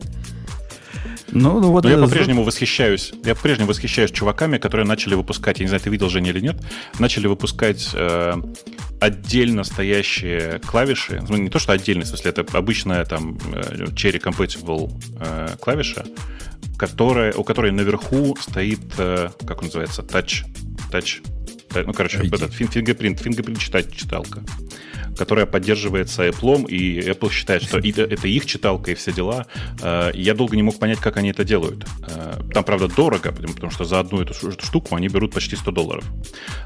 Ну, 1.31 1.59
ну 1.59 1.71
вот 1.71 1.85
Но 1.85 1.89
я 1.89 1.97
по-прежнему 1.97 2.43
восхищаюсь. 2.43 3.13
Я 3.23 3.35
по-прежнему 3.35 3.69
восхищаюсь 3.69 4.11
чуваками, 4.11 4.57
которые 4.57 4.85
начали 4.85 5.15
выпускать, 5.15 5.59
я 5.59 5.65
не 5.65 5.69
знаю, 5.69 5.81
ты 5.81 5.89
видел 5.89 6.09
Женя 6.09 6.31
или 6.31 6.41
нет, 6.41 6.57
начали 6.99 7.27
выпускать 7.27 7.89
э, 7.93 8.33
отдельно 9.01 9.63
стоящие 9.63 10.59
клавиши. 10.59 11.21
Ну, 11.27 11.35
не 11.35 11.49
то, 11.49 11.57
что 11.57 11.73
отдельно, 11.73 12.03
в 12.03 12.07
смысле, 12.07 12.29
это 12.29 12.45
обычная 12.55 13.03
там 13.03 13.35
э, 13.51 13.85
Cherry 13.87 14.21
Compatible 14.21 14.93
э, 15.19 15.55
клавиша, 15.59 16.05
которая, 16.77 17.33
у 17.33 17.43
которой 17.43 17.71
наверху 17.71 18.37
стоит, 18.39 18.79
э, 18.99 19.29
как 19.45 19.59
он 19.59 19.65
называется, 19.65 20.03
touch, 20.03 20.45
touch, 20.91 21.25
ну, 21.73 21.93
короче, 21.93 22.19
ID. 22.19 22.35
этот 22.35 22.53
фингерпринт, 22.53 23.19
фингерпринт 23.19 23.59
читать 23.59 23.95
читалка 23.95 24.43
которая 25.17 25.45
поддерживается 25.45 26.27
Apple, 26.27 26.69
и 26.69 26.99
Apple 26.99 27.31
считает, 27.31 27.63
что 27.63 27.77
это 27.77 28.27
их 28.27 28.45
читалка 28.45 28.91
и 28.91 28.95
все 28.95 29.11
дела. 29.11 29.45
Э, 29.81 30.11
я 30.13 30.33
долго 30.33 30.55
не 30.55 30.63
мог 30.63 30.79
понять, 30.79 30.99
как 30.99 31.17
они 31.17 31.29
это 31.29 31.43
делают. 31.43 31.85
Э, 32.07 32.41
там, 32.53 32.63
правда, 32.63 32.87
дорого, 32.87 33.31
потому 33.31 33.71
что 33.71 33.85
за 33.85 33.99
одну 33.99 34.21
эту 34.21 34.33
штуку 34.33 34.95
они 34.95 35.07
берут 35.07 35.33
почти 35.33 35.55
100 35.55 35.71
долларов. 35.71 36.05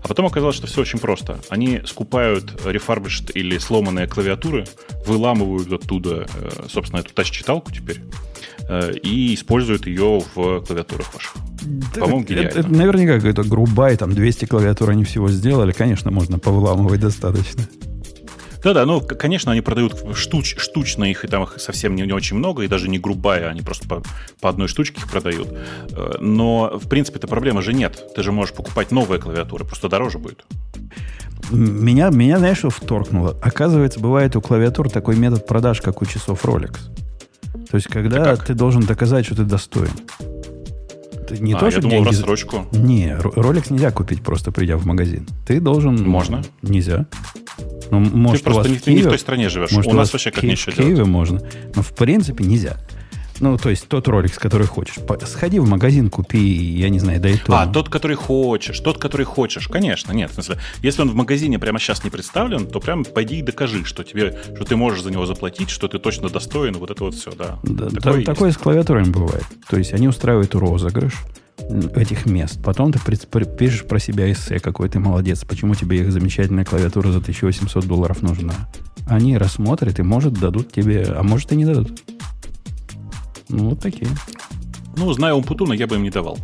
А 0.04 0.08
потом 0.08 0.26
оказалось, 0.26 0.56
что 0.56 0.68
все 0.68 0.82
очень 0.82 1.00
просто. 1.00 1.40
Они 1.50 1.82
скупают 1.86 2.52
refurbished 2.66 3.32
или 3.34 3.58
сломанные 3.58 4.08
клавиатуры, 4.08 4.66
выламывают 5.06 5.72
оттуда, 5.72 6.28
э, 6.34 6.68
собственно, 6.70 7.02
эту 7.02 7.14
тач-читалку 7.14 7.72
теперь, 7.72 8.02
и 9.04 9.36
используют 9.36 9.86
ее 9.86 10.22
в 10.34 10.62
клавиатурах 10.62 11.14
ваших. 11.14 11.36
По-моему, 11.94 12.24
гениально. 12.24 12.50
Это, 12.50 12.60
это 12.60 12.70
наверняка 12.70 13.16
какая-то 13.16 13.44
грубая, 13.44 13.98
там 13.98 14.14
200 14.14 14.46
клавиатур 14.46 14.90
они 14.90 15.04
всего 15.04 15.30
сделали. 15.30 15.72
Конечно, 15.72 16.12
можно 16.12 16.40
повыламывать 16.40 17.00
достаточно. 17.00 17.64
Да-да, 18.66 18.84
ну, 18.88 19.00
конечно, 19.00 19.52
они 19.52 19.62
продают 19.62 19.94
штуч, 20.16 20.56
штучно 20.58 21.04
их, 21.04 21.24
и 21.24 21.28
там 21.28 21.44
их 21.44 21.58
совсем 21.60 21.96
не, 21.96 22.02
не 22.02 22.14
очень 22.14 22.36
много, 22.36 22.64
и 22.64 22.68
даже 22.68 22.90
не 22.90 22.98
грубая, 22.98 23.48
они 23.48 23.62
просто 23.62 23.88
по, 23.88 24.02
по 24.42 24.50
одной 24.50 24.68
штучке 24.68 24.98
их 24.98 25.08
продают. 25.08 25.50
Э, 25.92 26.16
но, 26.20 26.80
в 26.84 26.90
принципе, 26.90 27.20
эта 27.20 27.28
проблема 27.28 27.62
же 27.62 27.74
нет. 27.74 28.04
Ты 28.16 28.24
же 28.24 28.32
можешь 28.32 28.56
покупать 28.56 28.90
новые 28.90 29.22
клавиатуры, 29.22 29.66
просто 29.66 29.88
дороже 29.88 30.18
будет. 30.18 30.46
Меня, 31.52 32.10
меня 32.10 32.40
знаешь, 32.40 32.58
что 32.58 32.72
вторкнуло? 32.72 33.38
Оказывается, 33.40 34.00
бывает 34.00 34.36
у 34.36 34.42
клавиатур 34.42 34.90
такой 34.90 35.16
метод 35.16 35.46
продаж, 35.46 35.80
как 35.82 36.02
у 36.02 36.06
часов 36.08 36.44
Rolex. 36.44 36.78
То 37.70 37.76
есть, 37.76 37.88
когда 37.88 38.36
ты 38.36 38.56
должен 38.56 38.82
доказать, 38.82 39.28
что 39.28 39.36
ты 39.36 39.44
достоин. 39.44 39.92
Ты 41.28 41.38
не 41.40 41.54
а, 41.54 41.60
то, 41.60 41.70
я 41.70 41.80
думал, 41.80 41.98
деньги... 41.98 42.08
рассрочку. 42.08 42.66
Не, 42.72 43.18
Rolex 43.18 43.72
нельзя 43.72 43.92
купить 43.92 44.22
просто 44.22 44.52
придя 44.52 44.78
в 44.78 44.86
магазин. 44.86 45.28
Ты 45.46 45.60
должен... 45.60 46.02
Можно. 46.04 46.44
Нельзя. 46.62 47.08
Ну, 47.92 48.00
может, 48.00 48.44
ты 48.44 48.52
просто 48.52 48.70
не, 48.70 48.78
Киеве, 48.78 49.02
не 49.02 49.08
в 49.08 49.10
той 49.10 49.20
стране 49.20 49.50
живешь. 49.50 49.72
Может, 49.72 49.92
у 49.92 49.96
нас 49.96 50.12
вообще 50.12 50.32
как 50.32 50.42
делать. 50.42 50.60
В 50.60 50.74
Киеве 50.74 51.06
можно. 51.06 51.42
Но 51.76 51.82
в 51.82 51.94
принципе 51.94 52.44
нельзя. 52.44 52.78
Ну, 53.40 53.58
то 53.58 53.70
есть 53.70 53.88
тот 53.88 54.08
ролик, 54.08 54.38
который 54.38 54.68
хочешь. 54.68 54.96
Сходи 55.26 55.60
в 55.60 55.68
магазин, 55.68 56.10
купи, 56.10 56.40
я 56.40 56.90
не 56.90 57.00
знаю, 57.00 57.20
дай 57.20 57.38
то. 57.38 57.54
А, 57.58 57.68
тот, 57.68 57.90
который 57.90 58.16
хочешь, 58.16 58.80
тот, 58.80 58.98
который 58.98 59.26
хочешь. 59.26 59.68
Конечно, 59.68 60.12
нет. 60.14 60.32
В 60.32 60.36
смысле, 60.36 60.58
если 60.82 61.02
он 61.02 61.10
в 61.10 61.16
магазине 61.16 61.60
прямо 61.60 61.80
сейчас 61.80 62.04
не 62.04 62.10
представлен, 62.10 62.68
то 62.68 62.80
прям 62.80 63.04
пойди 63.04 63.40
и 63.40 63.42
докажи, 63.42 63.84
что 63.86 64.04
тебе, 64.04 64.38
что 64.56 64.66
ты 64.66 64.76
можешь 64.76 65.04
за 65.04 65.12
него 65.12 65.26
заплатить, 65.26 65.70
что 65.70 65.88
ты 65.88 66.00
точно 66.00 66.30
достоин, 66.30 66.74
вот 66.78 66.92
это 66.92 67.04
вот 67.04 67.16
все, 67.16 67.32
да. 67.32 67.60
да 67.64 67.90
такое, 67.90 68.24
такое 68.24 68.52
с 68.52 68.58
клавиатурами 68.58 69.10
бывает. 69.10 69.46
То 69.70 69.78
есть 69.78 69.94
они 69.94 70.08
устраивают 70.08 70.56
розыгрыш, 70.56 71.14
этих 71.96 72.26
мест. 72.26 72.62
Потом 72.64 72.92
ты 72.92 73.00
пишешь 73.46 73.86
про 73.86 74.00
себя 74.00 74.32
эссе, 74.32 74.60
какой 74.60 74.90
ты 74.90 75.00
молодец, 75.00 75.44
почему 75.44 75.76
тебе 75.76 76.00
их 76.00 76.12
замечательная 76.12 76.66
клавиатура 76.66 77.12
за 77.12 77.20
1800 77.20 77.86
долларов 77.86 78.22
нужна. 78.22 78.54
Они 79.08 79.38
рассмотрят 79.38 80.00
и, 80.00 80.04
может, 80.04 80.34
дадут 80.34 80.72
тебе, 80.72 81.04
а 81.04 81.24
может, 81.24 81.52
и 81.52 81.56
не 81.56 81.66
дадут. 81.66 82.02
Ну, 83.56 83.70
вот 83.70 83.80
такие. 83.80 84.10
Ну, 84.98 85.12
зная 85.14 85.34
Умпутуна, 85.34 85.74
я 85.74 85.88
бы 85.88 85.96
им 85.96 86.04
не 86.04 86.10
давал. 86.10 86.38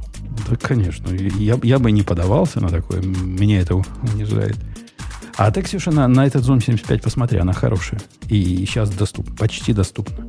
Да, 0.50 0.56
конечно. 0.56 1.10
Я, 1.10 1.60
я 1.62 1.78
бы 1.78 1.92
не 1.92 2.04
подавался 2.04 2.62
на 2.62 2.70
такое. 2.70 3.02
Меня 3.02 3.60
это 3.60 3.76
унижает. 3.76 4.56
А 5.36 5.52
ты, 5.52 5.62
Ксюша, 5.62 5.92
на, 5.92 6.08
на 6.08 6.26
этот 6.26 6.46
Zoom 6.46 6.64
75 6.64 7.02
посмотри, 7.02 7.40
она 7.40 7.52
хорошая. 7.52 8.00
И 8.30 8.66
сейчас 8.66 8.90
доступна, 8.92 9.36
почти 9.36 9.74
доступна. 9.74 10.26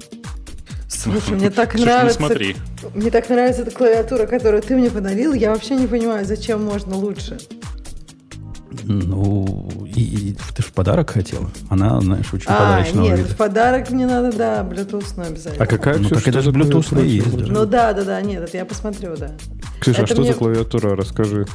Слушай, 0.88 1.36
мне 1.36 1.50
так 1.50 1.74
нравится. 1.74 2.18
смотри. 2.18 2.56
Мне 2.94 3.10
так 3.10 3.28
нравится 3.28 3.62
эта 3.62 3.70
клавиатура, 3.70 4.26
которую 4.26 4.62
ты 4.62 4.76
мне 4.76 4.90
подарил. 4.90 5.34
Я 5.34 5.52
вообще 5.52 5.76
не 5.76 5.86
понимаю, 5.86 6.24
зачем 6.24 6.64
можно 6.64 6.96
лучше. 6.96 7.38
Ну, 8.84 9.68
и, 9.94 10.00
и 10.00 10.36
ты 10.54 10.62
же 10.62 10.68
в 10.68 10.72
подарок 10.72 11.10
хотела. 11.10 11.50
Она, 11.68 12.00
знаешь, 12.00 12.32
очень 12.32 12.48
а, 12.48 12.58
подарочного 12.58 13.04
нет, 13.04 13.18
вида. 13.18 13.28
в 13.30 13.36
подарок 13.36 13.90
мне 13.90 14.06
надо, 14.06 14.36
да, 14.36 14.62
Bluetooth 14.62 15.06
ну, 15.16 15.22
обязательно. 15.24 15.64
А 15.64 15.66
какая, 15.66 15.98
Ну, 15.98 16.08
так 16.08 16.26
это 16.26 16.40
же 16.40 16.50
Bluetooth 16.50 17.04
есть. 17.04 17.48
Ну 17.48 17.66
да, 17.66 17.92
да, 17.92 18.04
да, 18.04 18.20
нет, 18.20 18.42
это 18.42 18.56
я 18.56 18.64
посмотрю, 18.64 19.16
да. 19.16 19.32
Ксюша, 19.80 20.02
а 20.02 20.06
что 20.06 20.20
мне... 20.20 20.32
за 20.32 20.38
клавиатура? 20.38 20.96
Расскажи. 20.96 21.46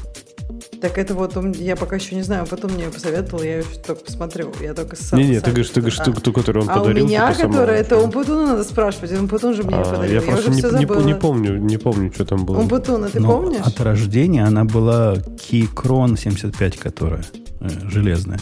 Так 0.82 0.98
это 0.98 1.16
вот, 1.16 1.36
я 1.56 1.76
пока 1.76 1.96
еще 1.96 2.16
не 2.16 2.22
знаю, 2.22 2.46
потом 2.46 2.72
мне 2.72 2.90
посоветовал, 2.90 3.42
я 3.44 3.60
еще 3.60 3.70
только 3.86 4.04
посмотрю. 4.04 4.52
Я 4.62 4.74
только 4.74 4.96
сам. 4.96 5.20
Не, 5.20 5.28
не, 5.28 5.40
ты 5.40 5.50
говоришь, 5.50 5.70
ты 5.70 5.82
говоришь, 5.82 6.00
ту, 6.00 6.14
ту, 6.14 6.32
которую 6.32 6.66
он 6.66 6.70
а 6.70 6.80
подарил. 6.80 7.06
у 7.06 7.08
меня, 7.08 7.34
которая, 7.34 7.80
это 7.80 7.98
Умпутуна 7.98 8.48
надо 8.48 8.64
спрашивать, 8.64 9.12
Умпутун 9.12 9.56
же 9.56 9.64
мне 9.64 9.76
а, 9.76 9.84
подарил. 9.84 10.22
Я, 10.22 10.22
я 10.22 10.22
просто 10.22 10.52
не, 10.52 10.62
не, 10.62 11.06
не 11.06 11.16
помню, 11.16 11.58
не 11.58 11.78
помню, 11.78 12.12
что 12.14 12.26
там 12.26 12.46
было. 12.46 12.60
Умпутуна, 12.60 13.10
ты 13.10 13.20
Но 13.20 13.28
помнишь? 13.28 13.62
От 13.64 13.80
рождения 13.82 14.44
она 14.44 14.66
была 14.66 15.16
Keychron 15.16 16.18
75, 16.18 16.78
которая 16.78 17.24
э, 17.60 17.70
железная. 17.90 18.40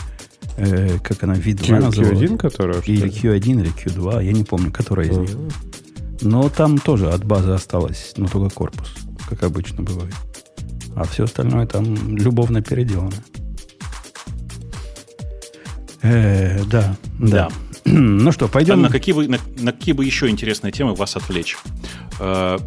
Э, 0.57 0.97
как 1.01 1.23
она, 1.23 1.35
вид 1.35 1.57
2 1.57 1.79
называлась? 1.79 2.19
Q1, 2.19 2.37
которая? 2.37 2.81
Или 2.81 3.09
Q1, 3.09 3.61
или 3.61 3.71
Q2, 3.73 4.23
я 4.23 4.31
не 4.33 4.43
помню, 4.43 4.71
которая 4.71 5.07
из 5.07 5.17
них. 5.17 5.29
Но 6.21 6.49
там 6.49 6.77
тоже 6.79 7.09
от 7.09 7.23
базы 7.23 7.51
осталось, 7.51 8.13
но 8.17 8.27
только 8.27 8.53
корпус, 8.53 8.93
как 9.29 9.43
обычно 9.43 9.83
бывает. 9.83 10.13
А 10.95 11.03
все 11.03 11.25
остальное 11.25 11.65
там 11.67 12.17
любовно 12.17 12.61
переделано. 12.61 13.11
Э, 16.01 16.63
да, 16.65 16.95
да. 17.19 17.49
Ну 17.85 18.31
что, 18.31 18.47
пойдем. 18.47 18.73
А 18.73 18.77
на 18.77 18.89
какие, 18.89 19.13
вы, 19.13 19.27
на, 19.27 19.37
на 19.59 19.71
какие 19.71 19.93
бы 19.93 20.03
еще 20.03 20.27
интересные 20.27 20.71
темы 20.71 20.95
вас 20.95 21.15
отвлечь? 21.15 21.55
Э, 22.19 22.57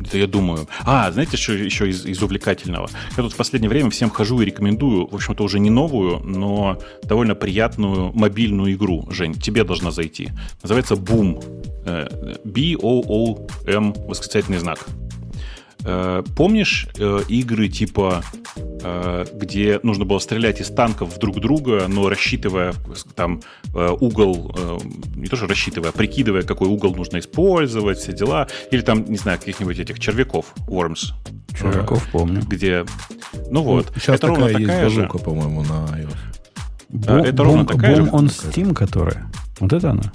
это 0.00 0.18
я 0.18 0.26
думаю. 0.26 0.66
А, 0.84 1.12
знаете, 1.12 1.36
что 1.36 1.52
еще 1.52 1.88
из, 1.88 2.04
из 2.04 2.20
увлекательного? 2.20 2.90
Я 3.16 3.22
тут 3.22 3.32
в 3.32 3.36
последнее 3.36 3.70
время 3.70 3.90
всем 3.90 4.10
хожу 4.10 4.40
и 4.40 4.44
рекомендую, 4.44 5.06
в 5.06 5.14
общем-то, 5.14 5.44
уже 5.44 5.60
не 5.60 5.70
новую, 5.70 6.18
но 6.24 6.80
довольно 7.04 7.36
приятную 7.36 8.12
мобильную 8.12 8.74
игру. 8.74 9.06
Жень, 9.10 9.34
тебе 9.34 9.62
должна 9.62 9.92
зайти. 9.92 10.30
Называется 10.62 10.94
Boom. 10.94 11.40
Э, 11.86 12.08
B-O-O-M, 12.44 13.94
восклицательный 14.08 14.58
знак. 14.58 14.88
Э, 15.84 16.22
помнишь 16.36 16.88
э, 16.98 17.20
игры 17.28 17.68
типа, 17.68 18.22
э, 18.56 19.24
где 19.34 19.80
нужно 19.82 20.04
было 20.04 20.18
стрелять 20.18 20.60
из 20.60 20.68
танков 20.68 21.14
в 21.14 21.18
друг 21.18 21.40
друга, 21.40 21.86
но 21.88 22.08
рассчитывая 22.08 22.74
там 23.14 23.40
угол, 23.72 24.54
не 25.14 25.26
то 25.26 25.36
что 25.36 25.46
рассчитывая, 25.46 25.90
а 25.90 25.92
прикидывая, 25.92 26.42
какой 26.42 26.68
угол 26.68 26.94
нужно 26.94 27.18
использовать, 27.18 27.98
все 27.98 28.12
дела, 28.12 28.48
или 28.70 28.80
там, 28.80 29.04
не 29.04 29.16
знаю, 29.16 29.38
каких-нибудь 29.38 29.78
этих 29.78 29.98
червяков, 30.00 30.54
Worms. 30.66 31.12
Червяков 31.58 32.06
помню. 32.10 32.42
Где, 32.42 32.84
ну 33.50 33.62
вот, 33.62 33.86
ну, 33.94 34.00
сейчас 34.00 34.16
это 34.16 34.28
такая 34.28 34.40
ровно 34.40 34.58
такая 34.58 34.84
есть 34.84 34.94
же. 34.94 35.08
по-моему, 35.08 35.62
на 35.62 35.86
iOS. 35.96 36.16
Бум, 36.88 37.16
это 37.16 37.44
ровно 37.44 37.66
такая 37.66 37.96
бум 38.02 38.06
же. 38.06 38.10
on 38.10 38.52
Steam, 38.52 38.74
которая. 38.74 39.30
Вот 39.60 39.72
это 39.72 39.90
она. 39.90 40.12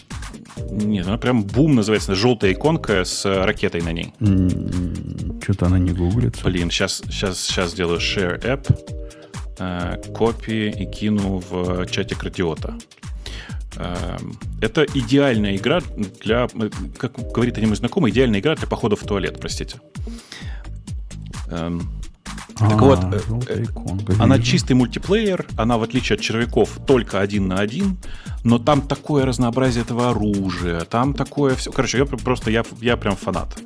Нет, 0.72 1.08
она 1.08 1.18
прям 1.18 1.44
бум 1.44 1.76
называется, 1.76 2.16
желтая 2.16 2.54
иконка 2.54 3.04
с 3.04 3.26
ракетой 3.26 3.82
на 3.82 3.92
ней. 3.92 4.14
Что-то 5.42 5.68
она 5.68 5.80
не 5.80 5.92
гуглится. 5.92 6.44
Блин, 6.44 6.72
сейчас, 6.72 7.04
сейчас, 7.10 7.40
сейчас 7.40 7.72
сделаю 7.72 8.00
share 8.00 8.42
app, 8.42 8.68
э, 9.60 10.12
копии 10.14 10.72
и 10.72 10.86
кину 10.86 11.42
в 11.50 11.86
чатик 11.88 12.24
радиота. 12.24 12.76
Э, 13.78 14.18
это 14.62 14.86
идеальная 14.94 15.56
игра 15.56 15.82
для, 16.24 16.48
как 16.98 17.14
говорит 17.32 17.58
один 17.58 17.70
мой 17.70 17.78
знакомый, 17.78 18.12
идеальная 18.12 18.40
игра 18.40 18.56
для 18.56 18.68
похода 18.68 18.96
в 18.96 19.04
туалет, 19.04 19.38
простите. 19.40 19.80
Эм, 22.60 22.68
А, 22.68 22.70
так 22.70 22.82
вот, 22.82 23.00
э, 23.50 23.66
она 24.20 24.40
чистый 24.40 24.74
мультиплеер, 24.74 25.46
она, 25.58 25.78
в 25.78 25.84
отличие 25.84 26.16
от 26.16 26.22
червяков, 26.22 26.70
только 26.88 27.20
один 27.20 27.48
на 27.48 27.60
один, 27.60 27.98
но 28.44 28.60
там 28.60 28.82
такое 28.82 29.26
разнообразие 29.26 29.84
этого 29.84 30.12
оружия, 30.12 30.82
там 30.82 31.14
такое 31.14 31.56
все. 31.56 31.72
Короче, 31.72 31.98
я 31.98 32.06
просто 32.06 32.52
я, 32.52 32.64
я 32.82 32.96
прям 32.96 33.16
фанат. 33.16 33.58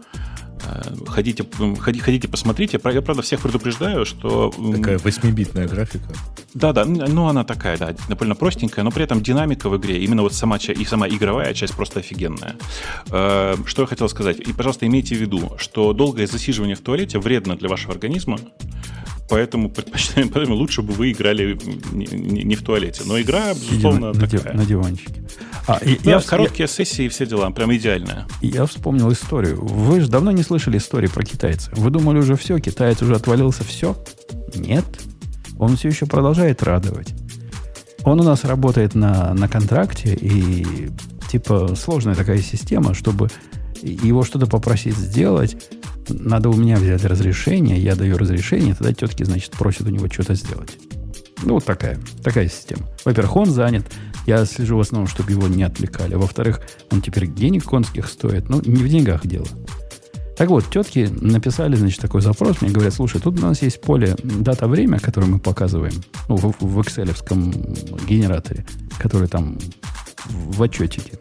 Э, 0.65 0.81
ходите, 1.07 1.45
ходите, 1.79 2.03
ходите, 2.03 2.27
посмотрите. 2.27 2.79
Я, 2.83 3.01
правда, 3.01 3.21
всех 3.21 3.41
предупреждаю, 3.41 4.05
что... 4.05 4.51
Такая 4.75 4.97
8-битная 4.97 5.67
графика. 5.67 6.13
Да-да, 6.53 6.85
ну 6.85 7.27
она 7.27 7.43
такая, 7.43 7.77
да, 7.77 7.95
довольно 8.07 8.35
простенькая, 8.35 8.83
но 8.83 8.91
при 8.91 9.03
этом 9.03 9.21
динамика 9.21 9.69
в 9.69 9.77
игре, 9.77 10.03
именно 10.03 10.23
вот 10.23 10.33
сама, 10.33 10.57
и 10.57 10.85
сама 10.85 11.07
игровая 11.07 11.53
часть 11.53 11.75
просто 11.75 11.99
офигенная. 11.99 12.55
Э, 13.11 13.55
что 13.65 13.83
я 13.83 13.87
хотел 13.87 14.09
сказать? 14.09 14.39
И, 14.39 14.53
пожалуйста, 14.53 14.87
имейте 14.87 15.15
в 15.15 15.19
виду, 15.19 15.53
что 15.57 15.93
долгое 15.93 16.27
засиживание 16.27 16.75
в 16.75 16.81
туалете 16.81 17.19
вредно 17.19 17.55
для 17.55 17.69
вашего 17.69 17.93
организма, 17.93 18.39
поэтому 19.29 19.69
предпочитаем, 19.73 20.29
поэтому 20.29 20.55
лучше 20.55 20.81
бы 20.81 20.93
вы 20.93 21.11
играли 21.11 21.57
не, 21.91 22.05
не, 22.07 22.43
не 22.43 22.55
в 22.55 22.63
туалете. 22.63 23.03
Но 23.05 23.19
игра, 23.19 23.53
безусловно, 23.53 24.13
на, 24.13 24.27
такая. 24.27 24.53
На 24.53 24.65
диванчике. 24.65 25.23
А, 25.67 25.77
и, 25.77 25.97
да, 26.03 26.11
я, 26.11 26.19
короткие 26.21 26.63
я, 26.63 26.67
сессии 26.67 27.05
и 27.05 27.09
все 27.09 27.25
дела, 27.25 27.49
прям 27.51 27.73
идеальная. 27.75 28.27
Я 28.41 28.65
вспомнил 28.65 29.11
историю. 29.11 29.63
Вы 29.63 30.01
же 30.01 30.09
давно 30.09 30.31
не 30.31 30.41
слышали 30.41 30.77
истории 30.77 31.07
про 31.07 31.23
китайца. 31.23 31.71
Вы 31.75 31.91
думали 31.91 32.17
уже 32.17 32.35
все, 32.35 32.57
китаец 32.59 33.01
уже 33.01 33.15
отвалился, 33.15 33.63
все? 33.63 33.95
Нет. 34.55 34.85
Он 35.59 35.75
все 35.77 35.89
еще 35.89 36.05
продолжает 36.05 36.63
радовать. 36.63 37.13
Он 38.03 38.19
у 38.19 38.23
нас 38.23 38.45
работает 38.45 38.95
на, 38.95 39.33
на 39.33 39.47
контракте, 39.47 40.15
и 40.15 40.89
типа 41.29 41.75
сложная 41.75 42.15
такая 42.15 42.39
система, 42.39 42.93
чтобы 42.93 43.29
его 43.81 44.23
что-то 44.23 44.47
попросить 44.47 44.95
сделать, 44.95 45.55
надо 46.09 46.49
у 46.49 46.53
меня 46.53 46.77
взять 46.77 47.03
разрешение, 47.05 47.77
я 47.79 47.95
даю 47.95 48.17
разрешение, 48.17 48.75
тогда 48.75 48.93
тетки, 48.93 49.23
значит, 49.23 49.51
просят 49.51 49.87
у 49.87 49.89
него 49.89 50.07
что-то 50.09 50.35
сделать. 50.35 50.77
Ну, 51.43 51.53
вот 51.53 51.65
такая, 51.65 51.97
такая 52.23 52.49
система. 52.49 52.87
Во-первых, 53.05 53.35
он 53.35 53.45
занят. 53.45 53.85
Я 54.25 54.45
слежу 54.45 54.77
в 54.77 54.81
основном, 54.81 55.07
чтобы 55.07 55.31
его 55.31 55.47
не 55.47 55.63
отвлекали. 55.63 56.15
Во-вторых, 56.15 56.61
он 56.91 57.01
теперь 57.01 57.27
денег 57.27 57.63
конских 57.63 58.07
стоит. 58.07 58.49
Ну, 58.49 58.61
не 58.61 58.83
в 58.83 58.89
деньгах 58.89 59.25
дело. 59.25 59.47
Так 60.37 60.49
вот, 60.49 60.69
тетки 60.69 61.09
написали, 61.19 61.75
значит, 61.75 61.99
такой 61.99 62.21
запрос. 62.21 62.61
Мне 62.61 62.71
говорят, 62.71 62.93
слушай, 62.93 63.19
тут 63.19 63.39
у 63.39 63.41
нас 63.41 63.61
есть 63.61 63.81
поле 63.81 64.15
дата-время, 64.23 64.99
которое 64.99 65.27
мы 65.27 65.39
показываем 65.39 65.93
ну, 66.27 66.35
в, 66.35 66.55
в 66.59 66.79
excel 66.79 68.05
генераторе, 68.07 68.65
который 68.99 69.27
там 69.27 69.57
в 70.25 70.61
отчетике. 70.61 71.13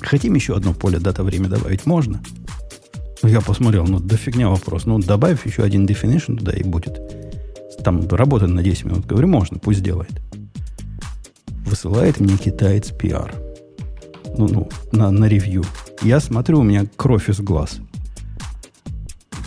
Хотим 0.00 0.34
еще 0.34 0.56
одно 0.56 0.74
поле 0.74 0.98
дата-время 0.98 1.48
добавить? 1.48 1.86
Можно? 1.86 2.20
Я 3.22 3.40
посмотрел, 3.40 3.86
ну, 3.86 4.00
да 4.00 4.16
фигня 4.16 4.48
вопрос. 4.48 4.84
Ну, 4.84 4.98
добавив 4.98 5.46
еще 5.46 5.62
один 5.62 5.86
definition 5.86 6.36
туда 6.36 6.52
и 6.52 6.64
будет. 6.64 7.00
Там 7.84 8.06
работает 8.08 8.52
на 8.52 8.62
10 8.62 8.84
минут. 8.84 9.06
Говорю, 9.06 9.28
можно, 9.28 9.58
пусть 9.58 9.82
делает. 9.82 10.10
Высылает 11.64 12.20
мне 12.20 12.36
китаец 12.36 12.90
PR. 12.90 13.32
Ну, 14.36 14.48
ну, 14.48 14.68
на, 14.92 15.10
на 15.10 15.26
ревью. 15.26 15.64
Я 16.02 16.20
смотрю, 16.20 16.60
у 16.60 16.62
меня 16.62 16.86
кровь 16.96 17.28
из 17.28 17.40
глаз. 17.40 17.78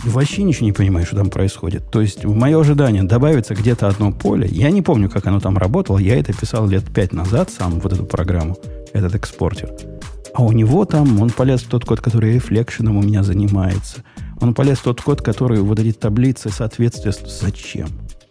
Вообще 0.04 0.42
ничего 0.42 0.66
не 0.66 0.72
понимаю, 0.72 1.04
что 1.04 1.16
там 1.16 1.30
происходит. 1.30 1.90
То 1.90 2.00
есть, 2.00 2.24
в 2.24 2.34
мое 2.34 2.60
ожидание 2.60 3.02
добавится 3.02 3.54
где-то 3.54 3.88
одно 3.88 4.12
поле. 4.12 4.48
Я 4.50 4.70
не 4.70 4.80
помню, 4.80 5.10
как 5.10 5.26
оно 5.26 5.40
там 5.40 5.58
работало. 5.58 5.98
Я 5.98 6.16
это 6.18 6.32
писал 6.32 6.68
лет 6.68 6.84
пять 6.84 7.12
назад 7.12 7.50
сам, 7.50 7.80
вот 7.80 7.92
эту 7.92 8.04
программу, 8.04 8.56
этот 8.92 9.14
экспортер. 9.16 9.95
А 10.36 10.42
у 10.42 10.52
него 10.52 10.84
там, 10.84 11.22
он 11.22 11.30
полез 11.30 11.62
в 11.62 11.68
тот 11.68 11.86
код, 11.86 12.02
который 12.02 12.34
рефлекшеном 12.34 12.98
у 12.98 13.02
меня 13.02 13.22
занимается. 13.22 14.04
Он 14.38 14.52
полез 14.52 14.78
в 14.80 14.82
тот 14.82 15.00
код, 15.00 15.22
который 15.22 15.60
вот 15.60 15.78
эти 15.78 15.92
таблицы 15.92 16.50
соответствия. 16.50 17.12
Зачем? 17.12 17.88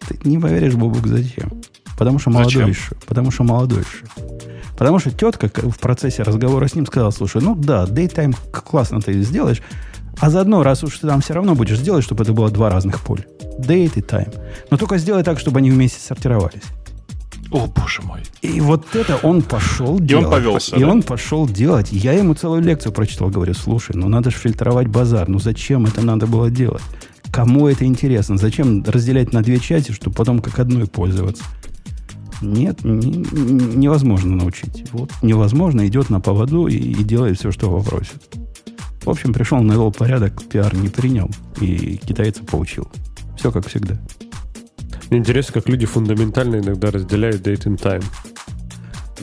Ты 0.08 0.20
не 0.24 0.38
поверишь, 0.38 0.76
Бобук, 0.76 1.08
зачем? 1.08 1.64
Потому 1.98 2.20
что 2.20 2.30
молодой 2.30 2.52
зачем? 2.52 2.70
еще. 2.70 2.92
Потому 3.08 3.32
что 3.32 3.44
молодой 3.44 3.80
еще. 3.80 4.06
Потому 4.78 5.00
что 5.00 5.10
тетка 5.10 5.50
в 5.52 5.80
процессе 5.80 6.22
разговора 6.22 6.68
с 6.68 6.76
ним 6.76 6.86
сказала, 6.86 7.10
слушай, 7.10 7.42
ну 7.42 7.56
да, 7.56 7.86
daytime 7.86 8.36
классно 8.52 9.02
ты 9.02 9.20
сделаешь, 9.24 9.64
а 10.20 10.30
заодно, 10.30 10.62
раз 10.62 10.84
уж 10.84 11.00
ты 11.00 11.08
там 11.08 11.22
все 11.22 11.34
равно 11.34 11.56
будешь 11.56 11.80
сделать, 11.80 12.04
чтобы 12.04 12.22
это 12.22 12.34
было 12.34 12.52
два 12.52 12.70
разных 12.70 13.00
поля. 13.00 13.26
Date 13.58 13.94
и 13.96 14.02
time. 14.02 14.32
Но 14.70 14.78
только 14.78 15.00
сделай 15.00 15.24
так, 15.24 15.40
чтобы 15.40 15.58
они 15.58 15.72
вместе 15.72 16.00
сортировались. 16.00 16.62
О, 17.52 17.68
боже 17.68 18.02
мой. 18.02 18.22
И 18.42 18.60
вот 18.60 18.96
это 18.96 19.18
он 19.18 19.42
пошел 19.42 20.00
делать. 20.00 20.24
И 20.24 20.26
он 20.26 20.32
повелся. 20.32 20.76
И 20.76 20.80
да? 20.80 20.88
он 20.88 21.04
пошел 21.04 21.48
делать. 21.48 21.92
Я 21.92 22.14
ему 22.14 22.34
целую 22.34 22.62
лекцию 22.62 22.92
прочитал, 22.92 23.30
говорю, 23.30 23.54
слушай, 23.54 23.96
ну 23.96 24.08
надо 24.10 24.32
же 24.32 24.38
фильтровать 24.38 24.88
базар. 24.88 25.30
Ну 25.30 25.40
зачем 25.40 25.86
это 25.86 26.02
надо 26.02 26.28
было 26.28 26.50
делать? 26.50 26.82
Кому 27.32 27.68
это 27.68 27.86
интересно? 27.86 28.38
Зачем 28.38 28.84
разделять 28.84 29.34
на 29.34 29.44
две 29.44 29.60
части, 29.60 29.92
чтобы 29.92 30.16
потом 30.16 30.40
как 30.40 30.60
одной 30.60 30.88
пользоваться? 30.88 31.44
Нет, 32.42 32.84
не, 32.84 33.26
невозможно 33.76 34.36
научить. 34.36 34.86
Вот 34.92 35.12
невозможно, 35.22 35.88
идет 35.88 36.10
на 36.10 36.20
поводу 36.20 36.68
и, 36.68 36.76
и 36.76 37.04
делает 37.04 37.40
все, 37.40 37.52
что 37.52 37.70
попросит. 37.70 38.22
В 39.04 39.10
общем, 39.10 39.34
пришел, 39.34 39.60
навел 39.62 39.92
порядок, 39.92 40.44
пиар 40.46 40.74
не 40.76 40.90
принял, 40.90 41.30
и 41.62 41.98
китайца 41.98 42.44
поучил. 42.44 42.88
Все 43.38 43.52
как 43.52 43.68
всегда. 43.68 44.00
Мне 45.16 45.22
интересно, 45.22 45.54
как 45.54 45.70
люди 45.70 45.86
фундаментально 45.86 46.58
иногда 46.58 46.92
разделяют 46.92 47.48
date 47.48 47.68
and 47.68 47.78
time. 47.78 48.04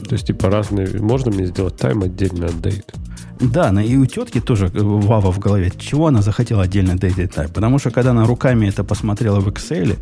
То 0.09 0.15
есть, 0.15 0.27
типа, 0.27 0.49
разные... 0.49 0.89
Можно 0.99 1.31
мне 1.31 1.45
сделать 1.45 1.77
тайм 1.77 2.03
отдельно 2.03 2.47
от 2.47 2.55
date? 2.55 2.95
Да, 3.41 3.71
и 3.83 3.95
у 3.97 4.07
тетки 4.07 4.41
тоже 4.41 4.71
вава 4.73 5.31
в 5.31 5.39
голове. 5.39 5.71
Чего 5.77 6.07
она 6.07 6.23
захотела 6.23 6.63
отдельно 6.63 6.93
date 6.93 7.17
and 7.17 7.35
time? 7.35 7.53
Потому 7.53 7.79
что, 7.79 7.91
когда 7.91 8.13
она 8.13 8.25
руками 8.25 8.69
это 8.69 8.85
посмотрела 8.85 9.41
в 9.41 9.49
Excel, 9.49 9.99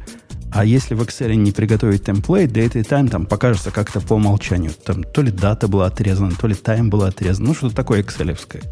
а 0.53 0.65
если 0.65 0.95
в 0.95 1.03
Excel 1.03 1.35
не 1.35 1.51
приготовить 1.51 2.05
темплейт, 2.05 2.53
date 2.53 2.79
и 2.79 2.83
time 2.83 3.11
там 3.11 3.27
покажется 3.27 3.73
как-то 3.73 4.01
по 4.01 4.15
умолчанию. 4.15 4.71
Там 4.85 5.03
то 5.03 5.23
ли 5.23 5.33
дата 5.33 5.67
была 5.67 5.87
отрезана, 5.87 6.31
то 6.41 6.47
ли 6.47 6.55
тайм 6.55 6.89
была 6.89 7.09
отрезана. 7.09 7.49
Ну, 7.49 7.55
что-то 7.55 7.75
такое 7.75 8.05
excel 8.05 8.29
-евское. 8.29 8.63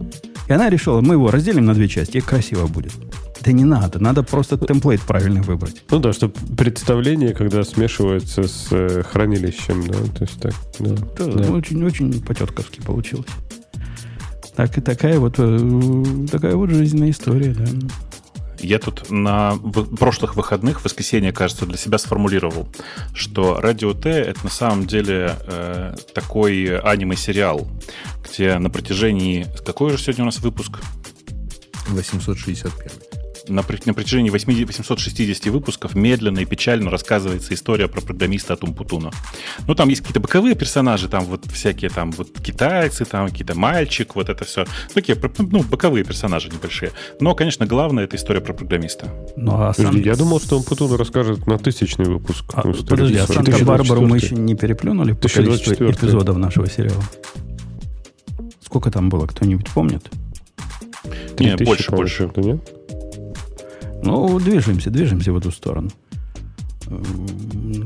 И 0.48 0.52
она 0.52 0.70
решила, 0.70 1.00
мы 1.00 1.14
его 1.14 1.30
разделим 1.30 1.66
на 1.66 1.74
две 1.74 1.88
части, 1.88 2.16
и 2.16 2.20
красиво 2.20 2.66
будет. 2.66 2.92
Да 3.42 3.52
не 3.52 3.64
надо, 3.64 3.98
надо 3.98 4.22
просто 4.22 4.56
темплейт 4.58 5.00
правильно 5.02 5.42
выбрать. 5.42 5.82
Ну 5.90 6.00
да, 6.00 6.12
чтобы 6.12 6.34
представление, 6.56 7.34
когда 7.34 7.62
смешивается 7.64 8.42
с 8.44 8.68
э, 8.70 9.02
хранилищем, 9.02 9.86
да, 9.86 9.98
то 9.98 10.24
есть 10.24 10.40
так, 10.40 10.54
да. 10.78 10.94
да, 11.18 11.24
да. 11.26 11.52
Очень, 11.52 11.84
очень 11.84 12.20
по-тетковски 12.22 12.80
получилось. 12.80 13.28
Так 14.56 14.76
и 14.76 14.80
такая 14.80 15.20
вот, 15.20 15.34
э, 15.38 16.04
такая 16.32 16.56
вот 16.56 16.70
жизненная 16.70 17.10
история, 17.10 17.54
да. 17.54 17.66
Я 18.60 18.78
тут 18.78 19.10
на 19.10 19.56
прошлых 19.98 20.36
выходных, 20.36 20.80
в 20.80 20.84
воскресенье, 20.84 21.32
кажется, 21.32 21.66
для 21.66 21.76
себя 21.76 21.98
сформулировал, 21.98 22.68
что 23.14 23.60
Радио 23.60 23.94
Т— 23.94 24.10
это 24.10 24.44
на 24.44 24.50
самом 24.50 24.86
деле 24.86 25.36
э, 25.46 25.94
такой 26.14 26.78
аниме-сериал, 26.78 27.68
где 28.24 28.58
на 28.58 28.70
протяжении... 28.70 29.46
Какой 29.64 29.92
же 29.92 29.98
сегодня 29.98 30.24
у 30.24 30.26
нас 30.26 30.38
выпуск? 30.38 30.80
865 31.88 33.07
на, 33.48 33.64
на 33.84 33.94
протяжении 33.94 34.30
860 34.30 35.46
выпусков 35.46 35.94
медленно 35.94 36.40
и 36.40 36.44
печально 36.44 36.90
рассказывается 36.90 37.54
история 37.54 37.88
про 37.88 38.00
программиста 38.00 38.54
от 38.54 38.64
Умпутуна. 38.64 39.10
Ну, 39.66 39.74
там 39.74 39.88
есть 39.88 40.02
какие-то 40.02 40.20
боковые 40.20 40.54
персонажи, 40.54 41.08
там 41.08 41.24
вот 41.24 41.44
всякие 41.46 41.90
там 41.90 42.12
вот 42.12 42.40
китайцы, 42.40 43.04
там 43.04 43.28
какие-то 43.28 43.56
мальчик, 43.56 44.14
вот 44.14 44.28
это 44.28 44.44
все. 44.44 44.66
Такие, 44.94 45.18
ну, 45.38 45.62
боковые 45.62 46.04
персонажи 46.04 46.48
небольшие. 46.48 46.92
Но, 47.20 47.34
конечно, 47.34 47.66
главное 47.66 48.04
это 48.04 48.16
история 48.16 48.40
про 48.40 48.52
программиста. 48.52 49.12
Ну, 49.36 49.60
а 49.60 49.72
сам... 49.74 49.96
Я 50.00 50.16
думал, 50.16 50.40
что 50.40 50.56
Умпутун 50.56 50.94
расскажет 50.96 51.46
на 51.46 51.58
тысячный 51.58 52.06
выпуск. 52.06 52.44
А, 52.52 52.62
подожди, 52.62 53.16
а 53.16 53.26
Санта-Барбару 53.26 54.02
мы 54.02 54.18
еще 54.18 54.34
не 54.34 54.54
переплюнули 54.54 55.12
по 55.12 55.28
количеству 55.28 55.90
эпизодов 55.90 56.36
нашего 56.36 56.68
сериала? 56.68 57.02
Сколько 58.64 58.90
там 58.90 59.08
было, 59.08 59.26
кто-нибудь 59.26 59.68
помнит? 59.70 60.04
Нет, 61.38 61.64
больше, 61.64 61.90
больше. 61.90 62.30
Нет? 62.36 62.77
Ну, 64.02 64.38
движемся, 64.38 64.90
движемся 64.90 65.32
в 65.32 65.38
эту 65.38 65.50
сторону. 65.50 65.90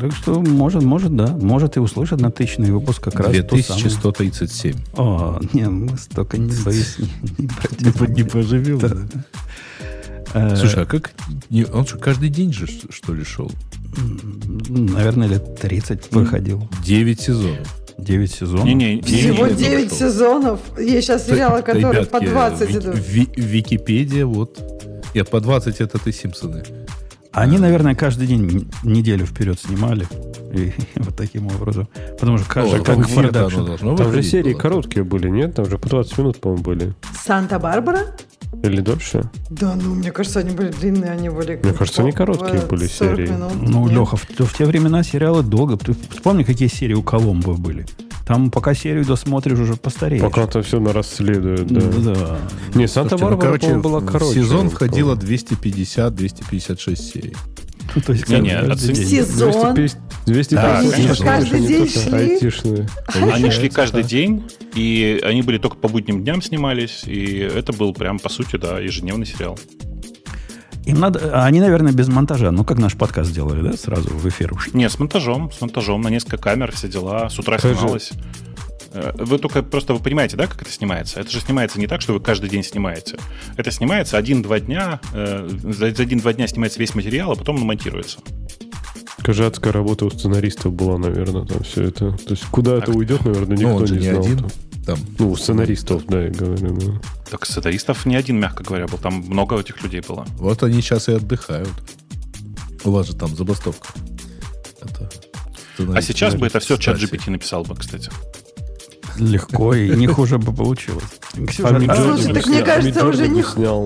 Так 0.00 0.14
что, 0.14 0.40
может, 0.40 0.82
может, 0.82 1.16
да. 1.16 1.28
Может, 1.28 1.76
и 1.76 1.80
услышат 1.80 2.20
на 2.20 2.30
тысячный 2.30 2.70
выпуск 2.70 3.02
как 3.02 3.18
раз 3.18 3.32
2137. 3.32 4.76
О, 4.94 5.40
не, 5.52 5.68
мы 5.68 5.96
столько, 5.96 6.38
не 6.38 6.54
боюсь, 6.64 6.98
не, 6.98 7.48
не, 7.78 8.14
не 8.14 8.22
поживем. 8.22 8.78
Да. 8.78 8.96
Да. 10.34 10.56
Слушай, 10.56 10.84
а 10.84 10.86
как? 10.86 11.12
Он 11.72 11.86
что, 11.86 11.98
каждый 11.98 12.28
день 12.28 12.52
же, 12.52 12.66
что 12.66 13.12
ли, 13.12 13.24
шел? 13.24 13.50
Наверное, 14.68 15.28
лет 15.28 15.60
30 15.60 16.12
выходил. 16.12 16.68
9 16.84 17.20
сезонов. 17.20 17.82
9 17.98 18.30
сезонов? 18.30 18.64
Не, 18.66 18.74
не, 18.74 19.02
Всего 19.02 19.46
9 19.48 19.92
сезонов. 19.92 20.60
Есть 20.78 21.08
сейчас 21.08 21.26
сериалы, 21.26 21.62
которые 21.62 22.06
по 22.06 22.20
20 22.20 22.70
идут. 22.70 22.94
Википедия, 22.96 24.24
вот 24.24 24.58
нет, 25.14 25.30
по 25.30 25.40
20 25.40 25.80
это 25.80 25.98
ты 25.98 26.12
Симпсоны. 26.12 26.62
Они, 27.32 27.56
наверное, 27.56 27.94
каждый 27.94 28.26
день 28.26 28.68
неделю 28.82 29.24
вперед 29.24 29.58
снимали. 29.58 30.06
И, 30.52 30.72
вот 30.96 31.16
таким 31.16 31.46
образом. 31.46 31.88
Потому 32.18 32.36
что 32.38 32.48
каждый 32.48 32.80
О, 32.80 32.84
как 32.84 33.08
продакшн. 33.08 33.96
Там 33.96 34.12
же 34.12 34.22
серии 34.22 34.52
было. 34.52 34.60
короткие 34.60 35.04
были, 35.04 35.28
нет? 35.30 35.54
Там 35.54 35.64
же 35.64 35.78
по 35.78 35.88
20 35.88 36.18
минут, 36.18 36.40
по-моему, 36.40 36.62
были. 36.62 36.94
Санта-Барбара? 37.24 38.14
Или 38.62 38.82
дольше? 38.82 39.30
Да, 39.48 39.74
ну, 39.74 39.94
мне 39.94 40.12
кажется, 40.12 40.40
они 40.40 40.54
были 40.54 40.70
длинные, 40.70 41.10
они 41.10 41.30
были... 41.30 41.58
Мне 41.62 41.72
кажется, 41.72 42.02
они 42.02 42.12
короткие 42.12 42.60
были 42.66 42.86
серии. 42.86 43.28
Минут. 43.28 43.52
Ну, 43.56 43.84
Нет. 43.88 43.98
Леха, 43.98 44.16
в, 44.16 44.24
в 44.28 44.54
те 44.54 44.66
времена 44.66 45.02
сериалы 45.02 45.42
долго. 45.42 45.78
Ты 45.78 45.94
вспомни, 46.10 46.42
какие 46.42 46.68
серии 46.68 46.94
у 46.94 47.02
Коломбо 47.02 47.54
были. 47.54 47.86
Там 48.26 48.50
пока 48.50 48.74
серию 48.74 49.04
досмотришь, 49.04 49.58
уже 49.58 49.76
постареешь. 49.76 50.22
Пока-то 50.22 50.62
все 50.62 50.80
на 50.80 50.92
расследует, 50.92 51.66
да. 51.66 51.80
Да. 52.14 52.38
Не, 52.74 52.86
Санта-Барбара, 52.86 53.58
ну, 53.62 53.80
была 53.80 54.00
короче. 54.00 54.34
сезон 54.34 54.70
входило 54.70 55.16
250-256 55.16 56.96
серий. 56.96 57.36
Ну, 57.94 58.00
то 58.00 58.12
есть, 58.12 58.28
не, 58.28 58.40
не, 58.40 58.56
оцени... 58.56 58.94
Сезон. 58.94 59.74
250, 60.24 60.50
да, 60.52 60.78
они 60.78 61.08
каждый 61.18 61.60
день 61.66 61.88
шли. 62.50 62.86
Они 63.32 63.50
шли 63.50 63.68
каждый 63.68 64.04
день, 64.04 64.44
и 64.74 65.20
они 65.22 65.42
были 65.42 65.58
только 65.58 65.76
по 65.76 65.88
будним 65.88 66.22
дням 66.22 66.40
снимались, 66.42 67.02
и 67.04 67.38
это 67.38 67.72
был 67.72 67.92
прям, 67.92 68.18
по 68.18 68.28
сути, 68.28 68.56
да, 68.56 68.78
ежедневный 68.78 69.26
сериал. 69.26 69.58
Им 70.84 70.98
надо, 70.98 71.44
они, 71.44 71.60
наверное, 71.60 71.92
без 71.92 72.08
монтажа. 72.08 72.50
Ну, 72.50 72.64
как 72.64 72.78
наш 72.78 72.96
подкаст 72.96 73.30
сделали, 73.30 73.62
да, 73.62 73.76
сразу 73.76 74.08
в 74.08 74.28
эфир 74.28 74.52
ушли? 74.52 74.72
Не, 74.74 74.88
с 74.88 74.98
монтажом, 74.98 75.50
с 75.52 75.60
монтажом, 75.60 76.00
на 76.02 76.08
несколько 76.08 76.38
камер, 76.38 76.72
все 76.72 76.88
дела. 76.88 77.28
С 77.28 77.38
утра 77.38 77.58
Скажи. 77.58 77.76
снималось. 77.76 78.12
Э, 78.92 79.12
вы 79.14 79.38
только 79.38 79.62
просто 79.62 79.94
вы 79.94 80.00
понимаете, 80.00 80.36
да, 80.36 80.46
как 80.46 80.62
это 80.62 80.70
снимается? 80.70 81.20
Это 81.20 81.30
же 81.30 81.40
снимается 81.40 81.78
не 81.78 81.86
так, 81.86 82.00
что 82.00 82.14
вы 82.14 82.20
каждый 82.20 82.50
день 82.50 82.64
снимаете. 82.64 83.18
Это 83.56 83.70
снимается 83.70 84.18
один-два 84.18 84.60
дня, 84.60 85.00
э, 85.12 85.48
за 85.62 85.86
один-два 85.86 86.32
дня 86.32 86.46
снимается 86.46 86.78
весь 86.78 86.94
материал, 86.94 87.32
а 87.32 87.36
потом 87.36 87.56
он 87.56 87.62
монтируется. 87.62 88.18
Кажатская 89.22 89.72
работа 89.72 90.04
у 90.04 90.10
сценаристов 90.10 90.72
была, 90.72 90.98
наверное, 90.98 91.44
там 91.44 91.62
все 91.62 91.84
это. 91.84 92.10
То 92.12 92.30
есть 92.30 92.44
куда 92.46 92.80
так, 92.80 92.88
это 92.88 92.98
уйдет, 92.98 93.24
наверное, 93.24 93.56
никто 93.56 93.78
ну, 93.78 93.86
не, 93.86 93.92
не 93.92 94.10
знал. 94.10 94.24
Один. 94.24 94.46
Там. 94.86 94.98
Ну, 95.18 95.30
у 95.30 95.36
сценаристов, 95.36 96.04
да, 96.06 96.24
я 96.24 96.30
говорю. 96.30 96.76
Да. 96.76 97.00
Так 97.30 97.46
сценаристов 97.46 98.04
не 98.04 98.16
один, 98.16 98.40
мягко 98.40 98.64
говоря, 98.64 98.86
был. 98.86 98.98
Там 98.98 99.14
много 99.14 99.58
этих 99.58 99.82
людей 99.82 100.00
было. 100.00 100.26
Вот 100.38 100.62
они 100.62 100.80
сейчас 100.80 101.08
и 101.08 101.12
отдыхают. 101.12 101.70
У 102.84 102.90
вас 102.90 103.06
же 103.06 103.14
там 103.14 103.34
забастовка. 103.36 103.88
Это, 104.80 105.08
а 105.94 106.02
сейчас 106.02 106.34
бы 106.34 106.46
это 106.46 106.58
все 106.58 106.76
чат 106.76 106.98
GPT 106.98 107.30
написал 107.30 107.62
бы, 107.62 107.76
кстати. 107.76 108.10
Легко 109.18 109.74
и 109.74 109.94
не 109.94 110.06
хуже 110.06 110.38
бы 110.38 110.52
получилось. 110.52 111.04
Ксюша, 111.46 111.76
а, 111.88 111.96
слушай, 111.96 112.32
так 112.32 112.46
мне 112.46 112.62
кажется, 112.62 113.06
уже 113.06 113.28
не, 113.28 113.42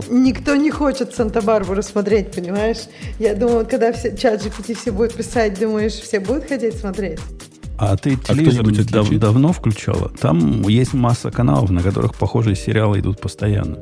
никто 0.08 0.54
не 0.54 0.70
хочет 0.70 1.14
Санта-Барбару 1.14 1.82
смотреть, 1.82 2.30
понимаешь? 2.30 2.84
Я 3.18 3.34
думаю, 3.34 3.66
когда 3.66 3.92
все, 3.92 4.16
чат 4.16 4.44
GPT 4.44 4.74
все 4.74 4.92
будет 4.92 5.14
писать, 5.14 5.58
думаешь, 5.58 5.94
все 5.94 6.20
будут 6.20 6.48
хотеть 6.48 6.78
смотреть? 6.78 7.18
А 7.78 7.96
ты 7.96 8.18
а 8.28 8.34
телевизор 8.34 8.66
дав, 8.90 9.08
давно 9.10 9.52
включала? 9.52 10.10
Там 10.20 10.66
есть 10.68 10.94
масса 10.94 11.30
каналов, 11.30 11.70
на 11.70 11.82
которых 11.82 12.14
похожие 12.14 12.56
сериалы 12.56 13.00
идут 13.00 13.20
постоянно. 13.20 13.78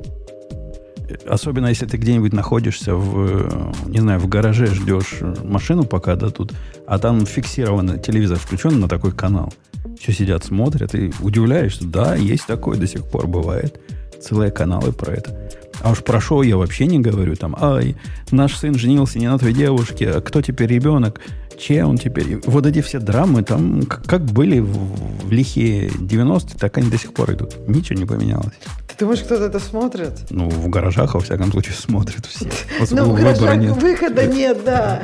Особенно 1.29 1.67
если 1.69 1.87
ты 1.87 1.97
где-нибудь 1.97 2.33
находишься 2.33 2.95
в, 2.95 3.73
не 3.87 4.01
знаю, 4.01 4.21
в 4.21 4.29
гараже, 4.29 4.67
ждешь 4.67 5.21
машину 5.45 5.85
пока 5.85 6.17
дадут, 6.17 6.53
а 6.87 6.99
там 6.99 7.27
фиксированный 7.27 7.99
телевизор 8.01 8.39
включен 8.39 8.81
на 8.81 8.89
такой 8.89 9.13
канал. 9.13 9.53
Все 10.01 10.13
сидят, 10.13 10.45
смотрят 10.45 10.95
и 10.95 11.13
удивляешься, 11.21 11.87
да, 11.87 12.15
есть 12.15 12.47
такое 12.47 12.79
до 12.79 12.87
сих 12.87 13.05
пор 13.05 13.27
бывает. 13.27 13.81
Целые 14.21 14.51
каналы 14.51 14.93
про 14.93 15.13
это. 15.13 15.51
А 15.83 15.91
уж 15.91 16.03
про 16.03 16.21
шоу 16.21 16.43
я 16.43 16.57
вообще 16.57 16.87
не 16.87 16.99
говорю. 16.99 17.37
Там, 17.37 17.55
ай, 17.61 17.97
наш 18.31 18.57
сын 18.57 18.75
женился 18.75 19.19
не 19.19 19.29
на 19.29 19.39
той 19.39 19.53
девушке, 19.53 20.11
а 20.11 20.21
кто 20.21 20.41
теперь 20.41 20.71
ребенок? 20.71 21.21
Че 21.59 21.85
он 21.85 21.99
теперь? 21.99 22.41
Вот 22.47 22.67
эти 22.67 22.81
все 22.83 22.99
драмы 22.99 23.43
там 23.43 23.83
как 23.83 24.25
были 24.25 24.61
в, 24.61 25.27
в 25.27 25.33
лихие 25.33 25.89
90-е, 25.89 26.59
так 26.59 26.77
они 26.79 26.91
до 26.91 26.99
сих 26.99 27.15
пор 27.15 27.33
идут. 27.33 27.57
Ничего 27.69 27.99
не 27.99 28.07
поменялось. 28.07 28.55
Ты 28.89 28.97
думаешь, 29.05 29.21
кто-то 29.21 29.45
это 29.45 29.59
смотрит? 29.59 30.27
Ну, 30.31 30.49
в 30.49 30.69
гаражах, 30.69 31.15
во 31.15 31.21
всяком 31.21 31.51
случае, 31.51 31.75
смотрят 31.79 32.27
все. 32.27 32.49
Ну, 32.91 33.11
в 33.11 33.15
гаражах 33.15 33.77
выхода 33.77 34.27
нет, 34.33 34.59
да. 34.65 35.03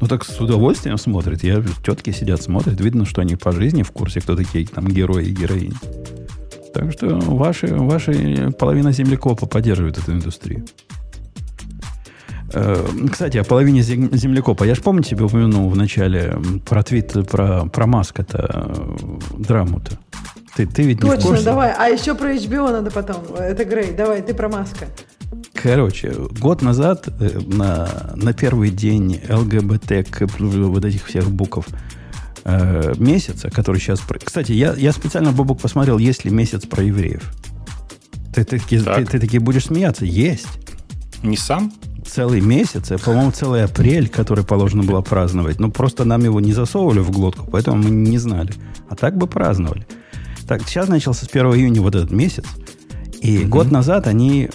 Ну, 0.00 0.08
так 0.08 0.24
с 0.24 0.40
удовольствием 0.40 0.98
смотрят. 0.98 1.44
Я, 1.44 1.62
тетки 1.84 2.10
сидят, 2.10 2.42
смотрят. 2.42 2.80
Видно, 2.80 3.04
что 3.04 3.20
они 3.20 3.36
по 3.36 3.52
жизни 3.52 3.82
в 3.82 3.92
курсе, 3.92 4.20
кто 4.20 4.34
такие 4.34 4.66
там 4.66 4.88
герои 4.88 5.26
и 5.26 5.32
героини. 5.32 5.74
Так 6.74 6.92
что 6.92 7.20
ваши, 7.20 7.68
ваши 7.68 8.50
половина 8.58 8.92
землекопа 8.92 9.46
поддерживает 9.46 9.98
эту 9.98 10.12
индустрию. 10.12 10.64
Э, 12.54 12.86
кстати, 13.10 13.38
о 13.38 13.44
половине 13.44 13.82
землекопа. 13.82 14.64
Я 14.64 14.74
же 14.74 14.82
помню 14.82 15.02
тебе 15.02 15.24
упомянул 15.24 15.68
в 15.68 15.76
начале 15.76 16.36
про 16.66 16.82
твит, 16.82 17.12
про, 17.28 17.66
про 17.66 17.86
Маска-то, 17.86 18.72
э, 18.74 19.38
драму-то. 19.38 19.98
Ты, 20.54 20.66
ты 20.66 20.82
ведь 20.82 21.00
Точно, 21.00 21.14
не 21.14 21.20
в 21.20 21.24
курсе? 21.24 21.44
давай. 21.44 21.72
А 21.72 21.88
еще 21.88 22.14
про 22.14 22.34
HBO 22.34 22.70
надо 22.70 22.90
потом. 22.90 23.24
Это 23.34 23.64
Грей. 23.64 23.92
Давай, 23.92 24.20
ты 24.22 24.34
про 24.34 24.48
Маска. 24.48 24.86
Короче, 25.54 26.14
год 26.38 26.60
назад 26.60 27.08
э, 27.20 27.40
на, 27.46 28.12
на 28.16 28.32
первый 28.34 28.70
день 28.70 29.20
ЛГБТ, 29.28 30.10
вот 30.40 30.84
этих 30.84 31.06
всех 31.06 31.30
букв 31.30 31.66
э, 32.44 32.92
месяца, 32.98 33.50
который 33.50 33.80
сейчас... 33.80 34.02
Кстати, 34.22 34.52
я, 34.52 34.74
я 34.74 34.92
специально, 34.92 35.32
Бобок, 35.32 35.60
посмотрел, 35.60 35.98
есть 35.98 36.24
ли 36.24 36.30
месяц 36.30 36.66
про 36.66 36.82
евреев. 36.82 37.32
Ты, 38.34 38.44
ты, 38.44 38.58
ты, 38.58 38.80
ты, 38.80 39.04
ты 39.06 39.20
таки 39.20 39.38
будешь 39.38 39.66
смеяться. 39.66 40.04
Есть. 40.04 40.48
Не 41.22 41.36
сам? 41.36 41.72
Целый 42.12 42.42
месяц, 42.42 42.90
а, 42.90 42.98
по-моему, 42.98 43.30
целый 43.30 43.64
апрель, 43.64 44.06
который 44.06 44.44
положено 44.44 44.82
было 44.82 45.00
праздновать. 45.00 45.58
Ну, 45.58 45.70
просто 45.70 46.04
нам 46.04 46.22
его 46.22 46.40
не 46.40 46.52
засовывали 46.52 46.98
в 46.98 47.10
глотку, 47.10 47.48
поэтому 47.50 47.82
мы 47.82 47.88
не 47.88 48.18
знали. 48.18 48.52
А 48.90 48.96
так 48.96 49.16
бы 49.16 49.26
праздновали. 49.26 49.86
Так, 50.46 50.62
сейчас 50.68 50.88
начался 50.88 51.24
с 51.24 51.28
1 51.30 51.46
июня 51.54 51.80
вот 51.80 51.94
этот 51.94 52.10
месяц. 52.10 52.44
И 53.22 53.38
mm-hmm. 53.38 53.48
год 53.48 53.70
назад 53.70 54.08
они 54.08 54.50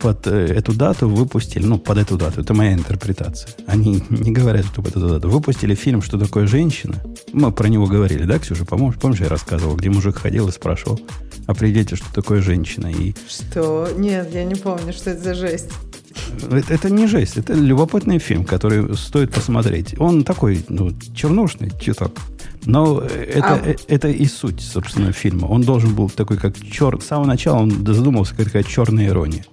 под 0.00 0.26
э, 0.26 0.46
эту 0.48 0.74
дату 0.74 1.08
выпустили, 1.08 1.64
ну, 1.64 1.78
под 1.78 1.96
эту 1.96 2.18
дату, 2.18 2.40
это 2.40 2.52
моя 2.52 2.74
интерпретация. 2.74 3.52
Они 3.66 4.02
не 4.10 4.32
говорят, 4.32 4.66
что 4.66 4.82
под 4.82 4.96
эту 4.96 5.08
дату. 5.08 5.30
Выпустили 5.30 5.74
фильм 5.74 6.02
«Что 6.02 6.18
такое 6.18 6.46
женщина». 6.46 6.96
Мы 7.32 7.52
про 7.52 7.68
него 7.68 7.86
говорили, 7.86 8.24
да, 8.24 8.38
Ксюша? 8.38 8.66
Помнишь, 8.66 8.96
помнишь 8.96 9.20
я 9.20 9.28
рассказывал, 9.28 9.76
где 9.76 9.88
мужик 9.88 10.18
ходил 10.18 10.48
и 10.48 10.52
спрашивал, 10.52 11.00
определите, 11.46 11.96
что 11.96 12.12
такое 12.12 12.40
женщина. 12.40 12.86
И... 12.86 13.14
Что? 13.28 13.88
Нет, 13.96 14.32
я 14.32 14.44
не 14.44 14.54
помню, 14.54 14.92
что 14.92 15.10
это 15.10 15.22
за 15.22 15.34
жесть. 15.34 15.70
Это, 16.50 16.74
это 16.74 16.90
не 16.90 17.06
жесть, 17.06 17.36
это 17.36 17.54
любопытный 17.54 18.18
фильм, 18.18 18.44
который 18.44 18.96
стоит 18.96 19.32
посмотреть. 19.32 19.94
Он 19.98 20.24
такой, 20.24 20.64
ну, 20.68 20.92
чернушный 21.14 21.70
чуток. 21.80 22.12
Но 22.64 23.00
это, 23.00 23.54
а... 23.54 23.60
Э, 23.64 23.74
это 23.88 24.08
и 24.08 24.26
суть, 24.26 24.60
собственно, 24.60 25.12
фильма. 25.12 25.46
Он 25.46 25.62
должен 25.62 25.94
был 25.94 26.08
такой, 26.10 26.36
как 26.36 26.54
чер... 26.58 27.00
С 27.00 27.06
самого 27.06 27.26
начала 27.26 27.58
он 27.58 27.84
задумался, 27.86 28.34
как 28.36 28.46
такая 28.46 28.62
черная 28.62 29.08
ирония. 29.08 29.44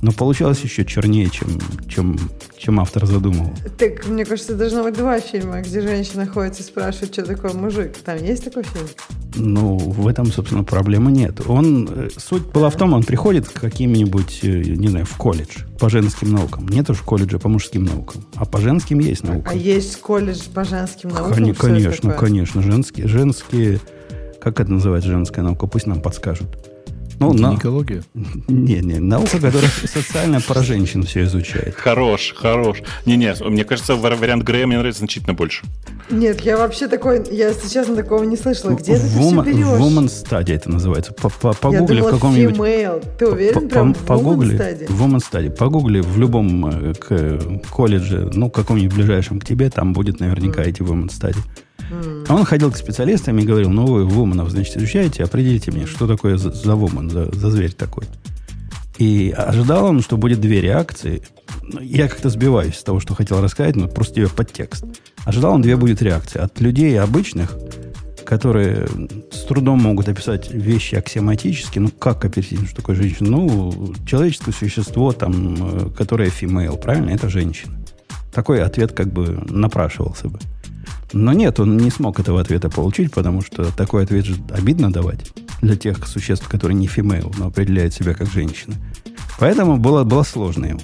Но 0.00 0.12
получалось 0.12 0.60
еще 0.60 0.84
чернее, 0.84 1.28
чем, 1.28 1.48
чем, 1.88 2.18
чем 2.56 2.78
автор 2.78 3.04
задумал. 3.04 3.50
Так, 3.78 4.06
мне 4.06 4.24
кажется, 4.24 4.54
должно 4.54 4.84
быть 4.84 4.94
два 4.94 5.18
фильма, 5.18 5.60
где 5.60 5.80
женщина 5.80 6.26
ходит 6.26 6.60
и 6.60 6.62
спрашивает, 6.62 7.12
что 7.12 7.24
такое 7.24 7.52
мужик. 7.52 7.96
Там 8.04 8.22
есть 8.22 8.44
такой 8.44 8.62
фильм? 8.62 8.86
Ну, 9.34 9.76
в 9.76 10.06
этом, 10.06 10.26
собственно, 10.26 10.62
проблемы 10.62 11.10
нет. 11.10 11.40
Он, 11.46 11.88
э, 11.90 12.08
суть 12.16 12.46
была 12.46 12.70
в 12.70 12.76
том, 12.76 12.92
он 12.92 13.02
приходит 13.02 13.48
к 13.48 13.60
каким-нибудь, 13.60 14.40
э, 14.42 14.48
не 14.48 14.88
знаю, 14.88 15.04
в 15.04 15.16
колледж 15.16 15.64
по 15.80 15.88
женским 15.88 16.32
наукам. 16.32 16.68
Нет 16.68 16.88
уж 16.90 17.00
колледжа 17.00 17.38
по 17.38 17.48
мужским 17.48 17.84
наукам. 17.84 18.24
А 18.36 18.44
по 18.44 18.60
женским 18.60 19.00
есть 19.00 19.24
наука. 19.24 19.50
А 19.50 19.54
есть 19.54 20.00
колледж 20.00 20.42
по 20.54 20.64
женским 20.64 21.10
наукам? 21.10 21.34
Кон- 21.34 21.54
конечно, 21.54 22.12
конечно. 22.12 22.62
Женские, 22.62 23.08
женские, 23.08 23.80
как 24.40 24.60
это 24.60 24.70
называется 24.70 25.10
женская 25.10 25.42
наука? 25.42 25.66
Пусть 25.66 25.86
нам 25.86 26.00
подскажут. 26.00 26.67
Ну, 27.20 27.32
Гинекология? 27.32 28.02
Не, 28.48 28.80
не, 28.80 28.98
наука, 28.98 29.40
которая 29.40 29.70
социально 29.84 30.40
про 30.40 30.62
женщин 30.62 31.02
все 31.02 31.24
изучает. 31.24 31.74
Хорош, 31.74 32.34
хорош. 32.36 32.82
Не-не, 33.06 33.34
мне 33.48 33.64
кажется, 33.64 33.96
вариант 33.96 34.44
Грея 34.44 34.66
мне 34.66 34.78
нравится 34.78 35.00
значительно 35.00 35.34
больше. 35.34 35.64
Нет, 36.10 36.40
я 36.42 36.56
вообще 36.56 36.88
такой, 36.88 37.22
я, 37.30 37.48
если 37.48 37.68
честно, 37.68 37.96
такого 37.96 38.24
не 38.24 38.36
слышала. 38.36 38.72
Где 38.72 38.96
ты 38.96 39.06
все 39.08 39.42
берешь? 39.42 39.66
Woman 39.66 40.06
Study 40.06 40.54
это 40.54 40.70
называется. 40.70 41.12
Погугли 41.12 42.00
в 42.00 42.10
каком-нибудь... 42.10 42.56
female. 42.56 43.04
Ты 43.18 43.26
уверен, 43.26 43.68
прям 43.68 43.92
Study? 43.92 44.86
Woman 44.88 45.20
Study. 45.20 45.50
Погугли 45.50 46.00
в 46.00 46.18
любом 46.18 46.66
э, 46.66 46.92
колледже, 47.70 48.30
ну, 48.32 48.50
каком-нибудь 48.50 48.94
ближайшем 48.94 49.40
к 49.40 49.44
тебе, 49.44 49.70
там 49.70 49.92
будет 49.92 50.20
наверняка 50.20 50.62
эти 50.62 50.82
Woman 50.82 51.08
Study. 51.08 51.38
А 52.28 52.34
он 52.34 52.44
ходил 52.44 52.70
к 52.70 52.76
специалистам 52.76 53.38
и 53.38 53.44
говорил, 53.44 53.70
ну 53.70 53.86
вы 53.86 54.04
вуманов, 54.04 54.50
значит, 54.50 54.76
изучаете, 54.76 55.24
определите 55.24 55.70
мне, 55.70 55.86
что 55.86 56.06
такое 56.06 56.36
за, 56.36 56.52
за 56.52 56.76
вуман, 56.76 57.08
за, 57.08 57.34
за 57.34 57.50
зверь 57.50 57.72
такой. 57.72 58.04
И 58.98 59.32
ожидал 59.34 59.86
он, 59.86 60.02
что 60.02 60.18
будет 60.18 60.40
две 60.40 60.60
реакции. 60.60 61.22
Я 61.80 62.06
как-то 62.08 62.28
сбиваюсь 62.28 62.76
с 62.76 62.82
того, 62.82 63.00
что 63.00 63.14
хотел 63.14 63.40
рассказать, 63.40 63.76
но 63.76 63.88
просто 63.88 64.16
тебе 64.16 64.28
подтекст. 64.28 64.84
Ожидал 65.24 65.54
он 65.54 65.62
две 65.62 65.76
будет 65.76 66.02
реакции. 66.02 66.38
От 66.38 66.60
людей 66.60 67.00
обычных, 67.00 67.56
которые 68.26 68.88
с 69.30 69.44
трудом 69.44 69.80
могут 69.80 70.08
описать 70.08 70.50
вещи 70.50 70.96
аксиоматически. 70.96 71.78
Ну, 71.78 71.88
как 71.90 72.26
описать, 72.26 72.66
что 72.66 72.76
такое 72.76 72.96
женщина? 72.96 73.30
Ну, 73.30 73.94
человеческое 74.06 74.52
существо, 74.52 75.12
там, 75.12 75.56
э, 75.60 75.90
которое 75.96 76.28
female, 76.28 76.78
правильно? 76.78 77.10
Это 77.10 77.30
женщина. 77.30 77.72
Такой 78.34 78.62
ответ 78.62 78.92
как 78.92 79.10
бы 79.10 79.42
напрашивался 79.48 80.28
бы. 80.28 80.38
Но 81.12 81.32
нет, 81.32 81.58
он 81.58 81.76
не 81.78 81.90
смог 81.90 82.20
этого 82.20 82.40
ответа 82.40 82.68
получить, 82.68 83.12
потому 83.12 83.42
что 83.42 83.74
такой 83.74 84.04
ответ 84.04 84.26
же 84.26 84.36
обидно 84.50 84.92
давать 84.92 85.32
для 85.62 85.76
тех 85.76 86.06
существ, 86.06 86.48
которые 86.48 86.76
не 86.76 86.86
female, 86.86 87.34
но 87.38 87.46
определяют 87.46 87.94
себя 87.94 88.14
как 88.14 88.30
женщины. 88.30 88.76
Поэтому 89.38 89.78
было, 89.78 90.04
было 90.04 90.22
сложно 90.22 90.66
ему. 90.66 90.80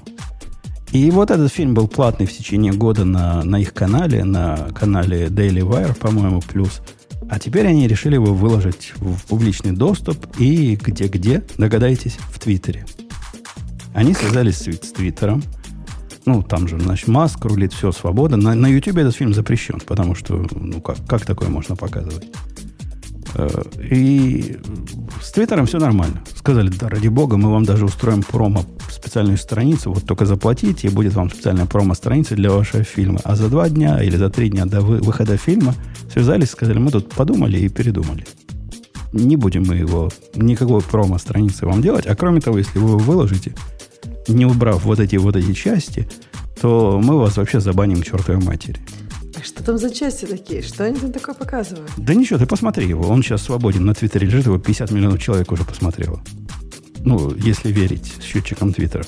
И 0.92 1.10
вот 1.10 1.30
этот 1.30 1.52
фильм 1.52 1.74
был 1.74 1.88
платный 1.88 2.26
в 2.26 2.32
течение 2.32 2.72
года 2.72 3.04
на, 3.04 3.42
на 3.42 3.56
их 3.60 3.74
канале, 3.74 4.22
на 4.22 4.68
канале 4.74 5.26
Daily 5.26 5.60
Wire, 5.60 5.94
по-моему, 5.94 6.40
плюс. 6.40 6.80
А 7.28 7.38
теперь 7.38 7.66
они 7.66 7.88
решили 7.88 8.14
его 8.14 8.32
выложить 8.32 8.92
в 8.96 9.26
публичный 9.26 9.72
доступ 9.72 10.26
и 10.38 10.76
где-где, 10.76 11.42
догадайтесь, 11.58 12.16
в 12.30 12.38
Твиттере. 12.38 12.86
Они 13.92 14.14
связались 14.14 14.58
с, 14.58 14.66
с 14.66 14.92
Твиттером. 14.92 15.42
Ну, 16.26 16.42
там 16.42 16.68
же, 16.68 16.78
значит, 16.78 17.08
Маск 17.08 17.44
рулит, 17.44 17.72
все, 17.72 17.92
свобода. 17.92 18.36
На, 18.36 18.54
на 18.54 18.66
YouTube 18.66 18.96
этот 18.96 19.14
фильм 19.14 19.34
запрещен, 19.34 19.80
потому 19.86 20.14
что, 20.14 20.46
ну, 20.54 20.80
как, 20.80 20.96
как 21.06 21.26
такое 21.26 21.48
можно 21.48 21.76
показывать? 21.76 22.30
Э, 23.34 23.48
и 23.78 24.56
с 25.22 25.32
Твиттером 25.32 25.66
все 25.66 25.78
нормально. 25.78 26.22
Сказали, 26.34 26.68
да, 26.68 26.88
ради 26.88 27.08
бога, 27.08 27.36
мы 27.36 27.50
вам 27.50 27.64
даже 27.64 27.84
устроим 27.84 28.22
промо 28.22 28.64
специальную 28.90 29.36
страницу, 29.36 29.92
вот 29.92 30.06
только 30.06 30.24
заплатите, 30.24 30.88
и 30.88 30.90
будет 30.90 31.14
вам 31.14 31.30
специальная 31.30 31.66
промо-страница 31.66 32.34
для 32.34 32.50
вашего 32.50 32.84
фильма. 32.84 33.20
А 33.24 33.36
за 33.36 33.48
два 33.48 33.68
дня 33.68 34.02
или 34.02 34.16
за 34.16 34.30
три 34.30 34.48
дня 34.48 34.64
до 34.64 34.80
выхода 34.80 35.36
фильма 35.36 35.74
связались, 36.10 36.50
сказали, 36.50 36.78
мы 36.78 36.90
тут 36.90 37.10
подумали 37.10 37.58
и 37.58 37.68
передумали. 37.68 38.24
Не 39.12 39.36
будем 39.36 39.64
мы 39.66 39.76
его, 39.76 40.10
никакой 40.34 40.80
промо-страницы 40.80 41.66
вам 41.66 41.82
делать, 41.82 42.06
а 42.06 42.16
кроме 42.16 42.40
того, 42.40 42.58
если 42.58 42.78
вы 42.78 42.88
его 42.88 42.98
выложите, 42.98 43.54
не 44.28 44.46
убрав 44.46 44.84
вот 44.84 45.00
эти 45.00 45.16
вот 45.16 45.36
эти 45.36 45.52
части, 45.52 46.08
то 46.60 47.00
мы 47.02 47.18
вас 47.18 47.36
вообще 47.36 47.60
забаним 47.60 48.02
чертовой 48.02 48.42
матери. 48.42 48.78
Что 49.42 49.62
там 49.62 49.78
за 49.78 49.90
части 49.90 50.24
такие? 50.24 50.62
Что 50.62 50.84
они 50.84 50.98
там 50.98 51.12
такое 51.12 51.34
показывают? 51.34 51.90
Да 51.96 52.14
ничего, 52.14 52.38
ты 52.38 52.46
посмотри 52.46 52.88
его. 52.88 53.08
Он 53.08 53.22
сейчас 53.22 53.42
свободен. 53.42 53.84
На 53.84 53.94
Твиттере 53.94 54.26
лежит, 54.26 54.46
его 54.46 54.58
50 54.58 54.90
миллионов 54.90 55.20
человек 55.20 55.52
уже 55.52 55.64
посмотрело. 55.64 56.22
Ну, 57.00 57.34
если 57.34 57.70
верить 57.70 58.12
счетчикам 58.22 58.72
Твиттера. 58.72 59.04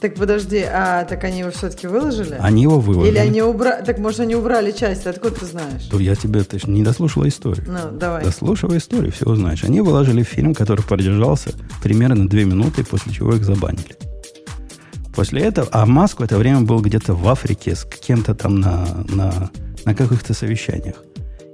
Так 0.00 0.14
подожди, 0.14 0.60
а 0.60 1.04
так 1.04 1.24
они 1.24 1.40
его 1.40 1.50
все-таки 1.50 1.88
выложили? 1.88 2.36
Они 2.38 2.62
его 2.62 2.78
выложили. 2.78 3.10
Или 3.10 3.18
они 3.18 3.42
убрали? 3.42 3.84
Так 3.84 3.98
может 3.98 4.20
они 4.20 4.36
убрали 4.36 4.70
часть? 4.70 5.06
Откуда 5.06 5.34
ты 5.34 5.46
знаешь? 5.46 5.88
Ну, 5.90 5.98
я 5.98 6.14
тебе 6.14 6.44
ты 6.44 6.60
не 6.70 6.84
дослушала 6.84 7.26
историю. 7.26 7.66
Ну, 7.66 7.98
давай. 7.98 8.22
Дослушивай 8.22 8.78
историю, 8.78 9.10
все 9.10 9.26
узнаешь. 9.26 9.64
Они 9.64 9.80
выложили 9.80 10.22
фильм, 10.22 10.54
который 10.54 10.84
продержался 10.84 11.52
примерно 11.82 12.28
две 12.28 12.44
минуты, 12.44 12.84
после 12.84 13.12
чего 13.12 13.34
их 13.34 13.44
забанили. 13.44 13.96
После 15.18 15.42
этого, 15.42 15.68
а 15.72 15.84
Маск 15.84 16.20
в 16.20 16.22
это 16.22 16.38
время 16.38 16.60
был 16.60 16.80
где-то 16.80 17.12
в 17.12 17.26
Африке 17.28 17.74
с 17.74 17.84
кем-то 17.84 18.36
там 18.36 18.60
на, 18.60 18.86
на 19.08 19.50
на 19.84 19.94
каких-то 19.94 20.32
совещаниях. 20.32 21.02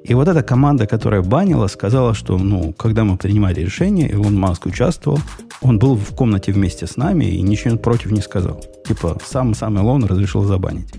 И 0.03 0.13
вот 0.13 0.29
эта 0.29 0.43
команда, 0.43 0.87
которая 0.87 1.23
банила, 1.23 1.67
сказала, 1.69 2.13
что, 2.13 2.37
ну, 2.37 2.75
когда 2.75 3.05
мы 3.05 3.17
принимали 3.17 3.61
решение, 3.61 4.09
Илон 4.11 4.39
Маск 4.39 4.67
участвовал, 4.67 5.19
он 5.63 5.79
был 5.79 5.97
в 5.97 6.15
комнате 6.15 6.53
вместе 6.53 6.87
с 6.87 6.99
нами 6.99 7.25
и 7.25 7.41
ничего 7.41 7.79
против 7.79 8.11
не 8.11 8.21
сказал. 8.21 8.63
Типа, 8.87 9.17
сам-сам 9.25 9.79
Илон 9.79 10.05
разрешил 10.05 10.43
забанить. 10.45 10.93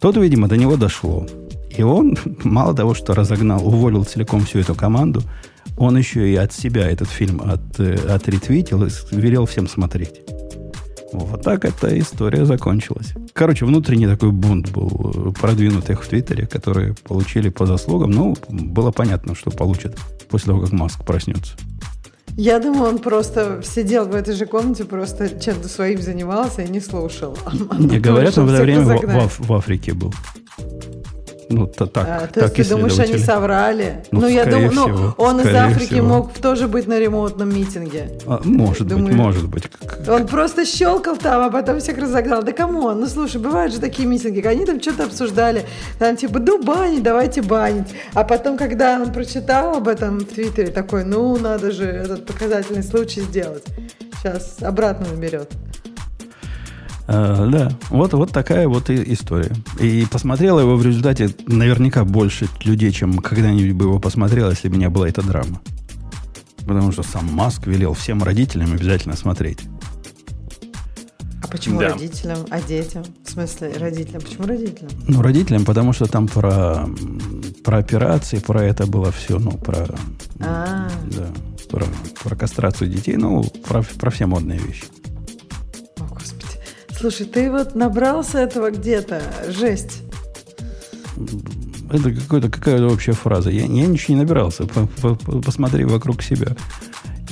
Тот, 0.00 0.16
видимо, 0.16 0.48
до 0.48 0.56
него 0.56 0.76
дошло. 0.76 1.26
И 1.76 1.82
он, 1.82 2.16
мало 2.44 2.72
того, 2.74 2.94
что 2.94 3.12
разогнал, 3.12 3.66
уволил 3.66 4.04
целиком 4.04 4.46
всю 4.46 4.60
эту 4.60 4.74
команду, 4.74 5.22
он 5.76 5.98
еще 5.98 6.26
и 6.32 6.34
от 6.36 6.54
себя 6.54 6.90
этот 6.90 7.10
фильм 7.10 7.42
от, 7.42 7.78
э, 7.78 7.94
отретвитил 8.08 8.86
и 8.86 8.90
велел 9.10 9.44
всем 9.44 9.68
смотреть. 9.68 10.22
Вот 11.12 11.42
так 11.42 11.64
эта 11.64 11.98
история 11.98 12.44
закончилась. 12.44 13.14
Короче, 13.32 13.64
внутренний 13.64 14.06
такой 14.06 14.30
бунт 14.30 14.70
был 14.70 15.12
э, 15.14 15.40
продвинутых 15.40 16.04
в 16.04 16.08
Твиттере, 16.08 16.46
которые 16.46 16.94
получили 16.94 17.48
по 17.48 17.66
заслугам. 17.66 18.10
Ну, 18.10 18.36
было 18.48 18.90
понятно, 18.90 19.34
что 19.34 19.50
получат 19.50 19.96
после 20.28 20.46
того, 20.46 20.60
как 20.60 20.72
Маск 20.72 21.04
проснется. 21.04 21.54
Я 22.36 22.60
думаю, 22.60 22.90
он 22.90 22.98
просто 22.98 23.62
сидел 23.64 24.06
в 24.06 24.14
этой 24.14 24.34
же 24.34 24.46
комнате, 24.46 24.84
просто 24.84 25.28
чем-то 25.40 25.68
своим 25.68 26.00
занимался 26.00 26.62
и 26.62 26.68
не 26.68 26.80
слушал. 26.80 27.36
Не 27.78 27.98
говорят, 27.98 28.38
он 28.38 28.46
в 28.46 28.52
это 28.52 28.62
время 28.62 28.82
в, 28.82 29.28
в, 29.28 29.48
в 29.48 29.52
Африке 29.52 29.92
был. 29.92 30.12
Ну, 31.50 31.66
то, 31.66 31.86
так, 31.86 32.06
а, 32.06 32.26
то 32.26 32.40
есть 32.42 32.54
ты 32.54 32.64
думаешь, 32.68 32.98
они 32.98 33.16
соврали? 33.18 34.04
Ну, 34.10 34.20
ну 34.20 34.26
я 34.28 34.44
думаю, 34.44 34.72
ну, 34.72 35.14
он 35.16 35.40
из 35.40 35.54
Африки 35.54 35.94
всего. 35.94 36.06
мог 36.06 36.32
тоже 36.34 36.68
быть 36.68 36.86
на 36.86 36.98
ремонтном 36.98 37.54
митинге. 37.54 38.10
А, 38.26 38.40
может 38.44 38.86
думаю, 38.86 39.06
быть, 39.06 39.16
может 39.16 39.48
быть. 39.48 39.64
Он 40.06 40.26
просто 40.26 40.66
щелкал 40.66 41.16
там, 41.16 41.42
а 41.42 41.50
потом 41.50 41.80
всех 41.80 41.96
разогнал. 41.96 42.42
Да 42.42 42.52
кому? 42.52 42.90
Ну, 42.90 43.06
слушай, 43.06 43.40
бывают 43.40 43.72
же 43.72 43.80
такие 43.80 44.06
митинги, 44.06 44.46
они 44.46 44.66
там 44.66 44.80
что-то 44.80 45.04
обсуждали. 45.04 45.64
Там 45.98 46.16
типа, 46.16 46.38
ну, 46.38 46.62
банить, 46.62 47.02
давайте 47.02 47.40
банить. 47.40 47.88
А 48.12 48.24
потом, 48.24 48.58
когда 48.58 49.00
он 49.00 49.10
прочитал 49.12 49.76
об 49.76 49.88
этом 49.88 50.18
в 50.18 50.24
Твиттере, 50.24 50.70
такой, 50.70 51.04
ну, 51.04 51.36
надо 51.38 51.70
же 51.70 51.84
этот 51.84 52.26
показательный 52.26 52.82
случай 52.82 53.22
сделать. 53.22 53.64
Сейчас 54.20 54.56
обратно 54.60 55.06
наберет. 55.08 55.50
Uh, 57.08 57.48
да, 57.48 57.72
вот, 57.88 58.12
вот 58.12 58.32
такая 58.32 58.68
вот 58.68 58.90
и 58.90 59.14
история. 59.14 59.54
И 59.80 60.06
посмотрела 60.10 60.60
его 60.60 60.76
в 60.76 60.84
результате 60.84 61.30
наверняка 61.46 62.04
больше 62.04 62.48
людей, 62.64 62.92
чем 62.92 63.20
когда-нибудь 63.20 63.72
бы 63.72 63.86
его 63.86 63.98
посмотрел, 63.98 64.50
если 64.50 64.68
бы 64.68 64.76
не 64.76 64.90
была 64.90 65.08
эта 65.08 65.22
драма. 65.22 65.62
Потому 66.66 66.92
что 66.92 67.02
сам 67.02 67.24
Маск 67.32 67.66
велел 67.66 67.94
всем 67.94 68.22
родителям 68.22 68.74
обязательно 68.74 69.16
смотреть. 69.16 69.60
А 71.42 71.46
почему 71.46 71.80
да. 71.80 71.94
родителям, 71.94 72.40
а 72.50 72.60
детям? 72.60 73.02
В 73.24 73.30
смысле 73.30 73.72
родителям? 73.78 74.20
Почему 74.20 74.46
родителям? 74.46 74.90
Ну, 75.06 75.22
родителям, 75.22 75.64
потому 75.64 75.94
что 75.94 76.04
там 76.04 76.28
про, 76.28 76.86
про 77.64 77.78
операции, 77.78 78.38
про 78.38 78.64
это 78.64 78.86
было 78.86 79.10
все, 79.12 79.38
ну, 79.38 79.52
про... 79.52 79.88
А. 80.40 80.90
Да, 81.06 81.28
про, 81.70 81.86
про 82.22 82.36
кастрацию 82.36 82.90
детей, 82.90 83.16
ну, 83.16 83.42
про, 83.66 83.82
про 83.82 84.10
все 84.10 84.26
модные 84.26 84.58
вещи. 84.58 84.84
Слушай, 86.98 87.26
ты 87.26 87.50
вот 87.50 87.76
набрался 87.76 88.38
этого 88.38 88.70
где-то, 88.70 89.22
жесть. 89.48 90.02
Это 91.90 92.12
какая-то 92.12 92.50
какая 92.50 92.84
общая 92.84 93.12
фраза. 93.12 93.50
Я, 93.50 93.62
я 93.62 93.86
ничего 93.86 94.16
не 94.16 94.22
набирался. 94.22 94.66
Посмотри 95.44 95.84
вокруг 95.84 96.22
себя. 96.22 96.56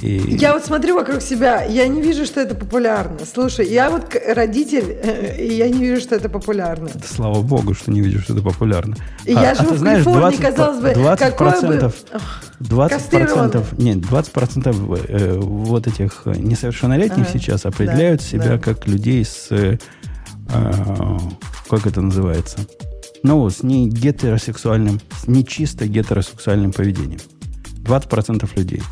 И... 0.03 0.37
Я 0.37 0.53
вот 0.53 0.65
смотрю 0.65 0.95
вокруг 0.97 1.23
себя, 1.23 1.63
я 1.65 1.89
не 1.89 2.03
вижу, 2.03 2.27
что 2.27 2.41
это 2.41 2.55
популярно. 2.55 3.19
Слушай, 3.33 3.69
я 3.69 3.91
вот 3.91 4.15
родитель, 4.29 4.97
э, 5.03 5.43
и 5.43 5.55
я 5.55 5.69
не 5.69 5.79
вижу, 5.79 6.01
что 6.01 6.15
это 6.15 6.29
популярно. 6.29 6.89
Это, 6.89 7.07
слава 7.07 7.41
богу, 7.41 7.75
что 7.75 7.91
не 7.91 8.01
вижу, 8.01 8.21
что 8.21 8.35
это 8.35 8.43
популярно. 8.43 8.97
И 9.25 9.33
а, 9.33 9.41
я 9.41 9.55
живу 9.55 9.71
а 9.71 9.75
в 9.75 9.79
знаешь, 9.79 10.05
Калифорнии, 10.05 10.39
20, 10.39 10.41
казалось 10.41 10.81
бы, 10.81 10.95
20 10.95 11.37
процентов, 11.37 11.95
бы... 12.13 12.21
20 12.61 13.11
процентов, 13.11 13.79
нет, 13.79 14.01
20 14.01 14.33
процентов 14.33 14.77
э, 15.09 15.39
вот 15.39 15.87
этих 15.87 16.27
несовершеннолетних 16.27 17.29
ага, 17.29 17.39
сейчас 17.39 17.65
определяют 17.65 18.21
да, 18.21 18.27
себя 18.27 18.49
да. 18.49 18.59
как 18.59 18.87
людей 18.87 19.25
с, 19.25 19.49
э, 19.51 19.79
э, 20.53 21.19
как 21.71 21.87
это 21.87 22.03
называется, 22.03 22.59
ну, 23.23 23.49
с 23.49 23.63
не 23.63 23.89
гетеросексуальным, 23.89 25.01
с 25.23 25.27
нечисто 25.27 25.87
гетеросексуальным 25.87 26.73
поведением. 26.73 27.21
20% 27.87 28.49
людей. 28.57 28.83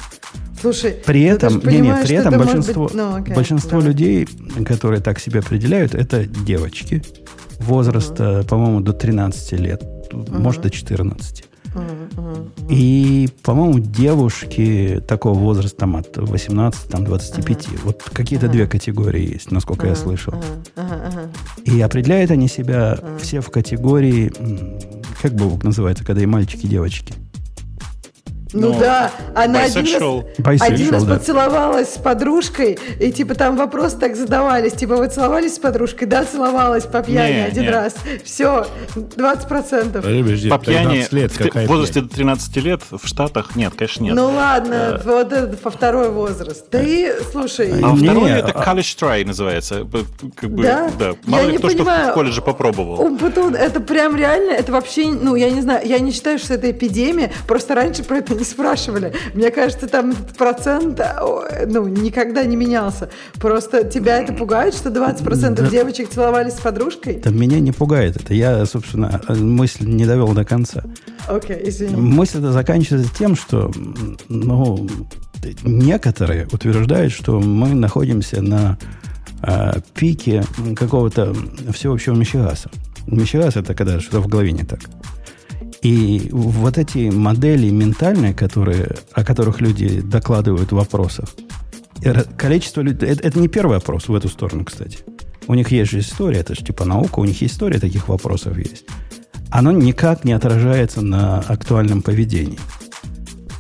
Слушай, 0.65 0.93
при 1.05 1.29
ну, 1.29 1.35
этом, 1.35 1.61
не, 1.67 1.81
не, 1.81 1.95
при 2.03 2.17
этом 2.17 2.39
большинство, 2.39 2.85
быть... 2.85 2.95
ну, 2.95 3.19
okay, 3.19 3.35
большинство 3.35 3.81
людей, 3.81 4.27
которые 4.65 5.03
так 5.03 5.19
себя 5.19 5.41
определяют, 5.41 5.95
это 5.95 6.25
девочки 6.25 7.03
возраста, 7.59 8.25
uh-huh. 8.25 8.49
по-моему, 8.49 8.81
до 8.81 8.95
13 8.95 9.53
лет, 9.61 9.83
uh-huh. 9.83 10.41
может, 10.41 10.63
до 10.63 10.71
14. 10.71 11.45
Uh-huh, 11.75 12.09
uh-huh. 12.17 12.51
И, 12.71 13.29
по-моему, 13.43 13.79
девушки 13.79 15.03
такого 15.07 15.39
возраста 15.39 15.81
там, 15.81 15.97
от 15.97 16.17
18 16.17 16.89
там, 16.89 17.05
25. 17.05 17.47
Uh-huh. 17.47 17.81
Вот 17.85 18.03
какие-то 18.03 18.47
uh-huh. 18.47 18.53
две 18.53 18.67
категории 18.67 19.35
есть, 19.35 19.51
насколько 19.51 19.85
uh-huh. 19.85 19.91
я 19.91 19.97
слышал. 19.97 20.33
Uh-huh. 20.33 20.77
Uh-huh. 20.77 21.31
И 21.65 21.79
определяют 21.83 22.31
они 22.31 22.49
себя 22.49 22.95
uh-huh. 22.95 23.19
все 23.19 23.43
в 23.43 23.51
категории, 23.51 24.33
как 25.21 25.35
бы 25.35 25.63
называется, 25.63 26.07
когда 26.07 26.23
и 26.23 26.27
мальчики, 26.27 26.65
и 26.65 26.69
девочки. 26.69 27.13
Ну 28.55 28.73
Но 28.73 28.79
да, 28.79 29.11
она 29.35 29.65
один 29.65 29.85
раз, 29.85 30.63
один 30.63 30.91
раз 30.91 31.05
да. 31.05 31.17
поцеловалась 31.17 31.95
с 31.95 31.99
подружкой, 31.99 32.79
и 33.01 33.11
типа 33.11 33.35
там 33.35 33.57
вопросы 33.57 33.99
так 33.99 34.15
задавались, 34.15 34.75
типа 34.75 34.95
вы 34.95 35.09
целовались 35.09 35.57
с 35.57 35.59
подружкой? 35.59 36.07
Да, 36.07 36.25
целовалась 36.25 36.85
по 36.85 37.03
пьяни 37.03 37.33
не, 37.33 37.41
один 37.41 37.65
не. 37.65 37.71
раз. 37.71 37.97
Все, 38.25 38.67
20%. 38.95 39.93
Подожди, 39.93 40.49
по 40.49 40.59
пьяни 40.59 41.05
лет, 41.13 41.33
в 41.33 41.67
возрасте 41.67 42.01
до 42.01 42.09
13 42.09 42.57
лет 42.59 42.83
в 42.93 43.05
Штатах 43.07 43.57
нет, 43.57 43.73
конечно, 43.77 44.05
нет. 44.05 44.15
Ну 44.15 44.27
ладно, 44.31 45.01
а... 45.01 45.03
вот 45.05 45.33
это 45.33 45.57
по 45.57 45.71
второй 45.71 46.11
возраст. 46.11 46.71
Ты, 46.71 47.13
слушай... 47.33 47.73
А 47.83 47.91
не, 47.91 48.07
второй 48.07 48.31
не, 48.31 48.39
это 48.39 48.53
а... 48.53 48.65
college 48.65 48.97
try 48.97 49.25
называется. 49.25 49.85
Как 50.37 50.51
бы, 50.51 50.63
да? 50.63 50.91
да. 50.97 51.15
Мало 51.25 51.43
я 51.43 51.51
ли 51.51 51.59
кто 51.59 51.67
понимаю. 51.67 52.05
что 52.05 52.13
в 52.13 52.15
колледже 52.15 52.41
попробовал. 52.41 53.01
Умпутун, 53.01 53.57
это 53.57 53.81
прям 53.81 54.15
реально, 54.17 54.53
это 54.53 54.71
вообще, 54.71 55.09
ну 55.09 55.35
я 55.35 55.51
не 55.51 55.61
знаю, 55.61 55.85
я 55.85 55.99
не 55.99 56.13
считаю, 56.13 56.39
что 56.39 56.55
это 56.55 56.71
эпидемия, 56.71 57.33
просто 57.49 57.75
раньше 57.75 58.05
про 58.05 58.19
это 58.19 58.35
не 58.35 58.44
не 58.45 58.51
спрашивали. 58.51 59.13
Мне 59.33 59.51
кажется, 59.51 59.89
там 59.89 60.11
этот 60.11 60.37
процент 60.37 61.01
ну, 61.67 61.89
никогда 61.89 62.45
не 62.45 62.57
менялся. 62.57 63.09
Просто 63.35 63.85
тебя 63.85 64.21
это 64.21 64.33
пугает, 64.33 64.75
что 64.75 64.91
20% 64.91 65.55
да. 65.55 65.67
девочек 65.69 66.11
целовались 66.11 66.55
с 66.55 66.61
подружкой? 66.61 67.21
Да 67.25 67.31
меня 67.31 67.59
не 67.61 67.73
пугает 67.73 68.17
это. 68.17 68.35
Я, 68.35 68.65
собственно, 68.67 69.21
мысль 69.29 69.87
не 69.87 70.05
довел 70.05 70.33
до 70.33 70.45
конца. 70.45 70.85
Окей, 71.27 71.57
okay, 71.57 71.69
извини. 71.69 71.97
Мысль 71.97 72.39
это 72.39 72.53
заканчивается 72.53 73.11
тем, 73.19 73.35
что 73.35 73.73
ну, 74.29 74.87
некоторые 75.63 76.47
утверждают, 76.53 77.13
что 77.13 77.41
мы 77.41 77.69
находимся 77.69 78.43
на 78.43 78.77
э, 79.43 79.73
пике 79.95 80.45
какого-то 80.77 81.35
всеобщего 81.73 82.15
мещегаса. 82.15 82.71
Мещегас– 83.07 83.57
это 83.57 83.75
когда 83.75 84.01
что-то 84.01 84.21
в 84.21 84.29
голове 84.29 84.53
не 84.53 84.65
так. 84.65 84.81
И 85.85 86.31
вот 86.33 86.79
эти 86.79 87.11
модели 87.11 87.69
ментальные, 87.69 88.33
которые, 88.33 88.97
о 89.13 89.23
которых 89.23 89.61
люди 89.61 90.01
докладывают 90.01 90.73
в 90.73 90.77
вопросах, 90.77 91.29
количество 92.39 92.81
людей... 92.81 93.07
Это, 93.07 93.29
это 93.29 93.39
не 93.39 93.49
первый 93.49 93.75
вопрос 93.75 94.09
в 94.09 94.15
эту 94.15 94.31
сторону, 94.31 94.65
кстати. 94.65 95.01
У 95.47 95.53
них 95.53 95.71
есть 95.71 95.91
же 95.91 95.99
история, 95.99 96.39
это 96.39 96.55
же 96.55 96.65
типа 96.65 96.87
наука, 96.87 97.19
у 97.21 97.25
них 97.27 97.43
история 97.43 97.79
таких 97.79 98.09
вопросов 98.09 98.57
есть. 98.57 98.87
Оно 99.51 99.73
никак 99.73 100.25
не 100.25 100.33
отражается 100.33 101.03
на 101.03 101.41
актуальном 101.41 102.01
поведении. 102.01 102.59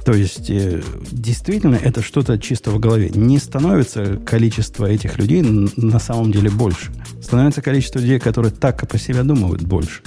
То 0.07 0.15
есть, 0.15 0.49
э, 0.49 0.83
действительно, 1.13 1.77
это 1.77 2.03
что-то 2.03 2.39
чисто 2.39 2.71
в 2.71 2.79
голове. 2.79 3.11
Не 3.11 3.39
становится 3.39 4.17
количество 4.17 4.87
этих 4.87 5.19
людей 5.19 5.43
на 5.43 5.99
самом 5.99 6.33
деле 6.33 6.49
больше. 6.49 6.91
Становится 7.23 7.61
количество 7.61 7.99
людей, 7.99 8.19
которые 8.19 8.51
так 8.51 8.89
по 8.89 8.97
себе 8.97 9.25
думают, 9.25 9.61
больше. 9.61 10.01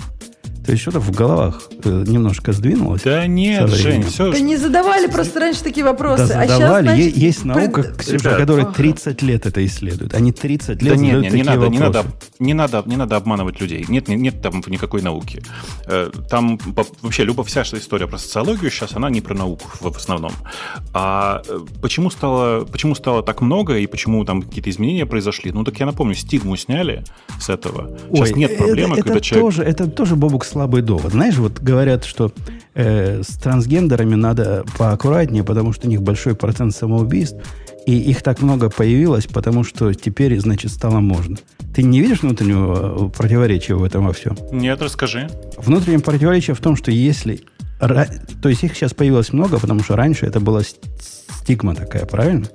То 0.68 0.74
есть 0.74 0.82
что-то 0.82 1.00
в 1.00 1.12
головах 1.12 1.62
э, 1.86 2.04
немножко 2.06 2.52
сдвинулось. 2.52 3.04
Да 3.04 3.26
нет, 3.26 3.70
Жень, 3.70 4.04
все. 4.04 4.34
Да 4.34 4.40
не 4.40 4.58
задавали 4.58 5.08
просто 5.08 5.40
раньше 5.40 5.64
такие 5.64 5.86
вопросы. 5.86 6.28
Да 6.28 6.42
а 6.42 6.48
задавали. 6.48 6.88
Сейчас, 6.88 6.96
значит, 6.98 7.18
есть 7.18 7.46
наука, 7.46 7.84
пред... 7.84 7.96
Ксюша, 7.96 8.36
которая 8.36 8.66
30 8.66 9.22
лет 9.22 9.46
это 9.46 9.66
исследует. 9.66 10.14
Они 10.14 10.34
30 10.34 10.82
лет 10.82 10.94
да 10.94 11.02
нет, 11.02 11.22
нет, 11.22 11.34
не 11.34 11.44
надо, 11.44 11.60
вопросы. 11.60 11.72
не 11.72 11.80
надо, 11.80 12.06
не 12.40 12.54
надо, 12.54 12.84
не 12.86 12.96
надо 12.98 13.16
обманывать 13.16 13.62
людей. 13.62 13.86
Нет, 13.88 14.10
нет, 14.10 14.20
нет 14.20 14.42
там 14.42 14.62
никакой 14.68 15.02
науки. 15.02 15.42
Э, 15.86 16.12
там 16.30 16.60
вообще 17.02 17.24
любая 17.24 17.46
вся 17.46 17.62
история 17.62 18.08
про 18.08 18.18
социологию 18.18 18.70
сейчас 18.70 18.94
она 18.94 19.10
не 19.10 19.22
про 19.22 19.36
науку 19.36 19.70
в 19.80 19.96
основном. 19.96 20.34
А 20.94 21.44
э, 21.48 21.60
почему 21.82 22.10
стало, 22.10 22.66
почему 22.66 22.94
стало 22.94 23.24
так 23.24 23.40
много 23.40 23.78
и 23.78 23.88
почему 23.88 24.26
там 24.26 24.42
какие-то 24.42 24.70
изменения 24.70 25.06
произошли? 25.06 25.54
Ну 25.54 25.64
так 25.64 25.80
я 25.80 25.86
напомню, 25.86 26.14
стигму 26.14 26.58
сняли 26.58 27.06
с 27.40 27.50
этого. 27.50 27.98
Сейчас 28.12 28.32
Ой, 28.32 28.38
нет 28.38 28.58
проблемы, 28.58 28.96
это, 28.96 29.04
когда 29.04 29.18
это 29.20 29.26
человек. 29.26 29.46
Тоже, 29.46 29.64
это 29.64 29.88
тоже 29.88 30.18
Бобук 30.18 30.44
слабый 30.58 30.82
довод. 30.82 31.12
Знаешь, 31.12 31.38
вот 31.38 31.60
говорят, 31.60 32.04
что 32.04 32.32
э, 32.74 33.22
с 33.22 33.38
трансгендерами 33.38 34.16
надо 34.16 34.66
поаккуратнее, 34.76 35.44
потому 35.44 35.72
что 35.72 35.86
у 35.86 35.90
них 35.92 36.02
большой 36.02 36.34
процент 36.34 36.74
самоубийств, 36.74 37.38
и 37.86 37.96
их 37.96 38.24
так 38.24 38.42
много 38.42 38.72
появилось, 38.72 39.28
потому 39.28 39.64
что 39.64 39.94
теперь, 39.94 40.40
значит, 40.40 40.72
стало 40.72 41.00
можно. 41.00 41.38
Ты 41.76 41.84
не 41.84 42.02
видишь 42.02 42.24
внутреннего 42.24 43.06
э, 43.06 43.10
противоречия 43.16 43.76
в 43.76 43.84
этом 43.84 44.08
во 44.08 44.14
всем? 44.14 44.36
Нет, 44.52 44.82
расскажи. 44.82 45.30
Внутреннее 45.58 46.00
противоречие 46.00 46.56
в 46.56 46.60
том, 46.60 46.76
что 46.76 46.90
если... 46.90 47.42
То 47.80 48.50
есть 48.50 48.64
их 48.64 48.76
сейчас 48.76 48.96
появилось 48.96 49.32
много, 49.34 49.60
потому 49.60 49.84
что 49.84 49.96
раньше 49.96 50.26
это 50.26 50.40
была 50.40 50.64
стигма 50.64 51.76
такая, 51.76 52.08
правильно? 52.08 52.48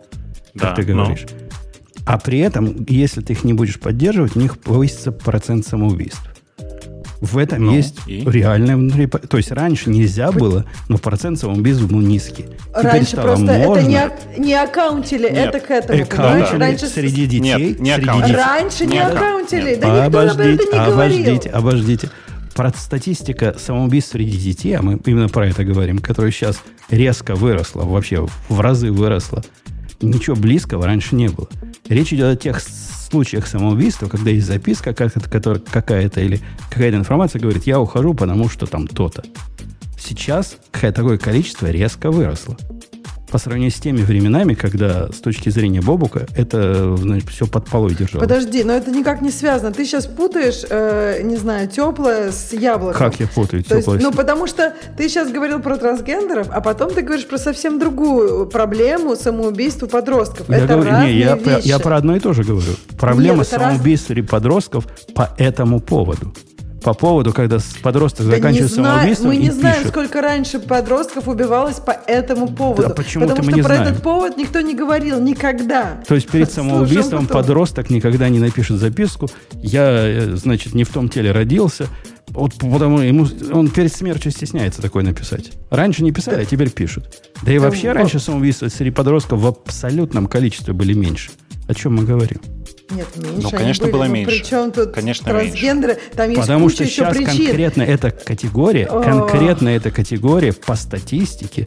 Да, 0.55 0.67
как 0.67 0.75
ты 0.75 0.83
говоришь. 0.83 1.27
Но... 1.31 2.05
А 2.05 2.19
при 2.19 2.41
этом, 2.41 2.85
если 2.89 3.21
ты 3.21 3.35
их 3.35 3.45
не 3.45 3.53
будешь 3.53 3.79
поддерживать, 3.79 4.35
у 4.35 4.41
них 4.41 4.59
повысится 4.59 5.13
процент 5.13 5.65
самоубийств. 5.65 6.32
В 7.23 7.39
этом 7.39 7.67
ну, 7.67 7.73
есть 7.77 8.01
и? 8.09 8.25
реальное 8.27 8.75
внутри... 8.77 9.07
То 9.07 9.37
есть 9.37 9.53
раньше 9.53 9.91
нельзя 9.91 10.33
было, 10.33 10.67
но 10.89 10.99
процент 10.99 11.39
самоубийств 11.39 11.85
был 11.85 12.01
низкий. 12.01 12.47
Теперь 12.77 12.91
раньше 12.91 13.17
просто 13.17 13.45
можно. 13.45 13.79
это 13.79 13.83
не, 13.85 14.41
не 14.41 14.55
аккаунтили, 14.55 15.31
Нет. 15.31 15.55
это 15.55 15.61
к 15.61 15.71
этому. 15.71 16.03
Аккаунтили 16.03 16.59
раньше... 16.59 16.87
среди 16.89 17.27
детей. 17.27 17.77
Нет, 17.79 17.79
не 17.79 17.95
среди 17.95 18.23
детей. 18.23 18.35
Раньше 18.35 18.87
не, 18.87 18.99
аккаунтили. 18.99 19.77
Да 19.77 20.05
обождите, 20.05 20.51
никто 20.51 20.65
об 20.65 20.69
этом 20.69 20.81
не 20.81 20.91
говорил. 20.91 21.21
Обождите, 21.21 21.51
обождите. 21.51 22.11
Про 22.57 22.71
статистика 22.71 23.55
самоубийств 23.57 24.11
среди 24.11 24.37
детей, 24.37 24.73
а 24.77 24.83
мы 24.83 24.99
именно 25.07 25.29
про 25.29 25.47
это 25.47 25.63
говорим, 25.63 26.01
которая 26.01 26.33
сейчас 26.33 26.61
резко 26.91 27.37
выросла, 27.37 27.83
вообще 27.85 28.27
в 28.49 28.61
разы 28.61 28.91
выросла. 28.91 29.45
Ничего 30.03 30.37
близкого 30.37 30.85
раньше 30.87 31.15
не 31.15 31.29
было. 31.29 31.49
Речь 31.89 32.13
идет 32.13 32.27
о 32.27 32.37
тех 32.37 32.61
случаях 32.61 33.47
самоубийства, 33.47 34.09
когда 34.09 34.31
есть 34.31 34.47
записка 34.47 34.93
какая-то 34.93 36.21
или 36.21 36.41
какая-то 36.71 36.97
информация 36.97 37.41
говорит, 37.41 37.65
я 37.67 37.81
ухожу, 37.81 38.13
потому 38.15 38.49
что 38.49 38.67
там 38.67 38.87
то-то. 38.87 39.23
Сейчас 39.99 40.57
такое 40.73 41.19
количество 41.19 41.71
резко 41.71 42.11
выросло 42.11 42.57
по 43.33 43.39
сравнению 43.39 43.71
с 43.71 43.81
теми 43.81 44.03
временами, 44.03 44.53
когда 44.53 45.11
с 45.11 45.17
точки 45.17 45.49
зрения 45.49 45.81
Бобука 45.81 46.27
это 46.37 46.95
значит, 46.99 47.31
все 47.31 47.47
под 47.47 47.65
полой 47.65 47.95
держалось. 47.95 48.29
Подожди, 48.29 48.63
но 48.63 48.75
это 48.75 48.91
никак 48.91 49.23
не 49.23 49.31
связано. 49.31 49.73
Ты 49.73 49.87
сейчас 49.87 50.07
путаешь, 50.07 50.63
э, 50.69 51.23
не 51.23 51.37
знаю, 51.37 51.67
теплое 51.67 52.31
с 52.31 52.53
яблоком. 52.53 52.99
Как 52.99 53.19
я 53.21 53.27
путаю 53.27 53.63
теплое? 53.63 53.97
Есть, 53.97 54.03
ну, 54.03 54.13
потому 54.13 54.47
что 54.47 54.75
ты 54.99 55.09
сейчас 55.09 55.33
говорил 55.33 55.61
про 55.61 55.79
трансгендеров, 55.79 56.49
а 56.53 56.61
потом 56.61 56.93
ты 56.93 57.01
говоришь 57.01 57.27
про 57.27 57.39
совсем 57.39 57.79
другую 57.79 58.47
проблему 58.49 59.17
самоубийства 59.17 59.87
подростков. 59.87 60.51
Я 60.51 60.59
это 60.59 60.75
говорю, 60.75 60.91
разные 60.91 61.15
не, 61.15 61.21
я, 61.21 61.37
вещи. 61.37 61.67
я 61.67 61.79
про 61.79 61.97
одно 61.97 62.17
и 62.17 62.21
то 62.21 62.35
же 62.35 62.45
говорю. 62.45 62.73
Проблема 63.01 63.39
Нет, 63.39 63.49
самоубийств 63.49 64.11
раз... 64.11 64.29
подростков 64.29 64.87
по 65.15 65.31
этому 65.39 65.81
поводу 65.81 66.35
по 66.83 66.95
поводу, 66.95 67.33
когда 67.33 67.59
подросток 67.83 68.27
да 68.27 68.37
заканчивает 68.37 68.73
самоубийством 68.73 69.29
Мы 69.29 69.37
не 69.37 69.51
знаем, 69.51 69.77
пишет. 69.77 69.91
сколько 69.91 70.21
раньше 70.21 70.59
подростков 70.59 71.29
убивалось 71.29 71.77
по 71.77 71.93
этому 71.93 72.49
поводу. 72.49 72.89
Да, 72.89 72.95
почему 72.95 73.29
потому 73.29 73.45
что 73.45 73.53
не 73.53 73.63
про 73.63 73.75
знаем. 73.75 73.93
этот 73.93 74.03
повод 74.03 74.37
никто 74.37 74.61
не 74.61 74.75
говорил 74.75 75.21
никогда. 75.21 76.03
То 76.07 76.15
есть 76.15 76.29
перед 76.29 76.51
самоубийством 76.53 77.27
подросток 77.27 77.91
никогда 77.91 78.29
не 78.29 78.39
напишет 78.39 78.79
записку. 78.79 79.31
Я, 79.55 79.91
э, 79.91 80.37
значит, 80.37 80.75
не 80.75 80.85
в 80.85 80.91
том 80.91 81.09
теле 81.09 81.33
родился. 81.33 81.87
Вот 82.29 82.55
потому 82.55 83.01
ему 83.01 83.27
он 83.53 83.69
перед 83.69 83.93
смертью 83.93 84.31
стесняется 84.33 84.81
такое 84.81 85.03
написать. 85.03 85.53
Раньше 85.71 86.03
не 86.03 86.13
писали, 86.13 86.43
а 86.43 86.45
теперь 86.45 86.71
пишут. 86.71 87.05
Да 87.43 87.53
и 87.53 87.59
вообще 87.59 87.93
раньше 87.93 88.19
самоубийства 88.21 88.69
среди 88.69 88.91
подростков 88.91 89.41
в 89.41 89.47
абсолютном 89.47 90.27
количестве 90.27 90.73
были 90.73 90.95
меньше. 90.95 91.31
О 91.69 91.75
чем 91.75 91.97
мы 91.97 92.05
говорим? 92.05 92.41
Нет, 92.95 93.07
меньше. 93.17 93.41
Ну, 93.43 93.51
конечно, 93.51 93.87
было 93.89 94.05
ну, 94.05 94.13
меньше. 94.13 94.31
Причем 94.31 94.73
тут 94.73 94.93
конечно, 94.93 95.25
трансгендеры, 95.25 95.95
меньше. 95.95 96.11
там 96.17 96.29
есть 96.29 96.41
Потому 96.41 96.65
куча 96.65 96.75
что 96.75 96.85
еще 96.85 96.95
сейчас 96.95 97.17
причин. 97.17 97.47
конкретно 97.47 97.83
эта 97.83 98.11
категория, 98.11 98.87
конкретно 98.87 99.69
эта 99.71 99.91
категория 99.91 100.53
по 100.53 100.75
статистике 100.75 101.67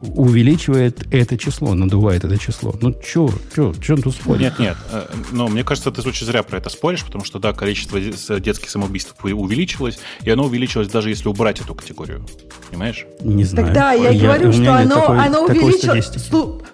увеличивает 0.00 1.06
это 1.12 1.36
число, 1.36 1.74
надувает 1.74 2.24
это 2.24 2.38
число. 2.38 2.74
Ну, 2.80 2.94
что, 3.02 3.30
что, 3.52 3.74
что 3.80 3.96
тут 3.96 4.14
спорить? 4.14 4.42
Нет, 4.42 4.58
нет. 4.58 4.76
Э, 4.92 5.06
но 5.32 5.48
мне 5.48 5.64
кажется, 5.64 5.90
ты 5.90 6.06
очень 6.06 6.26
зря 6.26 6.42
про 6.42 6.58
это 6.58 6.70
споришь, 6.70 7.04
потому 7.04 7.24
что, 7.24 7.38
да, 7.38 7.52
количество 7.52 8.00
детских 8.40 8.70
самоубийств 8.70 9.14
увеличилось, 9.22 9.98
и 10.22 10.30
оно 10.30 10.44
увеличилось 10.44 10.88
даже 10.88 11.10
если 11.10 11.28
убрать 11.28 11.60
эту 11.60 11.74
категорию. 11.74 12.24
Понимаешь? 12.70 13.06
Не 13.20 13.44
знаю. 13.44 13.66
Тогда 13.66 13.92
я, 13.92 14.10
я 14.10 14.26
говорю, 14.26 14.52
что 14.52 14.74
оно, 14.74 14.94
такой, 14.94 15.18
оно 15.18 15.44
увеличилось. 15.44 16.06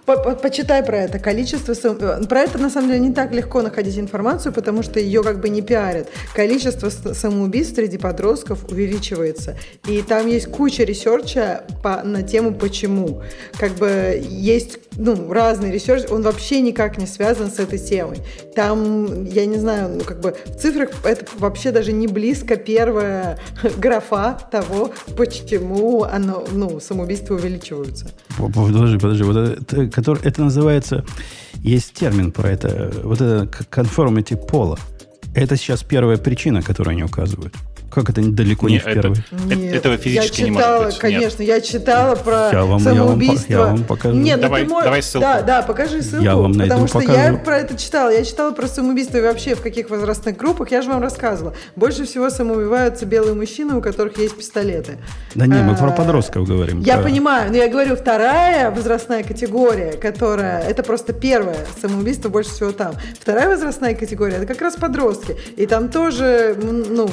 По 0.06 0.12
-по 0.12 0.36
Почитай 0.36 0.84
про 0.84 0.98
это. 0.98 1.18
Количество... 1.18 1.72
Э, 1.72 2.26
про 2.26 2.40
это, 2.40 2.58
на 2.58 2.68
самом 2.68 2.88
деле, 2.88 3.00
не 3.00 3.12
так 3.12 3.32
легко 3.32 3.62
находить 3.62 3.98
информацию, 3.98 4.52
потому 4.52 4.82
что 4.82 5.00
ее 5.00 5.22
как 5.22 5.40
бы 5.40 5.48
не 5.48 5.62
пиарят. 5.62 6.08
Количество 6.34 6.90
самоубийств 6.90 7.76
среди 7.76 7.96
подростков 7.96 8.64
увеличивается. 8.70 9.56
И 9.88 10.02
там 10.02 10.26
есть 10.26 10.50
куча 10.50 10.84
ресерча 10.84 11.64
по, 11.82 12.02
на 12.02 12.22
тему 12.22 12.54
«почему». 12.54 13.13
Как 13.58 13.72
бы 13.72 14.22
есть 14.28 14.78
ну, 14.96 15.32
разный 15.32 15.72
research, 15.72 16.04
он 16.10 16.22
вообще 16.22 16.60
никак 16.60 16.98
не 16.98 17.06
связан 17.06 17.50
с 17.50 17.58
этой 17.58 17.78
темой. 17.78 18.18
Там, 18.54 19.24
я 19.24 19.46
не 19.46 19.58
знаю, 19.58 19.96
ну, 19.98 20.04
как 20.04 20.20
бы 20.20 20.36
в 20.46 20.56
цифрах 20.56 20.90
это 21.04 21.26
вообще 21.38 21.72
даже 21.72 21.92
не 21.92 22.06
близко 22.06 22.56
первая 22.56 23.38
графа 23.78 24.38
того, 24.50 24.92
почему 25.16 26.04
оно, 26.04 26.44
ну, 26.52 26.80
самоубийства 26.80 27.34
увеличиваются. 27.34 28.10
Подожди, 28.36 28.98
подожди, 28.98 29.22
вот 29.24 29.36
это, 29.36 29.88
который, 29.88 30.20
это 30.24 30.42
называется, 30.42 31.04
есть 31.56 31.94
термин 31.94 32.32
про 32.32 32.50
это, 32.50 32.92
вот 33.02 33.20
это 33.20 33.48
conformity 33.70 34.36
пола. 34.36 34.78
Это 35.34 35.56
сейчас 35.56 35.82
первая 35.82 36.16
причина, 36.16 36.62
которую 36.62 36.92
они 36.92 37.02
указывают. 37.02 37.52
Как 37.94 38.10
это 38.10 38.22
далеко 38.22 38.68
не, 38.68 38.74
не 38.74 38.78
в 38.80 38.84
первый? 38.84 39.18
Это, 39.30 39.54
Нет, 39.54 39.74
этого 39.76 39.96
физически 39.96 40.40
я 40.40 40.46
читала, 40.48 40.48
не 40.48 40.50
может 40.50 40.86
быть. 40.86 40.98
Конечно, 40.98 41.42
Нет. 41.42 41.48
я 41.48 41.60
читала 41.60 42.14
про 42.16 42.50
я 42.50 42.64
вам, 42.64 42.80
самоубийство. 42.80 43.52
Я 43.52 43.58
вам, 43.58 43.68
я 43.68 43.74
вам 43.76 43.84
покажу. 43.84 44.16
Нет, 44.16 44.36
ну 44.36 44.42
давай, 44.42 44.66
давай 44.66 45.00
ссылку. 45.00 45.24
Да, 45.24 45.42
да, 45.42 45.62
покажи 45.62 46.02
ссылку. 46.02 46.24
Я 46.24 46.34
вам 46.34 46.50
найду, 46.50 46.70
потому 46.70 46.88
что 46.88 46.98
покажу. 46.98 47.18
я 47.20 47.34
про 47.34 47.58
это 47.58 47.76
читала. 47.78 48.10
Я 48.10 48.24
читала 48.24 48.50
про 48.50 48.66
самоубийство 48.66 49.18
и 49.18 49.20
вообще 49.20 49.54
в 49.54 49.62
каких 49.62 49.90
возрастных 49.90 50.36
группах. 50.36 50.72
Я 50.72 50.82
же 50.82 50.90
вам 50.90 51.02
рассказывала. 51.02 51.54
Больше 51.76 52.04
всего 52.04 52.30
самоубиваются 52.30 53.06
белые 53.06 53.34
мужчины, 53.34 53.76
у 53.76 53.80
которых 53.80 54.18
есть 54.18 54.36
пистолеты. 54.36 54.98
Да 55.36 55.46
не, 55.46 55.62
мы 55.62 55.76
про 55.76 55.90
а, 55.90 55.92
подростков 55.92 56.48
говорим. 56.48 56.80
Я 56.80 56.96
про... 56.96 57.04
понимаю, 57.04 57.52
но 57.52 57.58
я 57.58 57.68
говорю, 57.68 57.94
вторая 57.94 58.72
возрастная 58.72 59.22
категория, 59.22 59.92
которая, 59.92 60.62
это 60.62 60.82
просто 60.82 61.12
первое 61.12 61.58
самоубийство 61.80 62.28
больше 62.28 62.50
всего 62.50 62.72
там. 62.72 62.94
Вторая 63.20 63.48
возрастная 63.48 63.94
категория, 63.94 64.38
это 64.38 64.46
как 64.46 64.60
раз 64.60 64.74
подростки. 64.74 65.36
И 65.56 65.66
там 65.66 65.88
тоже, 65.90 66.56
ну, 66.60 67.08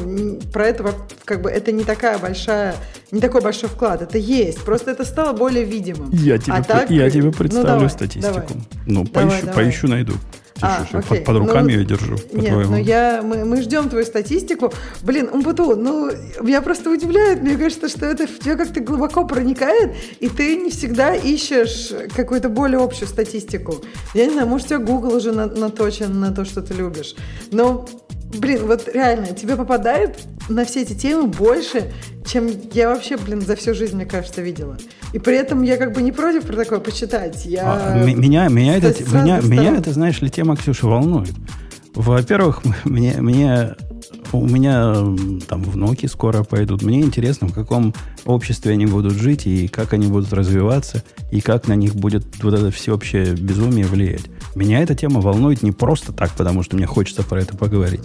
про 0.51 0.70
это 0.71 0.93
как 1.25 1.41
бы 1.41 1.49
это 1.49 1.71
не 1.71 1.83
такая 1.83 2.17
большая, 2.17 2.75
не 3.11 3.21
такой 3.21 3.41
большой 3.41 3.69
вклад. 3.69 4.01
Это 4.01 4.17
есть. 4.17 4.63
Просто 4.63 4.91
это 4.91 5.05
стало 5.05 5.33
более 5.33 5.63
видимым. 5.63 6.09
Я 6.11 6.37
тебе, 6.37 6.53
а 6.53 6.63
так, 6.63 6.89
я 6.89 7.09
тебе 7.09 7.25
ну, 7.25 7.31
представлю 7.31 7.67
ну, 7.67 7.73
давай, 7.75 7.89
статистику. 7.89 8.33
Давай. 8.33 8.47
Ну, 8.87 9.03
давай, 9.03 9.29
поищу, 9.29 9.45
давай. 9.45 9.65
поищу, 9.65 9.87
найду. 9.87 10.13
А, 10.61 10.85
под, 10.91 11.23
под 11.23 11.37
руками 11.37 11.63
ну, 11.63 11.69
ее 11.69 11.85
держу. 11.85 12.17
Нет, 12.31 12.53
ну 12.69 12.77
я, 12.77 13.21
мы, 13.23 13.45
мы 13.45 13.61
ждем 13.61 13.89
твою 13.89 14.05
статистику. 14.05 14.71
Блин, 15.01 15.29
Умпуту, 15.31 15.75
ну, 15.75 16.11
меня 16.41 16.61
просто 16.61 16.91
удивляет. 16.91 17.41
Мне 17.41 17.57
кажется, 17.57 17.89
что 17.89 18.05
это 18.05 18.27
в 18.27 18.39
тебя 18.39 18.55
как-то 18.55 18.79
глубоко 18.79 19.25
проникает, 19.25 19.95
и 20.19 20.29
ты 20.29 20.57
не 20.57 20.69
всегда 20.69 21.15
ищешь 21.15 21.91
какую-то 22.15 22.49
более 22.49 22.79
общую 22.79 23.07
статистику. 23.07 23.81
Я 24.13 24.25
не 24.27 24.33
знаю, 24.33 24.47
может, 24.47 24.67
у 24.67 24.69
тебя 24.69 24.79
Google 24.79 25.15
уже 25.15 25.31
наточен 25.31 26.19
на 26.19 26.31
то, 26.31 26.45
что 26.45 26.61
ты 26.61 26.73
любишь. 26.73 27.15
Но 27.51 27.87
Блин, 28.33 28.65
вот 28.65 28.89
реально, 28.93 29.27
тебе 29.27 29.55
попадает 29.55 30.19
на 30.49 30.65
все 30.65 30.81
эти 30.81 30.93
темы 30.93 31.27
больше, 31.27 31.91
чем 32.25 32.49
я 32.73 32.89
вообще, 32.89 33.17
блин, 33.17 33.41
за 33.41 33.55
всю 33.55 33.73
жизнь, 33.73 33.95
мне 33.95 34.05
кажется, 34.05 34.41
видела. 34.41 34.77
И 35.13 35.19
при 35.19 35.35
этом 35.35 35.63
я 35.63 35.77
как 35.77 35.93
бы 35.93 36.01
не 36.01 36.11
против 36.11 36.45
про 36.45 36.55
такое 36.55 36.79
почитать. 36.79 37.45
Я... 37.45 37.63
А, 37.65 38.03
меня, 38.03 38.47
меня, 38.47 38.77
это, 38.77 38.93
меня, 39.03 39.41
меня 39.41 39.77
это, 39.77 39.91
знаешь 39.91 40.21
ли, 40.21 40.29
тема, 40.29 40.55
Ксюша, 40.55 40.87
волнует. 40.87 41.33
Во-первых, 41.93 42.61
мне, 42.85 43.15
мне, 43.19 43.75
у 44.33 44.45
меня 44.45 44.93
там 45.47 45.63
внуки 45.63 46.05
скоро 46.05 46.43
пойдут. 46.43 46.81
Мне 46.81 47.01
интересно, 47.01 47.47
в 47.47 47.53
каком 47.53 47.93
обществе 48.25 48.73
они 48.73 48.85
будут 48.85 49.13
жить, 49.13 49.47
и 49.47 49.67
как 49.67 49.93
они 49.93 50.07
будут 50.07 50.33
развиваться, 50.33 51.03
и 51.31 51.41
как 51.41 51.67
на 51.67 51.73
них 51.73 51.95
будет 51.95 52.25
вот 52.43 52.53
это 52.53 52.71
всеобщее 52.71 53.33
безумие 53.33 53.85
влиять. 53.85 54.25
Меня 54.55 54.79
эта 54.79 54.95
тема 54.95 55.21
волнует 55.21 55.63
не 55.63 55.71
просто 55.71 56.11
так, 56.11 56.31
потому 56.31 56.63
что 56.63 56.75
мне 56.75 56.85
хочется 56.85 57.23
про 57.23 57.41
это 57.41 57.55
поговорить. 57.55 58.03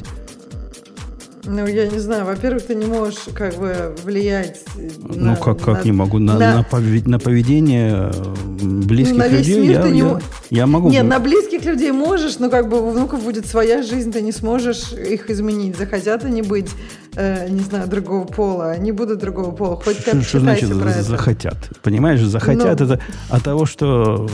Ну, 1.47 1.67
я 1.67 1.87
не 1.87 1.99
знаю. 1.99 2.25
Во-первых, 2.25 2.67
ты 2.67 2.75
не 2.75 2.87
можешь 2.87 3.19
как 3.35 3.55
бы 3.55 3.95
влиять 4.03 4.65
Ну, 4.77 5.15
на, 5.15 5.37
как, 5.37 5.61
как 5.61 5.81
на, 5.81 5.85
не 5.85 5.93
могу? 5.93 6.19
На, 6.19 6.39
на, 6.39 6.57
на, 6.57 6.63
повед, 6.63 7.07
на 7.07 7.19
поведение 7.19 8.13
близких 8.61 9.17
на 9.17 9.29
весь 9.29 9.47
людей 9.47 9.61
мир 9.61 9.71
я, 9.71 9.83
ты 9.83 9.91
не... 9.91 9.99
я, 10.01 10.21
я 10.51 10.67
могу. 10.67 10.91
Нет, 10.91 11.05
на 11.05 11.21
близких 11.21 11.65
людей 11.65 11.93
можешь, 11.93 12.39
но 12.39 12.51
как 12.51 12.69
бы 12.69 12.81
у 12.81 12.91
внуков 12.91 13.23
будет 13.23 13.47
своя 13.47 13.83
жизнь, 13.83 14.13
ты 14.13 14.21
не 14.23 14.33
сможешь 14.33 14.93
их 14.93 15.31
изменить. 15.31 15.77
Захотят 15.77 16.25
они 16.25 16.43
быть, 16.43 16.71
э, 17.17 17.49
не 17.49 17.61
знаю, 17.61 17.89
другого 17.89 18.25
пола, 18.25 18.71
они 18.71 18.93
будут 18.93 19.19
другого 19.19 19.51
пола. 19.51 19.77
Хоть 19.77 20.05
ты 20.05 20.23
Что 20.23 20.41
значит 20.41 20.69
про 20.79 20.91
захотят? 21.03 21.55
Это. 21.71 21.81
Понимаешь, 21.83 22.21
захотят 22.21 22.79
но... 22.79 22.87
Ну. 22.87 22.93
это 22.95 23.01
от 23.29 23.43
того, 23.43 23.67
что 23.67 24.29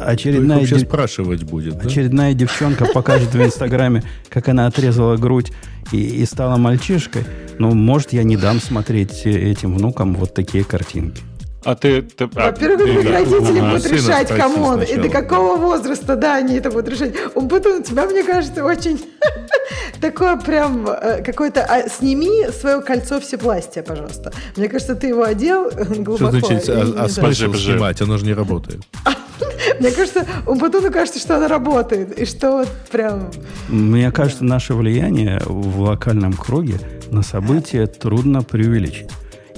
очередная... 0.00 0.64
Кто 0.64 0.76
дев... 0.76 0.86
спрашивать 0.86 1.44
будет, 1.44 1.84
Очередная 1.84 2.32
да? 2.32 2.38
девчонка 2.38 2.86
покажет 2.86 3.34
в 3.34 3.42
Инстаграме, 3.42 4.02
как 4.28 4.48
она 4.48 4.66
отрезала 4.66 5.16
грудь 5.16 5.52
и, 5.92 5.98
и 5.98 6.24
стала 6.26 6.56
мальчишкой, 6.56 7.24
ну, 7.58 7.74
может, 7.74 8.12
я 8.12 8.22
не 8.22 8.36
дам 8.36 8.60
смотреть 8.60 9.26
этим 9.26 9.74
внукам 9.74 10.14
вот 10.14 10.34
такие 10.34 10.64
картинки. 10.64 11.22
А 11.64 11.74
ты... 11.74 12.02
ты 12.02 12.28
а, 12.36 12.50
Во-первых, 12.50 12.84
ты, 12.84 12.94
их 12.94 13.10
родители 13.10 13.60
будут 13.60 13.86
решать, 13.86 14.28
кому 14.28 14.80
и 14.80 14.96
до 14.96 15.08
какого 15.08 15.56
возраста, 15.56 16.14
да, 16.14 16.36
они 16.36 16.56
это 16.56 16.70
будут 16.70 16.88
решать. 16.88 17.14
Он 17.34 17.48
потом, 17.48 17.80
у 17.80 17.82
тебя, 17.82 18.06
мне 18.06 18.22
кажется, 18.22 18.64
очень 18.64 19.00
такое 20.00 20.36
прям 20.36 20.86
э, 20.88 21.22
какое-то... 21.22 21.64
А, 21.64 21.88
сними 21.88 22.46
свое 22.52 22.80
кольцо 22.80 23.20
всепластия, 23.20 23.82
пожалуйста. 23.82 24.32
Мне 24.56 24.68
кажется, 24.68 24.94
ты 24.94 25.08
его 25.08 25.24
одел 25.24 25.70
глубоко. 25.70 26.38
Что 26.38 26.48
значит, 26.48 26.68
а, 26.68 27.04
а 27.04 27.08
смысл 27.08 27.52
снимать? 27.54 28.00
Оно 28.00 28.18
же 28.18 28.24
не 28.24 28.34
работает. 28.34 28.82
Мне 29.80 29.90
кажется, 29.90 30.26
у 30.46 30.54
Батуна 30.54 30.90
кажется, 30.90 31.18
что 31.18 31.36
она 31.36 31.48
работает. 31.48 32.16
И 32.18 32.24
что 32.24 32.58
вот 32.58 32.68
прям... 32.90 33.30
Мне 33.68 34.10
кажется, 34.12 34.44
наше 34.44 34.74
влияние 34.74 35.40
в 35.44 35.80
локальном 35.80 36.32
круге 36.32 36.80
на 37.10 37.22
события 37.22 37.86
трудно 37.86 38.42
преувеличить. 38.42 39.10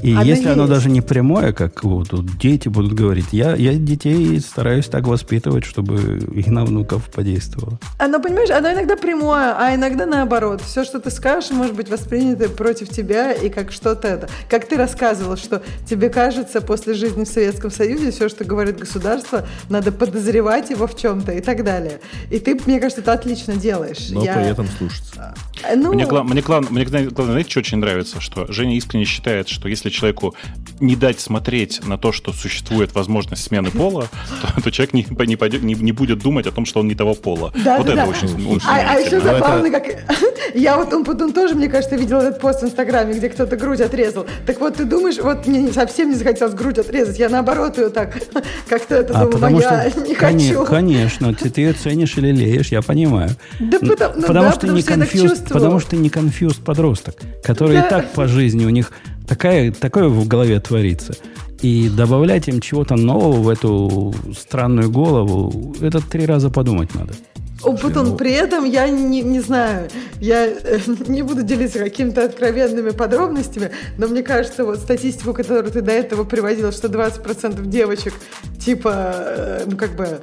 И 0.03 0.13
оно 0.13 0.23
если 0.23 0.45
есть. 0.45 0.57
оно 0.57 0.67
даже 0.67 0.89
не 0.91 1.01
прямое, 1.01 1.53
как 1.53 1.85
вот 1.85 2.11
тут 2.11 2.39
дети 2.39 2.69
будут 2.69 2.93
говорить, 2.93 3.27
я, 3.33 3.55
я 3.55 3.75
детей 3.75 4.41
стараюсь 4.41 4.87
так 4.87 5.07
воспитывать, 5.07 5.65
чтобы 5.65 6.19
их 6.35 6.47
на 6.47 6.65
внуков 6.65 7.11
подействовало. 7.11 7.79
Оно, 7.99 8.21
понимаешь, 8.21 8.51
оно 8.51 8.73
иногда 8.73 8.97
прямое, 8.97 9.55
а 9.57 9.75
иногда 9.75 10.07
наоборот. 10.07 10.63
Все, 10.63 10.85
что 10.85 11.01
ты 11.01 11.11
скажешь, 11.11 11.51
может 11.51 11.75
быть 11.75 11.91
воспринято 11.91 12.49
против 12.49 12.89
тебя 12.89 13.33
и 13.33 13.51
как 13.51 13.73
что-то 13.73 14.09
это. 14.09 14.29
Как 14.49 14.67
ты 14.67 14.77
рассказывал, 14.77 15.37
что 15.37 15.63
тебе 15.89 16.09
кажется 16.09 16.61
после 16.61 16.95
жизни 16.95 17.25
в 17.25 17.29
Советском 17.29 17.71
Союзе 17.71 18.11
все, 18.11 18.29
что 18.29 18.45
говорит 18.45 18.79
государство, 18.79 19.47
надо 19.69 19.93
подозревать 19.93 20.71
его 20.71 20.87
в 20.87 20.97
чем-то 20.97 21.33
и 21.33 21.41
так 21.41 21.65
далее. 21.65 22.01
И 22.31 22.39
ты, 22.39 22.59
мне 22.67 22.81
кажется, 22.81 23.03
это 23.03 23.13
отлично 23.13 23.57
делаешь. 23.57 24.09
Но 24.11 24.25
я... 24.25 24.35
при 24.35 24.47
этом 24.47 24.67
слушаться. 24.79 25.35
Ну... 25.77 25.93
Мне, 25.93 26.07
мне, 26.07 26.23
мне, 26.23 26.43
главное, 26.43 26.71
мне 26.71 26.85
главное, 26.85 27.33
знаете, 27.33 27.51
что 27.51 27.61
очень 27.61 27.79
нравится? 27.79 28.21
Что 28.21 28.51
Женя 28.51 28.77
искренне 28.77 29.05
считает, 29.05 29.49
что 29.49 29.69
если 29.69 29.90
если 29.91 29.99
человеку 29.99 30.35
не 30.81 30.97
дать 30.97 31.21
смотреть 31.21 31.87
на 31.87 31.99
то, 31.99 32.11
что 32.11 32.33
существует 32.33 32.95
возможность 32.95 33.43
смены 33.43 33.71
пола, 33.71 34.09
то, 34.41 34.63
то 34.63 34.71
человек 34.71 34.95
не, 34.95 35.07
не, 35.27 35.37
пойдет, 35.37 35.63
не, 35.63 35.75
не 35.75 35.93
будет 35.93 36.21
думать 36.21 36.47
о 36.47 36.53
том, 36.53 36.65
что 36.65 36.81
он 36.81 36.89
не 36.89 36.95
того 36.95 37.15
пола. 37.15 37.53
Да, 37.65 37.77
вот 37.77 37.87
да, 37.87 37.93
это 37.93 38.03
да. 38.03 38.09
очень, 38.09 38.47
очень 38.49 38.67
А, 38.67 38.95
а 38.95 38.95
еще 38.95 39.21
забавно, 39.21 39.67
это... 39.67 39.81
как... 39.81 40.15
Я 40.55 40.79
вот 40.79 40.93
он 40.93 41.05
потом 41.05 41.33
тоже, 41.33 41.55
мне 41.55 41.69
кажется, 41.69 41.97
видел 41.97 42.19
этот 42.19 42.41
пост 42.41 42.63
в 42.63 42.65
Инстаграме, 42.65 43.15
где 43.15 43.29
кто-то 43.29 43.57
грудь 43.57 43.81
отрезал. 43.81 44.27
Так 44.47 44.59
вот, 44.61 44.77
ты 44.77 44.85
думаешь, 44.85 45.19
вот 45.19 45.47
мне 45.47 45.71
совсем 45.71 46.11
не 46.11 46.15
захотелось 46.15 46.55
грудь 46.55 46.79
отрезать. 46.79 47.19
Я 47.19 47.29
наоборот 47.29 47.77
ее 47.77 47.91
так 47.91 48.17
как-то 48.69 48.97
это 48.97 49.19
а, 49.19 49.27
думаю, 49.27 49.59
а 49.69 49.85
я 49.85 49.91
что, 49.91 50.01
не 50.01 50.15
хочу. 50.15 50.65
Конечно, 50.65 51.35
ты, 51.35 51.51
ты 51.51 51.61
ее 51.61 51.73
ценишь 51.75 52.17
или 52.17 52.33
леешь, 52.33 52.69
я 52.69 52.81
понимаю. 52.81 53.31
Да 53.59 53.79
потому, 53.79 54.15
ну, 54.17 54.23
потому 54.23 54.47
да, 54.47 54.53
что 54.53 54.61
потому 54.61 54.77
не 54.79 54.83
конфьюз, 54.83 55.39
потому 55.49 55.81
что 55.81 55.97
не 55.97 56.09
конфьюз 56.09 56.55
подросток, 56.55 57.17
который 57.45 57.77
да. 57.77 57.87
и 57.87 57.91
так 57.91 58.13
по 58.13 58.27
жизни 58.27 58.65
у 58.65 58.71
них 58.71 58.93
Такая, 59.31 59.71
такое 59.71 60.09
в 60.09 60.27
голове 60.27 60.59
творится. 60.59 61.15
И 61.63 61.89
добавлять 61.89 62.49
им 62.49 62.61
чего-то 62.61 62.97
нового 62.97 63.41
в 63.41 63.49
эту 63.49 64.13
странную 64.37 64.91
голову, 64.91 65.73
это 65.81 66.01
три 66.01 66.27
раза 66.27 66.51
подумать 66.51 66.93
надо. 66.97 67.15
О, 67.63 67.77
ну... 67.81 68.17
при 68.17 68.33
этом 68.33 68.65
я 68.65 68.89
не, 68.89 69.23
не 69.23 69.39
знаю, 69.39 69.89
я 70.19 70.47
э, 70.49 70.81
не 71.07 71.23
буду 71.23 71.45
делиться 71.45 71.79
какими-то 71.79 72.25
откровенными 72.25 72.91
подробностями, 72.91 73.71
но 73.99 74.09
мне 74.09 74.25
кажется, 74.25 74.65
вот 74.65 74.79
статистику, 74.79 75.33
которую 75.33 75.71
ты 75.71 75.81
до 75.81 75.93
этого 75.93 76.25
приводила, 76.25 76.73
что 76.73 76.89
20% 76.89 77.65
девочек 77.67 78.15
типа, 78.59 79.15
э, 79.15 79.63
ну 79.67 79.77
как 79.77 79.95
бы 79.95 80.23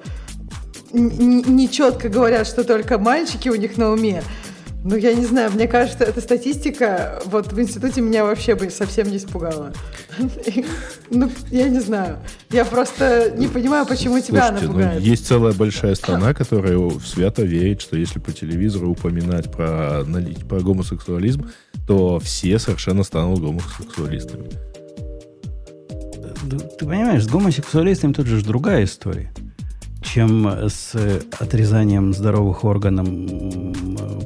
нечетко 0.92 2.10
говорят, 2.10 2.46
что 2.46 2.66
только 2.66 2.98
мальчики 2.98 3.48
у 3.48 3.56
них 3.56 3.78
на 3.78 3.92
уме. 3.92 4.22
Ну, 4.90 4.96
я 4.96 5.14
не 5.14 5.26
знаю, 5.26 5.52
мне 5.52 5.68
кажется, 5.68 6.06
эта 6.06 6.22
статистика 6.22 7.22
вот 7.26 7.52
в 7.52 7.60
институте 7.60 8.00
меня 8.00 8.24
вообще 8.24 8.56
бы 8.56 8.70
совсем 8.70 9.10
не 9.10 9.18
испугала. 9.18 9.74
Ну, 11.10 11.30
я 11.52 11.70
не 11.70 11.80
знаю. 11.80 12.20
Я 12.50 12.66
просто 12.66 13.34
не 13.38 13.48
понимаю, 13.48 13.86
почему 13.86 14.20
тебя 14.20 14.48
она 14.48 14.60
ну, 14.62 14.68
пугает. 14.68 15.02
Есть 15.02 15.28
целая 15.28 15.54
большая 15.54 15.96
страна, 15.96 16.34
которая 16.34 16.90
свято 17.00 17.44
верит, 17.44 17.82
что 17.82 17.98
если 17.98 18.20
по 18.20 18.32
телевизору 18.32 18.90
упоминать 18.90 19.52
про, 19.52 20.06
про 20.50 20.60
гомосексуализм, 20.60 21.50
то 21.86 22.20
все 22.20 22.58
совершенно 22.58 23.04
станут 23.04 23.40
гомосексуалистами. 23.40 24.50
Ты 26.80 26.86
понимаешь, 26.86 27.24
с 27.24 27.28
гомосексуалистами 27.28 28.14
тут 28.14 28.28
же 28.28 28.44
другая 28.44 28.86
история 28.86 29.34
чем 30.02 30.48
с 30.70 30.96
отрезанием 31.40 32.14
здоровых 32.14 32.64
органов 32.64 33.08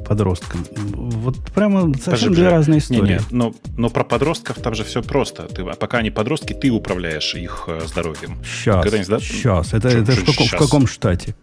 подросткам. 0.06 0.64
Вот 0.74 1.38
прямо 1.52 1.92
совсем 1.98 2.34
две 2.34 2.48
разные 2.48 2.80
истории. 2.80 3.00
Не, 3.00 3.08
не, 3.14 3.20
но, 3.30 3.54
но 3.76 3.88
про 3.88 4.04
подростков 4.04 4.58
там 4.58 4.74
же 4.74 4.84
все 4.84 5.02
просто. 5.02 5.44
Ты, 5.44 5.62
а 5.62 5.74
пока 5.74 5.98
они 5.98 6.10
подростки, 6.10 6.52
ты 6.52 6.70
управляешь 6.70 7.34
их 7.34 7.64
э, 7.68 7.80
здоровьем. 7.86 8.38
Сейчас, 8.44 8.84
Когда 8.84 9.18
сейчас. 9.20 9.72
Это, 9.72 9.88
это 9.88 10.12
в, 10.12 10.24
каком, 10.24 10.46
в 10.46 10.56
каком 10.56 10.86
штате? 10.86 11.34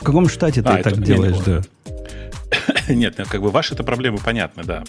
В 0.00 0.04
каком 0.04 0.28
штате 0.28 0.62
ты 0.62 0.68
а, 0.68 0.82
так 0.82 0.94
это, 0.94 1.00
делаешь, 1.00 1.36
да? 1.44 1.62
Нет, 2.88 3.16
как 3.28 3.42
бы 3.42 3.50
ваши 3.50 3.74
это 3.74 3.84
проблемы 3.84 4.18
понятны, 4.18 4.64
да. 4.64 4.84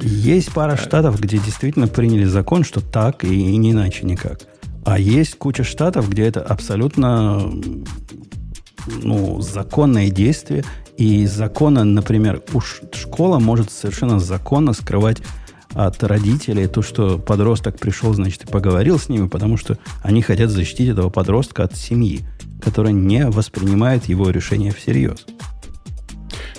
Есть 0.00 0.52
пара 0.52 0.76
штатов, 0.76 1.20
где 1.20 1.38
действительно 1.38 1.88
приняли 1.88 2.24
закон, 2.24 2.64
что 2.64 2.80
так 2.80 3.24
и, 3.24 3.28
и 3.28 3.56
не 3.56 3.72
иначе 3.72 4.04
никак. 4.04 4.40
А 4.84 4.98
есть 4.98 5.36
куча 5.36 5.64
штатов, 5.64 6.10
где 6.10 6.24
это 6.24 6.42
абсолютно 6.42 7.50
ну, 9.02 9.40
законное 9.40 10.10
действие. 10.10 10.64
И 10.96 11.26
законно, 11.26 11.84
например, 11.84 12.42
уж 12.52 12.82
школа 12.92 13.38
может 13.38 13.70
совершенно 13.70 14.20
законно 14.20 14.74
скрывать 14.74 15.18
от 15.72 16.02
родителей 16.04 16.68
то, 16.68 16.82
что 16.82 17.18
подросток 17.18 17.78
пришел, 17.78 18.14
значит, 18.14 18.44
и 18.44 18.46
поговорил 18.46 18.98
с 18.98 19.08
ними, 19.08 19.26
потому 19.26 19.56
что 19.56 19.76
они 20.02 20.22
хотят 20.22 20.50
защитить 20.50 20.90
этого 20.90 21.10
подростка 21.10 21.64
от 21.64 21.74
семьи, 21.74 22.20
которая 22.62 22.92
не 22.92 23.26
воспринимает 23.26 24.04
его 24.04 24.30
решение 24.30 24.72
всерьез. 24.72 25.26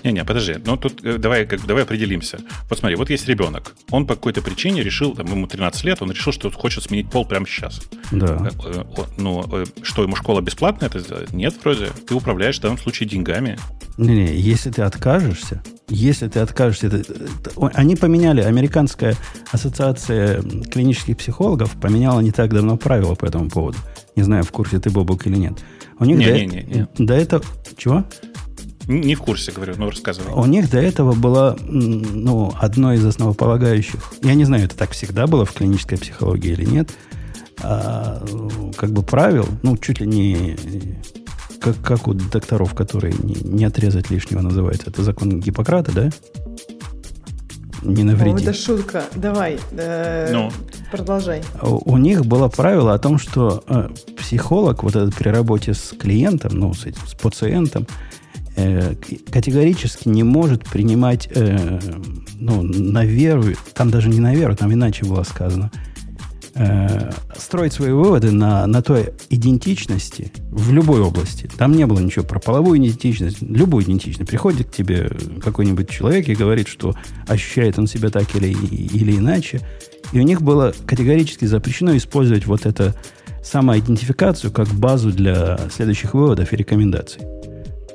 Не-не, 0.06 0.24
подожди. 0.24 0.58
Ну, 0.64 0.78
тут 0.78 1.04
э, 1.04 1.18
давай, 1.18 1.48
как, 1.48 1.66
давай 1.66 1.82
определимся. 1.82 2.38
Вот 2.70 2.78
смотри, 2.78 2.96
вот 2.96 3.10
есть 3.10 3.28
ребенок. 3.28 3.74
Он 3.90 4.06
по 4.06 4.14
какой-то 4.14 4.44
причине 4.44 4.84
решил, 4.84 5.16
там, 5.16 5.26
ему 5.26 5.48
13 5.48 5.84
лет, 5.84 6.02
он 6.02 6.12
решил, 6.12 6.32
что 6.32 6.52
хочет 6.52 6.84
сменить 6.84 7.10
пол 7.10 7.26
прямо 7.26 7.48
сейчас. 7.48 7.82
Да. 8.12 8.52
Э, 8.64 8.84
ну, 9.18 9.44
э, 9.52 9.66
что, 9.82 10.04
ему 10.04 10.16
школа 10.16 10.42
бесплатно 10.42 10.86
это 10.86 11.00
сделает? 11.00 11.34
Нет, 11.34 11.56
вроде. 11.64 11.88
Ты 12.08 12.14
управляешь 12.14 12.60
в 12.60 12.62
данном 12.62 12.78
случае 12.78 13.10
деньгами. 13.10 13.58
Не-не, 13.98 14.36
если 14.36 14.70
ты 14.70 14.84
откажешься, 14.84 15.64
если 15.90 16.28
ты 16.28 16.40
откажешься... 16.40 16.86
Это, 16.86 16.98
это, 16.98 17.72
они 17.74 17.96
поменяли, 17.96 18.42
Американская 18.42 19.16
ассоциация 19.52 20.44
клинических 20.72 21.18
психологов 21.18 21.72
поменяла 21.82 22.20
не 22.20 22.32
так 22.32 22.54
давно 22.54 22.78
правила 22.78 23.16
по 23.16 23.26
этому 23.26 23.50
поводу. 23.50 23.80
Не 24.16 24.22
знаю, 24.22 24.44
в 24.44 24.52
курсе 24.52 24.80
ты, 24.80 24.92
Бобок, 24.92 25.26
или 25.26 25.36
нет. 25.36 25.54
У 25.98 26.06
них 26.06 26.18
не, 26.18 26.26
до, 26.26 26.32
не, 26.34 26.46
не, 26.46 26.64
не. 26.64 27.06
до 27.06 27.16
этого... 27.16 27.44
Чего? 27.76 28.06
Не 28.88 29.16
в 29.16 29.22
курсе, 29.22 29.52
говорю, 29.52 29.76
но 29.78 29.90
рассказывай. 29.90 30.32
У 30.34 30.46
них 30.46 30.70
до 30.70 30.80
этого 30.80 31.14
было 31.14 31.58
ну, 31.68 32.54
одно 32.60 32.94
из 32.94 33.06
основополагающих. 33.06 34.00
Я 34.22 34.36
не 34.36 34.46
знаю, 34.46 34.66
это 34.66 34.76
так 34.76 34.92
всегда 34.92 35.28
было 35.28 35.46
в 35.46 35.54
клинической 35.54 35.98
психологии 35.98 36.52
или 36.52 36.66
нет. 36.66 36.90
А, 37.62 38.24
как 38.78 38.92
бы 38.92 39.02
правил, 39.02 39.48
ну, 39.64 39.78
чуть 39.78 40.02
ли 40.02 40.08
не 40.08 40.58
как, 41.60 41.82
как 41.82 42.08
у 42.08 42.14
докторов, 42.14 42.76
которые 42.76 43.14
не, 43.14 43.36
не 43.36 43.66
отрезать 43.66 44.12
лишнего 44.12 44.42
называется. 44.42 44.90
Это 44.90 45.04
закон 45.04 45.40
Гиппократа, 45.40 45.92
да? 45.92 46.10
Не 47.82 48.04
навреди. 48.04 48.46
О, 48.46 48.50
это 48.50 48.54
шутка. 48.54 49.04
Давай, 49.16 49.60
э, 49.72 50.30
ну. 50.32 50.52
продолжай. 50.92 51.44
У, 51.62 51.94
у 51.94 51.98
них 51.98 52.26
было 52.26 52.50
правило 52.50 52.94
о 52.94 53.00
том, 53.00 53.18
что 53.18 53.64
э, 53.68 53.90
психолог 54.18 54.84
вот 54.84 54.96
этот 54.96 55.16
при 55.16 55.30
работе 55.30 55.74
с 55.74 55.96
клиентом, 55.98 56.54
ну, 56.54 56.74
с, 56.74 56.86
этим, 56.86 57.02
с 57.08 57.14
пациентом, 57.14 57.88
э, 58.56 58.96
категорически 59.32 60.08
не 60.08 60.24
может 60.24 60.64
принимать 60.64 61.30
э, 61.34 61.80
ну, 62.40 62.62
на 62.62 63.06
веру, 63.06 63.44
там 63.74 63.90
даже 63.90 64.10
не 64.10 64.20
на 64.20 64.34
веру, 64.36 64.56
там 64.56 64.74
иначе 64.74 65.06
было 65.06 65.24
сказано, 65.24 65.72
э, 66.56 67.12
строить 67.38 67.74
свои 67.74 67.92
выводы 67.92 68.32
на, 68.32 68.66
на 68.68 68.82
той 68.82 69.14
идентичности 69.30 70.32
в 70.50 70.72
любой 70.72 71.02
области. 71.02 71.50
Там 71.58 71.74
не 71.74 71.86
было 71.86 72.00
ничего 72.00 72.26
про 72.26 72.40
половую 72.40 72.80
идентичность, 72.80 73.42
любую 73.42 73.84
идентичность. 73.84 74.30
Приходит 74.30 74.68
к 74.68 74.72
тебе 74.72 75.12
какой-нибудь 75.44 75.90
человек 75.90 76.30
и 76.30 76.36
говорит, 76.36 76.68
что 76.68 76.96
ощущает 77.28 77.78
он 77.78 77.88
себя 77.88 78.10
так 78.10 78.36
или, 78.36 78.48
или 78.48 79.18
иначе. 79.18 79.62
И 80.12 80.20
у 80.20 80.24
них 80.24 80.42
было 80.42 80.74
категорически 80.86 81.46
запрещено 81.46 81.96
использовать 81.98 82.46
вот 82.46 82.66
это 82.66 82.96
самоидентификацию 83.44 84.52
как 84.52 84.68
базу 84.70 85.12
для 85.12 85.60
следующих 85.72 86.14
выводов 86.14 86.52
и 86.52 86.56
рекомендаций. 86.56 87.22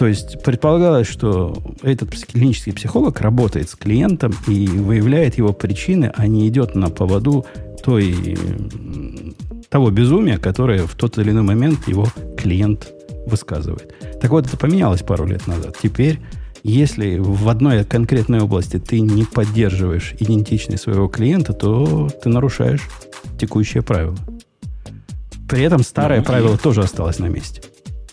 То 0.00 0.06
есть 0.06 0.42
предполагалось, 0.42 1.06
что 1.06 1.54
этот 1.82 2.08
клинический 2.24 2.72
психолог 2.72 3.20
работает 3.20 3.68
с 3.68 3.74
клиентом 3.74 4.32
и 4.48 4.66
выявляет 4.66 5.36
его 5.36 5.52
причины, 5.52 6.10
а 6.16 6.26
не 6.26 6.48
идет 6.48 6.74
на 6.74 6.88
поводу 6.88 7.44
той, 7.84 8.38
того 9.68 9.90
безумия, 9.90 10.38
которое 10.38 10.86
в 10.86 10.94
тот 10.94 11.18
или 11.18 11.32
иной 11.32 11.42
момент 11.42 11.86
его 11.86 12.06
клиент 12.38 12.88
высказывает. 13.26 13.94
Так 14.22 14.30
вот, 14.30 14.46
это 14.46 14.56
поменялось 14.56 15.02
пару 15.02 15.26
лет 15.26 15.46
назад. 15.46 15.76
Теперь, 15.82 16.18
если 16.62 17.18
в 17.18 17.46
одной 17.50 17.84
конкретной 17.84 18.40
области 18.40 18.78
ты 18.78 19.00
не 19.00 19.24
поддерживаешь 19.24 20.14
идентичность 20.18 20.84
своего 20.84 21.08
клиента, 21.08 21.52
то 21.52 22.08
ты 22.22 22.30
нарушаешь 22.30 22.88
текущее 23.38 23.82
правило. 23.82 24.16
При 25.46 25.62
этом 25.62 25.82
старое 25.82 26.20
ну, 26.20 26.24
правило 26.24 26.54
и... 26.54 26.56
тоже 26.58 26.80
осталось 26.80 27.18
на 27.18 27.26
месте. 27.26 27.60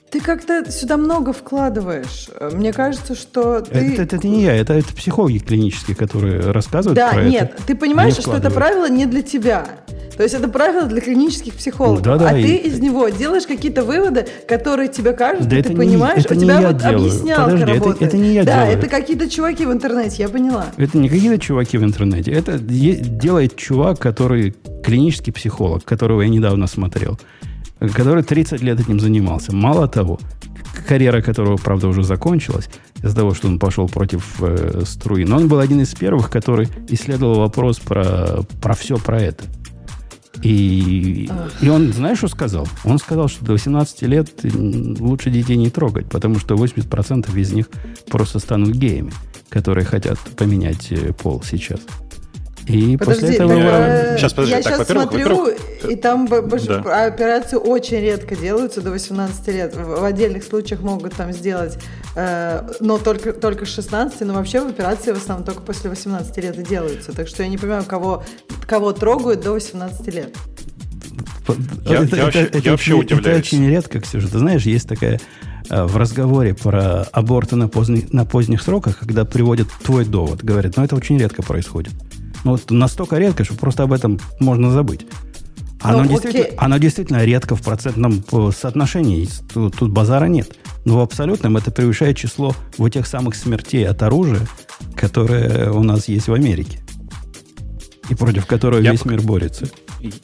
Ты 0.10 0.22
как-то 0.22 0.72
сюда 0.72 0.96
много 0.96 1.34
вкладываешь. 1.34 2.30
Мне 2.54 2.72
кажется, 2.72 3.14
что 3.14 3.60
ты... 3.60 3.78
Это, 3.78 4.04
это, 4.04 4.16
это 4.16 4.28
не 4.28 4.44
я, 4.44 4.56
это, 4.56 4.74
это 4.74 4.94
психологи 4.96 5.40
клинические, 5.40 5.98
которые 5.98 6.52
рассказывают 6.52 6.96
да, 6.96 7.12
про 7.12 7.24
нет, 7.24 7.54
это. 7.56 7.68
ты 7.68 7.76
понимаешь, 7.76 8.14
что 8.14 8.38
это 8.38 8.50
правило 8.50 8.90
не 8.90 9.06
для 9.06 9.22
тебя. 9.22 9.66
То 10.16 10.24
есть 10.24 10.34
это 10.34 10.48
правило 10.48 10.88
для 10.88 11.02
клинических 11.02 11.54
психологов. 11.54 12.02
Да, 12.02 12.18
да, 12.18 12.30
а 12.30 12.38
и... 12.38 12.42
ты 12.42 12.56
из 12.56 12.80
него 12.80 13.10
делаешь 13.10 13.46
какие-то 13.46 13.84
выводы, 13.84 14.26
которые 14.48 14.88
тебе 14.88 15.14
кажутся, 15.14 15.48
да 15.48 15.62
ты 15.62 15.76
понимаешь, 15.76 16.26
это 16.26 16.36
у 16.36 16.40
тебя 16.40 16.62
вот 16.62 16.78
делаю. 16.78 16.98
объяснялка 16.98 17.52
Подожди, 17.52 17.66
работает. 17.66 17.96
Это, 17.98 18.06
это 18.06 18.18
не 18.18 18.34
я 18.34 18.44
да, 18.44 18.54
делаю. 18.64 18.78
это 18.80 18.88
какие-то 18.88 19.30
чуваки 19.30 19.66
в 19.66 19.72
интернете, 19.72 20.24
я 20.24 20.30
поняла. 20.30 20.66
Это 20.78 20.98
не 20.98 21.10
какие-то 21.10 21.40
чуваки 21.40 21.78
в 21.78 21.84
интернете. 21.84 22.32
Это 22.32 22.58
делает 22.58 23.58
чувак, 23.58 24.00
который 24.00 24.56
клинический 24.84 25.34
психолог, 25.34 25.84
которого 25.84 26.22
я 26.22 26.30
недавно 26.30 26.66
смотрел 26.66 27.20
который 27.80 28.24
30 28.24 28.62
лет 28.62 28.80
этим 28.80 29.00
занимался. 29.00 29.56
Мало 29.56 29.88
того, 29.88 30.20
карьера 30.88 31.22
которого, 31.22 31.58
правда, 31.58 31.88
уже 31.88 32.04
закончилась 32.04 32.70
из-за 33.02 33.16
того, 33.16 33.34
что 33.34 33.48
он 33.48 33.60
пошел 33.60 33.88
против 33.88 34.42
э, 34.42 34.84
струи. 34.86 35.24
Но 35.24 35.38
он 35.38 35.48
был 35.48 35.60
один 35.60 35.82
из 35.82 35.94
первых, 35.94 36.30
который 36.30 36.68
исследовал 36.90 37.40
вопрос 37.40 37.80
про, 37.80 38.42
про 38.62 38.74
все 38.74 38.98
про 38.98 39.22
это. 39.22 39.44
И, 40.44 41.30
и 41.62 41.70
он, 41.70 41.92
знаешь, 41.94 42.20
что 42.20 42.28
сказал? 42.28 42.68
Он 42.84 43.00
сказал, 43.00 43.28
что 43.28 43.44
до 43.44 43.54
18 43.54 44.02
лет 44.04 44.30
лучше 44.44 45.32
детей 45.32 45.58
не 45.58 45.70
трогать, 45.70 46.08
потому 46.10 46.38
что 46.40 46.56
80% 46.56 47.36
из 47.40 47.54
них 47.54 47.70
просто 48.10 48.40
станут 48.40 48.76
геями, 48.76 49.12
которые 49.50 49.86
хотят 49.86 50.20
поменять 50.38 50.92
э, 50.92 51.14
пол 51.14 51.42
сейчас. 51.44 51.80
И 52.68 52.98
Подожди, 52.98 53.22
после 53.22 53.36
этого... 53.36 53.54
Я, 53.54 54.18
сейчас, 54.18 54.34
подожди, 54.34 54.56
я 54.56 54.62
так, 54.62 54.76
сейчас 54.76 54.88
смотрю, 54.88 55.48
и 55.88 55.96
там 55.96 56.28
да. 56.28 57.06
операции 57.06 57.56
очень 57.56 58.02
редко 58.02 58.36
делаются 58.36 58.82
до 58.82 58.92
18 58.92 59.48
лет. 59.48 59.74
В, 59.74 60.02
в 60.02 60.04
отдельных 60.04 60.44
случаях 60.44 60.82
могут 60.82 61.14
там 61.14 61.32
сделать, 61.32 61.78
э, 62.16 62.68
но 62.82 62.98
только, 62.98 63.32
только 63.32 63.66
с 63.66 63.70
16, 63.70 64.20
но 64.22 64.34
вообще 64.34 64.60
в 64.60 64.68
операции 64.68 65.14
в 65.14 65.18
основном 65.18 65.46
только 65.46 65.62
после 65.62 65.90
18 65.90 66.36
лет 66.38 66.60
и 66.60 66.64
делаются. 66.64 67.14
Так 67.14 67.30
что 67.30 67.42
я 67.44 67.48
не 67.48 67.58
понимаю, 67.58 67.86
кого, 67.86 68.24
кого 68.66 68.92
трогают 68.92 69.40
до 69.42 69.54
18 69.54 70.06
лет. 70.14 70.36
Я, 71.86 72.04
это, 72.04 72.16
я, 72.18 72.24
это, 72.24 72.24
вообще, 72.26 72.40
это, 72.42 72.58
я 72.58 72.72
вообще 72.72 72.94
удивляюсь. 72.96 73.28
Это 73.28 73.38
очень 73.38 73.70
редко, 73.70 74.02
Ксюша. 74.02 74.30
Ты 74.30 74.40
знаешь, 74.40 74.64
есть 74.64 74.90
такая 74.90 75.22
э, 75.70 75.84
в 75.86 75.96
разговоре 75.96 76.54
про 76.54 77.04
аборты 77.14 77.56
на 77.56 77.70
поздних, 77.70 78.12
на 78.12 78.26
поздних 78.26 78.62
сроках, 78.62 79.00
когда 79.00 79.24
приводят 79.24 79.70
твой 79.84 80.04
довод, 80.04 80.44
говорят, 80.44 80.76
ну 80.76 80.84
это 80.84 80.98
очень 80.98 81.18
редко 81.18 81.44
происходит. 81.44 81.94
Ну, 82.48 82.52
вот 82.52 82.72
настолько 82.72 83.18
редко, 83.18 83.44
что 83.44 83.56
просто 83.56 83.84
об 83.84 83.92
этом 83.92 84.22
можно 84.40 84.72
забыть. 84.72 85.06
Оно, 85.82 86.04
ну, 86.04 86.08
действительно, 86.08 86.48
оно 86.56 86.78
действительно 86.78 87.26
редко 87.26 87.58
в 87.58 87.62
процентном 87.62 88.24
э, 88.32 88.52
соотношении. 88.58 89.28
Тут, 89.54 89.76
тут 89.76 89.92
базара 89.92 90.28
нет. 90.28 90.56
Но 90.86 91.00
в 91.00 91.02
абсолютном 91.02 91.58
это 91.58 91.72
превышает 91.72 92.16
число 92.16 92.56
вот 92.78 92.94
тех 92.94 93.06
самых 93.06 93.36
смертей 93.36 93.86
от 93.86 94.02
оружия, 94.02 94.48
которые 94.96 95.72
у 95.74 95.84
нас 95.84 96.08
есть 96.08 96.30
в 96.30 96.34
Америке. 96.34 96.80
И 98.08 98.16
против 98.16 98.46
которого 98.46 98.80
Я 98.80 98.94
весь 98.94 99.04
мир 99.04 99.20
борется. 99.20 99.68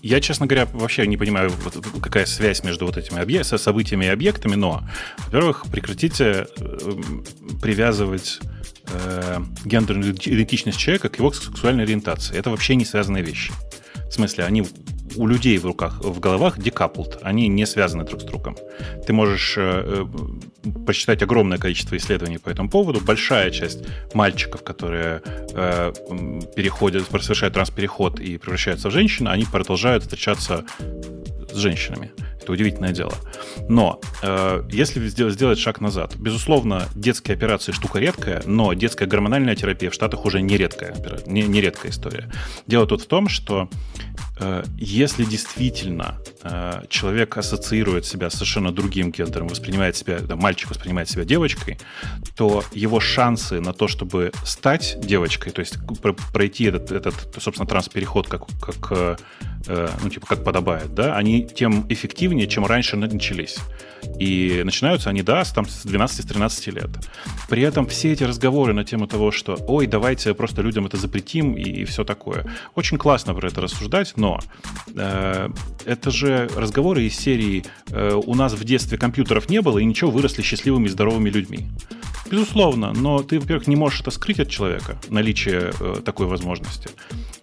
Я, 0.02 0.22
честно 0.22 0.46
говоря, 0.46 0.66
вообще 0.66 1.08
не 1.08 1.18
понимаю, 1.18 1.52
какая 2.02 2.26
связь 2.26 2.64
между 2.64 2.86
вот 2.86 2.98
этими 2.98 3.20
объ... 3.20 3.44
событиями 3.44 4.06
и 4.06 4.10
объектами, 4.10 4.56
но, 4.56 4.88
во-первых, 5.26 5.66
прекратите 5.72 6.48
э, 6.58 6.78
привязывать 7.62 8.40
э, 8.88 9.40
гендерную 9.66 10.14
идентичность 10.14 10.78
человека 10.78 11.10
к 11.10 11.18
его 11.18 11.32
сексуальной 11.32 11.84
ориентации. 11.84 12.38
Это 12.38 12.50
вообще 12.50 12.76
не 12.76 12.86
связанные 12.86 13.24
вещи. 13.24 13.52
В 14.10 14.12
смысле, 14.12 14.46
они 14.46 14.64
у 15.16 15.28
людей 15.28 15.58
в 15.58 15.66
руках, 15.66 16.00
в 16.02 16.20
головах 16.20 16.58
decoupled, 16.58 17.20
они 17.22 17.48
не 17.48 17.66
связаны 17.66 18.04
друг 18.04 18.22
с 18.22 18.24
другом. 18.24 18.56
Ты 19.06 19.14
можешь 19.14 19.56
э, 19.58 20.06
э, 20.64 20.70
прочитать 20.86 21.22
огромное 21.24 21.58
количество 21.58 21.96
исследований 21.96 22.38
по 22.38 22.50
этому 22.50 22.70
поводу. 22.70 23.00
Большая 23.02 23.52
часть 23.52 23.80
мальчиков, 24.14 24.64
которые 24.64 25.22
э, 25.54 25.94
переходят, 26.56 27.04
совершают 27.22 27.54
транспереход 27.54 28.20
и 28.20 28.38
превращаются 28.38 28.90
в 28.90 28.92
женщин, 28.92 29.28
они 29.28 29.46
продолжают 29.46 30.04
встречаться 30.04 30.64
с 31.52 31.56
женщинами. 31.56 32.12
Это 32.44 32.52
удивительное 32.52 32.92
дело. 32.92 33.14
Но 33.70 34.02
э, 34.22 34.64
если 34.70 35.08
сделать 35.08 35.60
шаг 35.60 35.80
назад, 35.80 36.16
безусловно, 36.18 36.90
детские 36.94 37.36
операции 37.36 37.72
штука 37.72 38.00
редкая, 38.00 38.44
но 38.46 38.74
детская 38.74 39.06
гормональная 39.06 39.56
терапия 39.56 39.90
в 39.90 39.94
Штатах 39.94 40.26
уже 40.26 40.42
не 40.42 40.58
редкая, 40.58 40.94
не, 41.26 41.44
не 41.44 41.62
редкая 41.62 41.92
история. 41.92 42.30
Дело 42.68 42.86
тут 42.86 43.02
в 43.04 43.08
том, 43.08 43.30
что 43.30 43.70
э, 44.40 44.64
если 44.78 45.24
действительно 45.24 46.20
э, 46.44 46.82
человек 46.90 47.38
ассоциирует 47.38 48.06
себя 48.06 48.30
с 48.30 48.34
совершенно 48.34 48.74
другим 48.74 49.12
гендером, 49.12 49.48
воспринимает 49.48 49.96
себя, 49.96 50.20
да, 50.20 50.36
мальчик 50.36 50.70
воспринимает 50.70 51.10
себя 51.10 51.24
девочкой, 51.24 51.78
то 52.36 52.62
его 52.74 53.00
шансы 53.00 53.62
на 53.62 53.72
то, 53.72 53.88
чтобы 53.88 54.34
стать 54.44 54.98
девочкой, 55.02 55.54
то 55.54 55.62
есть 55.62 55.78
пройти 56.34 56.66
этот, 56.66 56.92
этот 56.92 57.16
собственно, 57.42 57.68
транспереход 57.68 58.28
как, 58.28 58.48
как 58.60 59.18
э, 59.68 59.90
ну, 60.02 60.10
типа, 60.10 60.28
как 60.28 60.44
подобает, 60.44 60.94
да, 60.94 61.16
они 61.16 61.46
тем 61.46 61.86
эффективнее, 61.90 62.48
чем 62.48 62.66
раньше 62.66 62.98
начались. 62.98 63.58
И 64.20 64.62
начинаются 64.66 65.10
они, 65.10 65.24
да, 65.24 65.44
с, 65.44 65.52
там, 65.52 65.66
с 65.66 65.86
12-13 65.86 66.72
лет. 66.72 66.90
При 67.50 67.62
этом 67.62 67.88
все 67.88 68.12
эти 68.12 68.24
разговоры 68.24 68.74
на 68.74 68.84
тему 68.84 69.08
того, 69.08 69.32
что, 69.32 69.58
ой, 69.68 69.88
давайте 69.88 70.34
просто 70.34 70.62
людям 70.62 70.86
это 70.86 70.98
запретим 70.98 71.54
и, 71.54 71.62
и 71.64 71.86
все 71.86 72.04
такое. 72.04 72.46
Очень 72.76 72.98
классно 72.98 73.34
про 73.34 73.48
это 73.48 73.62
рассуждать, 73.62 74.14
но 74.16 74.40
э, 74.96 75.50
это 75.86 76.12
же 76.12 76.50
разговоры 76.56 77.04
из 77.04 77.16
серии 77.16 77.66
э, 77.90 78.14
«У 78.14 78.36
нас 78.36 78.54
в 78.54 78.64
детстве 78.64 78.98
компьютеров 78.98 79.50
не 79.50 79.62
было, 79.62 79.80
и 79.80 79.86
ничего, 79.86 80.12
выросли 80.12 80.42
счастливыми 80.42 80.88
и 80.88 80.90
здоровыми 80.90 81.30
людьми». 81.30 81.68
Безусловно, 82.30 82.94
но 82.94 83.22
ты, 83.22 83.40
во-первых, 83.40 83.68
не 83.68 83.76
можешь 83.76 84.02
это 84.02 84.12
скрыть 84.12 84.40
от 84.40 84.50
человека, 84.50 84.98
наличие 85.10 85.72
э, 85.80 86.02
такой 86.04 86.26
возможности, 86.26 86.90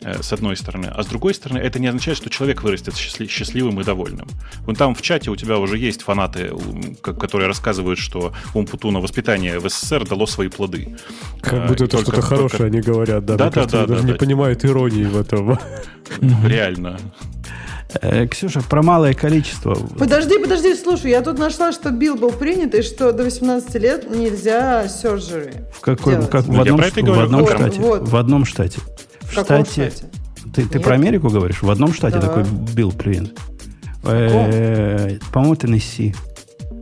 с 0.03 0.33
одной 0.33 0.57
стороны. 0.57 0.87
А 0.87 1.03
с 1.03 1.07
другой 1.07 1.35
стороны, 1.35 1.59
это 1.59 1.79
не 1.79 1.89
означает, 1.89 2.17
что 2.17 2.31
человек 2.31 2.63
вырастет 2.63 2.97
счастливым 2.97 3.81
и 3.81 3.85
довольным. 3.85 4.29
Вон 4.67 4.77
там 4.77 4.95
в 4.95 5.03
чате 5.03 5.31
у 5.31 5.37
тебя 5.37 5.59
уже 5.59 5.79
есть 5.79 6.03
фанаты, 6.03 6.53
которые 7.03 7.49
рассказывают, 7.49 7.99
что 7.99 8.33
Умпутуна 8.55 9.01
воспитание 9.01 9.59
в 9.59 9.69
СССР 9.69 10.07
дало 10.09 10.27
свои 10.27 10.49
плоды. 10.49 10.97
Как 11.43 11.67
будто 11.69 11.85
это 11.85 11.99
что-то 11.99 12.23
хорошее 12.23 12.67
они 12.67 12.81
говорят, 12.81 13.25
да. 13.25 13.37
Да, 13.37 13.51
да, 13.51 13.65
да. 13.67 13.87
даже 13.87 14.05
не 14.05 14.15
понимают 14.15 14.65
иронии 14.65 15.05
в 15.05 15.21
этом. 15.21 15.59
Реально. 16.47 16.99
Э, 18.01 18.27
Ксюша, 18.27 18.61
про 18.63 18.83
малое 18.83 19.15
количество. 19.15 19.75
Подожди, 19.75 20.39
подожди, 20.39 20.75
слушай, 20.75 21.11
я 21.11 21.23
тут 21.23 21.39
нашла, 21.39 21.73
что 21.73 21.91
билл 21.91 22.17
был 22.17 22.31
принят, 22.31 22.75
и 22.75 22.83
что 22.83 23.13
до 23.13 23.25
18 23.25 23.75
лет 23.77 24.11
нельзя 24.11 24.87
surgery 24.87 25.65
В 25.73 25.81
какой? 25.81 26.15
Как, 26.27 26.45
в, 26.47 26.61
одном, 26.61 26.79
в 26.79 27.21
одном 27.21 27.41
вот, 27.41 27.51
штате. 27.51 27.81
Вот. 27.81 28.09
В 28.09 28.17
одном 28.17 28.45
штате. 28.45 28.81
В, 29.31 29.33
штате, 29.33 29.91
штате? 29.91 30.07
Ты, 30.53 30.67
ты 30.67 30.81
про 30.81 30.95
Америку 30.95 31.29
говоришь? 31.31 31.63
В 31.63 31.71
одном 31.71 31.93
штате 31.93 32.19
да. 32.19 32.27
такой 32.29 32.45
билл 32.75 32.93
принят. 32.93 33.39
Э, 34.03 35.19
по-моему, 35.33 35.57
Теннесси. 35.57 36.15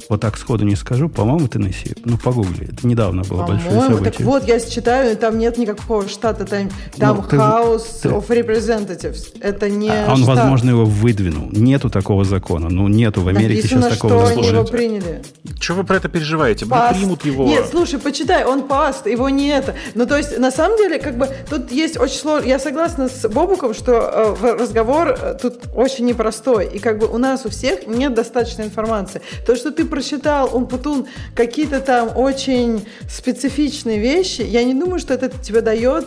Вот 0.08 0.22
так 0.22 0.38
сходу 0.38 0.64
не 0.64 0.74
скажу. 0.74 1.08
По-моему, 1.08 1.48
Теннесси. 1.48 1.94
Ну, 2.04 2.16
погугли. 2.16 2.70
Это 2.72 2.86
недавно 2.86 3.22
было 3.24 3.44
большое 3.44 3.80
событие. 3.80 4.10
Так 4.10 4.20
вот, 4.20 4.48
я 4.48 4.58
читаю, 4.58 5.16
там 5.16 5.38
нет 5.38 5.58
никакого 5.58 6.08
штата. 6.08 6.46
Там, 6.46 6.70
там 6.96 7.16
ну, 7.30 7.38
House 7.38 7.82
ты, 8.02 8.08
of 8.08 8.26
Representatives. 8.28 9.36
Это 9.40 9.68
не 9.68 9.90
а 9.90 10.10
Он, 10.10 10.22
штат. 10.22 10.36
возможно, 10.36 10.70
его 10.70 10.84
выдвинул. 10.86 11.48
Нету 11.52 11.90
такого 11.90 12.24
закона. 12.24 12.68
Ну, 12.70 12.88
нету 12.88 13.20
в 13.20 13.28
Америке 13.28 13.62
Написано, 13.62 13.82
сейчас 13.82 13.94
такого 13.94 14.20
что 14.20 14.28
закона. 14.28 14.46
они 14.46 14.56
его 14.56 14.64
приняли. 14.64 15.22
Чего 15.60 15.78
вы 15.78 15.84
про 15.84 15.96
это 15.96 16.08
переживаете? 16.08 16.64
Паст. 16.64 16.94
Мы 16.94 17.00
примут 17.00 17.24
его. 17.26 17.44
Нет, 17.44 17.66
слушай, 17.70 17.98
почитай, 17.98 18.44
он 18.44 18.66
паст, 18.66 19.06
его 19.06 19.28
не 19.28 19.48
это. 19.48 19.74
Ну, 19.94 20.06
то 20.06 20.16
есть, 20.16 20.38
на 20.38 20.50
самом 20.50 20.78
деле, 20.78 20.98
как 20.98 21.18
бы, 21.18 21.28
тут 21.50 21.70
есть 21.70 21.98
очень 21.98 22.16
сложно. 22.16 22.46
Я 22.46 22.58
согласна 22.58 23.08
с 23.08 23.28
Бобуком, 23.28 23.74
что 23.74 24.36
э, 24.40 24.56
разговор 24.58 25.08
э, 25.08 25.38
тут 25.40 25.68
очень 25.74 26.06
непростой. 26.06 26.66
И 26.66 26.78
как 26.78 26.98
бы 26.98 27.06
у 27.06 27.18
нас 27.18 27.44
у 27.44 27.50
всех 27.50 27.86
нет 27.86 28.14
достаточной 28.14 28.64
информации. 28.64 29.20
То, 29.44 29.54
что 29.54 29.70
ты 29.70 29.84
прочитал, 29.98 30.54
он 30.54 30.68
Путун 30.68 31.06
какие-то 31.34 31.80
там 31.80 32.16
очень 32.16 32.86
специфичные 33.10 33.98
вещи, 33.98 34.42
я 34.42 34.62
не 34.62 34.72
думаю, 34.72 35.00
что 35.00 35.12
это 35.12 35.28
тебе 35.28 35.60
дает 35.60 36.06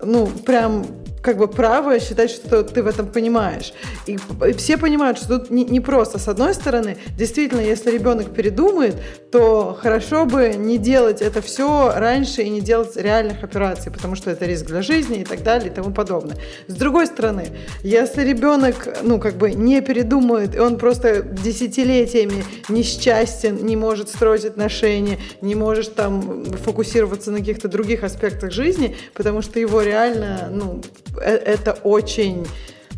ну, 0.00 0.26
прям 0.26 0.86
как 1.22 1.38
бы 1.38 1.46
право 1.46 1.98
считать, 2.00 2.30
что 2.30 2.62
ты 2.64 2.82
в 2.82 2.86
этом 2.86 3.06
понимаешь. 3.06 3.72
И, 4.06 4.18
все 4.56 4.76
понимают, 4.76 5.18
что 5.18 5.38
тут 5.38 5.50
не, 5.50 5.64
не 5.64 5.80
просто. 5.80 6.18
С 6.18 6.28
одной 6.28 6.52
стороны, 6.52 6.98
действительно, 7.16 7.60
если 7.60 7.90
ребенок 7.90 8.34
передумает, 8.34 8.96
то 9.30 9.78
хорошо 9.80 10.26
бы 10.26 10.54
не 10.56 10.78
делать 10.78 11.22
это 11.22 11.40
все 11.40 11.92
раньше 11.94 12.42
и 12.42 12.50
не 12.50 12.60
делать 12.60 12.96
реальных 12.96 13.44
операций, 13.44 13.92
потому 13.92 14.16
что 14.16 14.30
это 14.30 14.44
риск 14.46 14.66
для 14.66 14.82
жизни 14.82 15.20
и 15.20 15.24
так 15.24 15.42
далее 15.42 15.70
и 15.70 15.74
тому 15.74 15.92
подобное. 15.92 16.36
С 16.66 16.74
другой 16.74 17.06
стороны, 17.06 17.46
если 17.82 18.24
ребенок, 18.24 18.88
ну, 19.02 19.20
как 19.20 19.36
бы 19.36 19.52
не 19.52 19.80
передумает, 19.80 20.56
и 20.56 20.58
он 20.58 20.76
просто 20.76 21.22
десятилетиями 21.22 22.44
несчастен, 22.68 23.64
не 23.64 23.76
может 23.76 24.08
строить 24.08 24.44
отношения, 24.44 25.18
не 25.40 25.54
может 25.54 25.94
там 25.94 26.44
фокусироваться 26.64 27.30
на 27.30 27.38
каких-то 27.38 27.68
других 27.68 28.02
аспектах 28.02 28.50
жизни, 28.50 28.96
потому 29.14 29.40
что 29.40 29.60
его 29.60 29.82
реально, 29.82 30.48
ну, 30.50 30.82
это 31.20 31.72
очень... 31.82 32.46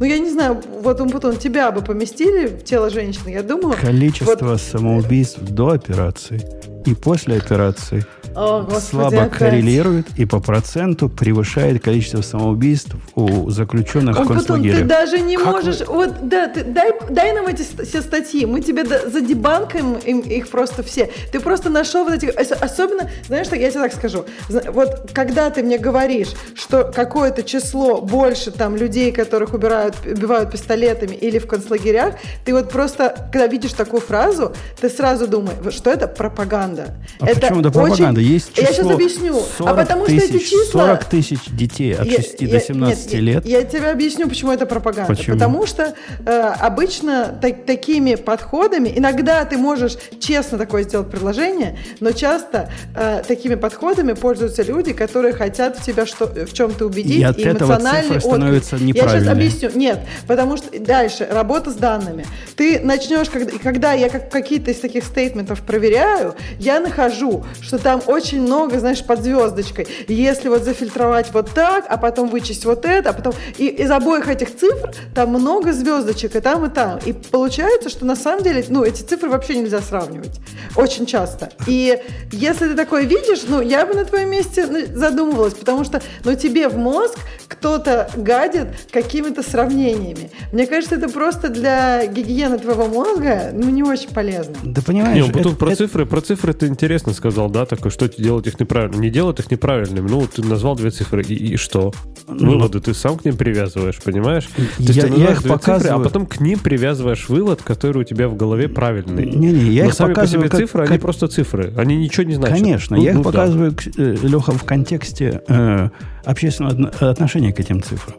Ну, 0.00 0.06
я 0.06 0.18
не 0.18 0.30
знаю, 0.30 0.60
вот 0.82 1.00
он 1.00 1.08
тебя 1.36 1.70
бы 1.70 1.80
поместили 1.80 2.48
в 2.48 2.64
тело 2.64 2.90
женщины, 2.90 3.28
я 3.30 3.42
думаю... 3.42 3.76
Количество 3.80 4.44
вот... 4.44 4.60
самоубийств 4.60 5.40
до 5.40 5.70
операции 5.70 6.44
и 6.86 6.94
после 6.94 7.36
операции– 7.36 8.04
о, 8.34 8.62
Господи, 8.62 8.84
слабо 8.84 9.22
опять. 9.22 9.38
коррелирует 9.38 10.06
и 10.16 10.24
по 10.24 10.40
проценту 10.40 11.08
превышает 11.08 11.82
количество 11.82 12.20
самоубийств 12.20 12.96
у 13.14 13.48
заключенных 13.50 14.18
Он 14.18 14.24
в 14.24 14.28
концлагерях. 14.28 14.78
Ты 14.78 14.84
даже 14.84 15.20
не 15.20 15.36
как 15.36 15.46
можешь... 15.46 15.80
Вы? 15.80 15.86
Вот, 15.86 16.28
да, 16.28 16.48
ты, 16.48 16.64
дай, 16.64 16.92
дай 17.10 17.32
нам 17.32 17.46
эти 17.46 17.62
все 17.62 18.02
статьи, 18.02 18.44
мы 18.44 18.60
тебе 18.60 18.84
задебанкаем 18.84 19.94
им, 20.04 20.20
их 20.20 20.48
просто 20.48 20.82
все. 20.82 21.10
Ты 21.30 21.38
просто 21.38 21.70
нашел 21.70 22.04
вот 22.04 22.14
эти... 22.14 22.26
Особенно, 22.26 23.08
знаешь, 23.26 23.46
что 23.46 23.56
я 23.56 23.70
тебе 23.70 23.82
так 23.82 23.94
скажу. 23.94 24.24
Вот 24.48 25.10
когда 25.12 25.50
ты 25.50 25.62
мне 25.62 25.78
говоришь, 25.78 26.32
что 26.56 26.90
какое-то 26.92 27.44
число 27.44 28.00
больше 28.00 28.50
там 28.50 28.76
людей, 28.76 29.12
которых 29.12 29.54
убирают, 29.54 29.94
убивают 30.04 30.50
пистолетами 30.50 31.14
или 31.14 31.38
в 31.38 31.46
концлагерях, 31.46 32.16
ты 32.44 32.52
вот 32.52 32.70
просто, 32.70 33.28
когда 33.30 33.46
видишь 33.46 33.74
такую 33.74 34.00
фразу, 34.00 34.52
ты 34.80 34.88
сразу 34.88 35.28
думаешь, 35.28 35.72
что 35.72 35.90
это 35.90 36.08
пропаганда. 36.08 36.73
А 37.20 37.26
это 37.26 37.40
почему 37.40 37.60
это 37.60 37.70
пропаганда? 37.70 38.20
Очень... 38.20 38.32
Есть 38.32 38.52
число 38.54 38.64
я 38.64 38.72
сейчас 38.72 38.86
объясню. 38.90 39.42
40 39.58 39.70
а 39.70 39.74
потому 39.74 40.06
тысяч, 40.06 40.24
что 40.24 40.36
эти 40.36 40.44
числа... 40.44 40.86
40 40.86 41.04
тысяч 41.04 41.38
детей 41.50 41.94
от 41.94 42.10
6 42.10 42.40
я, 42.40 42.48
до 42.48 42.60
17 42.60 43.12
нет, 43.12 43.22
лет. 43.22 43.46
Я, 43.46 43.58
я 43.58 43.64
тебе 43.64 43.90
объясню, 43.90 44.28
почему 44.28 44.52
это 44.52 44.66
пропаганда. 44.66 45.14
Почему? 45.14 45.36
Потому 45.36 45.66
что 45.66 45.94
э, 46.24 46.40
обычно 46.60 47.38
так, 47.40 47.64
такими 47.64 48.14
подходами, 48.14 48.92
иногда 48.94 49.44
ты 49.44 49.56
можешь 49.56 49.96
честно 50.18 50.58
такое 50.58 50.82
сделать 50.84 51.10
предложение, 51.10 51.78
но 52.00 52.12
часто 52.12 52.70
э, 52.94 53.22
такими 53.26 53.54
подходами 53.54 54.12
пользуются 54.12 54.62
люди, 54.62 54.92
которые 54.92 55.32
хотят 55.34 55.78
в 55.78 55.84
тебя 55.84 56.06
что, 56.06 56.26
в 56.26 56.52
чем-то 56.52 56.86
убедить. 56.86 57.20
И 57.20 57.22
от 57.22 57.38
и 57.38 57.42
этого 57.42 57.76
цифры 57.76 58.20
становятся. 58.20 58.76
Я 58.76 59.08
сейчас 59.08 59.28
объясню. 59.28 59.70
Нет, 59.74 60.00
потому 60.26 60.56
что 60.56 60.78
дальше, 60.78 61.28
работа 61.30 61.70
с 61.70 61.74
данными. 61.74 62.26
Ты 62.56 62.80
начнешь, 62.80 63.28
когда, 63.28 63.58
когда 63.58 63.92
я 63.92 64.08
как, 64.08 64.30
какие-то 64.30 64.70
из 64.70 64.80
таких 64.80 65.04
стейтментов 65.04 65.62
проверяю, 65.62 66.34
я 66.64 66.80
нахожу, 66.80 67.44
что 67.60 67.78
там 67.78 68.02
очень 68.06 68.40
много, 68.42 68.78
знаешь, 68.80 69.04
под 69.04 69.22
звездочкой. 69.22 69.86
Если 70.08 70.48
вот 70.48 70.64
зафильтровать 70.64 71.32
вот 71.32 71.50
так, 71.54 71.84
а 71.88 71.96
потом 71.96 72.28
вычесть 72.28 72.64
вот 72.64 72.84
это, 72.84 73.10
а 73.10 73.12
потом... 73.12 73.34
И 73.58 73.66
из 73.66 73.90
обоих 73.90 74.28
этих 74.28 74.56
цифр 74.56 74.92
там 75.14 75.30
много 75.30 75.72
звездочек 75.72 76.36
и 76.36 76.40
там, 76.40 76.64
и 76.64 76.70
там. 76.70 76.98
И 77.04 77.12
получается, 77.12 77.88
что 77.88 78.06
на 78.06 78.16
самом 78.16 78.42
деле, 78.42 78.64
ну, 78.68 78.82
эти 78.82 79.02
цифры 79.02 79.28
вообще 79.28 79.56
нельзя 79.56 79.80
сравнивать. 79.80 80.40
Очень 80.76 81.06
часто. 81.06 81.50
И 81.66 81.98
если 82.32 82.68
ты 82.68 82.74
такое 82.74 83.02
видишь, 83.02 83.42
ну, 83.46 83.60
я 83.60 83.84
бы 83.84 83.94
на 83.94 84.04
твоем 84.04 84.30
месте 84.30 84.66
ну, 84.66 84.80
задумывалась, 84.98 85.54
потому 85.54 85.84
что, 85.84 86.00
ну, 86.24 86.34
тебе 86.34 86.68
в 86.68 86.76
мозг 86.76 87.18
кто-то 87.46 88.08
гадит 88.16 88.68
какими-то 88.90 89.42
сравнениями. 89.42 90.30
Мне 90.52 90.66
кажется, 90.66 90.96
это 90.96 91.08
просто 91.08 91.48
для 91.50 92.06
гигиены 92.06 92.58
твоего 92.58 92.86
мозга, 92.86 93.50
ну, 93.52 93.68
не 93.68 93.82
очень 93.82 94.08
полезно. 94.08 94.54
Да 94.62 94.80
понимаешь, 94.82 95.26
не, 95.26 95.40
это, 95.40 95.50
про 95.50 95.68
это... 95.68 95.76
цифры, 95.76 96.06
про 96.06 96.20
цифры 96.20 96.53
ты 96.54 96.66
интересно 96.66 97.12
сказал, 97.12 97.50
да, 97.50 97.66
такое, 97.66 97.90
что 97.90 98.08
делать 98.08 98.46
их 98.46 98.58
неправильно. 98.58 98.96
Не 98.96 99.10
делать 99.10 99.38
их 99.40 99.50
неправильными. 99.50 100.08
Ну, 100.08 100.26
ты 100.26 100.42
назвал 100.42 100.76
две 100.76 100.90
цифры, 100.90 101.22
и, 101.22 101.34
и 101.34 101.56
что? 101.56 101.92
Ну, 102.28 102.52
Выводы 102.52 102.80
ты 102.80 102.94
сам 102.94 103.18
к 103.18 103.24
ним 103.24 103.36
привязываешь, 103.36 104.00
понимаешь? 104.02 104.44
То 104.44 104.62
есть 104.78 104.96
я, 104.96 105.02
ты 105.02 105.20
я 105.20 105.32
их 105.32 105.42
показываю... 105.42 105.80
цифры, 105.80 105.90
а 105.90 105.98
потом 105.98 106.26
к 106.26 106.40
ним 106.40 106.58
привязываешь 106.58 107.28
вывод, 107.28 107.62
который 107.62 108.02
у 108.02 108.04
тебя 108.04 108.28
в 108.28 108.36
голове 108.36 108.68
правильный. 108.68 109.26
Не-не, 109.26 109.72
я 109.72 109.84
Но 109.84 109.88
их 109.90 109.94
сами 109.94 110.14
показываю 110.14 110.48
по 110.48 110.56
себе 110.56 110.66
цифры, 110.66 110.82
как... 110.82 110.90
они 110.90 110.98
просто 110.98 111.28
цифры. 111.28 111.72
Они 111.76 111.96
ничего 111.96 112.24
не 112.24 112.34
значат. 112.34 112.58
Конечно, 112.58 112.96
ну, 112.96 113.02
я 113.02 113.10
их 113.10 113.16
ну, 113.16 113.22
показываю, 113.22 113.72
да. 113.72 114.02
Э, 114.02 114.16
Леха, 114.22 114.52
в 114.52 114.64
контексте 114.64 115.42
э, 115.46 115.90
общественного 116.24 116.88
отношения 117.10 117.52
к 117.52 117.60
этим 117.60 117.82
цифрам. 117.82 118.16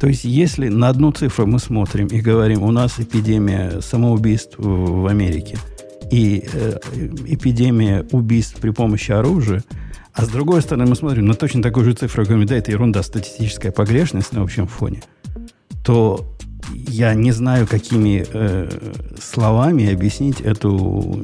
То 0.00 0.06
есть, 0.06 0.24
если 0.24 0.68
на 0.68 0.88
одну 0.88 1.10
цифру 1.10 1.46
мы 1.46 1.58
смотрим 1.58 2.06
и 2.06 2.20
говорим, 2.20 2.62
у 2.62 2.70
нас 2.70 3.00
эпидемия 3.00 3.80
самоубийств 3.80 4.54
в 4.56 5.06
Америке 5.06 5.58
и 6.10 6.44
э, 6.52 6.78
эпидемия 7.26 8.06
убийств 8.12 8.56
при 8.60 8.70
помощи 8.70 9.12
оружия, 9.12 9.62
а 10.12 10.24
с 10.24 10.28
другой 10.28 10.62
стороны 10.62 10.86
мы 10.86 10.96
смотрим 10.96 11.26
на 11.26 11.34
точно 11.34 11.62
такую 11.62 11.84
же 11.84 11.92
цифру 11.92 12.22
и 12.22 12.26
говорим, 12.26 12.46
да, 12.46 12.56
это 12.56 12.70
ерунда, 12.70 13.02
статистическая 13.02 13.70
погрешность 13.70 14.32
на 14.32 14.42
общем 14.42 14.66
фоне, 14.66 15.02
то 15.84 16.34
я 16.74 17.14
не 17.14 17.32
знаю, 17.32 17.66
какими 17.66 18.26
э, 18.30 18.68
словами 19.20 19.92
объяснить 19.92 20.40
эту 20.40 21.22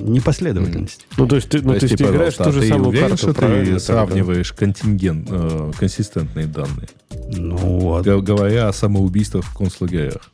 непоследовательность. 0.00 1.06
Ну, 1.16 1.26
то 1.26 1.36
есть 1.36 1.48
ты, 1.48 1.62
ну, 1.62 1.74
то, 1.74 1.86
есть, 1.86 1.96
ты 1.96 2.04
играешь 2.04 2.34
ту 2.34 2.52
же 2.52 2.62
самую 2.62 2.88
уверен, 2.90 3.08
карту, 3.08 3.32
что 3.32 3.34
ты 3.34 3.80
сравниваешь 3.80 4.52
контингент, 4.52 5.28
э, 5.30 5.72
консистентные 5.78 6.46
данные? 6.46 6.88
Ну, 7.32 7.56
вот. 7.56 8.06
Говоря 8.06 8.68
о 8.68 8.72
самоубийствах 8.72 9.44
в 9.44 9.56
концлагерях. 9.56 10.30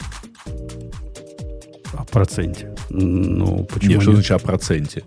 О 1.97 2.05
проценте. 2.05 2.75
Ну, 2.91 3.67
почему 3.73 3.93
нет? 3.93 4.03
Что 4.03 4.13
значит 4.13 4.31
о 4.33 4.39
проценте? 4.39 5.03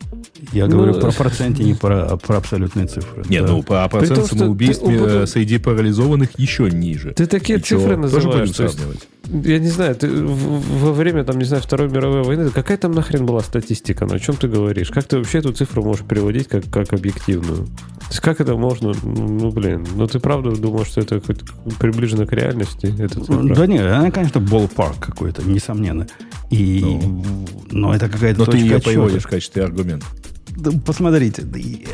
Я 0.53 0.67
ну, 0.67 0.77
говорю 0.77 0.99
про 0.99 1.11
проценте, 1.11 1.63
не 1.63 1.73
про, 1.73 2.17
про 2.17 2.37
абсолютные 2.37 2.87
цифры. 2.87 3.23
Не, 3.29 3.41
да. 3.41 3.47
ну, 3.47 3.63
по 3.63 3.83
а 3.83 3.89
процент 3.89 4.25
самоубийств 4.25 4.83
ты, 4.83 4.93
э, 4.93 5.25
среди 5.27 5.57
парализованных 5.57 6.37
еще 6.39 6.69
ниже. 6.69 7.13
Ты 7.13 7.25
такие 7.25 7.59
И 7.59 7.61
цифры 7.61 7.97
называешь. 7.97 8.25
Тоже 8.25 8.39
будем 8.39 8.53
сравнивать? 8.53 9.07
Я 9.31 9.59
не 9.59 9.67
знаю, 9.67 9.95
ты 9.95 10.09
во 10.09 10.91
время, 10.91 11.23
там, 11.23 11.37
не 11.37 11.45
знаю, 11.45 11.61
Второй 11.61 11.87
мировой 11.87 12.23
войны, 12.23 12.49
какая 12.49 12.77
там 12.77 12.93
нахрен 12.93 13.25
была 13.25 13.41
статистика? 13.41 14.05
Ну, 14.05 14.15
о 14.15 14.19
чем 14.19 14.35
ты 14.35 14.47
говоришь? 14.47 14.89
Как 14.89 15.03
ты 15.03 15.17
вообще 15.17 15.37
эту 15.37 15.53
цифру 15.53 15.83
можешь 15.83 16.03
приводить 16.03 16.47
как, 16.47 16.67
как 16.69 16.93
объективную? 16.93 17.67
То 17.67 18.09
есть 18.09 18.21
как 18.21 18.41
это 18.41 18.55
можно? 18.55 18.93
Ну, 19.03 19.51
блин, 19.51 19.85
ну 19.95 20.07
ты 20.07 20.19
правда 20.19 20.51
думаешь, 20.55 20.87
что 20.87 21.01
это 21.01 21.21
хоть 21.21 21.41
приближено 21.77 22.25
к 22.25 22.33
реальности? 22.33 22.91
Эта 22.97 23.19
цифра? 23.19 23.55
Да 23.55 23.67
нет, 23.67 23.85
она, 23.85 24.09
конечно, 24.09 24.39
ballpark 24.39 24.95
какой-то, 24.99 25.43
несомненно. 25.43 26.07
И, 26.49 26.81
ну, 26.81 27.23
но 27.69 27.93
это 27.93 28.09
какая-то 28.09 28.39
Но 28.39 28.45
точка 28.45 28.59
ты 28.61 28.65
ее 28.65 28.79
приводишь 28.79 29.23
в 29.23 29.27
качестве 29.27 29.63
аргумента. 29.63 30.07
Посмотрите, 30.85 31.45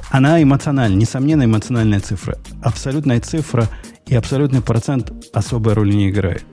она 0.09 0.41
эмоциональна, 0.41 0.95
несомненно, 0.95 1.43
эмоциональная 1.43 1.99
цифра. 1.99 2.37
Абсолютная 2.61 3.19
цифра 3.19 3.69
и 4.07 4.15
абсолютный 4.15 4.61
процент 4.61 5.11
особой 5.33 5.73
роли 5.73 5.93
не 5.93 6.09
играет. 6.09 6.45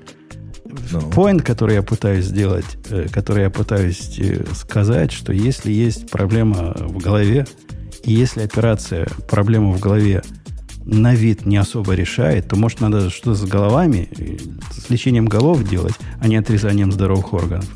No. 0.93 1.11
Point, 1.11 1.43
который 1.43 1.75
я 1.75 1.83
пытаюсь 1.83 2.25
сделать, 2.25 2.65
э, 2.91 3.07
который 3.13 3.45
я 3.45 3.51
пытаюсь 3.51 4.19
э, 4.19 4.45
сказать, 4.55 5.13
что 5.13 5.33
если 5.33 5.71
есть 5.71 6.11
проблема 6.11 6.75
в 6.77 6.99
голове, 6.99 7.47
и 8.05 8.13
если 8.13 8.43
операция, 8.43 9.07
проблема 9.29 9.73
в 9.73 9.81
голове 9.81 10.23
на 10.85 11.15
вид 11.15 11.47
не 11.47 11.57
особо 11.57 11.95
решает, 11.95 12.49
то, 12.49 12.57
может, 12.57 12.81
надо 12.81 13.11
что-то 13.11 13.35
с 13.35 13.45
головами, 13.45 14.09
с 14.73 14.91
лечением 14.91 15.27
голов 15.27 15.69
делать, 15.69 15.95
а 16.21 16.27
не 16.27 16.37
отрезанием 16.37 16.91
здоровых 16.91 17.33
органов. 17.33 17.69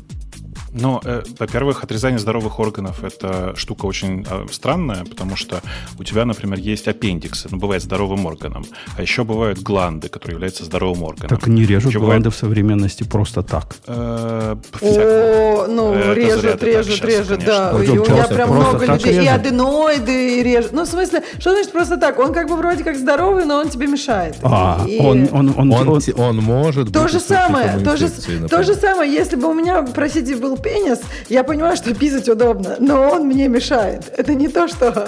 Но, 0.79 1.01
э, 1.03 1.23
во-первых, 1.39 1.83
отрезание 1.83 2.19
здоровых 2.19 2.59
органов– 2.59 3.03
это 3.03 3.53
штука 3.55 3.85
очень 3.85 4.25
э, 4.29 4.45
странная, 4.51 5.05
потому 5.05 5.35
что 5.35 5.61
у 5.99 6.03
тебя, 6.03 6.25
например, 6.25 6.59
есть 6.59 6.87
аппендиксы, 6.87 7.47
ну, 7.51 7.57
бывает 7.57 7.83
здоровым 7.83 8.25
органом, 8.25 8.65
а 8.97 9.01
еще 9.01 9.23
бывают 9.23 9.59
гланды, 9.59 10.09
которые 10.09 10.35
являются 10.35 10.65
здоровым 10.65 11.03
органом. 11.03 11.29
Так 11.29 11.47
не 11.47 11.65
режут 11.65 11.89
еще 11.89 11.99
гланды 11.99 12.29
бывает... 12.29 12.35
в 12.35 12.37
современности 12.37 13.03
просто 13.03 13.43
так. 13.43 13.75
Э, 13.87 14.55
О, 14.81 15.67
ну, 15.67 15.93
э, 15.93 16.13
режут, 16.13 16.63
режут, 16.63 17.05
режут, 17.05 17.45
да. 17.45 17.73
У 17.73 17.79
меня 17.79 18.27
прям 18.27 18.49
много 18.51 18.85
людей. 18.85 19.23
И 19.23 19.27
аденоиды, 19.27 20.39
и 20.39 20.43
режут. 20.43 20.73
Ну, 20.73 20.83
в 20.83 20.87
смысле, 20.87 21.23
что 21.39 21.51
значит 21.51 21.71
просто 21.71 21.97
так? 21.97 22.19
Он 22.19 22.33
как 22.33 22.47
бы 22.47 22.55
вроде 22.55 22.83
как 22.83 22.97
здоровый, 22.97 23.45
но 23.45 23.57
он 23.57 23.69
тебе 23.69 23.87
мешает. 23.87 24.37
А, 24.43 24.85
он, 24.99 25.29
он, 25.31 25.53
он, 25.57 25.71
он, 25.71 26.01
он 26.17 26.37
может 26.37 26.91
то 26.91 27.07
же 27.07 27.19
самое, 27.19 27.79
то 27.79 27.97
же, 27.97 28.09
то 28.49 28.63
же 28.63 28.73
самое, 28.75 29.11
если 29.11 29.35
бы 29.35 29.47
у 29.47 29.53
меня, 29.53 29.83
простите, 29.83 30.35
был 30.35 30.57
пенис, 30.67 30.99
я 31.29 31.43
понимаю, 31.43 31.77
что 31.77 31.93
писать 31.93 32.27
удобно, 32.27 32.75
но 32.79 33.09
он 33.09 33.27
мне 33.27 33.47
мешает. 33.47 34.11
Это 34.17 34.33
не 34.33 34.49
то, 34.49 34.67
что 34.67 35.07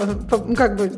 как 0.56 0.78
бы 0.78 0.92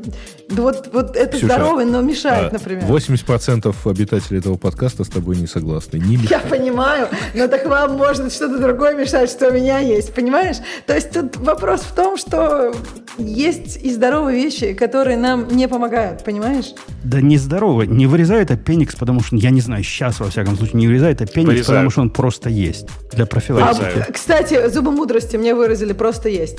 вот, 0.50 0.90
вот 0.94 1.16
это 1.16 1.38
Ксюша, 1.38 1.46
здоровый, 1.46 1.86
но 1.86 2.02
мешает, 2.02 2.52
а 2.52 2.54
например. 2.54 2.84
80% 2.84 3.74
обитателей 3.86 4.40
этого 4.40 4.58
подкаста 4.58 5.04
с 5.04 5.08
тобой 5.08 5.38
не 5.38 5.48
согласны. 5.48 5.98
Не 5.98 6.18
я 6.30 6.40
понимаю, 6.40 7.08
но 7.34 7.48
так 7.48 7.66
вам 7.66 7.98
может 7.98 8.34
что-то 8.34 8.60
другое 8.60 8.96
мешать, 8.96 9.30
что 9.30 9.50
у 9.50 9.54
меня 9.54 9.80
есть, 9.80 10.14
понимаешь? 10.14 10.58
То 10.86 10.94
есть 10.94 11.12
тут 11.12 11.38
вопрос 11.38 11.82
в 11.82 11.96
том, 11.96 12.18
что 12.18 12.74
есть 13.18 13.78
и 13.78 13.92
здоровые 13.94 14.44
вещи, 14.44 14.74
которые 14.74 15.18
нам 15.18 15.48
не 15.48 15.68
помогают, 15.68 16.24
понимаешь? 16.24 16.74
Да 17.04 17.22
не 17.22 17.38
здоровый, 17.38 17.88
не 17.88 18.08
вырезает 18.08 18.52
аппендикс, 18.52 18.96
потому 18.96 19.22
что, 19.22 19.36
я 19.38 19.50
не 19.50 19.62
знаю, 19.62 19.84
сейчас, 19.84 20.20
во 20.20 20.30
всяком 20.30 20.58
случае, 20.58 20.78
не 20.80 20.88
вырезает 20.88 21.22
аппендикс, 21.22 21.48
Вырезают. 21.48 21.68
потому 21.68 21.90
что 21.90 22.02
он 22.02 22.10
просто 22.10 22.50
есть 22.50 22.88
для 23.14 23.26
профилактики. 23.26 24.06
А, 24.08 24.12
кстати, 24.12 24.51
зубы 24.70 24.92
мудрости 24.92 25.38
мне 25.38 25.54
выразили 25.56 25.94
просто 25.94 26.30
есть. 26.30 26.58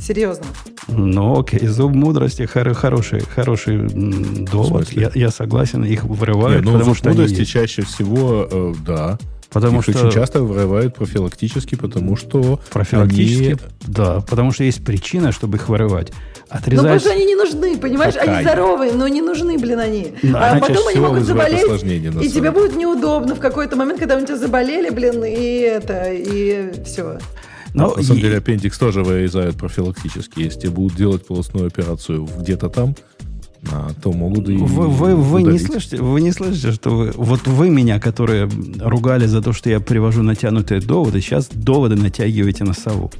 Серьезно. 0.00 0.44
Ну, 0.88 1.38
окей, 1.40 1.66
зуб 1.66 1.94
мудрости 1.94 2.42
хор- 2.46 2.74
хороший, 2.74 3.20
хороший 3.20 3.78
довод. 3.78 4.90
Я, 4.92 5.10
я 5.14 5.30
согласен, 5.30 5.84
их 5.84 6.04
вырывают. 6.04 6.56
Нет, 6.56 6.64
ну, 6.64 6.72
потому 6.72 6.90
зуб 6.90 6.98
что 6.98 7.08
мудрости 7.10 7.44
чаще 7.44 7.82
всего, 7.82 8.46
э, 8.50 8.74
да. 8.86 9.18
Потому 9.54 9.78
их 9.78 9.84
что 9.84 9.92
очень 9.92 10.10
часто 10.10 10.42
вырывают 10.42 10.94
профилактически, 10.94 11.76
потому 11.76 12.16
что 12.16 12.60
профилактически, 12.72 13.44
они... 13.44 13.58
да, 13.86 14.20
потому 14.20 14.50
что 14.50 14.64
есть 14.64 14.84
причина, 14.84 15.30
чтобы 15.30 15.58
их 15.58 15.68
вырывать. 15.68 16.12
Отрезать... 16.48 16.82
Ну, 16.82 16.82
потому 16.82 17.00
что 17.00 17.12
они 17.12 17.24
не 17.24 17.36
нужны, 17.36 17.78
понимаешь? 17.78 18.14
Какая? 18.14 18.38
Они 18.38 18.44
здоровые, 18.44 18.92
но 18.92 19.08
не 19.08 19.22
нужны, 19.22 19.56
блин, 19.56 19.78
они. 19.78 20.12
Да, 20.22 20.52
а 20.52 20.60
потом 20.60 20.88
они 20.88 21.00
могут 21.00 21.22
заболеть, 21.22 21.62
и 21.62 22.28
тебе 22.28 22.50
будет 22.50 22.76
неудобно 22.76 23.36
в 23.36 23.40
какой-то 23.40 23.76
момент, 23.76 24.00
когда 24.00 24.16
у 24.16 24.20
тебя 24.20 24.36
заболели, 24.36 24.90
блин, 24.90 25.24
и 25.24 25.58
это, 25.60 26.12
и 26.12 26.72
все. 26.84 27.18
Но 27.74 27.94
на 27.94 28.02
самом 28.02 28.18
и... 28.18 28.22
деле 28.22 28.38
аппендикс 28.38 28.78
тоже 28.78 29.02
вырезают 29.02 29.56
профилактически. 29.56 30.40
Если 30.40 30.68
будут 30.68 30.96
делать 30.96 31.26
полостную 31.26 31.66
операцию 31.66 32.28
где-то 32.38 32.68
там, 32.68 32.94
а, 33.72 33.90
то 34.02 34.12
могут 34.12 34.48
и 34.48 34.56
вы, 34.56 34.88
вы, 34.88 35.16
вы 35.16 35.42
не 35.42 35.58
слышите, 35.58 35.96
вы 35.96 36.20
не 36.20 36.32
слышите, 36.32 36.72
что 36.72 36.90
вы, 36.90 37.12
вот 37.14 37.46
вы 37.46 37.70
меня, 37.70 37.98
которые 37.98 38.48
ругали 38.80 39.26
за 39.26 39.42
то, 39.42 39.52
что 39.52 39.70
я 39.70 39.80
привожу 39.80 40.22
натянутые 40.22 40.80
доводы, 40.80 41.20
сейчас 41.20 41.48
доводы 41.48 41.96
натягиваете 41.96 42.64
на 42.64 42.74
сову. 42.74 43.10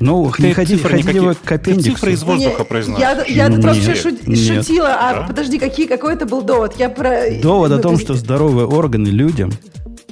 Ну, 0.00 0.30
ты 0.36 0.48
не 0.48 0.52
хотите, 0.54 0.82
хотите 0.82 1.20
вы 1.20 1.34
к 1.34 1.50
аппендиксу. 1.50 1.90
Ты 1.90 1.94
цифры 1.96 2.12
из 2.12 2.22
воздуха 2.22 2.64
произносишь. 2.64 3.00
Я, 3.00 3.24
я 3.24 3.48
нет, 3.48 3.60
просто 3.60 3.94
шут, 3.96 4.20
шутила, 4.22 4.94
а 4.94 5.14
да? 5.14 5.26
подожди, 5.26 5.58
какие, 5.58 5.86
какой 5.86 6.14
это 6.14 6.24
был 6.24 6.42
довод? 6.42 6.74
Я 6.78 6.88
про... 6.88 7.30
Довод 7.40 7.72
о 7.72 7.78
том, 7.78 7.98
что 7.98 8.14
здоровые 8.14 8.66
органы 8.66 9.08
людям 9.08 9.50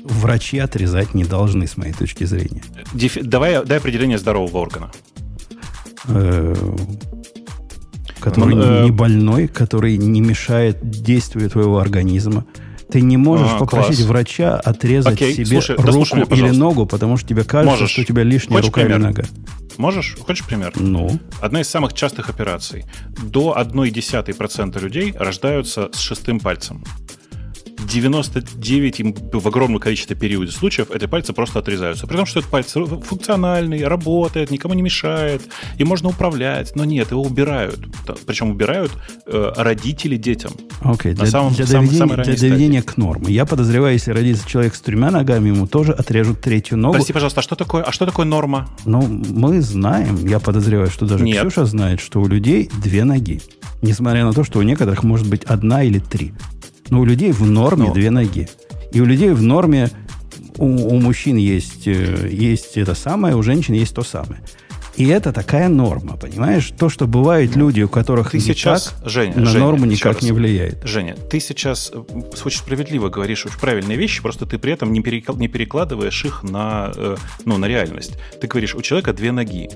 врачи 0.02 0.58
отрезать 0.58 1.14
не 1.14 1.24
должны, 1.24 1.66
с 1.66 1.76
моей 1.76 1.92
точки 1.92 2.24
зрения. 2.24 2.62
Дефи... 2.94 3.20
Давай, 3.22 3.64
дай 3.64 3.78
определение 3.78 4.18
здорового 4.18 4.58
органа. 4.58 4.90
Э, 6.08 6.54
который 8.20 8.54
ну, 8.54 8.84
не 8.84 8.90
больной, 8.90 9.48
который 9.48 9.96
не 9.96 10.20
мешает 10.20 10.78
действию 10.88 11.48
твоего 11.50 11.78
организма. 11.78 12.44
Ты 12.90 13.00
не 13.00 13.16
можешь 13.16 13.50
а, 13.50 13.58
попросить 13.58 13.96
класс. 13.96 14.08
врача 14.08 14.56
отрезать 14.56 15.14
Окей, 15.14 15.34
себе 15.34 15.60
слушай, 15.60 15.76
руку 15.76 16.16
меня, 16.16 16.48
или 16.48 16.56
ногу, 16.56 16.86
потому 16.86 17.16
что 17.16 17.28
тебе 17.28 17.42
кажется, 17.42 17.80
можешь. 17.80 17.90
что 17.90 18.02
у 18.02 18.04
тебя 18.04 18.22
лишняя 18.22 18.58
Хочешь 18.58 18.68
рука 18.68 18.82
пример? 18.82 18.98
или 18.98 19.04
нога. 19.06 19.24
Можешь? 19.76 20.16
Хочешь 20.24 20.44
пример? 20.44 20.72
Ну. 20.76 21.18
Одна 21.40 21.60
из 21.62 21.68
самых 21.68 21.94
частых 21.94 22.30
операций. 22.30 22.84
До 23.22 23.56
0,1% 23.58 24.80
людей 24.80 25.14
рождаются 25.18 25.90
с 25.92 25.98
шестым 25.98 26.38
пальцем. 26.38 26.84
99 27.86 29.00
им 29.00 29.14
в 29.32 29.46
огромном 29.46 29.80
количестве 29.80 30.16
периодов 30.16 30.54
случаев 30.54 30.90
эти 30.90 31.06
пальцы 31.06 31.32
просто 31.32 31.60
отрезаются. 31.60 32.06
При 32.06 32.16
том, 32.16 32.26
что 32.26 32.40
этот 32.40 32.50
палец 32.50 32.72
функциональный, 32.72 33.84
работает, 33.84 34.50
никому 34.50 34.74
не 34.74 34.82
мешает, 34.82 35.42
и 35.78 35.84
можно 35.84 36.08
управлять. 36.08 36.74
Но 36.74 36.84
нет, 36.84 37.10
его 37.10 37.22
убирают. 37.22 37.80
Причем 38.26 38.50
убирают 38.50 38.92
э, 39.26 39.52
родители 39.56 40.16
детям. 40.16 40.52
Окей, 40.80 41.12
okay. 41.12 41.14
для, 41.14 41.26
самом, 41.26 41.54
для, 41.54 41.66
самом, 41.66 41.86
доведения, 41.86 42.22
для 42.22 42.36
доведения 42.36 42.82
к 42.82 42.96
норме. 42.96 43.32
Я 43.32 43.46
подозреваю, 43.46 43.94
если 43.94 44.10
родится 44.10 44.48
человек 44.48 44.74
с 44.74 44.80
тремя 44.80 45.10
ногами, 45.10 45.48
ему 45.48 45.66
тоже 45.66 45.92
отрежут 45.92 46.40
третью 46.40 46.78
ногу. 46.78 46.94
Прости, 46.94 47.12
пожалуйста, 47.12 47.40
а 47.40 47.42
что 47.42 47.56
такое, 47.56 47.82
а 47.82 47.92
что 47.92 48.06
такое 48.06 48.26
норма? 48.26 48.68
Ну, 48.84 49.02
мы 49.02 49.60
знаем, 49.60 50.26
я 50.26 50.40
подозреваю, 50.40 50.90
что 50.90 51.06
даже 51.06 51.24
нет. 51.24 51.40
Ксюша 51.40 51.64
знает, 51.66 52.00
что 52.00 52.20
у 52.20 52.26
людей 52.26 52.70
две 52.82 53.04
ноги. 53.04 53.40
Несмотря 53.82 54.24
на 54.24 54.32
то, 54.32 54.42
что 54.42 54.58
у 54.58 54.62
некоторых 54.62 55.02
может 55.02 55.28
быть 55.28 55.44
одна 55.44 55.82
или 55.82 55.98
три. 55.98 56.32
Но 56.90 57.00
у 57.00 57.04
людей 57.04 57.32
в 57.32 57.42
норме 57.42 57.88
Но. 57.88 57.94
две 57.94 58.10
ноги. 58.10 58.48
И 58.92 59.00
у 59.00 59.04
людей 59.04 59.30
в 59.30 59.42
норме 59.42 59.90
у, 60.58 60.66
у 60.66 61.00
мужчин 61.00 61.36
есть, 61.36 61.86
э, 61.86 62.28
есть 62.30 62.76
это 62.76 62.94
самое, 62.94 63.36
у 63.36 63.42
женщин 63.42 63.74
есть 63.74 63.94
то 63.94 64.02
самое. 64.02 64.40
И 64.96 65.06
это 65.08 65.32
такая 65.32 65.68
норма, 65.68 66.16
понимаешь? 66.16 66.72
То, 66.78 66.88
что 66.88 67.06
бывают 67.06 67.54
люди, 67.54 67.82
у 67.82 67.88
которых 67.88 68.30
ты 68.30 68.40
сейчас, 68.40 68.94
так, 68.98 69.10
Женя, 69.10 69.36
на 69.36 69.44
Женя, 69.46 69.64
норму 69.64 69.84
никак 69.84 70.14
раз. 70.14 70.22
не 70.22 70.32
влияет. 70.32 70.82
Женя, 70.84 71.14
ты 71.14 71.38
сейчас 71.38 71.90
э, 71.92 71.98
очень 72.44 72.58
справедливо 72.58 73.10
говоришь 73.10 73.44
очень 73.44 73.58
правильные 73.58 73.98
вещи, 73.98 74.22
просто 74.22 74.46
ты 74.46 74.58
при 74.58 74.72
этом 74.72 74.92
не, 74.92 75.00
не 75.00 75.48
перекладываешь 75.48 76.24
их 76.24 76.42
на, 76.42 76.92
э, 76.96 77.16
ну, 77.44 77.58
на 77.58 77.66
реальность. 77.66 78.14
Ты 78.40 78.46
говоришь, 78.46 78.74
у 78.74 78.80
человека 78.80 79.12
две 79.12 79.32
ноги. 79.32 79.68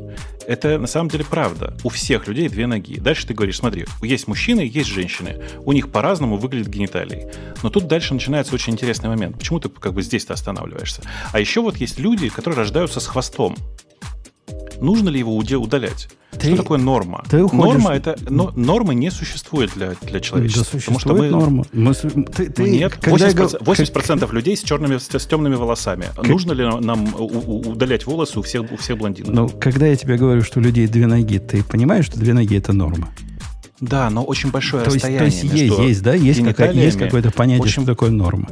Это 0.46 0.78
на 0.78 0.86
самом 0.86 1.10
деле 1.10 1.24
правда. 1.28 1.76
У 1.84 1.90
всех 1.90 2.26
людей 2.26 2.48
две 2.48 2.66
ноги. 2.66 2.98
Дальше 2.98 3.26
ты 3.26 3.34
говоришь, 3.34 3.58
смотри, 3.58 3.84
есть 4.02 4.26
мужчины, 4.26 4.60
есть 4.72 4.88
женщины. 4.88 5.36
У 5.64 5.72
них 5.72 5.90
по-разному 5.90 6.38
выглядят 6.38 6.68
гениталии. 6.68 7.26
Но 7.62 7.68
тут 7.68 7.88
дальше 7.88 8.14
начинается 8.14 8.54
очень 8.54 8.72
интересный 8.72 9.10
момент. 9.10 9.38
Почему 9.38 9.60
ты 9.60 9.68
как 9.68 9.92
бы 9.92 10.02
здесь-то 10.02 10.32
останавливаешься? 10.32 11.02
А 11.32 11.40
еще 11.40 11.60
вот 11.60 11.76
есть 11.76 11.98
люди, 11.98 12.30
которые 12.30 12.58
рождаются 12.58 13.00
с 13.00 13.06
хвостом 13.06 13.56
нужно 14.80 15.08
ли 15.08 15.18
его 15.18 15.36
удалять? 15.36 16.08
Ты, 16.32 16.48
что 16.48 16.56
такое 16.56 16.78
норма? 16.78 17.24
Ты 17.28 17.42
уходишь... 17.42 17.82
Норма 17.82 17.90
это 17.96 18.16
но, 18.28 18.52
нормы 18.54 18.94
не 18.94 19.10
существует 19.10 19.72
для, 19.74 19.94
для 20.02 20.20
человечества. 20.20 20.64
Да 20.64 20.70
существует 20.70 21.02
потому 21.02 21.18
что 21.18 21.22
мы... 21.22 21.28
норма. 21.28 21.64
Мы, 21.72 21.94
ты, 22.24 22.50
ты, 22.50 22.62
ну, 22.62 22.68
нет, 22.68 22.98
80%, 23.00 23.62
80% 23.62 24.20
как... 24.20 24.32
людей 24.32 24.56
с 24.56 24.62
черными 24.62 24.98
с, 24.98 25.10
с 25.10 25.26
темными 25.26 25.56
волосами. 25.56 26.06
Как... 26.14 26.26
Нужно 26.26 26.52
ли 26.52 26.64
нам 26.64 27.14
удалять 27.16 28.06
волосы 28.06 28.38
у 28.38 28.42
всех, 28.42 28.70
у 28.70 28.76
всех 28.76 28.98
блондинов? 28.98 29.34
Ну, 29.34 29.48
когда 29.48 29.86
я 29.86 29.96
тебе 29.96 30.16
говорю, 30.16 30.42
что 30.42 30.60
у 30.60 30.62
людей 30.62 30.86
две 30.86 31.06
ноги, 31.06 31.38
ты 31.38 31.64
понимаешь, 31.64 32.06
что 32.06 32.18
две 32.18 32.32
ноги 32.32 32.56
это 32.56 32.72
норма? 32.72 33.08
Да, 33.80 34.10
но 34.10 34.22
очень 34.22 34.50
большое 34.50 34.84
то 34.84 34.90
расстояние. 34.90 35.24
Есть, 35.26 35.40
то 35.40 35.46
есть 35.46 35.60
есть, 35.62 35.78
есть, 35.80 36.02
да, 36.02 36.14
есть, 36.14 36.44
какая, 36.44 36.72
есть 36.72 36.98
какое-то 36.98 37.30
понятие, 37.30 37.62
очень... 37.62 37.82
что 37.82 37.86
такое 37.86 38.10
норма. 38.10 38.48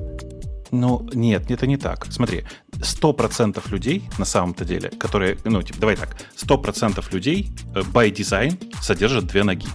Ну, 0.71 1.09
нет, 1.13 1.51
это 1.51 1.67
не 1.67 1.77
так. 1.77 2.07
Смотри, 2.11 2.45
100% 2.73 3.71
людей 3.71 4.03
на 4.19 4.25
самом-то 4.25 4.65
деле, 4.65 4.91
которые, 4.91 5.39
ну, 5.45 5.63
типа, 5.63 5.81
давай 5.81 5.97
так, 5.97 6.17
100% 6.37 7.05
людей 7.13 7.51
э, 7.75 7.81
by 7.81 8.13
design 8.13 8.59
содержат 8.81 9.27
две 9.27 9.45
ноги. 9.45 9.67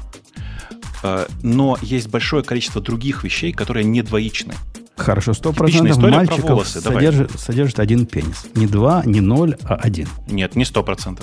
Э, 1.03 1.28
но 1.41 1.78
есть 1.82 2.10
большое 2.10 2.44
количество 2.44 2.82
других 2.82 3.24
вещей, 3.24 3.52
которые 3.52 3.86
не 3.86 4.02
двоичны. 4.02 4.53
Хорошо, 4.95 5.32
100% 5.32 6.11
мальчиков 6.11 6.44
волосы, 6.44 6.82
содержит, 6.82 7.32
содержит 7.40 7.80
один 7.80 8.06
пенис. 8.06 8.45
Не 8.56 8.68
два, 8.68 9.03
не 9.06 9.22
ноль, 9.22 9.57
а 9.64 9.76
один. 9.76 10.07
Нет, 10.28 10.56
не 10.56 10.64
100% 10.64 11.22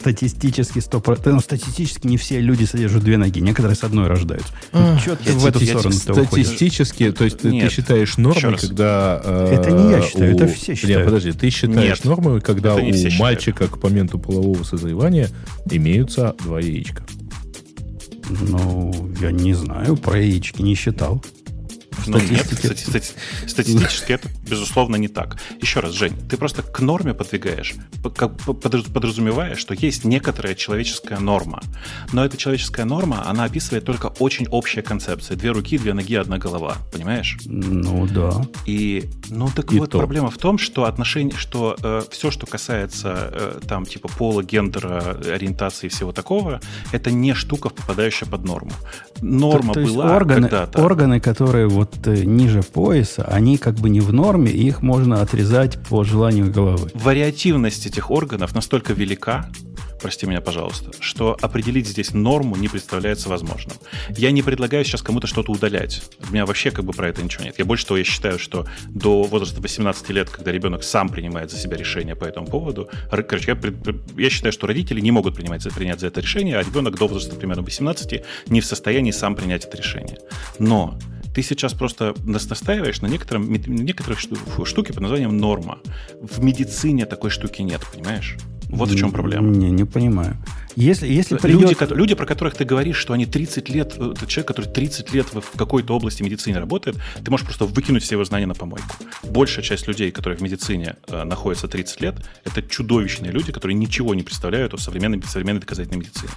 статистически 0.00 0.78
100%. 0.78 1.30
Ну, 1.30 1.40
статистически 1.40 2.06
не 2.06 2.16
все 2.16 2.40
люди 2.40 2.64
содержат 2.64 3.04
две 3.04 3.18
ноги. 3.18 3.40
Некоторые 3.40 3.76
с 3.76 3.84
одной 3.84 4.08
рождаются. 4.08 4.52
А, 4.72 4.98
Что 4.98 5.16
ты 5.16 5.32
в 5.32 5.46
эту 5.46 5.60
сторону 5.60 5.92
Статистически, 5.92 7.12
то 7.12 7.24
есть 7.24 7.44
Нет. 7.44 7.68
ты 7.68 7.74
считаешь 7.74 8.16
нормой, 8.16 8.56
когда... 8.56 9.20
Э, 9.22 9.58
это 9.58 9.70
не 9.70 9.90
я 9.90 10.02
считаю, 10.02 10.32
у... 10.32 10.36
это 10.36 10.46
все 10.48 10.74
считают. 10.74 10.96
Нет, 10.96 11.04
подожди, 11.04 11.32
ты 11.32 11.50
считаешь 11.50 11.98
Нет, 11.98 12.04
нормой, 12.04 12.40
когда 12.40 12.76
у 12.76 12.92
мальчика 13.18 13.68
к 13.68 13.82
моменту 13.82 14.18
полового 14.18 14.62
созревания 14.64 15.28
имеются 15.70 16.34
два 16.44 16.60
яичка. 16.60 17.04
Ну, 18.30 19.10
я 19.20 19.32
не 19.32 19.54
знаю, 19.54 19.96
про 19.96 20.18
яички 20.18 20.62
не 20.62 20.74
считал. 20.74 21.22
Ну, 22.06 22.18
нет, 22.18 22.46
статистически 23.46 24.12
это, 24.12 24.28
безусловно, 24.50 24.96
не 24.96 25.08
так. 25.08 25.36
Еще 25.60 25.80
раз, 25.80 25.92
Жень, 25.92 26.14
ты 26.28 26.36
просто 26.36 26.62
к 26.62 26.80
норме 26.80 27.14
подвигаешь, 27.14 27.74
подразумевая, 28.02 29.54
что 29.54 29.74
есть 29.74 30.04
некоторая 30.04 30.54
человеческая 30.54 31.18
норма. 31.18 31.62
Но 32.12 32.24
эта 32.24 32.36
человеческая 32.36 32.84
норма, 32.84 33.26
она 33.26 33.44
описывает 33.44 33.84
только 33.84 34.06
очень 34.18 34.46
общая 34.48 34.82
концепция. 34.82 35.36
Две 35.36 35.50
руки, 35.50 35.78
две 35.78 35.94
ноги, 35.94 36.14
одна 36.16 36.38
голова. 36.38 36.76
Понимаешь? 36.92 37.38
Ну, 37.46 38.06
да. 38.06 38.42
И, 38.66 39.04
ну, 39.28 39.48
так 39.54 39.72
И 39.72 39.78
вот 39.78 39.90
то. 39.90 39.98
проблема 39.98 40.30
в 40.30 40.38
том, 40.38 40.58
что 40.58 40.84
отношение, 40.84 41.36
что 41.36 41.76
э, 41.82 42.02
все, 42.10 42.30
что 42.30 42.46
касается 42.46 43.30
э, 43.32 43.60
там, 43.66 43.86
типа, 43.86 44.08
пола, 44.08 44.42
гендера, 44.42 45.18
ориентации 45.24 45.86
и 45.86 45.90
всего 45.90 46.12
такого, 46.12 46.60
это 46.92 47.10
не 47.10 47.34
штука, 47.34 47.68
попадающая 47.68 48.28
под 48.28 48.44
норму. 48.44 48.72
Норма 49.20 49.74
то, 49.74 49.84
то 49.84 49.86
была 49.86 50.16
органы, 50.16 50.42
когда-то. 50.42 50.82
Органы, 50.82 51.20
которые 51.20 51.68
вот 51.68 52.06
э, 52.06 52.24
ниже 52.24 52.62
пояса, 52.62 53.24
они 53.24 53.58
как 53.58 53.74
бы 53.74 53.90
не 53.90 54.00
в 54.00 54.12
норме, 54.12 54.39
и 54.48 54.68
их 54.68 54.82
можно 54.82 55.20
отрезать 55.20 55.78
по 55.88 56.04
желанию 56.04 56.50
головы. 56.50 56.90
Вариативность 56.94 57.86
этих 57.86 58.10
органов 58.10 58.54
настолько 58.54 58.92
велика, 58.92 59.50
прости 60.00 60.26
меня, 60.26 60.40
пожалуйста, 60.40 60.90
что 61.00 61.36
определить 61.40 61.86
здесь 61.86 62.14
норму 62.14 62.56
не 62.56 62.68
представляется 62.68 63.28
возможным. 63.28 63.76
Я 64.16 64.30
не 64.30 64.42
предлагаю 64.42 64.84
сейчас 64.84 65.02
кому-то 65.02 65.26
что-то 65.26 65.52
удалять. 65.52 66.02
У 66.28 66.32
меня 66.32 66.46
вообще 66.46 66.70
как 66.70 66.84
бы 66.84 66.92
про 66.92 67.08
это 67.08 67.22
ничего 67.22 67.44
нет. 67.44 67.58
Я 67.58 67.64
больше 67.64 67.86
того, 67.86 67.98
я 67.98 68.04
считаю, 68.04 68.38
что 68.38 68.66
до 68.88 69.22
возраста 69.24 69.60
18 69.60 70.08
лет, 70.10 70.30
когда 70.30 70.52
ребенок 70.52 70.82
сам 70.82 71.08
принимает 71.08 71.50
за 71.50 71.58
себя 71.58 71.76
решение 71.76 72.16
по 72.16 72.24
этому 72.24 72.46
поводу, 72.46 72.88
короче, 73.10 73.52
я, 73.52 73.94
я 74.16 74.30
считаю, 74.30 74.52
что 74.52 74.66
родители 74.66 75.00
не 75.00 75.10
могут 75.10 75.36
принимать, 75.36 75.62
принять 75.74 76.00
за 76.00 76.08
это 76.08 76.20
решение, 76.20 76.58
а 76.58 76.62
ребенок 76.62 76.96
до 76.98 77.06
возраста 77.06 77.36
примерно 77.36 77.62
18 77.62 78.24
не 78.48 78.60
в 78.60 78.66
состоянии 78.66 79.10
сам 79.10 79.34
принять 79.34 79.64
это 79.64 79.76
решение. 79.76 80.18
Но 80.58 80.98
ты 81.34 81.42
сейчас 81.42 81.74
просто 81.74 82.14
настаиваешь 82.24 83.00
на 83.02 83.06
некотором, 83.06 83.52
некоторых 83.52 84.18
штуке 84.20 84.92
под 84.92 85.00
названием 85.00 85.36
норма. 85.36 85.78
В 86.20 86.42
медицине 86.42 87.06
такой 87.06 87.30
штуки 87.30 87.62
нет, 87.62 87.80
понимаешь? 87.92 88.36
Вот 88.72 88.90
в 88.90 88.96
чем 88.96 89.10
проблема. 89.12 89.48
Не, 89.48 89.70
не 89.70 89.84
понимаю. 89.84 90.36
Если, 90.76 91.06
если 91.08 91.36
придет... 91.36 91.80
люди, 91.80 91.94
люди, 91.94 92.14
про 92.14 92.26
которых 92.26 92.54
ты 92.54 92.64
говоришь, 92.64 92.96
что 92.96 93.12
они 93.12 93.26
30 93.26 93.68
лет, 93.68 93.94
э, 93.98 94.12
это 94.16 94.26
человек, 94.26 94.48
который 94.48 94.66
30 94.66 95.12
лет 95.12 95.26
в 95.32 95.56
какой-то 95.56 95.94
области 95.94 96.22
медицины 96.22 96.58
работает, 96.58 96.96
ты 97.24 97.30
можешь 97.30 97.44
просто 97.44 97.66
выкинуть 97.66 98.02
все 98.02 98.14
его 98.14 98.24
знания 98.24 98.46
на 98.46 98.54
помойку. 98.54 98.86
Большая 99.24 99.64
часть 99.64 99.88
людей, 99.88 100.10
которые 100.10 100.38
в 100.38 100.42
медицине 100.42 100.96
э, 101.08 101.24
находятся 101.24 101.68
30 101.68 102.00
лет, 102.00 102.14
это 102.44 102.62
чудовищные 102.62 103.32
люди, 103.32 103.52
которые 103.52 103.76
ничего 103.76 104.14
не 104.14 104.22
представляют 104.22 104.72
о 104.74 104.78
современной, 104.78 105.22
современной 105.22 105.60
доказательной 105.60 105.98
медицине. 105.98 106.30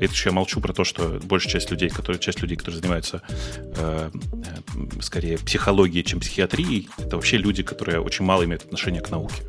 Это 0.00 0.12
еще 0.12 0.30
я 0.30 0.34
молчу 0.34 0.60
про 0.60 0.72
то, 0.72 0.84
что 0.84 1.20
большая 1.22 1.52
часть 1.52 1.70
людей, 1.70 1.90
которые, 1.90 2.18
часть 2.20 2.40
людей, 2.40 2.56
которые 2.56 2.80
занимаются 2.80 3.22
э, 3.28 4.10
э, 4.10 5.00
скорее 5.02 5.38
психологией, 5.38 6.04
чем 6.04 6.20
психиатрией, 6.20 6.88
это 6.98 7.16
вообще 7.16 7.36
люди, 7.36 7.62
которые 7.62 8.00
очень 8.00 8.24
мало 8.24 8.44
имеют 8.44 8.64
отношения 8.64 9.00
к 9.00 9.10
науке. 9.10 9.42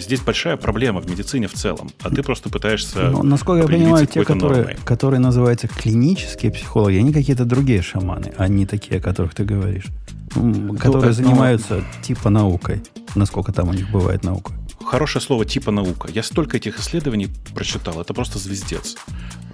Здесь 0.00 0.20
большая 0.20 0.56
проблема 0.56 1.00
в 1.00 1.10
медицине 1.10 1.48
в 1.48 1.52
целом, 1.52 1.90
а 2.02 2.10
ты 2.10 2.22
просто 2.22 2.50
пытаешься... 2.50 3.10
Но, 3.10 3.22
насколько 3.22 3.62
я 3.62 3.68
понимаю, 3.68 4.06
те, 4.06 4.24
которые, 4.24 4.76
которые 4.84 5.20
называются 5.20 5.68
клинические 5.68 6.52
психологи, 6.52 6.96
они 6.96 7.12
какие-то 7.12 7.44
другие 7.44 7.82
шаманы, 7.82 8.32
а 8.36 8.48
не 8.48 8.66
такие, 8.66 8.98
о 8.98 9.02
которых 9.02 9.34
ты 9.34 9.44
говоришь. 9.44 9.86
Ну, 10.34 10.76
которые 10.76 11.08
ну, 11.08 11.12
занимаются 11.12 11.76
ну, 11.76 11.84
типа 12.02 12.30
наукой. 12.30 12.82
Насколько 13.14 13.52
там 13.52 13.68
у 13.68 13.74
них 13.74 13.90
бывает 13.90 14.24
наука 14.24 14.52
хорошее 14.92 15.22
слово 15.22 15.44
типа 15.46 15.70
наука. 15.70 16.08
Я 16.12 16.22
столько 16.22 16.58
этих 16.58 16.78
исследований 16.78 17.28
прочитал, 17.54 18.00
это 18.00 18.12
просто 18.12 18.38
звездец. 18.38 18.96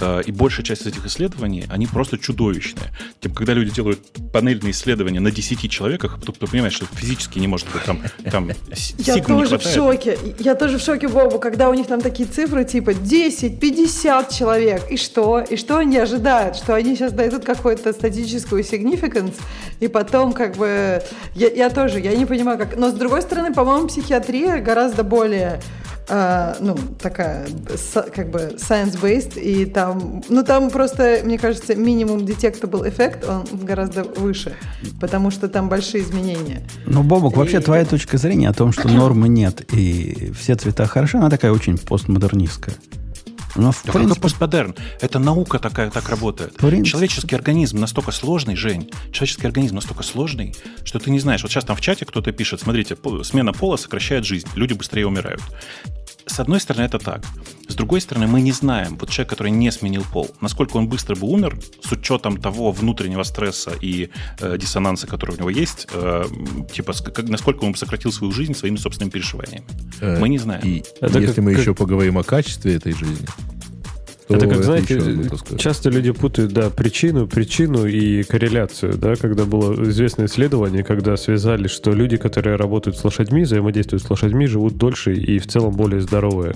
Э, 0.00 0.22
и 0.24 0.32
большая 0.32 0.64
часть 0.64 0.86
этих 0.86 1.04
исследований, 1.06 1.64
они 1.68 1.86
просто 1.86 2.18
чудовищные. 2.18 2.90
Типа, 3.20 3.34
когда 3.34 3.54
люди 3.54 3.70
делают 3.70 4.00
панельные 4.32 4.70
исследования 4.72 5.20
на 5.20 5.30
10 5.30 5.70
человеках, 5.70 6.20
то, 6.24 6.32
кто 6.32 6.46
понимает, 6.46 6.72
что 6.72 6.86
физически 6.86 7.38
не 7.38 7.48
может 7.48 7.68
быть 7.72 7.82
там, 7.84 8.02
там 8.30 8.50
Я 8.98 9.22
тоже 9.22 9.58
в 9.58 9.62
шоке. 9.62 10.18
Я 10.38 10.54
тоже 10.54 10.78
в 10.78 10.82
шоке, 10.82 11.08
Бобу, 11.08 11.38
когда 11.38 11.68
у 11.70 11.74
них 11.74 11.86
там 11.86 12.00
такие 12.00 12.28
цифры, 12.28 12.64
типа 12.64 12.94
10, 12.94 13.58
50 13.58 14.30
человек. 14.30 14.82
И 14.90 14.96
что? 14.96 15.40
И 15.40 15.56
что 15.56 15.78
они 15.78 15.98
ожидают? 15.98 16.56
Что 16.56 16.74
они 16.74 16.94
сейчас 16.94 17.12
дойдут 17.12 17.44
какую-то 17.44 17.92
статическую 17.92 18.62
significance, 18.62 19.34
и 19.80 19.88
потом 19.88 20.32
как 20.32 20.56
бы... 20.56 21.02
Я, 21.34 21.48
я 21.48 21.70
тоже, 21.70 22.00
я 22.00 22.14
не 22.14 22.26
понимаю, 22.26 22.58
как... 22.58 22.76
Но 22.76 22.90
с 22.90 22.94
другой 22.94 23.22
стороны, 23.22 23.52
по-моему, 23.52 23.88
психиатрия 23.88 24.60
гораздо 24.60 25.02
более 25.02 25.60
Uh, 26.08 26.56
ну, 26.60 26.74
такая, 26.98 27.46
как 28.14 28.30
бы, 28.30 28.56
science-based, 28.56 29.38
и 29.38 29.66
там, 29.66 30.22
ну, 30.30 30.42
там 30.42 30.70
просто, 30.70 31.20
мне 31.22 31.36
кажется, 31.36 31.74
минимум 31.74 32.20
detectable 32.20 32.88
эффект, 32.88 33.28
он 33.28 33.44
гораздо 33.62 34.04
выше, 34.04 34.56
потому 35.02 35.30
что 35.30 35.48
там 35.48 35.68
большие 35.68 36.02
изменения. 36.02 36.62
Ну, 36.86 37.02
Бобок, 37.02 37.34
и... 37.34 37.36
вообще 37.36 37.60
твоя 37.60 37.84
точка 37.84 38.16
зрения 38.16 38.48
о 38.48 38.54
том, 38.54 38.72
что 38.72 38.88
нормы 38.88 39.28
нет, 39.28 39.70
и 39.74 40.32
все 40.32 40.54
цвета 40.54 40.86
хороши, 40.86 41.18
она 41.18 41.28
такая 41.28 41.52
очень 41.52 41.76
постмодернистская. 41.76 42.74
Но 43.54 43.72
в 43.72 43.82
да 43.84 43.92
принципе... 43.92 44.12
это 44.12 44.20
постмодерн? 44.20 44.74
Это 45.00 45.18
наука 45.18 45.58
такая 45.58 45.90
так 45.90 46.08
работает. 46.08 46.56
Принципе... 46.56 46.90
Человеческий 46.90 47.34
организм 47.34 47.80
настолько 47.80 48.12
сложный, 48.12 48.56
Жень, 48.56 48.90
человеческий 49.10 49.46
организм 49.46 49.74
настолько 49.74 50.04
сложный, 50.04 50.54
что 50.84 50.98
ты 50.98 51.10
не 51.10 51.18
знаешь. 51.18 51.42
Вот 51.42 51.50
сейчас 51.50 51.64
там 51.64 51.76
в 51.76 51.80
чате 51.80 52.04
кто-то 52.06 52.30
пишет, 52.32 52.60
смотрите, 52.60 52.96
смена 53.24 53.52
пола 53.52 53.76
сокращает 53.76 54.24
жизнь, 54.24 54.46
люди 54.54 54.74
быстрее 54.74 55.06
умирают. 55.06 55.42
С 56.28 56.40
одной 56.40 56.60
стороны, 56.60 56.84
это 56.84 56.98
так. 56.98 57.24
С 57.68 57.74
другой 57.74 58.00
стороны, 58.00 58.26
мы 58.26 58.40
не 58.40 58.52
знаем, 58.52 58.96
вот 58.96 59.10
человек, 59.10 59.30
который 59.30 59.50
не 59.50 59.72
сменил 59.72 60.04
пол, 60.12 60.30
насколько 60.40 60.76
он 60.76 60.88
быстро 60.88 61.16
бы 61.16 61.26
умер, 61.26 61.58
с 61.82 61.92
учетом 61.92 62.36
того 62.36 62.70
внутреннего 62.70 63.24
стресса 63.24 63.72
и 63.80 64.10
э, 64.40 64.58
диссонанса, 64.58 65.06
который 65.06 65.36
у 65.36 65.38
него 65.38 65.50
есть, 65.50 65.88
э, 65.92 66.24
типа, 66.72 66.92
как, 66.92 67.28
насколько 67.28 67.64
он 67.64 67.74
сократил 67.74 68.12
свою 68.12 68.32
жизнь 68.32 68.54
своими 68.54 68.76
собственными 68.76 69.10
переживаниями. 69.10 69.64
Э, 70.00 70.18
мы 70.20 70.28
не 70.28 70.38
знаем. 70.38 70.62
И 70.64 70.82
это 71.00 71.18
если 71.18 71.34
как, 71.34 71.44
мы 71.44 71.52
как... 71.52 71.60
еще 71.60 71.74
поговорим 71.74 72.18
о 72.18 72.22
качестве 72.22 72.74
этой 72.74 72.92
жизни, 72.92 73.26
это 74.28 74.46
как, 74.46 74.56
это 74.58 74.62
знаете, 74.62 75.30
часто 75.56 75.90
люди 75.90 76.10
путают, 76.10 76.52
да, 76.52 76.70
причину, 76.70 77.26
причину 77.26 77.86
и 77.86 78.22
корреляцию, 78.22 78.94
да, 78.98 79.14
когда 79.16 79.44
было 79.44 79.82
известное 79.84 80.26
исследование, 80.26 80.84
когда 80.84 81.16
связали, 81.16 81.66
что 81.68 81.92
люди, 81.92 82.16
которые 82.16 82.56
работают 82.56 82.96
с 82.98 83.04
лошадьми, 83.04 83.42
взаимодействуют 83.42 84.02
с 84.02 84.10
лошадьми, 84.10 84.46
живут 84.46 84.76
дольше 84.76 85.14
и 85.14 85.38
в 85.38 85.46
целом 85.46 85.74
более 85.74 86.00
здоровые. 86.00 86.54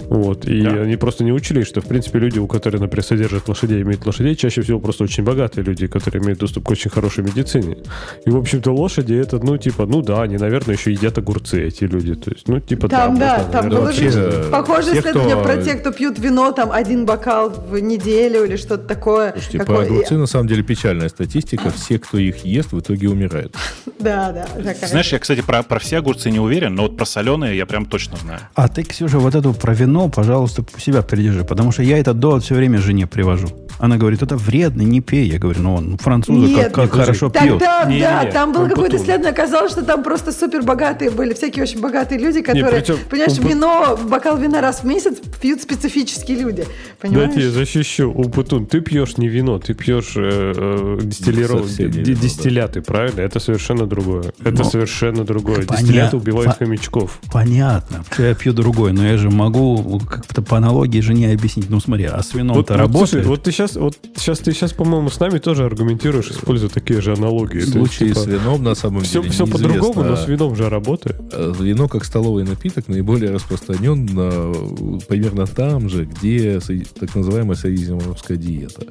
Вот. 0.00 0.46
И 0.46 0.62
да. 0.62 0.82
они 0.82 0.96
просто 0.96 1.24
не 1.24 1.32
учили, 1.32 1.62
что, 1.62 1.80
в 1.80 1.86
принципе, 1.86 2.18
люди, 2.18 2.38
у 2.38 2.46
которых, 2.46 2.80
например, 2.80 3.04
содержат 3.04 3.48
лошадей, 3.48 3.82
имеют 3.82 4.04
лошадей, 4.06 4.34
чаще 4.36 4.62
всего 4.62 4.80
просто 4.80 5.04
очень 5.04 5.24
богатые 5.24 5.64
люди, 5.64 5.86
которые 5.86 6.22
имеют 6.22 6.40
доступ 6.40 6.66
к 6.66 6.70
очень 6.70 6.90
хорошей 6.90 7.24
медицине. 7.24 7.78
И, 8.24 8.30
в 8.30 8.36
общем-то, 8.36 8.72
лошади 8.72 9.14
это, 9.14 9.38
ну, 9.38 9.56
типа, 9.56 9.86
ну 9.86 10.02
да, 10.02 10.22
они, 10.22 10.36
наверное, 10.36 10.76
еще 10.76 10.92
едят 10.92 11.18
огурцы, 11.18 11.66
эти 11.66 11.84
люди. 11.84 12.14
То 12.14 12.30
есть, 12.30 12.48
ну, 12.48 12.60
типа, 12.60 12.88
там, 12.88 13.18
да, 13.18 13.38
да, 13.38 13.60
там 13.60 13.68
было 13.68 13.92
же 13.92 14.48
похоже 14.50 14.98
исследование 14.98 15.36
кто... 15.36 15.44
про 15.44 15.62
тех, 15.62 15.80
кто 15.80 15.92
пьют 15.92 16.18
вино, 16.18 16.52
там, 16.52 16.72
один 16.72 17.06
бокал 17.06 17.50
в 17.50 17.78
неделю 17.78 18.44
или 18.44 18.56
что-то 18.56 18.86
такое. 18.86 19.32
Слушайте, 19.32 19.58
Какой... 19.58 19.76
по 19.76 19.82
огурцы, 19.82 20.16
на 20.16 20.26
самом 20.26 20.48
деле, 20.48 20.62
печальная 20.62 21.08
статистика. 21.08 21.70
Все, 21.70 21.98
кто 21.98 22.18
их 22.18 22.44
ест, 22.44 22.72
в 22.72 22.80
итоге 22.80 23.08
умирают. 23.08 23.56
Да, 23.98 24.32
да. 24.32 24.74
Знаешь, 24.88 25.12
я, 25.12 25.20
кстати, 25.20 25.42
про, 25.42 25.62
про 25.62 25.78
все 25.78 25.98
огурцы 25.98 26.28
не 26.32 26.40
уверен, 26.40 26.74
но 26.74 26.82
вот 26.82 26.96
про 26.96 27.04
соленые 27.04 27.56
я 27.56 27.66
прям 27.66 27.86
точно 27.86 28.16
знаю. 28.16 28.40
А 28.54 28.66
ты, 28.66 28.82
Ксюша, 28.82 29.20
вот 29.20 29.36
эту 29.36 29.54
про 29.54 29.74
вино 29.82 29.92
вино, 29.92 30.08
пожалуйста, 30.08 30.64
себя 30.78 31.02
придержи, 31.02 31.44
потому 31.44 31.72
что 31.72 31.82
я 31.82 31.98
этот 31.98 32.18
довод 32.18 32.42
все 32.42 32.54
время 32.54 32.78
жене 32.78 33.06
привожу. 33.06 33.48
Она 33.78 33.96
говорит, 33.96 34.22
это 34.22 34.36
вредно, 34.36 34.82
не 34.82 35.00
пей. 35.00 35.28
Я 35.28 35.38
говорю, 35.38 35.60
ну 35.60 35.74
он 35.74 35.98
французы 35.98 36.46
Нет, 36.46 36.72
как, 36.72 36.90
как 36.90 37.00
хорошо 37.00 37.30
пьют. 37.30 37.58
Тогда, 37.58 37.84
не, 37.84 38.00
да, 38.00 38.20
не, 38.20 38.26
не, 38.26 38.32
там 38.32 38.52
был 38.52 38.68
какой-то 38.68 38.96
исследование, 38.96 39.30
оказалось, 39.30 39.72
что 39.72 39.82
там 39.82 40.04
просто 40.04 40.30
супер 40.30 40.62
богатые 40.62 41.10
были, 41.10 41.34
всякие 41.34 41.64
очень 41.64 41.80
богатые 41.80 42.20
люди, 42.20 42.42
которые, 42.42 42.64
не, 42.64 42.80
причем, 42.80 42.96
понимаешь, 43.10 43.38
он... 43.38 43.48
вино, 43.48 43.98
бокал 44.08 44.38
вина 44.38 44.60
раз 44.60 44.80
в 44.82 44.84
месяц 44.84 45.16
пьют 45.40 45.62
специфические 45.62 46.38
люди. 46.38 46.64
Понимаешь? 47.00 47.34
Дайте 47.34 47.48
я 47.48 47.50
защищу. 47.50 48.10
Упутун, 48.10 48.66
ты 48.66 48.80
пьешь 48.80 49.16
не 49.16 49.28
вино, 49.28 49.58
ты 49.58 49.74
пьешь 49.74 50.12
э, 50.16 50.52
э, 50.56 50.98
дистиллированные 51.02 51.88
дистилляты, 51.88 52.80
да. 52.80 52.86
правильно? 52.86 53.20
Это 53.20 53.40
совершенно 53.40 53.86
другое. 53.86 54.32
Это 54.44 54.62
но, 54.62 54.64
совершенно 54.64 55.24
другое. 55.24 55.66
Поня... 55.66 55.80
Дистилляты 55.80 56.16
убивают 56.16 56.52
по... 56.52 56.64
хомячков. 56.64 57.18
Понятно, 57.32 58.04
я 58.18 58.34
пью 58.34 58.52
другой, 58.52 58.92
но 58.92 59.04
я 59.04 59.16
же 59.16 59.28
могу 59.28 59.71
как-то 60.00 60.42
по 60.42 60.56
аналогии 60.56 61.00
жене 61.00 61.32
объяснить. 61.32 61.70
Ну 61.70 61.80
смотри, 61.80 62.04
а 62.04 62.22
с 62.22 62.34
вином-то 62.34 62.60
вот, 62.60 62.70
работает. 62.70 63.08
Слушай, 63.08 63.26
вот 63.26 63.42
ты 63.42 63.52
сейчас, 63.52 63.76
вот 63.76 63.96
сейчас 64.16 64.38
ты 64.38 64.52
сейчас, 64.52 64.72
по-моему, 64.72 65.08
с 65.10 65.20
нами 65.20 65.38
тоже 65.38 65.64
аргументируешь, 65.64 66.30
используя 66.30 66.68
такие 66.68 67.00
же 67.00 67.12
аналогии. 67.12 67.60
В 67.60 67.68
случае 67.68 68.10
есть, 68.10 68.24
типа, 68.24 68.38
с 68.38 68.40
вином 68.40 68.62
на 68.62 68.74
самом 68.74 69.02
все, 69.02 69.20
деле 69.20 69.32
Все 69.32 69.46
по-другому, 69.46 70.02
но 70.02 70.16
с 70.16 70.26
вином 70.26 70.56
же 70.56 70.68
работает. 70.68 71.20
Э, 71.32 71.52
вино 71.58 71.88
как 71.88 72.04
столовый 72.04 72.44
напиток 72.44 72.88
наиболее 72.88 73.30
распространен 73.30 74.06
на, 74.06 75.00
примерно 75.08 75.46
там 75.46 75.88
же, 75.88 76.04
где 76.04 76.60
так 76.98 77.14
называемая 77.14 77.56
средиземноморская 77.56 78.36
диета. 78.36 78.86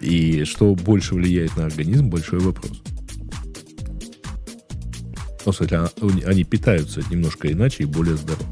И 0.00 0.44
что 0.44 0.74
больше 0.74 1.14
влияет 1.14 1.56
на 1.56 1.66
организм, 1.66 2.08
большой 2.08 2.40
вопрос. 2.40 2.82
Ну, 5.46 5.52
кстати, 5.52 5.74
они 6.26 6.44
питаются 6.44 7.02
немножко 7.10 7.50
иначе 7.50 7.84
и 7.84 7.86
более 7.86 8.16
здорово. 8.16 8.46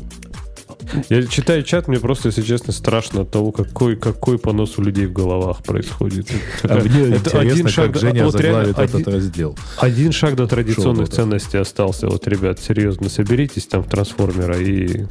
Я 1.09 1.27
читаю 1.27 1.63
чат, 1.63 1.89
мне 1.89 1.99
просто, 1.99 2.29
если 2.29 2.43
честно, 2.43 2.73
страшно 2.73 3.23
от 3.23 3.31
того, 3.31 3.53
какой, 3.53 3.97
какой 3.97 4.39
понос 4.39 4.79
у 4.79 4.83
людей 4.83 5.07
в 5.07 5.13
головах 5.13 5.63
происходит. 5.63 6.29
А 6.63 6.77
мне 6.77 7.17
это 7.17 7.39
один 7.39 7.69
шаг 7.69 7.93
как 7.93 8.01
Женя 8.01 8.25
вот 8.25 8.33
заглавит 8.33 8.79
этот 8.79 8.95
один, 8.95 9.13
раздел. 9.13 9.59
Один 9.79 10.13
шаг 10.13 10.37
до 10.37 10.47
традиционных 10.47 11.09
ценностей 11.09 11.59
остался. 11.59 12.09
Вот, 12.09 12.27
ребят, 12.27 12.61
серьезно, 12.61 13.09
соберитесь 13.09 13.67
там 13.67 13.83
в 13.83 13.89
трансформера 13.89 14.59
и 14.59 15.07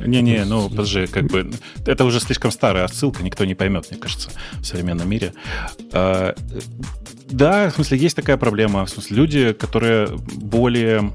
не-не, 0.00 0.44
ну, 0.44 0.68
подожди, 0.68 1.06
как 1.06 1.26
бы... 1.26 1.50
Это 1.86 2.04
уже 2.04 2.18
слишком 2.20 2.50
старая 2.50 2.84
отсылка, 2.84 3.22
никто 3.22 3.44
не 3.44 3.54
поймет, 3.54 3.86
мне 3.90 4.00
кажется, 4.00 4.30
в 4.60 4.64
современном 4.64 5.08
мире. 5.08 5.34
А, 5.92 6.34
да, 7.30 7.70
в 7.70 7.74
смысле, 7.74 7.98
есть 7.98 8.16
такая 8.16 8.36
проблема. 8.36 8.84
В 8.86 8.90
смысле, 8.90 9.16
люди, 9.16 9.52
которые 9.52 10.08
более 10.34 11.12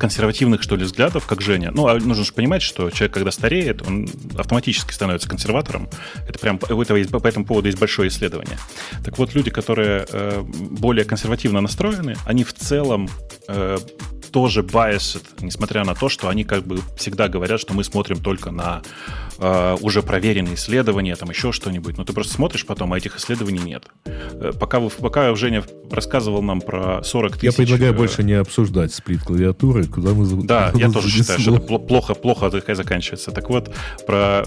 консервативных, 0.00 0.62
что 0.62 0.76
ли, 0.76 0.84
взглядов, 0.84 1.26
как 1.26 1.40
Женя. 1.40 1.70
Ну, 1.72 1.86
а 1.86 1.94
нужно 1.94 2.24
же 2.24 2.32
понимать, 2.32 2.62
что 2.62 2.90
человек, 2.90 3.14
когда 3.14 3.30
стареет, 3.30 3.82
он 3.86 4.08
автоматически 4.36 4.92
становится 4.92 5.28
консерватором. 5.28 5.88
Это 6.26 6.38
прям 6.38 6.58
у 6.68 6.82
этого 6.82 6.96
есть, 6.96 7.10
по 7.10 7.26
этому 7.26 7.44
поводу 7.44 7.68
есть 7.68 7.78
большое 7.78 8.08
исследование. 8.08 8.58
Так 9.04 9.18
вот, 9.18 9.34
люди, 9.34 9.50
которые 9.50 10.06
э, 10.10 10.42
более 10.42 11.04
консервативно 11.04 11.60
настроены, 11.60 12.16
они 12.24 12.44
в 12.44 12.54
целом 12.54 13.08
э, 13.46 13.78
тоже 14.32 14.62
biased, 14.62 15.26
несмотря 15.40 15.84
на 15.84 15.94
то, 15.94 16.08
что 16.08 16.28
они 16.28 16.44
как 16.44 16.64
бы 16.64 16.80
всегда 16.96 17.28
говорят, 17.28 17.60
что 17.60 17.74
мы 17.74 17.84
смотрим 17.84 18.22
только 18.22 18.50
на 18.50 18.82
э, 19.40 19.76
уже 19.80 20.02
проверенные 20.02 20.54
исследования, 20.54 21.16
там 21.16 21.30
еще 21.30 21.52
что-нибудь. 21.52 21.98
Но 21.98 22.04
ты 22.04 22.12
просто 22.12 22.34
смотришь 22.34 22.66
потом, 22.66 22.92
а 22.92 22.98
этих 22.98 23.16
исследований 23.16 23.60
нет. 23.60 23.84
Э, 24.04 24.52
пока, 24.58 24.80
вы, 24.80 24.90
пока 24.90 25.34
Женя 25.34 25.64
рассказывал 25.90 26.42
нам 26.42 26.60
про 26.60 27.02
40 27.02 27.32
тысяч... 27.38 27.44
Я 27.44 27.52
предлагаю 27.52 27.92
э, 27.92 27.96
больше 27.96 28.22
не 28.22 28.34
обсуждать 28.34 28.92
сплит 28.92 29.22
клавиатуры, 29.22 29.84
куда 29.86 30.12
мы... 30.12 30.26
Да, 30.44 30.72
я 30.74 30.90
тоже 30.90 31.08
считаю, 31.16 31.40
что 31.40 31.56
это 31.56 31.78
плохо, 31.78 32.14
плохо 32.14 32.50
заканчивается. 32.50 33.30
Так 33.30 33.48
вот, 33.50 33.70
про 34.06 34.44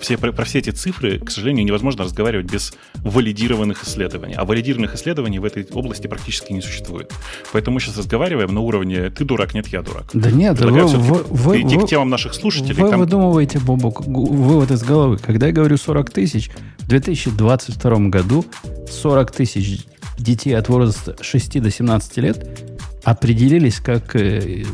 все, 0.00 0.16
про, 0.18 0.32
про 0.32 0.44
все 0.44 0.58
эти 0.58 0.70
цифры, 0.70 1.18
к 1.18 1.30
сожалению, 1.30 1.64
невозможно 1.64 2.04
разговаривать 2.04 2.46
без 2.46 2.74
валидированных 2.96 3.84
исследований. 3.84 4.34
А 4.34 4.44
валидированных 4.44 4.94
исследований 4.94 5.38
в 5.38 5.44
этой 5.44 5.66
области 5.72 6.06
практически 6.06 6.52
не 6.52 6.60
существует. 6.60 7.12
Поэтому 7.52 7.74
мы 7.74 7.80
сейчас 7.80 7.98
разговариваем 7.98 8.52
на 8.52 8.60
уровне 8.60 9.10
«ты 9.10 9.24
дурак, 9.24 9.54
нет, 9.54 9.66
я 9.68 9.82
дурак». 9.82 10.06
Да 10.12 10.30
нет, 10.30 10.60
вы, 10.60 10.70
вы, 10.70 11.22
вы, 11.28 11.56
перейти 11.56 11.76
вы, 11.76 11.86
к 11.86 11.88
темам 11.88 12.10
наших 12.10 12.34
слушателей. 12.34 12.74
Вы 12.74 12.90
там... 12.90 13.00
выдумываете, 13.00 13.58
Бобок, 13.58 14.06
вывод 14.42 14.70
из 14.70 14.82
головы. 14.82 15.18
Когда 15.18 15.46
я 15.46 15.52
говорю 15.52 15.76
40 15.76 16.10
тысяч, 16.10 16.50
в 16.78 16.88
2022 16.88 18.08
году 18.08 18.44
40 18.90 19.30
тысяч 19.30 19.86
детей 20.18 20.56
от 20.56 20.68
возраста 20.68 21.16
6 21.20 21.60
до 21.60 21.70
17 21.70 22.16
лет 22.18 22.60
определились 23.04 23.80
как, 23.80 24.16
э, 24.16 24.64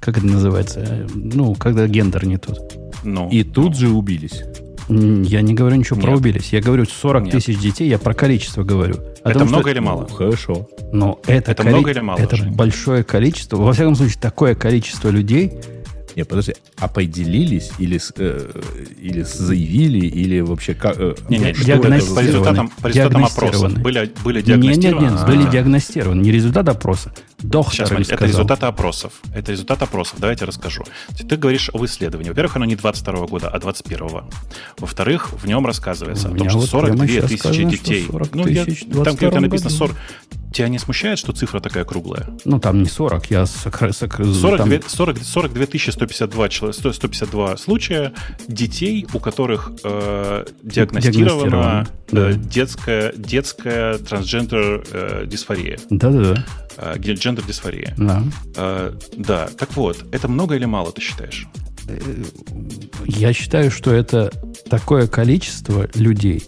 как 0.00 0.18
это 0.18 0.26
называется, 0.26 1.06
ну, 1.14 1.54
когда 1.54 1.86
гендер 1.86 2.26
не 2.26 2.36
тот. 2.36 2.78
Ну, 3.02 3.28
И 3.30 3.42
тут 3.42 3.70
ну. 3.70 3.74
же 3.74 3.88
убились. 3.90 4.42
Я 4.88 5.40
не 5.40 5.54
говорю 5.54 5.76
ничего 5.76 5.96
Нет. 5.96 6.04
про 6.04 6.16
убились. 6.16 6.52
Я 6.52 6.60
говорю 6.60 6.84
40 6.84 7.24
Нет. 7.24 7.32
тысяч 7.32 7.58
детей, 7.58 7.88
я 7.88 7.98
про 7.98 8.12
количество 8.12 8.64
говорю. 8.64 8.96
О 9.22 9.30
это 9.30 9.40
том, 9.40 9.48
много 9.48 9.62
что... 9.62 9.70
или 9.70 9.78
мало? 9.78 10.06
Ну, 10.08 10.14
хорошо. 10.14 10.68
Но 10.92 11.20
это, 11.26 11.52
это 11.52 11.62
коли... 11.62 11.72
много 11.74 11.90
или 11.90 12.00
мало? 12.00 12.18
Это 12.18 12.34
уже? 12.34 12.50
большое 12.50 13.02
количество. 13.02 13.56
Во 13.56 13.72
всяком 13.72 13.94
случае, 13.94 14.18
такое 14.20 14.54
количество 14.54 15.08
людей, 15.08 15.58
не, 16.16 16.24
подожди, 16.24 16.54
определились 16.78 17.72
или, 17.78 18.00
э, 18.18 18.62
или 19.00 19.22
заявили, 19.22 20.06
или 20.06 20.40
вообще 20.40 20.74
как... 20.74 20.96
Э, 20.98 21.14
не, 21.28 21.38
не, 21.38 21.54
что 21.54 21.78
по 21.78 22.20
результатам, 22.20 22.70
по 22.80 22.86
результатам 22.86 23.24
опроса 23.24 23.68
были, 23.68 24.12
были 24.22 24.42
диагностированы? 24.42 25.02
Нет, 25.02 25.12
нет, 25.12 25.20
нет, 25.20 25.26
были 25.26 25.50
диагностированы. 25.50 26.20
Не 26.20 26.30
результат 26.30 26.68
опроса. 26.68 27.12
Доктор 27.38 27.74
Сейчас, 27.74 27.88
смотри, 27.88 28.06
это 28.08 28.24
результаты 28.26 28.66
опросов. 28.66 29.12
Это 29.34 29.52
результат 29.52 29.82
опросов. 29.82 30.16
Давайте 30.18 30.44
расскажу. 30.44 30.84
Ты 31.28 31.36
говоришь 31.36 31.68
об 31.74 31.84
исследовании. 31.84 32.30
Во-первых, 32.30 32.56
оно 32.56 32.64
не 32.64 32.76
22 32.76 33.26
года, 33.26 33.48
а 33.48 33.58
21 33.58 33.98
-го. 33.98 34.24
Во-вторых, 34.78 35.32
в 35.32 35.46
нем 35.46 35.66
рассказывается 35.66 36.28
о 36.28 36.34
том, 36.34 36.48
что 36.48 36.60
42 36.62 37.06
тысячи 37.06 37.64
детей. 37.64 38.06
Ну, 38.32 38.46
я, 38.46 38.64
там 39.04 39.16
где-то 39.16 39.40
написано 39.40 39.70
40. 39.70 39.96
Тебя 40.54 40.68
не 40.68 40.78
смущает, 40.78 41.18
что 41.18 41.32
цифра 41.32 41.58
такая 41.58 41.84
круглая? 41.84 42.28
Ну, 42.44 42.60
там 42.60 42.80
не 42.80 42.88
40, 42.88 43.30
я 43.32 43.44
сокр... 43.44 43.92
сокр... 43.92 44.24
42, 44.24 44.78
там... 44.78 44.88
40, 44.88 45.18
42 45.24 45.66
152, 45.90 46.72
152 46.72 47.56
случая 47.56 48.12
детей, 48.46 49.04
у 49.12 49.18
которых 49.18 49.72
э, 49.82 50.44
диагностирована 50.62 51.88
э, 52.06 52.12
да. 52.12 52.32
детская, 52.34 53.12
детская 53.16 53.98
трансгендер 53.98 54.84
э, 54.92 55.24
дисфория. 55.26 55.80
Да-да-да. 55.90 56.44
Э, 56.76 56.96
гендер-дисфория. 56.98 57.94
Да. 57.96 58.22
Э, 58.56 58.92
да. 59.16 59.48
Так 59.58 59.74
вот, 59.76 60.04
это 60.12 60.28
много 60.28 60.54
или 60.54 60.66
мало, 60.66 60.92
ты 60.92 61.00
считаешь? 61.00 61.48
Э, 61.88 61.98
я 63.06 63.32
считаю, 63.32 63.72
что 63.72 63.92
это 63.92 64.30
такое 64.68 65.08
количество 65.08 65.88
людей 65.94 66.44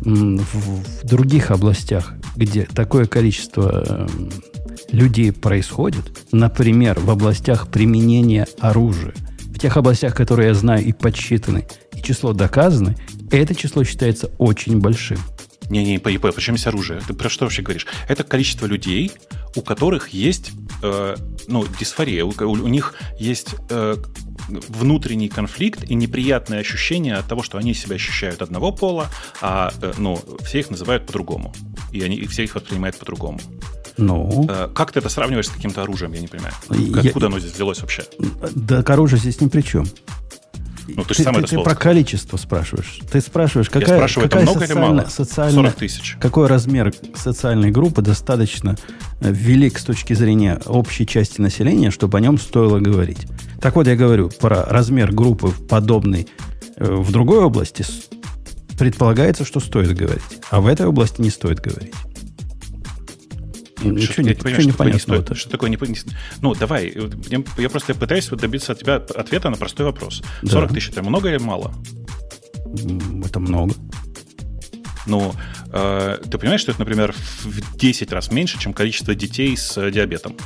в, 0.00 1.06
других 1.06 1.50
областях, 1.50 2.14
где 2.36 2.64
такое 2.64 3.06
количество 3.06 4.06
эм, 4.08 4.30
людей 4.90 5.32
происходит, 5.32 6.24
например, 6.32 6.98
в 7.00 7.10
областях 7.10 7.68
применения 7.68 8.46
оружия, 8.60 9.14
в 9.46 9.58
тех 9.58 9.76
областях, 9.76 10.14
которые 10.14 10.48
я 10.48 10.54
знаю 10.54 10.84
и 10.84 10.92
подсчитаны, 10.92 11.66
и 11.96 12.02
число 12.02 12.32
доказано, 12.32 12.94
это 13.30 13.54
число 13.54 13.84
считается 13.84 14.30
очень 14.38 14.80
большим. 14.80 15.18
Не-не, 15.68 15.98
почему 15.98 16.56
здесь 16.56 16.66
оружие? 16.66 17.00
Ты 17.06 17.12
про 17.12 17.28
что 17.28 17.44
вообще 17.44 17.62
говоришь? 17.62 17.86
Это 18.08 18.24
количество 18.24 18.66
людей, 18.66 19.12
у 19.54 19.60
которых 19.60 20.10
есть 20.10 20.52
э, 20.82 21.16
ну, 21.46 21.66
дисфория, 21.78 22.24
у, 22.24 22.30
у 22.30 22.68
них 22.68 22.94
есть 23.18 23.54
э, 23.68 23.96
внутренний 24.48 25.28
конфликт 25.28 25.84
и 25.84 25.94
неприятное 25.94 26.60
ощущение 26.60 27.16
от 27.16 27.26
того, 27.26 27.42
что 27.42 27.58
они 27.58 27.74
себя 27.74 27.96
ощущают 27.96 28.42
одного 28.42 28.72
пола, 28.72 29.08
а 29.40 29.72
э, 29.80 29.92
ну, 29.98 30.20
все 30.42 30.60
их 30.60 30.70
называют 30.70 31.06
по-другому. 31.06 31.52
И 31.92 32.02
они 32.02 32.16
и 32.16 32.26
все 32.26 32.44
их 32.44 32.54
воспринимают 32.54 32.96
по-другому. 32.96 33.40
Ну. 33.96 34.46
Э, 34.48 34.68
как 34.74 34.92
ты 34.92 35.00
это 35.00 35.08
сравниваешь 35.08 35.46
с 35.46 35.50
каким-то 35.50 35.82
оружием, 35.82 36.12
я 36.12 36.20
не 36.20 36.28
понимаю. 36.28 36.54
Я, 36.70 37.00
Откуда 37.00 37.26
оно 37.26 37.38
здесь 37.38 37.52
взялось 37.52 37.80
вообще? 37.80 38.04
Да, 38.54 38.78
оружие 38.78 39.18
здесь 39.18 39.40
ни 39.40 39.48
при 39.48 39.62
чем. 39.62 39.86
Ну, 40.96 41.04
ты, 41.04 41.14
ты, 41.14 41.24
ты, 41.24 41.42
ты 41.42 41.58
про 41.62 41.74
количество 41.74 42.36
спрашиваешь. 42.36 43.00
Ты 43.10 43.20
спрашиваешь, 43.20 43.68
какая, 43.68 43.90
Я 43.90 43.96
спрашиваю, 43.96 44.28
какая 44.28 44.42
это 44.42 44.52
много 44.52 44.66
социально, 44.66 44.84
или 44.84 44.96
мало? 44.96 45.08
Социально, 45.08 45.62
40 45.62 45.74
тысяч. 45.74 46.16
Какой 46.20 46.46
размер 46.46 46.94
социальной 47.14 47.70
группы 47.70 48.02
достаточно 48.02 48.76
э, 49.20 49.30
велик 49.30 49.78
с 49.78 49.84
точки 49.84 50.14
зрения 50.14 50.60
общей 50.66 51.06
части 51.06 51.40
населения, 51.40 51.90
чтобы 51.90 52.18
о 52.18 52.20
нем 52.20 52.38
стоило 52.38 52.78
говорить? 52.78 53.26
Так 53.60 53.76
вот, 53.76 53.86
я 53.86 53.96
говорю 53.96 54.30
про 54.30 54.64
размер 54.64 55.12
группы 55.12 55.50
подобный 55.68 56.28
э, 56.76 56.84
в 56.90 57.12
другой 57.12 57.40
области. 57.40 57.84
Предполагается, 58.78 59.44
что 59.44 59.60
стоит 59.60 59.96
говорить. 59.96 60.22
А 60.50 60.60
в 60.60 60.66
этой 60.66 60.86
области 60.86 61.20
не 61.20 61.30
стоит 61.30 61.60
говорить. 61.60 61.92
Ну, 63.82 63.98
что, 64.00 64.22
не, 64.22 64.34
понимаю, 64.34 64.62
что, 64.62 64.72
такое 64.72 64.92
не 64.92 64.98
стоит, 64.98 65.36
что 65.36 65.50
такое 65.50 65.70
не, 65.70 65.78
Ну, 66.40 66.54
давай, 66.54 66.92
я, 67.28 67.42
я 67.58 67.68
просто 67.68 67.94
пытаюсь 67.94 68.28
добиться 68.28 68.72
от 68.72 68.80
тебя 68.80 68.96
ответа 68.96 69.50
на 69.50 69.56
простой 69.56 69.86
вопрос. 69.86 70.22
Да. 70.42 70.52
40 70.52 70.72
тысяч 70.72 70.90
это 70.90 71.02
много 71.02 71.28
или 71.28 71.38
мало? 71.38 71.72
Это 73.24 73.40
много. 73.40 73.74
Ну, 75.06 75.32
э, 75.72 76.18
ты 76.30 76.38
понимаешь, 76.38 76.60
что 76.60 76.72
это, 76.72 76.80
например, 76.80 77.14
в 77.42 77.76
10 77.76 78.12
раз 78.12 78.30
меньше, 78.30 78.58
чем 78.58 78.74
количество 78.74 79.14
детей 79.14 79.56
с 79.56 79.90
диабетом? 79.90 80.36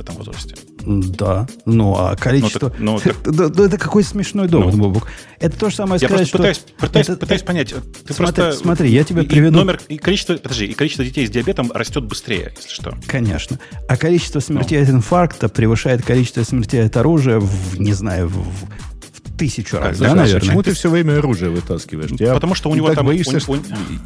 В 0.00 0.02
этом 0.02 0.16
возрасте. 0.16 0.54
Да. 0.86 1.46
Ну, 1.66 1.94
а 1.94 2.16
количество... 2.16 2.72
Ну, 2.78 2.98
так, 2.98 3.16
ну, 3.26 3.32
так... 3.32 3.52
да, 3.54 3.64
это 3.64 3.76
какой 3.76 4.02
смешной 4.02 4.48
довод, 4.48 4.74
ну, 4.74 4.84
Бобук. 4.84 5.08
Это 5.38 5.58
то 5.58 5.68
же 5.68 5.76
самое 5.76 6.00
я 6.00 6.08
сказать, 6.08 6.28
что... 6.28 6.38
пытаюсь, 6.38 6.64
пытаюсь, 6.78 7.08
это... 7.08 7.18
пытаюсь 7.18 7.42
понять. 7.42 7.74
Ты 8.06 8.14
смотри, 8.14 8.42
просто... 8.42 8.62
смотри, 8.62 8.90
я 8.90 9.04
тебе 9.04 9.24
приведу... 9.24 9.58
И 9.58 9.62
номер, 9.62 9.80
и 9.88 9.98
количество, 9.98 10.34
подожди, 10.36 10.66
и 10.66 10.72
количество 10.72 11.04
детей 11.04 11.26
с 11.26 11.30
диабетом 11.30 11.70
растет 11.72 12.04
быстрее, 12.04 12.54
если 12.56 12.70
что. 12.70 12.96
Конечно. 13.06 13.58
А 13.88 13.96
количество 13.96 14.40
смертей 14.40 14.78
ну. 14.78 14.84
от 14.84 14.90
инфаркта 14.90 15.48
превышает 15.48 16.02
количество 16.02 16.42
смертей 16.44 16.84
от 16.86 16.96
оружия 16.96 17.38
в, 17.40 17.78
не 17.78 17.92
знаю, 17.92 18.28
в, 18.28 18.46
тысячу 19.40 19.78
раз, 19.78 19.98
да, 19.98 20.14
наверное? 20.14 20.40
Почему 20.40 20.62
ты 20.62 20.74
все 20.74 20.90
время 20.90 21.18
оружие 21.18 21.50
вытаскиваешь? 21.50 22.10
Я, 22.18 22.34
Потому 22.34 22.54
что 22.54 22.68
у 22.68 22.74
него 22.74 22.92
там... 22.92 23.06
Боишься, 23.06 23.38
у, 23.38 23.40
что, 23.40 23.58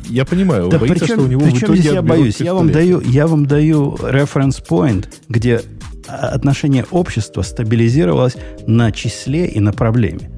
я 0.09 0.25
понимаю, 0.25 0.69
да 0.69 0.79
боится, 0.79 1.01
причем, 1.01 1.15
что 1.15 1.25
у 1.25 1.27
него 1.27 1.41
причем 1.41 1.57
в 1.57 1.63
итоге 1.63 1.81
здесь 1.81 1.93
я 1.93 2.03
боюсь? 2.03 2.41
Я 2.41 2.55
вам, 2.55 2.71
даю, 2.71 3.01
я 3.01 3.27
вам 3.27 3.47
даю 3.47 3.95
reference 3.97 4.65
point, 4.67 5.09
где 5.29 5.61
отношение 6.07 6.85
общества 6.91 7.43
стабилизировалось 7.43 8.37
на 8.67 8.93
числе 8.93 9.47
и 9.47 9.61
на 9.61 9.73
проблеме. 9.73 10.31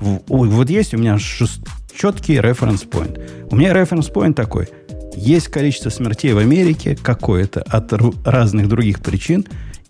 Вот 0.00 0.70
есть 0.70 0.94
у 0.94 0.98
меня 0.98 1.18
четкий 1.94 2.40
point. 2.88 3.48
У 3.50 3.56
меня 3.56 3.72
point 4.12 4.34
такой. 4.34 4.68
Есть 5.16 5.48
количество 5.48 5.90
смертей 5.90 6.32
в 6.32 6.38
Америке 6.38 6.96
какое-то 7.00 7.62
от 7.62 7.92
разных 8.24 8.68
других 8.68 9.00
причин, 9.00 9.44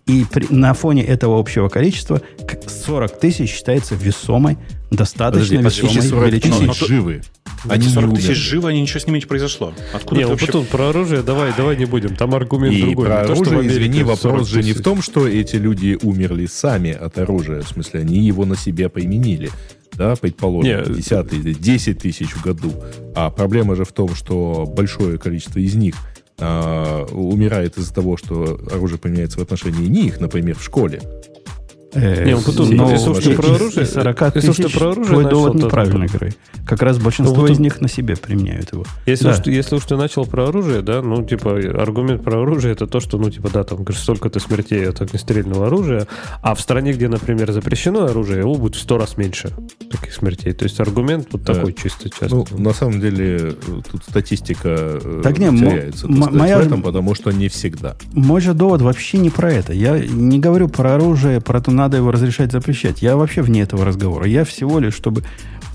и 0.07 0.25
при, 0.29 0.47
на 0.49 0.73
фоне 0.73 1.03
этого 1.03 1.39
общего 1.39 1.69
количества 1.69 2.21
40 2.67 3.19
тысяч 3.19 3.51
считается 3.51 3.95
весомой 3.95 4.57
достаточно 4.91 5.57
Подожди, 5.57 5.87
весомой 5.87 6.29
величины. 6.29 6.67
Но, 6.67 6.73
живы. 6.73 7.21
Они 7.67 7.87
40 7.87 8.15
тысяч 8.15 8.37
живы, 8.37 8.69
они 8.69 8.81
ничего 8.81 8.99
с 8.99 9.07
ними 9.07 9.19
не 9.19 9.25
произошло. 9.25 9.73
Откуда 9.93 10.21
не, 10.21 10.27
вообще... 10.27 10.47
потом 10.47 10.65
про 10.65 10.89
оружие 10.89 11.21
давай, 11.23 11.53
давай 11.55 11.77
не 11.77 11.85
будем. 11.85 12.15
Там 12.15 12.35
аргумент 12.35 12.75
и 12.75 12.81
другой. 12.81 13.05
Про 13.05 13.21
оружие, 13.21 13.45
то, 13.45 13.67
извини, 13.67 14.03
вопрос 14.03 14.47
же 14.47 14.63
не 14.63 14.73
в 14.73 14.81
том, 14.81 15.01
что 15.01 15.27
эти 15.27 15.55
люди 15.55 15.97
умерли 16.01 16.45
сами 16.45 16.91
от 16.91 17.17
оружия. 17.17 17.61
В 17.61 17.69
смысле, 17.69 18.01
они 18.01 18.19
его 18.19 18.45
на 18.45 18.55
себе 18.55 18.89
поименили 18.89 19.49
да, 19.93 20.15
предположим, 20.15 20.71
Нет. 20.71 20.95
10 20.95 21.33
или 21.33 21.53
10 21.53 21.99
тысяч 21.99 22.29
в 22.33 22.41
году. 22.41 22.73
А 23.13 23.29
проблема 23.29 23.75
же 23.75 23.85
в 23.85 23.91
том, 23.91 24.15
что 24.15 24.65
большое 24.65 25.17
количество 25.17 25.59
из 25.59 25.75
них 25.75 25.95
а, 26.39 27.05
умирает 27.11 27.77
из-за 27.77 27.93
того, 27.93 28.17
что 28.17 28.59
оружие 28.71 28.97
поменяется 28.99 29.37
в 29.39 29.41
отношении 29.41 29.87
них, 29.87 30.19
например, 30.19 30.57
в 30.57 30.63
школе. 30.63 31.01
Э, 31.93 32.25
не, 32.25 32.33
он 32.35 32.43
потом, 32.43 32.69
но, 32.69 32.89
если 32.89 33.09
уж 33.09 33.23
ты 33.23 33.35
про 33.35 33.55
оружие, 33.55 33.85
40 33.85 34.33
тысяч, 34.33 34.47
если 34.47 34.77
про 34.77 34.91
оружие 34.91 35.07
твой 35.07 35.29
довод 35.29 35.55
неправильный, 35.55 36.07
Грей. 36.07 36.33
Как 36.65 36.81
раз 36.81 36.97
большинство 36.99 37.41
ну, 37.41 37.47
из 37.47 37.59
них 37.59 37.81
на 37.81 37.89
себе 37.89 38.15
применяют 38.15 38.71
его. 38.71 38.85
Если, 39.05 39.25
да. 39.25 39.31
уж, 39.31 39.45
если 39.45 39.75
уж 39.75 39.83
ты 39.83 39.97
начал 39.97 40.25
про 40.25 40.47
оружие, 40.47 40.81
да, 40.81 41.01
ну, 41.01 41.23
типа, 41.23 41.57
аргумент 41.57 42.23
про 42.23 42.41
оружие 42.41 42.73
это 42.73 42.87
то, 42.87 42.99
что, 42.99 43.17
ну, 43.17 43.29
типа, 43.29 43.49
да, 43.51 43.63
там, 43.63 43.79
говоришь, 43.83 44.01
столько-то 44.01 44.39
смертей 44.39 44.87
от 44.87 45.01
огнестрельного 45.01 45.67
оружия, 45.67 46.07
а 46.41 46.55
в 46.55 46.61
стране, 46.61 46.93
где, 46.93 47.09
например, 47.09 47.51
запрещено 47.51 48.05
оружие, 48.05 48.39
его 48.39 48.55
будет 48.55 48.75
в 48.75 48.79
сто 48.79 48.97
раз 48.97 49.17
меньше 49.17 49.51
таких 49.91 50.13
смертей. 50.13 50.53
То 50.53 50.63
есть 50.63 50.79
аргумент 50.79 51.27
вот 51.31 51.43
да. 51.43 51.53
такой 51.53 51.73
чисто 51.73 52.09
часто. 52.09 52.29
Ну, 52.29 52.45
на 52.51 52.73
самом 52.73 53.01
деле, 53.01 53.53
тут 53.91 54.03
статистика 54.07 54.69
э, 54.69 55.21
так 55.23 55.37
не, 55.37 55.49
теряется 55.57 56.07
моя... 56.07 56.57
в 56.57 56.61
этом, 56.61 56.81
потому 56.81 57.15
что 57.15 57.31
не 57.31 57.49
всегда. 57.49 57.95
Мой 58.13 58.39
же 58.41 58.53
довод 58.53 58.81
вообще 58.81 59.17
не 59.17 59.29
про 59.29 59.51
это. 59.51 59.73
Я 59.73 59.99
не 59.99 60.39
говорю 60.39 60.69
про 60.69 60.95
оружие, 60.95 61.41
про 61.41 61.59
то, 61.61 61.71
надо 61.81 61.97
его 61.97 62.11
разрешать, 62.11 62.51
запрещать. 62.51 63.01
Я 63.01 63.17
вообще 63.17 63.41
вне 63.41 63.61
этого 63.61 63.85
разговора. 63.85 64.27
Я 64.27 64.43
всего 64.45 64.79
лишь, 64.79 64.93
чтобы 64.93 65.23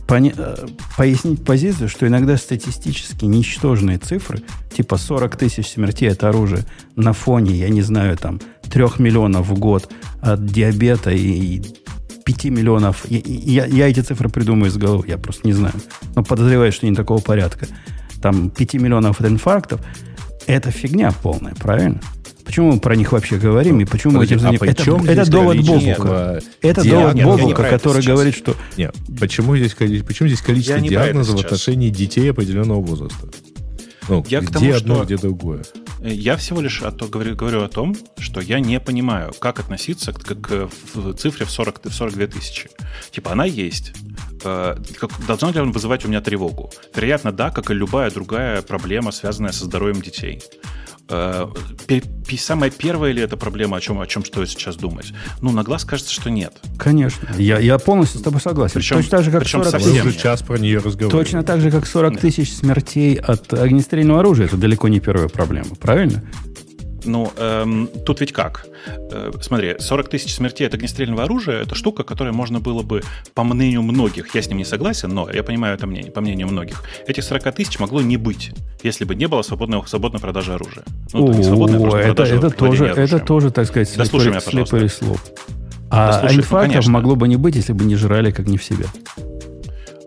пони- 0.06 0.34
э, 0.36 0.66
пояснить 0.96 1.44
позицию, 1.44 1.88
что 1.88 2.06
иногда 2.06 2.36
статистически 2.36 3.24
ничтожные 3.24 3.98
цифры, 3.98 4.42
типа 4.72 4.96
40 4.96 5.36
тысяч 5.36 5.68
смертей 5.68 6.10
от 6.10 6.22
оружия 6.24 6.64
на 6.94 7.12
фоне, 7.12 7.54
я 7.56 7.68
не 7.68 7.82
знаю, 7.82 8.16
там, 8.16 8.40
3 8.70 8.98
миллионов 8.98 9.48
в 9.48 9.58
год 9.58 9.90
от 10.20 10.46
диабета 10.46 11.10
и 11.10 11.62
5 12.24 12.44
миллионов. 12.46 13.04
Я, 13.08 13.20
я, 13.24 13.66
я 13.66 13.88
эти 13.88 14.00
цифры 14.00 14.28
придумаю 14.28 14.70
из 14.70 14.76
головы, 14.76 15.04
я 15.08 15.18
просто 15.18 15.46
не 15.46 15.52
знаю. 15.52 15.74
Но 16.14 16.22
подозреваю, 16.22 16.72
что 16.72 16.86
не 16.86 16.94
такого 16.94 17.20
порядка. 17.20 17.66
Там 18.22 18.50
5 18.50 18.74
миллионов 18.74 19.20
от 19.20 19.26
инфарктов. 19.26 19.80
Это 20.46 20.70
фигня 20.70 21.10
полная, 21.22 21.54
правильно? 21.54 22.00
Почему 22.46 22.72
мы 22.72 22.80
про 22.80 22.94
них 22.94 23.10
вообще 23.10 23.38
говорим 23.38 23.80
и 23.80 23.84
почему 23.84 24.14
Подожди, 24.14 24.36
мы 24.36 24.40
этим 24.40 24.46
а 24.46 24.58
занимаемся? 24.58 25.12
Это, 25.12 25.22
это 25.22 25.30
довод 25.30 25.56
Бобука. 25.66 26.42
Это 26.62 26.88
довод 26.88 27.14
нет, 27.14 27.26
Бобука, 27.26 27.62
который 27.64 28.02
говорит, 28.04 28.36
что... 28.36 28.54
Нет, 28.76 28.94
почему 29.18 29.56
здесь, 29.56 29.74
почему 29.74 30.28
здесь 30.28 30.40
количество 30.40 30.80
диагнозов 30.80 31.42
в 31.42 31.44
отношении 31.44 31.90
детей 31.90 32.30
определенного 32.30 32.80
возраста? 32.80 33.28
Ну, 34.08 34.24
я 34.28 34.38
где 34.38 34.48
к 34.48 34.52
тому, 34.52 34.72
одно, 34.72 34.94
что 34.94 35.04
где 35.04 35.16
другое. 35.16 35.64
Я 36.00 36.36
всего 36.36 36.60
лишь 36.60 36.82
о 36.82 36.92
то, 36.92 37.08
говорю, 37.08 37.34
говорю 37.34 37.64
о 37.64 37.68
том, 37.68 37.96
что 38.18 38.40
я 38.40 38.60
не 38.60 38.78
понимаю, 38.78 39.32
как 39.40 39.58
относиться 39.58 40.12
к, 40.12 40.22
к, 40.22 40.36
к 40.36 41.14
цифре 41.18 41.44
в, 41.44 41.50
40, 41.50 41.86
в 41.86 41.92
42 41.92 42.26
тысячи. 42.28 42.70
Типа, 43.10 43.32
она 43.32 43.44
есть. 43.44 43.92
Э, 44.44 44.76
должна 45.26 45.50
ли 45.50 45.58
он 45.58 45.72
вызывать 45.72 46.04
у 46.04 46.08
меня 46.08 46.20
тревогу? 46.20 46.70
Вероятно, 46.94 47.32
да, 47.32 47.50
как 47.50 47.72
и 47.72 47.74
любая 47.74 48.12
другая 48.12 48.62
проблема, 48.62 49.10
связанная 49.10 49.50
со 49.50 49.64
здоровьем 49.64 50.00
детей. 50.00 50.40
Э, 51.08 51.46
самая 52.38 52.70
первая 52.70 53.12
ли 53.12 53.22
это 53.22 53.36
проблема, 53.36 53.76
о 53.76 53.80
чем, 53.80 54.00
о 54.00 54.06
чем 54.06 54.24
стоит 54.24 54.48
сейчас 54.48 54.76
думать? 54.76 55.12
Ну, 55.40 55.52
на 55.52 55.62
глаз 55.62 55.84
кажется, 55.84 56.12
что 56.12 56.30
нет. 56.30 56.54
Конечно. 56.78 57.28
Я, 57.38 57.58
я 57.58 57.78
полностью 57.78 58.20
с 58.20 58.22
тобой 58.22 58.40
согласен. 58.40 58.74
Причем, 58.74 58.96
Точно 58.96 59.10
так 59.10 59.24
же, 59.24 59.30
как 59.30 59.46
40 59.46 59.72
тысяч. 59.72 60.04
уже 60.04 60.18
час 60.18 60.42
про 60.42 60.58
нее 60.58 60.78
разговариваем. 60.78 61.24
Точно 61.24 61.42
так 61.44 61.60
же, 61.60 61.70
как 61.70 61.86
40 61.86 62.18
тысяч 62.20 62.52
смертей 62.52 63.14
от 63.14 63.52
огнестрельного 63.52 64.20
оружия. 64.20 64.46
Это 64.46 64.56
далеко 64.56 64.88
не 64.88 65.00
первая 65.00 65.28
проблема. 65.28 65.74
Правильно? 65.80 66.24
Ну, 67.06 67.32
эм, 67.36 67.88
тут 68.04 68.20
ведь 68.20 68.32
как? 68.32 68.66
Э, 69.10 69.30
смотри, 69.40 69.76
40 69.78 70.08
тысяч 70.08 70.34
смертей 70.34 70.66
от 70.66 70.74
огнестрельного 70.74 71.24
оружия– 71.24 71.62
это 71.62 71.74
штука, 71.74 72.02
которая 72.02 72.32
можно 72.32 72.60
было 72.60 72.82
бы, 72.82 73.02
по 73.34 73.44
мнению 73.44 73.82
многих, 73.82 74.34
я 74.34 74.42
с 74.42 74.48
ним 74.48 74.58
не 74.58 74.64
согласен, 74.64 75.10
но 75.10 75.30
я 75.30 75.42
понимаю 75.42 75.74
это 75.74 75.86
мнение, 75.86 76.10
по 76.10 76.20
мнению 76.20 76.48
многих, 76.48 76.82
этих 77.06 77.24
40 77.24 77.54
тысяч 77.54 77.78
могло 77.78 78.02
не 78.02 78.16
быть, 78.16 78.50
если 78.82 79.04
бы 79.04 79.14
не 79.14 79.26
было 79.26 79.42
свободной, 79.42 79.82
свободной 79.86 80.20
продажи 80.20 80.52
оружия. 80.52 80.84
Ну, 81.12 81.28
это, 81.28 81.38
не 81.38 81.44
свободная, 81.44 81.80
О, 81.80 81.96
это, 81.96 82.22
это, 82.24 82.50
тоже, 82.50 82.86
это 82.86 83.18
тоже, 83.18 83.50
так 83.50 83.66
сказать, 83.66 83.88
слепой, 83.88 84.40
слепой 84.40 84.88
слов. 84.88 85.22
А 85.90 86.22
да, 86.22 86.34
инфарктов 86.34 86.86
ну, 86.86 86.92
могло 86.92 87.14
бы 87.14 87.28
не 87.28 87.36
быть, 87.36 87.54
если 87.54 87.72
бы 87.72 87.84
не 87.84 87.94
жрали 87.94 88.30
как 88.32 88.48
не 88.48 88.58
в 88.58 88.64
себя. 88.64 88.86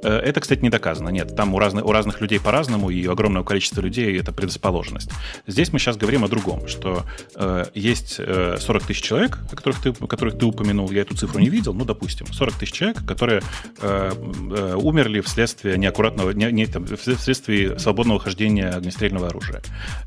Э, 0.04 0.18
это, 0.20 0.40
кстати, 0.40 0.62
не 0.62 0.70
доказано. 0.70 1.10
Нет, 1.10 1.36
там 1.36 1.54
у 1.54 1.60
разных, 1.60 1.86
у 1.86 1.92
разных 1.92 2.22
людей 2.22 2.40
по-разному, 2.40 2.90
и 2.90 3.06
у 3.08 3.12
огромного 3.12 3.44
количества 3.44 3.82
людей 3.82 4.18
это 4.20 4.32
предрасположенность. 4.32 5.12
Здесь 5.48 5.74
мы 5.74 5.80
сейчас 5.80 5.98
говорим 5.98 6.24
о 6.24 6.28
другом, 6.28 6.68
что 6.68 7.04
э, 7.36 7.66
есть 7.74 8.16
э, 8.20 8.58
40 8.60 8.84
тысяч 8.84 9.02
человек, 9.02 9.40
о 9.52 9.56
которых 9.56 9.82
ты, 9.82 9.94
которых 9.94 10.38
ты 10.38 10.46
упомянул, 10.46 10.90
я 10.92 11.02
эту 11.02 11.16
цифру 11.16 11.40
не 11.40 11.50
видел, 11.50 11.74
ну, 11.74 11.86
допустим, 11.86 12.28
40 12.32 12.54
тысяч 12.56 12.74
человек, 12.74 13.06
которые 13.06 13.42
э, 13.82 14.12
э, 14.12 14.76
умерли 14.76 15.22
вследствие 15.22 15.78
неаккуратного, 15.78 16.32
не, 16.32 16.52
не, 16.52 16.66
там, 16.66 16.86
вследствие 16.86 17.78
свободного 17.80 18.20
хождения 18.20 18.70
огнестрельного 18.70 19.28
оружия. 19.28 19.62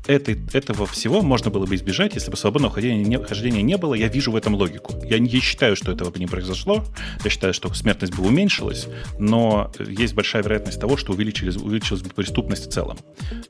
Это, 0.07 0.31
этого 0.53 0.85
всего 0.85 1.21
можно 1.21 1.51
было 1.51 1.65
бы 1.65 1.75
избежать, 1.75 2.15
если 2.15 2.31
бы 2.31 2.37
свободного 2.37 2.73
хождения 2.73 3.03
не, 3.03 3.17
хождения 3.17 3.61
не 3.61 3.77
было. 3.77 3.93
Я 3.93 4.07
вижу 4.07 4.31
в 4.31 4.35
этом 4.35 4.55
логику. 4.55 4.93
Я 5.03 5.19
не 5.19 5.29
считаю, 5.39 5.75
что 5.75 5.91
этого 5.91 6.09
бы 6.09 6.19
не 6.19 6.27
произошло. 6.27 6.83
Я 7.23 7.29
считаю, 7.29 7.53
что 7.53 7.73
смертность 7.73 8.13
бы 8.15 8.25
уменьшилась, 8.25 8.87
но 9.19 9.71
есть 9.89 10.13
большая 10.13 10.43
вероятность 10.43 10.79
того, 10.79 10.97
что 10.97 11.13
увеличилась, 11.13 11.57
увеличилась 11.57 12.01
бы 12.01 12.09
преступность 12.09 12.67
в 12.67 12.71
целом. 12.71 12.97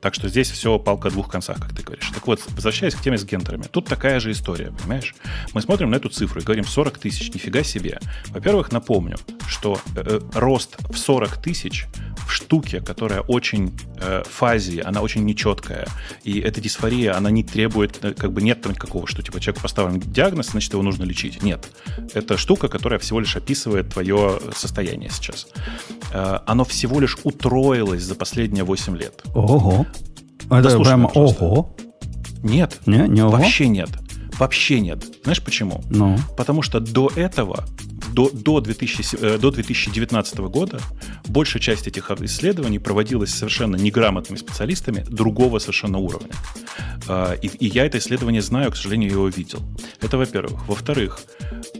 Так 0.00 0.14
что 0.14 0.28
здесь 0.28 0.50
все 0.50 0.78
палка 0.78 1.08
о 1.08 1.10
двух 1.10 1.30
концах, 1.30 1.60
как 1.60 1.74
ты 1.74 1.82
говоришь. 1.82 2.10
Так 2.14 2.26
вот, 2.26 2.40
возвращаясь 2.50 2.94
к 2.94 3.02
теме 3.02 3.18
с 3.18 3.24
гентерами, 3.24 3.64
тут 3.70 3.86
такая 3.86 4.20
же 4.20 4.30
история, 4.30 4.72
понимаешь? 4.82 5.14
Мы 5.52 5.62
смотрим 5.62 5.90
на 5.90 5.96
эту 5.96 6.08
цифру 6.08 6.40
и 6.40 6.44
говорим 6.44 6.64
40 6.64 6.98
тысяч, 6.98 7.32
нифига 7.32 7.62
себе. 7.62 7.98
Во-первых, 8.28 8.72
напомню, 8.72 9.16
что 9.48 9.80
э, 9.96 10.02
э 10.04 10.20
рост 10.34 10.76
в 10.90 10.96
40 10.96 11.36
тысяч 11.42 11.86
в 12.26 12.32
штуке, 12.32 12.80
которая 12.80 13.20
очень 13.20 13.76
э, 14.00 14.22
фазе, 14.24 14.80
она 14.82 15.00
очень 15.00 15.24
нечеткая, 15.24 15.86
и 16.22 16.40
эта 16.40 16.60
дисфория, 16.60 17.16
она 17.16 17.30
не 17.30 17.44
требует, 17.44 17.98
э, 18.02 18.14
как 18.14 18.32
бы 18.32 18.42
нет 18.42 18.62
там 18.62 18.72
никакого, 18.72 19.06
что 19.06 19.22
типа 19.22 19.40
человеку 19.40 19.62
поставлен 19.62 20.00
диагноз, 20.00 20.50
значит 20.50 20.72
его 20.72 20.82
нужно 20.82 21.04
лечить. 21.04 21.42
Нет. 21.42 21.68
Это 22.14 22.36
штука, 22.36 22.68
которая 22.68 22.98
всего 22.98 23.20
лишь 23.20 23.36
описывает 23.36 23.90
твое 23.90 24.40
состояние 24.54 25.10
сейчас. 25.10 25.46
Э, 26.24 26.38
оно 26.46 26.64
всего 26.64 27.00
лишь 27.00 27.18
утроилось 27.24 28.02
за 28.02 28.14
последние 28.14 28.64
8 28.64 28.96
лет. 28.96 29.22
Ого. 29.34 29.86
Это 30.50 30.78
прямо 30.78 31.08
ого. 31.08 31.74
Нет. 32.42 32.80
Не, 32.86 33.08
не 33.08 33.22
ого? 33.22 33.32
Вообще 33.32 33.68
нет. 33.68 33.90
Вообще 34.38 34.80
нет. 34.80 35.04
Знаешь 35.22 35.42
почему? 35.42 35.82
Ну. 35.90 36.18
Потому 36.36 36.62
что 36.62 36.80
до 36.80 37.10
этого 37.14 37.64
до, 38.12 38.30
до, 38.32 38.60
2000, 38.60 39.16
э, 39.20 39.38
до 39.38 39.50
2019 39.50 40.38
года 40.38 40.80
большая 41.26 41.60
часть 41.60 41.86
этих 41.86 42.10
исследований 42.10 42.78
проводилась 42.78 43.30
совершенно 43.30 43.76
неграмотными 43.76 44.38
специалистами 44.38 45.04
другого 45.08 45.58
совершенно 45.58 45.98
уровня. 45.98 46.30
Э, 47.08 47.36
и, 47.42 47.46
и 47.46 47.66
я 47.66 47.86
это 47.86 47.98
исследование 47.98 48.42
знаю, 48.42 48.70
к 48.70 48.76
сожалению, 48.76 49.10
его 49.10 49.28
видел. 49.28 49.60
Это 50.00 50.16
во-первых. 50.18 50.68
Во-вторых, 50.68 51.20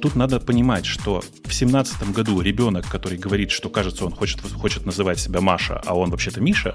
тут 0.00 0.16
надо 0.16 0.40
понимать, 0.40 0.86
что 0.86 1.20
в 1.20 1.42
2017 1.42 2.10
году 2.10 2.40
ребенок, 2.40 2.86
который 2.88 3.18
говорит, 3.18 3.50
что 3.50 3.68
кажется, 3.68 4.04
он 4.04 4.12
хочет, 4.12 4.40
хочет 4.40 4.86
называть 4.86 5.18
себя 5.18 5.40
Маша, 5.40 5.82
а 5.86 5.94
он 5.94 6.10
вообще-то 6.10 6.40
Миша, 6.40 6.74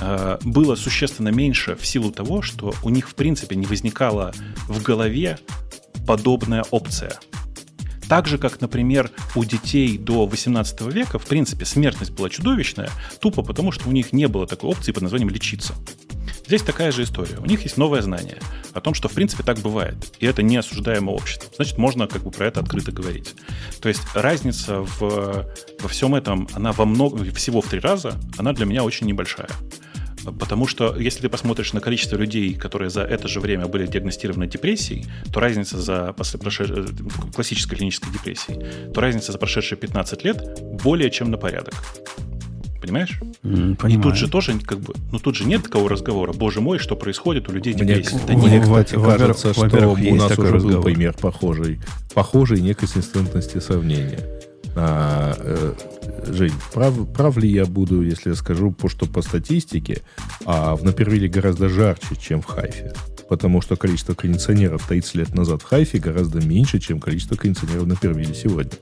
э, 0.00 0.38
было 0.42 0.76
существенно 0.76 1.28
меньше 1.28 1.76
в 1.76 1.86
силу 1.86 2.10
того, 2.10 2.42
что 2.42 2.74
у 2.82 2.90
них 2.90 3.08
в 3.08 3.14
принципе 3.14 3.56
не 3.56 3.66
возникала 3.66 4.34
в 4.68 4.82
голове 4.82 4.93
подобная 6.06 6.64
опция. 6.70 7.18
Так 8.08 8.26
же, 8.26 8.38
как, 8.38 8.60
например, 8.60 9.10
у 9.34 9.44
детей 9.44 9.96
до 9.96 10.26
18 10.26 10.82
века, 10.92 11.18
в 11.18 11.26
принципе, 11.26 11.64
смертность 11.64 12.12
была 12.12 12.28
чудовищная, 12.28 12.90
тупо 13.20 13.42
потому, 13.42 13.72
что 13.72 13.88
у 13.88 13.92
них 13.92 14.12
не 14.12 14.28
было 14.28 14.46
такой 14.46 14.70
опции 14.70 14.92
под 14.92 15.04
названием 15.04 15.30
лечиться. 15.30 15.74
Здесь 16.46 16.62
такая 16.62 16.92
же 16.92 17.04
история. 17.04 17.38
У 17.38 17.46
них 17.46 17.62
есть 17.62 17.78
новое 17.78 18.02
знание 18.02 18.38
о 18.74 18.80
том, 18.80 18.92
что 18.92 19.08
в 19.08 19.12
принципе 19.12 19.42
так 19.42 19.60
бывает. 19.60 19.96
И 20.18 20.26
это 20.26 20.42
не 20.42 20.58
обществом. 21.10 21.48
Значит, 21.56 21.78
можно 21.78 22.06
как 22.06 22.22
бы 22.22 22.30
про 22.30 22.46
это 22.46 22.60
открыто 22.60 22.92
говорить. 22.92 23.34
То 23.80 23.88
есть 23.88 24.02
разница 24.14 24.80
в, 24.82 25.46
во 25.80 25.88
всем 25.88 26.14
этом, 26.14 26.46
она 26.52 26.72
во 26.72 26.84
много, 26.84 27.24
всего 27.32 27.62
в 27.62 27.68
три 27.68 27.80
раза, 27.80 28.14
она 28.36 28.52
для 28.52 28.66
меня 28.66 28.84
очень 28.84 29.06
небольшая. 29.06 29.48
Потому 30.24 30.66
что 30.66 30.96
если 30.96 31.22
ты 31.22 31.28
посмотришь 31.28 31.72
на 31.72 31.80
количество 31.80 32.16
людей, 32.16 32.54
которые 32.54 32.90
за 32.90 33.02
это 33.02 33.28
же 33.28 33.40
время 33.40 33.66
были 33.66 33.86
диагностированы 33.86 34.46
депрессией, 34.46 35.06
то 35.32 35.40
разница 35.40 35.80
за 35.80 36.12
прошед... 36.12 36.70
Э, 36.70 36.86
классической 37.34 37.76
клинической 37.76 38.12
депрессией, 38.12 38.92
то 38.92 39.00
разница 39.00 39.32
за 39.32 39.38
прошедшие 39.38 39.78
15 39.78 40.24
лет 40.24 40.60
более 40.82 41.10
чем 41.10 41.30
на 41.30 41.38
порядок. 41.38 41.74
Понимаешь? 42.80 43.18
Mm, 43.42 43.90
и 43.90 44.02
тут 44.02 44.14
же 44.14 44.28
тоже 44.28 44.58
как 44.58 44.78
бы, 44.78 44.92
ну 45.10 45.18
тут 45.18 45.36
же 45.36 45.44
нет 45.44 45.62
такого 45.62 45.88
разговора. 45.88 46.34
Боже 46.34 46.60
мой, 46.60 46.78
что 46.78 46.96
происходит 46.96 47.48
у 47.48 47.52
людей 47.52 47.72
депрессия. 47.72 48.20
Мне, 48.28 48.36
мне 48.36 48.60
кстати, 48.60 48.94
кажется, 48.94 49.54
что 49.54 49.64
у 49.64 50.14
нас 50.16 50.38
уже 50.38 50.52
разговор. 50.52 50.76
был 50.76 50.82
пример 50.82 51.14
похожий, 51.14 51.80
похожей 52.12 52.60
неконсистентности 52.60 53.58
сравнения. 53.58 54.20
А, 54.76 55.34
э, 55.38 55.74
Жень, 56.26 56.52
прав, 56.72 57.12
прав 57.12 57.38
ли 57.38 57.48
я 57.48 57.64
буду, 57.66 58.02
если 58.02 58.30
я 58.30 58.36
скажу, 58.36 58.74
что 58.88 59.06
по 59.06 59.22
статистике, 59.22 60.02
а 60.44 60.74
в 60.74 60.84
Напервиле 60.84 61.28
гораздо 61.28 61.68
жарче, 61.68 62.16
чем 62.18 62.40
в 62.40 62.46
Хайфе? 62.46 62.92
Потому 63.28 63.60
что 63.60 63.76
количество 63.76 64.14
кондиционеров 64.14 64.86
30 64.86 65.14
лет 65.14 65.34
назад 65.34 65.62
в 65.62 65.64
Хайфе 65.64 65.98
гораздо 65.98 66.40
меньше, 66.40 66.78
чем 66.78 67.00
количество 67.00 67.36
кондиционеров 67.36 67.86
на 67.86 67.94
Напервиле 67.94 68.34
сегодня. 68.34 68.72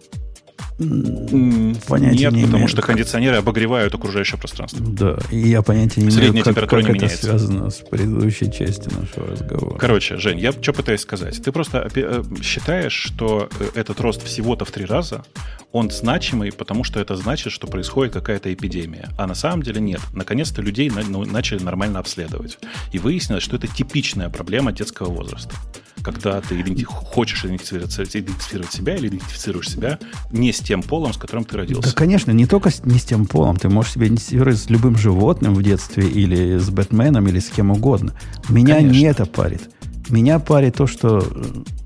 Понятия 0.79 2.25
Нет, 2.25 2.33
не 2.33 2.43
потому 2.43 2.57
имею. 2.59 2.69
что 2.69 2.83
кондиционеры 2.83 3.37
обогревают 3.37 3.95
окружающее 3.95 4.39
пространство. 4.39 4.85
Да, 4.85 5.19
и 5.31 5.39
я 5.39 5.63
понятия 5.63 6.01
не 6.01 6.11
Средняя 6.11 6.33
имею, 6.33 6.45
как, 6.45 6.55
как 6.69 6.73
не 6.73 6.85
это 6.85 6.93
меняется. 6.93 7.27
связано 7.27 7.71
с 7.71 7.77
предыдущей 7.77 8.51
частью 8.53 8.93
нашего 8.99 9.27
разговора. 9.29 9.79
Короче, 9.79 10.17
Жень, 10.17 10.39
я 10.39 10.53
что 10.53 10.73
пытаюсь 10.73 11.01
сказать? 11.01 11.43
Ты 11.43 11.53
просто 11.53 11.91
э, 11.95 12.23
считаешь, 12.43 12.93
что 12.93 13.49
э, 13.61 13.69
этот 13.75 14.01
рост 14.01 14.25
всего-то 14.25 14.65
в 14.65 14.71
три 14.71 14.85
раза, 14.85 15.25
он 15.73 15.91
значимый, 15.91 16.53
потому 16.53 16.85
что 16.85 17.01
это 17.01 17.17
значит, 17.17 17.53
что 17.53 17.67
происходит 17.67 18.13
какая-то 18.15 18.53
эпидемия. 18.53 19.09
А 19.19 19.27
на 19.27 19.35
самом 19.35 19.63
деле 19.63 19.81
нет. 19.81 20.01
Наконец-то 20.13 20.63
людей 20.63 20.91
ну, 20.91 21.25
начали 21.25 21.63
нормально 21.63 21.99
обследовать. 21.99 22.59
И 22.93 22.99
выяснилось, 22.99 23.43
что 23.43 23.57
это 23.57 23.67
типичная 23.67 24.29
проблема 24.29 24.73
детского 24.73 25.11
возраста 25.11 25.55
когда 26.03 26.41
ты 26.41 26.61
иденти- 26.61 26.85
хочешь 26.85 27.45
идентифицировать, 27.45 28.17
идентифицировать 28.17 28.73
себя 28.73 28.97
или 28.97 29.09
идентифицируешь 29.09 29.71
себя 29.71 29.99
не 30.31 30.52
с 30.53 30.61
тем 30.61 30.83
полом, 30.83 31.13
с 31.13 31.17
которым 31.17 31.45
ты 31.45 31.57
родился. 31.57 31.91
Да, 31.91 31.95
конечно, 31.95 32.31
не 32.31 32.47
только 32.47 32.71
с, 32.71 32.85
не 32.85 32.99
с 32.99 33.05
тем 33.05 33.27
полом. 33.27 33.57
Ты 33.57 33.69
можешь 33.69 33.93
себя 33.93 34.07
идентифицировать 34.07 34.59
с 34.59 34.71
любым 34.71 34.97
животным 34.97 35.55
в 35.55 35.63
детстве 35.63 36.09
или 36.09 36.59
с 36.59 36.71
Бэтменом, 36.71 37.27
или 37.29 37.39
с 37.39 37.49
кем 37.49 37.71
угодно. 37.71 38.15
Меня 38.49 38.77
конечно. 38.77 38.99
не 38.99 39.05
это 39.05 39.27
парит. 39.27 39.63
Меня 40.09 40.39
парит 40.39 40.77
то, 40.77 40.87
что 40.87 41.25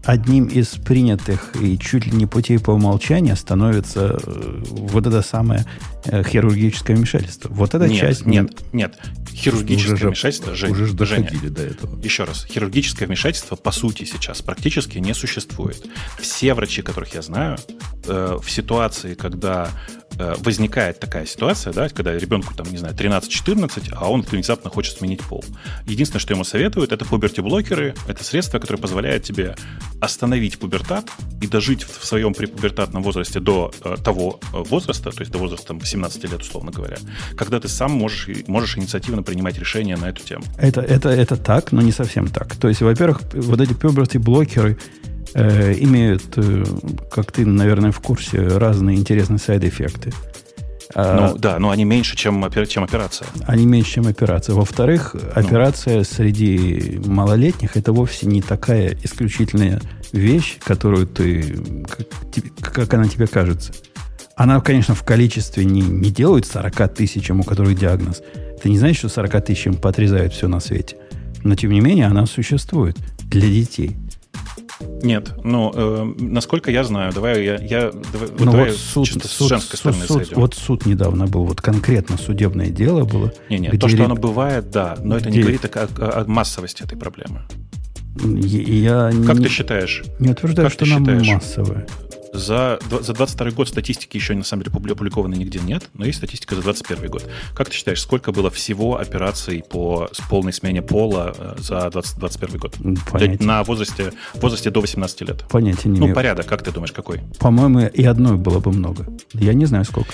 одним 0.05 0.47
из 0.47 0.69
принятых 0.69 1.55
и 1.61 1.79
чуть 1.79 2.07
ли 2.07 2.13
не 2.13 2.27
путей 2.27 2.59
по 2.59 2.71
умолчанию 2.71 3.37
становится 3.37 4.19
э, 4.23 4.63
вот 4.69 5.07
это 5.07 5.21
самое 5.21 5.67
э, 6.05 6.23
хирургическое 6.23 6.97
вмешательство. 6.97 7.49
Вот 7.49 7.75
эта 7.75 7.89
нет, 7.89 8.01
часть... 8.01 8.25
Нет, 8.25 8.51
нет. 8.73 8.97
Хирургическое 9.33 9.95
уже 9.95 10.07
вмешательство, 10.09 10.55
Жень, 10.55 10.71
уже 10.71 10.93
доходили 10.95 11.39
Женя, 11.39 11.51
до 11.51 11.63
этого. 11.63 12.01
Еще 12.03 12.25
раз. 12.25 12.47
Хирургическое 12.47 13.07
вмешательство, 13.07 13.57
по 13.57 13.73
сути, 13.73 14.05
сейчас 14.05 14.43
практически 14.43 14.99
не 14.99 15.13
существует. 15.13 15.85
Все 16.19 16.55
врачи, 16.55 16.83
которых 16.83 17.15
я 17.15 17.23
знаю, 17.23 17.59
э, 18.07 18.39
в 18.41 18.51
ситуации, 18.51 19.15
когда 19.15 19.71
возникает 20.19 21.01
такая 21.01 21.27
ситуация, 21.27 21.73
да, 21.73 21.89
когда 21.89 22.13
ребенку, 22.13 22.55
там, 22.55 22.71
не 22.71 22.79
знаю, 22.79 22.95
13-14, 22.95 23.93
а 23.93 24.11
он 24.11 24.23
внезапно 24.23 24.71
хочет 24.71 24.99
сменить 24.99 25.23
пол. 25.23 25.45
Единственное, 25.87 26.21
что 26.21 26.35
ему 26.35 26.45
советуют, 26.45 26.93
это 26.93 27.05
пуберти-блокеры. 27.05 27.95
Это 28.09 28.25
средства, 28.25 28.59
которые 28.59 28.81
позволяют 28.81 29.25
тебе 29.25 29.57
остановить 30.01 30.59
пубертат 30.59 31.11
и 31.41 31.47
дожить 31.47 31.85
в 31.85 32.05
своем 32.05 32.35
препубертатном 32.35 33.03
возрасте 33.03 33.41
до 33.41 33.73
э, 33.83 33.97
того 34.03 34.41
э, 34.53 34.63
возраста, 34.63 35.11
то 35.11 35.21
есть 35.21 35.33
до 35.33 35.39
возраста 35.39 35.69
там, 35.69 35.79
18 35.79 36.25
лет, 36.25 36.41
условно 36.41 36.71
говоря, 36.71 36.97
когда 37.37 37.61
ты 37.61 37.69
сам 37.69 37.93
можешь, 37.93 38.29
можешь 38.47 38.77
инициативно 38.77 39.23
принимать 39.23 39.59
решения 39.59 39.97
на 39.97 40.07
эту 40.07 40.23
тему. 40.23 40.45
Это, 40.59 40.81
это, 40.81 41.09
это 41.09 41.37
так, 41.37 41.73
но 41.73 41.83
не 41.83 41.93
совсем 41.93 42.29
так. 42.29 42.55
То 42.57 42.69
есть, 42.69 42.83
во-первых, 42.83 43.23
вот 43.33 43.61
эти 43.61 43.73
пуберти-блокеры, 43.73 44.79
э, 45.37 45.75
имеют, 45.79 46.25
э, 46.37 46.65
как 47.11 47.31
ты, 47.31 47.45
наверное, 47.45 47.93
в 47.93 48.01
курсе, 48.01 48.47
разные 48.47 48.97
интересные 48.97 49.39
сайд-эффекты. 49.39 50.13
А, 50.95 51.33
ну 51.33 51.39
да, 51.39 51.59
но 51.59 51.71
они 51.71 51.85
меньше, 51.85 52.17
чем, 52.17 52.51
чем 52.67 52.85
операция. 52.85 53.29
Они 53.47 53.67
меньше, 53.67 53.95
чем 53.95 54.07
операция. 54.07 54.55
Во-вторых, 54.55 55.15
ну. 55.15 55.21
операция 55.35 56.05
среди 56.05 57.01
малолетних 57.05 57.77
это 57.77 57.93
вовсе 57.93 58.27
не 58.27 58.41
такая 58.41 58.97
исключительная 59.03 59.81
вещь, 60.13 60.59
которую 60.65 61.07
ты, 61.07 61.59
как, 61.87 62.73
как 62.73 62.95
она 62.95 63.09
тебе 63.09 63.27
кажется. 63.27 63.73
Она, 64.37 64.61
конечно, 64.61 64.95
в 64.95 65.03
количестве 65.03 65.65
не, 65.65 65.83
не 65.83 66.11
делают 66.11 66.47
40 66.47 66.95
тысячам, 66.95 67.41
у 67.41 67.43
которых 67.43 67.79
диагноз. 67.79 68.23
Ты 68.63 68.71
не 68.71 68.79
знаешь, 68.79 68.97
что 68.97 69.09
40 69.11 69.45
тысячам 69.45 69.75
подрезают 69.75 70.33
все 70.33 70.49
на 70.49 70.61
свете. 70.61 70.97
Но, 71.43 71.55
тем 71.57 71.73
не 71.73 71.81
менее, 71.81 72.07
она 72.07 72.25
существует 72.27 72.97
для 73.29 73.49
детей. 73.49 73.97
Нет, 75.03 75.35
ну, 75.45 75.73
э, 75.75 76.15
насколько 76.19 76.71
я 76.71 76.85
знаю, 76.85 77.13
давай 77.13 77.45
я, 77.45 77.57
я 77.57 77.91
давай, 78.13 78.29
ну, 78.39 78.45
давай 78.47 78.71
вот 78.71 78.77
суд, 78.77 79.07
чисто 79.07 79.29
суд, 79.29 79.47
с 79.47 79.51
женской 79.51 79.79
суд, 79.79 79.95
стороны 79.95 80.25
суд, 80.25 80.37
Вот 80.37 80.55
суд 80.55 80.87
недавно 80.87 81.27
был, 81.27 81.45
вот 81.45 81.61
конкретно 81.61 82.17
судебное 82.17 82.69
дело 82.69 83.05
было. 83.05 83.33
Не, 83.51 83.59
не, 83.59 83.71
то, 83.71 83.89
что 83.89 84.05
оно 84.05 84.15
бывает, 84.17 84.71
да, 84.71 84.97
но 85.03 85.17
это 85.17 85.29
где... 85.29 85.39
не 85.39 85.43
говорит 85.43 85.65
о, 85.65 85.89
о, 85.99 86.21
о 86.23 86.25
массовости 86.27 86.83
этой 86.83 86.97
проблемы. 86.97 87.43
Я 88.19 89.13
как 89.27 89.37
не, 89.37 89.45
ты 89.45 89.51
считаешь? 89.51 90.03
Не 90.19 90.31
утверждаю, 90.31 90.69
как 90.69 90.73
что 90.73 90.97
она 90.97 91.23
массовая. 91.23 91.87
За, 92.33 92.79
за 93.01 93.13
22 93.13 93.51
год 93.53 93.69
статистики 93.69 94.17
еще 94.17 94.35
на 94.35 94.45
самом 94.45 94.65
деле 94.65 94.75
опубликовано 94.75 95.35
нигде 95.35 95.59
нет, 95.61 95.89
но 95.95 96.05
есть 96.05 96.19
статистика 96.19 96.55
за 96.55 96.63
21 96.63 97.11
год. 97.11 97.29
Как 97.55 97.69
ты 97.71 97.75
считаешь, 97.77 98.01
сколько 98.03 98.33
было 98.33 98.51
всего 98.51 98.99
операций 98.99 99.63
по 99.69 100.09
полной 100.29 100.53
смене 100.53 100.83
пола 100.83 101.35
э, 101.37 101.55
за 101.59 101.89
20, 101.91 102.19
21 102.19 102.59
год? 102.59 102.77
Понятия. 103.11 103.45
На 103.45 103.63
возрасте, 103.65 104.13
возрасте 104.35 104.71
до 104.71 104.81
18 104.81 105.21
лет. 105.23 105.45
Понятия 105.49 105.89
не 105.89 105.99
Ну, 105.99 106.07
имею. 106.07 106.15
порядок, 106.15 106.47
как 106.47 106.63
ты 106.63 106.73
думаешь, 106.73 106.93
какой? 106.93 107.21
По-моему, 107.39 107.81
и 107.81 108.05
одной 108.05 108.37
было 108.37 108.59
бы 108.59 108.73
много. 108.73 109.07
Я 109.33 109.55
не 109.55 109.67
знаю, 109.67 109.85
сколько. 109.85 110.13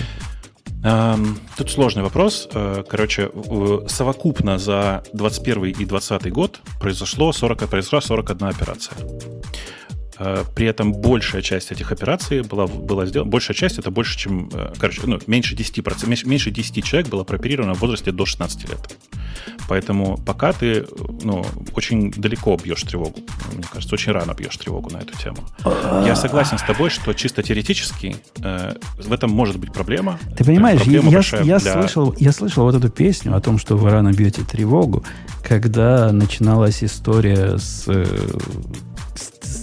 Тут 1.57 1.71
сложный 1.71 2.03
вопрос. 2.03 2.49
Э, 2.53 2.83
короче, 2.89 3.31
совокупно 3.87 4.59
за 4.59 5.05
21 5.13 5.65
и 5.67 5.85
20 5.85 6.33
год 6.33 6.61
произошло 6.81 7.33
40, 7.33 7.69
произошла 7.69 8.01
41 8.01 8.49
операция. 8.49 8.95
Э, 10.19 10.45
при 10.55 10.67
этом 10.67 10.93
большая 10.93 11.43
часть 11.43 11.73
этих 11.73 11.93
операций 11.93 12.43
была, 12.43 12.67
была 12.67 13.07
сделана, 13.07 13.31
большая 13.31 13.57
часть 13.57 13.79
это 13.79 13.91
больше, 13.91 14.19
чем, 14.19 14.51
э, 14.53 14.73
короче, 14.79 15.01
ну, 15.05 15.19
меньше 15.27 15.55
10%, 15.55 16.09
меньше, 16.09 16.29
меньше 16.29 16.51
10 16.51 16.85
человек 16.85 17.09
было 17.09 17.25
прооперировано 17.25 17.75
в 17.75 17.81
возрасте 17.81 18.13
до 18.13 18.27
16 18.27 18.69
лет. 18.69 18.97
Поэтому 19.69 20.19
пока 20.19 20.53
ты, 20.53 20.87
ну, 21.23 21.45
очень 21.75 22.11
далеко 22.11 22.57
бьешь 22.63 22.83
тревогу. 22.83 23.21
Мне 23.55 23.65
кажется, 23.73 23.95
очень 23.95 24.13
рано 24.13 24.35
бьешь 24.35 24.57
тревогу 24.57 24.91
на 24.91 24.99
эту 24.99 25.17
тему. 25.19 25.39
Я 26.05 26.15
согласен 26.17 26.59
с 26.59 26.63
тобой, 26.63 26.91
что 26.91 27.13
чисто 27.15 27.43
теоретически 27.43 28.17
э, 28.43 28.75
в 28.99 29.13
этом 29.13 29.31
может 29.31 29.59
быть 29.59 29.73
проблема. 29.73 30.19
Ты 30.37 30.45
понимаешь, 30.45 30.81
проблема 30.81 31.11
я, 31.11 31.41
я, 31.43 31.59
для... 31.59 31.73
слышал, 31.73 32.15
я 32.19 32.33
слышал 32.33 32.65
вот 32.65 32.75
эту 32.75 32.91
песню 32.91 33.35
о 33.35 33.41
том, 33.41 33.59
что 33.59 33.77
вы 33.77 33.91
рано 33.91 34.13
бьете 34.13 34.43
тревогу, 34.43 35.05
когда 35.43 36.13
начиналась 36.13 36.85
история 36.85 37.59
с 37.59 37.85
э, 37.89 38.05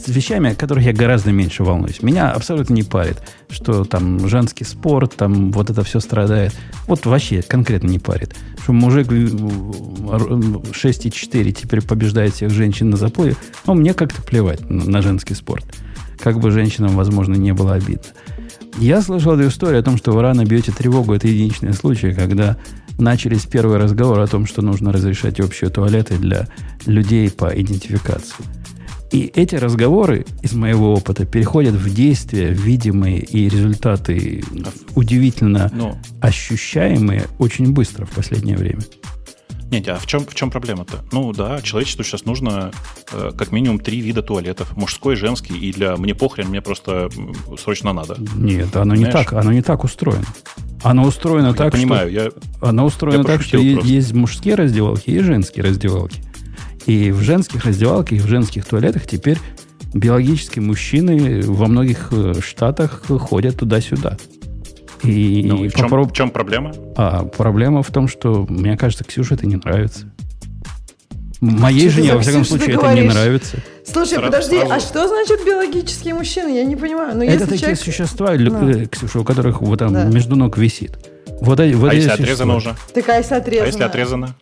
с 0.06 0.08
вещами, 0.08 0.52
о 0.52 0.56
которых 0.56 0.86
я 0.86 0.94
гораздо 0.94 1.32
меньше 1.32 1.64
волнуюсь. 1.64 2.02
Меня 2.02 2.32
абсолютно 2.32 2.74
не 2.74 2.84
парит, 2.84 3.18
что 3.50 3.84
там 3.86 4.28
женский 4.28 4.64
спорт, 4.64 5.16
там 5.16 5.52
вот 5.52 5.70
это 5.70 5.84
все 5.84 6.00
страдает. 6.00 6.56
Вот 6.88 7.06
вообще 7.06 7.42
конкретно 7.42 7.88
не 7.88 8.00
парит. 8.00 8.36
Что 8.64 8.74
мужик 8.74 9.12
6,4 9.12 11.52
теперь 11.52 11.82
побеждает 11.82 12.34
всех 12.34 12.52
женщин 12.52 12.90
на 12.90 12.98
заплыве, 12.98 13.36
ну, 13.66 13.74
мне 13.74 13.94
как-то 13.94 14.22
плевать 14.22 14.70
на 14.70 15.02
женский 15.02 15.36
спорт. 15.36 15.66
Как 16.20 16.40
бы 16.40 16.52
женщинам, 16.52 16.96
возможно, 16.96 17.36
не 17.36 17.54
было 17.54 17.76
обидно. 17.76 18.04
Я 18.78 19.02
слышал 19.02 19.34
эту 19.34 19.48
историю 19.48 19.80
о 19.80 19.84
том, 19.84 19.98
что 19.98 20.12
вы 20.12 20.22
рано 20.22 20.46
бьете 20.46 20.72
тревогу. 20.72 21.14
Это 21.14 21.28
единичный 21.28 21.74
случай, 21.74 22.14
когда 22.14 22.58
начались 22.98 23.46
первые 23.46 23.80
разговоры 23.80 24.22
о 24.22 24.28
том, 24.28 24.46
что 24.46 24.62
нужно 24.62 24.92
разрешать 24.92 25.40
общие 25.40 25.70
туалеты 25.70 26.18
для 26.18 26.48
людей 26.86 27.32
по 27.32 27.48
идентификации. 27.48 28.36
И 29.12 29.32
эти 29.34 29.56
разговоры 29.56 30.26
из 30.42 30.54
моего 30.54 30.94
опыта 30.94 31.26
переходят 31.26 31.74
в 31.74 31.94
действия, 31.94 32.50
видимые 32.50 33.20
и 33.20 33.50
результаты 33.50 34.44
удивительно 34.96 35.72
Но... 35.74 35.98
ощущаемые 36.22 37.26
очень 37.40 37.72
быстро 37.74 38.06
в 38.06 38.12
последнее 38.12 38.58
время. 38.58 38.82
Нет, 39.72 39.88
а 39.88 39.98
в 39.98 40.08
чем, 40.08 40.26
в 40.26 40.34
чем 40.34 40.50
проблема-то? 40.50 40.98
Ну 41.12 41.32
да, 41.32 41.62
человечеству 41.62 42.04
сейчас 42.04 42.26
нужно 42.26 42.72
э, 43.12 43.32
как 43.38 43.52
минимум 43.52 43.80
три 43.80 44.02
вида 44.02 44.24
туалетов. 44.24 44.76
Мужской, 44.76 45.16
женский, 45.16 45.56
и 45.58 45.72
для 45.72 45.96
«мне 45.96 46.16
похрен, 46.16 46.48
мне 46.48 46.62
просто 46.62 47.10
срочно 47.62 47.94
надо». 47.94 48.18
Нет, 48.36 48.76
оно 48.76 48.96
не 48.96 49.06
так, 49.06 49.34
оно 49.34 49.52
не 49.52 49.62
так 49.62 49.84
устроено. 49.84 50.26
Оно 50.82 51.04
устроено 51.04 51.48
я 51.48 51.54
так, 51.54 51.74
понимаю, 51.74 52.10
что... 52.10 52.22
Я, 52.24 52.32
оно 52.62 52.86
устроено 52.86 53.20
я 53.20 53.24
так, 53.24 53.42
что 53.44 53.60
просто. 53.60 53.88
есть 53.88 54.14
мужские 54.14 54.56
раздевалки 54.56 55.10
и 55.12 55.20
женские 55.20 55.66
раздевалки. 55.66 56.22
И 56.86 57.12
в 57.12 57.22
женских 57.22 57.66
раздевалках, 57.66 58.14
и 58.14 58.20
в 58.20 58.28
женских 58.28 58.66
туалетах 58.66 59.06
теперь 59.06 59.38
биологические 59.94 60.64
мужчины 60.64 61.42
во 61.42 61.68
многих 61.68 62.10
э, 62.12 62.34
штатах 62.42 63.04
ходят 63.08 63.58
туда-сюда. 63.58 64.18
И, 65.04 65.44
ну, 65.46 65.64
и 65.64 65.70
в, 65.70 65.74
чем, 65.74 65.84
попроб... 65.84 66.12
в 66.12 66.14
чем 66.14 66.30
проблема? 66.30 66.74
А 66.96 67.24
проблема 67.24 67.84
в 67.84 67.92
том, 67.92 68.08
что, 68.08 68.46
мне 68.50 68.78
кажется, 68.78 69.04
Ксюше 69.04 69.36
это 69.36 69.48
не 69.48 69.56
нравится. 69.56 70.12
Моей 71.42 71.90
что 71.90 72.02
жене, 72.02 72.16
во 72.16 72.22
всяком 72.22 72.44
случае, 72.44 72.76
это 72.76 72.94
не 72.94 73.02
нравится. 73.04 73.58
Слушай, 73.86 74.16
сразу, 74.16 74.26
подожди, 74.26 74.58
сразу... 74.58 74.74
а 74.74 74.80
что 74.80 75.08
значит 75.08 75.46
биологические 75.46 76.14
мужчины? 76.14 76.50
Я 76.50 76.66
не 76.66 76.76
понимаю. 76.76 77.16
Но 77.16 77.24
ну, 77.24 77.30
это 77.30 77.46
такие 77.46 77.60
человек... 77.60 77.80
существа, 77.80 78.34
ну. 78.34 78.88
Ксюша, 78.88 79.20
у 79.20 79.24
которых 79.24 79.62
вот 79.62 79.80
там 79.80 79.94
да. 79.94 80.04
между 80.06 80.36
ног 80.36 80.58
висит. 80.58 80.98
Вот, 81.40 81.60
вот 81.60 81.92
а 81.92 81.94
если 81.94 82.10
отрезано 82.10 82.56
уже? 82.56 82.76
Так, 82.94 83.08
а 83.08 83.16
если 83.16 83.36
отрезано? 83.36 83.64
А 83.64 83.68
если 83.68 83.84
отрезано? 83.84 84.36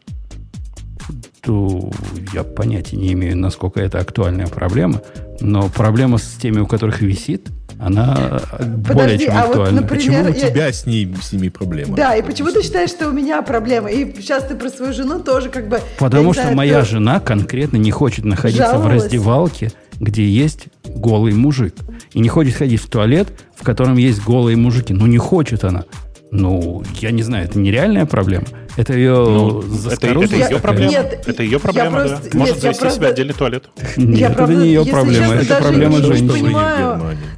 То 1.48 1.90
я 2.34 2.44
понятия 2.44 2.98
не 2.98 3.14
имею, 3.14 3.38
насколько 3.38 3.80
это 3.80 4.00
актуальная 4.00 4.48
проблема. 4.48 5.02
Но 5.40 5.70
проблема 5.70 6.18
с 6.18 6.34
теми, 6.34 6.60
у 6.60 6.68
которых 6.68 7.00
висит, 7.00 7.48
она 7.80 8.42
Подожди, 8.58 8.94
более 8.94 9.18
чем 9.18 9.38
а 9.38 9.42
актуальна. 9.44 9.82
Вот, 9.82 9.92
например, 9.92 10.26
почему 10.26 10.30
у 10.30 10.50
тебя 10.52 10.74
с, 10.74 10.86
ней, 10.86 11.16
с 11.22 11.32
ними 11.32 11.48
проблема? 11.48 11.96
Да, 11.96 12.18
и 12.18 12.22
почему 12.22 12.52
ты 12.52 12.62
считаешь, 12.64 12.90
что 12.90 13.08
у 13.08 13.14
меня 13.14 13.42
проблема? 13.44 13.90
И 13.90 14.14
сейчас 14.18 14.44
ты 14.46 14.56
про 14.56 14.70
свою 14.70 14.92
жену 14.92 15.20
тоже 15.20 15.48
как 15.48 15.70
бы... 15.70 15.80
Потому 16.00 16.34
что 16.34 16.42
знаю, 16.42 16.58
моя 16.58 16.82
ты... 16.82 16.88
жена 16.88 17.22
конкретно 17.22 17.78
не 17.78 17.92
хочет 17.92 18.26
находиться 18.26 18.72
Жаловалась. 18.72 19.04
в 19.04 19.06
раздевалке, 19.06 19.72
где 20.02 20.28
есть 20.28 20.66
голый 20.84 21.32
мужик. 21.32 21.76
И 22.12 22.20
не 22.20 22.28
хочет 22.28 22.56
ходить 22.56 22.82
в 22.82 22.90
туалет, 22.90 23.30
в 23.56 23.64
котором 23.64 23.96
есть 23.96 24.22
голые 24.22 24.58
мужики. 24.58 24.94
Ну, 24.94 25.06
не 25.06 25.18
хочет 25.18 25.64
она. 25.64 25.86
Ну, 26.32 26.84
я 27.00 27.12
не 27.12 27.24
знаю, 27.24 27.46
это 27.46 27.58
нереальная 27.58 28.06
проблема. 28.06 28.46
Это 28.76 28.94
ее 28.94 29.14
ну, 29.14 29.64
это, 29.90 30.08
это 30.08 30.36
ее 30.36 30.60
проблема. 30.60 30.92
Нет, 30.92 31.24
это 31.26 31.42
ее 31.42 31.60
проблема, 31.60 32.02
просто, 32.02 32.30
да. 32.30 32.38
Может 32.38 32.56
нет, 32.56 32.62
завести 32.62 32.82
просто... 32.82 33.00
себе 33.00 33.08
отдельный 33.08 33.34
туалет. 33.34 33.70
Нет, 33.96 34.20
я 34.20 34.28
это 34.28 34.36
правда, 34.36 34.56
не 34.56 34.68
ее 34.68 34.86
проблема, 34.86 35.34
это 35.34 35.56
проблема 35.56 35.98
женщины. 35.98 36.56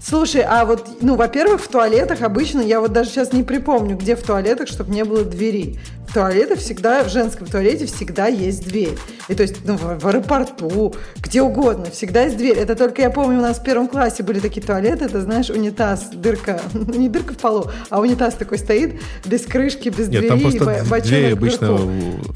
Слушай, 0.03 0.41
а 0.41 0.65
вот, 0.65 0.85
ну, 1.01 1.15
во-первых, 1.15 1.61
в 1.61 1.67
туалетах 1.67 2.21
обычно, 2.23 2.61
я 2.61 2.81
вот 2.81 2.91
даже 2.91 3.09
сейчас 3.09 3.31
не 3.31 3.43
припомню, 3.43 3.95
где 3.95 4.15
в 4.15 4.23
туалетах, 4.23 4.67
чтобы 4.67 4.91
не 4.91 5.05
было 5.05 5.23
двери. 5.23 5.79
В 6.09 6.13
туалете 6.13 6.55
всегда, 6.55 7.03
в 7.03 7.09
женском 7.09 7.45
туалете 7.45 7.85
всегда 7.85 8.25
есть 8.25 8.67
дверь. 8.67 8.97
И 9.27 9.35
то 9.35 9.43
есть, 9.43 9.57
ну, 9.63 9.77
в, 9.77 9.99
в 9.99 10.07
аэропорту, 10.07 10.95
где 11.21 11.43
угодно, 11.43 11.85
всегда 11.91 12.23
есть 12.23 12.35
дверь. 12.35 12.57
Это 12.57 12.75
только, 12.75 13.03
я 13.03 13.11
помню, 13.11 13.37
у 13.37 13.41
нас 13.43 13.59
в 13.59 13.63
первом 13.63 13.87
классе 13.87 14.23
были 14.23 14.39
такие 14.39 14.65
туалеты, 14.65 15.05
это, 15.05 15.21
знаешь, 15.21 15.51
унитаз, 15.51 16.09
дырка, 16.11 16.61
ну, 16.73 16.95
не 16.95 17.09
дырка 17.09 17.33
в 17.33 17.37
полу, 17.37 17.69
а 17.91 17.99
унитаз 17.99 18.33
такой 18.33 18.57
стоит, 18.57 18.99
без 19.23 19.45
крышки, 19.45 19.89
без 19.89 20.07
Нет, 20.07 20.21
двери, 20.21 20.27
там 20.29 20.39
просто 20.41 21.01
двери 21.03 21.31
обычно, 21.33 21.79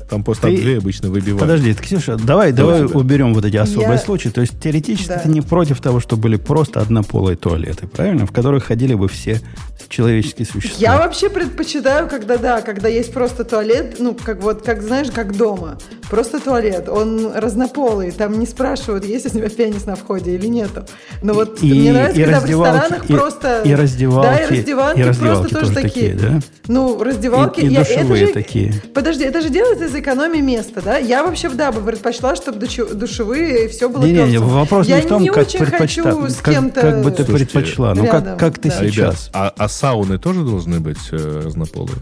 там 0.07 0.23
просто 0.23 0.47
Ты... 0.47 0.57
двери 0.57 0.77
обычно 0.77 1.09
выбивают. 1.09 1.39
Подожди, 1.39 1.73
Ксюша, 1.73 2.17
давай, 2.17 2.51
давай, 2.51 2.81
давай 2.81 3.01
уберем 3.01 3.33
вот 3.33 3.43
эти 3.43 3.57
особые 3.57 3.93
я... 3.93 3.97
случаи. 3.97 4.29
То 4.29 4.41
есть, 4.41 4.59
теоретически 4.61 5.09
да. 5.09 5.19
ты 5.19 5.29
не 5.29 5.41
против 5.41 5.81
того, 5.81 5.99
что 5.99 6.15
были 6.15 6.35
просто 6.35 6.79
однополые 6.79 7.37
туалеты, 7.37 7.87
правильно? 7.87 8.27
В 8.27 8.31
которых 8.31 8.65
ходили 8.65 8.93
бы 8.93 9.07
все 9.07 9.41
человеческие 9.89 10.45
существа. 10.45 10.79
Я 10.79 10.97
вообще 10.97 11.29
предпочитаю, 11.29 12.07
когда, 12.07 12.37
да, 12.37 12.61
когда 12.61 12.87
есть 12.87 13.13
просто 13.13 13.43
туалет, 13.43 13.62
ну, 13.99 14.15
как 14.15 14.41
вот, 14.41 14.63
как, 14.63 14.81
знаешь, 14.81 15.07
как 15.11 15.35
дома. 15.35 15.77
Просто 16.09 16.39
туалет. 16.39 16.89
Он 16.89 17.31
разнополый. 17.33 18.11
Там 18.11 18.39
не 18.39 18.45
спрашивают, 18.45 19.05
есть 19.05 19.25
у 19.25 19.29
тебя 19.29 19.49
пенис 19.49 19.85
на 19.85 19.95
входе 19.95 20.35
или 20.35 20.47
нету. 20.47 20.85
Но 21.21 21.33
вот 21.33 21.61
и, 21.61 21.73
мне 21.73 21.93
нравится, 21.93 22.21
и 22.21 22.23
когда 22.23 22.39
в 22.39 22.45
ресторанах 22.45 23.09
и, 23.09 23.13
просто... 23.13 23.61
И 23.63 23.73
раздевалки. 23.73 24.27
Да, 24.27 24.37
и 24.37 24.49
раздевалки, 24.49 24.99
и 24.99 25.03
раздевалки 25.03 25.49
просто 25.49 25.59
тоже, 25.59 25.73
такие. 25.73 26.11
такие 26.11 26.29
да? 26.29 26.39
Ну, 26.67 27.03
раздевалки... 27.03 27.61
И, 27.61 27.67
и 27.67 27.73
я, 27.73 27.79
душевые 27.79 28.23
это 28.23 28.27
же, 28.27 28.33
такие. 28.33 28.73
Подожди, 28.93 29.23
это 29.23 29.41
же 29.41 29.49
делается 29.49 29.85
из 29.85 29.95
экономии 29.95 30.41
места, 30.41 30.81
да? 30.81 30.97
Я 30.97 31.23
вообще, 31.23 31.49
да, 31.49 31.71
бы 31.71 31.81
предпочла, 31.81 32.35
чтобы 32.35 32.59
душевые, 32.59 33.65
и 33.65 33.67
все 33.69 33.89
было 33.89 34.03
не, 34.03 34.13
не, 34.13 34.31
не, 34.31 34.37
вопрос 34.37 34.87
я 34.87 34.97
не 34.97 35.01
в 35.03 35.07
том, 35.07 35.21
не 35.21 35.29
как 35.29 35.47
предпочла. 35.47 36.29
С 36.29 36.41
кем-то 36.41 36.81
как, 36.81 36.91
как 36.91 37.03
бы 37.03 37.11
ты 37.11 37.25
предпочла. 37.25 37.93
Ну, 37.95 38.05
как, 38.07 38.37
как 38.37 38.59
ты 38.59 38.69
да. 38.69 38.75
сейчас. 38.79 38.93
Ребят, 38.93 39.29
а, 39.33 39.53
а 39.57 39.69
сауны 39.69 40.17
тоже 40.17 40.43
должны 40.43 40.79
быть 40.79 40.99
э, 41.11 41.41
разнополые? 41.45 41.97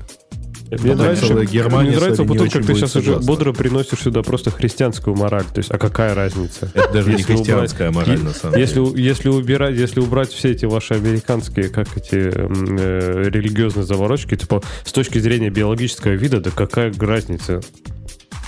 Мне 0.72 0.96
ну, 0.96 1.04
нравится, 1.04 1.46
Германия 1.46 1.90
мне 1.90 2.00
нравится 2.00 2.24
потому, 2.24 2.50
как 2.50 2.66
ты 2.66 2.76
сейчас 2.76 2.96
уже 2.96 3.18
бодро 3.18 3.52
приносишь 3.52 4.00
сюда 4.00 4.24
просто 4.24 4.52
христианскую 4.52 5.18
мораль. 5.18 5.44
То 5.44 5.58
есть, 5.58 5.70
а 5.70 5.78
какая 5.78 6.16
разница? 6.16 6.72
Это 6.74 6.94
даже 6.94 7.14
не 7.14 7.24
христианская 7.24 7.92
мораль, 7.92 8.20
на 8.20 8.32
самом 8.32 8.54
деле. 8.54 8.66
Если, 8.66 9.00
если, 9.00 9.28
убирать, 9.28 9.76
если 9.76 10.00
убрать 10.00 10.32
все 10.32 10.52
эти 10.52 10.64
ваши 10.64 10.94
американские, 10.94 11.68
как 11.68 11.98
эти 11.98 12.16
э, 12.16 13.30
религиозные 13.30 13.86
заворочки, 13.86 14.38
типа, 14.38 14.62
с 14.86 14.94
точки 14.94 15.20
зрения 15.20 15.50
биологического 15.50 16.14
вида, 16.14 16.40
да 16.40 16.52
какая 16.52 16.94
разница? 16.98 17.60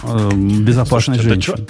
Эм, 0.03 0.63
безопасность 0.63 1.21
женщин. 1.21 1.67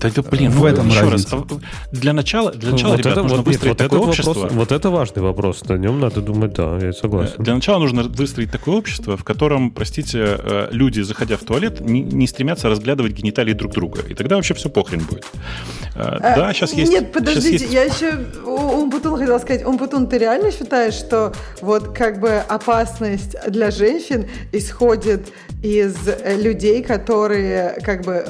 Да, 0.00 0.10
да 0.14 0.22
блин, 0.22 0.50
в 0.50 0.60
ну, 0.60 0.66
этом 0.66 0.88
еще 0.88 1.08
разница. 1.08 1.36
раз. 1.36 1.44
Для 1.92 2.12
начала, 2.12 2.52
для 2.52 2.72
начала, 2.72 2.92
вот 2.92 3.00
ребят, 3.00 3.12
это, 3.12 3.22
нужно 3.22 3.36
вот, 3.38 3.46
выстроить 3.46 3.70
вот 3.70 3.78
такое 3.78 4.00
общество. 4.00 4.32
Вопрос, 4.32 4.52
вот 4.52 4.72
это 4.72 4.90
важный 4.90 5.22
вопрос. 5.22 5.64
На 5.64 5.74
нем 5.74 6.00
надо 6.00 6.20
думать, 6.20 6.52
да, 6.54 6.78
я 6.78 6.92
согласен. 6.92 7.34
Для 7.38 7.54
начала 7.54 7.78
нужно 7.78 8.02
выстроить 8.04 8.50
такое 8.50 8.76
общество, 8.76 9.16
в 9.16 9.24
котором, 9.24 9.70
простите, 9.70 10.38
э, 10.38 10.68
люди, 10.72 11.00
заходя 11.00 11.36
в 11.36 11.40
туалет, 11.40 11.80
не, 11.80 12.00
не 12.00 12.26
стремятся 12.26 12.68
разглядывать 12.68 13.12
гениталии 13.12 13.52
друг 13.52 13.72
друга. 13.72 14.02
И 14.08 14.14
тогда 14.14 14.36
вообще 14.36 14.54
все 14.54 14.70
похрен 14.70 15.00
будет. 15.00 15.26
А, 15.94 16.18
да, 16.20 16.52
сейчас 16.52 16.72
есть... 16.72 16.90
Нет, 16.90 17.12
подождите, 17.12 17.64
есть... 17.64 17.72
я 17.72 17.82
еще 17.84 18.18
Умпутун 18.44 19.18
хотела 19.18 19.38
сказать. 19.38 19.64
Умпутун, 19.64 20.06
ты 20.06 20.18
реально 20.18 20.50
считаешь, 20.50 20.94
что 20.94 21.32
вот 21.60 21.88
как 21.96 22.20
бы 22.20 22.30
опасность 22.48 23.36
для 23.48 23.70
женщин 23.70 24.26
исходит 24.52 25.32
из 25.62 25.94
людей, 26.38 26.82
которые 26.82 27.78
как 27.82 28.04
бы 28.04 28.24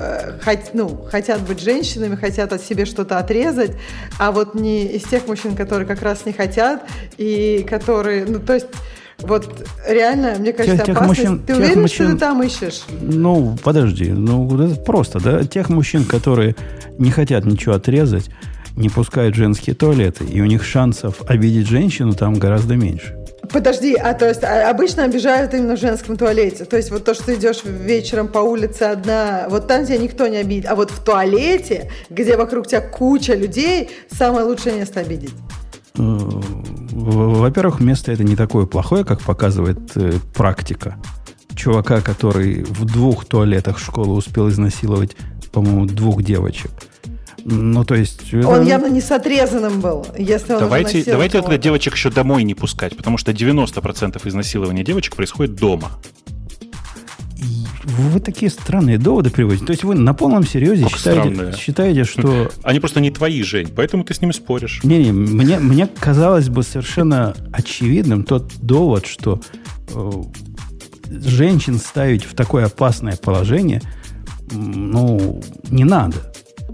хот, 0.45 0.59
ну, 0.73 1.07
хотят 1.11 1.41
быть 1.43 1.60
женщинами, 1.61 2.17
хотят 2.17 2.53
от 2.53 2.63
себе 2.63 2.85
что-то 2.85 3.19
отрезать, 3.19 3.73
а 4.19 4.33
вот 4.33 4.55
не 4.55 4.87
из 4.87 5.05
тех 5.05 5.27
мужчин, 5.27 5.55
которые 5.55 5.87
как 5.87 6.03
раз 6.03 6.27
не 6.27 6.33
хотят, 6.33 6.85
и 7.17 7.65
которые, 7.69 8.25
ну, 8.25 8.39
то 8.39 8.55
есть 8.55 8.67
вот 9.19 9.69
реально, 9.87 10.37
мне 10.39 10.53
кажется, 10.53 10.85
тех, 10.85 10.97
опасность. 10.97 11.29
Мужчин, 11.29 11.43
ты 11.47 11.55
уверен, 11.55 11.83
мужчин, 11.83 12.07
что 12.07 12.15
ты 12.15 12.21
там 12.21 12.43
ищешь? 12.43 12.83
Ну, 13.01 13.57
подожди, 13.63 14.11
ну 14.11 14.49
это 14.59 14.81
просто, 14.81 15.21
да? 15.21 15.45
Тех 15.45 15.69
мужчин, 15.69 16.05
которые 16.05 16.57
не 16.99 17.11
хотят 17.11 17.45
ничего 17.45 17.75
отрезать, 17.75 18.31
не 18.77 18.89
пускают 18.89 19.35
женские 19.35 19.75
туалеты, 19.77 20.25
и 20.25 20.41
у 20.41 20.47
них 20.47 20.65
шансов 20.65 21.23
обидеть 21.29 21.69
женщину 21.69 22.15
там 22.15 22.35
гораздо 22.35 22.77
меньше. 22.77 23.20
Подожди, 23.53 23.95
а 23.95 24.15
то 24.15 24.29
есть 24.29 24.45
а, 24.45 24.71
обычно 24.71 25.05
обижают 25.05 25.55
именно 25.55 25.77
в 25.77 25.81
женском 25.81 26.17
туалете. 26.17 26.65
То 26.65 26.77
есть 26.77 26.91
вот 26.91 27.05
то, 27.05 27.15
что 27.15 27.27
ты 27.27 27.35
идешь 27.35 27.63
вечером 27.65 28.29
по 28.29 28.39
улице 28.39 28.85
одна, 28.85 29.47
вот 29.49 29.67
там 29.67 29.85
тебя 29.85 29.99
никто 29.99 30.27
не 30.29 30.37
обидит. 30.37 30.67
А 30.67 30.75
вот 30.75 30.91
в 30.91 31.03
туалете, 31.03 31.91
где 32.11 32.37
вокруг 32.37 32.69
тебя 32.69 32.81
куча 32.81 33.35
людей, 33.35 33.91
самое 34.11 34.45
лучшее 34.45 34.77
место 34.77 35.01
обидеть. 35.01 35.35
Э, 35.99 36.03
во-первых, 36.93 37.81
место 37.81 38.13
это 38.13 38.23
не 38.23 38.37
такое 38.37 38.67
плохое, 38.67 39.05
как 39.05 39.21
показывает 39.21 39.97
э, 39.97 40.13
практика. 40.35 40.97
Чувака, 41.57 42.01
который 42.01 42.63
в 42.63 42.85
двух 42.85 43.25
туалетах 43.25 43.79
школы 43.79 44.15
успел 44.15 44.49
изнасиловать, 44.49 45.17
по-моему, 45.51 45.87
двух 45.87 46.23
девочек– 46.23 46.71
ну, 47.45 47.85
то 47.85 47.95
есть... 47.95 48.33
Он 48.35 48.67
явно 48.67 48.87
не 48.87 49.01
с 49.01 49.11
отрезанным 49.11 49.81
был, 49.81 50.07
если 50.17 50.53
он 50.53 50.61
Давайте, 50.61 51.05
давайте 51.05 51.41
тогда 51.41 51.59
девочек 51.59 51.95
еще 51.95 52.11
домой 52.11 52.45
не 52.45 52.55
пускать, 52.55 52.97
потому 52.97 53.19
что 53.19 53.33
90% 53.33 54.21
изнасилования 54.29 54.85
девочек 54.85 55.17
происходит 55.17 55.55
дома. 55.55 55.91
Вы 57.83 58.21
такие 58.21 58.51
странные 58.51 58.99
доводы 58.99 59.31
приводите. 59.31 59.65
То 59.65 59.73
есть 59.73 59.85
вы 59.85 59.95
на 59.95 60.15
полном 60.15 60.47
серьезе 60.47 60.87
считаете, 60.89 61.55
считаете, 61.57 62.05
что... 62.05 62.51
Они 62.63 62.79
просто 62.79 63.01
не 63.01 63.11
твои, 63.11 63.43
Жень, 63.43 63.69
поэтому 63.75 64.05
ты 64.05 64.15
с 64.15 64.21
ними 64.21 64.33
споришь. 64.33 64.81
Не-не, 64.85 65.13
мне, 65.13 65.59
мне 65.59 65.87
казалось 65.87 66.49
бы 66.49 66.63
совершенно 66.63 67.35
очевидным 67.53 68.25
тот 68.25 68.53
довод, 68.61 69.07
что 69.07 69.41
э, 69.89 70.11
женщин 71.09 71.79
ставить 71.79 72.25
в 72.25 72.35
такое 72.35 72.67
опасное 72.67 73.17
положение, 73.17 73.83
ну, 74.51 75.43
не 75.71 75.85
надо. 75.85 76.30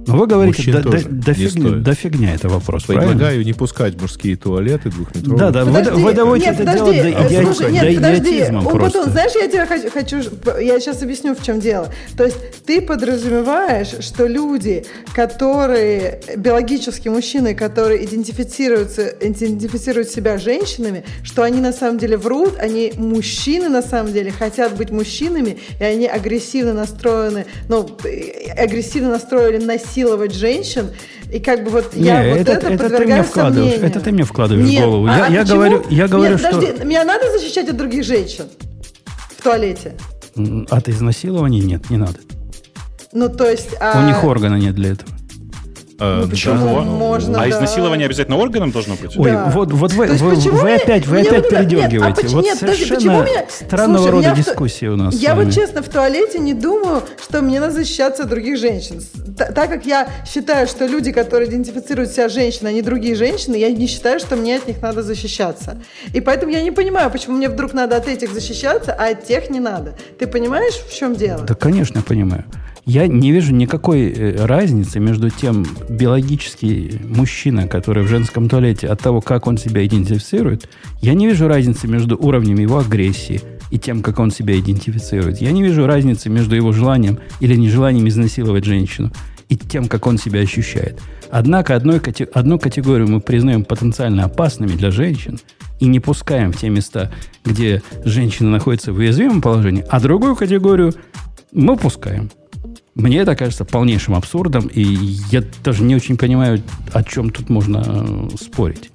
Но 0.07 0.17
вы 0.17 0.27
говорите, 0.27 0.73
да, 0.73 0.81
да, 0.81 0.99
да, 1.09 1.35
фигня, 1.35 1.71
да 1.77 1.95
фигня 1.95 2.35
это 2.35 2.49
вопрос, 2.49 2.85
Предлагаю 2.85 3.19
правильно? 3.19 3.45
не 3.45 3.53
пускать 3.53 4.01
мужские 4.01 4.37
туалеты 4.37 4.91
двухметровые. 4.91 5.39
Да, 5.39 5.51
да, 5.51 5.65
подожди, 5.65 5.91
вы, 5.91 6.03
вы 6.03 6.13
доводите 6.13 6.51
это 6.51 6.59
подожди, 6.59 6.79
дело 6.79 7.03
до, 7.03 7.27
иди, 7.27 7.45
слушай, 7.45 7.73
нет, 7.73 7.83
до 7.83 7.93
идиотизма 7.93 8.63
подожди. 8.63 8.79
просто. 8.79 8.99
Потом, 8.99 9.13
знаешь, 9.13 9.33
я 9.35 9.49
тебе 9.49 9.67
хочу, 9.67 9.91
хочу, 9.91 10.17
я 10.61 10.81
сейчас 10.81 11.03
объясню, 11.03 11.35
в 11.35 11.43
чем 11.43 11.61
дело. 11.61 11.93
То 12.17 12.25
есть 12.25 12.37
ты 12.65 12.81
подразумеваешь, 12.81 13.95
что 14.01 14.27
люди, 14.27 14.85
которые, 15.15 16.21
биологические 16.37 17.13
мужчины, 17.13 17.55
которые 17.55 18.05
идентифицируются, 18.05 19.09
идентифицируют 19.21 20.09
себя 20.09 20.39
женщинами, 20.39 21.05
что 21.25 21.43
они 21.43 21.61
на 21.61 21.73
самом 21.73 21.99
деле 21.99 22.17
врут, 22.17 22.55
они 22.61 22.93
мужчины 22.97 23.69
на 23.69 23.83
самом 23.83 24.13
деле 24.13 24.31
хотят 24.31 24.77
быть 24.77 24.91
мужчинами, 24.91 25.59
и 25.81 25.85
они 25.85 26.07
агрессивно 26.07 26.75
настроены, 26.75 27.47
ну, 27.69 27.89
агрессивно 28.57 29.11
настроили 29.11 29.65
насилие 29.65 29.96
насиловать 29.97 30.35
женщин. 30.35 30.91
И 31.33 31.41
как 31.41 31.65
бы 31.65 31.71
вот 31.71 31.95
не, 31.97 32.07
я 32.07 32.23
это, 32.23 32.55
вот 32.55 32.65
это, 32.65 32.69
это 32.69 32.97
ты 32.97 33.05
мне 33.05 33.23
вкладываешь, 33.23 33.73
сомнениям. 33.73 33.91
Это 33.91 34.01
ты 34.01 34.13
мне 34.13 34.25
вкладываешь 34.25 34.69
Нет, 34.69 34.83
в 34.83 34.87
голову. 34.87 35.07
А, 35.07 35.17
я, 35.17 35.25
а 35.25 35.31
я 35.31 35.45
говорю, 35.45 35.85
я 35.91 36.09
говорю, 36.09 36.33
Нет, 36.33 36.41
что... 36.41 36.51
подожди, 36.53 36.85
меня 36.85 37.05
надо 37.05 37.31
защищать 37.33 37.69
от 37.69 37.77
других 37.77 38.05
женщин 38.05 38.47
в 39.37 39.43
туалете? 39.43 39.97
От 40.71 40.89
изнасилования 40.89 41.61
нет, 41.61 41.91
не 41.91 41.97
надо. 41.97 42.19
Ну, 43.13 43.29
то 43.29 43.51
есть... 43.51 43.71
А... 43.81 44.03
У 44.03 44.07
них 44.07 44.23
органа 44.25 44.57
нет 44.57 44.75
для 44.75 44.93
этого. 44.93 45.11
А, 45.99 46.23
ну, 46.23 46.29
почему? 46.29 46.75
Да. 46.75 46.83
Можно, 46.83 47.39
а 47.39 47.43
да. 47.43 47.51
изнасилование 47.51 48.07
обязательно 48.07 48.37
органом 48.37 48.71
должно 48.71 48.97
быть? 48.97 49.17
Ой, 49.17 49.31
да. 49.31 49.47
вот, 49.47 49.73
вот 49.73 49.93
вы, 49.93 50.07
вы, 50.07 50.35
вы 50.35 50.75
опять, 50.75 51.07
вы 51.07 51.21
опять 51.21 51.49
передергиваете. 51.49 52.23
Нет, 52.23 52.33
а, 52.33 52.35
вот 52.35 52.45
нет, 52.45 52.59
совершенно 52.59 53.23
меня... 53.23 53.47
странного 53.49 53.99
Слушай, 53.99 54.11
рода 54.11 54.35
дискуссии 54.37 54.87
у 54.87 54.97
нас. 54.97 55.15
Я 55.15 55.35
вот 55.35 55.53
честно 55.53 55.83
в 55.83 55.89
туалете 55.89 56.39
не 56.39 56.53
думаю, 56.53 57.03
что 57.23 57.41
мне 57.41 57.61
надо 57.61 57.73
защищаться 57.73 58.25
от 58.25 58.29
других 58.29 58.59
женщин. 58.59 59.01
Т 59.37 59.53
так 59.53 59.71
как 59.71 59.87
я 59.87 60.09
считаю, 60.31 60.67
что 60.67 60.87
люди, 60.87 61.13
которые 61.13 61.49
идентифицируют 61.49 62.11
себя 62.11 62.29
женщиной, 62.29 62.71
они 62.71 62.83
другие 62.83 63.15
женщины, 63.15 63.57
я 63.57 63.71
не 63.71 63.87
считаю, 63.87 64.21
что 64.21 64.37
мне 64.37 64.57
от 64.57 64.67
них 64.69 64.83
надо 64.83 65.03
защищаться. 65.03 65.83
И 66.13 66.21
поэтому 66.21 66.53
я 66.53 66.63
не 66.63 66.73
понимаю, 66.73 67.11
почему 67.11 67.37
мне 67.37 67.49
вдруг 67.49 67.73
надо 67.73 67.97
от 67.97 68.07
этих 68.07 68.33
защищаться, 68.33 68.93
а 68.93 69.11
от 69.11 69.25
тех 69.25 69.49
не 69.49 69.61
надо. 69.61 69.97
Ты 70.19 70.27
понимаешь, 70.27 70.75
в 70.75 70.95
чем 70.95 71.15
дело? 71.15 71.43
Да, 71.43 71.55
конечно, 71.55 72.03
понимаю. 72.03 72.45
Я 72.87 73.09
не 73.09 73.33
вижу 73.33 73.53
никакой 73.53 74.13
э, 74.13 74.47
разницы 74.47 75.01
между 75.01 75.29
тем 75.29 75.67
биологический 75.89 77.01
мужчина, 77.05 77.67
который 77.67 78.05
в 78.05 78.09
женском 78.09 78.49
туалете, 78.49 78.87
от 78.87 79.01
того, 79.01 79.21
как 79.21 79.49
он 79.49 79.59
себя 79.59 79.85
идентифицирует. 79.85 80.69
Я 81.03 81.15
не 81.15 81.27
вижу 81.27 81.49
разницы 81.49 81.89
между 81.89 82.17
уровнем 82.17 82.59
его 82.59 82.79
агрессии 82.79 83.41
и 83.73 83.79
тем, 83.81 84.03
как 84.03 84.21
он 84.21 84.31
себя 84.31 84.57
идентифицирует. 84.57 85.41
Я 85.41 85.51
не 85.51 85.65
вижу 85.65 85.85
разницы 85.85 86.31
между 86.31 86.55
его 86.55 86.71
желанием 86.71 87.19
или 87.41 87.57
нежеланием 87.57 88.07
изнасиловать 88.07 88.65
женщину 88.65 89.11
и 89.49 89.57
тем, 89.57 89.89
как 89.89 90.07
он 90.07 90.17
себя 90.17 90.39
ощущает. 90.39 91.01
Однако 91.29 91.75
одной, 91.75 92.01
одну 92.33 92.61
категорию 92.61 93.09
мы 93.09 93.21
признаем 93.21 93.65
потенциально 93.65 94.27
опасными 94.27 94.77
для 94.77 94.93
женщин 94.93 95.41
и 95.81 95.87
не 95.87 95.99
пускаем 95.99 96.53
в 96.53 96.57
те 96.57 96.69
места, 96.69 97.11
где 97.45 97.83
женщина 98.05 98.49
находится 98.49 98.93
в 98.93 98.99
уязвимом 98.99 99.43
положении, 99.43 99.85
а 99.89 99.99
другую 99.99 100.37
категорию 100.37 100.95
мы 101.51 101.77
пускаем. 101.77 102.31
Мне 102.97 103.19
это 103.19 103.37
кажется 103.37 103.67
полнейшим 103.67 104.15
абсурдом, 104.15 104.69
и 104.69 104.83
я 104.83 105.45
даже 105.63 105.83
не 105.83 105.95
очень 105.95 106.17
понимаю, 106.17 106.63
о 106.95 107.05
чем 107.05 107.29
тут 107.29 107.51
можно 107.51 107.83
э, 107.85 108.29
спорить. 108.41 108.91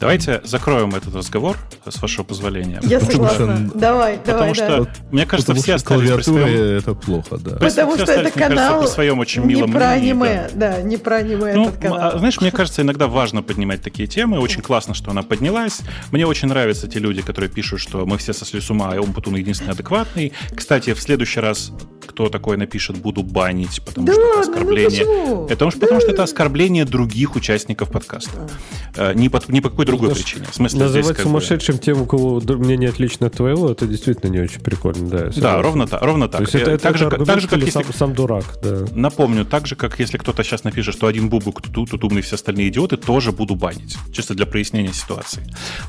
Давайте 0.00 0.40
закроем 0.44 0.94
этот 0.94 1.14
разговор, 1.14 1.58
с 1.86 2.00
вашего 2.00 2.24
позволения. 2.24 2.80
Я 2.82 3.00
согласна. 3.00 3.68
Что, 3.68 3.78
давай, 3.78 4.16
потому 4.16 4.38
давай. 4.38 4.54
Что, 4.54 4.84
да. 4.84 4.90
Мне 5.10 5.26
кажется, 5.26 5.52
потому 5.52 5.62
все 5.62 5.74
остались 5.74 6.10
при 6.10 6.22
своем... 6.22 6.78
это 6.78 6.94
плохо, 6.94 7.36
да. 7.36 7.56
Потому 7.56 7.98
что 7.98 8.10
это 8.10 8.30
канал 8.30 8.80
при 8.80 8.86
своем 8.88 9.18
очень 9.18 9.44
милом 9.44 9.68
не 9.68 9.76
про 9.76 9.90
аниме, 9.90 10.50
да. 10.54 10.76
да, 10.76 10.82
не 10.82 10.96
про 10.96 11.16
аниме 11.16 11.52
ну, 11.52 11.68
этот 11.68 11.82
канал. 11.82 11.98
А, 12.14 12.18
знаешь, 12.18 12.40
мне 12.40 12.50
кажется, 12.50 12.80
иногда 12.80 13.08
важно 13.08 13.42
поднимать 13.42 13.82
такие 13.82 14.08
темы. 14.08 14.38
Очень 14.38 14.62
классно, 14.62 14.94
что 14.94 15.10
она 15.10 15.22
поднялась. 15.22 15.80
Мне 16.12 16.26
очень 16.26 16.48
нравятся 16.48 16.88
те 16.88 16.98
люди, 16.98 17.20
которые 17.20 17.50
пишут, 17.50 17.80
что 17.80 18.06
мы 18.06 18.16
все 18.16 18.32
сошли 18.32 18.62
с 18.62 18.70
ума, 18.70 18.94
и 18.94 18.98
он 18.98 19.12
Путун 19.12 19.36
единственный 19.36 19.72
адекватный. 19.72 20.32
Кстати, 20.56 20.94
в 20.94 21.00
следующий 21.00 21.40
раз 21.40 21.72
кто 22.06 22.28
такое 22.28 22.56
напишет, 22.56 22.96
буду 22.96 23.22
банить, 23.22 23.82
потому 23.84 24.06
да, 24.06 24.12
что 24.14 24.30
это 24.30 24.40
оскорбление. 24.40 25.04
Ну, 25.04 25.44
это 25.44 25.50
потому, 25.50 25.70
да. 25.70 25.78
потому 25.78 26.00
что 26.00 26.10
это 26.10 26.22
оскорбление 26.22 26.84
других 26.84 27.36
участников 27.36 27.90
подкаста. 27.90 28.48
А. 28.96 29.14
Не, 29.14 29.28
по, 29.28 29.40
не 29.48 29.60
по 29.60 29.70
какой 29.70 29.86
другой 29.90 30.14
причине. 30.14 30.46
В 30.50 30.54
смысле, 30.54 30.80
называть 30.80 31.04
здесь, 31.06 31.22
сумасшедшим 31.22 31.76
бы... 31.76 31.82
тем, 31.82 32.02
у 32.02 32.06
кого 32.06 32.40
мнение 32.40 32.88
отлично 32.88 33.26
от 33.26 33.34
твоего, 33.34 33.70
это 33.70 33.86
действительно 33.86 34.30
не 34.30 34.40
очень 34.40 34.60
прикольно. 34.60 35.08
Да, 35.08 35.30
да 35.36 35.62
ровно, 35.62 35.86
так, 35.86 36.02
ровно 36.02 36.28
так. 36.28 36.38
То 36.38 36.42
есть 36.42 36.54
это, 36.54 36.70
это, 36.72 36.82
так, 36.82 36.98
же, 36.98 37.10
так 37.10 37.40
же, 37.40 37.48
как 37.48 37.58
если... 37.58 37.70
сам, 37.70 37.84
сам 37.92 38.14
дурак. 38.14 38.44
Да. 38.62 38.84
Напомню, 38.92 39.44
так 39.44 39.66
же, 39.66 39.76
как 39.76 39.98
если 39.98 40.18
кто-то 40.18 40.42
сейчас 40.42 40.64
напишет, 40.64 40.94
что 40.94 41.06
один 41.06 41.28
бубук 41.28 41.62
тут, 41.62 41.90
тут 41.90 42.04
умный, 42.04 42.22
все 42.22 42.36
остальные 42.36 42.68
идиоты, 42.68 42.96
тоже 42.96 43.32
буду 43.32 43.54
банить. 43.54 43.96
Чисто 44.12 44.34
для 44.34 44.46
прояснения 44.46 44.92
ситуации. 44.92 45.42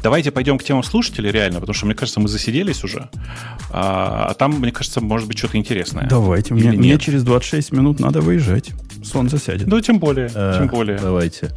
Давайте 0.03 0.31
пойдем 0.31 0.57
к 0.57 0.63
темам 0.63 0.83
слушателей 0.83 1.31
реально, 1.31 1.59
потому 1.59 1.73
что, 1.73 1.85
мне 1.85 1.95
кажется, 1.95 2.19
мы 2.19 2.27
засиделись 2.27 2.83
уже. 2.83 3.09
А, 3.71 4.27
а 4.29 4.33
там, 4.33 4.59
мне 4.59 4.71
кажется, 4.71 5.01
может 5.01 5.27
быть 5.27 5.37
что-то 5.37 5.57
интересное. 5.57 6.07
Давайте. 6.07 6.53
Мне, 6.53 6.71
мне 6.71 6.97
через 6.97 7.23
26 7.23 7.71
минут 7.71 7.99
надо 7.99 8.21
выезжать. 8.21 8.71
Солнце 9.03 9.37
сядет. 9.37 9.67
Ну, 9.67 9.79
тем 9.81 9.99
более. 9.99 10.29
Э, 10.33 10.55
тем 10.57 10.67
более. 10.67 10.97
Давайте. 10.99 11.51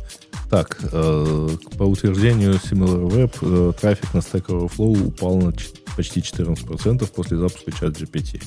Так, 0.54 0.78
э, 0.92 1.48
по 1.76 1.82
утверждению 1.82 2.52
SimilarWeb, 2.52 3.38
э, 3.42 3.72
трафик 3.72 4.14
на 4.14 4.18
Stack 4.18 4.46
Overflow 4.46 5.08
упал 5.08 5.38
на 5.38 5.52
почти 5.96 6.20
14% 6.20 7.10
после 7.10 7.38
запуска 7.38 7.72
чат 7.72 8.00
GPT. 8.00 8.40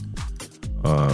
А, 0.85 1.11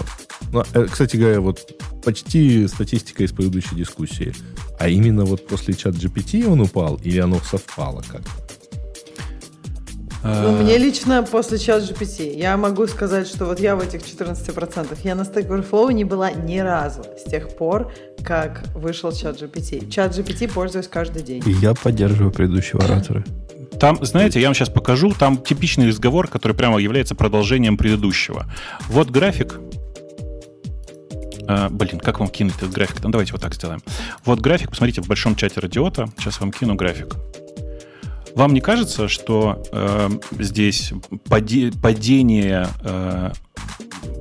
ну, 0.52 0.64
э, 0.72 0.86
кстати 0.86 1.18
говоря, 1.18 1.42
вот 1.42 1.82
почти 2.06 2.68
статистика 2.68 3.24
из 3.24 3.32
предыдущей 3.32 3.76
дискуссии. 3.76 4.36
А 4.78 4.88
именно 4.88 5.26
вот 5.26 5.48
после 5.48 5.74
чат 5.74 5.96
GPT 5.96 6.46
он 6.48 6.62
упал, 6.62 6.98
или 6.98 7.18
оно 7.18 7.40
совпало 7.40 8.04
как-то? 8.08 8.30
Ну, 10.24 10.52
мне 10.54 10.78
лично 10.78 11.22
после 11.24 11.58
чат 11.58 11.84
GPT 11.84 12.34
я 12.38 12.56
могу 12.56 12.88
сказать, 12.88 13.28
что 13.28 13.46
вот 13.46 13.60
я 13.60 13.76
в 13.76 13.82
этих 13.82 14.02
14%, 14.02 14.98
я 15.04 15.16
на 15.16 15.22
Stack 15.24 15.50
Overflow 15.50 15.92
не 15.92 16.06
была 16.06 16.32
ни 16.32 16.60
разу 16.60 17.04
с 17.18 17.30
тех 17.30 17.50
пор, 17.58 17.92
как 18.24 18.64
вышел 18.74 19.12
чат 19.12 19.42
GPT. 19.42 19.90
Чат 19.90 20.18
GPT 20.18 20.52
пользуюсь 20.52 20.88
каждый 20.88 21.24
день. 21.24 21.44
И 21.46 21.52
я 21.52 21.74
поддерживаю 21.74 22.32
предыдущего 22.32 22.82
оратора. 22.86 23.26
Там, 23.80 24.04
знаете, 24.06 24.40
я 24.40 24.48
вам 24.48 24.56
сейчас 24.56 24.70
покажу, 24.70 25.12
там 25.12 25.38
типичный 25.38 25.90
разговор, 25.90 26.28
который 26.28 26.54
прямо 26.54 26.80
является 26.80 27.16
продолжением 27.16 27.76
предыдущего. 27.78 28.46
Вот 28.88 29.10
график. 29.10 29.60
А, 31.48 31.68
блин, 31.70 32.00
как 32.00 32.20
вам 32.20 32.30
кинуть 32.30 32.56
этот 32.56 32.72
график? 32.72 33.04
Ну, 33.04 33.10
давайте 33.10 33.34
вот 33.34 33.42
так 33.42 33.54
сделаем. 33.54 33.82
Вот 34.24 34.40
график, 34.40 34.70
посмотрите, 34.70 35.02
в 35.02 35.08
большом 35.08 35.36
чате 35.36 35.60
радиота. 35.60 36.08
Сейчас 36.18 36.40
вам 36.40 36.54
кину 36.54 36.76
график. 36.76 37.16
Вам 38.36 38.54
не 38.54 38.62
кажется, 38.62 39.08
что 39.08 39.64
э, 39.72 40.10
здесь 40.40 40.94
паде, 41.30 41.72
падение, 41.72 42.68
э, 42.82 43.32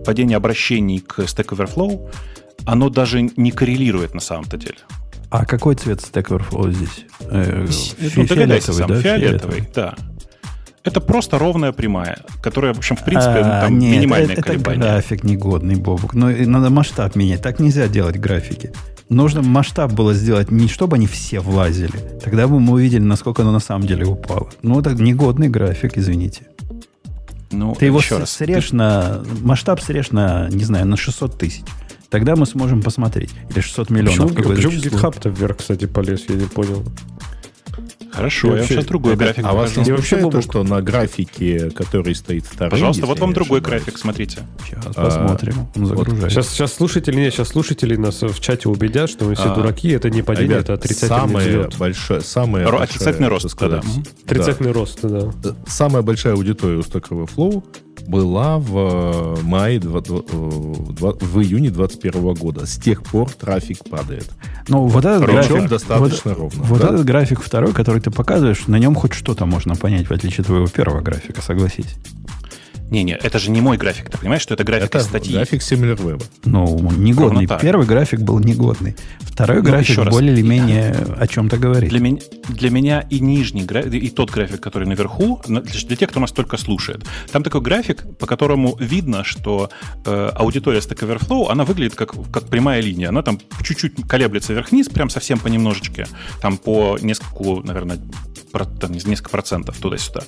падение 0.05 0.37
обращений 0.37 1.01
к 1.01 1.21
Stack 1.21 1.57
Overflow, 1.57 2.11
оно 2.67 2.91
даже 2.91 3.23
не 3.23 3.51
коррелирует 3.51 4.15
на 4.15 4.21
самом-то 4.21 4.59
деле? 4.59 4.79
А 5.31 5.47
какой 5.47 5.77
цвет 5.77 6.01
Stack 6.01 6.29
Overflow 6.29 6.73
здесь? 6.73 7.07
Э, 7.21 7.67
ну, 8.17 8.27
фиолетовый, 8.27 8.61
сам, 8.61 8.89
да? 8.89 9.01
Фиолетовый, 9.01 9.69
да. 9.75 9.95
Это 10.85 11.01
просто 11.01 11.39
ровная 11.39 11.73
прямая, 11.73 12.19
которая, 12.43 12.75
в 12.75 12.79
общем, 12.79 12.97
в 12.97 13.05
принципе, 13.05 13.39
а, 13.39 13.63
там 13.63 13.79
нет, 13.79 13.97
минимальное 13.97 14.35
это, 14.35 14.43
колебание. 14.43 14.81
Это 14.83 14.93
график 14.93 15.23
негодный, 15.23 15.77
Бобук. 15.77 16.13
Но 16.13 16.29
надо 16.29 16.71
масштаб 16.71 17.15
менять. 17.15 17.41
Так 17.41 17.61
нельзя 17.61 17.87
делать 17.87 18.19
графики. 18.19 18.73
Нужно 19.09 19.43
масштаб 19.43 19.93
было 19.93 20.15
сделать 20.15 20.51
не 20.51 20.69
чтобы 20.69 20.97
они 20.97 21.07
все 21.07 21.41
влазили. 21.41 22.19
Тогда 22.23 22.49
бы 22.49 22.59
мы 22.61 22.75
увидели, 22.75 23.03
насколько 23.03 23.43
оно 23.43 23.53
на 23.53 23.61
самом 23.61 23.87
деле 23.87 24.07
упало. 24.07 24.49
Ну, 24.63 24.81
это 24.81 24.95
негодный 24.95 25.49
график, 25.49 25.99
извините. 25.99 26.47
Ну, 27.51 27.75
Ты 27.75 27.87
его 27.87 28.01
раз. 28.11 28.31
срежь 28.31 28.71
Ты... 28.71 28.77
на... 28.77 29.23
Масштаб 29.43 29.81
срежь 29.81 30.11
на, 30.11 30.49
не 30.49 30.65
знаю, 30.65 30.87
на 30.87 30.97
600 30.97 31.39
тысяч. 31.39 31.63
Тогда 32.09 32.37
мы 32.37 32.47
сможем 32.47 32.83
посмотреть. 32.83 33.31
Или 33.51 33.61
600 33.61 33.91
миллионов. 33.91 34.35
Почему, 34.35 34.55
почему 34.55 34.73
GitHub-то 34.73 35.29
вверх, 35.29 35.59
кстати, 35.59 35.87
полез? 35.87 36.25
Я 36.29 36.37
не 36.37 36.47
понял. 36.47 36.85
Хорошо, 38.13 38.49
я, 38.49 38.55
я 38.55 38.61
вообще, 38.61 38.75
сейчас 38.75 38.85
другой 38.87 39.17
график 39.17 39.45
А 39.45 39.53
вас 39.55 39.75
не 39.77 39.85
смущает 39.85 40.31
то, 40.31 40.43
что 40.43 40.63
на 40.63 40.83
графике, 40.83 41.71
который 41.71 42.15
стоит 42.15 42.45
в 42.45 42.57
Пожалуйста, 42.69 43.07
вот 43.07 43.19
вам 43.19 43.33
другой 43.33 43.61
ошибаюсь. 43.61 43.85
график, 43.85 43.99
смотрите. 43.99 44.41
Сейчас 44.65 44.85
а, 44.97 45.05
посмотрим. 45.05 45.55
Он. 45.75 46.31
Сейчас, 46.31 46.49
сейчас 46.49 46.75
слушатели, 46.75 47.17
нет, 47.17 47.33
сейчас 47.33 47.49
слушатели 47.49 47.97
нас 47.97 48.21
в 48.23 48.39
чате 48.41 48.69
убедят, 48.69 49.09
что 49.09 49.25
мы 49.25 49.35
все 49.35 49.51
а, 49.51 49.55
дураки, 49.55 49.89
это 49.89 50.11
не 50.11 50.23
падение, 50.23 50.51
ребят, 50.51 50.65
это 50.65 50.75
отрицательный 50.75 51.21
самое 51.21 51.49
взлет. 51.49 51.79
Большое, 51.79 52.21
самое 52.21 52.67
Ро- 52.67 52.83
отрицательный 52.83 53.29
рост, 53.29 53.49
сказать, 53.49 53.83
да. 53.83 54.03
Отрицательный 54.27 54.73
да. 54.73 54.79
рост, 54.79 54.99
да. 55.03 55.33
Самая 55.67 56.03
большая 56.03 56.35
аудитория 56.35 56.77
у 56.77 56.81
Stack 56.81 57.09
Overflow 57.09 57.65
была 58.07 58.59
в 58.59 59.37
э, 59.39 59.43
мае, 59.43 59.81
в 59.81 61.41
июне 61.41 61.71
2021 61.71 62.35
года. 62.35 62.67
С 62.67 62.77
тех 62.77 63.03
пор 63.03 63.31
трафик 63.31 63.85
падает. 63.89 64.31
Ну, 64.69 64.87
вот 64.87 65.05
этот 65.05 65.25
график 65.25 65.69
достаточно 65.69 66.31
вот, 66.33 66.39
ровно. 66.39 66.63
Вот 66.65 66.81
да? 66.81 66.89
этот 66.89 67.05
график 67.05 67.41
второй, 67.41 67.73
который 67.73 68.01
ты 68.01 68.11
показываешь, 68.11 68.67
на 68.67 68.77
нем 68.77 68.95
хоть 68.95 69.13
что-то 69.13 69.47
можно 69.47 69.77
понять, 69.77 70.09
в 70.09 70.13
отличие 70.13 70.41
от 70.41 70.47
твоего 70.47 70.67
первого 70.67 71.01
графика, 71.01 71.43
согласись. 71.43 71.97
Не-не, 72.93 73.15
это 73.15 73.39
же 73.39 73.51
не 73.51 73.63
мой 73.63 73.79
график. 73.79 74.11
Ты 74.11 74.19
понимаешь, 74.19 74.43
что 74.43 74.53
это 74.53 74.65
график 74.65 74.85
это 74.85 75.01
статьи? 75.01 75.33
график 75.33 75.63
SimilarWeb. 75.63 76.23
Ну, 76.45 76.93
негодный. 76.93 77.49
Первый 77.59 77.87
график 77.87 78.21
был 78.21 78.39
негодный. 78.39 78.97
Второй 79.21 79.63
ну, 79.63 79.63
график 79.63 80.11
более 80.11 80.35
или 80.35 80.43
менее 80.43 80.95
о 81.19 81.27
чем-то 81.27 81.57
говорит. 81.57 81.89
Для 81.89 82.01
меня, 82.01 82.21
для 82.51 82.69
меня 82.69 83.01
и 83.09 83.21
нижний 83.21 83.63
график, 83.63 83.95
и 83.95 84.11
тот 84.11 84.31
график, 84.31 84.61
который 84.61 84.87
наверху, 84.87 85.41
для, 85.47 85.97
тех, 85.97 86.11
кто 86.11 86.21
нас 86.21 86.33
только 86.33 86.59
слушает, 86.59 87.03
там 87.31 87.43
такой 87.43 87.63
график, 87.63 88.05
по 88.19 88.27
которому 88.27 88.77
видно, 88.79 89.25
что 89.25 89.71
э, 90.05 90.31
аудитория 90.35 90.81
Stack 90.81 91.01
Overflow, 91.01 91.51
она 91.51 91.65
выглядит 91.65 91.95
как, 91.95 92.13
как 92.31 92.45
прямая 92.49 92.83
линия. 92.83 93.09
Она 93.09 93.23
там 93.23 93.41
чуть-чуть 93.63 94.07
колеблется 94.07 94.53
вверх-вниз, 94.53 94.91
прям 94.91 95.09
совсем 95.09 95.39
понемножечке. 95.39 96.07
Там 96.43 96.59
по 96.59 96.99
нескольку, 97.01 97.63
наверное, 97.63 97.99
там, 98.53 98.93
несколько 98.93 99.31
процентов 99.31 99.79
туда-сюда. 99.79 100.25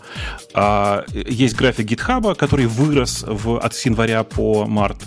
А, 0.55 1.05
есть 1.13 1.57
график 1.57 1.91
GitHub, 1.91 2.35
который 2.35 2.54
вырос 2.63 3.25
в, 3.27 3.59
от 3.59 3.75
января 3.85 4.23
по 4.25 4.67
март. 4.67 4.99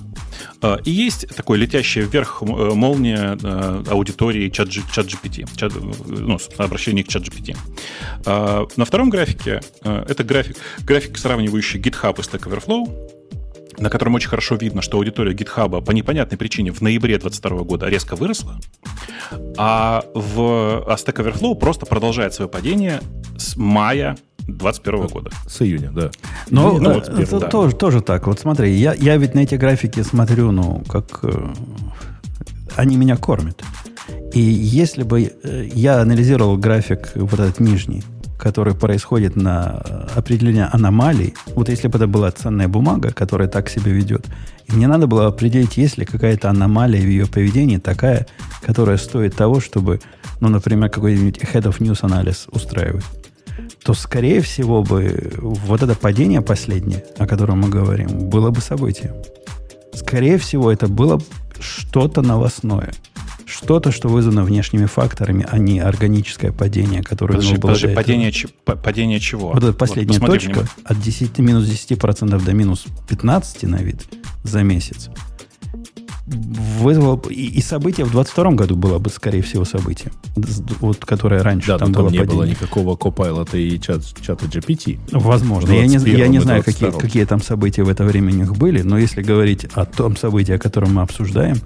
А, 0.61 0.79
и 0.83 0.91
есть 0.91 1.27
такой 1.35 1.57
летящая 1.57 2.05
вверх 2.05 2.41
э, 2.41 2.45
молния 2.45 3.37
э, 3.41 3.83
аудитории 3.89 4.49
чат, 4.49 4.69
чат 4.69 5.07
GPT, 5.07 5.47
чат, 5.55 5.73
ну, 6.05 6.37
обращение 6.57 7.03
к 7.03 7.07
чат 7.07 7.23
GPT. 7.23 7.55
А, 8.25 8.67
на 8.75 8.85
втором 8.85 9.09
графике 9.09 9.61
э, 9.83 10.05
это 10.07 10.23
график, 10.23 10.57
график, 10.79 11.17
сравнивающий 11.17 11.79
GitHub 11.79 12.19
и 12.19 12.21
Stack 12.21 12.49
Overflow 12.49 13.16
на 13.77 13.89
котором 13.89 14.15
очень 14.15 14.29
хорошо 14.29 14.55
видно, 14.55 14.81
что 14.81 14.97
аудитория 14.97 15.33
GitHub 15.33 15.83
по 15.83 15.91
непонятной 15.91 16.37
причине 16.37 16.71
в 16.71 16.81
ноябре 16.81 17.17
2022 17.17 17.63
года 17.63 17.87
резко 17.87 18.15
выросла, 18.15 18.59
а 19.57 20.03
в 20.13 20.83
а 20.87 20.95
Stack 20.95 21.23
Overflow 21.23 21.55
просто 21.55 21.85
продолжает 21.85 22.33
свое 22.33 22.49
падение 22.49 23.01
с 23.37 23.55
мая 23.55 24.17
2021 24.47 25.07
года. 25.07 25.31
С 25.47 25.61
июня, 25.61 25.91
да. 25.91 26.09
Но 26.49 26.77
ну, 26.77 26.91
это, 26.91 27.11
это 27.11 27.39
да. 27.39 27.49
тоже, 27.49 27.75
тоже 27.75 28.01
так. 28.01 28.27
Вот 28.27 28.39
смотри, 28.39 28.71
я, 28.73 28.93
я 28.93 29.17
ведь 29.17 29.35
на 29.35 29.39
эти 29.39 29.55
графики 29.55 30.01
смотрю, 30.03 30.51
ну, 30.51 30.83
как 30.87 31.19
э, 31.23 31.53
они 32.75 32.95
меня 32.95 33.17
кормят. 33.17 33.61
И 34.33 34.39
если 34.39 35.03
бы 35.03 35.33
э, 35.43 35.69
я 35.73 35.99
анализировал 36.01 36.57
график 36.57 37.11
вот 37.15 37.33
этот 37.33 37.59
нижний, 37.59 38.03
который 38.37 38.75
происходит 38.75 39.35
на 39.35 39.81
определение 40.15 40.65
аномалий, 40.65 41.33
вот 41.55 41.69
если 41.69 41.87
бы 41.87 41.97
это 41.97 42.07
была 42.07 42.31
ценная 42.31 42.67
бумага, 42.67 43.11
которая 43.11 43.47
так 43.47 43.69
себя 43.69 43.91
ведет, 43.91 44.25
и 44.67 44.73
мне 44.73 44.87
надо 44.87 45.07
было 45.07 45.27
определить, 45.27 45.77
есть 45.77 45.97
ли 45.97 46.05
какая-то 46.05 46.49
аномалия 46.49 47.01
в 47.01 47.07
ее 47.07 47.25
поведении 47.25 47.77
такая, 47.77 48.27
которая 48.61 48.97
стоит 48.97 49.35
того, 49.35 49.59
чтобы, 49.59 49.99
ну, 50.39 50.49
например, 50.49 50.89
какой-нибудь 50.89 51.39
head 51.39 51.63
of 51.63 51.79
news 51.79 51.99
анализ 52.01 52.47
устраивать, 52.51 53.05
то, 53.83 53.93
скорее 53.93 54.41
всего, 54.41 54.83
бы 54.83 55.33
вот 55.37 55.81
это 55.81 55.95
падение 55.95 56.41
последнее, 56.41 57.03
о 57.17 57.25
котором 57.25 57.61
мы 57.61 57.69
говорим, 57.69 58.29
было 58.29 58.51
бы 58.51 58.61
событием. 58.61 59.15
Скорее 59.93 60.37
всего, 60.37 60.71
это 60.71 60.87
было 60.87 61.19
что-то 61.59 62.21
новостное– 62.21 62.93
что-то, 63.47 63.91
что 63.91 64.09
вызвано 64.09 64.43
внешними 64.43 64.85
факторами, 64.85 65.47
а 65.49 65.57
не 65.57 65.79
органическое 65.79 66.51
падение, 66.51 67.01
которое 67.01 67.35
подожди, 67.35 67.55
было 67.55 67.71
подожди, 67.71 67.95
падение, 67.95 68.31
ч, 68.31 68.47
падение 68.47 69.19
чего? 69.19 69.53
Вот 69.53 69.63
эта 69.63 69.73
последняя 69.73 70.19
вот, 70.19 70.27
точка 70.27 70.49
внимание. 70.49 70.69
от 70.83 70.99
10, 70.99 71.39
минус 71.39 71.65
10% 71.65 72.43
до 72.43 72.53
минус 72.53 72.85
15 73.07 73.63
на 73.63 73.77
вид 73.77 74.01
за 74.43 74.63
месяц 74.63 75.09
вызвало... 76.27 77.21
И, 77.29 77.45
и 77.45 77.61
событие 77.61 78.05
в 78.05 78.11
22 78.11 78.51
году 78.51 78.75
было 78.75 78.99
бы, 78.99 79.09
скорее 79.09 79.41
всего, 79.41 79.63
событие, 79.63 80.11
вот, 80.81 81.05
которое 81.05 81.41
раньше 81.41 81.67
да, 81.67 81.77
там, 81.77 81.93
там 81.93 82.03
было 82.03 82.11
не 82.11 82.19
падение. 82.19 82.37
было 82.37 82.43
никакого 82.49 82.95
Copilot 82.95 83.57
и 83.57 83.79
чат, 83.79 84.03
чата 84.21 84.45
GPT. 84.45 84.99
Возможно. 85.11 85.71
Я 85.71 85.85
не, 85.87 85.97
я 86.11 86.27
не 86.27 86.39
знаю, 86.39 86.63
какие, 86.63 86.91
какие 86.91 87.23
там 87.25 87.41
события 87.41 87.83
в 87.83 87.89
это 87.89 88.03
время 88.03 88.33
у 88.33 88.35
них 88.35 88.57
были, 88.57 88.81
но 88.81 88.97
если 88.97 89.21
говорить 89.21 89.65
о 89.73 89.85
том 89.85 90.17
событии, 90.17 90.53
о 90.53 90.59
котором 90.59 90.95
мы 90.95 91.01
обсуждаем, 91.01 91.57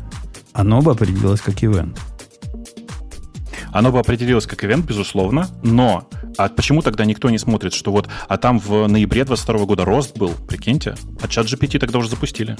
оно 0.54 0.82
бы 0.82 0.92
определилось 0.92 1.42
как 1.42 1.64
ивент. 1.64 2.00
Оно 3.72 3.92
бы 3.92 4.00
определилось 4.00 4.46
как 4.46 4.64
ивент, 4.64 4.86
безусловно, 4.86 5.48
но 5.64 6.10
а 6.38 6.50
почему 6.50 6.82
тогда 6.82 7.06
никто 7.06 7.30
не 7.30 7.38
смотрит, 7.38 7.74
что 7.74 7.92
вот, 7.92 8.10
а 8.28 8.38
там 8.38 8.60
в 8.60 8.88
ноябре 8.88 9.24
22 9.24 9.66
года 9.66 9.86
рост 9.86 10.18
был, 10.18 10.32
прикиньте, 10.48 10.96
а 11.22 11.28
чат 11.28 11.48
GPT 11.48 11.80
тогда 11.80 12.00
уже 12.00 12.10
запустили. 12.10 12.58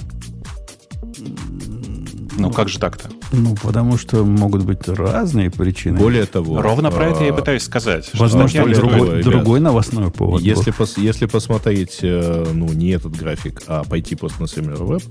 Ну, 2.38 2.50
как 2.50 2.68
же 2.68 2.78
так-то? 2.78 3.10
Ну, 3.30 3.54
потому 3.62 3.98
что 3.98 4.24
могут 4.24 4.64
быть 4.64 4.88
разные 4.88 5.50
причины. 5.50 5.98
Более 5.98 6.26
того... 6.26 6.60
Ровно 6.60 6.90
про 6.90 7.08
это 7.08 7.22
я 7.22 7.28
и 7.28 7.32
пытаюсь 7.32 7.62
сказать. 7.62 8.10
Возможно, 8.14 8.66
другой, 8.66 9.22
другой 9.22 9.60
новостной 9.60 10.10
повод. 10.10 10.42
Если, 10.42 10.70
пос, 10.70 10.96
если 10.96 11.26
посмотреть, 11.26 11.98
э, 12.02 12.46
ну, 12.52 12.68
не 12.72 12.90
этот 12.90 13.14
график, 13.16 13.62
а 13.66 13.84
пойти 13.84 14.16
просто 14.16 14.40
на 14.40 14.48
сервер 14.48 14.82
веб, 14.82 15.02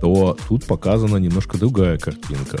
то 0.00 0.36
тут 0.48 0.64
показана 0.64 1.16
немножко 1.16 1.58
другая 1.58 1.98
картинка. 1.98 2.58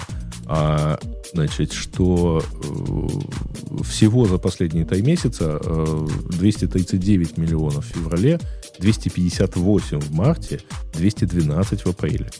А, 0.48 0.98
значит, 1.32 1.72
что 1.72 2.40
э, 2.40 3.82
всего 3.82 4.26
за 4.26 4.38
последние 4.38 4.84
три 4.84 5.02
месяца 5.02 5.60
э, 5.60 6.08
239 6.30 7.36
миллионов 7.36 7.84
в 7.84 7.88
феврале, 7.88 8.38
258 8.78 10.00
в 10.00 10.12
марте, 10.12 10.60
212 10.94 11.80
в 11.80 11.86
апреле. 11.88 12.30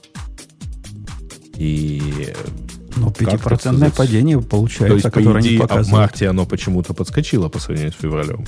И 1.56 2.32
ну, 2.96 3.08
5% 3.08 3.96
падение 3.96 4.40
получается, 4.40 4.88
То 4.88 4.94
есть, 4.94 5.10
которое 5.10 5.40
по 5.40 5.46
идее, 5.46 5.60
показывают. 5.60 5.88
А 5.88 5.90
в 5.90 5.92
марте 5.92 6.28
оно 6.28 6.46
почему-то 6.46 6.94
подскочило 6.94 7.48
по 7.48 7.58
сравнению 7.58 7.92
с 7.92 7.96
февралем. 7.96 8.44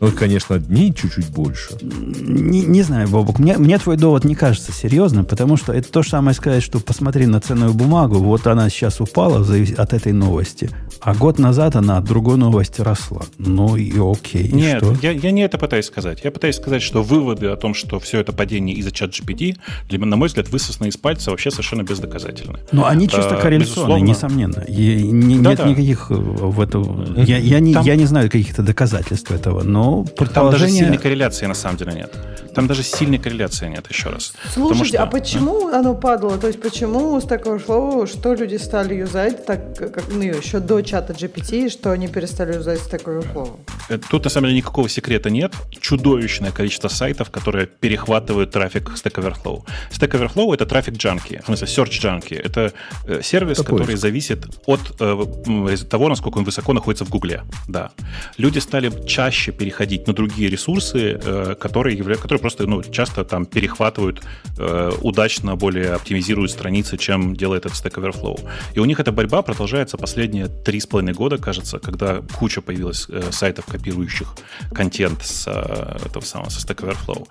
Ну, 0.00 0.10
конечно, 0.10 0.58
дней 0.58 0.92
чуть-чуть 0.92 1.28
больше. 1.30 1.76
Не, 1.80 2.62
не 2.62 2.82
знаю, 2.82 3.08
Бобок. 3.08 3.38
Мне, 3.38 3.56
мне 3.56 3.78
твой 3.78 3.96
довод 3.96 4.24
не 4.24 4.34
кажется 4.34 4.72
серьезным, 4.72 5.24
потому 5.24 5.56
что 5.56 5.72
это 5.72 5.90
то 5.90 6.02
же 6.02 6.10
самое 6.10 6.34
сказать, 6.34 6.62
что 6.62 6.80
посмотри 6.80 7.26
на 7.26 7.40
ценную 7.40 7.72
бумагу, 7.72 8.16
вот 8.16 8.46
она 8.46 8.68
сейчас 8.70 9.00
упала 9.00 9.40
от 9.40 9.92
этой 9.92 10.12
новости, 10.12 10.70
а 11.00 11.14
год 11.14 11.38
назад 11.38 11.76
она 11.76 11.98
от 11.98 12.04
другой 12.04 12.36
новости 12.36 12.80
росла. 12.80 13.22
Ну 13.38 13.76
и 13.76 13.92
окей. 13.98 14.48
Нет, 14.50 14.78
что? 14.82 14.96
Я, 15.02 15.12
я 15.12 15.30
не 15.30 15.42
это 15.42 15.58
пытаюсь 15.58 15.86
сказать. 15.86 16.20
Я 16.24 16.30
пытаюсь 16.30 16.56
сказать, 16.56 16.82
что 16.82 17.02
выводы 17.02 17.48
о 17.48 17.56
том, 17.56 17.74
что 17.74 17.98
все 18.00 18.20
это 18.20 18.32
падение 18.32 18.76
из-за 18.76 18.90
чат 18.90 19.10
GPT, 19.10 19.56
для, 19.88 19.98
на 19.98 20.16
мой 20.16 20.28
взгляд, 20.28 20.48
высосаны 20.48 20.88
из 20.88 20.96
пальца 20.96 21.30
вообще 21.30 21.50
совершенно 21.50 21.82
бездоказательны. 21.82 22.60
Но 22.72 22.86
они 22.86 23.08
чисто 23.08 23.38
а, 23.38 23.40
корреляционные, 23.40 24.02
несомненно. 24.02 24.60
И, 24.66 25.02
не, 25.02 25.38
да, 25.38 25.50
нет 25.50 25.58
да. 25.58 25.68
никаких 25.68 26.10
э, 26.10 26.14
в 26.14 26.60
этом... 26.60 27.14
Я, 27.24 27.38
я, 27.38 27.60
не, 27.60 27.74
Там... 27.74 27.84
я 27.84 27.96
не 27.96 28.06
знаю 28.06 28.30
каких-то 28.30 28.62
доказательств 28.62 29.30
этого, 29.30 29.62
но 29.62 30.04
ну, 30.18 30.26
Там 30.26 30.50
даже 30.50 30.68
сильной 30.68 30.98
корреляции 30.98 31.46
на 31.46 31.54
самом 31.54 31.76
деле 31.76 31.92
нет. 31.92 32.12
Там 32.54 32.66
даже 32.66 32.82
сильной 32.82 33.18
корреляции 33.18 33.68
нет, 33.68 33.86
еще 33.90 34.10
раз. 34.10 34.32
Слушайте, 34.52 34.96
что, 34.96 35.02
а 35.02 35.06
почему 35.06 35.68
а? 35.68 35.78
оно 35.80 35.94
падало? 35.94 36.38
То 36.38 36.46
есть 36.46 36.60
почему 36.60 37.20
с 37.20 37.24
такого 37.24 37.58
Overflow, 37.58 38.06
что 38.06 38.34
люди 38.34 38.56
стали 38.56 38.94
юзать, 38.94 39.46
так 39.46 39.76
как, 39.76 40.04
ну, 40.10 40.22
еще 40.22 40.60
до 40.60 40.80
чата 40.82 41.12
GPT, 41.12 41.68
что 41.68 41.90
они 41.90 42.08
перестали 42.08 42.54
юзать 42.54 42.80
Stack 42.80 43.04
Overflow? 43.04 43.58
Э, 43.88 43.98
тут 43.98 44.24
на 44.24 44.30
самом 44.30 44.46
деле 44.48 44.58
никакого 44.58 44.88
секрета 44.88 45.30
нет. 45.30 45.52
Чудовищное 45.80 46.50
количество 46.50 46.88
сайтов, 46.88 47.30
которые 47.30 47.66
перехватывают 47.66 48.50
трафик 48.50 48.90
Stack 48.90 49.14
Overflow. 49.14 49.64
Stack 49.90 50.10
Overflow 50.12 50.54
это 50.54 50.66
трафик 50.66 50.94
джанки, 50.94 51.40
в 51.42 51.46
смысле 51.46 51.66
search 51.66 52.00
джанки. 52.00 52.34
Это 52.34 52.72
э, 53.06 53.20
сервис, 53.22 53.58
это 53.58 53.70
который 53.70 53.96
зависит 53.96 54.46
от 54.66 54.80
э, 55.00 55.76
того, 55.88 56.08
насколько 56.08 56.38
он 56.38 56.44
высоко 56.44 56.72
находится 56.72 57.04
в 57.04 57.10
Гугле. 57.10 57.42
Да. 57.68 57.90
Люди 58.38 58.58
стали 58.58 58.92
чаще 59.06 59.52
переходить 59.52 59.74
переходить 59.74 60.06
на 60.06 60.12
другие 60.12 60.50
ресурсы, 60.50 61.18
э, 61.22 61.54
которые, 61.58 61.96
явля... 61.96 62.16
которые 62.16 62.38
просто 62.44 62.66
ну, 62.66 62.82
часто 62.82 63.24
там 63.24 63.46
перехватывают 63.46 64.20
э, 64.58 64.92
удачно, 65.00 65.56
более 65.56 65.94
оптимизируют 65.94 66.50
страницы, 66.50 66.98
чем 66.98 67.34
делает 67.34 67.64
этот 67.64 67.78
Stack 67.78 67.94
Overflow. 67.94 68.46
И 68.74 68.80
у 68.80 68.84
них 68.84 69.00
эта 69.00 69.12
борьба 69.12 69.40
продолжается 69.40 69.96
последние 69.96 70.48
три 70.48 70.78
с 70.78 70.86
половиной 70.86 71.14
года, 71.14 71.38
кажется, 71.38 71.78
когда 71.78 72.20
куча 72.38 72.60
появилась 72.60 73.06
э, 73.08 73.32
сайтов, 73.32 73.64
копирующих 73.64 74.34
контент 74.74 75.24
с 75.24 75.46
этого 75.48 76.22
самого, 76.22 76.50
со 76.50 76.60
Stack 76.60 76.84
Overflow. 76.84 77.26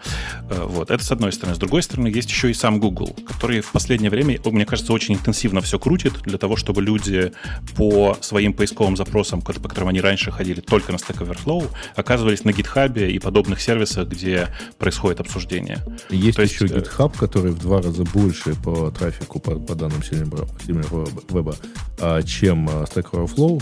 Вот. 0.65 0.89
Это 0.89 1.03
с 1.03 1.11
одной 1.11 1.31
стороны. 1.31 1.53
С 1.53 1.59
другой 1.59 1.83
стороны, 1.83 2.07
есть 2.07 2.31
еще 2.31 2.49
и 2.49 2.55
сам 2.55 2.79
Google, 2.79 3.15
который 3.27 3.61
в 3.61 3.71
последнее 3.71 4.09
время, 4.09 4.39
мне 4.43 4.65
кажется, 4.65 4.93
очень 4.93 5.13
интенсивно 5.13 5.61
все 5.61 5.77
крутит 5.77 6.23
для 6.23 6.39
того, 6.39 6.55
чтобы 6.55 6.81
люди 6.81 7.33
по 7.77 8.17
своим 8.21 8.53
поисковым 8.53 8.97
запросам, 8.97 9.43
по 9.43 9.53
которым 9.53 9.89
они 9.89 10.01
раньше 10.01 10.31
ходили 10.31 10.59
только 10.59 10.91
на 10.91 10.95
Stack 10.95 11.19
Overflow, 11.23 11.69
оказывались 11.95 12.45
на 12.45 12.49
GitHub 12.49 13.07
и 13.07 13.19
подобных 13.19 13.61
сервисах, 13.61 14.07
где 14.07 14.47
происходит 14.79 15.02
обсуждение. 15.11 15.79
Есть 16.09 16.37
То 16.37 16.43
еще 16.43 16.65
есть, 16.65 16.73
э, 16.73 16.79
GitHub, 16.79 17.17
который 17.17 17.51
в 17.51 17.59
два 17.59 17.81
раза 17.81 18.03
больше 18.03 18.55
по 18.55 18.91
трафику, 18.91 19.39
по, 19.39 19.55
по 19.55 19.75
данным 19.75 19.99
Silverweb, 19.99 21.55
а, 21.99 22.21
чем 22.23 22.69
а, 22.69 22.83
Stack 22.83 23.11
Overflow. 23.11 23.61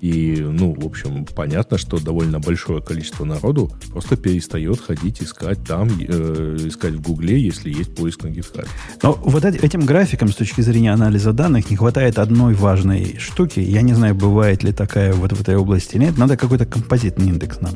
И, 0.00 0.36
ну, 0.40 0.74
в 0.78 0.84
общем, 0.84 1.24
понятно, 1.24 1.78
что 1.78 1.98
довольно 1.98 2.38
большое 2.38 2.82
количество 2.82 3.24
народу 3.24 3.72
просто 3.90 4.16
перестает 4.16 4.78
ходить 4.80 5.22
искать 5.22 5.64
там, 5.64 5.88
э, 5.88 6.56
искать 6.66 6.94
в 6.94 7.00
Гугле, 7.00 7.40
если 7.40 7.70
есть 7.70 7.94
поиск 7.94 8.22
на 8.22 8.28
GitHub. 8.28 8.68
Но 9.02 9.14
вот 9.14 9.44
этим 9.44 9.86
графиком 9.86 10.28
с 10.28 10.36
точки 10.36 10.60
зрения 10.60 10.92
анализа 10.92 11.32
данных 11.32 11.70
не 11.70 11.76
хватает 11.76 12.18
одной 12.18 12.54
важной 12.54 13.16
штуки. 13.18 13.60
Я 13.60 13.80
не 13.82 13.94
знаю, 13.94 14.14
бывает 14.14 14.62
ли 14.62 14.72
такая 14.72 15.14
вот 15.14 15.32
в 15.32 15.40
этой 15.40 15.56
области 15.56 15.96
нет. 15.96 16.18
Надо 16.18 16.36
какой-то 16.36 16.66
композитный 16.66 17.28
индекс 17.28 17.60
нам. 17.60 17.74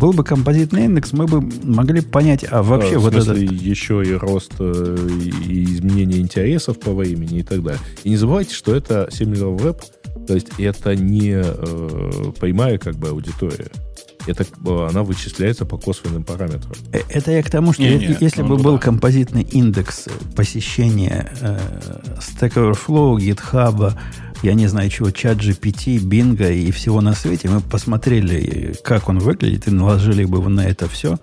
Был 0.00 0.14
бы 0.14 0.24
композитный 0.24 0.86
индекс, 0.86 1.12
мы 1.12 1.26
бы 1.26 1.42
могли 1.62 2.00
понять, 2.00 2.46
а 2.50 2.62
вообще 2.62 2.94
да, 2.94 3.00
вот 3.00 3.14
это... 3.14 3.34
еще 3.34 4.02
и 4.02 4.14
рост 4.14 4.52
э, 4.58 4.96
и 5.46 5.64
изменение 5.64 6.20
интересов 6.20 6.80
по 6.80 6.94
времени 6.94 7.40
и 7.40 7.42
так 7.42 7.62
далее. 7.62 7.80
И 8.02 8.08
не 8.08 8.16
забывайте, 8.16 8.54
что 8.54 8.74
это 8.74 9.10
Similar 9.10 9.58
Web, 9.58 9.82
то 10.26 10.34
есть 10.34 10.48
это 10.56 10.96
не 10.96 11.32
э, 11.34 12.32
прямая 12.40 12.78
как 12.78 12.96
бы 12.96 13.08
аудитория. 13.08 13.68
Это, 14.26 14.44
она 14.88 15.02
вычисляется 15.02 15.64
по 15.64 15.78
косвенным 15.78 16.24
параметрам. 16.24 16.72
Э, 16.92 17.00
это 17.08 17.30
я 17.32 17.42
к 17.42 17.50
тому, 17.50 17.72
что 17.72 17.82
не, 17.82 17.96
не, 17.96 18.16
если 18.20 18.42
бы 18.42 18.56
был 18.56 18.78
композитный 18.78 19.42
индекс 19.42 20.06
посещения 20.36 21.32
э, 21.40 21.58
Stack 22.18 22.54
Overflow, 22.54 23.16
GitHub, 23.16 23.94
я 24.42 24.54
не 24.54 24.66
знаю 24.66 24.90
чего, 24.90 25.10
чат 25.10 25.38
GPT, 25.38 25.98
Бинга 25.98 26.50
и 26.50 26.70
всего 26.70 27.00
на 27.00 27.14
свете, 27.14 27.48
мы 27.48 27.60
посмотрели, 27.60 28.74
как 28.82 29.08
он 29.08 29.18
выглядит, 29.18 29.68
и 29.68 29.70
наложили 29.70 30.24
бы 30.24 30.46
на 30.48 30.66
это 30.66 30.88
все, 30.88 31.18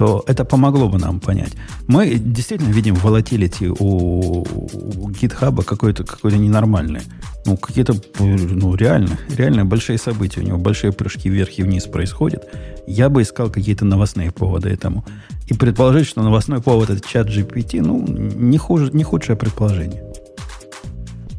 то 0.00 0.24
это 0.26 0.46
помогло 0.46 0.88
бы 0.88 0.98
нам 0.98 1.20
понять. 1.20 1.52
Мы 1.86 2.14
действительно 2.14 2.72
видим 2.72 2.94
волатилити 2.94 3.68
у, 3.68 4.40
у 4.40 5.10
GitHub 5.10 5.62
какое-то 5.62 6.04
какое 6.04 6.32
ненормальное. 6.38 7.02
Ну, 7.44 7.58
какие-то 7.58 7.94
ну, 8.18 8.74
реально, 8.76 9.18
реально 9.36 9.66
большие 9.66 9.98
события. 9.98 10.40
У 10.40 10.44
него 10.44 10.56
большие 10.56 10.92
прыжки 10.92 11.28
вверх 11.28 11.58
и 11.58 11.62
вниз 11.62 11.84
происходят. 11.84 12.48
Я 12.86 13.10
бы 13.10 13.20
искал 13.20 13.50
какие-то 13.50 13.84
новостные 13.84 14.30
поводы 14.30 14.70
этому. 14.70 15.04
И 15.48 15.52
предположить, 15.52 16.06
что 16.06 16.22
новостной 16.22 16.62
повод 16.62 16.88
это 16.88 17.06
чат 17.06 17.28
GPT, 17.28 17.82
ну, 17.82 18.02
не, 18.08 18.56
хуже, 18.56 18.90
не 18.94 19.04
худшее 19.04 19.36
предположение. 19.36 20.02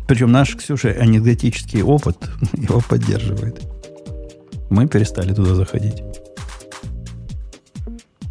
Причем 0.08 0.32
наш, 0.32 0.56
Ксюша, 0.56 0.90
анекдотический 0.90 1.82
опыт 1.82 2.18
его 2.54 2.80
поддерживает. 2.88 3.60
Мы 4.70 4.88
перестали 4.88 5.34
туда 5.34 5.56
заходить. 5.56 6.04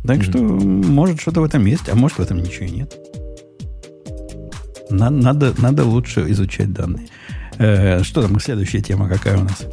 Так 0.05 0.19
mm-hmm. 0.19 0.23
что, 0.23 0.39
может, 0.39 1.21
что-то 1.21 1.41
в 1.41 1.45
этом 1.45 1.65
есть, 1.67 1.89
а 1.89 1.95
может, 1.95 2.19
в 2.19 2.23
этом 2.23 2.43
ничего 2.43 2.67
и 2.67 2.71
нет. 2.71 2.95
Надо, 4.91 5.17
надо, 5.17 5.55
надо 5.59 5.85
лучше 5.85 6.31
изучать 6.31 6.73
данные. 6.73 7.09
Э, 7.59 8.03
что 8.03 8.23
там, 8.23 8.41
следующая 8.41 8.81
тема 8.81 9.09
какая 9.09 9.39
у 9.39 9.43
нас? 9.43 9.67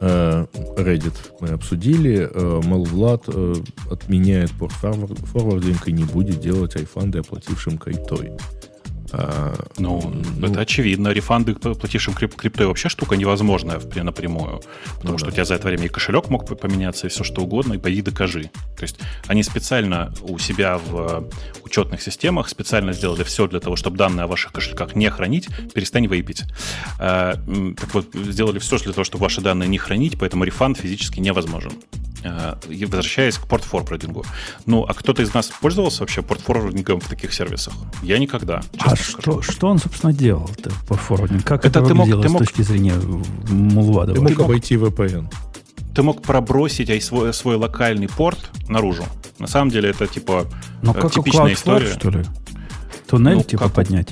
Э, 0.00 0.46
Reddit 0.76 1.14
мы 1.40 1.48
обсудили. 1.48 2.28
Э, 2.32 2.60
Малвлад 2.64 3.24
э, 3.26 3.54
отменяет 3.90 4.50
порт-форвардинг 4.52 5.88
и 5.88 5.92
не 5.92 6.04
будет 6.04 6.40
делать 6.40 6.76
айфанды 6.76 7.18
оплатившим 7.18 7.76
криптой. 7.76 8.32
А, 9.12 9.54
ну, 9.78 10.12
ну, 10.36 10.46
это 10.46 10.60
очевидно. 10.60 11.08
Рефанды 11.08 11.54
платившим 11.54 12.14
крип 12.14 12.34
криптой 12.34 12.66
вообще 12.66 12.88
штука 12.88 13.16
невозможная 13.16 13.80
напрямую. 14.02 14.62
Потому 14.96 15.12
ну, 15.12 15.18
что 15.18 15.26
да. 15.26 15.32
у 15.32 15.34
тебя 15.34 15.44
за 15.44 15.54
это 15.54 15.68
время 15.68 15.86
и 15.86 15.88
кошелек 15.88 16.28
мог 16.30 16.46
поменяться, 16.58 17.06
и 17.06 17.10
все 17.10 17.24
что 17.24 17.42
угодно, 17.42 17.74
и 17.74 17.78
пойди 17.78 18.02
докажи. 18.02 18.50
То 18.76 18.82
есть 18.82 18.98
они 19.26 19.42
специально 19.42 20.12
у 20.22 20.38
себя 20.38 20.78
в 20.78 21.28
учетных 21.64 22.02
системах 22.02 22.48
специально 22.48 22.92
сделали 22.92 23.22
все 23.22 23.46
для 23.46 23.60
того, 23.60 23.76
чтобы 23.76 23.96
данные 23.96 24.24
о 24.24 24.26
ваших 24.26 24.52
кошельках 24.52 24.94
не 24.94 25.10
хранить, 25.10 25.48
перестань 25.74 26.06
вейпить. 26.06 26.44
А, 26.98 27.34
так 27.78 27.94
вот, 27.94 28.06
сделали 28.14 28.58
все 28.58 28.78
для 28.78 28.92
того, 28.92 29.04
чтобы 29.04 29.24
ваши 29.24 29.40
данные 29.40 29.68
не 29.68 29.78
хранить, 29.78 30.18
поэтому 30.18 30.44
рефанд 30.44 30.78
физически 30.78 31.20
невозможен. 31.20 31.72
А, 32.24 32.58
возвращаясь 32.66 33.38
к 33.38 33.46
портфорвардингу. 33.46 34.24
Ну, 34.66 34.84
а 34.86 34.94
кто-то 34.94 35.22
из 35.22 35.32
нас 35.32 35.48
пользовался 35.48 36.00
вообще 36.00 36.22
портфорвардингом 36.22 37.00
в 37.00 37.08
таких 37.08 37.32
сервисах? 37.32 37.72
Я 38.02 38.18
никогда. 38.18 38.62
А 38.78 38.96
что, 38.96 39.42
что 39.42 39.68
он, 39.68 39.78
собственно, 39.78 40.12
делал 40.12 40.50
портфорвардинг? 40.88 41.44
Как 41.44 41.64
это, 41.64 41.78
это 41.78 41.88
ты 41.88 41.94
мог, 41.94 42.08
ты 42.08 42.28
мог, 42.28 42.42
с 42.42 42.46
точки 42.46 42.62
зрения 42.62 42.94
Мулвада? 43.48 44.12
Ты 44.12 44.20
мог 44.20 44.38
обойти 44.38 44.74
VPN. 44.74 45.32
Ты 45.94 46.02
мог 46.02 46.22
пробросить 46.22 47.02
свой, 47.02 47.32
свой 47.32 47.56
локальный 47.56 48.08
порт 48.08 48.50
наружу. 48.68 49.04
На 49.38 49.46
самом 49.46 49.70
деле 49.70 49.90
это 49.90 50.06
типа 50.06 50.46
Но 50.82 50.92
э, 50.92 51.00
как 51.00 51.12
типичная 51.12 51.54
история. 51.54 51.92
что 51.92 52.10
ли? 52.10 52.24
Туннель 53.08 53.36
ну, 53.36 53.42
типа 53.42 53.64
как... 53.64 53.72
поднять? 53.72 54.08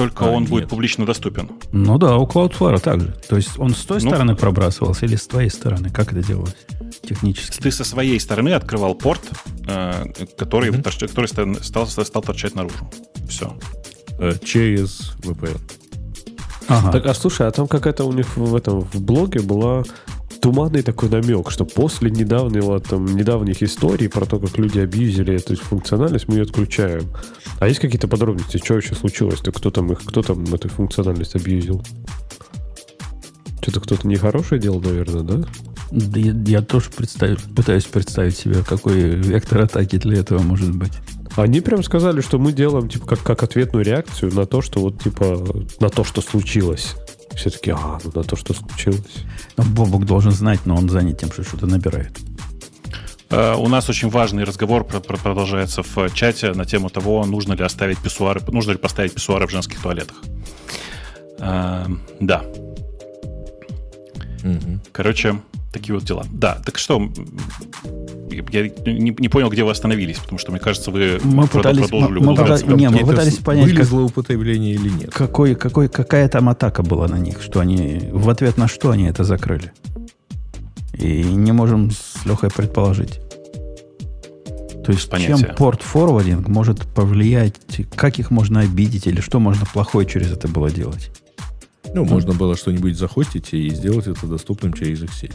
Только 0.00 0.24
а, 0.24 0.30
он 0.30 0.44
нет. 0.44 0.50
будет 0.50 0.68
публично 0.70 1.04
доступен. 1.04 1.50
Ну 1.72 1.98
да, 1.98 2.16
у 2.16 2.26
Cloudflare 2.26 2.80
также. 2.80 3.14
То 3.28 3.36
есть 3.36 3.58
он 3.58 3.74
с 3.74 3.84
той 3.84 4.00
ну, 4.00 4.08
стороны 4.08 4.34
пробрасывался 4.34 5.04
или 5.04 5.14
с 5.14 5.26
твоей 5.26 5.50
стороны? 5.50 5.90
Как 5.90 6.12
это 6.12 6.22
делалось 6.22 6.56
технически? 7.02 7.60
Ты 7.60 7.70
со 7.70 7.84
своей 7.84 8.18
стороны 8.18 8.54
открывал 8.54 8.94
порт, 8.94 9.20
э, 9.68 10.06
который, 10.38 10.70
mm-hmm. 10.70 11.06
который 11.06 11.62
стал, 11.62 11.86
стал 11.86 12.22
торчать 12.22 12.54
наружу. 12.54 12.90
Все. 13.28 13.54
Э, 14.18 14.32
через 14.42 15.12
VPN. 15.18 15.60
Ага. 16.68 16.92
Так, 16.92 17.04
а 17.04 17.12
слушай, 17.12 17.46
а 17.46 17.50
там 17.50 17.68
какая-то 17.68 18.04
у 18.04 18.12
них 18.14 18.38
в 18.38 18.56
этом 18.56 18.80
в 18.80 19.02
блоге 19.02 19.40
была 19.40 19.82
туманный 20.40 20.82
такой 20.82 21.08
намек, 21.08 21.50
что 21.50 21.64
после 21.64 22.10
недавнего, 22.10 22.80
там, 22.80 23.04
недавних 23.06 23.62
историй 23.62 24.08
про 24.08 24.26
то, 24.26 24.38
как 24.38 24.56
люди 24.58 24.78
абьюзили 24.78 25.34
эту 25.34 25.56
функциональность, 25.56 26.28
мы 26.28 26.36
ее 26.36 26.42
отключаем. 26.42 27.04
А 27.58 27.68
есть 27.68 27.80
какие-то 27.80 28.08
подробности, 28.08 28.58
что 28.58 28.74
вообще 28.74 28.94
случилось? 28.94 29.40
То 29.40 29.52
кто 29.52 29.70
там 29.70 29.92
их, 29.92 30.02
кто 30.04 30.22
там 30.22 30.42
эту 30.52 30.68
функциональность 30.68 31.34
абьюзил? 31.34 31.82
Что-то 33.62 33.80
кто-то 33.80 34.08
нехорошее 34.08 34.60
делал, 34.60 34.80
наверное, 34.80 35.22
да? 35.22 35.48
Да 35.90 36.20
я, 36.20 36.32
я 36.32 36.62
тоже 36.62 36.90
представить, 36.90 37.40
пытаюсь 37.54 37.84
представить 37.84 38.36
себе, 38.36 38.62
какой 38.66 38.94
вектор 39.00 39.62
атаки 39.62 39.96
для 39.96 40.20
этого 40.20 40.40
может 40.40 40.74
быть. 40.74 40.92
Они 41.36 41.60
прям 41.60 41.82
сказали, 41.82 42.20
что 42.20 42.38
мы 42.38 42.52
делаем 42.52 42.88
типа 42.88 43.06
как, 43.06 43.22
как 43.22 43.42
ответную 43.42 43.84
реакцию 43.84 44.34
на 44.34 44.46
то, 44.46 44.62
что 44.62 44.80
вот 44.80 45.02
типа 45.02 45.44
на 45.80 45.88
то, 45.88 46.04
что 46.04 46.20
случилось. 46.20 46.96
Все 47.36 47.50
таки 47.50 47.70
а, 47.70 47.98
ну 48.04 48.12
на 48.14 48.22
то, 48.22 48.36
что 48.36 48.54
случилось. 48.54 49.24
Но 49.56 49.64
Бобок 49.64 50.04
должен 50.04 50.32
знать, 50.32 50.60
но 50.64 50.76
он 50.76 50.88
занят 50.88 51.18
тем, 51.18 51.32
что 51.32 51.44
что-то 51.44 51.66
набирает. 51.66 52.18
Uh, 53.28 53.54
у 53.56 53.68
нас 53.68 53.88
очень 53.88 54.10
важный 54.10 54.42
разговор 54.42 54.82
продолжается 54.82 55.84
в 55.84 56.10
чате 56.12 56.52
на 56.52 56.64
тему 56.64 56.90
того, 56.90 57.24
нужно 57.24 57.52
ли 57.52 57.62
оставить 57.62 57.98
писсуары, 57.98 58.40
нужно 58.48 58.72
ли 58.72 58.78
поставить 58.78 59.14
писсуары 59.14 59.46
в 59.46 59.50
женских 59.50 59.80
туалетах. 59.80 60.16
Uh, 61.38 61.96
да. 62.18 62.42
Угу. 64.42 64.80
Короче, 64.90 65.40
такие 65.72 65.94
вот 65.94 66.04
дела. 66.04 66.24
Да, 66.32 66.60
так 66.64 66.76
что, 66.76 67.08
я 68.30 68.62
не, 68.86 69.14
не 69.16 69.28
понял, 69.28 69.50
где 69.50 69.64
вы 69.64 69.70
остановились, 69.70 70.18
потому 70.18 70.38
что, 70.38 70.52
мне 70.52 70.60
кажется, 70.60 70.90
вы 70.90 71.20
мы 71.22 71.46
пытались, 71.46 71.88
продолжили 71.88 72.18
мы, 72.18 72.26
мы 72.26 72.36
пытались, 72.36 72.64
Не, 72.64 72.88
мы 72.88 72.98
пытались 73.00 73.36
понять, 73.38 73.64
были 73.64 73.76
как, 73.76 73.86
злоупотребления 73.86 74.74
или 74.74 74.88
нет. 74.88 75.10
Какой, 75.10 75.54
какой, 75.54 75.88
какая 75.88 76.28
там 76.28 76.48
атака 76.48 76.82
была 76.82 77.08
на 77.08 77.18
них, 77.18 77.42
что 77.42 77.60
они, 77.60 78.08
в 78.12 78.28
ответ 78.30 78.56
на 78.56 78.68
что 78.68 78.90
они 78.90 79.04
это 79.04 79.24
закрыли. 79.24 79.72
И 80.94 81.22
не 81.22 81.52
можем 81.52 81.90
с 81.90 82.24
Лехой 82.24 82.50
предположить. 82.50 83.20
То 84.84 84.92
есть 84.92 85.08
Понятие. 85.10 85.38
чем 85.38 85.54
порт-форвардинг 85.56 86.48
может 86.48 86.86
повлиять, 86.94 87.54
как 87.94 88.18
их 88.18 88.30
можно 88.30 88.60
обидеть, 88.60 89.06
или 89.06 89.20
что 89.20 89.38
можно 89.38 89.64
плохое 89.66 90.06
через 90.06 90.32
это 90.32 90.48
было 90.48 90.70
делать? 90.70 91.10
Ну, 91.92 92.04
можно 92.04 92.34
было 92.34 92.56
что-нибудь 92.56 92.96
захостить 92.96 93.52
и 93.52 93.68
сделать 93.70 94.06
это 94.06 94.26
доступным 94.26 94.72
через 94.72 95.02
их 95.02 95.12
сеть. 95.12 95.32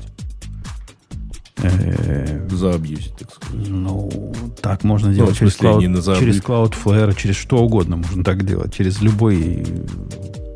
Заабьюзить, 2.56 3.16
так 3.18 3.34
сказать. 3.34 3.68
Ну, 3.68 4.34
так 4.62 4.84
можно 4.84 5.14
делать 5.14 5.32
ну, 5.32 5.36
через, 5.36 5.60
cloud, 5.60 5.86
не 5.86 6.20
через 6.20 6.42
Cloudflare, 6.42 7.16
через 7.16 7.36
что 7.36 7.58
угодно 7.58 7.98
можно 7.98 8.24
так 8.24 8.46
делать. 8.46 8.74
Через 8.74 9.02
любой 9.02 9.66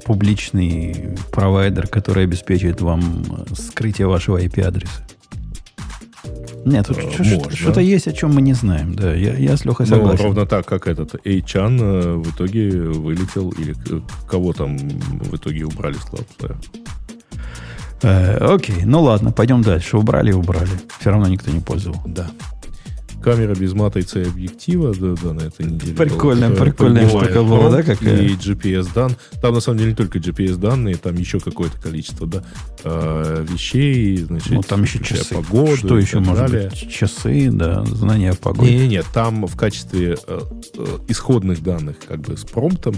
публичный 0.06 1.18
провайдер, 1.32 1.88
который 1.88 2.24
обеспечивает 2.24 2.82
вам 2.82 3.45
скрытие 3.53 4.08
вашего 4.08 4.42
IP-адреса. 4.42 5.06
Нет, 6.66 6.88
тут 6.88 6.98
э, 6.98 7.56
что-то 7.56 7.80
есть, 7.80 8.08
о 8.08 8.14
чем 8.14 8.34
мы 8.34 8.42
не 8.42 8.53
знаем. 8.53 8.94
Да, 8.95 9.14
я, 9.14 9.36
я 9.36 9.56
с 9.56 9.66
Лехой 9.66 9.86
согласен. 9.86 10.18
Ну, 10.18 10.24
ровно 10.24 10.45
так, 10.45 10.66
как 10.66 10.88
этот 10.88 11.16
Эйчан 11.26 11.80
э, 11.80 12.16
в 12.16 12.32
итоге 12.32 12.69
вылетел, 12.72 13.50
или 13.52 13.76
кого 14.28 14.53
там 14.53 14.78
в 14.78 15.36
итоге 15.36 15.66
убрали 15.66 15.95
с 15.95 16.06
Cloudflare. 16.06 16.58
Э, 18.02 18.38
окей, 18.53 18.86
ну 18.86 19.02
ладно, 19.02 19.32
пойдем 19.32 19.61
дальше. 19.61 19.98
Убрали 19.98 20.32
и 20.32 20.34
убрали. 20.34 20.69
Все 21.00 21.11
равно 21.11 21.28
никто 21.28 21.52
не 21.52 21.60
пользовал. 21.60 22.00
Да. 22.06 22.30
Камера 23.22 23.53
без 23.53 23.74
матрицы 23.74 24.24
объектива, 24.24 24.94
да, 24.95 25.14
да, 25.22 25.34
на 25.34 25.42
этой 25.42 25.66
неделе. 25.66 25.94
Прикольная, 25.94 26.50
была, 26.50 26.61
прикольная 26.61 27.10
штука 27.10 27.44
была, 27.44 27.69
да, 27.69 27.84
какая? 27.84 28.22
И 28.22 28.36
GPS 28.36 28.88
дан. 28.95 29.11
Там 29.42 29.53
на 29.56 29.60
самом 29.60 29.80
деле 29.80 29.92
не 29.92 29.95
только 29.95 30.19
GPS 30.19 30.56
данные, 30.56 30.95
там 30.95 31.16
еще 31.16 31.42
какое-то 31.42 31.78
количество, 31.82 32.26
да, 32.26 32.44
э, 32.86 33.45
вещей, 33.50 34.18
значит, 34.19 34.52
ну, 34.52 34.61
там 34.61 34.84
еще 34.84 35.03
часы. 35.03 35.36
Погоду, 35.36 35.76
Что 35.76 35.98
еще 35.98 36.19
может 36.19 36.50
далее. 36.50 36.69
быть? 36.69 36.90
Часы, 36.90 37.50
да, 37.52 37.84
знания. 37.84 38.34
Нет, 38.60 38.90
нет, 38.90 39.06
там 39.14 39.48
в 39.48 39.58
качестве 39.58 40.18
э, 40.26 40.40
э, 40.78 40.98
исходных 41.10 41.61
данных, 41.61 41.98
как 42.08 42.22
бы 42.22 42.38
с 42.38 42.45
промптом 42.45 42.95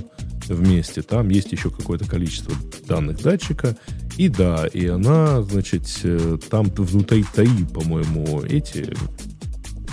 вместе, 0.48 1.02
там 1.02 1.30
есть 1.30 1.52
еще 1.52 1.72
какое-то 1.72 2.06
количество 2.06 2.54
данных 2.88 3.24
датчика, 3.24 3.76
и 4.22 4.30
да, 4.30 4.68
и 4.68 4.86
она, 4.86 5.42
значит, 5.42 5.88
э, 6.04 6.38
там 6.48 6.68
внутри 6.76 7.26
ТАИ, 7.34 7.66
по-моему, 7.74 8.44
эти 8.44 8.94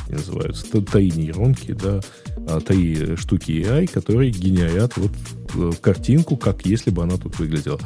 называются, 0.06 0.82
ТАИ 0.82 1.10
нейронки, 1.10 1.72
да, 1.72 2.00
а, 2.46 2.60
ТАИ 2.60 3.16
штуки 3.16 3.52
AI, 3.52 3.90
которые 3.90 4.30
генерят 4.30 4.98
вот 4.98 5.12
э, 5.54 5.70
картинку, 5.80 6.36
как 6.36 6.66
если 6.66 6.90
бы 6.90 7.04
она 7.04 7.16
тут 7.16 7.38
выглядела. 7.38 7.80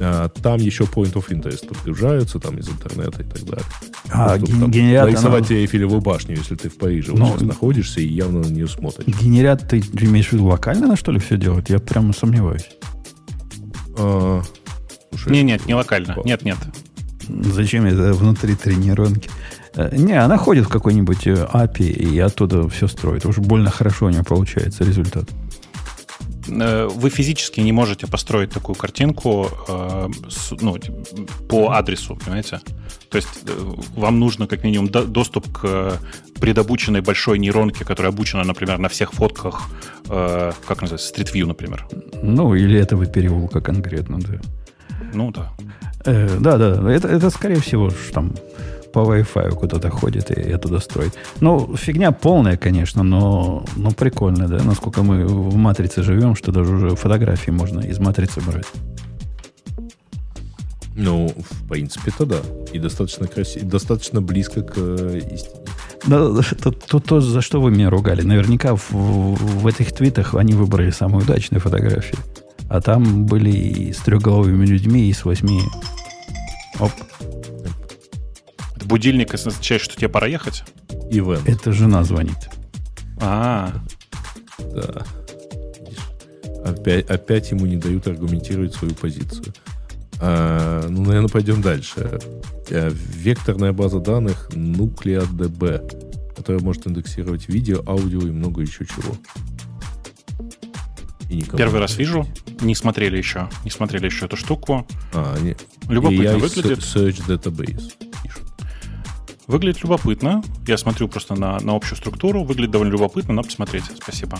А, 0.00 0.30
там 0.30 0.60
еще 0.60 0.84
point 0.84 1.12
of 1.12 1.28
interest 1.28 1.68
подгружаются 1.68 2.38
там 2.38 2.56
из 2.56 2.70
интернета 2.70 3.22
и 3.22 3.26
так 3.26 3.44
далее. 3.44 3.66
А, 4.10 4.38
ну, 4.38 4.46
ген- 4.46 4.70
генерят... 4.70 5.04
Нарисовать 5.10 5.50
она... 5.50 5.58
Эйфелеву 5.58 6.00
башню, 6.00 6.36
если 6.36 6.54
ты 6.54 6.70
в 6.70 6.78
Париже 6.78 7.12
ну, 7.12 7.26
вот 7.26 7.32
сейчас 7.32 7.42
находишься 7.42 8.00
и 8.00 8.06
явно 8.06 8.40
на 8.40 8.50
нее 8.50 8.66
смотришь. 8.66 9.14
Генерят, 9.20 9.68
ты 9.68 9.80
имеешь 10.00 10.28
в 10.28 10.32
виду 10.32 10.46
локально, 10.46 10.96
что 10.96 11.12
ли, 11.12 11.18
все 11.18 11.36
делать? 11.36 11.68
Я 11.68 11.80
прямо 11.80 12.14
сомневаюсь. 12.14 12.70
А, 13.98 14.42
не, 15.26 15.42
нет, 15.42 15.66
не 15.66 15.74
локально. 15.74 16.16
Нет, 16.24 16.42
нет. 16.42 16.58
Зачем 17.28 17.86
это 17.86 18.12
внутри 18.12 18.54
тренировки? 18.54 19.30
Э, 19.74 19.96
не, 19.96 20.12
она 20.12 20.36
ходит 20.36 20.66
в 20.66 20.68
какой-нибудь 20.68 21.26
э, 21.26 21.48
API 21.52 21.92
и 22.14 22.18
оттуда 22.18 22.68
все 22.68 22.88
строит. 22.88 23.26
Уж 23.26 23.38
больно 23.38 23.70
хорошо 23.70 24.06
у 24.06 24.10
нее 24.10 24.24
получается 24.24 24.84
результат. 24.84 25.24
Э, 26.48 26.88
вы 26.92 27.10
физически 27.10 27.60
не 27.60 27.72
можете 27.72 28.06
построить 28.06 28.50
такую 28.50 28.76
картинку 28.76 29.48
ну, 30.60 30.76
по 31.48 31.70
адресу, 31.70 32.16
понимаете? 32.16 32.60
То 33.08 33.16
есть 33.16 33.28
вам 33.96 34.18
нужно 34.18 34.46
как 34.46 34.64
минимум 34.64 34.88
доступ 34.88 35.46
к 35.52 35.98
предобученной 36.40 37.02
большой 37.02 37.38
нейронке, 37.38 37.84
которая 37.84 38.12
обучена, 38.12 38.44
например, 38.44 38.78
на 38.78 38.88
всех 38.88 39.12
фотках, 39.12 39.68
как 40.08 40.80
называется, 40.80 41.14
Street 41.14 41.32
View, 41.32 41.46
например. 41.46 41.86
Ну, 42.22 42.54
или 42.54 42.78
этого 42.78 43.04
переулка 43.04 43.60
конкретно, 43.60 44.18
да. 44.18 44.40
Ну, 45.12 45.30
да. 45.30 45.52
Э, 46.04 46.38
да, 46.40 46.58
да, 46.58 46.90
это, 46.92 47.08
это 47.08 47.30
скорее 47.30 47.60
всего 47.60 47.90
там 48.12 48.34
по 48.92 49.00
Wi-Fi 49.00 49.50
куда-то 49.52 49.90
ходит 49.90 50.30
и 50.30 50.52
оттуда 50.52 50.78
строит. 50.80 51.14
Ну, 51.40 51.76
фигня 51.76 52.12
полная, 52.12 52.56
конечно, 52.56 53.02
но, 53.02 53.64
но 53.76 53.90
прикольно, 53.90 54.48
да, 54.48 54.62
насколько 54.62 55.02
мы 55.02 55.26
в 55.26 55.56
матрице 55.56 56.02
живем, 56.02 56.36
что 56.36 56.52
даже 56.52 56.74
уже 56.74 56.96
фотографии 56.96 57.50
можно 57.50 57.80
из 57.80 57.98
матрицы 57.98 58.40
брать. 58.40 58.66
Ну, 60.94 61.32
в 61.50 61.68
принципе-то 61.68 62.26
да. 62.26 62.38
И 62.72 62.78
достаточно 62.78 63.26
красиво, 63.26 63.64
достаточно 63.66 64.20
близко 64.20 64.62
к 64.62 64.74
э, 64.76 65.20
истине. 65.32 65.62
Да, 66.06 66.42
то, 66.62 66.70
то, 66.70 67.00
то, 67.00 67.20
за 67.20 67.40
что 67.40 67.60
вы 67.60 67.70
меня 67.70 67.88
ругали. 67.88 68.22
Наверняка 68.22 68.74
в, 68.76 68.90
в 68.90 69.66
этих 69.66 69.92
твитах 69.92 70.34
они 70.34 70.52
выбрали 70.52 70.90
самые 70.90 71.22
удачные 71.22 71.60
фотографии. 71.60 72.18
А 72.72 72.80
там 72.80 73.26
были 73.26 73.50
и 73.50 73.92
с 73.92 73.98
трехголовыми 73.98 74.64
людьми, 74.64 75.10
и 75.10 75.12
с 75.12 75.26
восьми 75.26 75.60
Оп. 76.80 76.90
Будильник 78.86 79.34
означает, 79.34 79.82
что 79.82 79.94
тебе 79.94 80.08
пора 80.08 80.26
ехать? 80.26 80.64
Ивент. 81.10 81.46
Это 81.46 81.72
жена 81.72 82.02
звонит. 82.02 82.48
А, 83.20 83.74
Да. 84.58 85.04
Опять, 86.64 87.10
опять 87.10 87.50
ему 87.50 87.66
не 87.66 87.76
дают 87.76 88.06
аргументировать 88.06 88.74
свою 88.74 88.94
позицию. 88.94 89.52
А, 90.18 90.88
ну, 90.88 91.04
наверное, 91.04 91.28
пойдем 91.28 91.60
дальше. 91.60 92.20
А, 92.70 92.88
векторная 92.90 93.74
база 93.74 94.00
данных 94.00 94.48
NucleaDB, 94.52 96.34
которая 96.34 96.62
может 96.62 96.86
индексировать 96.86 97.50
видео, 97.50 97.82
аудио 97.86 98.20
и 98.20 98.30
много 98.30 98.62
еще 98.62 98.86
чего. 98.86 99.14
Первый 101.40 101.80
раз 101.80 101.96
вижу. 101.96 102.26
Не 102.60 102.74
смотрели 102.74 103.16
еще. 103.16 103.48
Не 103.64 103.70
смотрели 103.70 104.06
еще 104.06 104.26
эту 104.26 104.36
штуку. 104.36 104.86
А, 105.12 105.38
не. 105.40 105.56
Любопытно 105.88 106.22
AI 106.22 106.38
выглядит. 106.38 106.78
Search 106.78 107.26
Database. 107.26 107.92
Выглядит 109.46 109.82
любопытно. 109.82 110.42
Я 110.66 110.78
смотрю 110.78 111.08
просто 111.08 111.34
на, 111.34 111.58
на 111.60 111.74
общую 111.74 111.96
структуру. 111.96 112.44
Выглядит 112.44 112.70
довольно 112.70 112.92
любопытно. 112.92 113.34
Надо 113.34 113.48
посмотреть. 113.48 113.84
Спасибо. 114.00 114.38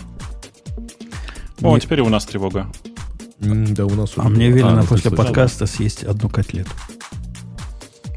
О, 1.61 1.77
теперь 1.79 2.01
у 2.01 2.09
нас 2.09 2.25
тревога. 2.25 2.71
Да, 3.39 3.85
у 3.85 3.95
нас 3.95 4.13
А 4.15 4.29
мне 4.29 4.49
велено 4.49 4.81
а, 4.81 4.83
после 4.83 5.11
подкаста 5.11 5.65
съесть 5.65 6.03
одну 6.03 6.29
котлету. 6.29 6.71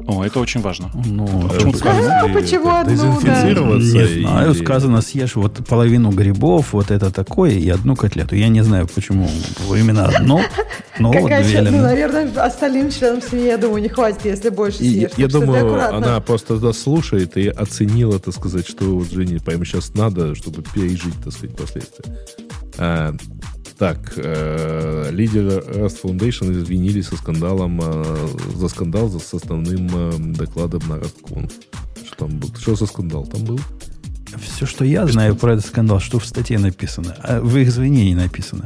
О, 0.07 0.23
это 0.23 0.39
очень 0.39 0.61
важно. 0.61 0.89
Ну, 1.05 1.25
а 1.25 1.49
почему, 1.49 1.73
а, 1.83 2.27
почему 2.33 2.69
одну, 2.69 3.19
да? 3.21 3.43
Не 3.43 4.21
знаю, 4.21 4.53
сказано, 4.55 5.01
съешь 5.01 5.35
вот 5.35 5.65
половину 5.67 6.11
грибов, 6.11 6.71
вот 6.73 6.91
это 6.91 7.11
такое, 7.11 7.51
и 7.51 7.69
одну 7.69 7.95
котлету. 7.95 8.35
Я 8.35 8.47
не 8.47 8.63
знаю, 8.63 8.87
почему 8.87 9.29
именно 9.69 10.05
одно, 10.05 10.41
но 10.99 11.11
вот. 11.11 11.29
Ну, 11.29 11.81
наверное, 11.81 12.31
остальным 12.41 12.89
членам 12.89 13.21
семьи, 13.21 13.47
я 13.47 13.57
думаю, 13.57 13.81
не 13.81 13.89
хватит, 13.89 14.25
если 14.25 14.49
больше 14.49 14.77
съешь. 14.77 15.11
Я 15.17 15.27
думаю, 15.27 15.95
она 15.95 16.21
просто 16.21 16.73
слушает 16.73 17.35
и 17.37 17.49
оценила, 17.49 18.19
так 18.19 18.33
сказать, 18.33 18.67
что 18.67 18.85
вот 18.85 19.11
Жене 19.11 19.39
прямо 19.39 19.65
сейчас 19.65 19.93
надо, 19.93 20.35
чтобы 20.35 20.63
пережить, 20.73 21.15
так 21.23 21.33
сказать, 21.33 21.55
последствия. 21.57 22.13
Так, 23.77 24.13
э, 24.17 25.09
лидеры 25.11 25.57
Rust 25.57 26.01
Foundation 26.03 26.51
извинились 26.51 27.07
со 27.07 27.15
скандалом, 27.15 27.79
э, 27.83 28.27
за 28.55 28.69
скандал 28.69 29.07
с 29.07 29.33
основным 29.33 29.87
э, 29.93 30.13
докладом 30.35 30.81
на 30.87 30.93
RustConf. 30.93 31.51
Что 32.05 32.15
там 32.17 32.39
был? 32.39 32.49
Что 32.59 32.75
за 32.75 32.87
скандал 32.87 33.27
там 33.27 33.43
был? 33.43 33.59
Все, 34.41 34.65
что 34.65 34.83
я 34.83 35.05
знаю 35.05 35.35
про 35.35 35.53
этот 35.53 35.65
скандал, 35.67 35.99
что 35.99 36.17
в 36.17 36.25
статье 36.25 36.57
написано, 36.57 37.15
а 37.21 37.39
в 37.39 37.55
их 37.55 37.67
извинении 37.67 38.15
написано. 38.15 38.65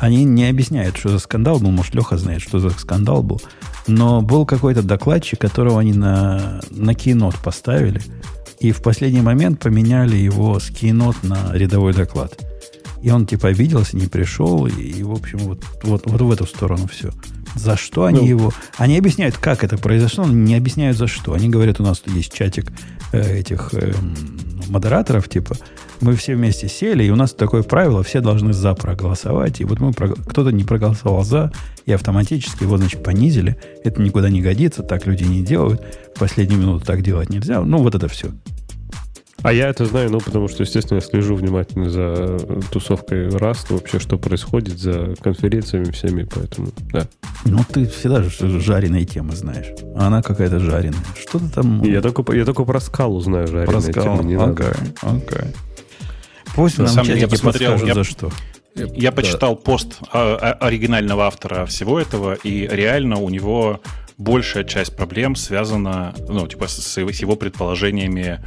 Они 0.00 0.24
не 0.24 0.48
объясняют, 0.48 0.96
что 0.96 1.10
за 1.10 1.20
скандал 1.20 1.60
был. 1.60 1.70
Может, 1.70 1.94
Леха 1.94 2.18
знает, 2.18 2.42
что 2.42 2.58
за 2.58 2.70
скандал 2.70 3.22
был. 3.22 3.40
Но 3.86 4.22
был 4.22 4.44
какой-то 4.44 4.82
докладчик, 4.82 5.40
которого 5.40 5.80
они 5.80 5.92
на, 5.92 6.60
на 6.70 6.90
Keynote 6.92 7.36
поставили. 7.42 8.02
И 8.58 8.72
в 8.72 8.82
последний 8.82 9.22
момент 9.22 9.60
поменяли 9.60 10.16
его 10.16 10.58
с 10.58 10.70
Keynote 10.70 11.18
на 11.22 11.52
рядовой 11.52 11.94
доклад. 11.94 12.47
И 13.02 13.10
он 13.10 13.26
типа 13.26 13.48
обиделся, 13.48 13.96
не 13.96 14.06
пришел, 14.06 14.66
и, 14.66 14.72
и 14.72 15.02
в 15.02 15.12
общем, 15.12 15.38
вот, 15.38 15.64
вот, 15.82 16.02
вот 16.06 16.20
в 16.20 16.30
эту 16.30 16.46
сторону 16.46 16.88
все. 16.88 17.10
За 17.54 17.76
что 17.76 18.04
они 18.04 18.20
ну, 18.20 18.26
его... 18.26 18.52
Они 18.76 18.98
объясняют, 18.98 19.36
как 19.36 19.64
это 19.64 19.78
произошло, 19.78 20.26
но 20.26 20.32
не 20.32 20.54
объясняют 20.54 20.96
за 20.96 21.06
что. 21.06 21.32
Они 21.32 21.48
говорят, 21.48 21.80
у 21.80 21.84
нас 21.84 22.00
тут 22.00 22.14
есть 22.14 22.32
чатик 22.32 22.72
э, 23.12 23.38
этих 23.38 23.70
э, 23.72 23.92
модераторов, 24.68 25.28
типа, 25.28 25.56
мы 26.00 26.14
все 26.14 26.34
вместе 26.34 26.68
сели, 26.68 27.04
и 27.04 27.10
у 27.10 27.16
нас 27.16 27.32
такое 27.32 27.62
правило, 27.62 28.02
все 28.02 28.20
должны 28.20 28.52
за 28.52 28.74
проголосовать. 28.74 29.60
И 29.60 29.64
вот 29.64 29.80
мы 29.80 29.92
кто-то 29.92 30.50
не 30.50 30.64
проголосовал 30.64 31.24
за, 31.24 31.52
и 31.86 31.92
автоматически 31.92 32.64
его, 32.64 32.76
значит, 32.78 33.02
понизили. 33.02 33.56
Это 33.84 34.00
никуда 34.00 34.28
не 34.28 34.40
годится, 34.40 34.82
так 34.82 35.06
люди 35.06 35.24
не 35.24 35.42
делают. 35.42 35.82
В 36.14 36.18
последнюю 36.18 36.60
минуту 36.60 36.84
так 36.84 37.02
делать 37.02 37.30
нельзя. 37.30 37.60
Ну, 37.60 37.78
вот 37.78 37.94
это 37.94 38.08
все. 38.08 38.30
А 39.42 39.52
я 39.52 39.68
это 39.68 39.86
знаю, 39.86 40.10
ну, 40.10 40.20
потому 40.20 40.48
что, 40.48 40.64
естественно, 40.64 40.96
я 40.96 41.00
слежу 41.00 41.36
внимательно 41.36 41.88
за 41.88 42.38
тусовкой 42.72 43.28
Rust, 43.28 43.66
вообще, 43.72 44.00
что 44.00 44.18
происходит, 44.18 44.78
за 44.78 45.14
конференциями 45.20 45.92
всеми, 45.92 46.24
поэтому, 46.24 46.68
да. 46.92 47.06
Ну, 47.44 47.60
ты 47.72 47.86
всегда 47.86 48.22
же 48.22 48.60
жареные 48.60 49.04
темы 49.04 49.36
знаешь. 49.36 49.68
А 49.94 50.08
она 50.08 50.22
какая-то 50.22 50.58
жареная. 50.58 50.98
Что 51.16 51.38
ты 51.38 51.48
там... 51.50 51.82
Я 51.84 52.02
только, 52.02 52.32
я 52.34 52.44
только 52.44 52.64
про 52.64 52.80
скалу 52.80 53.20
знаю 53.20 53.46
жареные 53.46 53.66
про 53.66 53.80
скалу. 53.80 54.18
темы, 54.18 54.28
не 54.28 54.34
окей, 54.34 54.46
надо. 54.46 54.76
Окей. 55.02 55.54
Пусть 56.56 56.78
На 56.78 56.88
самом 56.88 57.06
деле, 57.06 57.20
я 57.20 57.28
посмотрел, 57.28 57.76
я, 57.84 57.94
за 57.94 58.02
что. 58.02 58.30
Я 58.74 59.12
почитал 59.12 59.54
да. 59.54 59.62
пост 59.62 59.98
а, 60.12 60.36
а, 60.36 60.66
оригинального 60.66 61.26
автора 61.26 61.64
всего 61.66 62.00
этого, 62.00 62.34
и 62.34 62.66
реально 62.66 63.18
у 63.18 63.28
него 63.28 63.80
большая 64.16 64.64
часть 64.64 64.96
проблем 64.96 65.36
связана, 65.36 66.14
ну, 66.28 66.46
типа, 66.48 66.66
с 66.66 66.98
его 66.98 67.36
предположениями 67.36 68.40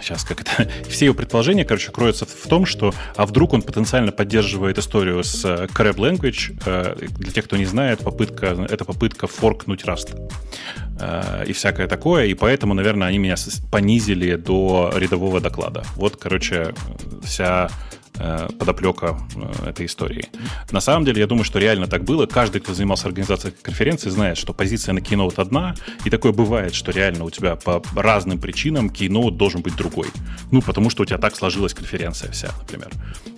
сейчас 0.00 0.24
как 0.24 0.40
это, 0.42 0.68
все 0.88 1.06
его 1.06 1.14
предположения, 1.14 1.64
короче, 1.64 1.90
кроются 1.90 2.26
в 2.26 2.48
том, 2.48 2.66
что, 2.66 2.94
а 3.16 3.26
вдруг 3.26 3.52
он 3.52 3.62
потенциально 3.62 4.12
поддерживает 4.12 4.78
историю 4.78 5.22
с 5.22 5.44
э, 5.44 5.66
Crab 5.66 5.96
Language, 5.96 6.60
э, 6.66 7.06
для 7.18 7.32
тех, 7.32 7.44
кто 7.44 7.56
не 7.56 7.64
знает, 7.64 8.00
попытка, 8.00 8.66
это 8.68 8.84
попытка 8.84 9.26
форкнуть 9.26 9.84
Rust 9.84 10.16
э, 11.00 11.44
и 11.46 11.52
всякое 11.52 11.86
такое, 11.86 12.26
и 12.26 12.34
поэтому, 12.34 12.74
наверное, 12.74 13.08
они 13.08 13.18
меня 13.18 13.36
понизили 13.70 14.36
до 14.36 14.92
рядового 14.96 15.40
доклада. 15.40 15.84
Вот, 15.96 16.16
короче, 16.16 16.74
вся 17.22 17.70
подоплека 18.58 19.18
э, 19.34 19.70
этой 19.70 19.86
истории. 19.86 20.28
На 20.70 20.80
самом 20.80 21.04
деле, 21.04 21.20
я 21.20 21.26
думаю, 21.26 21.44
что 21.44 21.58
реально 21.58 21.86
так 21.86 22.04
было. 22.04 22.26
Каждый, 22.26 22.60
кто 22.60 22.74
занимался 22.74 23.08
организацией 23.08 23.54
конференции, 23.60 24.10
знает, 24.10 24.38
что 24.38 24.52
позиция 24.52 24.92
на 24.92 25.00
Keynote 25.00 25.34
одна, 25.40 25.74
и 26.04 26.10
такое 26.10 26.32
бывает, 26.32 26.74
что 26.74 26.92
реально 26.92 27.24
у 27.24 27.30
тебя 27.30 27.56
по 27.56 27.82
разным 27.96 28.38
причинам 28.38 28.88
Keynote 28.88 29.32
должен 29.32 29.62
быть 29.62 29.76
другой. 29.76 30.08
Ну, 30.52 30.62
потому 30.62 30.90
что 30.90 31.02
у 31.02 31.06
тебя 31.06 31.18
так 31.18 31.34
сложилась 31.36 31.74
конференция 31.74 32.30
вся, 32.30 32.50
например. 32.60 32.90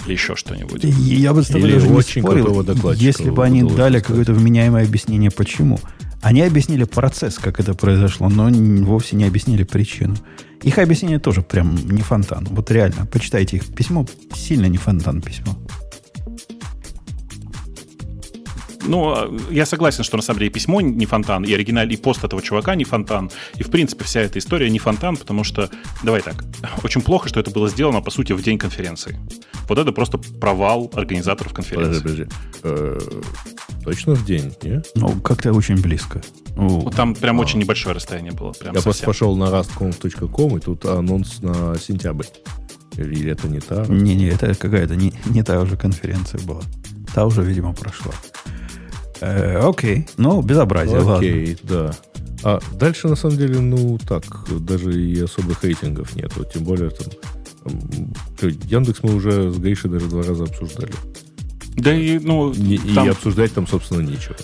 Или 0.05 0.13
еще 0.13 0.37
что-нибудь. 0.37 0.85
Я 0.85 1.33
бы 1.33 1.43
с 1.43 1.49
тобой 1.49 1.73
даже 1.73 1.89
не 1.89 2.03
спорил, 2.03 2.93
если 2.93 3.31
бы 3.31 3.45
они 3.45 3.63
дали 3.63 4.01
какое-то 4.01 4.33
вменяемое 4.33 4.85
объяснение, 4.85 5.31
почему. 5.31 5.81
Они 6.23 6.43
объяснили 6.43 6.85
процесс, 6.85 7.39
как 7.39 7.61
это 7.61 7.75
произошло, 7.75 8.29
но 8.29 8.49
вовсе 8.85 9.17
не 9.17 9.25
объяснили 9.25 9.63
причину. 9.63 10.17
Их 10.67 10.79
объяснение 10.79 11.21
тоже 11.21 11.43
прям 11.43 11.77
не 11.77 12.03
фонтан. 12.03 12.45
Вот 12.51 12.73
реально, 12.73 13.07
почитайте 13.07 13.57
их 13.57 13.73
письмо, 13.73 14.05
сильно 14.35 14.67
не 14.67 14.79
фонтан 14.79 15.23
письмо. 15.23 15.55
Ну, 18.83 19.39
я 19.49 19.65
согласен, 19.65 20.03
что 20.03 20.17
на 20.17 20.25
самом 20.25 20.41
деле 20.41 20.51
письмо 20.51 20.81
не 20.81 21.07
фонтан, 21.07 21.45
и 21.45 21.55
оригинальный 21.55 21.95
и 21.95 21.97
пост 21.97 22.25
этого 22.25 22.43
чувака 22.43 22.75
не 22.75 22.83
фонтан, 22.85 23.31
и 23.55 23.63
в 23.63 23.71
принципе 23.71 24.03
вся 24.05 24.21
эта 24.23 24.41
история 24.41 24.69
не 24.69 24.81
фонтан, 24.81 25.17
потому 25.17 25.45
что, 25.45 25.71
давай 26.03 26.21
так, 26.21 26.45
очень 26.83 27.01
плохо, 27.01 27.29
что 27.29 27.39
это 27.39 27.53
было 27.53 27.69
сделано, 27.69 28.01
по 28.01 28.11
сути, 28.11 28.33
в 28.33 28.43
день 28.43 28.59
конференции. 28.59 29.17
Вот 29.69 29.79
это 29.79 29.93
просто 29.93 30.19
провал 30.19 30.91
организаторов 30.95 31.53
конференции. 31.53 32.01
Подожди, 32.01 32.27
подожди. 32.63 33.17
Точно 33.87 34.15
в 34.17 34.25
день, 34.25 34.53
не? 34.63 34.83
Ну, 34.97 35.21
как-то 35.21 35.53
очень 35.53 35.81
близко. 35.81 36.21
Ну, 36.57 36.91
там 36.91 37.15
прям 37.15 37.39
а. 37.39 37.43
очень 37.43 37.61
небольшое 37.61 37.95
расстояние 37.95 38.33
было. 38.33 38.51
Прям 38.51 38.75
Я 38.75 38.81
совсем. 38.81 38.83
просто 38.83 39.07
пошел 39.07 39.37
на 39.37 39.45
rastconf.com, 39.45 40.57
и 40.57 40.61
тут 40.61 40.85
анонс 40.87 41.41
на 41.41 41.77
сентябрь. 41.79 42.27
Или 42.97 43.31
это 43.31 43.47
не 43.47 43.61
та? 43.61 43.87
Не-не, 43.87 44.27
это 44.27 44.53
какая-то 44.57 44.97
не, 44.97 45.13
не 45.27 45.45
та 45.45 45.61
уже 45.61 45.77
конференция 45.77 46.41
была. 46.41 46.63
Та 47.15 47.27
уже, 47.27 47.43
видимо, 47.43 47.75
прошла. 47.75 48.11
Э, 49.21 49.61
окей, 49.61 50.09
ну, 50.17 50.43
безобразие, 50.43 50.99
окей, 50.99 51.57
ладно. 51.63 51.63
да. 51.63 51.95
А 52.43 52.61
дальше, 52.73 53.07
на 53.07 53.15
самом 53.15 53.37
деле, 53.37 53.61
ну, 53.61 53.99
так, 53.99 54.25
даже 54.65 55.01
и 55.01 55.21
особых 55.21 55.63
рейтингов 55.63 56.17
нету. 56.17 56.45
Тем 56.53 56.65
более, 56.65 56.91
там, 56.91 57.07
Яндекс 58.43 59.05
мы 59.05 59.15
уже 59.15 59.53
с 59.53 59.59
Гришей 59.59 59.91
даже 59.91 60.07
два 60.07 60.25
раза 60.25 60.43
обсуждали. 60.43 60.93
Да 61.77 61.95
и, 61.95 62.19
ну, 62.19 62.53
и, 62.53 62.79
там... 62.95 63.07
и 63.07 63.11
обсуждать 63.11 63.53
там, 63.53 63.67
собственно, 63.67 64.01
нечего. 64.01 64.37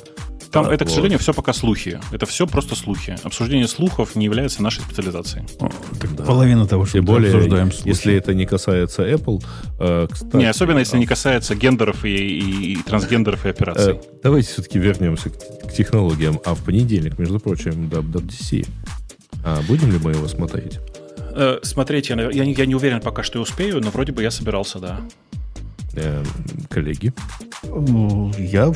Там 0.53 0.67
а, 0.67 0.75
это, 0.75 0.85
к 0.85 0.91
сожалению, 0.91 1.19
все 1.19 1.33
пока 1.33 1.55
слухи. 1.55 1.99
Это 2.13 2.27
все 2.27 2.47
просто 2.47 2.75
слухи. 2.75 3.17
Обсуждение 3.23 3.67
слухов 3.67 4.15
не 4.15 4.27
является 4.27 4.63
нашей 4.63 4.83
специализацией. 4.83 5.47
О, 5.59 5.71
да. 6.15 6.25
Половина 6.25 6.67
того, 6.67 6.85
что 6.85 6.99
Тем 6.99 7.07
более, 7.07 7.33
обсуждаем 7.33 7.73
слухи. 7.73 7.89
если 7.89 8.15
это 8.15 8.35
не 8.35 8.45
касается 8.45 9.09
Apple. 9.09 9.43
Э, 9.81 10.07
кстати, 10.11 10.37
не, 10.37 10.45
особенно 10.45 10.81
если 10.81 10.99
не 10.99 11.07
касается 11.07 11.55
гендеров 11.55 12.05
и, 12.05 12.15
и, 12.15 12.73
и 12.75 12.83
трансгендеров 12.83 13.47
и 13.47 13.49
операций. 13.49 13.95
Э, 13.95 14.01
давайте 14.23 14.53
все-таки 14.53 14.79
вернемся 14.79 15.31
к, 15.31 15.69
к 15.69 15.73
технологиям. 15.73 16.39
А 16.45 16.55
в 16.55 16.63
понедельник, 16.63 17.19
между 17.19 17.41
прочим, 17.41 17.89
WWDC. 17.89 18.69
А 19.45 19.63
будем 19.67 19.91
ли 19.91 19.99
мы 19.99 20.13
его 20.13 20.29
смотреть? 20.29 20.81
Э, 21.35 21.61
смотреть 21.63 22.11
я, 22.11 22.31
я, 22.31 22.45
я 22.45 22.67
не 22.67 22.75
уверен 22.75 23.01
пока, 23.01 23.23
что 23.23 23.39
я 23.39 23.43
успею, 23.43 23.81
но 23.81 23.91
вроде 23.91 24.13
бы 24.13 24.23
я 24.23 24.31
собирался, 24.31 24.79
да 24.81 25.01
э, 25.95 26.23
коллеги? 26.69 27.13
Я, 28.39 28.73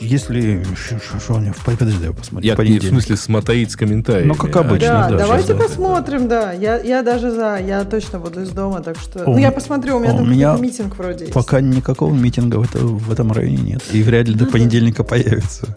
если... 0.00 0.64
Что 0.74 1.38
мне... 1.38 1.52
Подожди, 1.64 2.04
я 2.04 2.12
посмотрю. 2.12 2.48
Я, 2.48 2.56
в 2.56 2.84
смысле, 2.84 3.16
смотреть 3.16 3.72
с 3.72 3.76
комментариями. 3.76 4.28
Ну, 4.28 4.34
как 4.34 4.56
обычно, 4.56 4.88
да. 4.88 5.10
да 5.10 5.18
давайте 5.18 5.54
посмотрим, 5.54 6.28
да. 6.28 6.52
Я, 6.52 6.80
я 6.80 7.02
даже 7.02 7.30
за. 7.30 7.58
Я 7.58 7.84
точно 7.84 8.18
буду 8.18 8.42
из 8.42 8.50
дома, 8.50 8.80
так 8.80 8.98
что... 8.98 9.24
О, 9.24 9.30
ну, 9.30 9.38
я 9.38 9.50
посмотрю, 9.50 9.96
у 9.96 10.00
меня 10.00 10.12
там 10.12 10.30
меня 10.30 10.56
митинг 10.56 10.96
вроде 10.96 11.24
есть. 11.24 11.34
Пока 11.34 11.60
никакого 11.60 12.14
митинга 12.14 12.56
в, 12.56 12.62
это, 12.62 12.78
в 12.78 13.12
этом 13.12 13.32
районе 13.32 13.58
нет. 13.58 13.82
И 13.92 14.02
вряд 14.02 14.28
ли 14.28 14.34
до 14.34 14.46
понедельника 14.46 15.04
появится. 15.04 15.76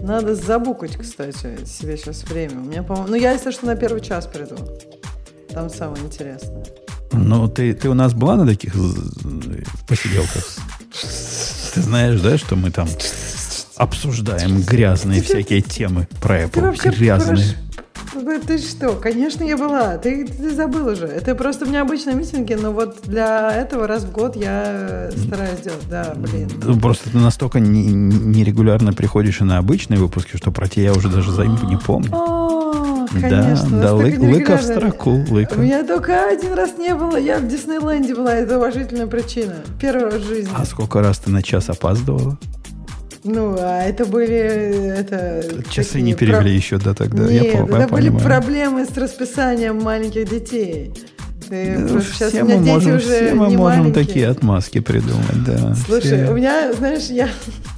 Надо 0.00 0.34
забукать, 0.34 0.96
кстати, 0.96 1.64
себе 1.64 1.96
сейчас 1.96 2.24
время. 2.24 2.60
У 2.60 2.64
меня, 2.64 2.82
по-моему... 2.82 3.10
Ну, 3.10 3.16
я, 3.16 3.32
если 3.32 3.50
что, 3.50 3.66
на 3.66 3.74
первый 3.74 4.00
час 4.00 4.26
приду. 4.26 4.56
Там 5.50 5.70
самое 5.70 6.04
интересное. 6.04 6.64
Ну, 7.12 7.48
ты, 7.48 7.74
ты 7.74 7.88
у 7.88 7.94
нас 7.94 8.14
была 8.14 8.36
на 8.36 8.46
таких 8.46 8.74
посиделках? 9.86 10.44
Ты 11.74 11.82
знаешь, 11.82 12.20
да, 12.20 12.38
что 12.38 12.56
мы 12.56 12.70
там 12.70 12.88
обсуждаем 13.76 14.62
грязные 14.62 15.22
всякие 15.22 15.62
темы 15.62 16.08
про 16.20 16.44
Apple. 16.44 16.96
Грязные. 16.96 17.67
Ты 18.46 18.58
что? 18.58 18.92
Конечно, 18.94 19.44
я 19.44 19.56
была. 19.56 19.96
Ты, 19.98 20.26
ты 20.26 20.54
забыл 20.54 20.88
уже. 20.88 21.06
Это 21.06 21.34
просто 21.34 21.64
у 21.64 21.68
меня 21.68 21.82
обычные 21.82 22.14
митинги, 22.14 22.54
но 22.54 22.72
вот 22.72 22.98
для 23.04 23.50
этого 23.52 23.86
раз 23.86 24.04
в 24.04 24.12
год 24.12 24.36
я 24.36 25.10
стараюсь 25.16 25.60
делать. 25.60 25.88
Да, 25.90 26.14
блин. 26.16 26.48
Просто 26.80 27.10
ты 27.10 27.18
настолько 27.18 27.60
нерегулярно 27.60 28.92
приходишь 28.92 29.40
и 29.40 29.44
на 29.44 29.58
обычные 29.58 29.98
выпуски, 29.98 30.36
что 30.36 30.50
про 30.50 30.68
тебя 30.68 30.84
я 30.84 30.92
уже 30.92 31.08
даже 31.08 31.32
за 31.32 31.44
не 31.46 31.76
помню. 31.76 32.08
А, 32.12 33.06
конечно, 33.20 33.70
да, 33.70 33.82
да, 33.82 33.94
лык, 33.94 34.18
лыка 34.18 34.56
в 34.56 34.62
строку, 34.62 35.24
лыка. 35.30 35.54
У 35.54 35.62
меня 35.62 35.84
только 35.84 36.28
один 36.28 36.54
раз 36.54 36.76
не 36.78 36.94
было, 36.94 37.16
я 37.16 37.38
в 37.38 37.48
Диснейленде 37.48 38.14
была, 38.14 38.34
это 38.34 38.58
уважительная 38.58 39.06
причина. 39.06 39.56
Первый 39.80 40.10
раз 40.10 40.14
в 40.14 40.26
жизни. 40.26 40.50
А 40.56 40.64
сколько 40.64 41.00
раз 41.00 41.18
ты 41.18 41.30
на 41.30 41.42
час 41.42 41.68
опаздывала? 41.68 42.38
Ну, 43.24 43.56
а 43.58 43.82
это 43.82 44.04
были... 44.04 44.96
Это, 44.98 45.44
Часы 45.70 46.00
не 46.00 46.14
перевели 46.14 46.40
про... 46.40 46.48
еще 46.48 46.78
до 46.78 46.94
тогда, 46.94 47.24
Нет, 47.24 47.42
я, 47.42 47.64
это 47.64 47.76
я 47.78 47.88
были 47.88 48.10
проблемы 48.10 48.84
с 48.84 48.96
расписанием 48.96 49.82
маленьких 49.82 50.28
детей. 50.28 50.92
Ты 51.48 51.78
ну, 51.78 52.00
сейчас 52.00 52.30
все 52.30 52.42
у 52.42 52.46
меня 52.46 52.56
мы 52.56 52.62
дети 52.62 52.72
можем, 52.72 52.96
уже 52.96 53.06
все 53.06 53.34
мы 53.34 53.44
можем 53.44 53.60
маленькие. 53.60 53.94
такие 53.94 54.28
отмазки 54.28 54.80
придумать, 54.80 55.44
да. 55.46 55.74
Слушай, 55.74 56.24
все. 56.24 56.30
у 56.30 56.34
меня, 56.34 56.72
знаешь, 56.74 57.04
я, 57.04 57.28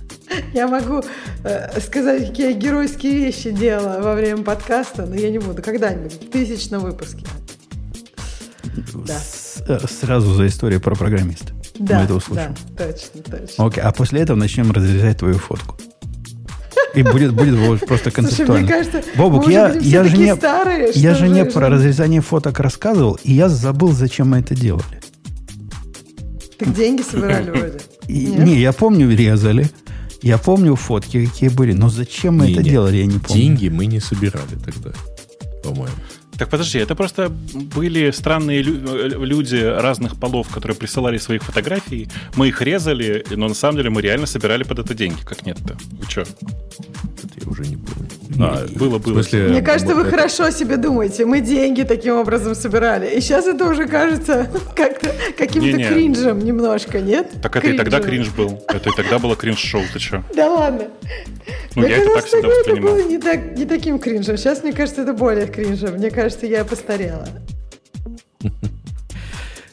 я 0.54 0.66
могу 0.66 1.02
э, 1.44 1.80
сказать, 1.80 2.28
какие 2.28 2.52
геройские 2.52 3.14
вещи 3.14 3.50
делала 3.50 4.02
во 4.02 4.14
время 4.14 4.42
подкаста, 4.42 5.06
но 5.06 5.14
я 5.14 5.30
не 5.30 5.38
буду. 5.38 5.62
Когда-нибудь, 5.62 6.14
в 6.14 6.30
тысячном 6.30 6.82
выпуске. 6.82 7.24
Да. 9.06 9.18
Э, 9.68 9.78
сразу 9.88 10.34
за 10.34 10.46
историю 10.46 10.80
про 10.80 10.94
программиста. 10.94 11.52
Да, 11.80 11.98
Мы 11.98 12.04
это 12.04 12.14
услышим. 12.14 12.54
Да, 12.76 12.84
точно, 12.84 13.22
точно. 13.22 13.66
Окей, 13.66 13.82
а 13.82 13.90
после 13.92 14.20
этого 14.20 14.36
начнем 14.36 14.70
разрезать 14.70 15.18
твою 15.18 15.38
фотку. 15.38 15.76
И 16.94 17.02
будет, 17.02 17.32
будет 17.32 17.86
просто 17.86 18.10
концептуально. 18.10 18.46
Слушай, 18.46 18.60
мне 18.60 18.68
кажется, 18.68 19.02
Бобук, 19.16 19.48
я, 19.48 19.72
я 19.72 20.04
же 20.04 20.16
не, 20.16 20.34
старые, 20.36 20.90
я 20.94 21.14
же 21.14 21.28
не 21.28 21.44
про 21.46 21.70
разрезание 21.70 22.20
фоток 22.20 22.60
рассказывал, 22.60 23.18
и 23.22 23.32
я 23.32 23.48
забыл, 23.48 23.92
зачем 23.92 24.30
мы 24.30 24.40
это 24.40 24.54
делали. 24.54 25.00
Так 26.58 26.74
деньги 26.74 27.00
собирали 27.00 27.50
вроде. 27.50 27.78
И, 28.08 28.26
не, 28.26 28.60
я 28.60 28.72
помню, 28.72 29.08
резали. 29.10 29.70
Я 30.20 30.36
помню 30.36 30.74
фотки, 30.74 31.24
какие 31.24 31.48
были, 31.48 31.72
но 31.72 31.88
зачем 31.88 32.36
мы 32.38 32.48
не, 32.48 32.52
это 32.52 32.62
не, 32.62 32.70
делали, 32.70 32.96
я 32.98 33.06
не 33.06 33.18
помню. 33.18 33.42
Деньги 33.42 33.68
мы 33.70 33.86
не 33.86 34.00
собирали 34.00 34.56
тогда, 34.62 34.90
по-моему. 35.64 35.94
Так 36.40 36.48
подожди, 36.48 36.78
это 36.78 36.94
просто 36.94 37.28
были 37.28 38.10
странные 38.12 38.62
лю- 38.62 39.24
люди 39.26 39.56
разных 39.56 40.16
полов, 40.18 40.48
которые 40.48 40.74
присылали 40.74 41.18
своих 41.18 41.42
фотографий. 41.42 42.08
Мы 42.34 42.48
их 42.48 42.62
резали, 42.62 43.26
но 43.36 43.48
на 43.48 43.54
самом 43.54 43.76
деле 43.76 43.90
мы 43.90 44.00
реально 44.00 44.24
собирали 44.26 44.62
под 44.64 44.78
это 44.78 44.94
деньги. 44.94 45.18
Как 45.22 45.44
нет-то? 45.44 45.76
Вы 45.92 46.06
что? 46.08 46.22
Это 46.22 47.34
я 47.44 47.50
уже 47.50 47.66
не 47.66 47.76
помню. 47.76 48.08
А, 48.38 48.66
было, 48.76 48.98
было. 48.98 49.14
Смысле, 49.14 49.48
Мне 49.48 49.62
кажется, 49.62 49.94
вы 49.94 50.02
это... 50.02 50.10
хорошо 50.10 50.50
себе 50.50 50.76
думаете. 50.76 51.24
Мы 51.24 51.40
деньги 51.40 51.82
таким 51.82 52.16
образом 52.16 52.54
собирали. 52.54 53.16
И 53.16 53.20
сейчас 53.20 53.46
это 53.46 53.66
уже 53.66 53.86
кажется 53.86 54.48
как-то 54.76 55.12
каким-то 55.36 55.76
не, 55.76 55.84
не. 55.84 55.84
кринжем 55.84 56.38
немножко, 56.40 57.00
нет? 57.00 57.30
Так 57.42 57.56
это 57.56 57.68
и 57.68 57.76
тогда 57.76 58.00
кринж 58.00 58.28
был. 58.30 58.62
Это 58.68 58.90
и 58.90 58.92
тогда 58.96 59.18
было 59.18 59.36
кринж-шоу, 59.36 59.82
ты 59.92 59.98
что? 59.98 60.22
Да 60.34 60.50
ладно. 60.50 60.88
Ну, 61.74 61.86
я 61.86 61.98
это 61.98 62.14
так 62.14 62.26
всегда 62.26 62.48
воспринимал. 62.48 62.94
Это 62.94 63.02
было 63.02 63.08
не, 63.08 63.18
так, 63.18 63.56
не 63.56 63.66
таким 63.66 63.98
кринжем. 63.98 64.36
Сейчас, 64.36 64.62
мне 64.62 64.72
кажется, 64.72 65.02
это 65.02 65.12
более 65.12 65.46
кринжем. 65.46 65.94
Мне 65.94 66.10
кажется, 66.10 66.46
я 66.46 66.64
постарела. 66.64 67.26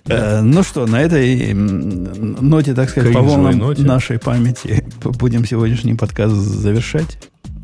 Э, 0.10 0.40
ну 0.40 0.64
что, 0.64 0.86
на 0.86 1.02
этой 1.02 1.54
ноте, 1.54 2.74
так 2.74 2.90
сказать, 2.90 3.14
по 3.14 3.22
волнам 3.22 3.74
нашей 3.80 4.20
памяти 4.20 4.86
будем 5.04 5.46
сегодняшний 5.46 5.96
подкаст 5.96 6.34
завершать. 6.34 7.18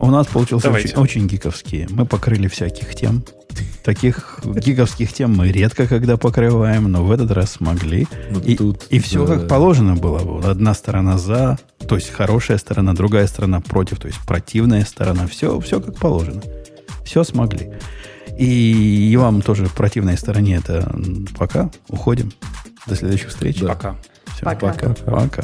У 0.03 0.11
нас 0.11 0.27
получился 0.27 0.69
очень, 0.69 0.93
очень 0.95 1.27
гиковский. 1.27 1.87
Мы 1.89 2.05
покрыли 2.05 2.49
всяких 2.49 2.93
тем. 2.93 3.23
Таких 3.85 4.41
гиговских 4.43 5.13
тем 5.13 5.33
мы 5.33 5.49
редко 5.49 5.87
когда 5.87 6.17
покрываем, 6.17 6.91
но 6.91 7.05
в 7.05 7.11
этот 7.11 7.31
раз 7.31 7.53
смогли. 7.53 8.05
Ну, 8.31 8.41
и, 8.41 8.57
тут, 8.57 8.85
и 8.89 8.99
все 8.99 9.25
да. 9.25 9.35
как 9.37 9.47
положено 9.47 9.95
было. 9.95 10.51
Одна 10.51 10.73
сторона 10.73 11.17
за, 11.17 11.57
то 11.87 11.95
есть 11.95 12.09
хорошая 12.09 12.57
сторона, 12.57 12.93
другая 12.93 13.27
сторона 13.27 13.61
против, 13.61 13.99
то 13.99 14.07
есть 14.07 14.19
противная 14.27 14.83
сторона. 14.83 15.25
Все, 15.25 15.57
все 15.61 15.79
как 15.79 15.95
положено. 15.95 16.41
Все 17.05 17.23
смогли. 17.23 17.71
И, 18.37 19.09
и 19.09 19.15
вам 19.15 19.41
тоже 19.41 19.69
противной 19.69 20.17
стороне 20.17 20.57
это 20.57 20.93
пока. 21.37 21.71
Уходим. 21.87 22.33
До 22.87 22.95
следующих 22.97 23.29
встреч. 23.29 23.61
Да. 23.61 23.69
Пока. 23.69 23.95
Все, 24.35 24.43
пока. 24.43 24.67
Пока. 24.67 24.93
пока. 25.05 25.43